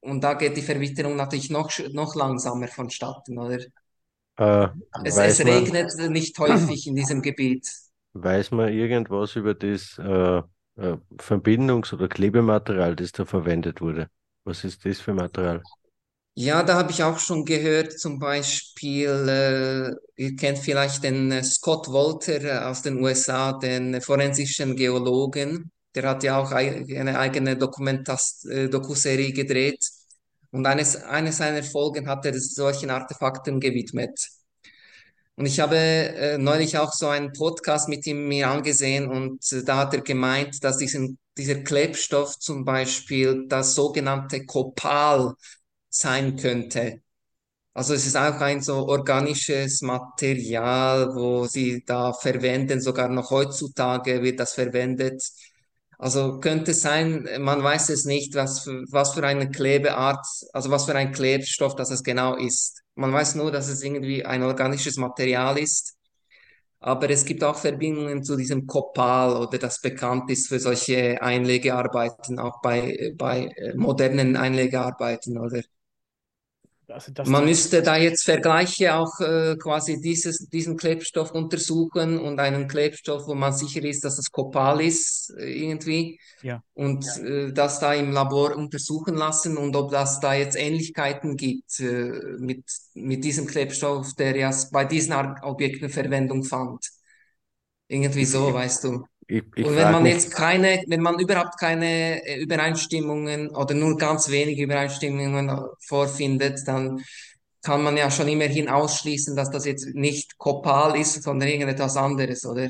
und 0.00 0.22
da 0.24 0.34
geht 0.34 0.56
die 0.56 0.62
Verwitterung 0.62 1.16
natürlich 1.16 1.50
noch, 1.50 1.70
noch 1.92 2.14
langsamer 2.16 2.68
vonstatten, 2.68 3.38
oder? 3.38 3.58
Äh, 4.36 4.68
Es, 5.04 5.18
es 5.18 5.40
man, 5.42 5.44
regnet 5.44 5.92
nicht 6.10 6.38
häufig 6.38 6.86
in 6.86 6.96
diesem 6.96 7.20
Gebiet. 7.22 7.68
weiß 8.14 8.50
man 8.52 8.72
irgendwas 8.72 9.36
über 9.36 9.54
das 9.54 9.98
äh, 9.98 10.38
äh, 10.76 10.96
Verbindungs- 11.18 11.92
oder 11.94 12.08
Klebematerial, 12.08 12.96
das 12.96 13.12
da 13.12 13.24
verwendet 13.24 13.80
wurde? 13.80 14.10
Was 14.44 14.64
ist 14.64 14.84
das 14.84 15.00
für 15.00 15.14
Material? 15.14 15.66
Ja, 16.42 16.62
da 16.62 16.74
habe 16.78 16.90
ich 16.92 17.02
auch 17.02 17.18
schon 17.18 17.44
gehört, 17.44 17.98
zum 17.98 18.18
Beispiel, 18.18 19.08
äh, 19.28 20.22
ihr 20.22 20.36
kennt 20.36 20.58
vielleicht 20.58 21.02
den 21.04 21.30
äh, 21.32 21.42
Scott 21.44 21.88
Wolter 21.88 22.42
äh, 22.42 22.58
aus 22.64 22.80
den 22.82 23.02
USA, 23.02 23.52
den 23.58 24.00
forensischen 24.00 24.74
Geologen. 24.76 25.70
Der 25.94 26.08
hat 26.08 26.22
ja 26.22 26.38
auch 26.38 26.50
ei- 26.52 26.86
eine 26.98 27.18
eigene 27.18 27.56
Dokumentas 27.58 28.44
äh, 28.46 28.68
Dokuserie 28.70 29.32
gedreht. 29.32 29.84
Und 30.50 30.66
eines, 30.66 30.96
eine 30.96 31.32
seiner 31.32 31.62
Folgen 31.62 32.08
hat 32.08 32.24
er 32.24 32.38
solchen 32.40 32.90
Artefakten 32.90 33.60
gewidmet. 33.60 34.18
Und 35.36 35.46
ich 35.46 35.58
habe 35.60 35.76
äh, 35.76 36.38
neulich 36.38 36.76
auch 36.78 36.92
so 36.92 37.08
einen 37.08 37.32
Podcast 37.32 37.88
mit 37.88 38.06
ihm 38.06 38.28
mir 38.28 38.48
angesehen 38.48 39.08
und 39.08 39.40
äh, 39.52 39.62
da 39.64 39.78
hat 39.78 39.94
er 39.94 40.02
gemeint, 40.02 40.62
dass 40.64 40.76
diesen, 40.78 41.18
dieser 41.38 41.56
Klebstoff 41.56 42.38
zum 42.38 42.64
Beispiel 42.64 43.46
das 43.48 43.74
sogenannte 43.74 44.44
Kopal 44.44 45.34
sein 45.90 46.36
könnte. 46.36 47.02
Also 47.74 47.94
es 47.94 48.06
ist 48.06 48.16
auch 48.16 48.40
ein 48.40 48.62
so 48.62 48.88
organisches 48.88 49.82
Material, 49.82 51.14
wo 51.14 51.46
sie 51.46 51.84
da 51.86 52.12
verwenden, 52.12 52.80
sogar 52.80 53.08
noch 53.08 53.30
heutzutage 53.30 54.22
wird 54.22 54.40
das 54.40 54.54
verwendet 54.54 55.22
Also 55.98 56.40
könnte 56.40 56.74
sein, 56.74 57.28
man 57.40 57.62
weiß 57.62 57.90
es 57.90 58.04
nicht, 58.06 58.34
was 58.34 58.60
für, 58.62 58.84
was 58.90 59.14
für 59.14 59.24
eine 59.24 59.50
Klebeart, 59.50 60.26
also 60.52 60.70
was 60.70 60.86
für 60.86 60.94
ein 60.94 61.12
Klebstoff 61.12 61.76
das 61.76 61.90
es 61.90 62.02
genau 62.02 62.36
ist. 62.36 62.82
Man 62.94 63.12
weiß 63.12 63.34
nur, 63.36 63.52
dass 63.52 63.68
es 63.68 63.82
irgendwie 63.82 64.24
ein 64.24 64.42
organisches 64.42 64.96
Material 64.96 65.58
ist. 65.58 65.94
Aber 66.80 67.10
es 67.10 67.24
gibt 67.26 67.44
auch 67.44 67.56
Verbindungen 67.56 68.22
zu 68.24 68.36
diesem 68.36 68.66
Copal 68.66 69.36
oder 69.36 69.58
das 69.58 69.80
bekannt 69.80 70.30
ist 70.30 70.48
für 70.48 70.60
solche 70.60 71.20
Einlegearbeiten, 71.22 72.38
auch 72.38 72.60
bei, 72.62 73.12
bei 73.18 73.46
äh, 73.56 73.74
modernen 73.76 74.36
Einlegearbeiten, 74.36 75.38
oder? 75.38 75.62
Das 76.90 77.28
Man 77.28 77.44
müsste 77.44 77.82
da 77.82 77.96
jetzt 77.96 78.24
Vergleiche 78.24 78.94
auch 78.94 79.20
äh, 79.20 79.56
quasi 79.56 80.00
dieses, 80.00 80.48
diesen 80.48 80.76
Klebstoff 80.76 81.30
untersuchen 81.32 82.18
und 82.18 82.38
einen 82.40 82.68
Klebstoff, 82.68 83.26
wo 83.26 83.34
man 83.34 83.52
sicher 83.52 83.82
ist, 83.84 84.04
dass 84.04 84.18
es 84.18 84.30
Copal 84.30 84.80
ist, 84.80 85.32
äh, 85.38 85.50
irgendwie. 85.50 86.18
Ja. 86.42 86.62
Und 86.74 87.06
äh, 87.18 87.52
das 87.52 87.80
da 87.80 87.94
im 87.94 88.12
Labor 88.12 88.56
untersuchen 88.56 89.14
lassen 89.14 89.56
und 89.56 89.76
ob 89.76 89.90
das 89.90 90.20
da 90.20 90.34
jetzt 90.34 90.56
Ähnlichkeiten 90.56 91.36
gibt 91.36 91.78
äh, 91.80 92.36
mit, 92.38 92.64
mit 92.94 93.24
diesem 93.24 93.46
Klebstoff, 93.46 94.14
der 94.14 94.36
ja 94.36 94.50
bei 94.72 94.84
diesen 94.84 95.14
Objekten 95.42 95.88
Verwendung 95.88 96.44
fand. 96.44 96.84
Irgendwie 97.88 98.24
so, 98.24 98.52
weißt 98.52 98.84
du. 98.84 99.04
Ich, 99.30 99.44
ich 99.56 99.68
Und 99.68 99.76
wenn 99.76 99.90
man 99.90 100.06
mich, 100.06 100.06
jetzt 100.06 100.32
keine, 100.34 100.82
wenn 100.88 101.02
man 101.02 101.18
überhaupt 101.18 101.58
keine 101.58 102.24
äh, 102.26 102.40
Übereinstimmungen 102.42 103.50
oder 103.54 103.74
nur 103.74 103.96
ganz 103.98 104.28
wenige 104.30 104.62
Übereinstimmungen 104.64 105.50
vorfindet, 105.86 106.60
dann 106.66 107.02
kann 107.62 107.82
man 107.82 107.96
ja 107.96 108.10
schon 108.10 108.28
immerhin 108.28 108.68
ausschließen, 108.70 109.36
dass 109.36 109.50
das 109.50 109.66
jetzt 109.66 109.86
nicht 109.94 110.38
Kopal 110.38 110.98
ist, 110.98 111.22
sondern 111.22 111.48
irgendetwas 111.48 111.96
anderes, 111.96 112.46
oder? 112.46 112.68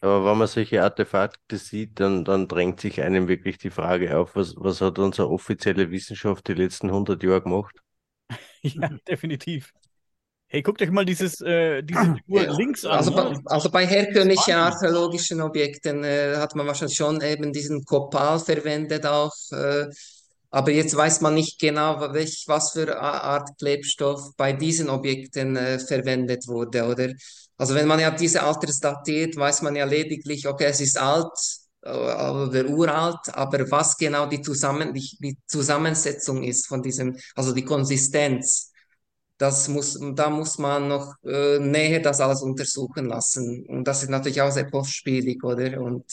aber 0.00 0.24
wenn 0.24 0.38
man 0.38 0.46
solche 0.46 0.82
Artefakte 0.84 1.56
sieht, 1.58 1.98
dann, 1.98 2.24
dann 2.24 2.46
drängt 2.46 2.78
sich 2.80 3.02
einem 3.02 3.26
wirklich 3.26 3.58
die 3.58 3.70
Frage 3.70 4.16
auf, 4.16 4.36
was, 4.36 4.54
was 4.56 4.80
hat 4.80 4.98
unsere 5.00 5.28
offizielle 5.30 5.90
Wissenschaft 5.90 6.46
die 6.48 6.54
letzten 6.54 6.90
100 6.92 7.22
Jahre 7.24 7.42
gemacht? 7.42 7.74
Ja, 8.62 8.88
definitiv. 9.08 9.72
Hey, 10.48 10.62
guckt 10.62 10.80
euch 10.82 10.90
mal 10.90 11.04
dieses, 11.04 11.40
äh, 11.40 11.82
diese 11.82 11.98
Figur 12.26 12.42
Ja, 12.42 12.52
links 12.52 12.84
an. 12.84 12.92
Also, 12.92 13.10
ne? 13.10 13.16
bei, 13.16 13.50
also 13.50 13.70
bei 13.70 13.86
herkömmlichen 13.86 14.54
archäologischen 14.54 15.40
Objekten 15.40 16.04
äh, 16.04 16.36
hat 16.36 16.54
man 16.54 16.66
wahrscheinlich 16.66 16.96
schon 16.96 17.20
eben 17.22 17.52
diesen 17.52 17.84
Kopal 17.84 18.38
verwendet 18.38 19.04
auch, 19.06 19.32
äh, 19.52 19.86
aber 20.50 20.70
jetzt 20.70 20.94
weiß 20.96 21.20
man 21.20 21.34
nicht 21.34 21.58
genau, 21.58 22.00
welch, 22.12 22.44
was 22.46 22.70
für 22.70 22.96
Art 23.00 23.48
Klebstoff 23.58 24.36
bei 24.36 24.52
diesen 24.52 24.88
Objekten 24.88 25.56
äh, 25.56 25.80
verwendet 25.80 26.46
wurde, 26.46 26.84
oder? 26.84 27.12
Also 27.56 27.74
wenn 27.74 27.88
man 27.88 27.98
ja 27.98 28.12
diese 28.12 28.42
Alters 28.44 28.78
datiert, 28.78 29.36
weiß 29.36 29.62
man 29.62 29.74
ja 29.74 29.84
lediglich, 29.84 30.46
okay, 30.46 30.66
es 30.66 30.80
ist 30.80 30.96
alt 30.96 31.32
äh, 31.82 31.90
oder 31.90 32.66
uralt, 32.68 33.18
aber 33.32 33.68
was 33.70 33.96
genau 33.96 34.26
die, 34.26 34.42
Zusammen, 34.42 34.94
die, 34.94 35.16
die 35.20 35.36
Zusammensetzung 35.46 36.44
ist 36.44 36.66
von 36.68 36.82
diesem, 36.82 37.16
also 37.34 37.52
die 37.52 37.64
Konsistenz. 37.64 38.70
Das 39.38 39.68
muss, 39.68 39.98
da 40.14 40.30
muss 40.30 40.58
man 40.58 40.88
noch 40.88 41.14
äh, 41.24 41.58
näher 41.58 42.00
das 42.00 42.20
alles 42.20 42.42
untersuchen 42.42 43.06
lassen. 43.06 43.66
Und 43.66 43.84
das 43.88 44.02
ist 44.02 44.10
natürlich 44.10 44.40
auch 44.42 44.50
sehr 44.50 44.70
kostspielig, 44.70 45.42
oder? 45.44 45.80
Und, 45.80 46.04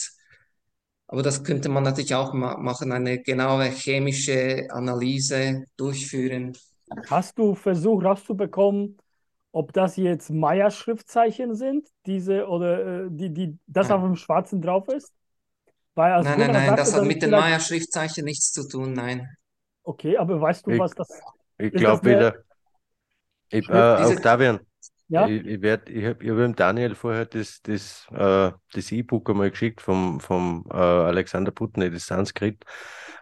aber 1.06 1.22
das 1.22 1.44
könnte 1.44 1.68
man 1.68 1.84
natürlich 1.84 2.14
auch 2.14 2.32
ma 2.32 2.56
machen, 2.58 2.92
eine 2.92 3.22
genaue 3.22 3.66
chemische 3.70 4.66
Analyse 4.70 5.64
durchführen. 5.76 6.56
Hast 7.08 7.38
du 7.38 7.54
versucht 7.54 8.04
rauszubekommen, 8.04 8.98
ob 9.52 9.72
das 9.72 9.96
jetzt 9.96 10.30
Maya-Schriftzeichen 10.30 11.54
sind, 11.54 11.88
diese 12.06 12.46
oder 12.48 13.04
äh, 13.06 13.08
die, 13.10 13.30
die, 13.32 13.58
das 13.66 13.90
auf 13.90 14.02
Nein, 14.02 14.02
dem 14.02 14.16
Schwarzen 14.16 14.60
drauf 14.62 14.88
ist? 14.88 15.12
Weil 15.94 16.12
als 16.12 16.28
nein, 16.28 16.38
nein, 16.38 16.52
nein, 16.52 16.66
sagte, 16.66 16.76
das 16.76 16.94
hat 16.94 17.04
mit 17.04 17.20
den 17.22 17.30
vielleicht, 17.30 17.34
Maya-Schriftzeichen 17.34 18.24
nichts 18.24 18.52
zu 18.52 18.66
tun, 18.66 18.92
nein. 18.94 19.28
okay, 19.84 20.16
aber 20.16 20.40
weißt 20.40 20.66
du, 20.66 20.76
Ich, 20.76 20.78
was 20.78 20.94
das, 20.94 21.08
ich 21.58 21.72
glaube 21.74 22.10
eine 22.10 22.10
wieder, 22.10 22.44
ich, 23.52 23.68
äh? 23.68 23.72
Diese, 23.96 24.14
Octavian, 24.14 24.60
Ja? 25.08 25.24
ich, 25.24 25.44
ich, 25.46 25.62
werd, 25.62 25.88
ich 25.88 26.04
habe 26.06 26.24
ich 26.24 26.30
hab 26.30 26.36
dem 26.38 26.56
Daniel 26.56 26.94
vorher 26.94 27.26
das, 27.26 27.62
das, 27.62 28.06
äh, 28.12 28.52
das 28.72 28.92
E-Book 28.92 29.30
einmal 29.30 29.50
geschickt 29.50 29.80
vom, 29.80 30.20
vom 30.20 30.66
äh, 30.70 30.76
Alexander 30.76 31.52
Putney, 31.52 31.90
das 31.90 32.06
Sanskrit, 32.06 32.64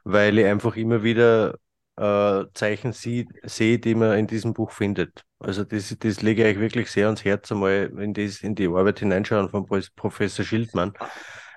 weil 0.05 0.39
ich 0.39 0.47
einfach 0.47 0.77
immer 0.77 1.02
wieder 1.02 1.57
äh, 1.97 2.44
Zeichen 2.55 2.93
sie, 2.93 3.28
sehe, 3.44 3.78
die 3.78 3.94
man 3.94 4.19
in 4.19 4.27
diesem 4.27 4.55
Buch 4.55 4.73
findet. 4.73 5.24
Also 5.39 5.65
das, 5.65 5.97
das 5.98 6.23
lege 6.23 6.48
ich 6.48 6.57
euch 6.57 6.61
wirklich 6.62 6.90
sehr 6.90 7.07
ans 7.07 7.24
Herz, 7.24 7.52
einmal 7.52 7.93
in, 7.98 8.15
das, 8.15 8.43
in 8.43 8.55
die 8.55 8.69
Arbeit 8.69 9.01
hineinschauen 9.01 9.51
von 9.51 9.66
Prof- 9.66 9.94
Professor 9.97 10.44
Schildmann, 10.44 10.94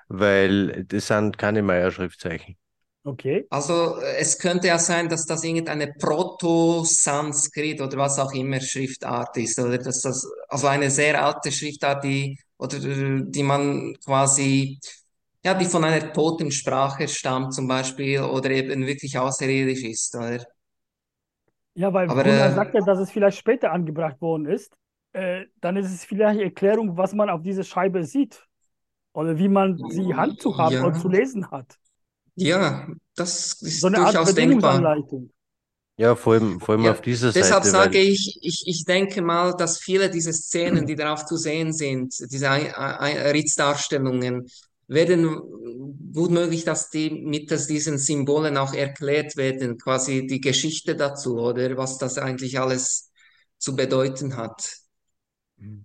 weil 0.09 0.85
das 0.85 1.07
sind 1.07 1.37
keine 1.37 1.63
Maya-Schriftzeichen. 1.63 2.57
Okay. 3.05 3.45
Also 3.49 3.97
äh, 3.97 4.17
es 4.17 4.39
könnte 4.39 4.67
ja 4.67 4.79
sein, 4.79 5.09
dass 5.09 5.25
das 5.25 5.43
irgendeine 5.43 5.93
Proto-Sanskrit 5.93 7.81
oder 7.81 7.97
was 7.97 8.17
auch 8.17 8.33
immer 8.33 8.61
Schriftart 8.61 9.35
ist, 9.37 9.59
oder 9.59 9.77
dass 9.77 10.01
das 10.01 10.25
also 10.47 10.67
eine 10.67 10.89
sehr 10.89 11.23
alte 11.23 11.51
Schriftart, 11.51 12.03
die 12.03 12.39
oder 12.57 12.79
die 12.79 13.43
man 13.43 13.93
quasi 14.05 14.79
ja, 15.45 15.53
die 15.53 15.65
von 15.65 15.83
einer 15.83 16.13
toten 16.13 16.51
Sprache 16.51 17.07
stammt 17.07 17.53
zum 17.53 17.67
Beispiel 17.67 18.21
oder 18.21 18.49
eben 18.49 18.87
wirklich 18.87 19.17
außerirdisch 19.17 19.83
ist, 19.83 20.15
oder? 20.15 20.45
Ja, 21.75 21.91
weil 21.91 22.09
Aber 22.09 22.23
Gunnar 22.23 22.47
äh, 22.47 22.53
sagte, 22.53 22.79
dass 22.85 22.99
es 22.99 23.11
vielleicht 23.11 23.37
später 23.37 23.71
angebracht 23.71 24.21
worden 24.21 24.45
ist. 24.45 24.77
Äh, 25.11 25.45
dann 25.59 25.75
ist 25.75 25.91
es 25.91 26.05
vielleicht 26.05 26.39
Erklärung, 26.39 26.97
was 26.97 27.13
man 27.13 27.29
auf 27.29 27.41
dieser 27.41 27.63
Scheibe 27.63 28.03
sieht 28.03 28.47
oder 29.11 29.37
wie 29.37 29.49
man 29.49 29.77
sie 29.89 30.13
handzuhaben 30.13 30.83
oder 30.83 30.93
zu 30.93 31.09
ja, 31.09 31.19
lesen 31.19 31.51
hat. 31.51 31.77
Ja, 32.35 32.87
das 33.15 33.61
So 33.65 33.87
ist 33.87 33.87
eine 33.87 34.01
Art 34.01 34.23
durchaus 34.23 34.33
denkbar. 34.35 34.93
Bedienungsanleitung. 35.03 35.31
Ja, 35.97 36.15
vor 36.15 36.33
allem, 36.33 36.59
vor 36.59 36.75
allem 36.75 36.85
Ja, 36.85 36.87
auf 36.87 37.01
dieser 37.01 37.31
deshalb 37.33 37.63
Seite, 37.63 37.65
sage 37.65 37.99
weil 37.99 37.99
ich, 37.99 38.39
ich, 38.41 38.63
ich 38.67 38.85
denke 38.85 39.21
mal, 39.21 39.53
dass 39.55 39.79
viele 39.79 40.09
dieser 40.09 40.33
Szenen, 40.33 40.85
die 40.85 40.95
darauf 40.95 41.25
zu 41.25 41.37
sehen 41.37 41.71
sind, 41.73 42.13
diese 42.31 42.49
Ritzdarstellungen, 42.49 44.47
werden 44.87 45.39
gut 46.13 46.31
möglich, 46.31 46.65
dass 46.65 46.89
die 46.89 47.09
mit 47.09 47.49
diesen 47.69 47.97
Symbolen 47.97 48.57
auch 48.57 48.73
erklärt 48.73 49.37
werden, 49.37 49.77
quasi 49.77 50.27
die 50.27 50.41
Geschichte 50.41 50.95
dazu, 50.95 51.37
oder 51.39 51.77
was 51.77 51.97
das 51.97 52.17
eigentlich 52.17 52.59
alles 52.59 53.11
zu 53.57 53.75
bedeuten 53.75 54.35
hat. 54.35 54.77
Mhm. 55.57 55.83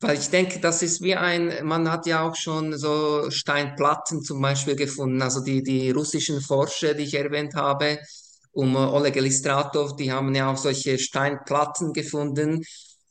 Weil 0.00 0.18
ich 0.18 0.28
denke, 0.28 0.60
das 0.60 0.82
ist 0.82 1.00
wie 1.02 1.14
ein, 1.16 1.64
man 1.66 1.90
hat 1.90 2.06
ja 2.06 2.22
auch 2.28 2.36
schon 2.36 2.76
so 2.78 3.30
Steinplatten 3.30 4.22
zum 4.22 4.42
Beispiel 4.42 4.76
gefunden, 4.76 5.22
also 5.22 5.40
die, 5.42 5.62
die 5.62 5.90
russischen 5.90 6.40
Forscher, 6.42 6.92
die 6.94 7.04
ich 7.04 7.14
erwähnt 7.14 7.54
habe, 7.54 7.98
um 8.52 8.74
äh, 8.76 8.78
Oleg 8.78 9.16
Elistratov, 9.16 9.96
die 9.96 10.12
haben 10.12 10.34
ja 10.34 10.50
auch 10.52 10.58
solche 10.58 10.98
Steinplatten 10.98 11.94
gefunden, 11.94 12.62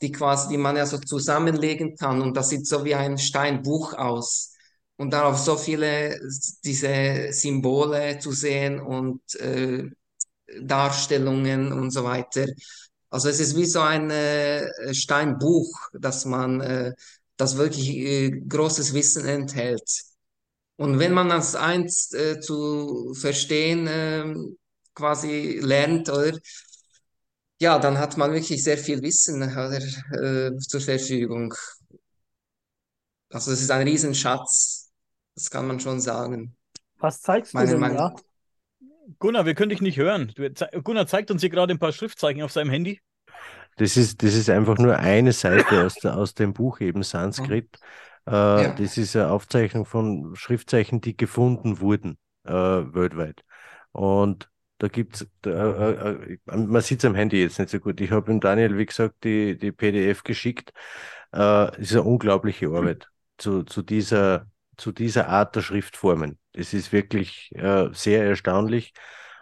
die 0.01 0.11
quasi, 0.11 0.49
die 0.49 0.57
man 0.57 0.75
ja 0.75 0.85
so 0.85 0.99
zusammenlegen 0.99 1.95
kann 1.95 2.21
und 2.21 2.37
das 2.37 2.49
sieht 2.49 2.67
so 2.67 2.85
wie 2.85 2.93
ein 2.95 3.17
Steinbuch 3.17 3.93
aus. 3.93 4.51
Und 4.97 5.11
darauf 5.11 5.37
so 5.39 5.57
viele 5.57 6.19
diese 6.63 7.27
Symbole 7.33 8.19
zu 8.19 8.31
sehen 8.31 8.79
und 8.79 9.21
äh, 9.41 9.89
Darstellungen 10.61 11.71
und 11.73 11.91
so 11.91 12.03
weiter. 12.03 12.45
Also 13.15 13.29
es 13.29 13.39
ist 13.39 13.55
wie 13.55 13.65
so 13.65 13.79
ein 13.79 14.09
äh, 14.11 14.93
Steinbuch, 14.93 15.71
dass 15.93 16.25
man 16.25 16.59
äh, 16.59 16.93
das 17.37 17.55
wirklich 17.55 17.87
äh, 17.89 18.29
großes 18.29 18.93
Wissen 18.93 19.25
enthält. 19.25 19.89
Und 20.75 20.99
wenn 20.99 21.13
man 21.13 21.29
das 21.29 21.55
eins 21.55 22.11
äh, 22.11 22.41
zu 22.41 23.13
verstehen 23.13 23.87
ähm, 23.89 24.57
quasi 24.93 25.61
lernt, 25.63 26.09
oder 26.09 26.37
ja, 27.61 27.79
dann 27.79 27.99
hat 27.99 28.17
man 28.17 28.33
wirklich 28.33 28.61
sehr 28.61 28.77
viel 28.77 29.01
Wissen 29.01 29.41
oder, 29.43 29.79
äh, 30.21 30.57
zur 30.57 30.81
Verfügung. 30.81 31.53
Also 33.29 33.53
es 33.53 33.61
ist 33.61 33.71
ein 33.71 33.87
Riesenschatz, 33.87 34.91
das 35.35 35.49
kann 35.49 35.67
man 35.67 35.79
schon 35.79 36.01
sagen, 36.01 36.57
Was 36.97 37.21
zeigst 37.21 37.57
du 37.57 37.63
meiner 37.63 37.67
denn 37.67 37.79
Meinung 37.79 37.95
da? 37.95 38.13
Gunnar, 39.19 39.45
wir 39.45 39.55
können 39.55 39.69
dich 39.69 39.81
nicht 39.81 39.97
hören. 39.97 40.33
Gunnar 40.83 41.07
zeigt 41.07 41.31
uns 41.31 41.41
hier 41.41 41.49
gerade 41.49 41.73
ein 41.73 41.79
paar 41.79 41.91
Schriftzeichen 41.91 42.41
auf 42.41 42.51
seinem 42.51 42.69
Handy. 42.69 43.01
Das 43.77 43.97
ist, 43.97 44.23
das 44.23 44.35
ist 44.35 44.49
einfach 44.49 44.77
nur 44.77 44.97
eine 44.97 45.33
Seite 45.33 45.85
aus, 45.85 45.95
der, 45.95 46.15
aus 46.17 46.33
dem 46.33 46.53
Buch 46.53 46.79
eben 46.79 47.03
Sanskrit. 47.03 47.77
Äh, 48.25 48.31
Ja. 48.31 48.73
das 48.73 48.97
ist 48.97 49.15
eine 49.15 49.29
Aufzeichnung 49.29 49.85
von 49.85 50.35
Schriftzeichen, 50.35 51.01
die 51.01 51.15
gefunden 51.17 51.79
wurden 51.79 52.17
äh, 52.45 52.51
weltweit. 52.53 53.43
Und 53.91 54.49
da 54.77 54.87
gibt 54.87 55.15
es, 55.15 55.27
äh, 55.45 55.49
äh, 55.49 56.37
man 56.45 56.81
sieht 56.81 56.99
es 56.99 57.05
am 57.05 57.15
Handy 57.15 57.41
jetzt 57.41 57.59
nicht 57.59 57.69
so 57.69 57.79
gut. 57.79 57.99
Ich 58.01 58.11
habe 58.11 58.31
dem 58.31 58.39
Daniel, 58.39 58.77
wie 58.77 58.85
gesagt, 58.85 59.23
die, 59.23 59.57
die 59.57 59.71
PDF 59.71 60.23
geschickt. 60.23 60.73
Äh, 61.33 61.69
es 61.79 61.91
ist 61.91 61.93
eine 61.93 62.03
unglaubliche 62.03 62.67
Arbeit 62.67 63.09
zu, 63.37 63.63
zu, 63.63 63.81
dieser, 63.81 64.49
zu 64.77 64.91
dieser 64.91 65.27
Art 65.29 65.55
der 65.55 65.61
Schriftformen. 65.61 66.37
Es 66.55 66.73
ist 66.73 66.91
wirklich 66.91 67.51
äh, 67.55 67.89
sehr 67.93 68.25
erstaunlich. 68.25 68.93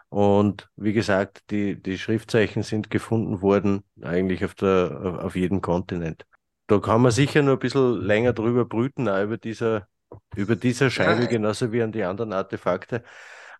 Und 0.10 0.70
wie 0.76 0.94
gesagt, 0.94 1.42
die, 1.50 1.82
die 1.82 1.98
Schriftzeichen 1.98 2.64
sind 2.64 2.90
gefunden 2.90 3.42
worden, 3.42 3.84
eigentlich 4.02 4.46
auf, 4.46 4.54
der, 4.56 5.20
auf 5.24 5.36
jedem 5.36 5.62
Kontinent. 5.62 6.26
Da 6.68 6.80
kann 6.80 7.02
man 7.02 7.12
sicher 7.12 7.42
noch 7.42 7.54
ein 7.54 7.60
bisschen 7.60 8.02
länger 8.02 8.34
drüber 8.34 8.66
brüten, 8.66 9.10
auch 9.10 9.24
über 9.24 9.38
dieser 9.38 9.88
über 10.36 10.56
dieser 10.56 10.90
Scheibe 10.90 11.28
genauso 11.28 11.72
wie 11.72 11.82
an 11.82 11.92
die 11.92 12.04
anderen 12.04 12.34
Artefakte 12.34 13.04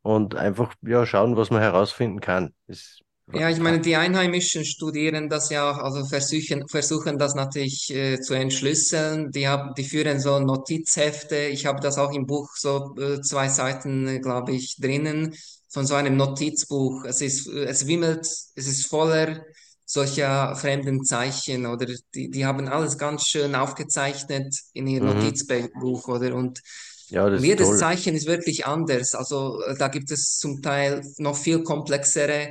und 0.02 0.36
einfach 0.36 0.74
ja 0.82 1.06
schauen, 1.06 1.38
was 1.38 1.50
man 1.50 1.62
herausfinden 1.62 2.20
kann. 2.20 2.54
Es, 2.68 3.00
Ja, 3.32 3.50
ich 3.50 3.60
meine, 3.60 3.80
die 3.80 3.96
Einheimischen 3.96 4.66
studieren 4.66 5.30
das 5.30 5.50
ja 5.50 5.72
auch, 5.72 5.78
also 5.78 6.06
versuchen, 6.06 6.68
versuchen 6.68 7.18
das 7.18 7.36
natürlich 7.36 7.90
äh, 7.90 8.20
zu 8.20 8.34
entschlüsseln. 8.34 9.32
Die 9.32 9.48
haben, 9.48 9.74
die 9.76 9.86
führen 9.86 10.20
so 10.20 10.40
Notizhefte. 10.40 11.38
Ich 11.48 11.66
habe 11.66 11.80
das 11.80 11.98
auch 11.98 12.12
im 12.12 12.26
Buch 12.26 12.50
so 12.56 12.94
äh, 13.00 13.22
zwei 13.22 13.48
Seiten, 13.48 14.08
äh, 14.08 14.20
glaube 14.20 14.52
ich, 14.52 14.76
drinnen 14.78 15.34
von 15.70 15.86
so 15.88 15.96
einem 15.96 16.18
Notizbuch. 16.18 17.06
Es 17.06 17.22
ist, 17.22 17.48
äh, 17.48 17.64
es 17.64 17.88
wimmelt, 17.88 18.26
es 18.26 18.68
ist 18.68 18.88
voller 18.88 19.42
solcher 19.86 20.56
fremden 20.56 21.04
Zeichen 21.04 21.66
oder 21.66 21.88
die, 22.14 22.30
die 22.30 22.46
haben 22.46 22.68
alles 22.68 22.98
ganz 22.98 23.28
schön 23.28 23.56
aufgezeichnet 23.56 24.54
in 24.74 24.88
ihr 24.88 25.02
mhm. 25.02 25.08
Notizbuch 25.08 26.08
oder 26.08 26.36
und 26.36 26.62
Ja, 27.08 27.34
jedes 27.34 27.68
toll. 27.68 27.78
Zeichen 27.78 28.16
ist 28.16 28.28
wirklich 28.28 28.66
anders. 28.66 29.14
Also 29.16 29.62
äh, 29.62 29.78
da 29.78 29.88
gibt 29.88 30.12
es 30.12 30.38
zum 30.38 30.62
Teil 30.62 31.02
noch 31.18 31.38
viel 31.38 31.64
komplexere 31.64 32.50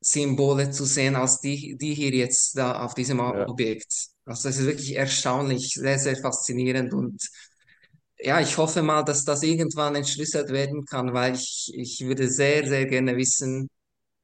Symbole 0.00 0.70
zu 0.70 0.84
sehen 0.84 1.16
als 1.16 1.40
die, 1.40 1.76
die 1.76 1.94
hier 1.94 2.10
jetzt 2.12 2.56
da 2.56 2.82
auf 2.84 2.94
diesem 2.94 3.18
Ja. 3.18 3.46
Objekt. 3.48 4.08
Also 4.24 4.48
das 4.48 4.58
ist 4.58 4.66
wirklich 4.66 4.96
erstaunlich, 4.96 5.74
sehr, 5.74 5.98
sehr 5.98 6.16
faszinierend 6.16 6.94
und 6.94 7.20
ja, 8.18 8.40
ich 8.40 8.58
hoffe 8.58 8.82
mal, 8.82 9.02
dass 9.02 9.24
das 9.24 9.42
irgendwann 9.42 9.94
entschlüsselt 9.94 10.50
werden 10.50 10.84
kann, 10.84 11.14
weil 11.14 11.34
ich, 11.34 11.72
ich 11.74 12.00
würde 12.00 12.28
sehr, 12.28 12.66
sehr 12.68 12.86
gerne 12.86 13.16
wissen, 13.16 13.68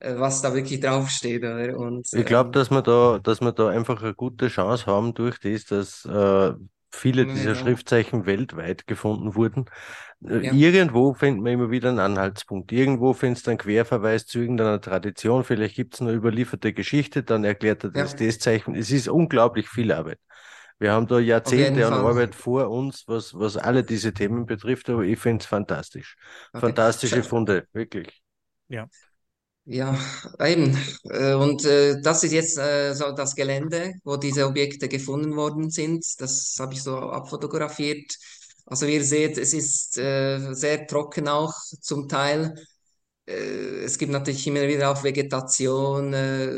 äh, 0.00 0.16
was 0.18 0.42
da 0.42 0.54
wirklich 0.54 0.80
draufsteht, 0.80 1.42
oder? 1.44 1.78
Und 1.78 2.08
Ich 2.12 2.24
glaube, 2.24 2.50
ähm, 2.50 2.52
dass 2.52 2.70
wir 2.70 2.82
da, 2.82 3.18
dass 3.18 3.40
wir 3.40 3.52
da 3.52 3.68
einfach 3.68 4.02
eine 4.02 4.14
gute 4.14 4.48
Chance 4.48 4.86
haben 4.86 5.14
durch 5.14 5.38
das, 5.40 5.64
dass 5.66 6.04
äh, 6.06 6.54
viele 6.90 7.26
dieser 7.26 7.50
ja, 7.50 7.54
Schriftzeichen 7.54 8.26
weltweit 8.26 8.86
gefunden 8.86 9.34
wurden. 9.34 9.66
Äh, 10.24 10.46
ja, 10.46 10.52
irgendwo 10.52 11.14
findet 11.14 11.42
man 11.42 11.52
immer 11.52 11.70
wieder 11.70 11.90
einen 11.90 11.98
Anhaltspunkt. 11.98 12.72
Irgendwo 12.72 13.12
findest 13.12 13.46
du 13.46 13.50
einen 13.50 13.58
Querverweis 13.58 14.26
zu 14.26 14.38
irgendeiner 14.38 14.80
Tradition. 14.80 15.44
Vielleicht 15.44 15.76
gibt 15.76 15.94
es 15.94 16.00
eine 16.00 16.12
überlieferte 16.12 16.72
Geschichte, 16.72 17.22
dann 17.22 17.44
erklärt 17.44 17.84
er 17.84 17.90
das, 17.90 18.12
ja, 18.12 18.26
das 18.26 18.38
Zeichen. 18.38 18.74
Es 18.74 18.90
ist 18.90 19.08
unglaublich 19.08 19.68
viel 19.68 19.92
Arbeit. 19.92 20.18
Wir 20.78 20.92
haben 20.92 21.06
da 21.06 21.18
Jahrzehnte 21.18 21.86
an. 21.86 21.94
Arbeit 21.94 22.34
vor 22.34 22.70
uns, 22.70 23.04
was, 23.06 23.32
was 23.34 23.56
alle 23.56 23.82
diese 23.82 24.12
Themen 24.12 24.44
betrifft, 24.44 24.90
aber 24.90 25.04
ich 25.04 25.18
finde 25.18 25.42
es 25.42 25.46
fantastisch. 25.46 26.16
Okay. 26.52 26.60
Fantastische 26.60 27.22
Funde, 27.22 27.66
wirklich. 27.72 28.22
Ja. 28.68 28.86
Ja, 29.68 29.98
eben. 30.40 30.76
Äh, 31.10 31.34
Und 31.34 31.64
äh, 31.64 32.00
das 32.00 32.22
ist 32.22 32.32
jetzt 32.32 32.56
äh, 32.58 32.94
so 32.94 33.10
das 33.12 33.34
Gelände, 33.34 33.94
wo 34.04 34.16
diese 34.16 34.46
Objekte 34.46 34.88
gefunden 34.88 35.34
worden 35.36 35.70
sind. 35.70 36.04
Das 36.20 36.56
habe 36.60 36.74
ich 36.74 36.82
so 36.82 36.96
abfotografiert. 36.98 38.14
Also 38.66 38.86
wie 38.86 38.94
ihr 38.94 39.04
seht, 39.04 39.38
es 39.38 39.52
ist 39.52 39.98
äh, 39.98 40.52
sehr 40.54 40.86
trocken 40.86 41.26
auch 41.28 41.52
zum 41.80 42.08
Teil. 42.08 42.54
Äh, 43.26 43.34
es 43.84 43.98
gibt 43.98 44.12
natürlich 44.12 44.46
immer 44.46 44.68
wieder 44.68 44.90
auch 44.92 45.04
Vegetation, 45.04 46.12
äh, 46.14 46.54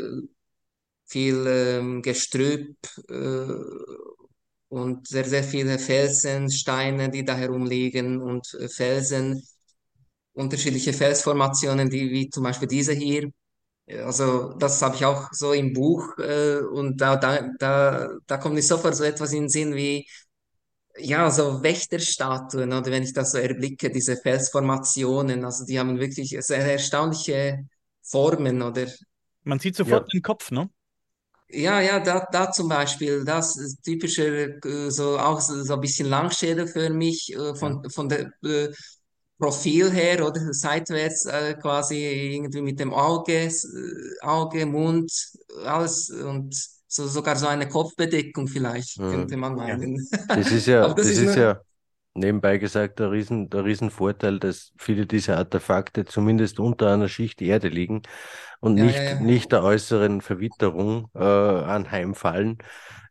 viel 1.05 1.45
ähm, 1.47 2.01
Gestrüpp 2.01 2.77
und 4.69 5.07
sehr, 5.07 5.25
sehr 5.25 5.43
viele 5.43 5.79
Felsen, 5.79 6.49
Steine, 6.51 7.09
die 7.09 7.25
da 7.25 7.35
herumliegen 7.35 8.21
und 8.21 8.47
Felsen, 8.69 9.41
unterschiedliche 10.39 10.93
Felsformationen, 10.93 11.89
die, 11.89 12.11
wie 12.11 12.29
zum 12.29 12.43
Beispiel 12.43 12.67
diese 12.67 12.93
hier. 12.93 13.31
Also 14.05 14.53
das 14.59 14.81
habe 14.81 14.95
ich 14.95 15.05
auch 15.05 15.29
so 15.33 15.53
im 15.53 15.73
Buch 15.73 16.17
äh, 16.19 16.59
und 16.59 17.01
da, 17.01 17.17
da, 17.17 17.49
da, 17.59 18.09
da 18.27 18.37
kommt 18.37 18.55
mir 18.55 18.63
sofort 18.63 18.95
so 18.95 19.03
etwas 19.03 19.33
in 19.33 19.43
den 19.43 19.49
Sinn 19.49 19.75
wie, 19.75 20.07
ja, 20.97 21.31
so 21.31 21.63
Wächterstatuen 21.63 22.73
oder 22.73 22.91
wenn 22.91 23.03
ich 23.03 23.13
das 23.13 23.31
so 23.31 23.37
erblicke, 23.39 23.89
diese 23.91 24.17
Felsformationen, 24.17 25.45
also 25.45 25.65
die 25.65 25.79
haben 25.79 25.99
wirklich 25.99 26.35
sehr 26.41 26.59
erstaunliche 26.73 27.65
Formen 28.03 28.61
oder 28.61 28.87
Man 29.43 29.59
sieht 29.59 29.75
Ja, 29.83 29.99
sofort 29.99 30.13
den 30.13 30.21
Kopf, 30.21 30.49
ne? 30.51 30.69
ja, 31.49 31.81
ja, 31.81 31.99
da, 31.99 32.27
da 32.31 32.51
zum 32.51 32.69
Beispiel, 32.69 33.23
das 33.25 33.57
ist 33.57 33.81
typischer, 33.83 34.25
äh, 34.65 34.89
so 34.91 35.17
auch 35.19 35.39
so, 35.41 35.73
ein 35.73 35.81
bisschen 35.81 36.07
Langschädel 36.09 36.67
für 36.67 36.89
mich, 36.89 37.33
äh, 37.35 37.55
Ja. 37.61 37.75
von, 37.75 37.89
von 37.89 38.07
der 38.09 38.31
äh, 38.43 38.69
Profil 39.39 39.91
her 39.91 40.25
oder 40.27 40.53
seitwärts 40.53 41.25
äh, 41.25 41.55
quasi 41.61 41.97
irgendwie 42.35 42.61
mit 42.61 42.79
dem 42.79 42.93
Auge, 42.93 43.33
äh, 43.47 43.51
Auge, 44.21 44.65
Mund, 44.65 45.11
alles 45.65 46.09
und 46.09 46.55
so, 46.87 47.07
sogar 47.07 47.35
so 47.37 47.47
eine 47.47 47.69
Kopfbedeckung 47.69 48.47
vielleicht, 48.47 49.07
könnte 49.07 49.37
man 49.37 49.55
Ja. 49.65 49.77
meinen. 49.77 50.07
Das 50.31 50.51
ist 50.51 50.67
ja, 50.67 50.93
das 50.95 50.97
das 50.99 51.15
ist 51.15 51.17
ist 51.17 51.35
nur, 51.35 51.35
ja 51.35 51.61
nebenbei 52.15 52.57
gesagt 52.59 52.99
der 52.99 53.11
Riesen, 53.11 53.49
der 53.49 53.65
Riesenvorteil, 53.65 54.39
dass 54.39 54.73
viele 54.77 55.05
dieser 55.07 55.37
Artefakte 55.37 56.05
zumindest 56.05 56.59
unter 56.59 56.93
einer 56.93 57.09
Schicht 57.09 57.41
Erde 57.41 57.69
liegen 57.69 58.03
und 58.61 58.75
ja, 58.75 58.85
ja, 58.85 59.03
nicht, 59.03 59.11
ja. 59.11 59.19
nicht 59.19 59.51
der 59.53 59.63
äußeren 59.63 60.21
Verwitterung 60.21 61.09
äh, 61.15 61.19
anheimfallen. 61.19 62.59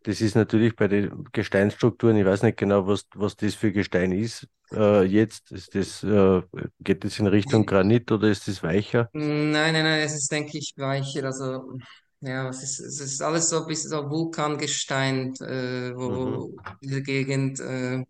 Das 0.09 0.20
ist 0.23 0.35
natürlich 0.37 0.75
bei 0.75 0.89
den 0.89 1.25
Gesteinsstrukturen, 1.33 2.17
ich 2.17 2.25
weiß 2.25 2.43
nicht 2.43 2.57
genau, 2.57 2.87
was, 2.87 3.07
was 3.15 3.37
das 3.37 3.55
für 3.55 3.73
Gestein 3.73 4.12
ist. 4.12 4.49
Äh, 4.73 5.03
jetzt 5.05 5.53
ist 5.53 5.75
das, 5.75 6.03
äh, 6.03 6.43
geht 6.81 7.05
das 7.05 7.19
in 7.19 7.27
Richtung 7.27 7.67
Granit 7.67 8.11
oder 8.12 8.28
ist 8.31 8.49
das 8.49 8.62
weicher? 8.62 9.12
nein, 9.12 9.73
nein, 9.73 9.85
nein, 9.85 10.01
es 10.01 10.15
ist, 10.15 10.31
denke 10.33 10.59
ich, 10.59 10.75
weicher. 10.77 11.25
Also, 11.25 11.78
ja, 12.20 12.49
es 12.49 12.62
ist, 12.62 12.81
es 12.81 13.01
ist 13.01 13.23
alles 13.23 13.49
so 13.51 13.61
ein 13.62 13.67
bisschen 13.67 13.91
so 13.91 14.09
Vulkangestein, 14.11 15.35
äh, 15.41 15.95
wo, 15.97 16.07
Mhm. 16.07 16.49
diese 16.83 17.03
Gegend. 17.03 17.61
Äh, 17.61 18.05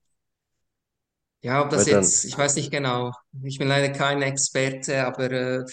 Ja, 1.40 1.62
ob 1.62 1.70
Weil 1.72 1.86
das 1.86 1.86
dann, 1.86 2.12
jetzt, 2.12 2.24
ich 2.24 2.36
weiß 2.36 2.56
nicht 2.56 2.70
genau. 2.72 3.12
Ich 3.44 3.58
bin 3.58 3.68
leider 3.68 3.90
kein 3.92 4.22
Experte, 4.22 5.06
aber 5.06 5.30
äh, 5.30 5.64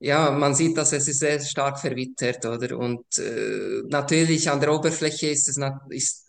ja, 0.00 0.30
man 0.30 0.54
sieht, 0.54 0.76
dass 0.76 0.92
es 0.92 1.08
ist 1.08 1.18
sehr 1.20 1.40
stark 1.40 1.78
verwittert, 1.80 2.44
oder? 2.46 2.78
Und 2.78 3.04
äh, 3.18 3.82
natürlich 3.88 4.48
an 4.50 4.60
der 4.60 4.72
Oberfläche 4.72 5.28
ist 5.28 5.48
es 5.48 5.58
ist, 5.90 6.26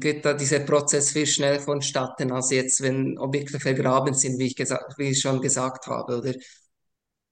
geht 0.00 0.24
da 0.24 0.34
dieser 0.34 0.60
Prozess 0.60 1.10
viel 1.12 1.26
schneller 1.26 1.60
vonstatten, 1.60 2.30
als 2.32 2.50
jetzt, 2.50 2.80
wenn 2.80 3.18
Objekte 3.18 3.58
vergraben 3.58 4.14
sind, 4.14 4.38
wie 4.38 4.46
ich 4.46 4.56
gesagt, 4.56 4.96
wie 4.98 5.08
ich 5.10 5.20
schon 5.20 5.40
gesagt 5.40 5.86
habe, 5.88 6.18
oder? 6.18 6.32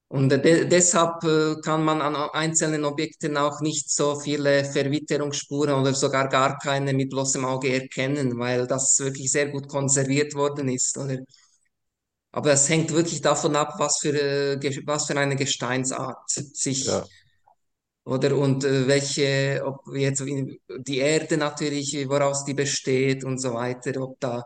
Und 0.09 0.31
äh, 0.31 0.41
de 0.41 0.65
deshalb 0.67 1.23
äh, 1.23 1.55
kann 1.61 1.83
man 1.83 2.01
an 2.01 2.15
einzelnen 2.15 2.85
Objekten 2.85 3.35
auch 3.37 3.59
nicht 3.61 3.89
so 3.91 4.17
viele 4.19 4.63
Verwitterungsspuren 4.65 5.73
oder 5.81 5.93
sogar 5.93 6.29
gar 6.29 6.57
keine 6.59 6.93
mit 6.93 7.09
bloßem 7.09 7.43
Auge 7.45 7.73
erkennen, 7.73 8.37
weil 8.39 8.67
das 8.67 8.97
wirklich 8.99 9.31
sehr 9.31 9.49
gut 9.49 9.67
konserviert 9.67 10.33
worden 10.35 10.69
ist, 10.69 10.97
oder? 10.97 11.17
Aber 12.37 12.51
es 12.51 12.69
hängt 12.69 12.93
wirklich 12.93 13.21
davon 13.21 13.55
ab, 13.55 13.73
was 13.79 13.97
für, 13.97 14.13
äh, 14.13 14.81
was 14.85 15.07
für 15.07 15.17
eine 15.17 15.35
Gesteinsart 15.35 16.29
sich 16.29 16.85
ja, 16.85 17.03
oder 18.05 18.37
und 18.37 18.63
äh, 18.63 18.87
welche, 18.87 19.63
ob 19.65 19.79
jetzt 19.95 20.23
die 20.23 20.97
Erde 20.99 21.35
natürlich, 21.37 22.07
woraus 22.07 22.45
die 22.45 22.53
besteht 22.53 23.23
und 23.23 23.39
so 23.39 23.55
weiter, 23.55 23.99
ob 24.01 24.19
da, 24.19 24.43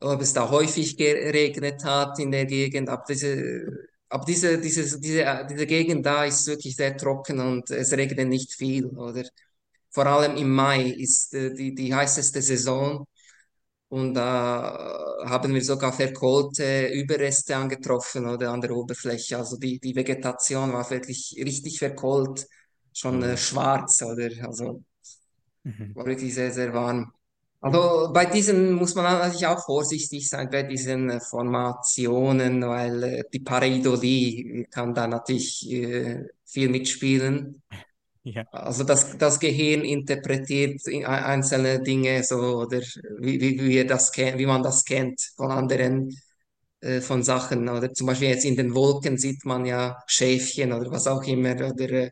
ob 0.00 0.20
es 0.20 0.34
da 0.34 0.50
häufig 0.50 0.98
geregnet 0.98 1.84
hat 1.84 2.18
in 2.18 2.30
der 2.32 2.44
Gegend, 2.44 2.90
ab 2.90 3.06
diese, 3.06 3.64
ab 4.10 4.26
diese, 4.26 4.60
diese, 4.60 5.00
diese, 5.00 5.46
diese 5.50 5.66
Gegend 5.66 6.04
da 6.04 6.26
ist 6.26 6.46
wirklich 6.46 6.76
sehr 6.76 6.98
trocken 6.98 7.40
und 7.40 7.70
es 7.70 7.92
regnet 7.92 8.28
nicht 8.28 8.52
viel, 8.52 8.84
oder? 8.88 9.24
Vor 9.90 10.04
allem 10.04 10.36
im 10.36 10.50
Mai 10.54 10.82
ist 10.90 11.32
äh, 11.32 11.54
die, 11.54 11.74
die 11.74 11.94
heißeste 11.94 12.42
Saison. 12.42 13.06
Und 13.88 14.14
da 14.14 15.16
haben 15.26 15.54
wir 15.54 15.62
sogar 15.64 15.92
verkohlte 15.92 16.88
Überreste 16.88 17.56
angetroffen 17.56 18.26
oder 18.26 18.50
an 18.50 18.60
der 18.60 18.72
Oberfläche. 18.72 19.38
Also 19.38 19.56
die, 19.58 19.78
die 19.78 19.94
Vegetation 19.94 20.72
war 20.72 20.88
wirklich 20.90 21.36
richtig 21.44 21.78
verkohlt, 21.78 22.46
schon 22.92 23.22
äh, 23.22 23.32
mhm. 23.32 23.36
schwarz 23.36 24.02
oder 24.02 24.28
also 24.46 24.82
Mhm. 25.66 25.94
war 25.94 26.06
wirklich 26.06 26.34
sehr, 26.34 26.52
sehr 26.52 26.72
warm. 26.72 27.12
Also 27.60 28.12
bei 28.12 28.26
diesen 28.26 28.72
muss 28.74 28.94
man 28.94 29.04
natürlich 29.04 29.46
auch 29.46 29.64
vorsichtig 29.64 30.28
sein, 30.28 30.48
bei 30.50 30.62
diesen 30.62 31.10
äh, 31.10 31.20
Formationen, 31.20 32.62
weil 32.62 33.02
äh, 33.02 33.22
die 33.32 33.40
Pareidolie 33.40 34.66
kann 34.70 34.94
da 34.94 35.08
natürlich 35.08 35.68
äh, 35.72 36.24
viel 36.44 36.68
mitspielen. 36.68 37.62
Ja. 38.26 38.44
Also 38.50 38.84
das, 38.84 39.18
das 39.18 39.38
Gehirn 39.40 39.82
interpretiert 39.84 40.86
in- 40.88 41.04
einzelne 41.06 41.82
Dinge 41.82 42.22
so 42.24 42.36
oder 42.62 42.80
wie, 43.18 43.40
wie, 43.40 43.60
wie, 43.60 43.68
wir 43.68 43.86
das 43.86 44.12
wie 44.16 44.46
man 44.46 44.62
das 44.62 44.84
kennt 44.84 45.20
von 45.36 45.50
anderen 45.52 46.10
äh, 46.80 47.00
von 47.02 47.22
Sachen 47.22 47.68
oder 47.68 47.92
zum 47.94 48.08
Beispiel 48.08 48.30
jetzt 48.30 48.44
in 48.46 48.56
den 48.56 48.74
Wolken 48.74 49.18
sieht 49.18 49.44
man 49.46 49.66
ja 49.66 49.98
Schäfchen 50.06 50.72
oder 50.72 50.90
was 50.90 51.06
auch 51.08 51.24
immer 51.24 51.54
oder 51.54 51.90
äh, 51.90 52.10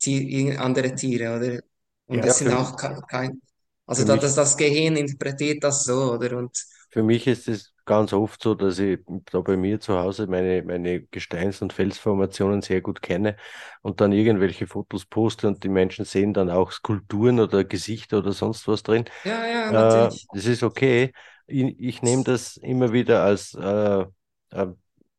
Tier, 0.00 0.60
andere 0.60 0.94
Tiere 0.94 1.36
oder 1.36 1.60
und 2.06 2.24
Ja. 2.24 2.24
Das 2.24 2.38
sind 2.38 2.52
auch 2.52 2.76
ke- 2.76 3.02
kein 3.08 3.40
also 3.86 4.04
das, 4.04 4.34
das 4.36 4.56
Gehirn 4.56 4.96
interpretiert 4.96 5.64
das 5.64 5.84
so 5.84 6.12
oder 6.14 6.36
und 6.38 6.56
Für 6.90 7.02
mich 7.04 7.26
ist 7.26 7.48
es 7.48 7.72
ganz 7.86 8.12
oft 8.12 8.42
so, 8.42 8.54
dass 8.54 8.78
ich 8.78 9.00
da 9.32 9.40
bei 9.40 9.56
mir 9.56 9.80
zu 9.80 9.98
Hause 9.98 10.26
meine, 10.26 10.62
meine 10.64 11.02
Gesteins- 11.02 11.62
und 11.62 11.72
Felsformationen 11.72 12.62
sehr 12.62 12.80
gut 12.82 13.02
kenne 13.02 13.36
und 13.82 14.00
dann 14.00 14.12
irgendwelche 14.12 14.66
Fotos 14.66 15.06
poste 15.06 15.48
und 15.48 15.64
die 15.64 15.68
Menschen 15.70 16.04
sehen 16.04 16.34
dann 16.34 16.50
auch 16.50 16.72
Skulpturen 16.72 17.40
oder 17.40 17.64
Gesichter 17.64 18.18
oder 18.18 18.32
sonst 18.32 18.68
was 18.68 18.82
drin. 18.82 19.04
ja, 19.24 19.46
ja, 19.46 19.70
Äh, 19.70 19.72
natürlich. 19.72 20.28
das 20.32 20.46
ist 20.46 20.62
okay, 20.62 21.12
ich, 21.46 21.78
ich 21.80 22.02
nehme 22.02 22.24
das 22.24 22.56
immer 22.56 22.92
wieder 22.92 23.22
als 23.24 23.54
äh, 23.54 24.04
äh, 24.50 24.66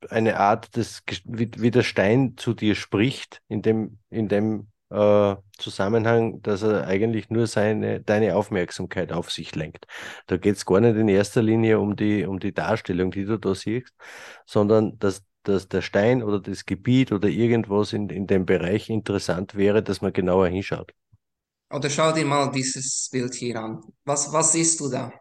eine 0.10 0.38
Art, 0.40 0.76
des, 0.76 1.04
wie, 1.26 1.50
wie 1.58 1.72
der 1.72 1.84
Stein 1.84 2.36
zu 2.38 2.54
dir 2.54 2.76
spricht, 2.76 3.42
in 3.48 3.62
dem, 3.62 4.00
in 4.10 4.28
dem 4.30 4.68
äh, 4.90 5.36
Zusammenhang, 5.58 6.42
dass 6.42 6.62
er 6.64 6.88
eigentlich 6.88 7.30
nur 7.30 7.48
seine, 7.48 8.02
deine 8.02 8.36
Aufmerksamkeit 8.36 9.12
auf 9.12 9.32
sich 9.32 9.56
lenkt. 9.56 9.86
Da 10.28 10.38
geht 10.38 10.56
es 10.58 10.66
gar 10.66 10.80
nicht 10.80 10.96
in 10.96 11.08
erster 11.10 11.42
Linie 11.44 11.80
um 11.80 11.96
die, 11.96 12.26
um 12.26 12.40
die 12.40 12.54
Darstellung, 12.54 13.12
die 13.12 13.26
du 13.26 13.38
da 13.38 13.56
siehst, 13.56 13.94
sondern 14.46 14.98
dass, 15.00 15.24
dass 15.44 15.68
der 15.68 15.82
Stein 15.82 16.24
oder 16.24 16.40
das 16.40 16.66
Gebiet 16.66 17.12
oder 17.12 17.28
irgendwas 17.30 17.94
in, 17.94 18.10
in 18.10 18.28
dem 18.28 18.46
Bereich 18.46 18.90
interessant 18.90 19.56
wäre, 19.56 19.84
dass 19.84 20.02
man 20.02 20.14
genauer 20.14 20.48
hinschaut. 20.48 20.94
Oder 21.70 21.90
schau 21.90 22.12
dir 22.14 22.26
mal 22.26 22.52
dieses 22.52 23.10
Bild 23.12 23.34
hier 23.36 23.60
an. 23.62 23.82
Was, 24.06 24.32
was 24.34 24.52
siehst 24.54 24.80
du 24.80 24.90
da? 24.90 25.12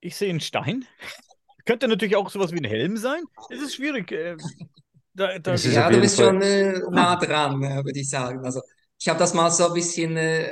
Ich 0.00 0.16
sehe 0.16 0.30
einen 0.30 0.40
Stein. 0.40 0.86
Könnte 1.66 1.88
natürlich 1.88 2.16
auch 2.16 2.30
sowas 2.30 2.52
wie 2.52 2.58
ein 2.58 2.64
Helm 2.64 2.96
sein. 2.96 3.22
Es 3.50 3.60
ist 3.60 3.74
schwierig. 3.74 4.10
Äh, 4.12 4.36
da, 5.14 5.38
da, 5.38 5.54
Ja, 5.56 5.90
du 5.90 6.00
bist 6.00 6.16
Fall- 6.16 6.26
schon 6.26 6.42
äh, 6.42 6.78
nah 6.90 7.16
dran, 7.16 7.62
äh, 7.62 7.84
würde 7.84 8.00
ich 8.00 8.08
sagen. 8.08 8.44
Also 8.44 8.62
ich 9.00 9.08
habe 9.08 9.18
das 9.18 9.34
mal 9.34 9.50
so 9.50 9.66
ein 9.68 9.74
bisschen, 9.74 10.16
äh, 10.16 10.46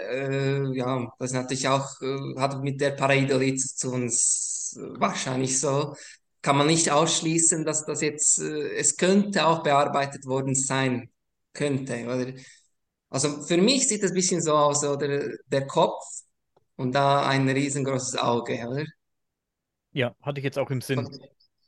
äh, 0.70 0.76
ja, 0.76 1.12
das 1.18 1.30
ist 1.30 1.34
natürlich 1.36 1.68
auch, 1.68 1.86
äh, 2.02 2.36
hat 2.40 2.62
mit 2.62 2.80
der 2.80 2.92
Pareidolie 2.92 3.56
zu 3.56 3.88
tun, 3.90 4.06
ist, 4.06 4.76
wahrscheinlich 4.98 5.60
so. 5.60 5.94
Kann 6.42 6.56
man 6.56 6.66
nicht 6.68 6.90
ausschließen, 6.90 7.64
dass 7.64 7.84
das 7.84 8.00
jetzt, 8.00 8.38
äh, 8.40 8.74
es 8.76 8.96
könnte 8.96 9.46
auch 9.46 9.62
bearbeitet 9.62 10.26
worden 10.26 10.54
sein, 10.54 11.10
könnte, 11.52 12.04
oder? 12.06 12.32
Also 13.10 13.42
für 13.44 13.58
mich 13.58 13.88
sieht 13.88 14.02
das 14.02 14.12
ein 14.12 14.14
bisschen 14.14 14.42
so 14.42 14.54
aus, 14.54 14.84
oder 14.84 15.28
der 15.48 15.66
Kopf 15.66 16.04
und 16.76 16.94
da 16.94 17.26
ein 17.28 17.48
riesengroßes 17.48 18.16
Auge, 18.18 18.54
oder? 18.68 18.84
ja, 19.92 20.14
hatte 20.22 20.40
ich 20.40 20.44
jetzt 20.44 20.58
auch 20.58 20.70
im 20.70 20.80
Sinn. 20.80 21.10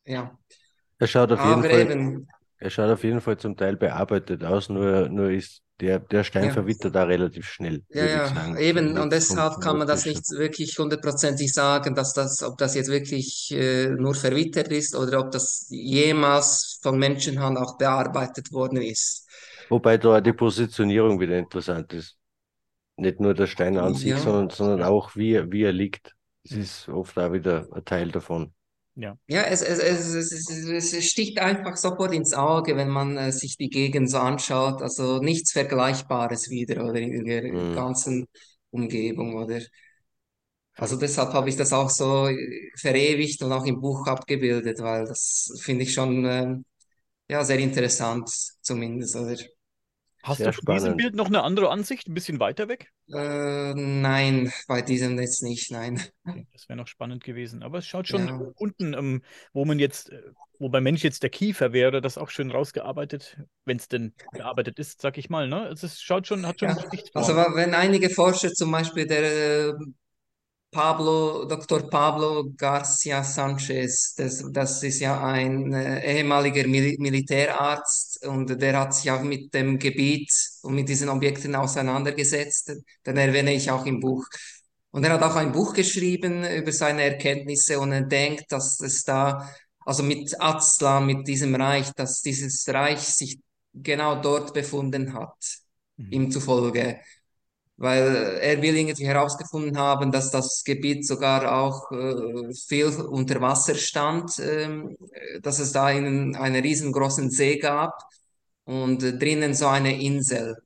Ja, 0.05 0.39
Er 0.99 1.09
schaut 1.09 1.33
auf 1.33 1.44
jeden 1.44 1.65
aber 1.65 1.68
Fall, 1.68 1.81
eben, 1.81 2.28
er 2.60 2.70
schaut 2.70 2.90
auf 2.90 3.02
jeden 3.05 3.20
Fall 3.20 3.39
zum 3.39 3.56
Teil 3.56 3.76
bearbeitet 3.76 4.44
aus, 4.44 4.68
nur, 4.68 5.08
nur 5.08 5.30
ist 5.30 5.62
der, 5.80 5.98
der 5.98 6.24
Stein 6.24 6.44
Ja. 6.44 6.50
verwittert 6.52 6.94
da 6.94 7.05
relativ 7.05 7.47
schnell, 7.48 7.82
Ja, 7.89 8.05
ja, 8.05 8.56
eben. 8.58 8.98
Und 8.98 9.10
deshalb 9.12 9.60
kann 9.62 9.78
man 9.78 9.86
das 9.89 10.05
nicht 10.05 10.22
wirklich 10.32 10.78
hundertprozentig 10.78 11.52
sagen, 11.52 11.94
dass 11.94 12.12
das, 12.12 12.42
ob 12.42 12.58
das 12.58 12.74
jetzt 12.74 12.90
wirklich 12.90 13.50
äh, 13.52 13.89
nur 13.89 14.14
verwittert 14.14 14.68
ist 14.68 14.94
oder 14.94 15.20
ob 15.20 15.30
das 15.30 15.66
jemals 15.70 16.78
von 16.82 16.98
Menschenhand 16.98 17.56
auch 17.58 17.78
bearbeitet 17.78 18.52
worden 18.52 18.82
ist. 18.82 19.26
Wobei 19.70 19.97
da 19.97 20.20
die 20.20 20.34
Positionierung 20.34 21.18
wieder 21.18 21.39
interessant 21.39 21.92
ist. 21.94 22.16
Nicht 22.97 23.18
nur 23.20 23.32
der 23.32 23.47
Stein 23.47 23.78
an 23.78 23.94
sich, 23.94 24.10
Ja. 24.10 24.18
sondern, 24.18 24.50
sondern 24.50 24.82
auch 24.82 25.16
wie, 25.16 25.32
er- 25.32 25.50
wie 25.50 25.62
er 25.62 25.72
liegt. 25.72 26.14
Das 26.44 26.58
ist 26.58 26.89
oft 26.90 27.18
auch 27.18 27.32
wieder 27.32 27.66
ein 27.72 27.84
Teil 27.86 28.10
davon. 28.10 28.52
Ja, 29.28 29.43
es, 29.44 29.62
es, 29.62 29.78
es, 29.78 30.07
es, 30.15 30.51
es, 30.51 30.93
es 30.93 31.05
sticht 31.09 31.39
einfach 31.39 31.77
sofort 31.77 32.12
ins 32.12 32.35
Auge, 32.35 32.77
wenn 32.77 32.89
man 32.89 33.17
äh, 33.17 33.31
sich 33.33 33.57
die 33.57 33.70
Gegend 33.70 34.10
so 34.10 34.19
anschaut. 34.19 34.83
Also 34.83 35.20
nichts 35.20 35.52
Vergleichbares 35.52 36.51
wieder 36.51 36.85
oder 36.85 37.01
in 37.01 37.25
der 37.25 37.43
Mhm. 37.43 37.70
ganzen 37.70 38.27
Umgebung 38.70 39.36
oder. 39.36 39.60
Also 40.77 40.97
deshalb 40.97 41.33
habe 41.35 41.49
ich 41.51 41.57
das 41.57 41.73
auch 41.73 41.91
so 41.91 42.28
äh, 42.28 42.70
verewigt 42.77 43.43
und 43.43 43.52
auch 43.52 43.67
im 43.67 43.81
Buch 43.81 44.07
abgebildet, 44.07 44.81
weil 44.81 45.05
das 45.07 45.52
finde 45.62 45.83
ich 45.85 45.93
schon 45.93 46.25
ähm, 46.25 46.65
ja, 47.31 47.44
sehr 47.44 47.59
interessant 47.59 48.31
zumindest, 48.62 49.17
oder? 49.17 49.36
Hast 50.23 50.40
Sehr 50.40 50.49
du 50.49 50.52
von 50.52 50.66
diesem 50.66 50.89
spannend. 50.89 50.97
Bild 50.97 51.15
noch 51.15 51.26
eine 51.26 51.42
andere 51.42 51.70
Ansicht, 51.70 52.08
ein 52.08 52.15
bisschen 52.15 52.40
weiter 52.40 52.68
weg? 52.68 52.92
Äh, 53.12 53.74
nein, 53.74 54.52
bei 54.68 54.82
diesem 54.82 55.18
jetzt 55.18 55.42
nicht, 55.42 55.70
nein. 55.70 56.00
Das 56.52 56.68
wäre 56.68 56.76
noch 56.76 56.86
spannend 56.86 57.24
gewesen. 57.24 57.62
Aber 57.62 57.78
es 57.78 57.86
schaut 57.86 58.07
schon 58.07 58.28
Ja. 58.28 58.39
unten, 58.57 58.94
ähm, 58.94 59.23
wo 59.52 59.65
man 59.65 59.78
jetzt, 59.78 60.10
äh, 60.10 60.23
wo 60.58 60.68
beim 60.68 60.84
Mensch 60.84 61.02
jetzt 61.02 61.23
der 61.23 61.31
Kiefer 61.31 61.73
wäre, 61.73 62.00
das 62.00 62.18
auch 62.18 62.31
schön 62.31 62.50
rausgearbeitet, 62.50 63.39
wenn 63.65 63.78
es 63.78 63.89
denn 63.89 64.15
bearbeitet 64.36 64.78
ist, 64.78 65.00
sag 65.00 65.18
ich 65.18 65.31
mal. 65.31 65.49
Ne? 65.49 65.62
Also 65.62 65.86
es 65.86 66.00
schaut 66.00 66.26
schon, 66.26 66.47
hat 66.47 66.60
schon 66.60 66.68
Ja, 66.68 66.76
also 67.15 67.34
wenn 67.34 67.74
einige 67.74 68.10
Forscher, 68.10 68.52
zum 68.52 68.70
Beispiel 68.70 69.07
der 69.07 69.68
äh, 69.70 69.73
Pablo, 70.73 71.47
Dr. 71.47 71.89
Pablo 71.90 72.52
Garcia 72.57 73.24
Sanchez, 73.24 74.15
das, 74.16 74.44
das 74.52 74.82
ist 74.84 75.00
ja 75.00 75.20
ein 75.23 75.73
äh, 75.73 76.18
ehemaliger 76.18 76.66
Mil 76.68 76.97
Militärarzt 76.99 78.24
und 78.26 78.60
der 78.62 78.78
hat 78.78 78.94
sich 78.94 79.10
auch 79.10 79.23
mit 79.23 79.52
dem 79.52 79.78
Gebiet 79.81 80.31
und 80.62 80.74
mit 80.76 80.89
diesen 80.89 81.08
Objekten 81.08 81.57
auseinandergesetzt. 81.57 82.73
Den 83.05 83.16
erwähne 83.16 83.52
ich 83.52 83.68
auch 83.70 83.84
im 83.84 83.99
Buch. 83.99 84.24
Und 84.92 85.05
er 85.05 85.12
hat 85.15 85.23
auch 85.23 85.36
ein 85.36 85.52
Buch 85.52 85.73
geschrieben 85.74 86.44
über 86.44 86.73
seine 86.73 87.02
Erkenntnisse 87.02 87.78
und 87.81 87.92
er 87.92 88.02
denkt, 88.02 88.50
dass 88.52 88.81
es 88.81 89.02
da, 89.02 89.50
also 89.84 90.02
mit 90.05 90.40
Aztlan, 90.40 91.07
mit 91.07 91.26
diesem 91.26 91.55
Reich, 91.55 91.90
dass 91.94 92.23
dieses 92.23 92.65
Reich 92.68 93.00
sich 93.00 93.40
genau 93.74 94.20
dort 94.20 94.55
befunden 94.55 95.15
hat, 95.15 95.36
Mhm. 95.97 96.12
ihm 96.12 96.31
zufolge 96.31 97.00
weil 97.81 98.39
er 98.42 98.60
will 98.60 98.76
irgendwie 98.76 99.07
herausgefunden 99.07 99.78
haben, 99.78 100.12
dass 100.12 100.31
das 100.31 100.65
Gebiet 100.65 101.07
sogar 101.07 101.50
auch 101.62 101.91
äh, 101.91 102.52
viel 102.52 102.89
unter 102.89 103.41
Wasser 103.41 103.75
stand, 103.75 104.39
ähm, 104.39 104.97
dass 105.42 105.59
es 105.60 105.73
da 105.73 105.86
einen, 105.86 106.36
einen 106.36 106.62
riesengroßen 106.62 107.31
See 107.31 107.57
gab 107.57 107.94
und 108.65 109.02
äh, 109.02 109.17
drinnen 109.17 109.55
so 109.55 109.67
eine 109.68 109.99
Insel. 109.99 110.57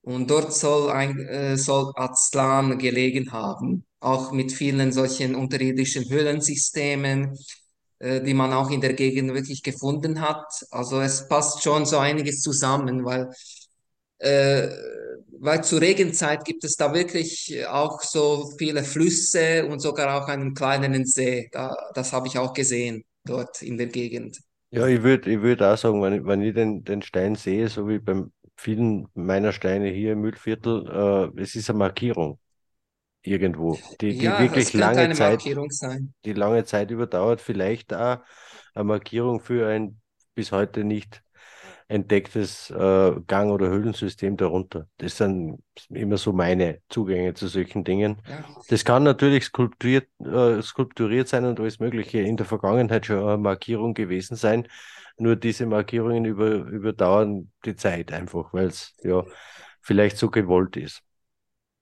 Und 0.00 0.30
dort 0.30 0.54
soll, 0.54 0.90
ein, 0.90 1.18
äh, 1.20 1.58
soll 1.58 1.92
Aztlan 1.96 2.78
gelegen 2.78 3.32
haben, 3.32 3.84
auch 4.00 4.32
mit 4.32 4.50
vielen 4.50 4.92
solchen 4.92 5.34
unterirdischen 5.34 6.08
Höhlensystemen, 6.08 7.36
äh, 7.98 8.22
die 8.22 8.32
man 8.32 8.54
auch 8.54 8.70
in 8.70 8.80
der 8.80 8.94
Gegend 8.94 9.34
wirklich 9.34 9.62
gefunden 9.62 10.22
hat. 10.22 10.46
Also 10.70 11.02
es 11.02 11.28
passt 11.28 11.62
schon 11.62 11.84
so 11.84 11.98
einiges 11.98 12.40
zusammen, 12.40 13.04
weil 13.04 13.30
äh, 14.20 14.68
weil 15.40 15.64
zur 15.64 15.80
Regenzeit 15.80 16.44
gibt 16.44 16.64
es 16.64 16.76
da 16.76 16.94
wirklich 16.94 17.66
auch 17.68 18.02
so 18.02 18.52
viele 18.58 18.84
Flüsse 18.84 19.66
und 19.66 19.80
sogar 19.80 20.22
auch 20.22 20.28
einen 20.28 20.54
kleineren 20.54 21.06
See. 21.06 21.48
Da, 21.52 21.74
das 21.94 22.12
habe 22.12 22.28
ich 22.28 22.38
auch 22.38 22.52
gesehen 22.54 23.04
dort 23.24 23.62
in 23.62 23.78
der 23.78 23.86
Gegend. 23.88 24.38
Ja, 24.72 24.86
ich 24.86 25.02
würde 25.02 25.32
ich 25.32 25.40
würd 25.42 25.62
auch 25.62 25.76
sagen, 25.76 26.00
wenn 26.02 26.12
ich, 26.14 26.24
wenn 26.24 26.42
ich 26.42 26.54
den, 26.54 26.84
den 26.84 27.02
Stein 27.02 27.34
sehe, 27.34 27.68
so 27.68 27.88
wie 27.88 27.98
beim 27.98 28.32
vielen 28.56 29.08
meiner 29.14 29.52
Steine 29.52 29.88
hier 29.90 30.12
im 30.12 30.20
Mühlviertel, 30.20 31.32
äh, 31.36 31.40
es 31.42 31.56
ist 31.56 31.70
eine 31.70 31.78
Markierung 31.80 32.38
irgendwo, 33.22 33.82
die, 34.00 34.16
die 34.16 34.26
Ja, 34.26 34.38
wirklich 34.38 34.74
lange 34.74 35.10
Zeit, 35.10 35.50
die 36.24 36.34
lange 36.34 36.64
Zeit 36.64 36.90
überdauert, 36.90 37.40
vielleicht 37.40 37.94
auch 37.94 38.18
eine 38.74 38.84
Markierung 38.84 39.40
für 39.40 39.68
ein 39.68 40.00
bis 40.34 40.52
heute 40.52 40.84
nicht 40.84 41.22
entdecktes 41.90 42.70
äh, 42.70 43.12
Gang- 43.26 43.50
oder 43.50 43.68
Höhlensystem 43.68 44.36
darunter. 44.36 44.86
Das 44.98 45.16
sind 45.16 45.58
immer 45.88 46.16
so 46.16 46.32
meine 46.32 46.80
Zugänge 46.88 47.34
zu 47.34 47.48
solchen 47.48 47.82
Dingen. 47.84 48.22
Das 48.68 48.84
kann 48.84 49.02
natürlich 49.02 49.44
skulpturiert, 49.44 50.08
äh, 50.20 50.62
skulpturiert 50.62 51.28
sein 51.28 51.44
und 51.44 51.58
alles 51.58 51.80
Mögliche 51.80 52.20
in 52.20 52.36
der 52.36 52.46
Vergangenheit 52.46 53.06
schon 53.06 53.18
eine 53.18 53.38
Markierung 53.38 53.94
gewesen 53.94 54.36
sein. 54.36 54.68
Nur 55.18 55.36
diese 55.36 55.66
Markierungen 55.66 56.24
über, 56.24 56.48
überdauern 56.48 57.50
die 57.64 57.76
Zeit 57.76 58.12
einfach, 58.12 58.52
weil 58.54 58.68
es 58.68 58.94
ja 59.02 59.24
vielleicht 59.82 60.16
so 60.16 60.30
gewollt 60.30 60.76
ist. 60.76 61.02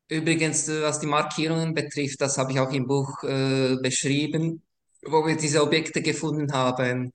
Übrigens, 0.09 0.69
äh, 0.69 0.83
was 0.83 1.01
die 1.01 1.07
Markierungen 1.07 1.75
betrifft, 1.75 2.21
das 2.21 2.39
habe 2.39 2.53
ich 2.53 2.61
auch 2.61 2.73
im 2.73 2.87
Buch 2.87 3.23
äh, 3.25 3.77
beschrieben, 3.83 4.63
wo 5.05 5.27
wir 5.27 5.37
diese 5.37 5.63
Objekte 5.63 6.01
gefunden 6.03 6.53
haben. 6.53 7.13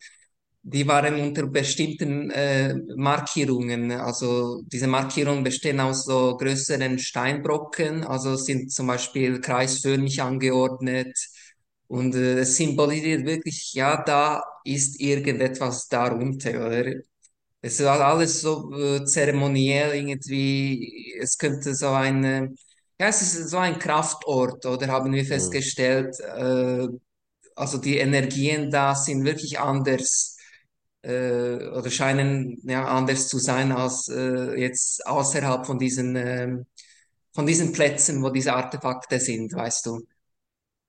Die 0.65 0.87
waren 0.87 1.19
unter 1.19 1.47
bestimmten 1.47 2.31
äh, 2.31 2.73
Markierungen. 2.95 3.91
Also 3.91 4.61
diese 4.65 4.87
Markierungen 4.87 5.43
bestehen 5.43 5.79
aus 5.81 6.05
so 6.05 6.37
größeren 6.37 6.99
Steinbrocken, 6.99 8.05
also 8.05 8.35
sind 8.37 8.71
zum 8.71 8.87
Beispiel 8.87 9.41
kreisförmig 9.41 10.21
angeordnet. 10.21 11.17
Und 11.87 12.15
äh, 12.15 12.39
es 12.39 12.55
symbolisiert 12.57 13.25
wirklich, 13.25 13.73
ja, 13.73 14.01
da 14.03 14.41
ist 14.63 14.99
irgendetwas 15.01 15.87
darunter, 15.89 16.51
oder? 16.67 16.93
Es 17.61 17.79
ist 17.79 17.85
alles 17.87 18.41
so 18.41 18.71
äh, 18.73 19.05
zeremoniell 19.05 19.95
irgendwie. 19.95 21.13
Es 21.19 21.37
könnte 21.37 21.75
so 21.75 21.89
ein, 21.89 22.23
ja, 22.99 23.07
es 23.07 23.21
ist 23.21 23.49
so 23.49 23.57
ein 23.57 23.79
Kraftort, 23.79 24.65
oder 24.65 24.87
haben 24.87 25.13
wir 25.13 25.25
festgestellt. 25.25 26.15
Äh, 26.21 26.87
also 27.55 27.77
die 27.77 27.97
Energien 27.97 28.71
da 28.71 28.95
sind 28.95 29.25
wirklich 29.25 29.59
anders 29.59 30.32
äh, 31.03 31.69
oder 31.69 31.89
scheinen 31.91 32.59
ja 32.65 32.85
anders 32.85 33.27
zu 33.29 33.39
sein 33.39 33.71
als 33.71 34.09
äh, 34.09 34.59
jetzt 34.59 35.05
außerhalb 35.07 35.65
von 35.65 35.79
diesen 35.79 36.15
ähm, 36.17 36.65
von 37.33 37.47
diesen 37.47 37.73
Plätzen, 37.73 38.23
wo 38.23 38.29
diese 38.31 38.53
Artefakte 38.53 39.19
sind, 39.19 39.53
weißt 39.55 39.85
du. 39.87 40.01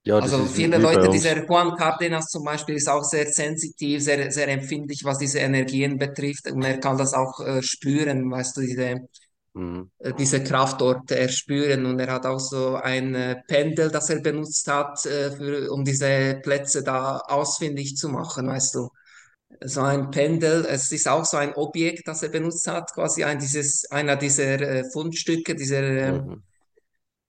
Ja, 0.05 0.19
Also 0.19 0.47
viele 0.47 0.79
Leute, 0.79 1.09
dieser 1.09 1.45
Juan 1.47 1.77
Cardenas 1.77 2.27
zum 2.27 2.45
Beispiel 2.45 2.77
ist 2.77 2.89
auch 2.89 3.03
sehr 3.05 3.27
sensitiv, 3.33 4.03
sehr, 4.03 4.31
sehr 4.33 4.49
empfindlich, 4.49 5.05
was 5.05 5.19
diese 5.19 5.41
Energien 5.41 5.99
betrifft 5.99 6.51
und 6.51 6.63
er 6.63 6.79
kann 6.79 6.97
das 6.99 7.15
auch 7.15 7.41
äh, 7.41 7.63
spüren, 7.63 8.31
weißt 8.31 8.57
du, 8.57 8.61
diese 8.63 9.09
Mhm. 9.55 9.91
äh, 9.99 10.13
diese 10.15 10.43
Kraftorte 10.43 11.17
erspüren. 11.19 11.87
Und 11.87 11.99
er 12.01 12.13
hat 12.13 12.27
auch 12.27 12.39
so 12.39 12.77
ein 12.77 13.15
äh, 13.15 13.37
Pendel, 13.47 13.91
das 13.91 14.11
er 14.11 14.21
benutzt 14.21 14.69
hat, 14.71 15.05
äh, 15.07 15.31
für, 15.33 15.71
um 15.73 15.85
diese 15.85 16.41
Plätze 16.43 16.83
da 16.83 17.19
ausfindig 17.19 17.97
zu 17.97 18.09
machen, 18.09 18.47
weißt 18.49 18.75
du. 18.77 18.89
So 19.63 19.81
ein 19.83 20.11
Pendel, 20.11 20.67
es 20.69 20.91
ist 20.93 21.09
auch 21.09 21.25
so 21.25 21.37
ein 21.37 21.55
Objekt, 21.55 22.07
das 22.09 22.23
er 22.23 22.29
benutzt 22.31 22.67
hat, 22.69 22.93
quasi 22.95 23.25
ein, 23.25 23.39
dieses, 23.39 23.85
einer 23.91 24.17
dieser 24.17 24.61
äh, 24.61 24.85
Fundstücke, 24.93 25.55
dieser 25.55 25.83
ähm, 25.83 26.23
Mhm. 26.27 26.43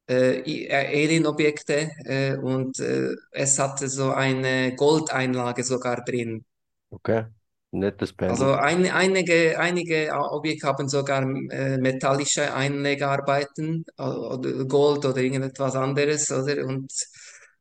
äh, 0.09 0.39
äh, 0.67 1.05
Alien-Objekte 1.05 1.91
äh, 2.05 2.35
und 2.37 2.79
äh, 2.79 3.15
es 3.31 3.59
hatte 3.59 3.87
so 3.89 4.11
eine 4.11 4.75
Goldeinlage 4.75 5.63
sogar 5.63 6.03
drin. 6.03 6.45
Okay. 6.91 7.25
Nettes 7.71 8.11
Also 8.27 8.53
Pendel. 8.53 8.55
ein, 8.55 8.89
einige, 8.89 9.59
einige 9.59 10.09
Objekte 10.13 10.67
haben 10.67 10.89
sogar 10.89 11.21
äh, 11.51 11.77
metallische 11.77 12.53
Einlegearbeiten 12.55 13.85
oder 13.97 14.65
Gold 14.65 15.05
oder 15.05 15.17
irgendetwas 15.17 15.75
anderes, 15.75 16.31
oder? 16.31 16.65
Und 16.65 16.91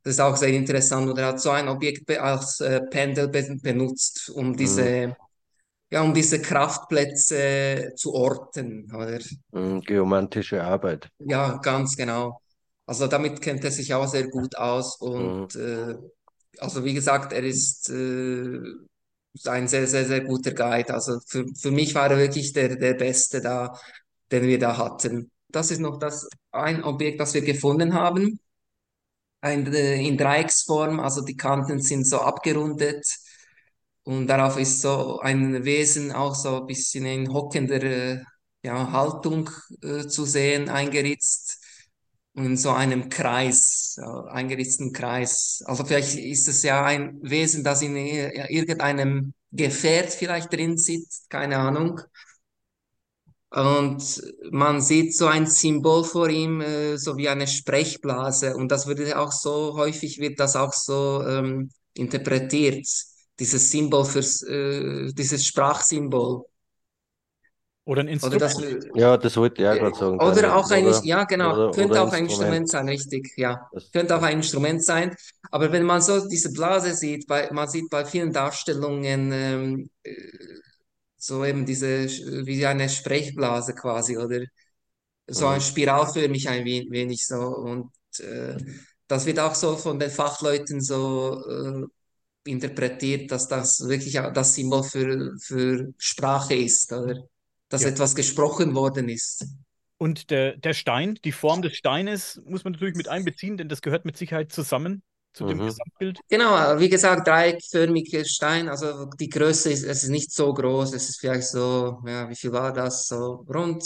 das 0.05 0.15
ist 0.15 0.21
auch 0.21 0.37
sehr 0.37 0.51
interessant. 0.51 1.09
Und 1.09 1.19
er 1.19 1.27
hat 1.29 1.41
so 1.41 1.51
ein 1.51 1.69
Objekt 1.69 2.09
als 2.19 2.61
äh, 2.61 2.81
Pendel 2.91 3.29
be 3.29 3.57
benutzt, 3.63 4.31
um 4.31 4.57
Mhm. 4.57 4.57
diese, 4.57 5.17
ja, 5.91 6.01
um 6.03 6.13
diese 6.13 6.41
Kraftplätze 6.41 7.93
zu 7.97 8.13
orten, 8.13 8.91
oder? 8.95 9.19
Mhm. 9.53 9.81
Geomantische 9.81 10.63
Arbeit. 10.63 11.09
Ja, 11.19 11.57
ganz 11.57 11.95
genau. 11.95 12.41
Also 12.85 13.07
damit 13.07 13.41
kennt 13.41 13.63
er 13.63 13.71
sich 13.71 13.93
auch 13.93 14.07
sehr 14.07 14.27
gut 14.27 14.55
aus 14.57 14.97
Mhm. 15.15 15.49
und 15.49 15.55
äh, 15.55 15.95
also 16.59 16.83
wie 16.85 16.93
gesagt, 16.93 17.33
er 17.33 17.43
ist 17.43 17.89
äh, 17.89 18.59
ein 19.45 19.67
sehr, 19.67 19.87
sehr, 19.87 20.05
sehr 20.05 20.21
guter 20.21 20.51
Guide. 20.53 20.93
Also 20.93 21.19
für, 21.27 21.45
für 21.59 21.71
mich 21.71 21.95
war 21.95 22.09
er 22.11 22.17
wirklich 22.17 22.53
der, 22.53 22.75
der 22.75 22.93
Beste 22.95 23.41
da, 23.41 23.77
den 24.31 24.43
wir 24.43 24.59
da 24.59 24.77
hatten. 24.77 25.31
Das 25.49 25.71
ist 25.71 25.79
noch 25.79 25.99
das 25.99 26.29
ein 26.51 26.83
Objekt, 26.83 27.19
das 27.19 27.33
wir 27.33 27.41
gefunden 27.41 27.93
haben. 27.93 28.39
Ein, 29.45 29.73
äh, 29.73 30.01
in 30.07 30.17
Dreiecksform, 30.17 30.99
also 30.99 31.21
die 31.23 31.37
Kanten 31.37 31.79
sind 31.81 32.07
so 32.07 32.19
abgerundet 32.21 33.05
und 34.03 34.27
darauf 34.27 34.57
ist 34.57 34.81
so 34.81 35.19
ein 35.19 35.63
Wesen 35.65 36.11
auch 36.11 36.35
so 36.35 36.61
ein 36.61 36.67
bisschen 36.67 37.05
in 37.05 37.33
hockender 37.33 37.81
äh, 37.83 38.23
ja, 38.63 38.91
Haltung 38.91 39.49
äh, 39.81 40.07
zu 40.07 40.25
sehen, 40.25 40.69
eingeritzt 40.69 41.59
und 42.33 42.45
in 42.45 42.57
so 42.57 42.71
einem 42.71 43.09
Kreis, 43.09 43.95
ja, 44.01 44.23
eingeritzten 44.25 44.91
Kreis. 44.93 45.63
Also 45.65 45.85
vielleicht 45.85 46.15
ist 46.17 46.47
es 46.47 46.63
ja 46.63 46.83
ein 46.85 47.19
Wesen, 47.21 47.63
das 47.63 47.81
in 47.81 47.95
ir- 47.95 48.49
irgendeinem 48.49 49.33
Gefährt 49.51 50.11
vielleicht 50.13 50.51
drin 50.53 50.77
sitzt, 50.77 51.29
keine 51.29 51.57
Ahnung. 51.57 52.01
Und 53.55 54.21
man 54.51 54.81
sieht 54.81 55.15
so 55.15 55.27
ein 55.27 55.47
Symbol 55.47 56.03
vor 56.03 56.27
ihm, 56.29 56.59
äh, 56.59 56.97
so 56.97 57.15
wie 57.15 57.29
eine 57.29 57.47
Sprechblase. 57.47 58.53
Und 58.55 58.69
das 58.69 58.85
würde 58.85 59.17
auch 59.17 59.31
so, 59.31 59.77
häufig 59.77 60.19
wird 60.19 60.41
das 60.41 60.57
auch 60.57 60.73
so 60.73 61.23
ähm, 61.25 61.71
interpretiert, 61.93 62.85
dieses 63.39 63.71
Symbol 63.71 64.03
fürs, 64.03 64.41
äh, 64.43 65.09
dieses 65.13 65.45
Sprachsymbol. 65.45 66.43
Oder 67.85 68.01
ein 68.01 68.21
Oder 68.21 68.37
das, 68.39 68.55
Instrument. 68.55 68.91
Ja, 68.95 69.15
das 69.15 69.37
wollte 69.37 69.61
ich 69.61 69.67
auch 69.69 69.75
gerade 69.75 69.95
sagen, 69.95 70.19
oder 70.19 70.55
auch 70.55 70.69
ein, 70.71 70.87
Oder, 70.87 71.01
ja 71.05 71.23
genau, 71.23 71.53
oder, 71.53 71.71
könnte 71.71 71.91
oder 71.91 72.03
auch 72.03 72.11
ein 72.11 72.23
Instrument 72.25 72.63
Instrument. 72.63 72.69
sein, 72.69 72.89
richtig, 72.89 73.31
ja. 73.37 73.69
Das, 73.71 73.89
Könnte 73.91 74.17
auch 74.17 74.23
ein 74.23 74.37
Instrument 74.37 74.83
sein. 74.83 75.15
Aber 75.51 75.71
wenn 75.71 75.83
man 75.83 76.01
so 76.01 76.27
diese 76.27 76.51
Blase 76.51 76.93
sieht, 76.93 77.25
bei, 77.27 77.49
man 77.53 77.69
sieht 77.69 77.89
bei 77.89 78.03
vielen 78.03 78.33
Darstellungen 78.33 79.31
ähm, 79.31 79.89
äh, 80.03 80.11
so 81.25 81.45
eben 81.45 81.65
diese, 81.65 82.05
wie 82.45 82.65
eine 82.65 82.89
Sprechblase 82.89 83.73
quasi, 83.75 84.17
oder? 84.17 84.41
so 85.27 85.47
ein 85.47 85.57
mhm. 85.57 85.61
spiralförmig 85.61 86.49
ein 86.49 86.65
we- 86.65 86.85
wenig 86.91 87.25
so. 87.25 87.37
Und 87.37 87.91
äh, 88.19 88.57
das 89.07 89.25
wird 89.25 89.39
auch 89.39 89.55
so 89.55 89.75
von 89.77 89.99
den 89.99 90.09
Fachleuten 90.11 90.81
so 90.81 91.43
äh, 91.47 92.51
interpretiert, 92.51 93.31
dass 93.31 93.47
das 93.47 93.87
wirklich 93.87 94.19
auch 94.19 94.33
das 94.33 94.55
Symbol 94.55 94.83
für, 94.83 95.33
für 95.41 95.93
Sprache 95.97 96.55
ist, 96.55 96.91
oder? 96.93 97.15
Dass 97.69 97.83
Ja. 97.83 97.89
etwas 97.89 98.15
gesprochen 98.15 98.75
worden 98.75 99.09
ist. 99.09 99.45
Und 99.97 100.29
der, 100.29 100.57
der 100.57 100.73
Stein, 100.73 101.15
die 101.23 101.31
Form 101.31 101.61
des 101.61 101.75
Steines 101.77 102.41
muss 102.45 102.63
man 102.63 102.73
natürlich 102.73 102.95
mit 102.95 103.07
einbeziehen, 103.07 103.57
denn 103.57 103.69
das 103.69 103.81
gehört 103.81 104.05
mit 104.05 104.17
Sicherheit 104.17 104.51
zusammen 104.51 105.03
zu 105.35 105.45
dem 105.45 105.57
Mhm. 105.57 105.65
Gesamtbild. 105.65 106.19
Genau, 106.29 106.79
wie 106.79 106.89
gesagt, 106.89 107.27
dreieckförmiger 107.27 108.25
Stein, 108.25 108.69
also 108.69 109.05
die 109.19 109.29
Größe 109.29 109.71
ist, 109.71 109.83
es 109.83 110.03
ist 110.03 110.09
nicht 110.09 110.31
so 110.33 110.53
groß, 110.53 110.93
es 110.93 111.09
ist 111.09 111.19
vielleicht 111.19 111.47
so, 111.49 112.01
ja, 112.07 112.29
wie 112.29 112.35
viel 112.35 112.51
war 112.51 112.73
das? 112.73 113.07
So 113.07 113.45
rund 113.53 113.83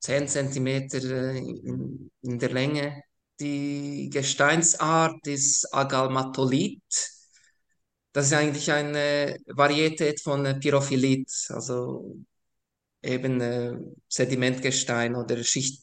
10 0.00 0.28
Zentimeter 0.28 0.98
äh, 1.02 1.38
in, 1.38 2.10
in 2.22 2.38
der 2.38 2.50
Länge. 2.50 3.02
Die 3.40 4.10
Gesteinsart 4.12 5.26
ist 5.26 5.72
Agalmatholit. 5.74 6.82
Das 8.12 8.26
ist 8.26 8.32
eigentlich 8.32 8.70
eine 8.72 9.38
Varietät 9.46 10.20
von 10.20 10.44
äh, 10.46 10.54
Pyrophylit, 10.58 11.30
also 11.50 12.16
eben 13.02 13.40
äh, 13.40 13.74
Sedimentgestein 14.08 15.16
oder 15.16 15.42
Schicht, 15.44 15.82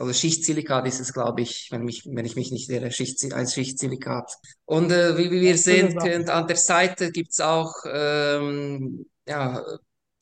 oder 0.00 0.12
Schichtsilikat 0.14 0.86
ist 0.86 1.00
es, 1.00 1.12
glaube 1.12 1.42
ich, 1.42 1.68
wenn 1.70 1.84
mich, 1.84 2.04
wenn 2.06 2.24
ich 2.24 2.36
mich 2.36 2.50
nicht 2.50 2.68
irre, 2.70 2.90
Schicht, 2.90 3.22
ein 3.32 3.46
Schichtsilikat. 3.46 4.30
Und 4.64 4.90
äh, 4.90 5.16
wie, 5.16 5.30
wie 5.30 5.56
schöne 5.56 5.56
sehen 5.56 5.96
könnt, 5.98 6.28
an 6.30 6.46
der 6.46 6.56
Seite 6.56 7.10
gibt 7.12 7.32
es 7.32 7.40
auch 7.40 7.72
ähm, 7.86 9.06
ja, 9.28 9.62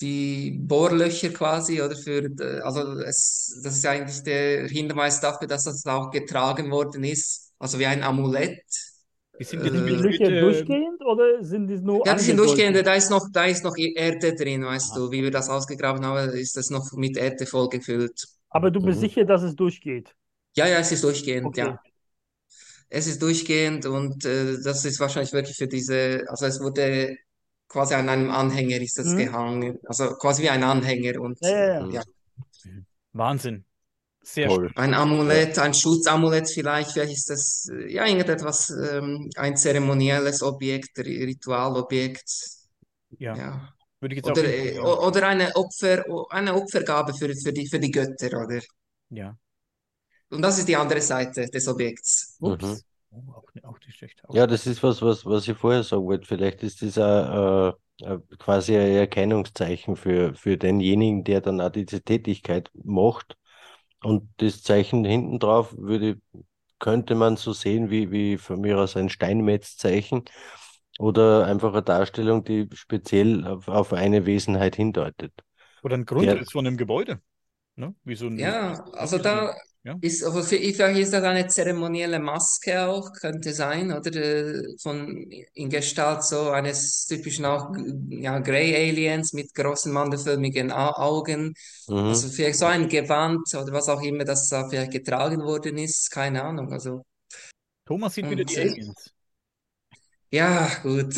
die 0.00 0.58
Bohrlöcher 0.60 1.30
quasi, 1.30 1.80
oder 1.82 1.96
für, 1.96 2.24
äh, 2.40 2.60
also 2.60 2.98
es, 3.00 3.60
das 3.64 3.76
ist 3.76 3.86
eigentlich 3.86 4.22
der 4.22 4.68
Hinweis 4.68 5.20
dafür, 5.20 5.48
dass 5.48 5.64
das 5.64 5.86
auch 5.86 6.10
getragen 6.10 6.70
worden 6.70 7.04
ist, 7.04 7.52
also 7.58 7.78
wie 7.78 7.86
ein 7.86 8.02
Amulett. 8.02 8.62
Die 9.38 9.44
sind 9.44 9.62
Äh, 9.62 9.70
Sind 9.70 9.74
die 9.74 9.80
mit 9.80 10.00
Löcher 10.02 10.28
äh, 10.28 10.40
durchgehend 10.40 11.04
oder 11.04 11.42
sind 11.42 11.66
die 11.68 11.78
nur 11.78 12.06
Ja, 12.06 12.14
die 12.14 12.22
sind 12.22 12.36
durchgehend, 12.38 12.86
da 12.86 12.94
ist 12.94 13.10
noch, 13.10 13.28
da 13.32 13.44
ist 13.44 13.64
noch 13.64 13.76
Erde 13.76 14.34
drin, 14.34 14.64
weißt 14.64 14.90
Ah. 14.92 14.96
du, 14.96 15.10
wie 15.10 15.22
wir 15.22 15.30
das 15.30 15.48
ausgegraben 15.48 16.04
haben, 16.04 16.30
ist 16.30 16.56
das 16.56 16.70
noch 16.70 16.92
mit 16.92 17.16
Erde 17.16 17.46
vollgefüllt. 17.46 18.26
Aber 18.52 18.70
du 18.70 18.80
bist 18.82 19.00
Mhm. 19.00 19.00
sicher, 19.00 19.24
dass 19.24 19.42
es 19.42 19.56
durchgeht? 19.56 20.16
Ja, 20.56 20.66
ja, 20.66 20.78
es 20.78 20.92
ist 20.92 21.04
durchgehend, 21.04 21.56
Okay. 21.56 21.56
ja. 21.58 21.82
Es 22.88 23.06
ist 23.06 23.22
durchgehend 23.22 23.86
und 23.86 24.24
äh, 24.24 24.60
das 24.62 24.84
ist 24.84 25.00
wahrscheinlich 25.00 25.32
wirklich 25.32 25.56
für 25.56 25.66
diese, 25.68 26.24
also 26.28 26.46
es 26.46 26.60
wurde 26.60 27.16
quasi 27.68 27.94
an 27.94 28.08
einem 28.08 28.30
Anhänger 28.30 28.80
ist 28.80 28.98
das 28.98 29.14
Mhm. 29.14 29.14
gehangen, 29.14 29.78
also 29.86 30.14
quasi 30.16 30.42
wie 30.42 30.50
ein 30.50 30.62
Anhänger 30.62 31.20
und 31.20 31.38
Ja, 31.40 31.86
ja, 31.90 32.02
Wahnsinn. 33.14 33.64
Sehr 34.22 34.50
Toll. 34.50 34.72
ein. 34.74 34.94
Amulett, 34.94 35.58
ein 35.58 35.72
Schutzamulett 35.74 36.48
vielleicht, 36.50 36.92
vielleicht 36.92 37.12
ist 37.14 37.30
das 37.30 37.68
äh, 37.72 37.92
ja 37.92 38.06
irgendetwas, 38.06 38.70
ähm, 38.70 39.30
ein 39.36 39.56
zeremonielles 39.56 40.42
Objekt, 40.42 40.98
Ri- 40.98 41.24
Ritualobjekt, 41.26 42.28
Ja, 43.18 43.42
ja. 43.44 43.74
Würde 44.02 44.14
ich 44.14 44.18
jetzt 44.18 44.28
auch 44.28 44.32
Oder, 44.32 44.44
äh, 44.44 44.78
oder 44.78 45.28
eine 45.28 45.54
Opfer, 45.56 46.04
eine 46.30 46.54
Opfergabe 46.54 47.14
für, 47.14 47.34
für 47.34 47.52
die, 47.52 47.68
für 47.68 47.78
die 47.78 47.90
Götter, 47.90 48.44
oder? 48.44 48.60
Ja. 49.10 49.36
Und 50.30 50.42
das 50.42 50.58
ist 50.58 50.68
die 50.68 50.76
andere 50.76 51.00
Seite 51.00 51.46
des 51.46 51.68
Objekts. 51.68 52.36
Mhm. 52.40 52.48
Ups. 52.48 52.84
Oh, 53.10 53.32
auch, 53.32 53.44
auch 53.64 53.78
nicht 53.86 53.98
schlecht. 53.98 54.22
Auch 54.24 54.34
Ja, 54.34 54.46
das 54.46 54.66
ist 54.66 54.82
was, 54.82 55.02
was, 55.02 55.26
was 55.26 55.46
ich 55.46 55.56
vorher 55.56 55.82
sagen 55.82 56.04
wollte. 56.04 56.26
Vielleicht 56.26 56.62
ist 56.62 56.80
das 56.82 56.98
auch, 56.98 57.74
äh, 58.00 58.04
äh, 58.04 58.18
quasi 58.38 58.76
ein 58.76 58.92
Erkennungszeichen 58.92 59.96
für, 59.96 60.34
für 60.34 60.56
denjenigen, 60.56 61.24
der 61.24 61.40
dann 61.42 61.60
auch 61.60 61.70
diese 61.70 62.02
Tätigkeit 62.02 62.70
macht. 62.82 63.36
Und 64.02 64.28
das 64.38 64.62
Zeichen 64.62 65.04
hinten 65.04 65.38
drauf 65.38 65.74
würde, 65.76 66.20
könnte 66.78 67.14
man 67.14 67.36
so 67.36 67.52
sehen 67.52 67.90
wie, 67.90 68.10
wie 68.10 68.38
von 68.38 68.60
mir 68.60 68.78
aus 68.78 68.96
ein 68.96 69.10
Steinmetzzeichen 69.10 70.24
oder 71.02 71.46
einfach 71.46 71.72
eine 71.72 71.82
Darstellung, 71.82 72.44
die 72.44 72.68
speziell 72.74 73.46
auf, 73.46 73.68
auf 73.68 73.92
eine 73.92 74.26
Wesenheit 74.26 74.76
hindeutet. 74.76 75.32
Oder 75.82 75.96
ein 75.96 76.04
Grundriss 76.06 76.52
von 76.52 76.66
einem 76.66 76.76
Gebäude. 76.76 77.20
Ne? 77.76 77.94
Wie 78.04 78.14
so 78.16 78.26
ein, 78.28 78.38
Ja, 78.38 78.84
also 78.92 79.18
da 79.18 79.54
Ja. 79.84 79.98
ist, 80.00 80.24
also 80.24 80.42
für, 80.42 80.56
vielleicht 80.56 80.98
ist 80.98 81.12
das 81.12 81.22
eine 81.22 81.46
zeremonielle 81.48 82.18
Maske 82.18 82.86
auch, 82.88 83.12
könnte 83.12 83.52
sein, 83.52 83.92
oder? 83.92 84.10
Äh, 84.14 84.62
Von, 84.82 85.30
in 85.54 85.68
Gestalt 85.70 86.24
so 86.24 86.50
eines 86.50 87.06
typischen 87.06 87.44
auch, 87.44 87.70
ja, 88.08 88.38
Grey 88.40 88.74
Aliens 88.74 89.32
mit 89.32 89.54
großen 89.54 89.92
mandelförmigen 89.92 90.72
Au- 90.72 90.94
Augen. 90.96 91.54
Also 92.06 92.28
mhm. 92.28 92.28
vielleicht 92.28 92.58
so 92.58 92.66
ein 92.66 92.88
Gewand 92.88 93.46
oder 93.54 93.72
was 93.72 93.88
auch 93.88 94.02
immer, 94.02 94.24
das 94.24 94.48
da 94.48 94.68
vielleicht 94.68 94.92
getragen 94.92 95.42
worden 95.42 95.78
ist, 95.78 96.10
keine 96.10 96.42
Ahnung. 96.42 96.72
Also, 96.72 97.02
Thomas 97.84 98.14
sieht 98.14 98.28
wieder 98.28 98.44
die 98.44 98.58
Aliens. 98.58 99.11
Ja, 100.32 100.68
gut. 100.82 101.14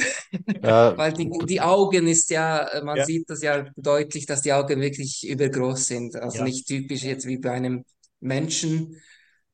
Ja, 0.62 0.96
Weil 0.96 1.12
die, 1.14 1.30
die 1.30 1.60
Augen 1.60 2.06
ist 2.08 2.30
ja, 2.30 2.68
äh, 2.68 2.82
man 2.84 3.00
Ja, 3.00 3.04
sieht 3.04 3.30
das 3.30 3.42
ja 3.42 3.66
deutlich, 3.76 4.26
dass 4.26 4.42
die 4.42 4.52
Augen 4.52 4.80
wirklich 4.80 5.26
übergroß 5.28 5.86
sind. 5.86 6.16
Also 6.16 6.42
ja. 6.42 6.44
nicht 6.44 6.66
typisch 6.68 7.02
jetzt 7.04 7.26
wie 7.26 7.38
bei 7.38 7.52
einem 7.52 7.84
Menschen, 8.20 9.00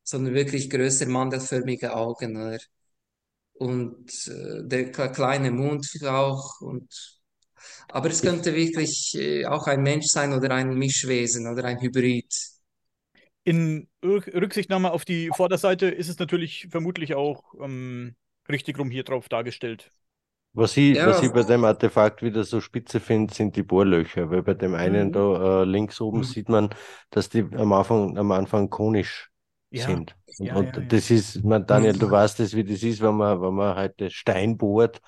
sondern 0.04 0.34
wirklich 0.34 0.70
größer 0.70 1.06
mandelförmige 1.06 1.94
Augen. 1.96 2.36
Oder? 2.36 2.58
Und 3.54 4.10
äh, 4.28 4.64
der 4.68 4.92
kle- 4.94 5.12
kleine 5.14 5.50
Mund 5.52 5.88
auch. 6.06 6.60
Und, 6.62 7.20
aber 7.90 8.10
es 8.10 8.22
könnte 8.22 8.54
wirklich 8.54 9.14
äh, 9.16 9.46
auch 9.46 9.66
ein 9.68 9.82
Mensch 9.82 10.06
sein 10.08 10.32
oder 10.34 10.52
ein 10.52 10.74
Mischwesen 10.78 11.48
oder 11.48 11.64
ein 11.66 11.80
Hybrid. 11.82 12.26
In 13.44 13.88
Rücksichtnahme 14.04 14.92
auf 14.92 15.04
die 15.04 15.30
Vorderseite 15.30 15.86
ist 15.86 16.08
es 16.08 16.18
natürlich 16.18 16.68
vermutlich 16.70 17.14
auch 17.14 17.54
ähm, 17.60 18.14
richtig 18.50 18.78
rum 18.78 18.90
hier 18.90 19.04
drauf 19.04 19.28
dargestellt. 19.28 19.92
Was 20.52 20.76
ich, 20.76 21.04
Ja. 21.04 21.04
was 21.04 21.22
ich 21.22 21.32
bei 21.32 21.44
dem 21.44 21.64
Artefakt 21.64 22.22
wieder 22.22 22.42
so 22.42 22.60
spitze 22.60 22.98
finde, 22.98 23.32
sind 23.32 23.54
die 23.54 23.62
Bohrlöcher, 23.62 24.30
weil 24.30 24.42
bei 24.42 24.54
dem 24.54 24.74
einen 24.74 25.12
Mhm. 25.12 25.12
da 25.12 25.62
äh, 25.62 25.64
links 25.64 26.00
oben 26.00 26.22
Mhm. 26.22 26.24
sieht 26.24 26.48
man, 26.48 26.70
dass 27.10 27.28
die 27.28 27.42
am 27.54 27.72
Anfang, 27.72 28.18
am 28.18 28.32
Anfang 28.32 28.68
konisch 28.68 29.30
Ja, 29.70 30.00
sind. 30.00 30.16
Und, 30.38 30.50
ja, 30.50 30.56
und 30.56 30.76
ja, 30.76 30.80
ja. 30.80 30.92
das 30.92 31.10
ist, 31.12 31.44
man, 31.44 31.66
Daniel, 31.66 31.96
du 31.96 32.10
Mhm. 32.10 32.10
weißt 32.10 32.40
es, 32.40 32.54
wie 32.56 32.64
das 32.64 32.82
ist, 32.82 33.00
wenn 33.00 33.14
man, 33.14 33.40
wenn 33.40 33.54
man 33.54 33.76
halt 33.76 34.00
das 34.00 34.12
Stein 34.12 34.56
bohrt. 34.58 35.00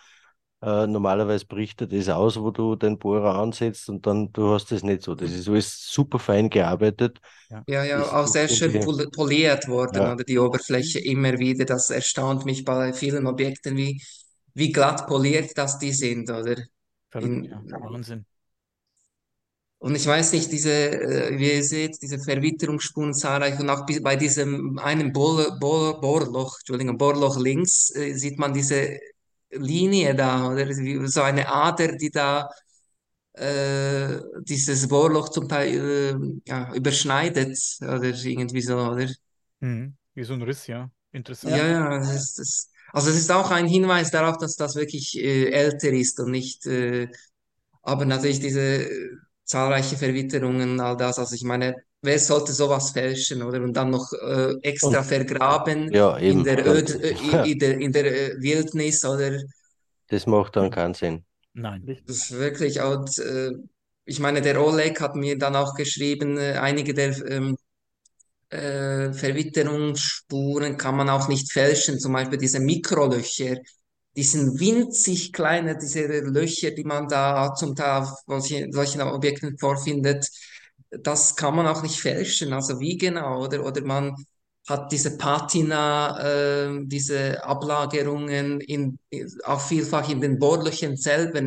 Äh, 0.62 0.86
normalerweise 0.86 1.44
bricht 1.46 1.80
er 1.80 1.88
das 1.88 2.08
aus, 2.08 2.38
wo 2.40 2.52
du 2.52 2.76
den 2.76 2.96
Bohrer 2.98 3.34
ansetzt 3.34 3.88
und 3.88 4.06
dann 4.06 4.32
du 4.32 4.50
hast 4.54 4.70
das 4.70 4.82
nicht 4.84 5.02
so. 5.02 5.14
Das 5.16 5.32
ist 5.32 5.48
alles 5.48 5.86
super 5.90 6.18
fein 6.20 6.48
gearbeitet. 6.50 7.20
Ja, 7.66 7.84
ja, 7.84 8.00
Ich- 8.00 8.06
auch 8.12 8.26
sehr 8.28 8.48
schön 8.48 8.72
pol- 8.80 9.10
poliert 9.10 9.66
worden, 9.68 9.96
Ja. 9.96 10.12
oder 10.12 10.24
die 10.24 10.38
Oberfläche 10.38 11.00
immer 11.00 11.38
wieder. 11.38 11.64
Das 11.64 11.90
erstaunt 11.90 12.44
mich 12.44 12.64
bei 12.64 12.92
vielen 12.92 13.26
Objekten, 13.26 13.76
wie, 13.76 14.00
wie 14.54 14.70
glatt 14.72 15.06
poliert 15.08 15.50
das 15.58 15.78
die 15.78 15.92
sind, 15.92 16.30
oder? 16.30 16.56
Verrückt, 17.10 17.26
In- 17.26 17.44
ja. 17.44 17.60
Wahnsinn. 17.90 18.24
Und 19.78 19.96
ich 19.96 20.06
weiß 20.06 20.32
nicht, 20.32 20.52
diese, 20.52 20.70
äh, 20.92 21.38
wie 21.38 21.52
ihr 21.54 21.64
seht, 21.64 22.00
diese 22.00 22.20
Verwitterungsspuren 22.20 23.12
zahlreich 23.14 23.58
und 23.58 23.68
auch 23.68 23.84
bei 24.02 24.14
diesem 24.14 24.78
einen 24.78 25.12
Bohr, 25.12 25.58
Bohr, 25.58 26.00
Bohrloch, 26.00 26.56
Entschuldigung, 26.60 26.98
Bohrloch 26.98 27.36
links, 27.40 27.90
äh, 27.96 28.14
sieht 28.14 28.38
man 28.38 28.54
diese 28.54 28.98
Linie 29.52 30.14
da, 30.14 30.48
oder 30.50 30.66
so 31.08 31.22
eine 31.22 31.48
Ader, 31.48 31.96
die 31.96 32.10
da 32.10 32.48
äh, 33.34 34.18
dieses 34.40 34.88
Bohrloch 34.88 35.28
zum 35.30 35.48
Teil 35.48 35.74
äh, 35.74 36.40
ja, 36.46 36.72
überschneidet, 36.74 37.58
oder 37.80 38.04
irgendwie 38.04 38.62
so, 38.62 38.76
oder? 38.78 39.08
Mhm. 39.60 39.96
Wie 40.14 40.24
so 40.24 40.34
ein 40.34 40.42
Riss, 40.42 40.66
ja. 40.66 40.90
Interessant. 41.12 41.56
Ja, 41.56 41.66
ja, 41.66 41.98
das 41.98 42.14
ist, 42.14 42.38
das, 42.38 42.70
also 42.92 43.10
es 43.10 43.16
ist 43.16 43.30
auch 43.30 43.50
ein 43.50 43.66
Hinweis 43.66 44.10
darauf, 44.10 44.38
dass 44.38 44.56
das 44.56 44.76
wirklich 44.76 45.18
äh, 45.18 45.50
älter 45.50 45.90
ist 45.90 46.20
und 46.20 46.30
nicht, 46.30 46.66
äh, 46.66 47.08
aber 47.82 48.04
natürlich 48.04 48.40
diese 48.40 48.60
äh, 48.60 49.10
zahlreiche 49.44 49.96
Verwitterungen, 49.96 50.80
all 50.80 50.96
das, 50.96 51.18
also 51.18 51.34
ich 51.34 51.44
meine, 51.44 51.76
wer 52.02 52.18
sollte 52.18 52.52
sowas 52.52 52.90
fälschen, 52.90 53.42
oder? 53.42 53.62
Und 53.62 53.74
dann 53.74 53.90
noch 53.90 54.12
äh, 54.12 54.54
extra 54.62 54.98
Und- 54.98 55.04
vergraben 55.06 55.92
Ja, 55.92 56.16
in 56.16 56.24
eben. 56.30 56.44
der, 56.44 56.56
Dann- 56.56 56.76
Öd, 56.76 56.90
äh, 57.02 57.50
in 57.50 57.58
der, 57.58 57.78
in 57.78 57.92
der 57.92 58.04
äh, 58.06 58.34
Wildnis, 58.40 59.04
oder? 59.04 59.38
Das 60.08 60.26
macht 60.26 60.56
dann 60.56 60.70
keinen 60.70 60.94
Sinn. 60.94 61.24
Nein. 61.54 61.84
Das 62.06 62.16
ist 62.16 62.32
wirklich, 62.32 62.80
und, 62.82 63.16
äh, 63.18 63.52
ich 64.04 64.18
meine, 64.20 64.40
der 64.42 64.60
Oleg 64.60 65.00
hat 65.00 65.14
mir 65.16 65.38
dann 65.38 65.54
auch 65.56 65.74
geschrieben, 65.74 66.36
äh, 66.38 66.54
einige 66.54 66.92
der 66.92 67.10
ähm, 67.30 67.56
äh, 68.50 69.12
Verwitterungsspuren 69.12 70.76
kann 70.76 70.96
man 70.96 71.08
auch 71.08 71.28
nicht 71.28 71.52
fälschen, 71.52 71.98
zum 71.98 72.12
Beispiel 72.12 72.38
diese 72.38 72.60
Mikrolöcher, 72.60 73.56
die 74.16 74.22
sind 74.24 74.60
winzig 74.60 75.32
kleine, 75.32 75.78
diese 75.78 76.06
Löcher, 76.20 76.70
die 76.72 76.84
man 76.84 77.08
da 77.08 77.54
zum 77.54 77.74
Teil 77.74 78.02
auf 78.02 78.10
solche, 78.26 78.68
solchen 78.70 79.00
Objekten 79.02 79.56
vorfindet, 79.58 80.26
das 81.00 81.36
kann 81.36 81.56
man 81.56 81.66
auch 81.66 81.82
nicht 81.82 82.00
fälschen. 82.00 82.52
Also 82.52 82.80
wie 82.80 82.96
genau? 82.98 83.44
Oder, 83.44 83.64
oder 83.64 83.82
man 83.84 84.14
hat 84.68 84.92
diese 84.92 85.16
Patina, 85.18 86.18
äh, 86.20 86.80
diese 86.84 87.42
Ablagerungen 87.44 88.60
in, 88.60 88.98
auch 89.44 89.60
vielfach 89.60 90.08
in 90.10 90.20
den 90.20 90.38
Bohrlöchern 90.38 90.96
selber 90.96 91.40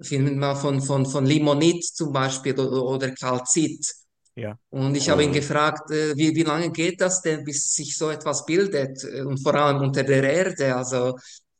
findet 0.00 0.36
man 0.36 0.56
von, 0.56 0.80
von, 0.80 1.06
von 1.06 1.26
Limonit 1.26 1.84
zum 1.84 2.12
Beispiel 2.12 2.58
oder, 2.58 2.84
oder 2.84 3.10
Calcit. 3.12 3.84
Ja. 4.36 4.58
Und 4.70 4.96
ich 4.96 5.08
habe 5.10 5.24
ihn 5.24 5.30
Mhm. 5.30 5.34
gefragt, 5.34 5.90
äh, 5.90 6.16
wie, 6.16 6.34
wie 6.36 6.42
lange 6.44 6.70
geht 6.70 7.00
das 7.00 7.22
denn, 7.22 7.44
bis 7.44 7.72
sich 7.72 7.96
so 7.96 8.10
etwas 8.10 8.44
bildet? 8.46 9.02
Und 9.04 9.42
vor 9.42 9.54
allem 9.54 9.80
unter 9.82 10.04
der 10.04 10.22
Erde. 10.24 10.76
Also 10.76 11.16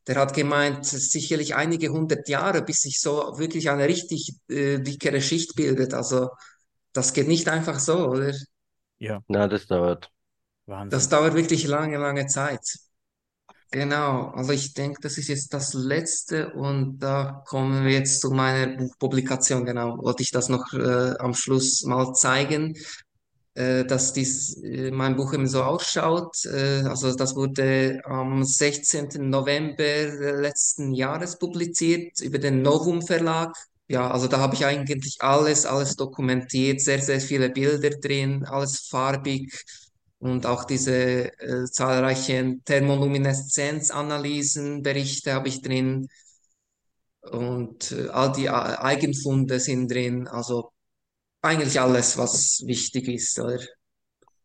der 0.07 0.17
hat 0.17 0.35
gemeint, 0.35 0.85
sicherlich 0.87 1.55
einige 1.55 1.89
hundert 1.91 2.29
Jahre, 2.29 2.63
bis 2.63 2.83
sich 2.83 3.01
so 3.01 3.35
wirklich 3.39 3.71
eine 3.71 3.89
richtig 3.89 4.35
äh, 4.49 4.79
dickere 4.81 5.21
Schicht 5.23 5.55
bildet. 5.57 5.95
Also 5.95 6.29
das 6.93 7.13
geht 7.13 7.29
nicht 7.29 7.49
einfach 7.49 7.79
so, 7.79 8.09
oder? 8.09 8.33
Ja, 8.99 9.21
Na, 9.29 9.47
das 9.47 9.67
dauert. 9.67 10.11
Wahnsinn. 10.67 10.91
Das 10.91 11.09
dauert 11.09 11.35
wirklich 11.35 11.67
lange, 11.67 11.99
lange 11.99 12.27
Zeit. 12.27 12.61
Genau, 13.71 14.29
also 14.31 14.53
ich 14.53 14.73
denke, 14.73 15.01
das 15.03 15.19
ist 15.19 15.29
jetzt 15.29 15.53
das 15.53 15.75
Letzte 15.75 16.55
und 16.55 17.01
da 17.01 17.43
kommen 17.47 17.85
wir 17.85 17.93
jetzt 17.93 18.23
zu 18.23 18.31
meiner 18.31 18.77
Buchpublikation. 18.77 19.67
Genau, 19.67 19.99
wollte 19.99 20.23
ich 20.23 20.31
das 20.31 20.49
noch 20.49 20.73
äh, 20.73 21.15
am 21.19 21.35
Schluss 21.35 21.85
mal 21.85 22.15
zeigen, 22.15 22.75
äh, 23.55 23.85
dass 23.85 24.15
dies, 24.15 24.57
äh, 24.63 24.91
mein 24.91 25.17
Buch 25.17 25.35
eben 25.35 25.47
so 25.47 25.65
ausschaut. 25.65 26.45
Äh, 26.47 26.85
also 26.87 27.15
das 27.15 27.37
wurde 27.37 28.01
am 28.05 28.43
16. 28.43 29.29
November 29.29 29.85
letzten 30.41 30.93
Jahres 30.93 31.39
publiziert 31.39 32.21
über 32.21 32.39
den 32.39 32.63
Novum 32.63 33.03
Verlag. 33.03 33.53
Ja, 33.89 34.11
also 34.11 34.29
da 34.29 34.39
habe 34.39 34.55
ich 34.55 34.65
eigentlich 34.67 35.17
alles, 35.21 35.65
alles 35.65 35.97
dokumentiert, 35.97 36.81
sehr, 36.81 37.01
sehr 37.01 37.21
viele 37.21 37.49
Bilder 37.51 37.91
drin, 37.91 38.45
alles 38.45 38.81
farbig. 38.89 39.51
Und 40.19 40.47
auch 40.47 40.65
diese 40.65 41.33
äh, 41.41 41.65
zahlreichen 41.71 42.63
Thermolumineszenzanalysen, 42.65 44.83
Berichte 44.83 45.33
habe 45.33 45.49
ich 45.49 45.63
drin. 45.63 46.09
Und 47.23 47.93
äh, 47.93 48.09
all 48.09 48.33
die 48.33 48.49
A- 48.49 48.81
Eigenfunde 48.83 49.61
sind 49.61 49.89
drin. 49.91 50.27
Also 50.29 50.73
eigentlich 51.43 51.81
alles, 51.81 52.19
was 52.19 52.63
wichtig 52.67 53.09
ist, 53.09 53.41
oder? 53.41 53.61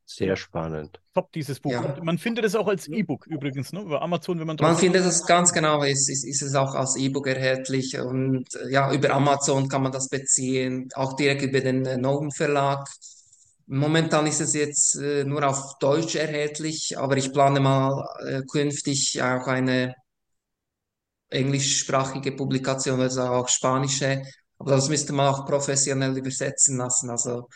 Sehr 0.06 0.36
spannend. 0.36 1.00
Top, 1.14 1.32
dieses 1.32 1.60
Buch. 1.60 1.72
Ja. 1.72 1.80
Und 1.80 2.04
man 2.04 2.18
findet 2.18 2.44
es 2.46 2.56
auch 2.56 2.68
als 2.68 2.88
E-Book 2.88 3.26
übrigens, 3.28 3.72
ne? 3.72 3.82
Über 3.82 4.02
Amazon, 4.02 4.40
wenn 4.40 4.48
man 4.48 4.58
Man 4.60 4.76
findet 4.76 5.06
es 5.06 5.26
ganz 5.26 5.54
genau, 5.54 5.82
ist, 5.84 6.10
ist, 6.10 6.26
ist 6.26 6.42
es 6.42 6.56
auch 6.56 6.76
als 6.76 6.98
E-Book 6.98 7.28
erhältlich 7.28 7.98
und 7.98 8.46
äh, 8.56 8.72
ja, 8.72 8.92
über 8.92 9.12
Amazon 9.12 9.70
kann 9.70 9.82
man 9.82 9.92
das 9.92 10.10
beziehen, 10.10 10.90
auch 10.96 11.14
direkt 11.16 11.44
über 11.44 11.62
den 11.62 11.86
äh, 11.86 11.98
Novum 11.98 12.32
Verlag. 12.32 12.88
Momentan 13.68 14.28
ist 14.28 14.42
es 14.42 14.54
jetzt 14.54 14.96
äh, 14.96 15.24
nur 15.24 15.48
auf 15.48 15.78
Deutsch 15.80 16.16
erhältlich, 16.16 16.98
aber 16.98 17.16
ich 17.16 17.32
plane 17.32 17.62
mal 17.62 18.06
äh, 18.26 18.42
künftig 18.42 19.22
auch 19.22 19.48
eine 19.48 19.96
englischsprachige 21.30 22.34
Publikation, 22.34 23.00
also 23.00 23.22
auch 23.22 23.48
spanische. 23.48 24.24
Aber 24.58 24.72
das 24.72 24.90
müsste 24.90 25.14
man 25.14 25.34
auch 25.34 25.46
professionell 25.46 26.18
übersetzen 26.18 26.78
lassen. 26.78 27.10
Also 27.10 27.50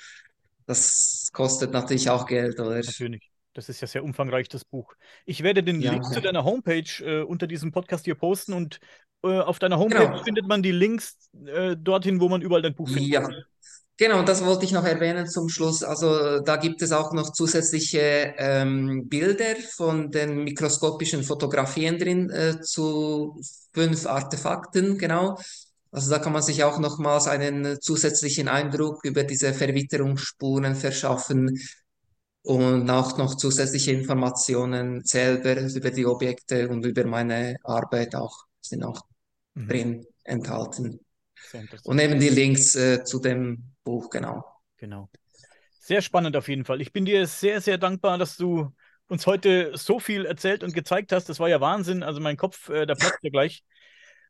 das 0.67 1.29
kostet 1.33 1.71
natürlich 1.73 2.09
auch 2.11 2.27
Geld, 2.27 2.59
oder? 2.59 2.83
Natürlich. 2.85 3.31
Das 3.53 3.69
ist 3.69 3.81
ja 3.81 3.87
sehr 3.87 4.03
umfangreich, 4.03 4.49
das 4.49 4.63
Buch. 4.65 4.93
Ich 5.25 5.41
werde 5.43 5.63
den 5.63 5.81
Ja, 5.81 5.91
Link 5.91 6.11
zu 6.11 6.21
deiner 6.21 6.43
Homepage 6.43 6.83
äh, 7.03 7.23
unter 7.23 7.47
diesem 7.47 7.71
Podcast 7.71 8.05
hier 8.05 8.15
posten 8.15 8.53
und 8.53 8.79
äh, 9.23 9.39
auf 9.39 9.59
deiner 9.59 9.79
Homepage 9.79 10.09
Genau. 10.09 10.23
findet 10.23 10.47
man 10.47 10.61
die 10.61 10.71
Links 10.71 11.17
äh, 11.45 11.75
dorthin, 11.75 12.19
wo 12.21 12.29
man 12.29 12.41
überall 12.41 12.61
dein 12.61 12.75
Buch 12.75 12.89
findet. 12.89 13.15
Ja, 13.15 13.27
genau, 13.97 14.23
das 14.23 14.45
wollte 14.45 14.65
ich 14.65 14.71
noch 14.71 14.85
erwähnen 14.85 15.27
zum 15.27 15.49
Schluss. 15.49 15.83
Also 15.83 16.39
da 16.41 16.57
gibt 16.57 16.81
es 16.81 16.91
auch 16.91 17.13
noch 17.13 17.31
zusätzliche 17.33 18.35
ähm, 18.37 19.07
Bilder 19.09 19.55
von 19.75 20.11
den 20.11 20.43
mikroskopischen 20.43 21.23
Fotografien 21.23 21.99
drin 21.99 22.29
äh, 22.29 22.61
zu 22.61 23.39
fünf 23.73 24.05
Artefakten, 24.07 24.97
genau. 24.97 25.37
Also 25.91 26.09
da 26.11 26.19
kann 26.19 26.33
man 26.33 26.41
sich 26.41 26.63
auch 26.63 26.79
nochmals 26.79 27.27
einen 27.27 27.79
zusätzlichen 27.81 28.47
Eindruck 28.47 29.03
über 29.05 29.23
diese 29.23 29.53
Verwitterungsspuren 29.53 30.75
verschaffen 30.75 31.57
und 32.43 32.89
auch 32.89 33.17
noch 33.17 33.35
zusätzliche 33.35 33.91
Informationen 33.91 35.03
selber 35.03 35.59
über 35.61 35.91
die 35.91 36.05
Objekte 36.05 36.69
und 36.69 36.85
über 36.85 37.05
meine 37.05 37.57
Arbeit 37.63 38.15
auch 38.15 38.45
sind 38.61 38.83
auch 38.83 39.01
Mhm. 39.55 39.67
drin 39.67 40.05
enthalten. 40.23 40.99
Und 41.83 41.99
eben 41.99 42.19
die 42.19 42.29
Links 42.29 42.75
äh, 42.75 43.03
zu 43.03 43.19
dem 43.19 43.73
Buch, 43.83 44.09
genau. 44.09 44.43
Genau. 44.77 45.09
Sehr 45.79 46.01
spannend 46.01 46.35
auf 46.35 46.47
jeden 46.49 46.65
Fall. 46.65 46.81
Ich 46.81 46.91
bin 46.91 47.05
dir 47.05 47.25
sehr, 47.27 47.61
sehr 47.61 47.77
dankbar, 47.77 48.17
dass 48.17 48.37
du 48.37 48.73
uns 49.07 49.25
heute 49.25 49.71
so 49.75 49.99
viel 49.99 50.25
erzählt 50.25 50.63
und 50.63 50.73
gezeigt 50.73 51.11
hast. 51.11 51.29
Das 51.29 51.39
war 51.39 51.49
ja 51.49 51.61
Wahnsinn. 51.61 52.03
Also 52.03 52.19
mein 52.19 52.37
Kopf, 52.37 52.69
äh, 52.69 52.85
der 52.85 52.95
platzt 52.95 53.19
ja 53.23 53.29
gleich. 53.29 53.63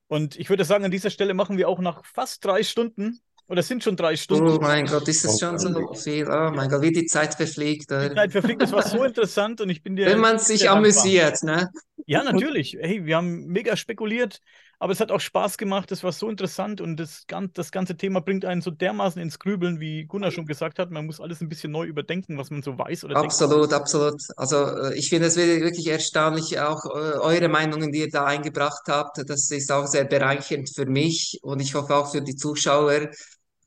Und 0.08 0.38
ich 0.38 0.50
würde 0.50 0.64
sagen, 0.64 0.86
an 0.86 0.92
dieser 0.92 1.10
Stelle 1.10 1.34
machen 1.34 1.58
wir 1.58 1.68
auch 1.68 1.80
nach 1.80 2.06
fast 2.06 2.44
drei 2.46 2.64
Stunden, 2.64 3.20
oder 3.50 3.62
es 3.62 3.68
sind 3.68 3.82
schon 3.84 3.96
drei 3.96 4.14
Oh 4.14 4.18
Stunden, 4.18 4.62
mein 4.62 4.86
Gott, 4.86 5.08
ist 5.08 5.24
es 5.24 5.40
schon 5.40 5.58
so 5.58 5.94
viel? 5.94 6.28
Oh 6.30 6.52
mein 6.54 6.70
Gott, 6.70 6.82
wie 6.82 6.92
die 6.92 7.06
Zeit 7.06 7.36
verfliegt. 7.36 7.90
die? 7.90 8.14
Zeit 8.14 8.32
verfliegt. 8.34 8.62
Das 8.62 8.74
war 8.74 8.82
so 8.84 9.04
interessant 9.06 9.62
und 9.62 9.70
ich 9.70 9.82
bin 9.82 9.96
dir 9.96 10.06
Wenn 10.06 10.20
man 10.20 10.38
sich 10.38 10.70
amüsiert, 10.70 11.44
ne? 11.44 11.70
Ja, 12.06 12.24
natürlich. 12.24 12.78
Hey, 12.80 13.06
wir 13.06 13.16
haben 13.16 13.46
mega 13.48 13.78
spekuliert, 13.78 14.40
aber 14.80 14.94
es 14.94 15.00
hat 15.00 15.12
auch 15.12 15.20
Spaß 15.20 15.58
gemacht. 15.58 15.92
Es 15.92 16.04
war 16.04 16.12
so 16.12 16.30
interessant 16.30 16.82
und 16.82 16.98
das, 16.98 17.26
das 17.54 17.72
ganze 17.72 17.98
Thema 17.98 18.22
bringt 18.22 18.46
einen 18.46 18.62
so 18.62 18.70
dermaßen 18.72 19.22
ins 19.22 19.40
Grübeln, 19.40 19.80
wie 19.80 20.06
Gunnar 20.06 20.32
schon 20.32 20.46
gesagt 20.46 20.78
hat. 20.78 20.92
Man 20.92 21.06
muss 21.06 21.20
alles 21.20 21.42
ein 21.42 21.50
bisschen 21.50 21.72
neu 21.72 21.86
überdenken, 21.86 22.38
was 22.38 22.52
man 22.52 22.62
so 22.62 22.78
weiß 22.78 23.04
oder 23.04 23.16
denkt. 23.16 23.32
Absolut, 23.32 23.74
absolut. 23.74 24.22
Also 24.36 24.66
äh, 24.66 24.96
ich 24.96 25.10
finde 25.10 25.28
es 25.28 25.36
wirklich 25.36 25.62
wirklich 25.64 25.88
erstaunlich, 25.88 26.60
auch 26.60 26.86
äh, 26.86 27.18
eure 27.20 27.48
Meinungen, 27.50 27.92
die 27.92 28.00
ihr 28.00 28.10
da 28.10 28.26
eingebracht 28.26 28.84
habt. 28.88 29.18
Das 29.28 29.50
ist 29.50 29.72
auch 29.72 29.88
sehr 29.88 30.06
bereichernd 30.06 30.70
für 30.74 30.86
mich 30.86 31.40
und 31.42 31.60
ich 31.60 31.74
hoffe 31.74 31.96
auch 31.96 32.12
für 32.12 32.22
die 32.22 32.36
Zuschauer. 32.36 33.10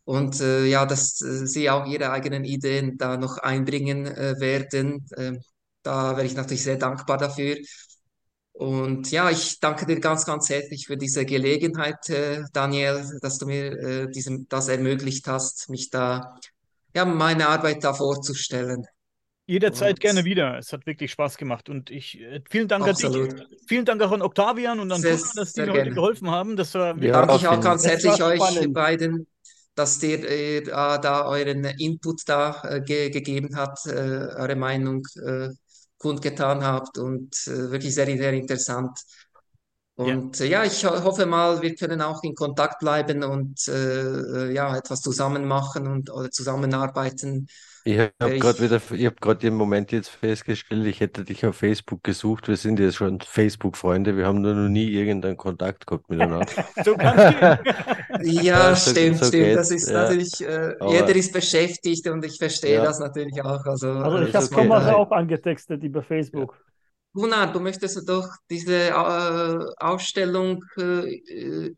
und 0.05 0.41
äh, 0.41 0.67
ja, 0.67 0.87
dass 0.87 1.21
äh, 1.23 1.47
Sie 1.47 1.71
auch 1.71 1.87
Ihre 1.87 2.11
eigenen 2.11 2.45
Ideen 2.45 2.97
da 2.99 3.17
noch 3.17 3.39
einbringen 3.39 4.07
äh, 4.07 4.35
werden. 4.41 5.07
Ähm, 5.17 5.41
da 5.83 6.17
wäre 6.17 6.27
ich 6.27 6.35
natürlich 6.35 6.63
sehr 6.65 6.77
dankbar 6.77 7.19
dafür. 7.19 7.57
Und 8.61 9.11
ja, 9.11 9.31
ich 9.31 9.59
danke 9.59 9.87
dir 9.87 10.01
ganz, 10.01 10.27
ganz 10.27 10.51
herzlich 10.51 10.87
für 10.87 10.99
diese 10.99 11.25
Gelegenheit, 11.25 12.11
äh, 12.11 12.43
Daniel, 12.53 13.19
dass 13.23 13.39
du 13.39 13.47
mir 13.47 13.73
äh, 13.73 14.11
diesem, 14.11 14.49
das 14.51 14.69
ermöglicht 14.69 15.27
hast, 15.29 15.71
mich 15.71 15.89
da, 15.89 16.37
ja, 16.95 17.07
meine 17.07 17.49
Arbeit 17.49 17.83
da 17.85 17.95
vorzustellen. 17.95 18.85
Jederzeit 19.47 19.93
Und 19.93 20.01
gerne 20.01 20.27
wieder. 20.27 20.59
Es 20.59 20.75
hat 20.75 20.85
wirklich 20.85 21.11
Spaß 21.11 21.39
gemacht. 21.39 21.71
Und 21.71 21.89
ich 21.89 22.21
äh, 22.21 22.43
vielen 22.51 22.69
Dank 22.69 22.87
an 22.87 22.95
dich. 22.95 23.07
absolut. 23.07 23.47
Vielen 23.67 23.87
Dank 23.87 24.03
auch 24.03 24.13
an 24.13 24.21
Octavian 24.21 24.79
und 24.79 24.93
an 24.93 25.01
Sehr, 25.01 25.19
dass 25.37 25.55
die 25.55 25.63
mir 25.63 25.73
heute 25.73 25.91
geholfen 25.93 26.31
haben. 26.31 26.57
Das 26.57 26.75
war 26.75 26.95
Ja, 26.99 27.25
Danke 27.25 27.37
ich 27.37 27.49
auch 27.49 27.63
ganz 27.63 27.87
herzlich 27.87 28.23
euch 28.23 28.43
spannend. 28.43 28.75
beiden, 28.75 29.27
dass 29.75 30.03
ihr 30.03 30.23
äh, 30.23 30.61
da, 30.65 30.99
da 30.99 31.25
euren 31.25 31.65
Input 31.65 32.29
da 32.29 32.63
äh, 32.65 32.83
ge 32.83 33.09
gegeben 33.09 33.57
habt, 33.57 33.87
äh, 33.87 33.91
eure 33.91 34.57
Meinung 34.57 35.03
äh, 35.25 35.49
kundgetan 36.01 36.65
habt 36.65 36.99
und 36.99 37.35
äh, 37.47 37.71
wirklich 37.71 37.95
sehr, 37.95 38.07
sehr 38.07 38.33
interessant. 38.33 38.99
ja. 40.03 40.15
Und 40.15 40.41
äh, 40.41 40.47
ja, 40.47 40.65
ich 40.65 40.85
ho 40.85 41.05
hoffe 41.05 41.27
mal, 41.27 41.61
wir 41.63 41.75
können 41.75 42.01
auch 42.01 42.23
in 42.25 42.35
Kontakt 42.35 42.79
bleiben 42.81 43.23
und 43.23 43.69
äh, 43.69 43.73
äh, 44.49 44.53
ja, 44.55 44.77
etwas 44.77 45.03
zusammen 45.03 45.47
machen 45.47 45.87
und 45.87 46.11
oder 46.11 46.31
zusammenarbeiten. 46.31 47.47
Ich 47.85 47.99
habe 47.99 48.39
gerade 48.39 48.61
wieder, 48.61 48.77
ich 48.93 49.07
habe 49.07 49.17
gerade 49.21 49.47
im 49.47 49.55
Moment 49.55 49.91
jetzt 49.93 50.11
festgestellt, 50.11 50.87
ich 50.87 51.01
hätte 51.01 51.25
dich 51.25 51.47
auf 51.47 51.57
Facebook 51.57 52.05
gesucht. 52.05 52.49
Wir 52.49 52.57
sind 52.57 52.79
jetzt 52.79 52.97
schon 52.97 53.21
Facebook-Freunde, 53.21 54.17
wir 54.17 54.27
haben 54.27 54.43
nur 54.43 54.55
noch 54.55 54.69
nie 54.69 54.89
irgendeinen 54.91 55.37
Kontakt 55.39 55.87
gehabt 55.87 56.11
miteinander. 56.11 56.47
So 56.85 56.97
ja, 57.01 57.59
Ja, 58.21 58.75
so, 58.77 58.93
stimmt, 58.93 59.19
so 59.19 59.25
stimmt. 59.25 59.55
Das 59.55 59.71
geht's, 59.71 59.71
ist 59.71 59.89
ja. 59.89 60.03
natürlich, 60.03 60.41
äh, 60.47 60.75
jeder 60.85 61.15
ist 61.17 61.33
beschäftigt 61.33 62.07
und 62.09 62.25
ich 62.25 62.39
verstehe 62.39 62.81
ja, 62.81 62.83
das 62.83 62.99
natürlich 62.99 63.43
auch. 63.43 63.65
Also, 63.67 63.89
Also 63.99 64.21
ich 64.21 64.35
habe 64.35 64.47
okay. 64.47 64.55
Thomas 64.55 64.87
da 64.87 64.95
auch 64.95 65.11
angetextet 65.13 65.83
über 65.85 66.03
Ja. 66.33 66.47
Facebook. 66.49 66.57
Gunnar, 67.13 67.53
du 67.53 67.61
möchtest 67.61 68.09
doch 68.09 68.29
diese 68.51 68.89
äh, 68.91 68.93
Ausstellung 69.79 70.65
äh, 70.77 71.17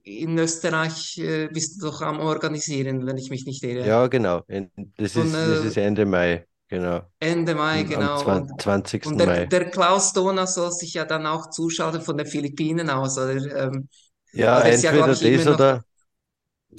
in 0.04 0.38
Österreich, 0.38 1.18
äh, 1.18 1.48
bist 1.48 1.80
du 1.82 1.86
doch 1.86 2.02
am 2.02 2.20
Organisieren, 2.20 3.06
wenn 3.06 3.16
ich 3.16 3.30
mich 3.30 3.46
nicht 3.46 3.62
irre. 3.64 3.94
Ja, 3.94 4.06
genau. 4.06 4.44
En- 4.48 4.70
Das 4.96 5.16
Und 5.16 5.34
ist, 5.34 5.42
das 5.42 5.60
ist 5.62 5.76
äh, 5.76 5.76
Ende 5.76 6.06
Mai, 6.06 6.46
genau. 6.68 7.10
Ende 7.20 7.54
Mai, 7.54 7.84
Am, 7.92 7.92
am 7.94 8.10
genau. 8.10 8.28
Und, 8.30 8.50
20. 8.58 9.04
und 9.04 9.18
der, 9.20 9.26
Mai. 9.26 9.50
der 9.50 9.70
Klaus 9.70 10.12
Dona 10.12 10.46
soll 10.46 10.72
sich 10.72 10.94
ja 10.94 11.04
dann 11.04 11.26
auch 11.26 11.50
zuschauen 11.50 12.00
von 12.02 12.16
den 12.16 12.26
Philippinen 12.26 12.90
aus, 12.90 13.16
oder? 13.18 13.34
Ähm, 13.66 13.88
Ja, 14.32 14.60
ist 14.62 14.82
ja, 14.82 14.94
entweder 14.94 15.12
ich, 15.12 15.22
immer 15.22 15.44
das 15.44 15.46
noch 15.46 15.60
oder 15.60 15.84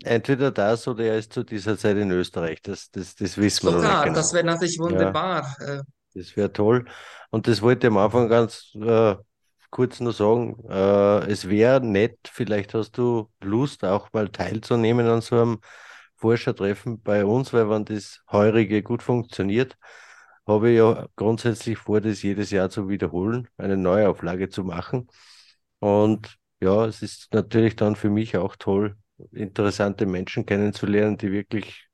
entweder 0.04 0.52
das 0.52 0.88
oder 0.88 1.06
er 1.06 1.18
ist 1.20 1.34
zu 1.34 1.44
dieser 1.44 1.78
Zeit 1.78 1.98
in 1.98 2.12
Österreich. 2.12 2.62
Das, 2.62 2.92
das, 2.92 3.16
das 3.16 3.38
wissen 3.38 3.68
wir 3.68 3.72
noch 3.72 3.84
nicht 3.84 4.02
genau. 4.04 4.32
das 4.32 4.34
wäre 4.34 4.46
natürlich 4.46 4.80
Ja, 4.86 5.20
wunderbar. 5.20 5.56
Äh, 5.60 5.82
das 6.14 6.36
wäre 6.36 6.52
toll. 6.54 6.86
Und 7.32 7.48
das 7.48 7.62
wollte 7.62 7.88
ich 7.88 7.92
am 7.92 7.98
Anfang 7.98 8.30
ganz 8.30 8.74
äh, 8.76 9.16
kurz 9.70 10.00
nur 10.00 10.14
sagen. 10.14 10.58
Äh, 10.70 11.32
es 11.32 11.50
wäre 11.50 11.82
nett, 11.82 12.18
vielleicht 12.32 12.74
hast 12.74 12.98
du 12.98 13.30
Lust, 13.42 13.84
auch 13.84 14.10
mal 14.14 14.30
teilzunehmen 14.30 15.08
an 15.08 15.22
so 15.22 15.36
einem 15.42 15.60
Forschertreffen 16.18 17.02
bei 17.02 17.26
uns, 17.26 17.54
weil 17.54 17.70
wenn 17.70 17.86
das 17.86 18.22
heurige 18.32 18.84
gut 18.84 19.04
funktioniert, 19.04 19.78
habe 20.48 20.72
ich 20.72 20.78
ja 20.78 21.08
grundsätzlich 21.16 21.78
vor, 21.78 22.02
das 22.02 22.22
jedes 22.22 22.52
Jahr 22.52 22.70
zu 22.70 22.90
wiederholen, 22.90 23.48
eine 23.58 23.78
Neuauflage 23.78 24.50
zu 24.50 24.64
machen. 24.64 25.08
Und 25.80 26.38
ja, 26.62 26.86
es 26.86 27.02
ist 27.02 27.34
natürlich 27.34 27.76
dann 27.76 27.96
für 27.96 28.10
mich 28.10 28.38
auch 28.38 28.56
toll, 28.58 28.98
interessante 29.32 30.06
Menschen 30.06 30.46
kennenzulernen, 30.46 31.18
die 31.18 31.32
wirklich 31.32 31.88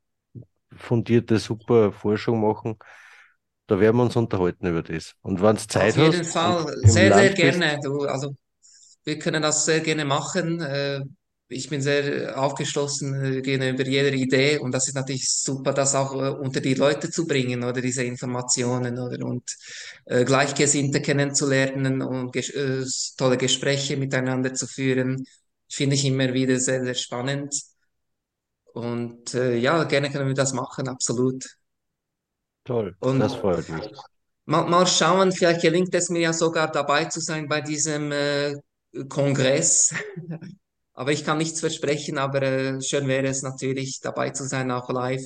fundierte, 0.75 1.39
super 1.39 1.91
Forschung 1.91 2.41
machen. 2.41 2.77
Da 3.69 3.79
werden 3.79 3.97
wir 3.97 4.03
uns 4.03 4.15
unterhalten 4.17 4.67
über 4.67 4.83
das. 4.83 5.15
Und 5.21 5.41
wenn 5.41 5.57
auf 5.77 5.95
Zeit 5.95 5.97
jeden 5.97 6.23
hast 6.23 6.25
Fall, 6.25 6.65
sehr, 6.83 7.13
sehr 7.13 7.33
Land 7.33 7.33
gerne. 7.33 7.79
Du, 7.83 8.01
also 8.03 8.35
Wir 9.05 9.19
können 9.19 9.41
das 9.43 9.65
sehr 9.65 9.81
gerne 9.81 10.05
machen. 10.05 10.61
Äh, 10.61 11.01
Ich 11.49 11.69
bin 11.69 11.81
sehr 11.81 12.39
aufgeschlossen 12.41 13.15
äh, 13.39 13.41
gegenüber 13.43 13.85
jeder 13.85 14.13
Idee 14.13 14.59
und 14.59 14.73
das 14.73 14.87
ist 14.89 14.95
natürlich 14.95 15.29
super, 15.29 15.73
das 15.73 15.95
auch 15.95 16.13
äh, 16.15 16.29
unter 16.31 16.61
die 16.61 16.75
Leute 16.75 17.11
zu 17.11 17.27
bringen 17.27 17.63
oder 17.63 17.81
diese 17.81 18.03
Informationen 18.05 18.99
oder 18.99 19.25
und 19.25 19.45
Gleichgesinnte 20.07 21.01
kennenzulernen 21.01 22.01
und 22.03 22.33
tolle 23.17 23.37
Gespräche 23.37 23.97
miteinander 23.97 24.53
zu 24.55 24.67
führen, 24.67 25.25
finde 25.69 25.95
ich 25.95 26.05
immer 26.05 26.33
wieder 26.33 26.59
sehr, 26.59 26.83
sehr 26.85 26.95
spannend. 26.95 27.53
Und 28.73 29.33
ja, 29.33 29.83
gerne 29.83 30.09
können 30.11 30.27
wir 30.27 30.33
das 30.35 30.53
machen, 30.53 30.87
absolut. 30.87 31.45
Toll, 32.69 32.95
Und 32.99 33.19
das 33.19 33.35
freut 33.35 33.67
mich. 33.69 33.91
Mal, 34.45 34.67
mal 34.67 34.85
schauen, 34.87 35.31
vielleicht 35.31 35.61
gelingt 35.61 35.93
es 35.93 36.09
mir 36.09 36.21
ja 36.21 36.33
sogar 36.33 36.71
dabei 36.71 37.05
zu 37.05 37.19
sein 37.19 37.47
bei 37.47 37.61
diesem 37.61 38.11
äh, 38.11 38.55
Kongress. 39.07 39.93
Aber 40.93 41.11
ich 41.11 41.23
kann 41.23 41.37
nichts 41.37 41.61
versprechen, 41.61 42.17
aber 42.17 42.41
äh, 42.41 42.81
schön 42.81 43.07
wäre 43.07 43.27
es 43.27 43.41
natürlich 43.41 44.01
dabei 44.01 44.31
zu 44.31 44.43
sein, 44.43 44.69
auch 44.69 44.89
live. 44.89 45.23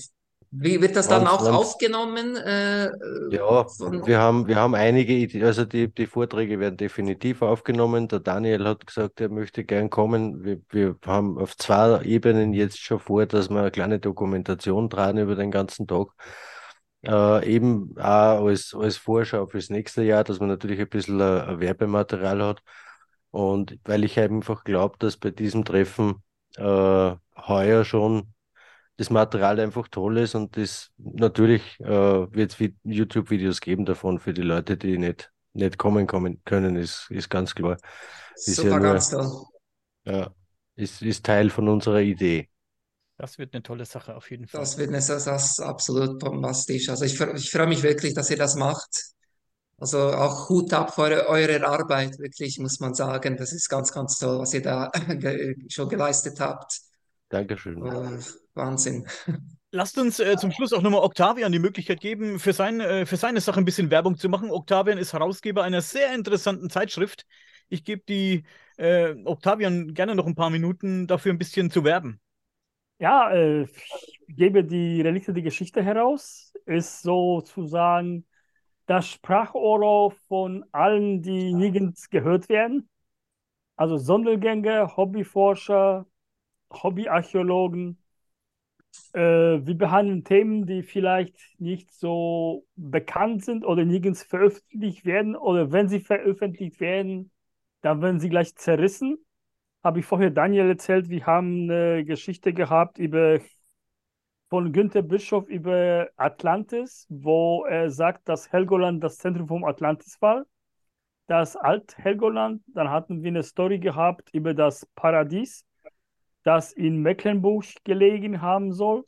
Wie 0.51 0.79
wird 0.79 0.95
das 0.95 1.07
dann 1.07 1.25
auch 1.25 1.43
aufgenommen? 1.51 2.35
Äh, 2.35 2.85
äh, 2.85 2.89
ja, 3.31 3.65
von, 3.65 4.05
wir 4.05 4.19
haben, 4.19 4.47
wir 4.47 4.57
haben 4.57 4.75
einige 4.75 5.13
Ideen, 5.13 5.45
also 5.45 5.65
die, 5.65 5.91
die 5.91 6.05
Vorträge 6.05 6.59
werden 6.59 6.77
definitiv 6.77 7.41
aufgenommen. 7.41 8.07
Der 8.07 8.19
Daniel 8.19 8.65
hat 8.65 8.85
gesagt, 8.85 9.19
er 9.19 9.29
möchte 9.29 9.63
gern 9.63 9.89
kommen. 9.89 10.43
Wir, 10.43 10.61
wir 10.69 10.95
haben 11.07 11.39
auf 11.39 11.57
zwei 11.57 12.03
Ebenen 12.03 12.53
jetzt 12.53 12.77
schon 12.77 12.99
vor, 12.99 13.25
dass 13.25 13.49
wir 13.49 13.61
eine 13.61 13.71
kleine 13.71 13.97
Dokumentation 13.97 14.89
dran 14.89 15.17
über 15.17 15.33
den 15.35 15.49
ganzen 15.49 15.87
Tag. 15.87 16.09
Äh, 17.05 17.53
eben 17.53 17.97
auch 17.97 18.45
als, 18.45 18.73
als 18.73 18.97
Vorschau 18.97 19.45
fürs 19.47 19.69
nächste 19.69 20.03
Jahr, 20.03 20.23
dass 20.23 20.39
man 20.39 20.49
natürlich 20.49 20.79
ein 20.79 20.89
bisschen 20.89 21.19
äh, 21.19 21.59
Werbematerial 21.59 22.41
hat. 22.43 22.63
Und 23.31 23.77
weil 23.83 24.03
ich 24.03 24.19
einfach 24.19 24.63
glaube, 24.63 24.95
dass 24.99 25.17
bei 25.17 25.31
diesem 25.31 25.65
Treffen 25.65 26.23
äh, 26.55 27.15
heuer 27.35 27.83
schon 27.83 28.33
das 28.97 29.09
Material 29.09 29.59
einfach 29.59 29.87
toll 29.87 30.19
ist 30.19 30.35
und 30.35 30.55
das 30.55 30.91
natürlich 30.97 31.79
äh, 31.79 31.87
wird 31.87 32.57
es 32.59 32.69
YouTube-Videos 32.83 33.59
geben 33.59 33.85
davon 33.85 34.19
für 34.19 34.33
die 34.33 34.43
Leute, 34.43 34.77
die 34.77 34.97
nicht, 34.97 35.31
nicht 35.53 35.77
kommen, 35.77 36.05
kommen 36.05 36.41
können, 36.45 36.75
ist, 36.75 37.07
ist 37.09 37.29
ganz 37.29 37.55
klar. 37.55 37.77
Ist 38.35 38.47
ja 38.47 38.53
super, 38.53 38.79
nur, 38.79 38.93
ganz 38.93 39.09
toll. 39.09 39.29
ja, 40.05 40.29
ist, 40.75 41.01
ist 41.01 41.25
Teil 41.25 41.49
von 41.49 41.67
unserer 41.69 42.01
Idee. 42.01 42.49
Das 43.17 43.37
wird 43.37 43.53
eine 43.53 43.63
tolle 43.63 43.85
Sache 43.85 44.15
auf 44.15 44.29
jeden 44.31 44.47
Fall. 44.47 44.59
Das 44.59 44.77
wird 44.77 44.91
das, 44.93 45.07
das 45.07 45.51
ist 45.51 45.59
absolut 45.59 46.19
bombastisch. 46.19 46.89
Also 46.89 47.05
ich, 47.05 47.19
ich 47.19 47.51
freue 47.51 47.67
mich 47.67 47.83
wirklich, 47.83 48.13
dass 48.13 48.29
ihr 48.29 48.37
das 48.37 48.55
macht. 48.55 49.13
Also 49.77 49.99
auch 50.13 50.49
Hut 50.49 50.73
ab 50.73 50.95
für 50.95 51.01
eure, 51.01 51.27
eure 51.27 51.67
Arbeit, 51.67 52.17
wirklich, 52.19 52.57
muss 52.59 52.79
man 52.79 52.93
sagen. 52.93 53.37
Das 53.37 53.53
ist 53.53 53.69
ganz, 53.69 53.91
ganz 53.91 54.17
toll, 54.17 54.39
was 54.39 54.53
ihr 54.53 54.61
da 54.61 54.89
ge 55.09 55.55
schon 55.69 55.89
geleistet 55.89 56.39
habt. 56.39 56.79
Dankeschön. 57.29 57.85
Äh, 57.85 58.19
Wahnsinn. 58.53 59.07
Lasst 59.71 59.97
uns 59.97 60.19
äh, 60.19 60.37
zum 60.37 60.51
Schluss 60.51 60.71
auch 60.71 60.83
nochmal 60.83 61.01
Octavian 61.01 61.51
die 61.51 61.59
Möglichkeit 61.59 61.99
geben, 61.99 62.39
für, 62.39 62.53
sein, 62.53 62.79
äh, 62.79 63.05
für 63.07 63.17
seine 63.17 63.41
Sache 63.41 63.59
ein 63.59 63.65
bisschen 63.65 63.89
Werbung 63.89 64.17
zu 64.17 64.29
machen. 64.29 64.51
Octavian 64.51 64.99
ist 64.99 65.13
Herausgeber 65.13 65.63
einer 65.63 65.81
sehr 65.81 66.13
interessanten 66.13 66.69
Zeitschrift. 66.69 67.25
Ich 67.69 67.83
gebe 67.83 68.03
die 68.07 68.43
äh, 68.77 69.15
Octavian 69.25 69.93
gerne 69.95 70.13
noch 70.13 70.27
ein 70.27 70.35
paar 70.35 70.51
Minuten 70.51 71.07
dafür 71.07 71.33
ein 71.33 71.39
bisschen 71.39 71.71
zu 71.71 71.83
werben. 71.83 72.21
Ja, 72.99 73.31
äh, 73.31 73.63
ich 73.63 73.89
gebe 74.27 74.63
die 74.63 75.01
Relikte 75.01 75.33
der 75.33 75.43
Geschichte 75.43 75.83
heraus. 75.83 76.53
Ist 76.65 77.01
sozusagen 77.01 78.25
das 78.87 79.07
Sprachrohr 79.09 80.11
von 80.27 80.65
allen, 80.71 81.21
die 81.21 81.53
nirgends 81.53 82.09
gehört 82.09 82.49
werden. 82.49 82.89
Also 83.77 83.97
Sondergänger, 83.97 84.97
Hobbyforscher, 84.97 86.07
Hobbyarchäologen. 86.73 87.99
Äh, 89.13 89.19
wir 89.65 89.75
behandeln 89.77 90.23
Themen, 90.23 90.65
die 90.65 90.83
vielleicht 90.83 91.35
nicht 91.59 91.91
so 91.91 92.65
bekannt 92.75 93.43
sind 93.45 93.65
oder 93.65 93.85
nirgends 93.85 94.23
veröffentlicht 94.23 95.05
werden. 95.05 95.35
Oder 95.35 95.71
wenn 95.71 95.89
sie 95.89 95.99
veröffentlicht 95.99 96.79
werden, 96.79 97.31
dann 97.81 98.01
werden 98.01 98.19
sie 98.19 98.29
gleich 98.29 98.55
zerrissen. 98.55 99.17
Habe 99.83 99.99
ich 99.99 100.05
vorher 100.05 100.29
Daniel 100.29 100.69
erzählt, 100.69 101.09
wir 101.09 101.25
haben 101.25 101.69
eine 101.69 102.05
Geschichte 102.05 102.53
gehabt 102.53 102.97
über 102.99 103.39
von 104.49 104.71
Günter 104.71 105.01
Bischof 105.01 105.49
über 105.49 106.07
Atlantis, 106.15 107.05
wo 107.09 107.65
er 107.65 107.89
sagt, 107.89 108.29
dass 108.29 108.51
Helgoland 108.51 109.03
das 109.03 109.17
Zentrum 109.17 109.47
vom 109.47 109.65
Atlantis 109.65 110.21
war. 110.21 110.45
Das 111.27 111.57
Alt-Helgoland, 111.57 112.61
dann 112.67 112.89
hatten 112.91 113.23
wir 113.23 113.29
eine 113.29 113.43
Story 113.43 113.79
gehabt 113.79 114.29
über 114.31 114.53
das 114.53 114.85
Paradies, 114.95 115.65
das 116.43 116.71
in 116.71 117.01
Mecklenburg 117.01 117.65
gelegen 117.83 118.41
haben 118.41 118.71
soll. 118.71 119.03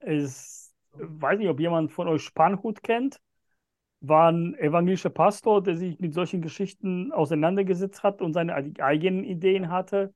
Ich 0.00 0.70
weiß 0.92 1.38
nicht, 1.38 1.48
ob 1.48 1.58
jemand 1.58 1.90
von 1.90 2.06
euch 2.06 2.22
Spanhut 2.22 2.82
kennt. 2.82 3.18
War 4.00 4.30
ein 4.30 4.54
evangelischer 4.54 5.10
Pastor, 5.10 5.62
der 5.62 5.76
sich 5.76 5.98
mit 5.98 6.14
solchen 6.14 6.40
Geschichten 6.40 7.12
auseinandergesetzt 7.12 8.02
hat 8.02 8.22
und 8.22 8.32
seine 8.32 8.54
eigenen 8.54 9.24
Ideen 9.24 9.70
hatte. 9.70 10.14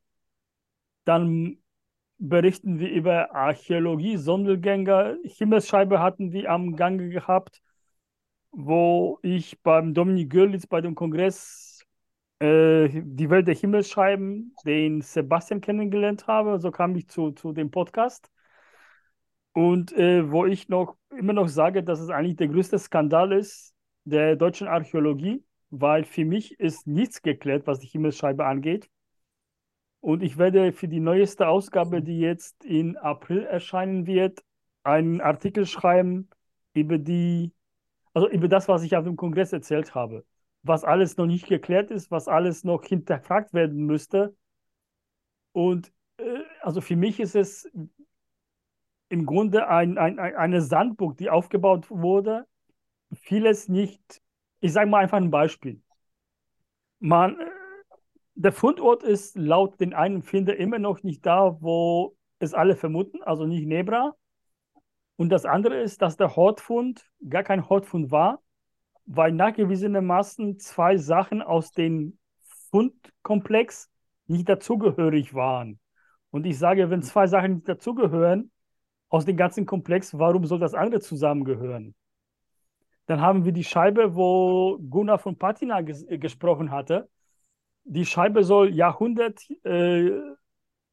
Dann 1.04 1.58
berichten 2.18 2.78
wir 2.78 2.90
über 2.90 3.34
Archäologie, 3.34 4.16
Sondergänger, 4.16 5.16
Himmelsscheibe 5.24 6.00
hatten 6.00 6.32
wir 6.32 6.50
am 6.50 6.76
Gange 6.76 7.08
gehabt, 7.08 7.60
wo 8.52 9.18
ich 9.22 9.60
beim 9.62 9.94
Dominik 9.94 10.30
Görlitz 10.30 10.66
bei 10.66 10.80
dem 10.80 10.94
Kongress 10.94 11.84
äh, 12.38 12.88
die 13.02 13.30
Welt 13.30 13.48
der 13.48 13.54
Himmelsscheiben, 13.54 14.54
den 14.64 15.00
Sebastian 15.00 15.60
kennengelernt 15.60 16.26
habe. 16.26 16.58
So 16.60 16.70
kam 16.70 16.94
ich 16.96 17.08
zu, 17.08 17.32
zu 17.32 17.52
dem 17.52 17.70
Podcast. 17.70 18.30
Und 19.52 19.92
äh, 19.92 20.30
wo 20.30 20.46
ich 20.46 20.68
noch 20.68 20.96
immer 21.18 21.32
noch 21.32 21.48
sage, 21.48 21.82
dass 21.82 22.00
es 22.00 22.10
eigentlich 22.10 22.36
der 22.36 22.48
größte 22.48 22.78
Skandal 22.78 23.32
ist 23.32 23.74
der 24.04 24.36
deutschen 24.36 24.68
Archäologie, 24.68 25.44
weil 25.70 26.04
für 26.04 26.24
mich 26.24 26.58
ist 26.58 26.86
nichts 26.86 27.22
geklärt, 27.22 27.66
was 27.66 27.78
die 27.78 27.86
Himmelsscheibe 27.86 28.44
angeht. 28.44 28.88
Und 30.00 30.22
ich 30.22 30.36
werde 30.36 30.72
für 30.72 30.88
die 30.88 31.00
neueste 31.00 31.46
Ausgabe, 31.46 32.02
die 32.02 32.18
jetzt 32.18 32.64
in 32.64 32.96
April 32.96 33.44
erscheinen 33.44 34.06
wird, 34.06 34.40
einen 34.82 35.20
Artikel 35.20 35.64
schreiben 35.64 36.28
über 36.74 36.98
die, 36.98 37.52
also 38.12 38.28
über 38.28 38.48
das, 38.48 38.66
was 38.68 38.82
ich 38.82 38.96
auf 38.96 39.04
dem 39.04 39.16
Kongress 39.16 39.52
erzählt 39.52 39.94
habe. 39.94 40.24
Was 40.64 40.84
alles 40.84 41.16
noch 41.16 41.26
nicht 41.26 41.46
geklärt 41.46 41.90
ist, 41.90 42.10
was 42.10 42.26
alles 42.28 42.64
noch 42.64 42.84
hinterfragt 42.84 43.52
werden 43.54 43.86
müsste. 43.86 44.34
Und 45.52 45.92
äh, 46.16 46.40
also 46.60 46.80
für 46.80 46.96
mich 46.96 47.20
ist 47.20 47.36
es 47.36 47.70
im 49.12 49.26
Grunde 49.26 49.68
ein, 49.68 49.98
ein, 49.98 50.18
eine 50.18 50.62
Sandburg, 50.62 51.18
die 51.18 51.28
aufgebaut 51.28 51.90
wurde. 51.90 52.46
Vieles 53.12 53.68
nicht, 53.68 54.22
ich 54.60 54.72
sage 54.72 54.88
mal 54.88 55.00
einfach 55.00 55.18
ein 55.18 55.30
Beispiel. 55.30 55.82
Man, 56.98 57.36
der 58.34 58.52
Fundort 58.52 59.02
ist 59.02 59.36
laut 59.36 59.78
den 59.80 59.92
einen 59.92 60.22
Finder 60.22 60.56
immer 60.56 60.78
noch 60.78 61.02
nicht 61.02 61.26
da, 61.26 61.58
wo 61.60 62.16
es 62.38 62.54
alle 62.54 62.74
vermuten, 62.74 63.22
also 63.22 63.44
nicht 63.44 63.66
Nebra. 63.66 64.16
Und 65.16 65.28
das 65.28 65.44
andere 65.44 65.82
ist, 65.82 66.00
dass 66.00 66.16
der 66.16 66.34
Hortfund 66.34 67.06
gar 67.28 67.42
kein 67.42 67.68
Hortfund 67.68 68.10
war, 68.10 68.40
weil 69.04 69.32
nachgewiesenermaßen 69.32 70.58
zwei 70.58 70.96
Sachen 70.96 71.42
aus 71.42 71.72
dem 71.72 72.18
Fundkomplex 72.70 73.90
nicht 74.26 74.48
dazugehörig 74.48 75.34
waren. 75.34 75.78
Und 76.30 76.46
ich 76.46 76.58
sage, 76.58 76.88
wenn 76.88 77.02
zwei 77.02 77.26
Sachen 77.26 77.56
nicht 77.56 77.68
dazugehören 77.68 78.51
aus 79.12 79.24
dem 79.26 79.36
ganzen 79.36 79.66
Komplex, 79.66 80.18
warum 80.18 80.46
soll 80.46 80.58
das 80.58 80.74
andere 80.74 81.00
zusammengehören? 81.00 81.94
Dann 83.06 83.20
haben 83.20 83.44
wir 83.44 83.52
die 83.52 83.64
Scheibe, 83.64 84.14
wo 84.16 84.78
Gunnar 84.78 85.18
von 85.18 85.36
Patina 85.36 85.82
ges 85.82 86.06
gesprochen 86.08 86.70
hatte 86.70 87.08
die 87.84 88.06
Scheibe 88.06 88.44
soll 88.44 88.74
Jahrhundert, 88.74 89.40
äh, 89.64 90.10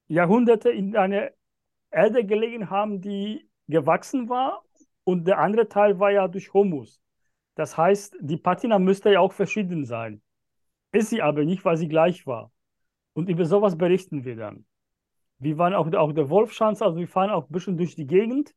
Jahrhunderte 0.08 0.72
in 0.72 0.96
einer 0.96 1.32
Erde 1.92 2.26
gelegen 2.26 2.70
haben, 2.70 3.02
die 3.02 3.50
gewachsen 3.68 4.30
war 4.30 4.64
und 5.04 5.26
der 5.28 5.40
andere 5.40 5.68
Teil 5.68 6.00
war 6.00 6.12
ja 6.12 6.28
durch 6.28 6.54
Humus. 6.54 7.02
Das 7.56 7.78
heißt, 7.78 8.18
die 8.22 8.38
Patina 8.38 8.80
müsste 8.80 9.12
ja 9.12 9.20
auch 9.20 9.34
verschieden 9.34 9.86
sein. 9.86 10.22
Ist 10.92 11.10
sie 11.10 11.22
aber 11.22 11.44
nicht, 11.46 11.64
weil 11.66 11.78
sie 11.78 11.88
gleich 11.88 12.26
war. 12.26 12.52
Und 13.14 13.30
über 13.30 13.46
sowas 13.46 13.78
berichten 13.78 14.24
wir 14.24 14.36
dann. 14.36 14.66
Wir 15.40 15.58
waren 15.58 15.74
auch, 15.74 15.92
auch 15.94 16.12
der 16.12 16.30
Wolfschanz, 16.30 16.82
also 16.82 16.98
wir 16.98 17.08
fahren 17.08 17.30
auch 17.30 17.50
ein 17.50 17.52
bisschen 17.52 17.78
durch 17.78 17.96
die 17.96 18.08
Gegend. 18.08 18.54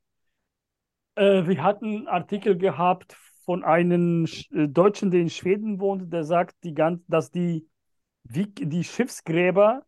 Äh, 1.14 1.46
wir 1.46 1.62
hatten 1.62 2.08
Artikel 2.08 2.56
gehabt 2.58 3.16
von 3.44 3.64
einem 3.64 4.26
äh, 4.50 4.68
Deutschen, 4.68 5.10
der 5.10 5.20
in 5.20 5.30
Schweden 5.30 5.80
wohnt, 5.80 6.12
der 6.12 6.24
sagt, 6.24 6.56
die 6.64 6.74
ganz, 6.74 7.02
dass 7.06 7.30
die 7.30 7.68
die 8.24 8.84
Schiffsgräber 8.84 9.84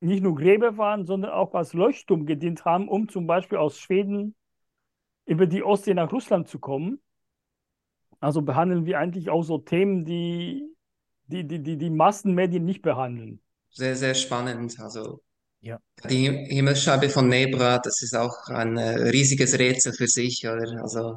nicht 0.00 0.22
nur 0.22 0.34
Gräber 0.34 0.76
waren, 0.76 1.06
sondern 1.06 1.30
auch 1.30 1.54
als 1.54 1.72
Leuchtturm 1.72 2.26
gedient 2.26 2.64
haben, 2.64 2.88
um 2.88 3.08
zum 3.08 3.26
Beispiel 3.26 3.58
aus 3.58 3.78
Schweden 3.78 4.34
über 5.24 5.46
die 5.46 5.62
Ostsee 5.62 5.94
nach 5.94 6.12
Russland 6.12 6.48
zu 6.48 6.58
kommen. 6.58 7.00
Also 8.18 8.42
behandeln 8.42 8.86
wir 8.86 8.98
eigentlich 8.98 9.30
auch 9.30 9.42
so 9.42 9.58
Themen, 9.58 10.04
die 10.04 10.68
die, 11.28 11.46
die, 11.46 11.62
die, 11.62 11.76
die 11.76 11.90
Massenmedien 11.90 12.64
nicht 12.64 12.82
behandeln. 12.82 13.40
Sehr, 13.70 13.94
sehr 13.94 14.14
spannend. 14.14 14.78
Also 14.80 15.22
ja. 15.60 15.78
die 16.08 16.28
Himmelsscheibe 16.28 17.08
von 17.08 17.28
Nebra, 17.28 17.78
das 17.78 18.02
ist 18.02 18.14
auch 18.14 18.48
ein 18.48 18.76
äh, 18.76 19.08
riesiges 19.08 19.58
Rätsel 19.58 19.92
für 19.92 20.06
sich, 20.06 20.46
oder? 20.46 20.82
Also 20.82 21.16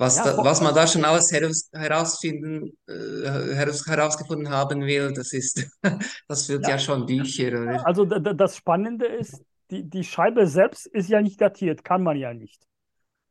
was, 0.00 0.16
ja, 0.16 0.36
da, 0.36 0.44
was 0.44 0.60
man 0.60 0.74
da 0.74 0.86
schon 0.86 1.04
alles 1.04 1.32
heraus, 1.32 1.68
herausfinden, 1.72 2.72
äh, 2.86 3.54
heraus, 3.54 3.84
herausgefunden 3.84 4.48
haben 4.48 4.82
will, 4.82 5.12
das 5.12 5.32
ist, 5.32 5.68
das 6.28 6.46
füllt 6.46 6.62
ja, 6.62 6.70
ja 6.70 6.78
schon 6.78 7.04
Bücher. 7.04 7.48
Oder? 7.48 7.84
Also 7.84 8.04
das 8.04 8.56
Spannende 8.56 9.06
ist, 9.06 9.42
die, 9.70 9.82
die 9.82 10.04
Scheibe 10.04 10.46
selbst 10.46 10.86
ist 10.86 11.08
ja 11.08 11.20
nicht 11.20 11.40
datiert, 11.40 11.82
kann 11.82 12.02
man 12.02 12.16
ja 12.16 12.32
nicht. 12.32 12.62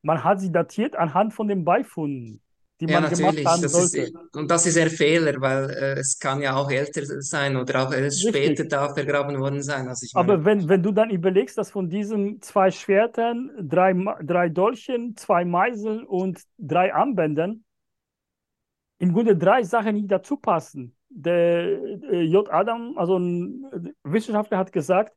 Man 0.01 0.23
hat 0.23 0.41
sie 0.41 0.51
datiert 0.51 0.95
anhand 0.95 1.33
von 1.33 1.47
den 1.47 1.63
Beifunden 1.63 2.41
die 2.79 2.85
man 2.85 3.03
ja, 3.03 3.09
gemacht 3.09 3.45
haben 3.45 3.61
das 3.61 3.71
sollte. 3.71 4.01
Ist, 4.01 4.35
und 4.35 4.51
das 4.51 4.65
ist 4.65 4.77
ein 4.77 4.89
Fehler, 4.89 5.41
weil 5.41 5.69
äh, 5.71 5.99
es 5.99 6.19
kann 6.19 6.41
ja 6.41 6.55
auch 6.55 6.69
älter 6.69 7.01
sein 7.21 7.57
oder 7.57 7.87
auch 7.87 7.93
erst 7.93 8.27
später 8.27 8.65
da 8.65 8.93
vergraben 8.93 9.39
worden 9.39 9.63
sein. 9.63 9.87
Also 9.87 10.07
Aber 10.13 10.45
wenn, 10.45 10.69
wenn 10.69 10.83
du 10.83 10.91
dann 10.91 11.09
überlegst, 11.09 11.57
dass 11.57 11.71
von 11.71 11.89
diesen 11.89 12.41
zwei 12.41 12.69
Schwertern, 12.69 13.51
drei, 13.59 13.93
drei 14.23 14.49
Dolchen, 14.49 15.15
zwei 15.17 15.43
Meiseln 15.43 16.03
und 16.03 16.41
drei 16.59 16.93
Armbändern 16.93 17.63
im 18.99 19.13
Grunde 19.13 19.35
drei 19.35 19.63
Sachen 19.63 19.95
nicht 19.95 20.11
dazu 20.11 20.37
passen. 20.37 20.95
Der 21.09 21.81
äh, 22.11 22.21
J. 22.21 22.49
Adam, 22.49 22.97
also 22.97 23.17
ein 23.17 23.93
Wissenschaftler, 24.03 24.57
hat 24.57 24.71
gesagt, 24.71 25.15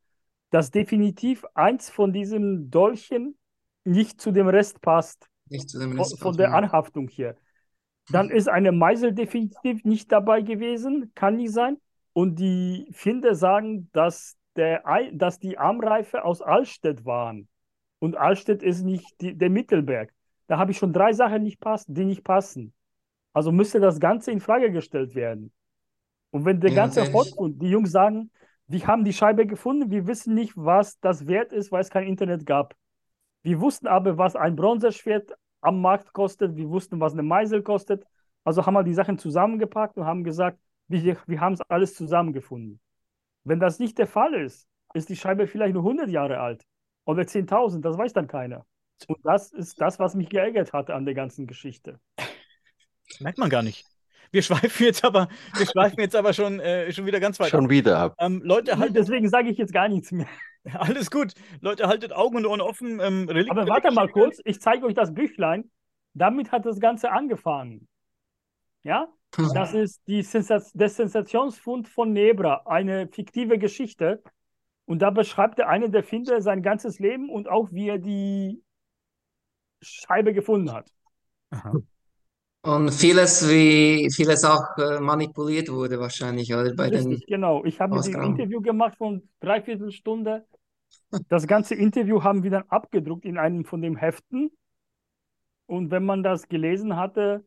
dass 0.51 0.71
definitiv 0.71 1.45
eins 1.55 1.91
von 1.91 2.13
diesen 2.13 2.71
Dolchen 2.71 3.37
nicht 3.85 4.21
zu 4.21 4.31
dem 4.33 4.49
Rest 4.49 4.81
passt. 4.81 5.27
Nicht 5.49 5.69
zu 5.69 5.79
dem 5.79 5.99
Rest 5.99 6.19
von, 6.19 6.19
von 6.19 6.37
der 6.37 6.53
Anhaftung 6.55 7.09
hier. 7.09 7.37
Dann 8.13 8.31
ist 8.31 8.49
eine 8.49 8.73
Meisel 8.73 9.13
definitiv 9.13 9.85
nicht 9.85 10.11
dabei 10.11 10.43
gewesen, 10.43 11.13
kann 11.15 11.37
nicht 11.37 11.53
sein. 11.53 11.79
Und 12.13 12.39
die 12.39 12.89
Finder 12.93 13.35
sagen, 13.35 13.89
dass, 13.93 14.37
der, 14.57 14.83
dass 15.13 15.39
die 15.39 15.59
Armreife 15.59 16.25
aus 16.25 16.43
Allstedt 16.43 17.05
waren. 17.05 17.49
Und 18.01 18.17
Allstedt 18.17 18.63
ist 18.63 18.83
nicht 18.83 19.21
die, 19.21 19.37
der 19.37 19.51
Mittelberg. 19.51 20.13
Da 20.49 20.59
habe 20.59 20.73
ich 20.73 20.79
schon 20.79 20.93
drei 20.93 21.13
Sachen, 21.13 21.45
nicht 21.45 21.61
pass, 21.61 21.85
die 21.87 22.05
nicht 22.05 22.25
passen. 22.25 22.73
Also 23.33 23.53
müsste 23.53 23.79
das 23.79 24.01
Ganze 24.01 24.33
in 24.33 24.41
Frage 24.41 24.73
gestellt 24.73 25.15
werden. 25.15 25.53
Und 26.31 26.45
wenn 26.45 26.61
der 26.61 26.71
ja, 26.71 26.77
ganze 26.77 27.13
Hotfund, 27.13 27.63
die 27.63 27.71
Jungs 27.71 27.93
sagen, 27.93 28.31
wir 28.67 28.87
haben 28.87 29.05
die 29.05 29.13
Scheibe 29.13 29.47
gefunden, 29.47 29.91
wir 29.91 30.07
wissen 30.07 30.35
nicht, 30.35 30.53
was 30.57 30.99
das 31.01 31.27
wert 31.27 31.53
ist, 31.53 31.71
weil 31.71 31.81
es 31.81 31.91
kein 31.91 32.07
Internet 32.07 32.47
gab. 32.47 32.75
Wir 33.43 33.61
wussten 33.61 33.87
aber, 33.87 34.19
was 34.19 34.37
ein 34.37 34.57
Bronzeschwert 34.57 35.33
am 35.61 35.81
Markt 35.81 36.13
kostet. 36.13 36.57
Wir 36.57 36.69
wussten, 36.69 37.01
was 37.01 37.13
eine 37.13 37.23
Meisel 37.23 37.63
kostet. 37.63 38.05
Also 38.45 38.65
haben 38.67 38.75
wir 38.75 38.85
die 38.85 38.95
Sachen 38.95 39.19
zusammengepackt 39.19 39.97
und 39.97 40.07
haben 40.07 40.25
gesagt, 40.25 40.59
wir, 40.89 41.17
wir 41.27 41.41
haben 41.41 41.55
es 41.55 41.61
alles 41.69 41.95
zusammengefunden. 41.95 42.81
Wenn 43.45 43.61
das 43.61 43.79
nicht 43.79 43.99
der 43.99 44.07
Fall 44.07 44.35
ist, 44.35 44.67
ist 44.95 45.09
die 45.09 45.17
Scheibe 45.17 45.47
vielleicht 45.47 45.75
nur 45.75 45.83
100 45.83 46.09
Jahre 46.11 46.41
alt 46.41 46.65
oder 47.05 47.23
10.000, 47.23 47.81
das 47.81 47.97
weiß 47.97 48.13
dann 48.13 48.27
keiner. 48.27 48.67
Und 49.07 49.19
das 49.25 49.53
ist 49.53 49.81
das, 49.81 49.99
was 49.99 50.15
mich 50.15 50.29
geärgert 50.29 50.73
hatte 50.73 50.95
an 50.95 51.05
der 51.05 51.15
ganzen 51.15 51.47
Geschichte. 51.47 51.99
Merkt 53.21 53.39
man 53.39 53.51
gar 53.51 53.63
nicht. 53.63 53.87
Wir 54.33 54.43
schweifen 54.43 54.87
jetzt 54.87 55.05
aber, 55.05 55.29
wir 55.57 55.67
schweifen 55.67 56.01
jetzt 56.01 56.15
aber 56.15 56.33
schon, 56.33 56.61
äh, 56.61 56.93
schon 56.93 57.07
wieder 57.07 57.19
ganz 57.19 57.41
weit 57.41 57.51
Schon 57.51 57.65
ab. 57.65 57.71
wieder 57.71 57.99
ab. 57.99 58.15
Ähm, 58.19 58.43
Leute, 58.45 58.79
halt, 58.79 58.95
deswegen 58.95 59.29
sage 59.29 59.49
ich 59.49 59.59
jetzt 59.59 59.73
gar 59.73 59.89
nichts 59.89 60.13
mehr. 60.13 60.29
Alles 60.75 61.11
gut. 61.11 61.33
Leute, 61.61 61.87
haltet 61.87 62.13
Augen 62.13 62.37
und 62.37 62.47
Ohren 62.47 62.61
offen. 62.61 63.01
Ähm, 63.01 63.29
aber 63.49 63.67
warte 63.67 63.91
mal 63.93 64.09
kurz, 64.09 64.41
ich 64.45 64.61
zeige 64.61 64.87
euch 64.87 64.95
das 64.95 65.15
Büchlein. 65.15 65.71
Damit 66.13 66.53
hat 66.53 66.67
das 66.67 66.81
Ganze 66.81 67.11
angefangen. 67.13 67.89
Ja? 68.83 69.09
Das 69.55 69.75
ist 69.75 70.03
die 70.09 70.23
Sensaz 70.23 70.73
der 70.73 70.89
Sensationsfund 70.89 71.89
von 71.89 72.13
Nebra, 72.13 72.63
eine 72.67 73.09
fiktive 73.09 73.59
Geschichte. 73.59 74.23
Und 74.87 75.01
da 75.03 75.11
beschreibt 75.11 75.59
der 75.59 75.69
eine 75.69 75.89
der 75.89 76.03
Finder 76.03 76.41
sein 76.43 76.63
ganzes 76.63 76.99
Leben 76.99 77.31
und 77.31 77.49
auch, 77.49 77.71
wie 77.71 77.89
er 77.89 77.99
die 77.99 78.61
Scheibe 79.81 80.33
gefunden 80.33 80.73
hat. 80.73 80.91
Aha. 81.51 81.75
Und 82.63 82.91
vieles, 82.93 83.49
wie 83.49 84.11
vieles 84.15 84.45
auch 84.45 84.77
äh, 84.77 85.01
manipuliert 85.01 85.71
wurde 85.71 85.99
wahrscheinlich, 85.99 86.53
oder? 86.53 86.75
Bei 86.75 86.89
Richtig, 86.89 87.21
den 87.21 87.27
genau. 87.27 87.65
Ich 87.65 87.81
habe 87.81 87.97
ein 87.99 88.23
Interview 88.23 88.61
gemacht 88.61 88.97
von 88.99 89.29
dreiviertel 89.41 89.93
Stunde. 89.93 90.47
Das 91.29 91.47
ganze 91.47 91.75
Interview 91.75 92.23
haben 92.23 92.43
wir 92.43 92.51
dann 92.51 92.65
abgedruckt 92.69 93.25
in 93.25 93.39
einem 93.39 93.65
von 93.65 93.81
den 93.81 93.97
Heften. 93.97 94.51
Und 95.67 95.91
wenn 95.91 96.05
man 96.05 96.23
das 96.23 96.49
gelesen 96.49 96.97
hatte, 96.97 97.45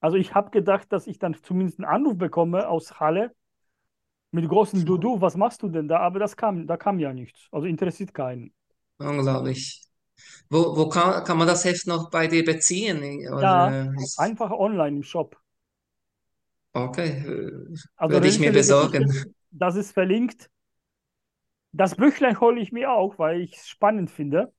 also 0.00 0.16
ich 0.16 0.34
habe 0.34 0.50
gedacht, 0.50 0.92
dass 0.92 1.06
ich 1.06 1.18
dann 1.18 1.34
zumindest 1.34 1.78
einen 1.80 1.88
Anruf 1.88 2.16
bekomme 2.16 2.68
aus 2.68 3.00
Halle 3.00 3.34
mit 4.32 4.48
großem 4.48 4.84
Dudu, 4.84 5.20
was 5.20 5.36
machst 5.36 5.62
du 5.62 5.68
denn 5.68 5.88
da? 5.88 6.00
Aber 6.00 6.18
das 6.18 6.36
kam, 6.36 6.66
da 6.66 6.76
kam 6.76 6.98
ja 6.98 7.12
nichts. 7.12 7.48
Also 7.52 7.66
interessiert 7.66 8.14
keinen. 8.14 8.52
Unglaublich. 8.98 9.83
Wo, 10.50 10.76
wo 10.76 10.88
kann, 10.88 11.24
kann 11.24 11.38
man 11.38 11.46
das 11.46 11.64
Heft 11.64 11.86
noch 11.86 12.10
bei 12.10 12.26
dir 12.26 12.44
beziehen? 12.44 12.98
Oder 13.32 13.88
ja, 13.90 13.92
einfach 14.16 14.50
online 14.50 14.96
im 14.98 15.02
Shop. 15.02 15.36
Okay, 16.74 17.22
also 17.96 18.14
würde 18.14 18.28
ich 18.28 18.38
mir 18.40 18.52
besorgen. 18.52 19.10
Das 19.50 19.76
ist 19.76 19.92
verlinkt. 19.92 20.50
das 21.72 21.96
Büchlein 21.96 22.40
hole 22.40 22.60
ich 22.60 22.72
mir 22.72 22.92
auch, 22.92 23.18
weil 23.18 23.40
ich 23.40 23.56
es 23.56 23.68
spannend 23.68 24.10
finde. 24.10 24.52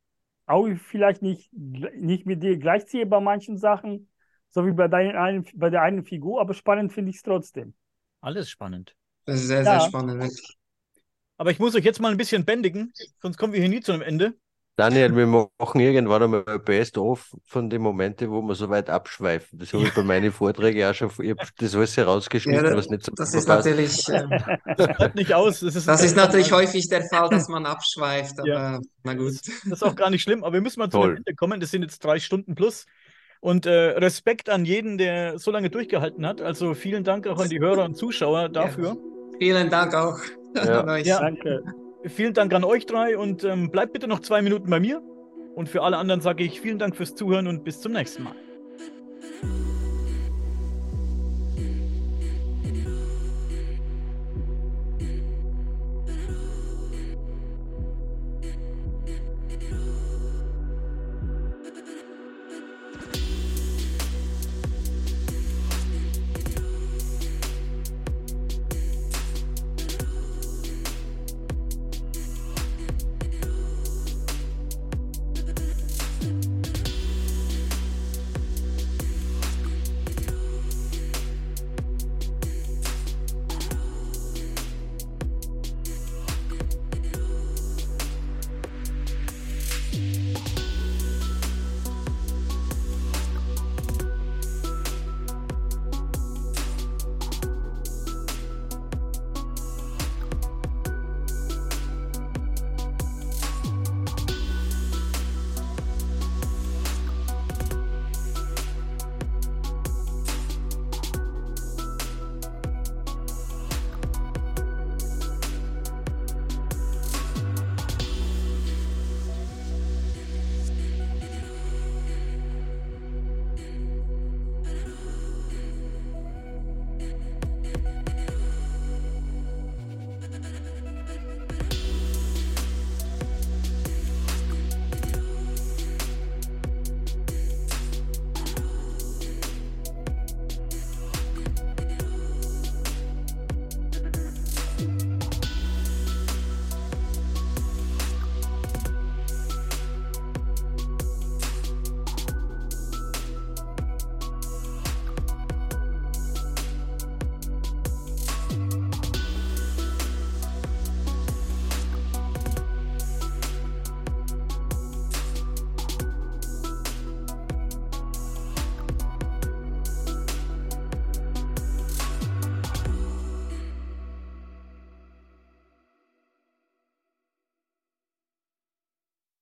Auch 0.45 0.67
vielleicht 0.77 1.21
nicht, 1.21 1.51
nicht 1.53 2.25
mit 2.25 2.43
dir 2.43 2.57
gleichziehe 2.57 3.05
bei 3.05 3.19
manchen 3.19 3.57
Sachen, 3.57 4.09
so 4.49 4.65
wie 4.65 4.71
bei, 4.73 4.87
deinen 4.87 5.15
einen, 5.15 5.45
bei 5.55 5.69
der 5.69 5.81
einen 5.81 6.03
Figur, 6.05 6.39
aber 6.41 6.53
spannend 6.53 6.93
finde 6.93 7.09
ich 7.09 7.17
es 7.17 7.23
trotzdem. 7.23 7.73
Alles 8.21 8.49
spannend. 8.49 8.95
Das 9.25 9.39
ist 9.41 9.47
sehr, 9.47 9.63
Ja. 9.63 9.79
sehr 9.79 9.87
spannend. 9.87 10.31
Aber 11.37 11.51
ich 11.51 11.59
muss 11.59 11.75
euch 11.75 11.83
jetzt 11.85 11.99
mal 11.99 12.11
ein 12.11 12.17
bisschen 12.17 12.45
bändigen, 12.45 12.93
sonst 13.21 13.37
kommen 13.37 13.53
wir 13.53 13.59
hier 13.59 13.69
nie 13.69 13.81
zu 13.81 13.91
einem 13.91 14.01
Ende. 14.01 14.35
Daniel, 14.77 15.15
wir 15.15 15.25
machen 15.25 15.79
irgendwann 15.79 16.23
einmal 16.23 16.43
ein 16.47 16.61
Best-of 16.63 17.33
von 17.45 17.69
den 17.69 17.81
Momenten, 17.81 18.29
wo 18.29 18.41
wir 18.41 18.55
so 18.55 18.69
weit 18.69 18.89
abschweifen. 18.89 19.57
Das 19.57 19.71
habe 19.71 19.83
ich 19.83 19.93
bei 19.93 20.03
meinen 20.03 20.33
Vorträgen 20.33 20.83
auch 20.85 20.93
schon, 20.93 21.09
ich 21.21 21.29
habe 21.29 21.47
das 21.57 21.75
alles 21.75 21.95
herausgeschnitten, 21.95 22.65
Ja, 22.65 22.75
was 22.75 22.89
nicht 22.89 23.05
so 23.05 23.13
Das 23.15 23.33
ist 23.33 23.45
passt. 23.45 23.65
natürlich, 23.65 24.07
ähm, 24.09 24.29
Bleibt 24.75 25.15
nicht 25.15 25.33
aus. 25.33 25.61
Das 25.61 25.75
ist, 25.75 25.87
das 25.87 26.03
ist 26.03 26.17
natürlich 26.17 26.51
häufig 26.51 26.89
der 26.89 27.03
Fall, 27.03 27.29
dass 27.29 27.47
man 27.47 27.65
abschweift, 27.65 28.37
aber 28.37 28.47
Ja. 28.49 28.79
na 29.03 29.13
gut. 29.13 29.35
Das 29.63 29.65
ist 29.65 29.83
auch 29.83 29.95
gar 29.95 30.09
nicht 30.09 30.23
schlimm, 30.23 30.43
aber 30.43 30.53
wir 30.53 30.61
müssen 30.61 30.79
mal 30.79 30.89
zu 30.89 30.97
Toll. 30.97 31.07
einem 31.09 31.17
Ende 31.19 31.35
kommen. 31.35 31.59
Das 31.61 31.71
sind 31.71 31.81
jetzt 31.83 32.03
drei 32.03 32.19
Stunden 32.19 32.53
plus. 32.55 32.85
Und 33.39 33.65
äh, 33.67 33.71
Respekt 33.71 34.49
an 34.49 34.65
jeden, 34.65 34.97
der 34.97 35.39
so 35.39 35.51
lange 35.51 35.69
durchgehalten 35.69 36.25
hat. 36.25 36.41
Also 36.41 36.73
vielen 36.73 37.03
Dank 37.03 37.27
auch 37.27 37.39
an 37.39 37.47
die 37.47 37.59
Hörer 37.59 37.85
und 37.85 37.95
Zuschauer 37.95 38.49
dafür. 38.49 38.97
Vielen 39.39 39.69
Dank 39.69 39.93
auch 39.93 40.17
Ja. 40.55 40.81
an 40.81 40.89
euch. 40.89 41.05
Ja. 41.05 41.19
Danke. 41.19 41.63
Vielen 42.07 42.33
Dank 42.33 42.53
an 42.53 42.63
euch 42.63 42.85
drei 42.85 43.17
und 43.17 43.43
ähm, 43.43 43.71
bleibt 43.71 43.93
bitte 43.93 44.07
noch 44.07 44.19
zwei 44.19 44.41
Minuten 44.41 44.69
bei 44.69 44.79
mir. 44.79 45.01
Und 45.55 45.69
für 45.69 45.81
alle 45.81 45.97
anderen 45.97 46.21
sage 46.21 46.43
ich 46.43 46.61
vielen 46.61 46.77
Dank 46.77 46.95
fürs 46.95 47.15
Zuhören 47.15 47.47
und 47.47 47.63
bis 47.63 47.79
zum 47.81 47.93
nächsten 47.93 48.23
Mal. 48.23 48.35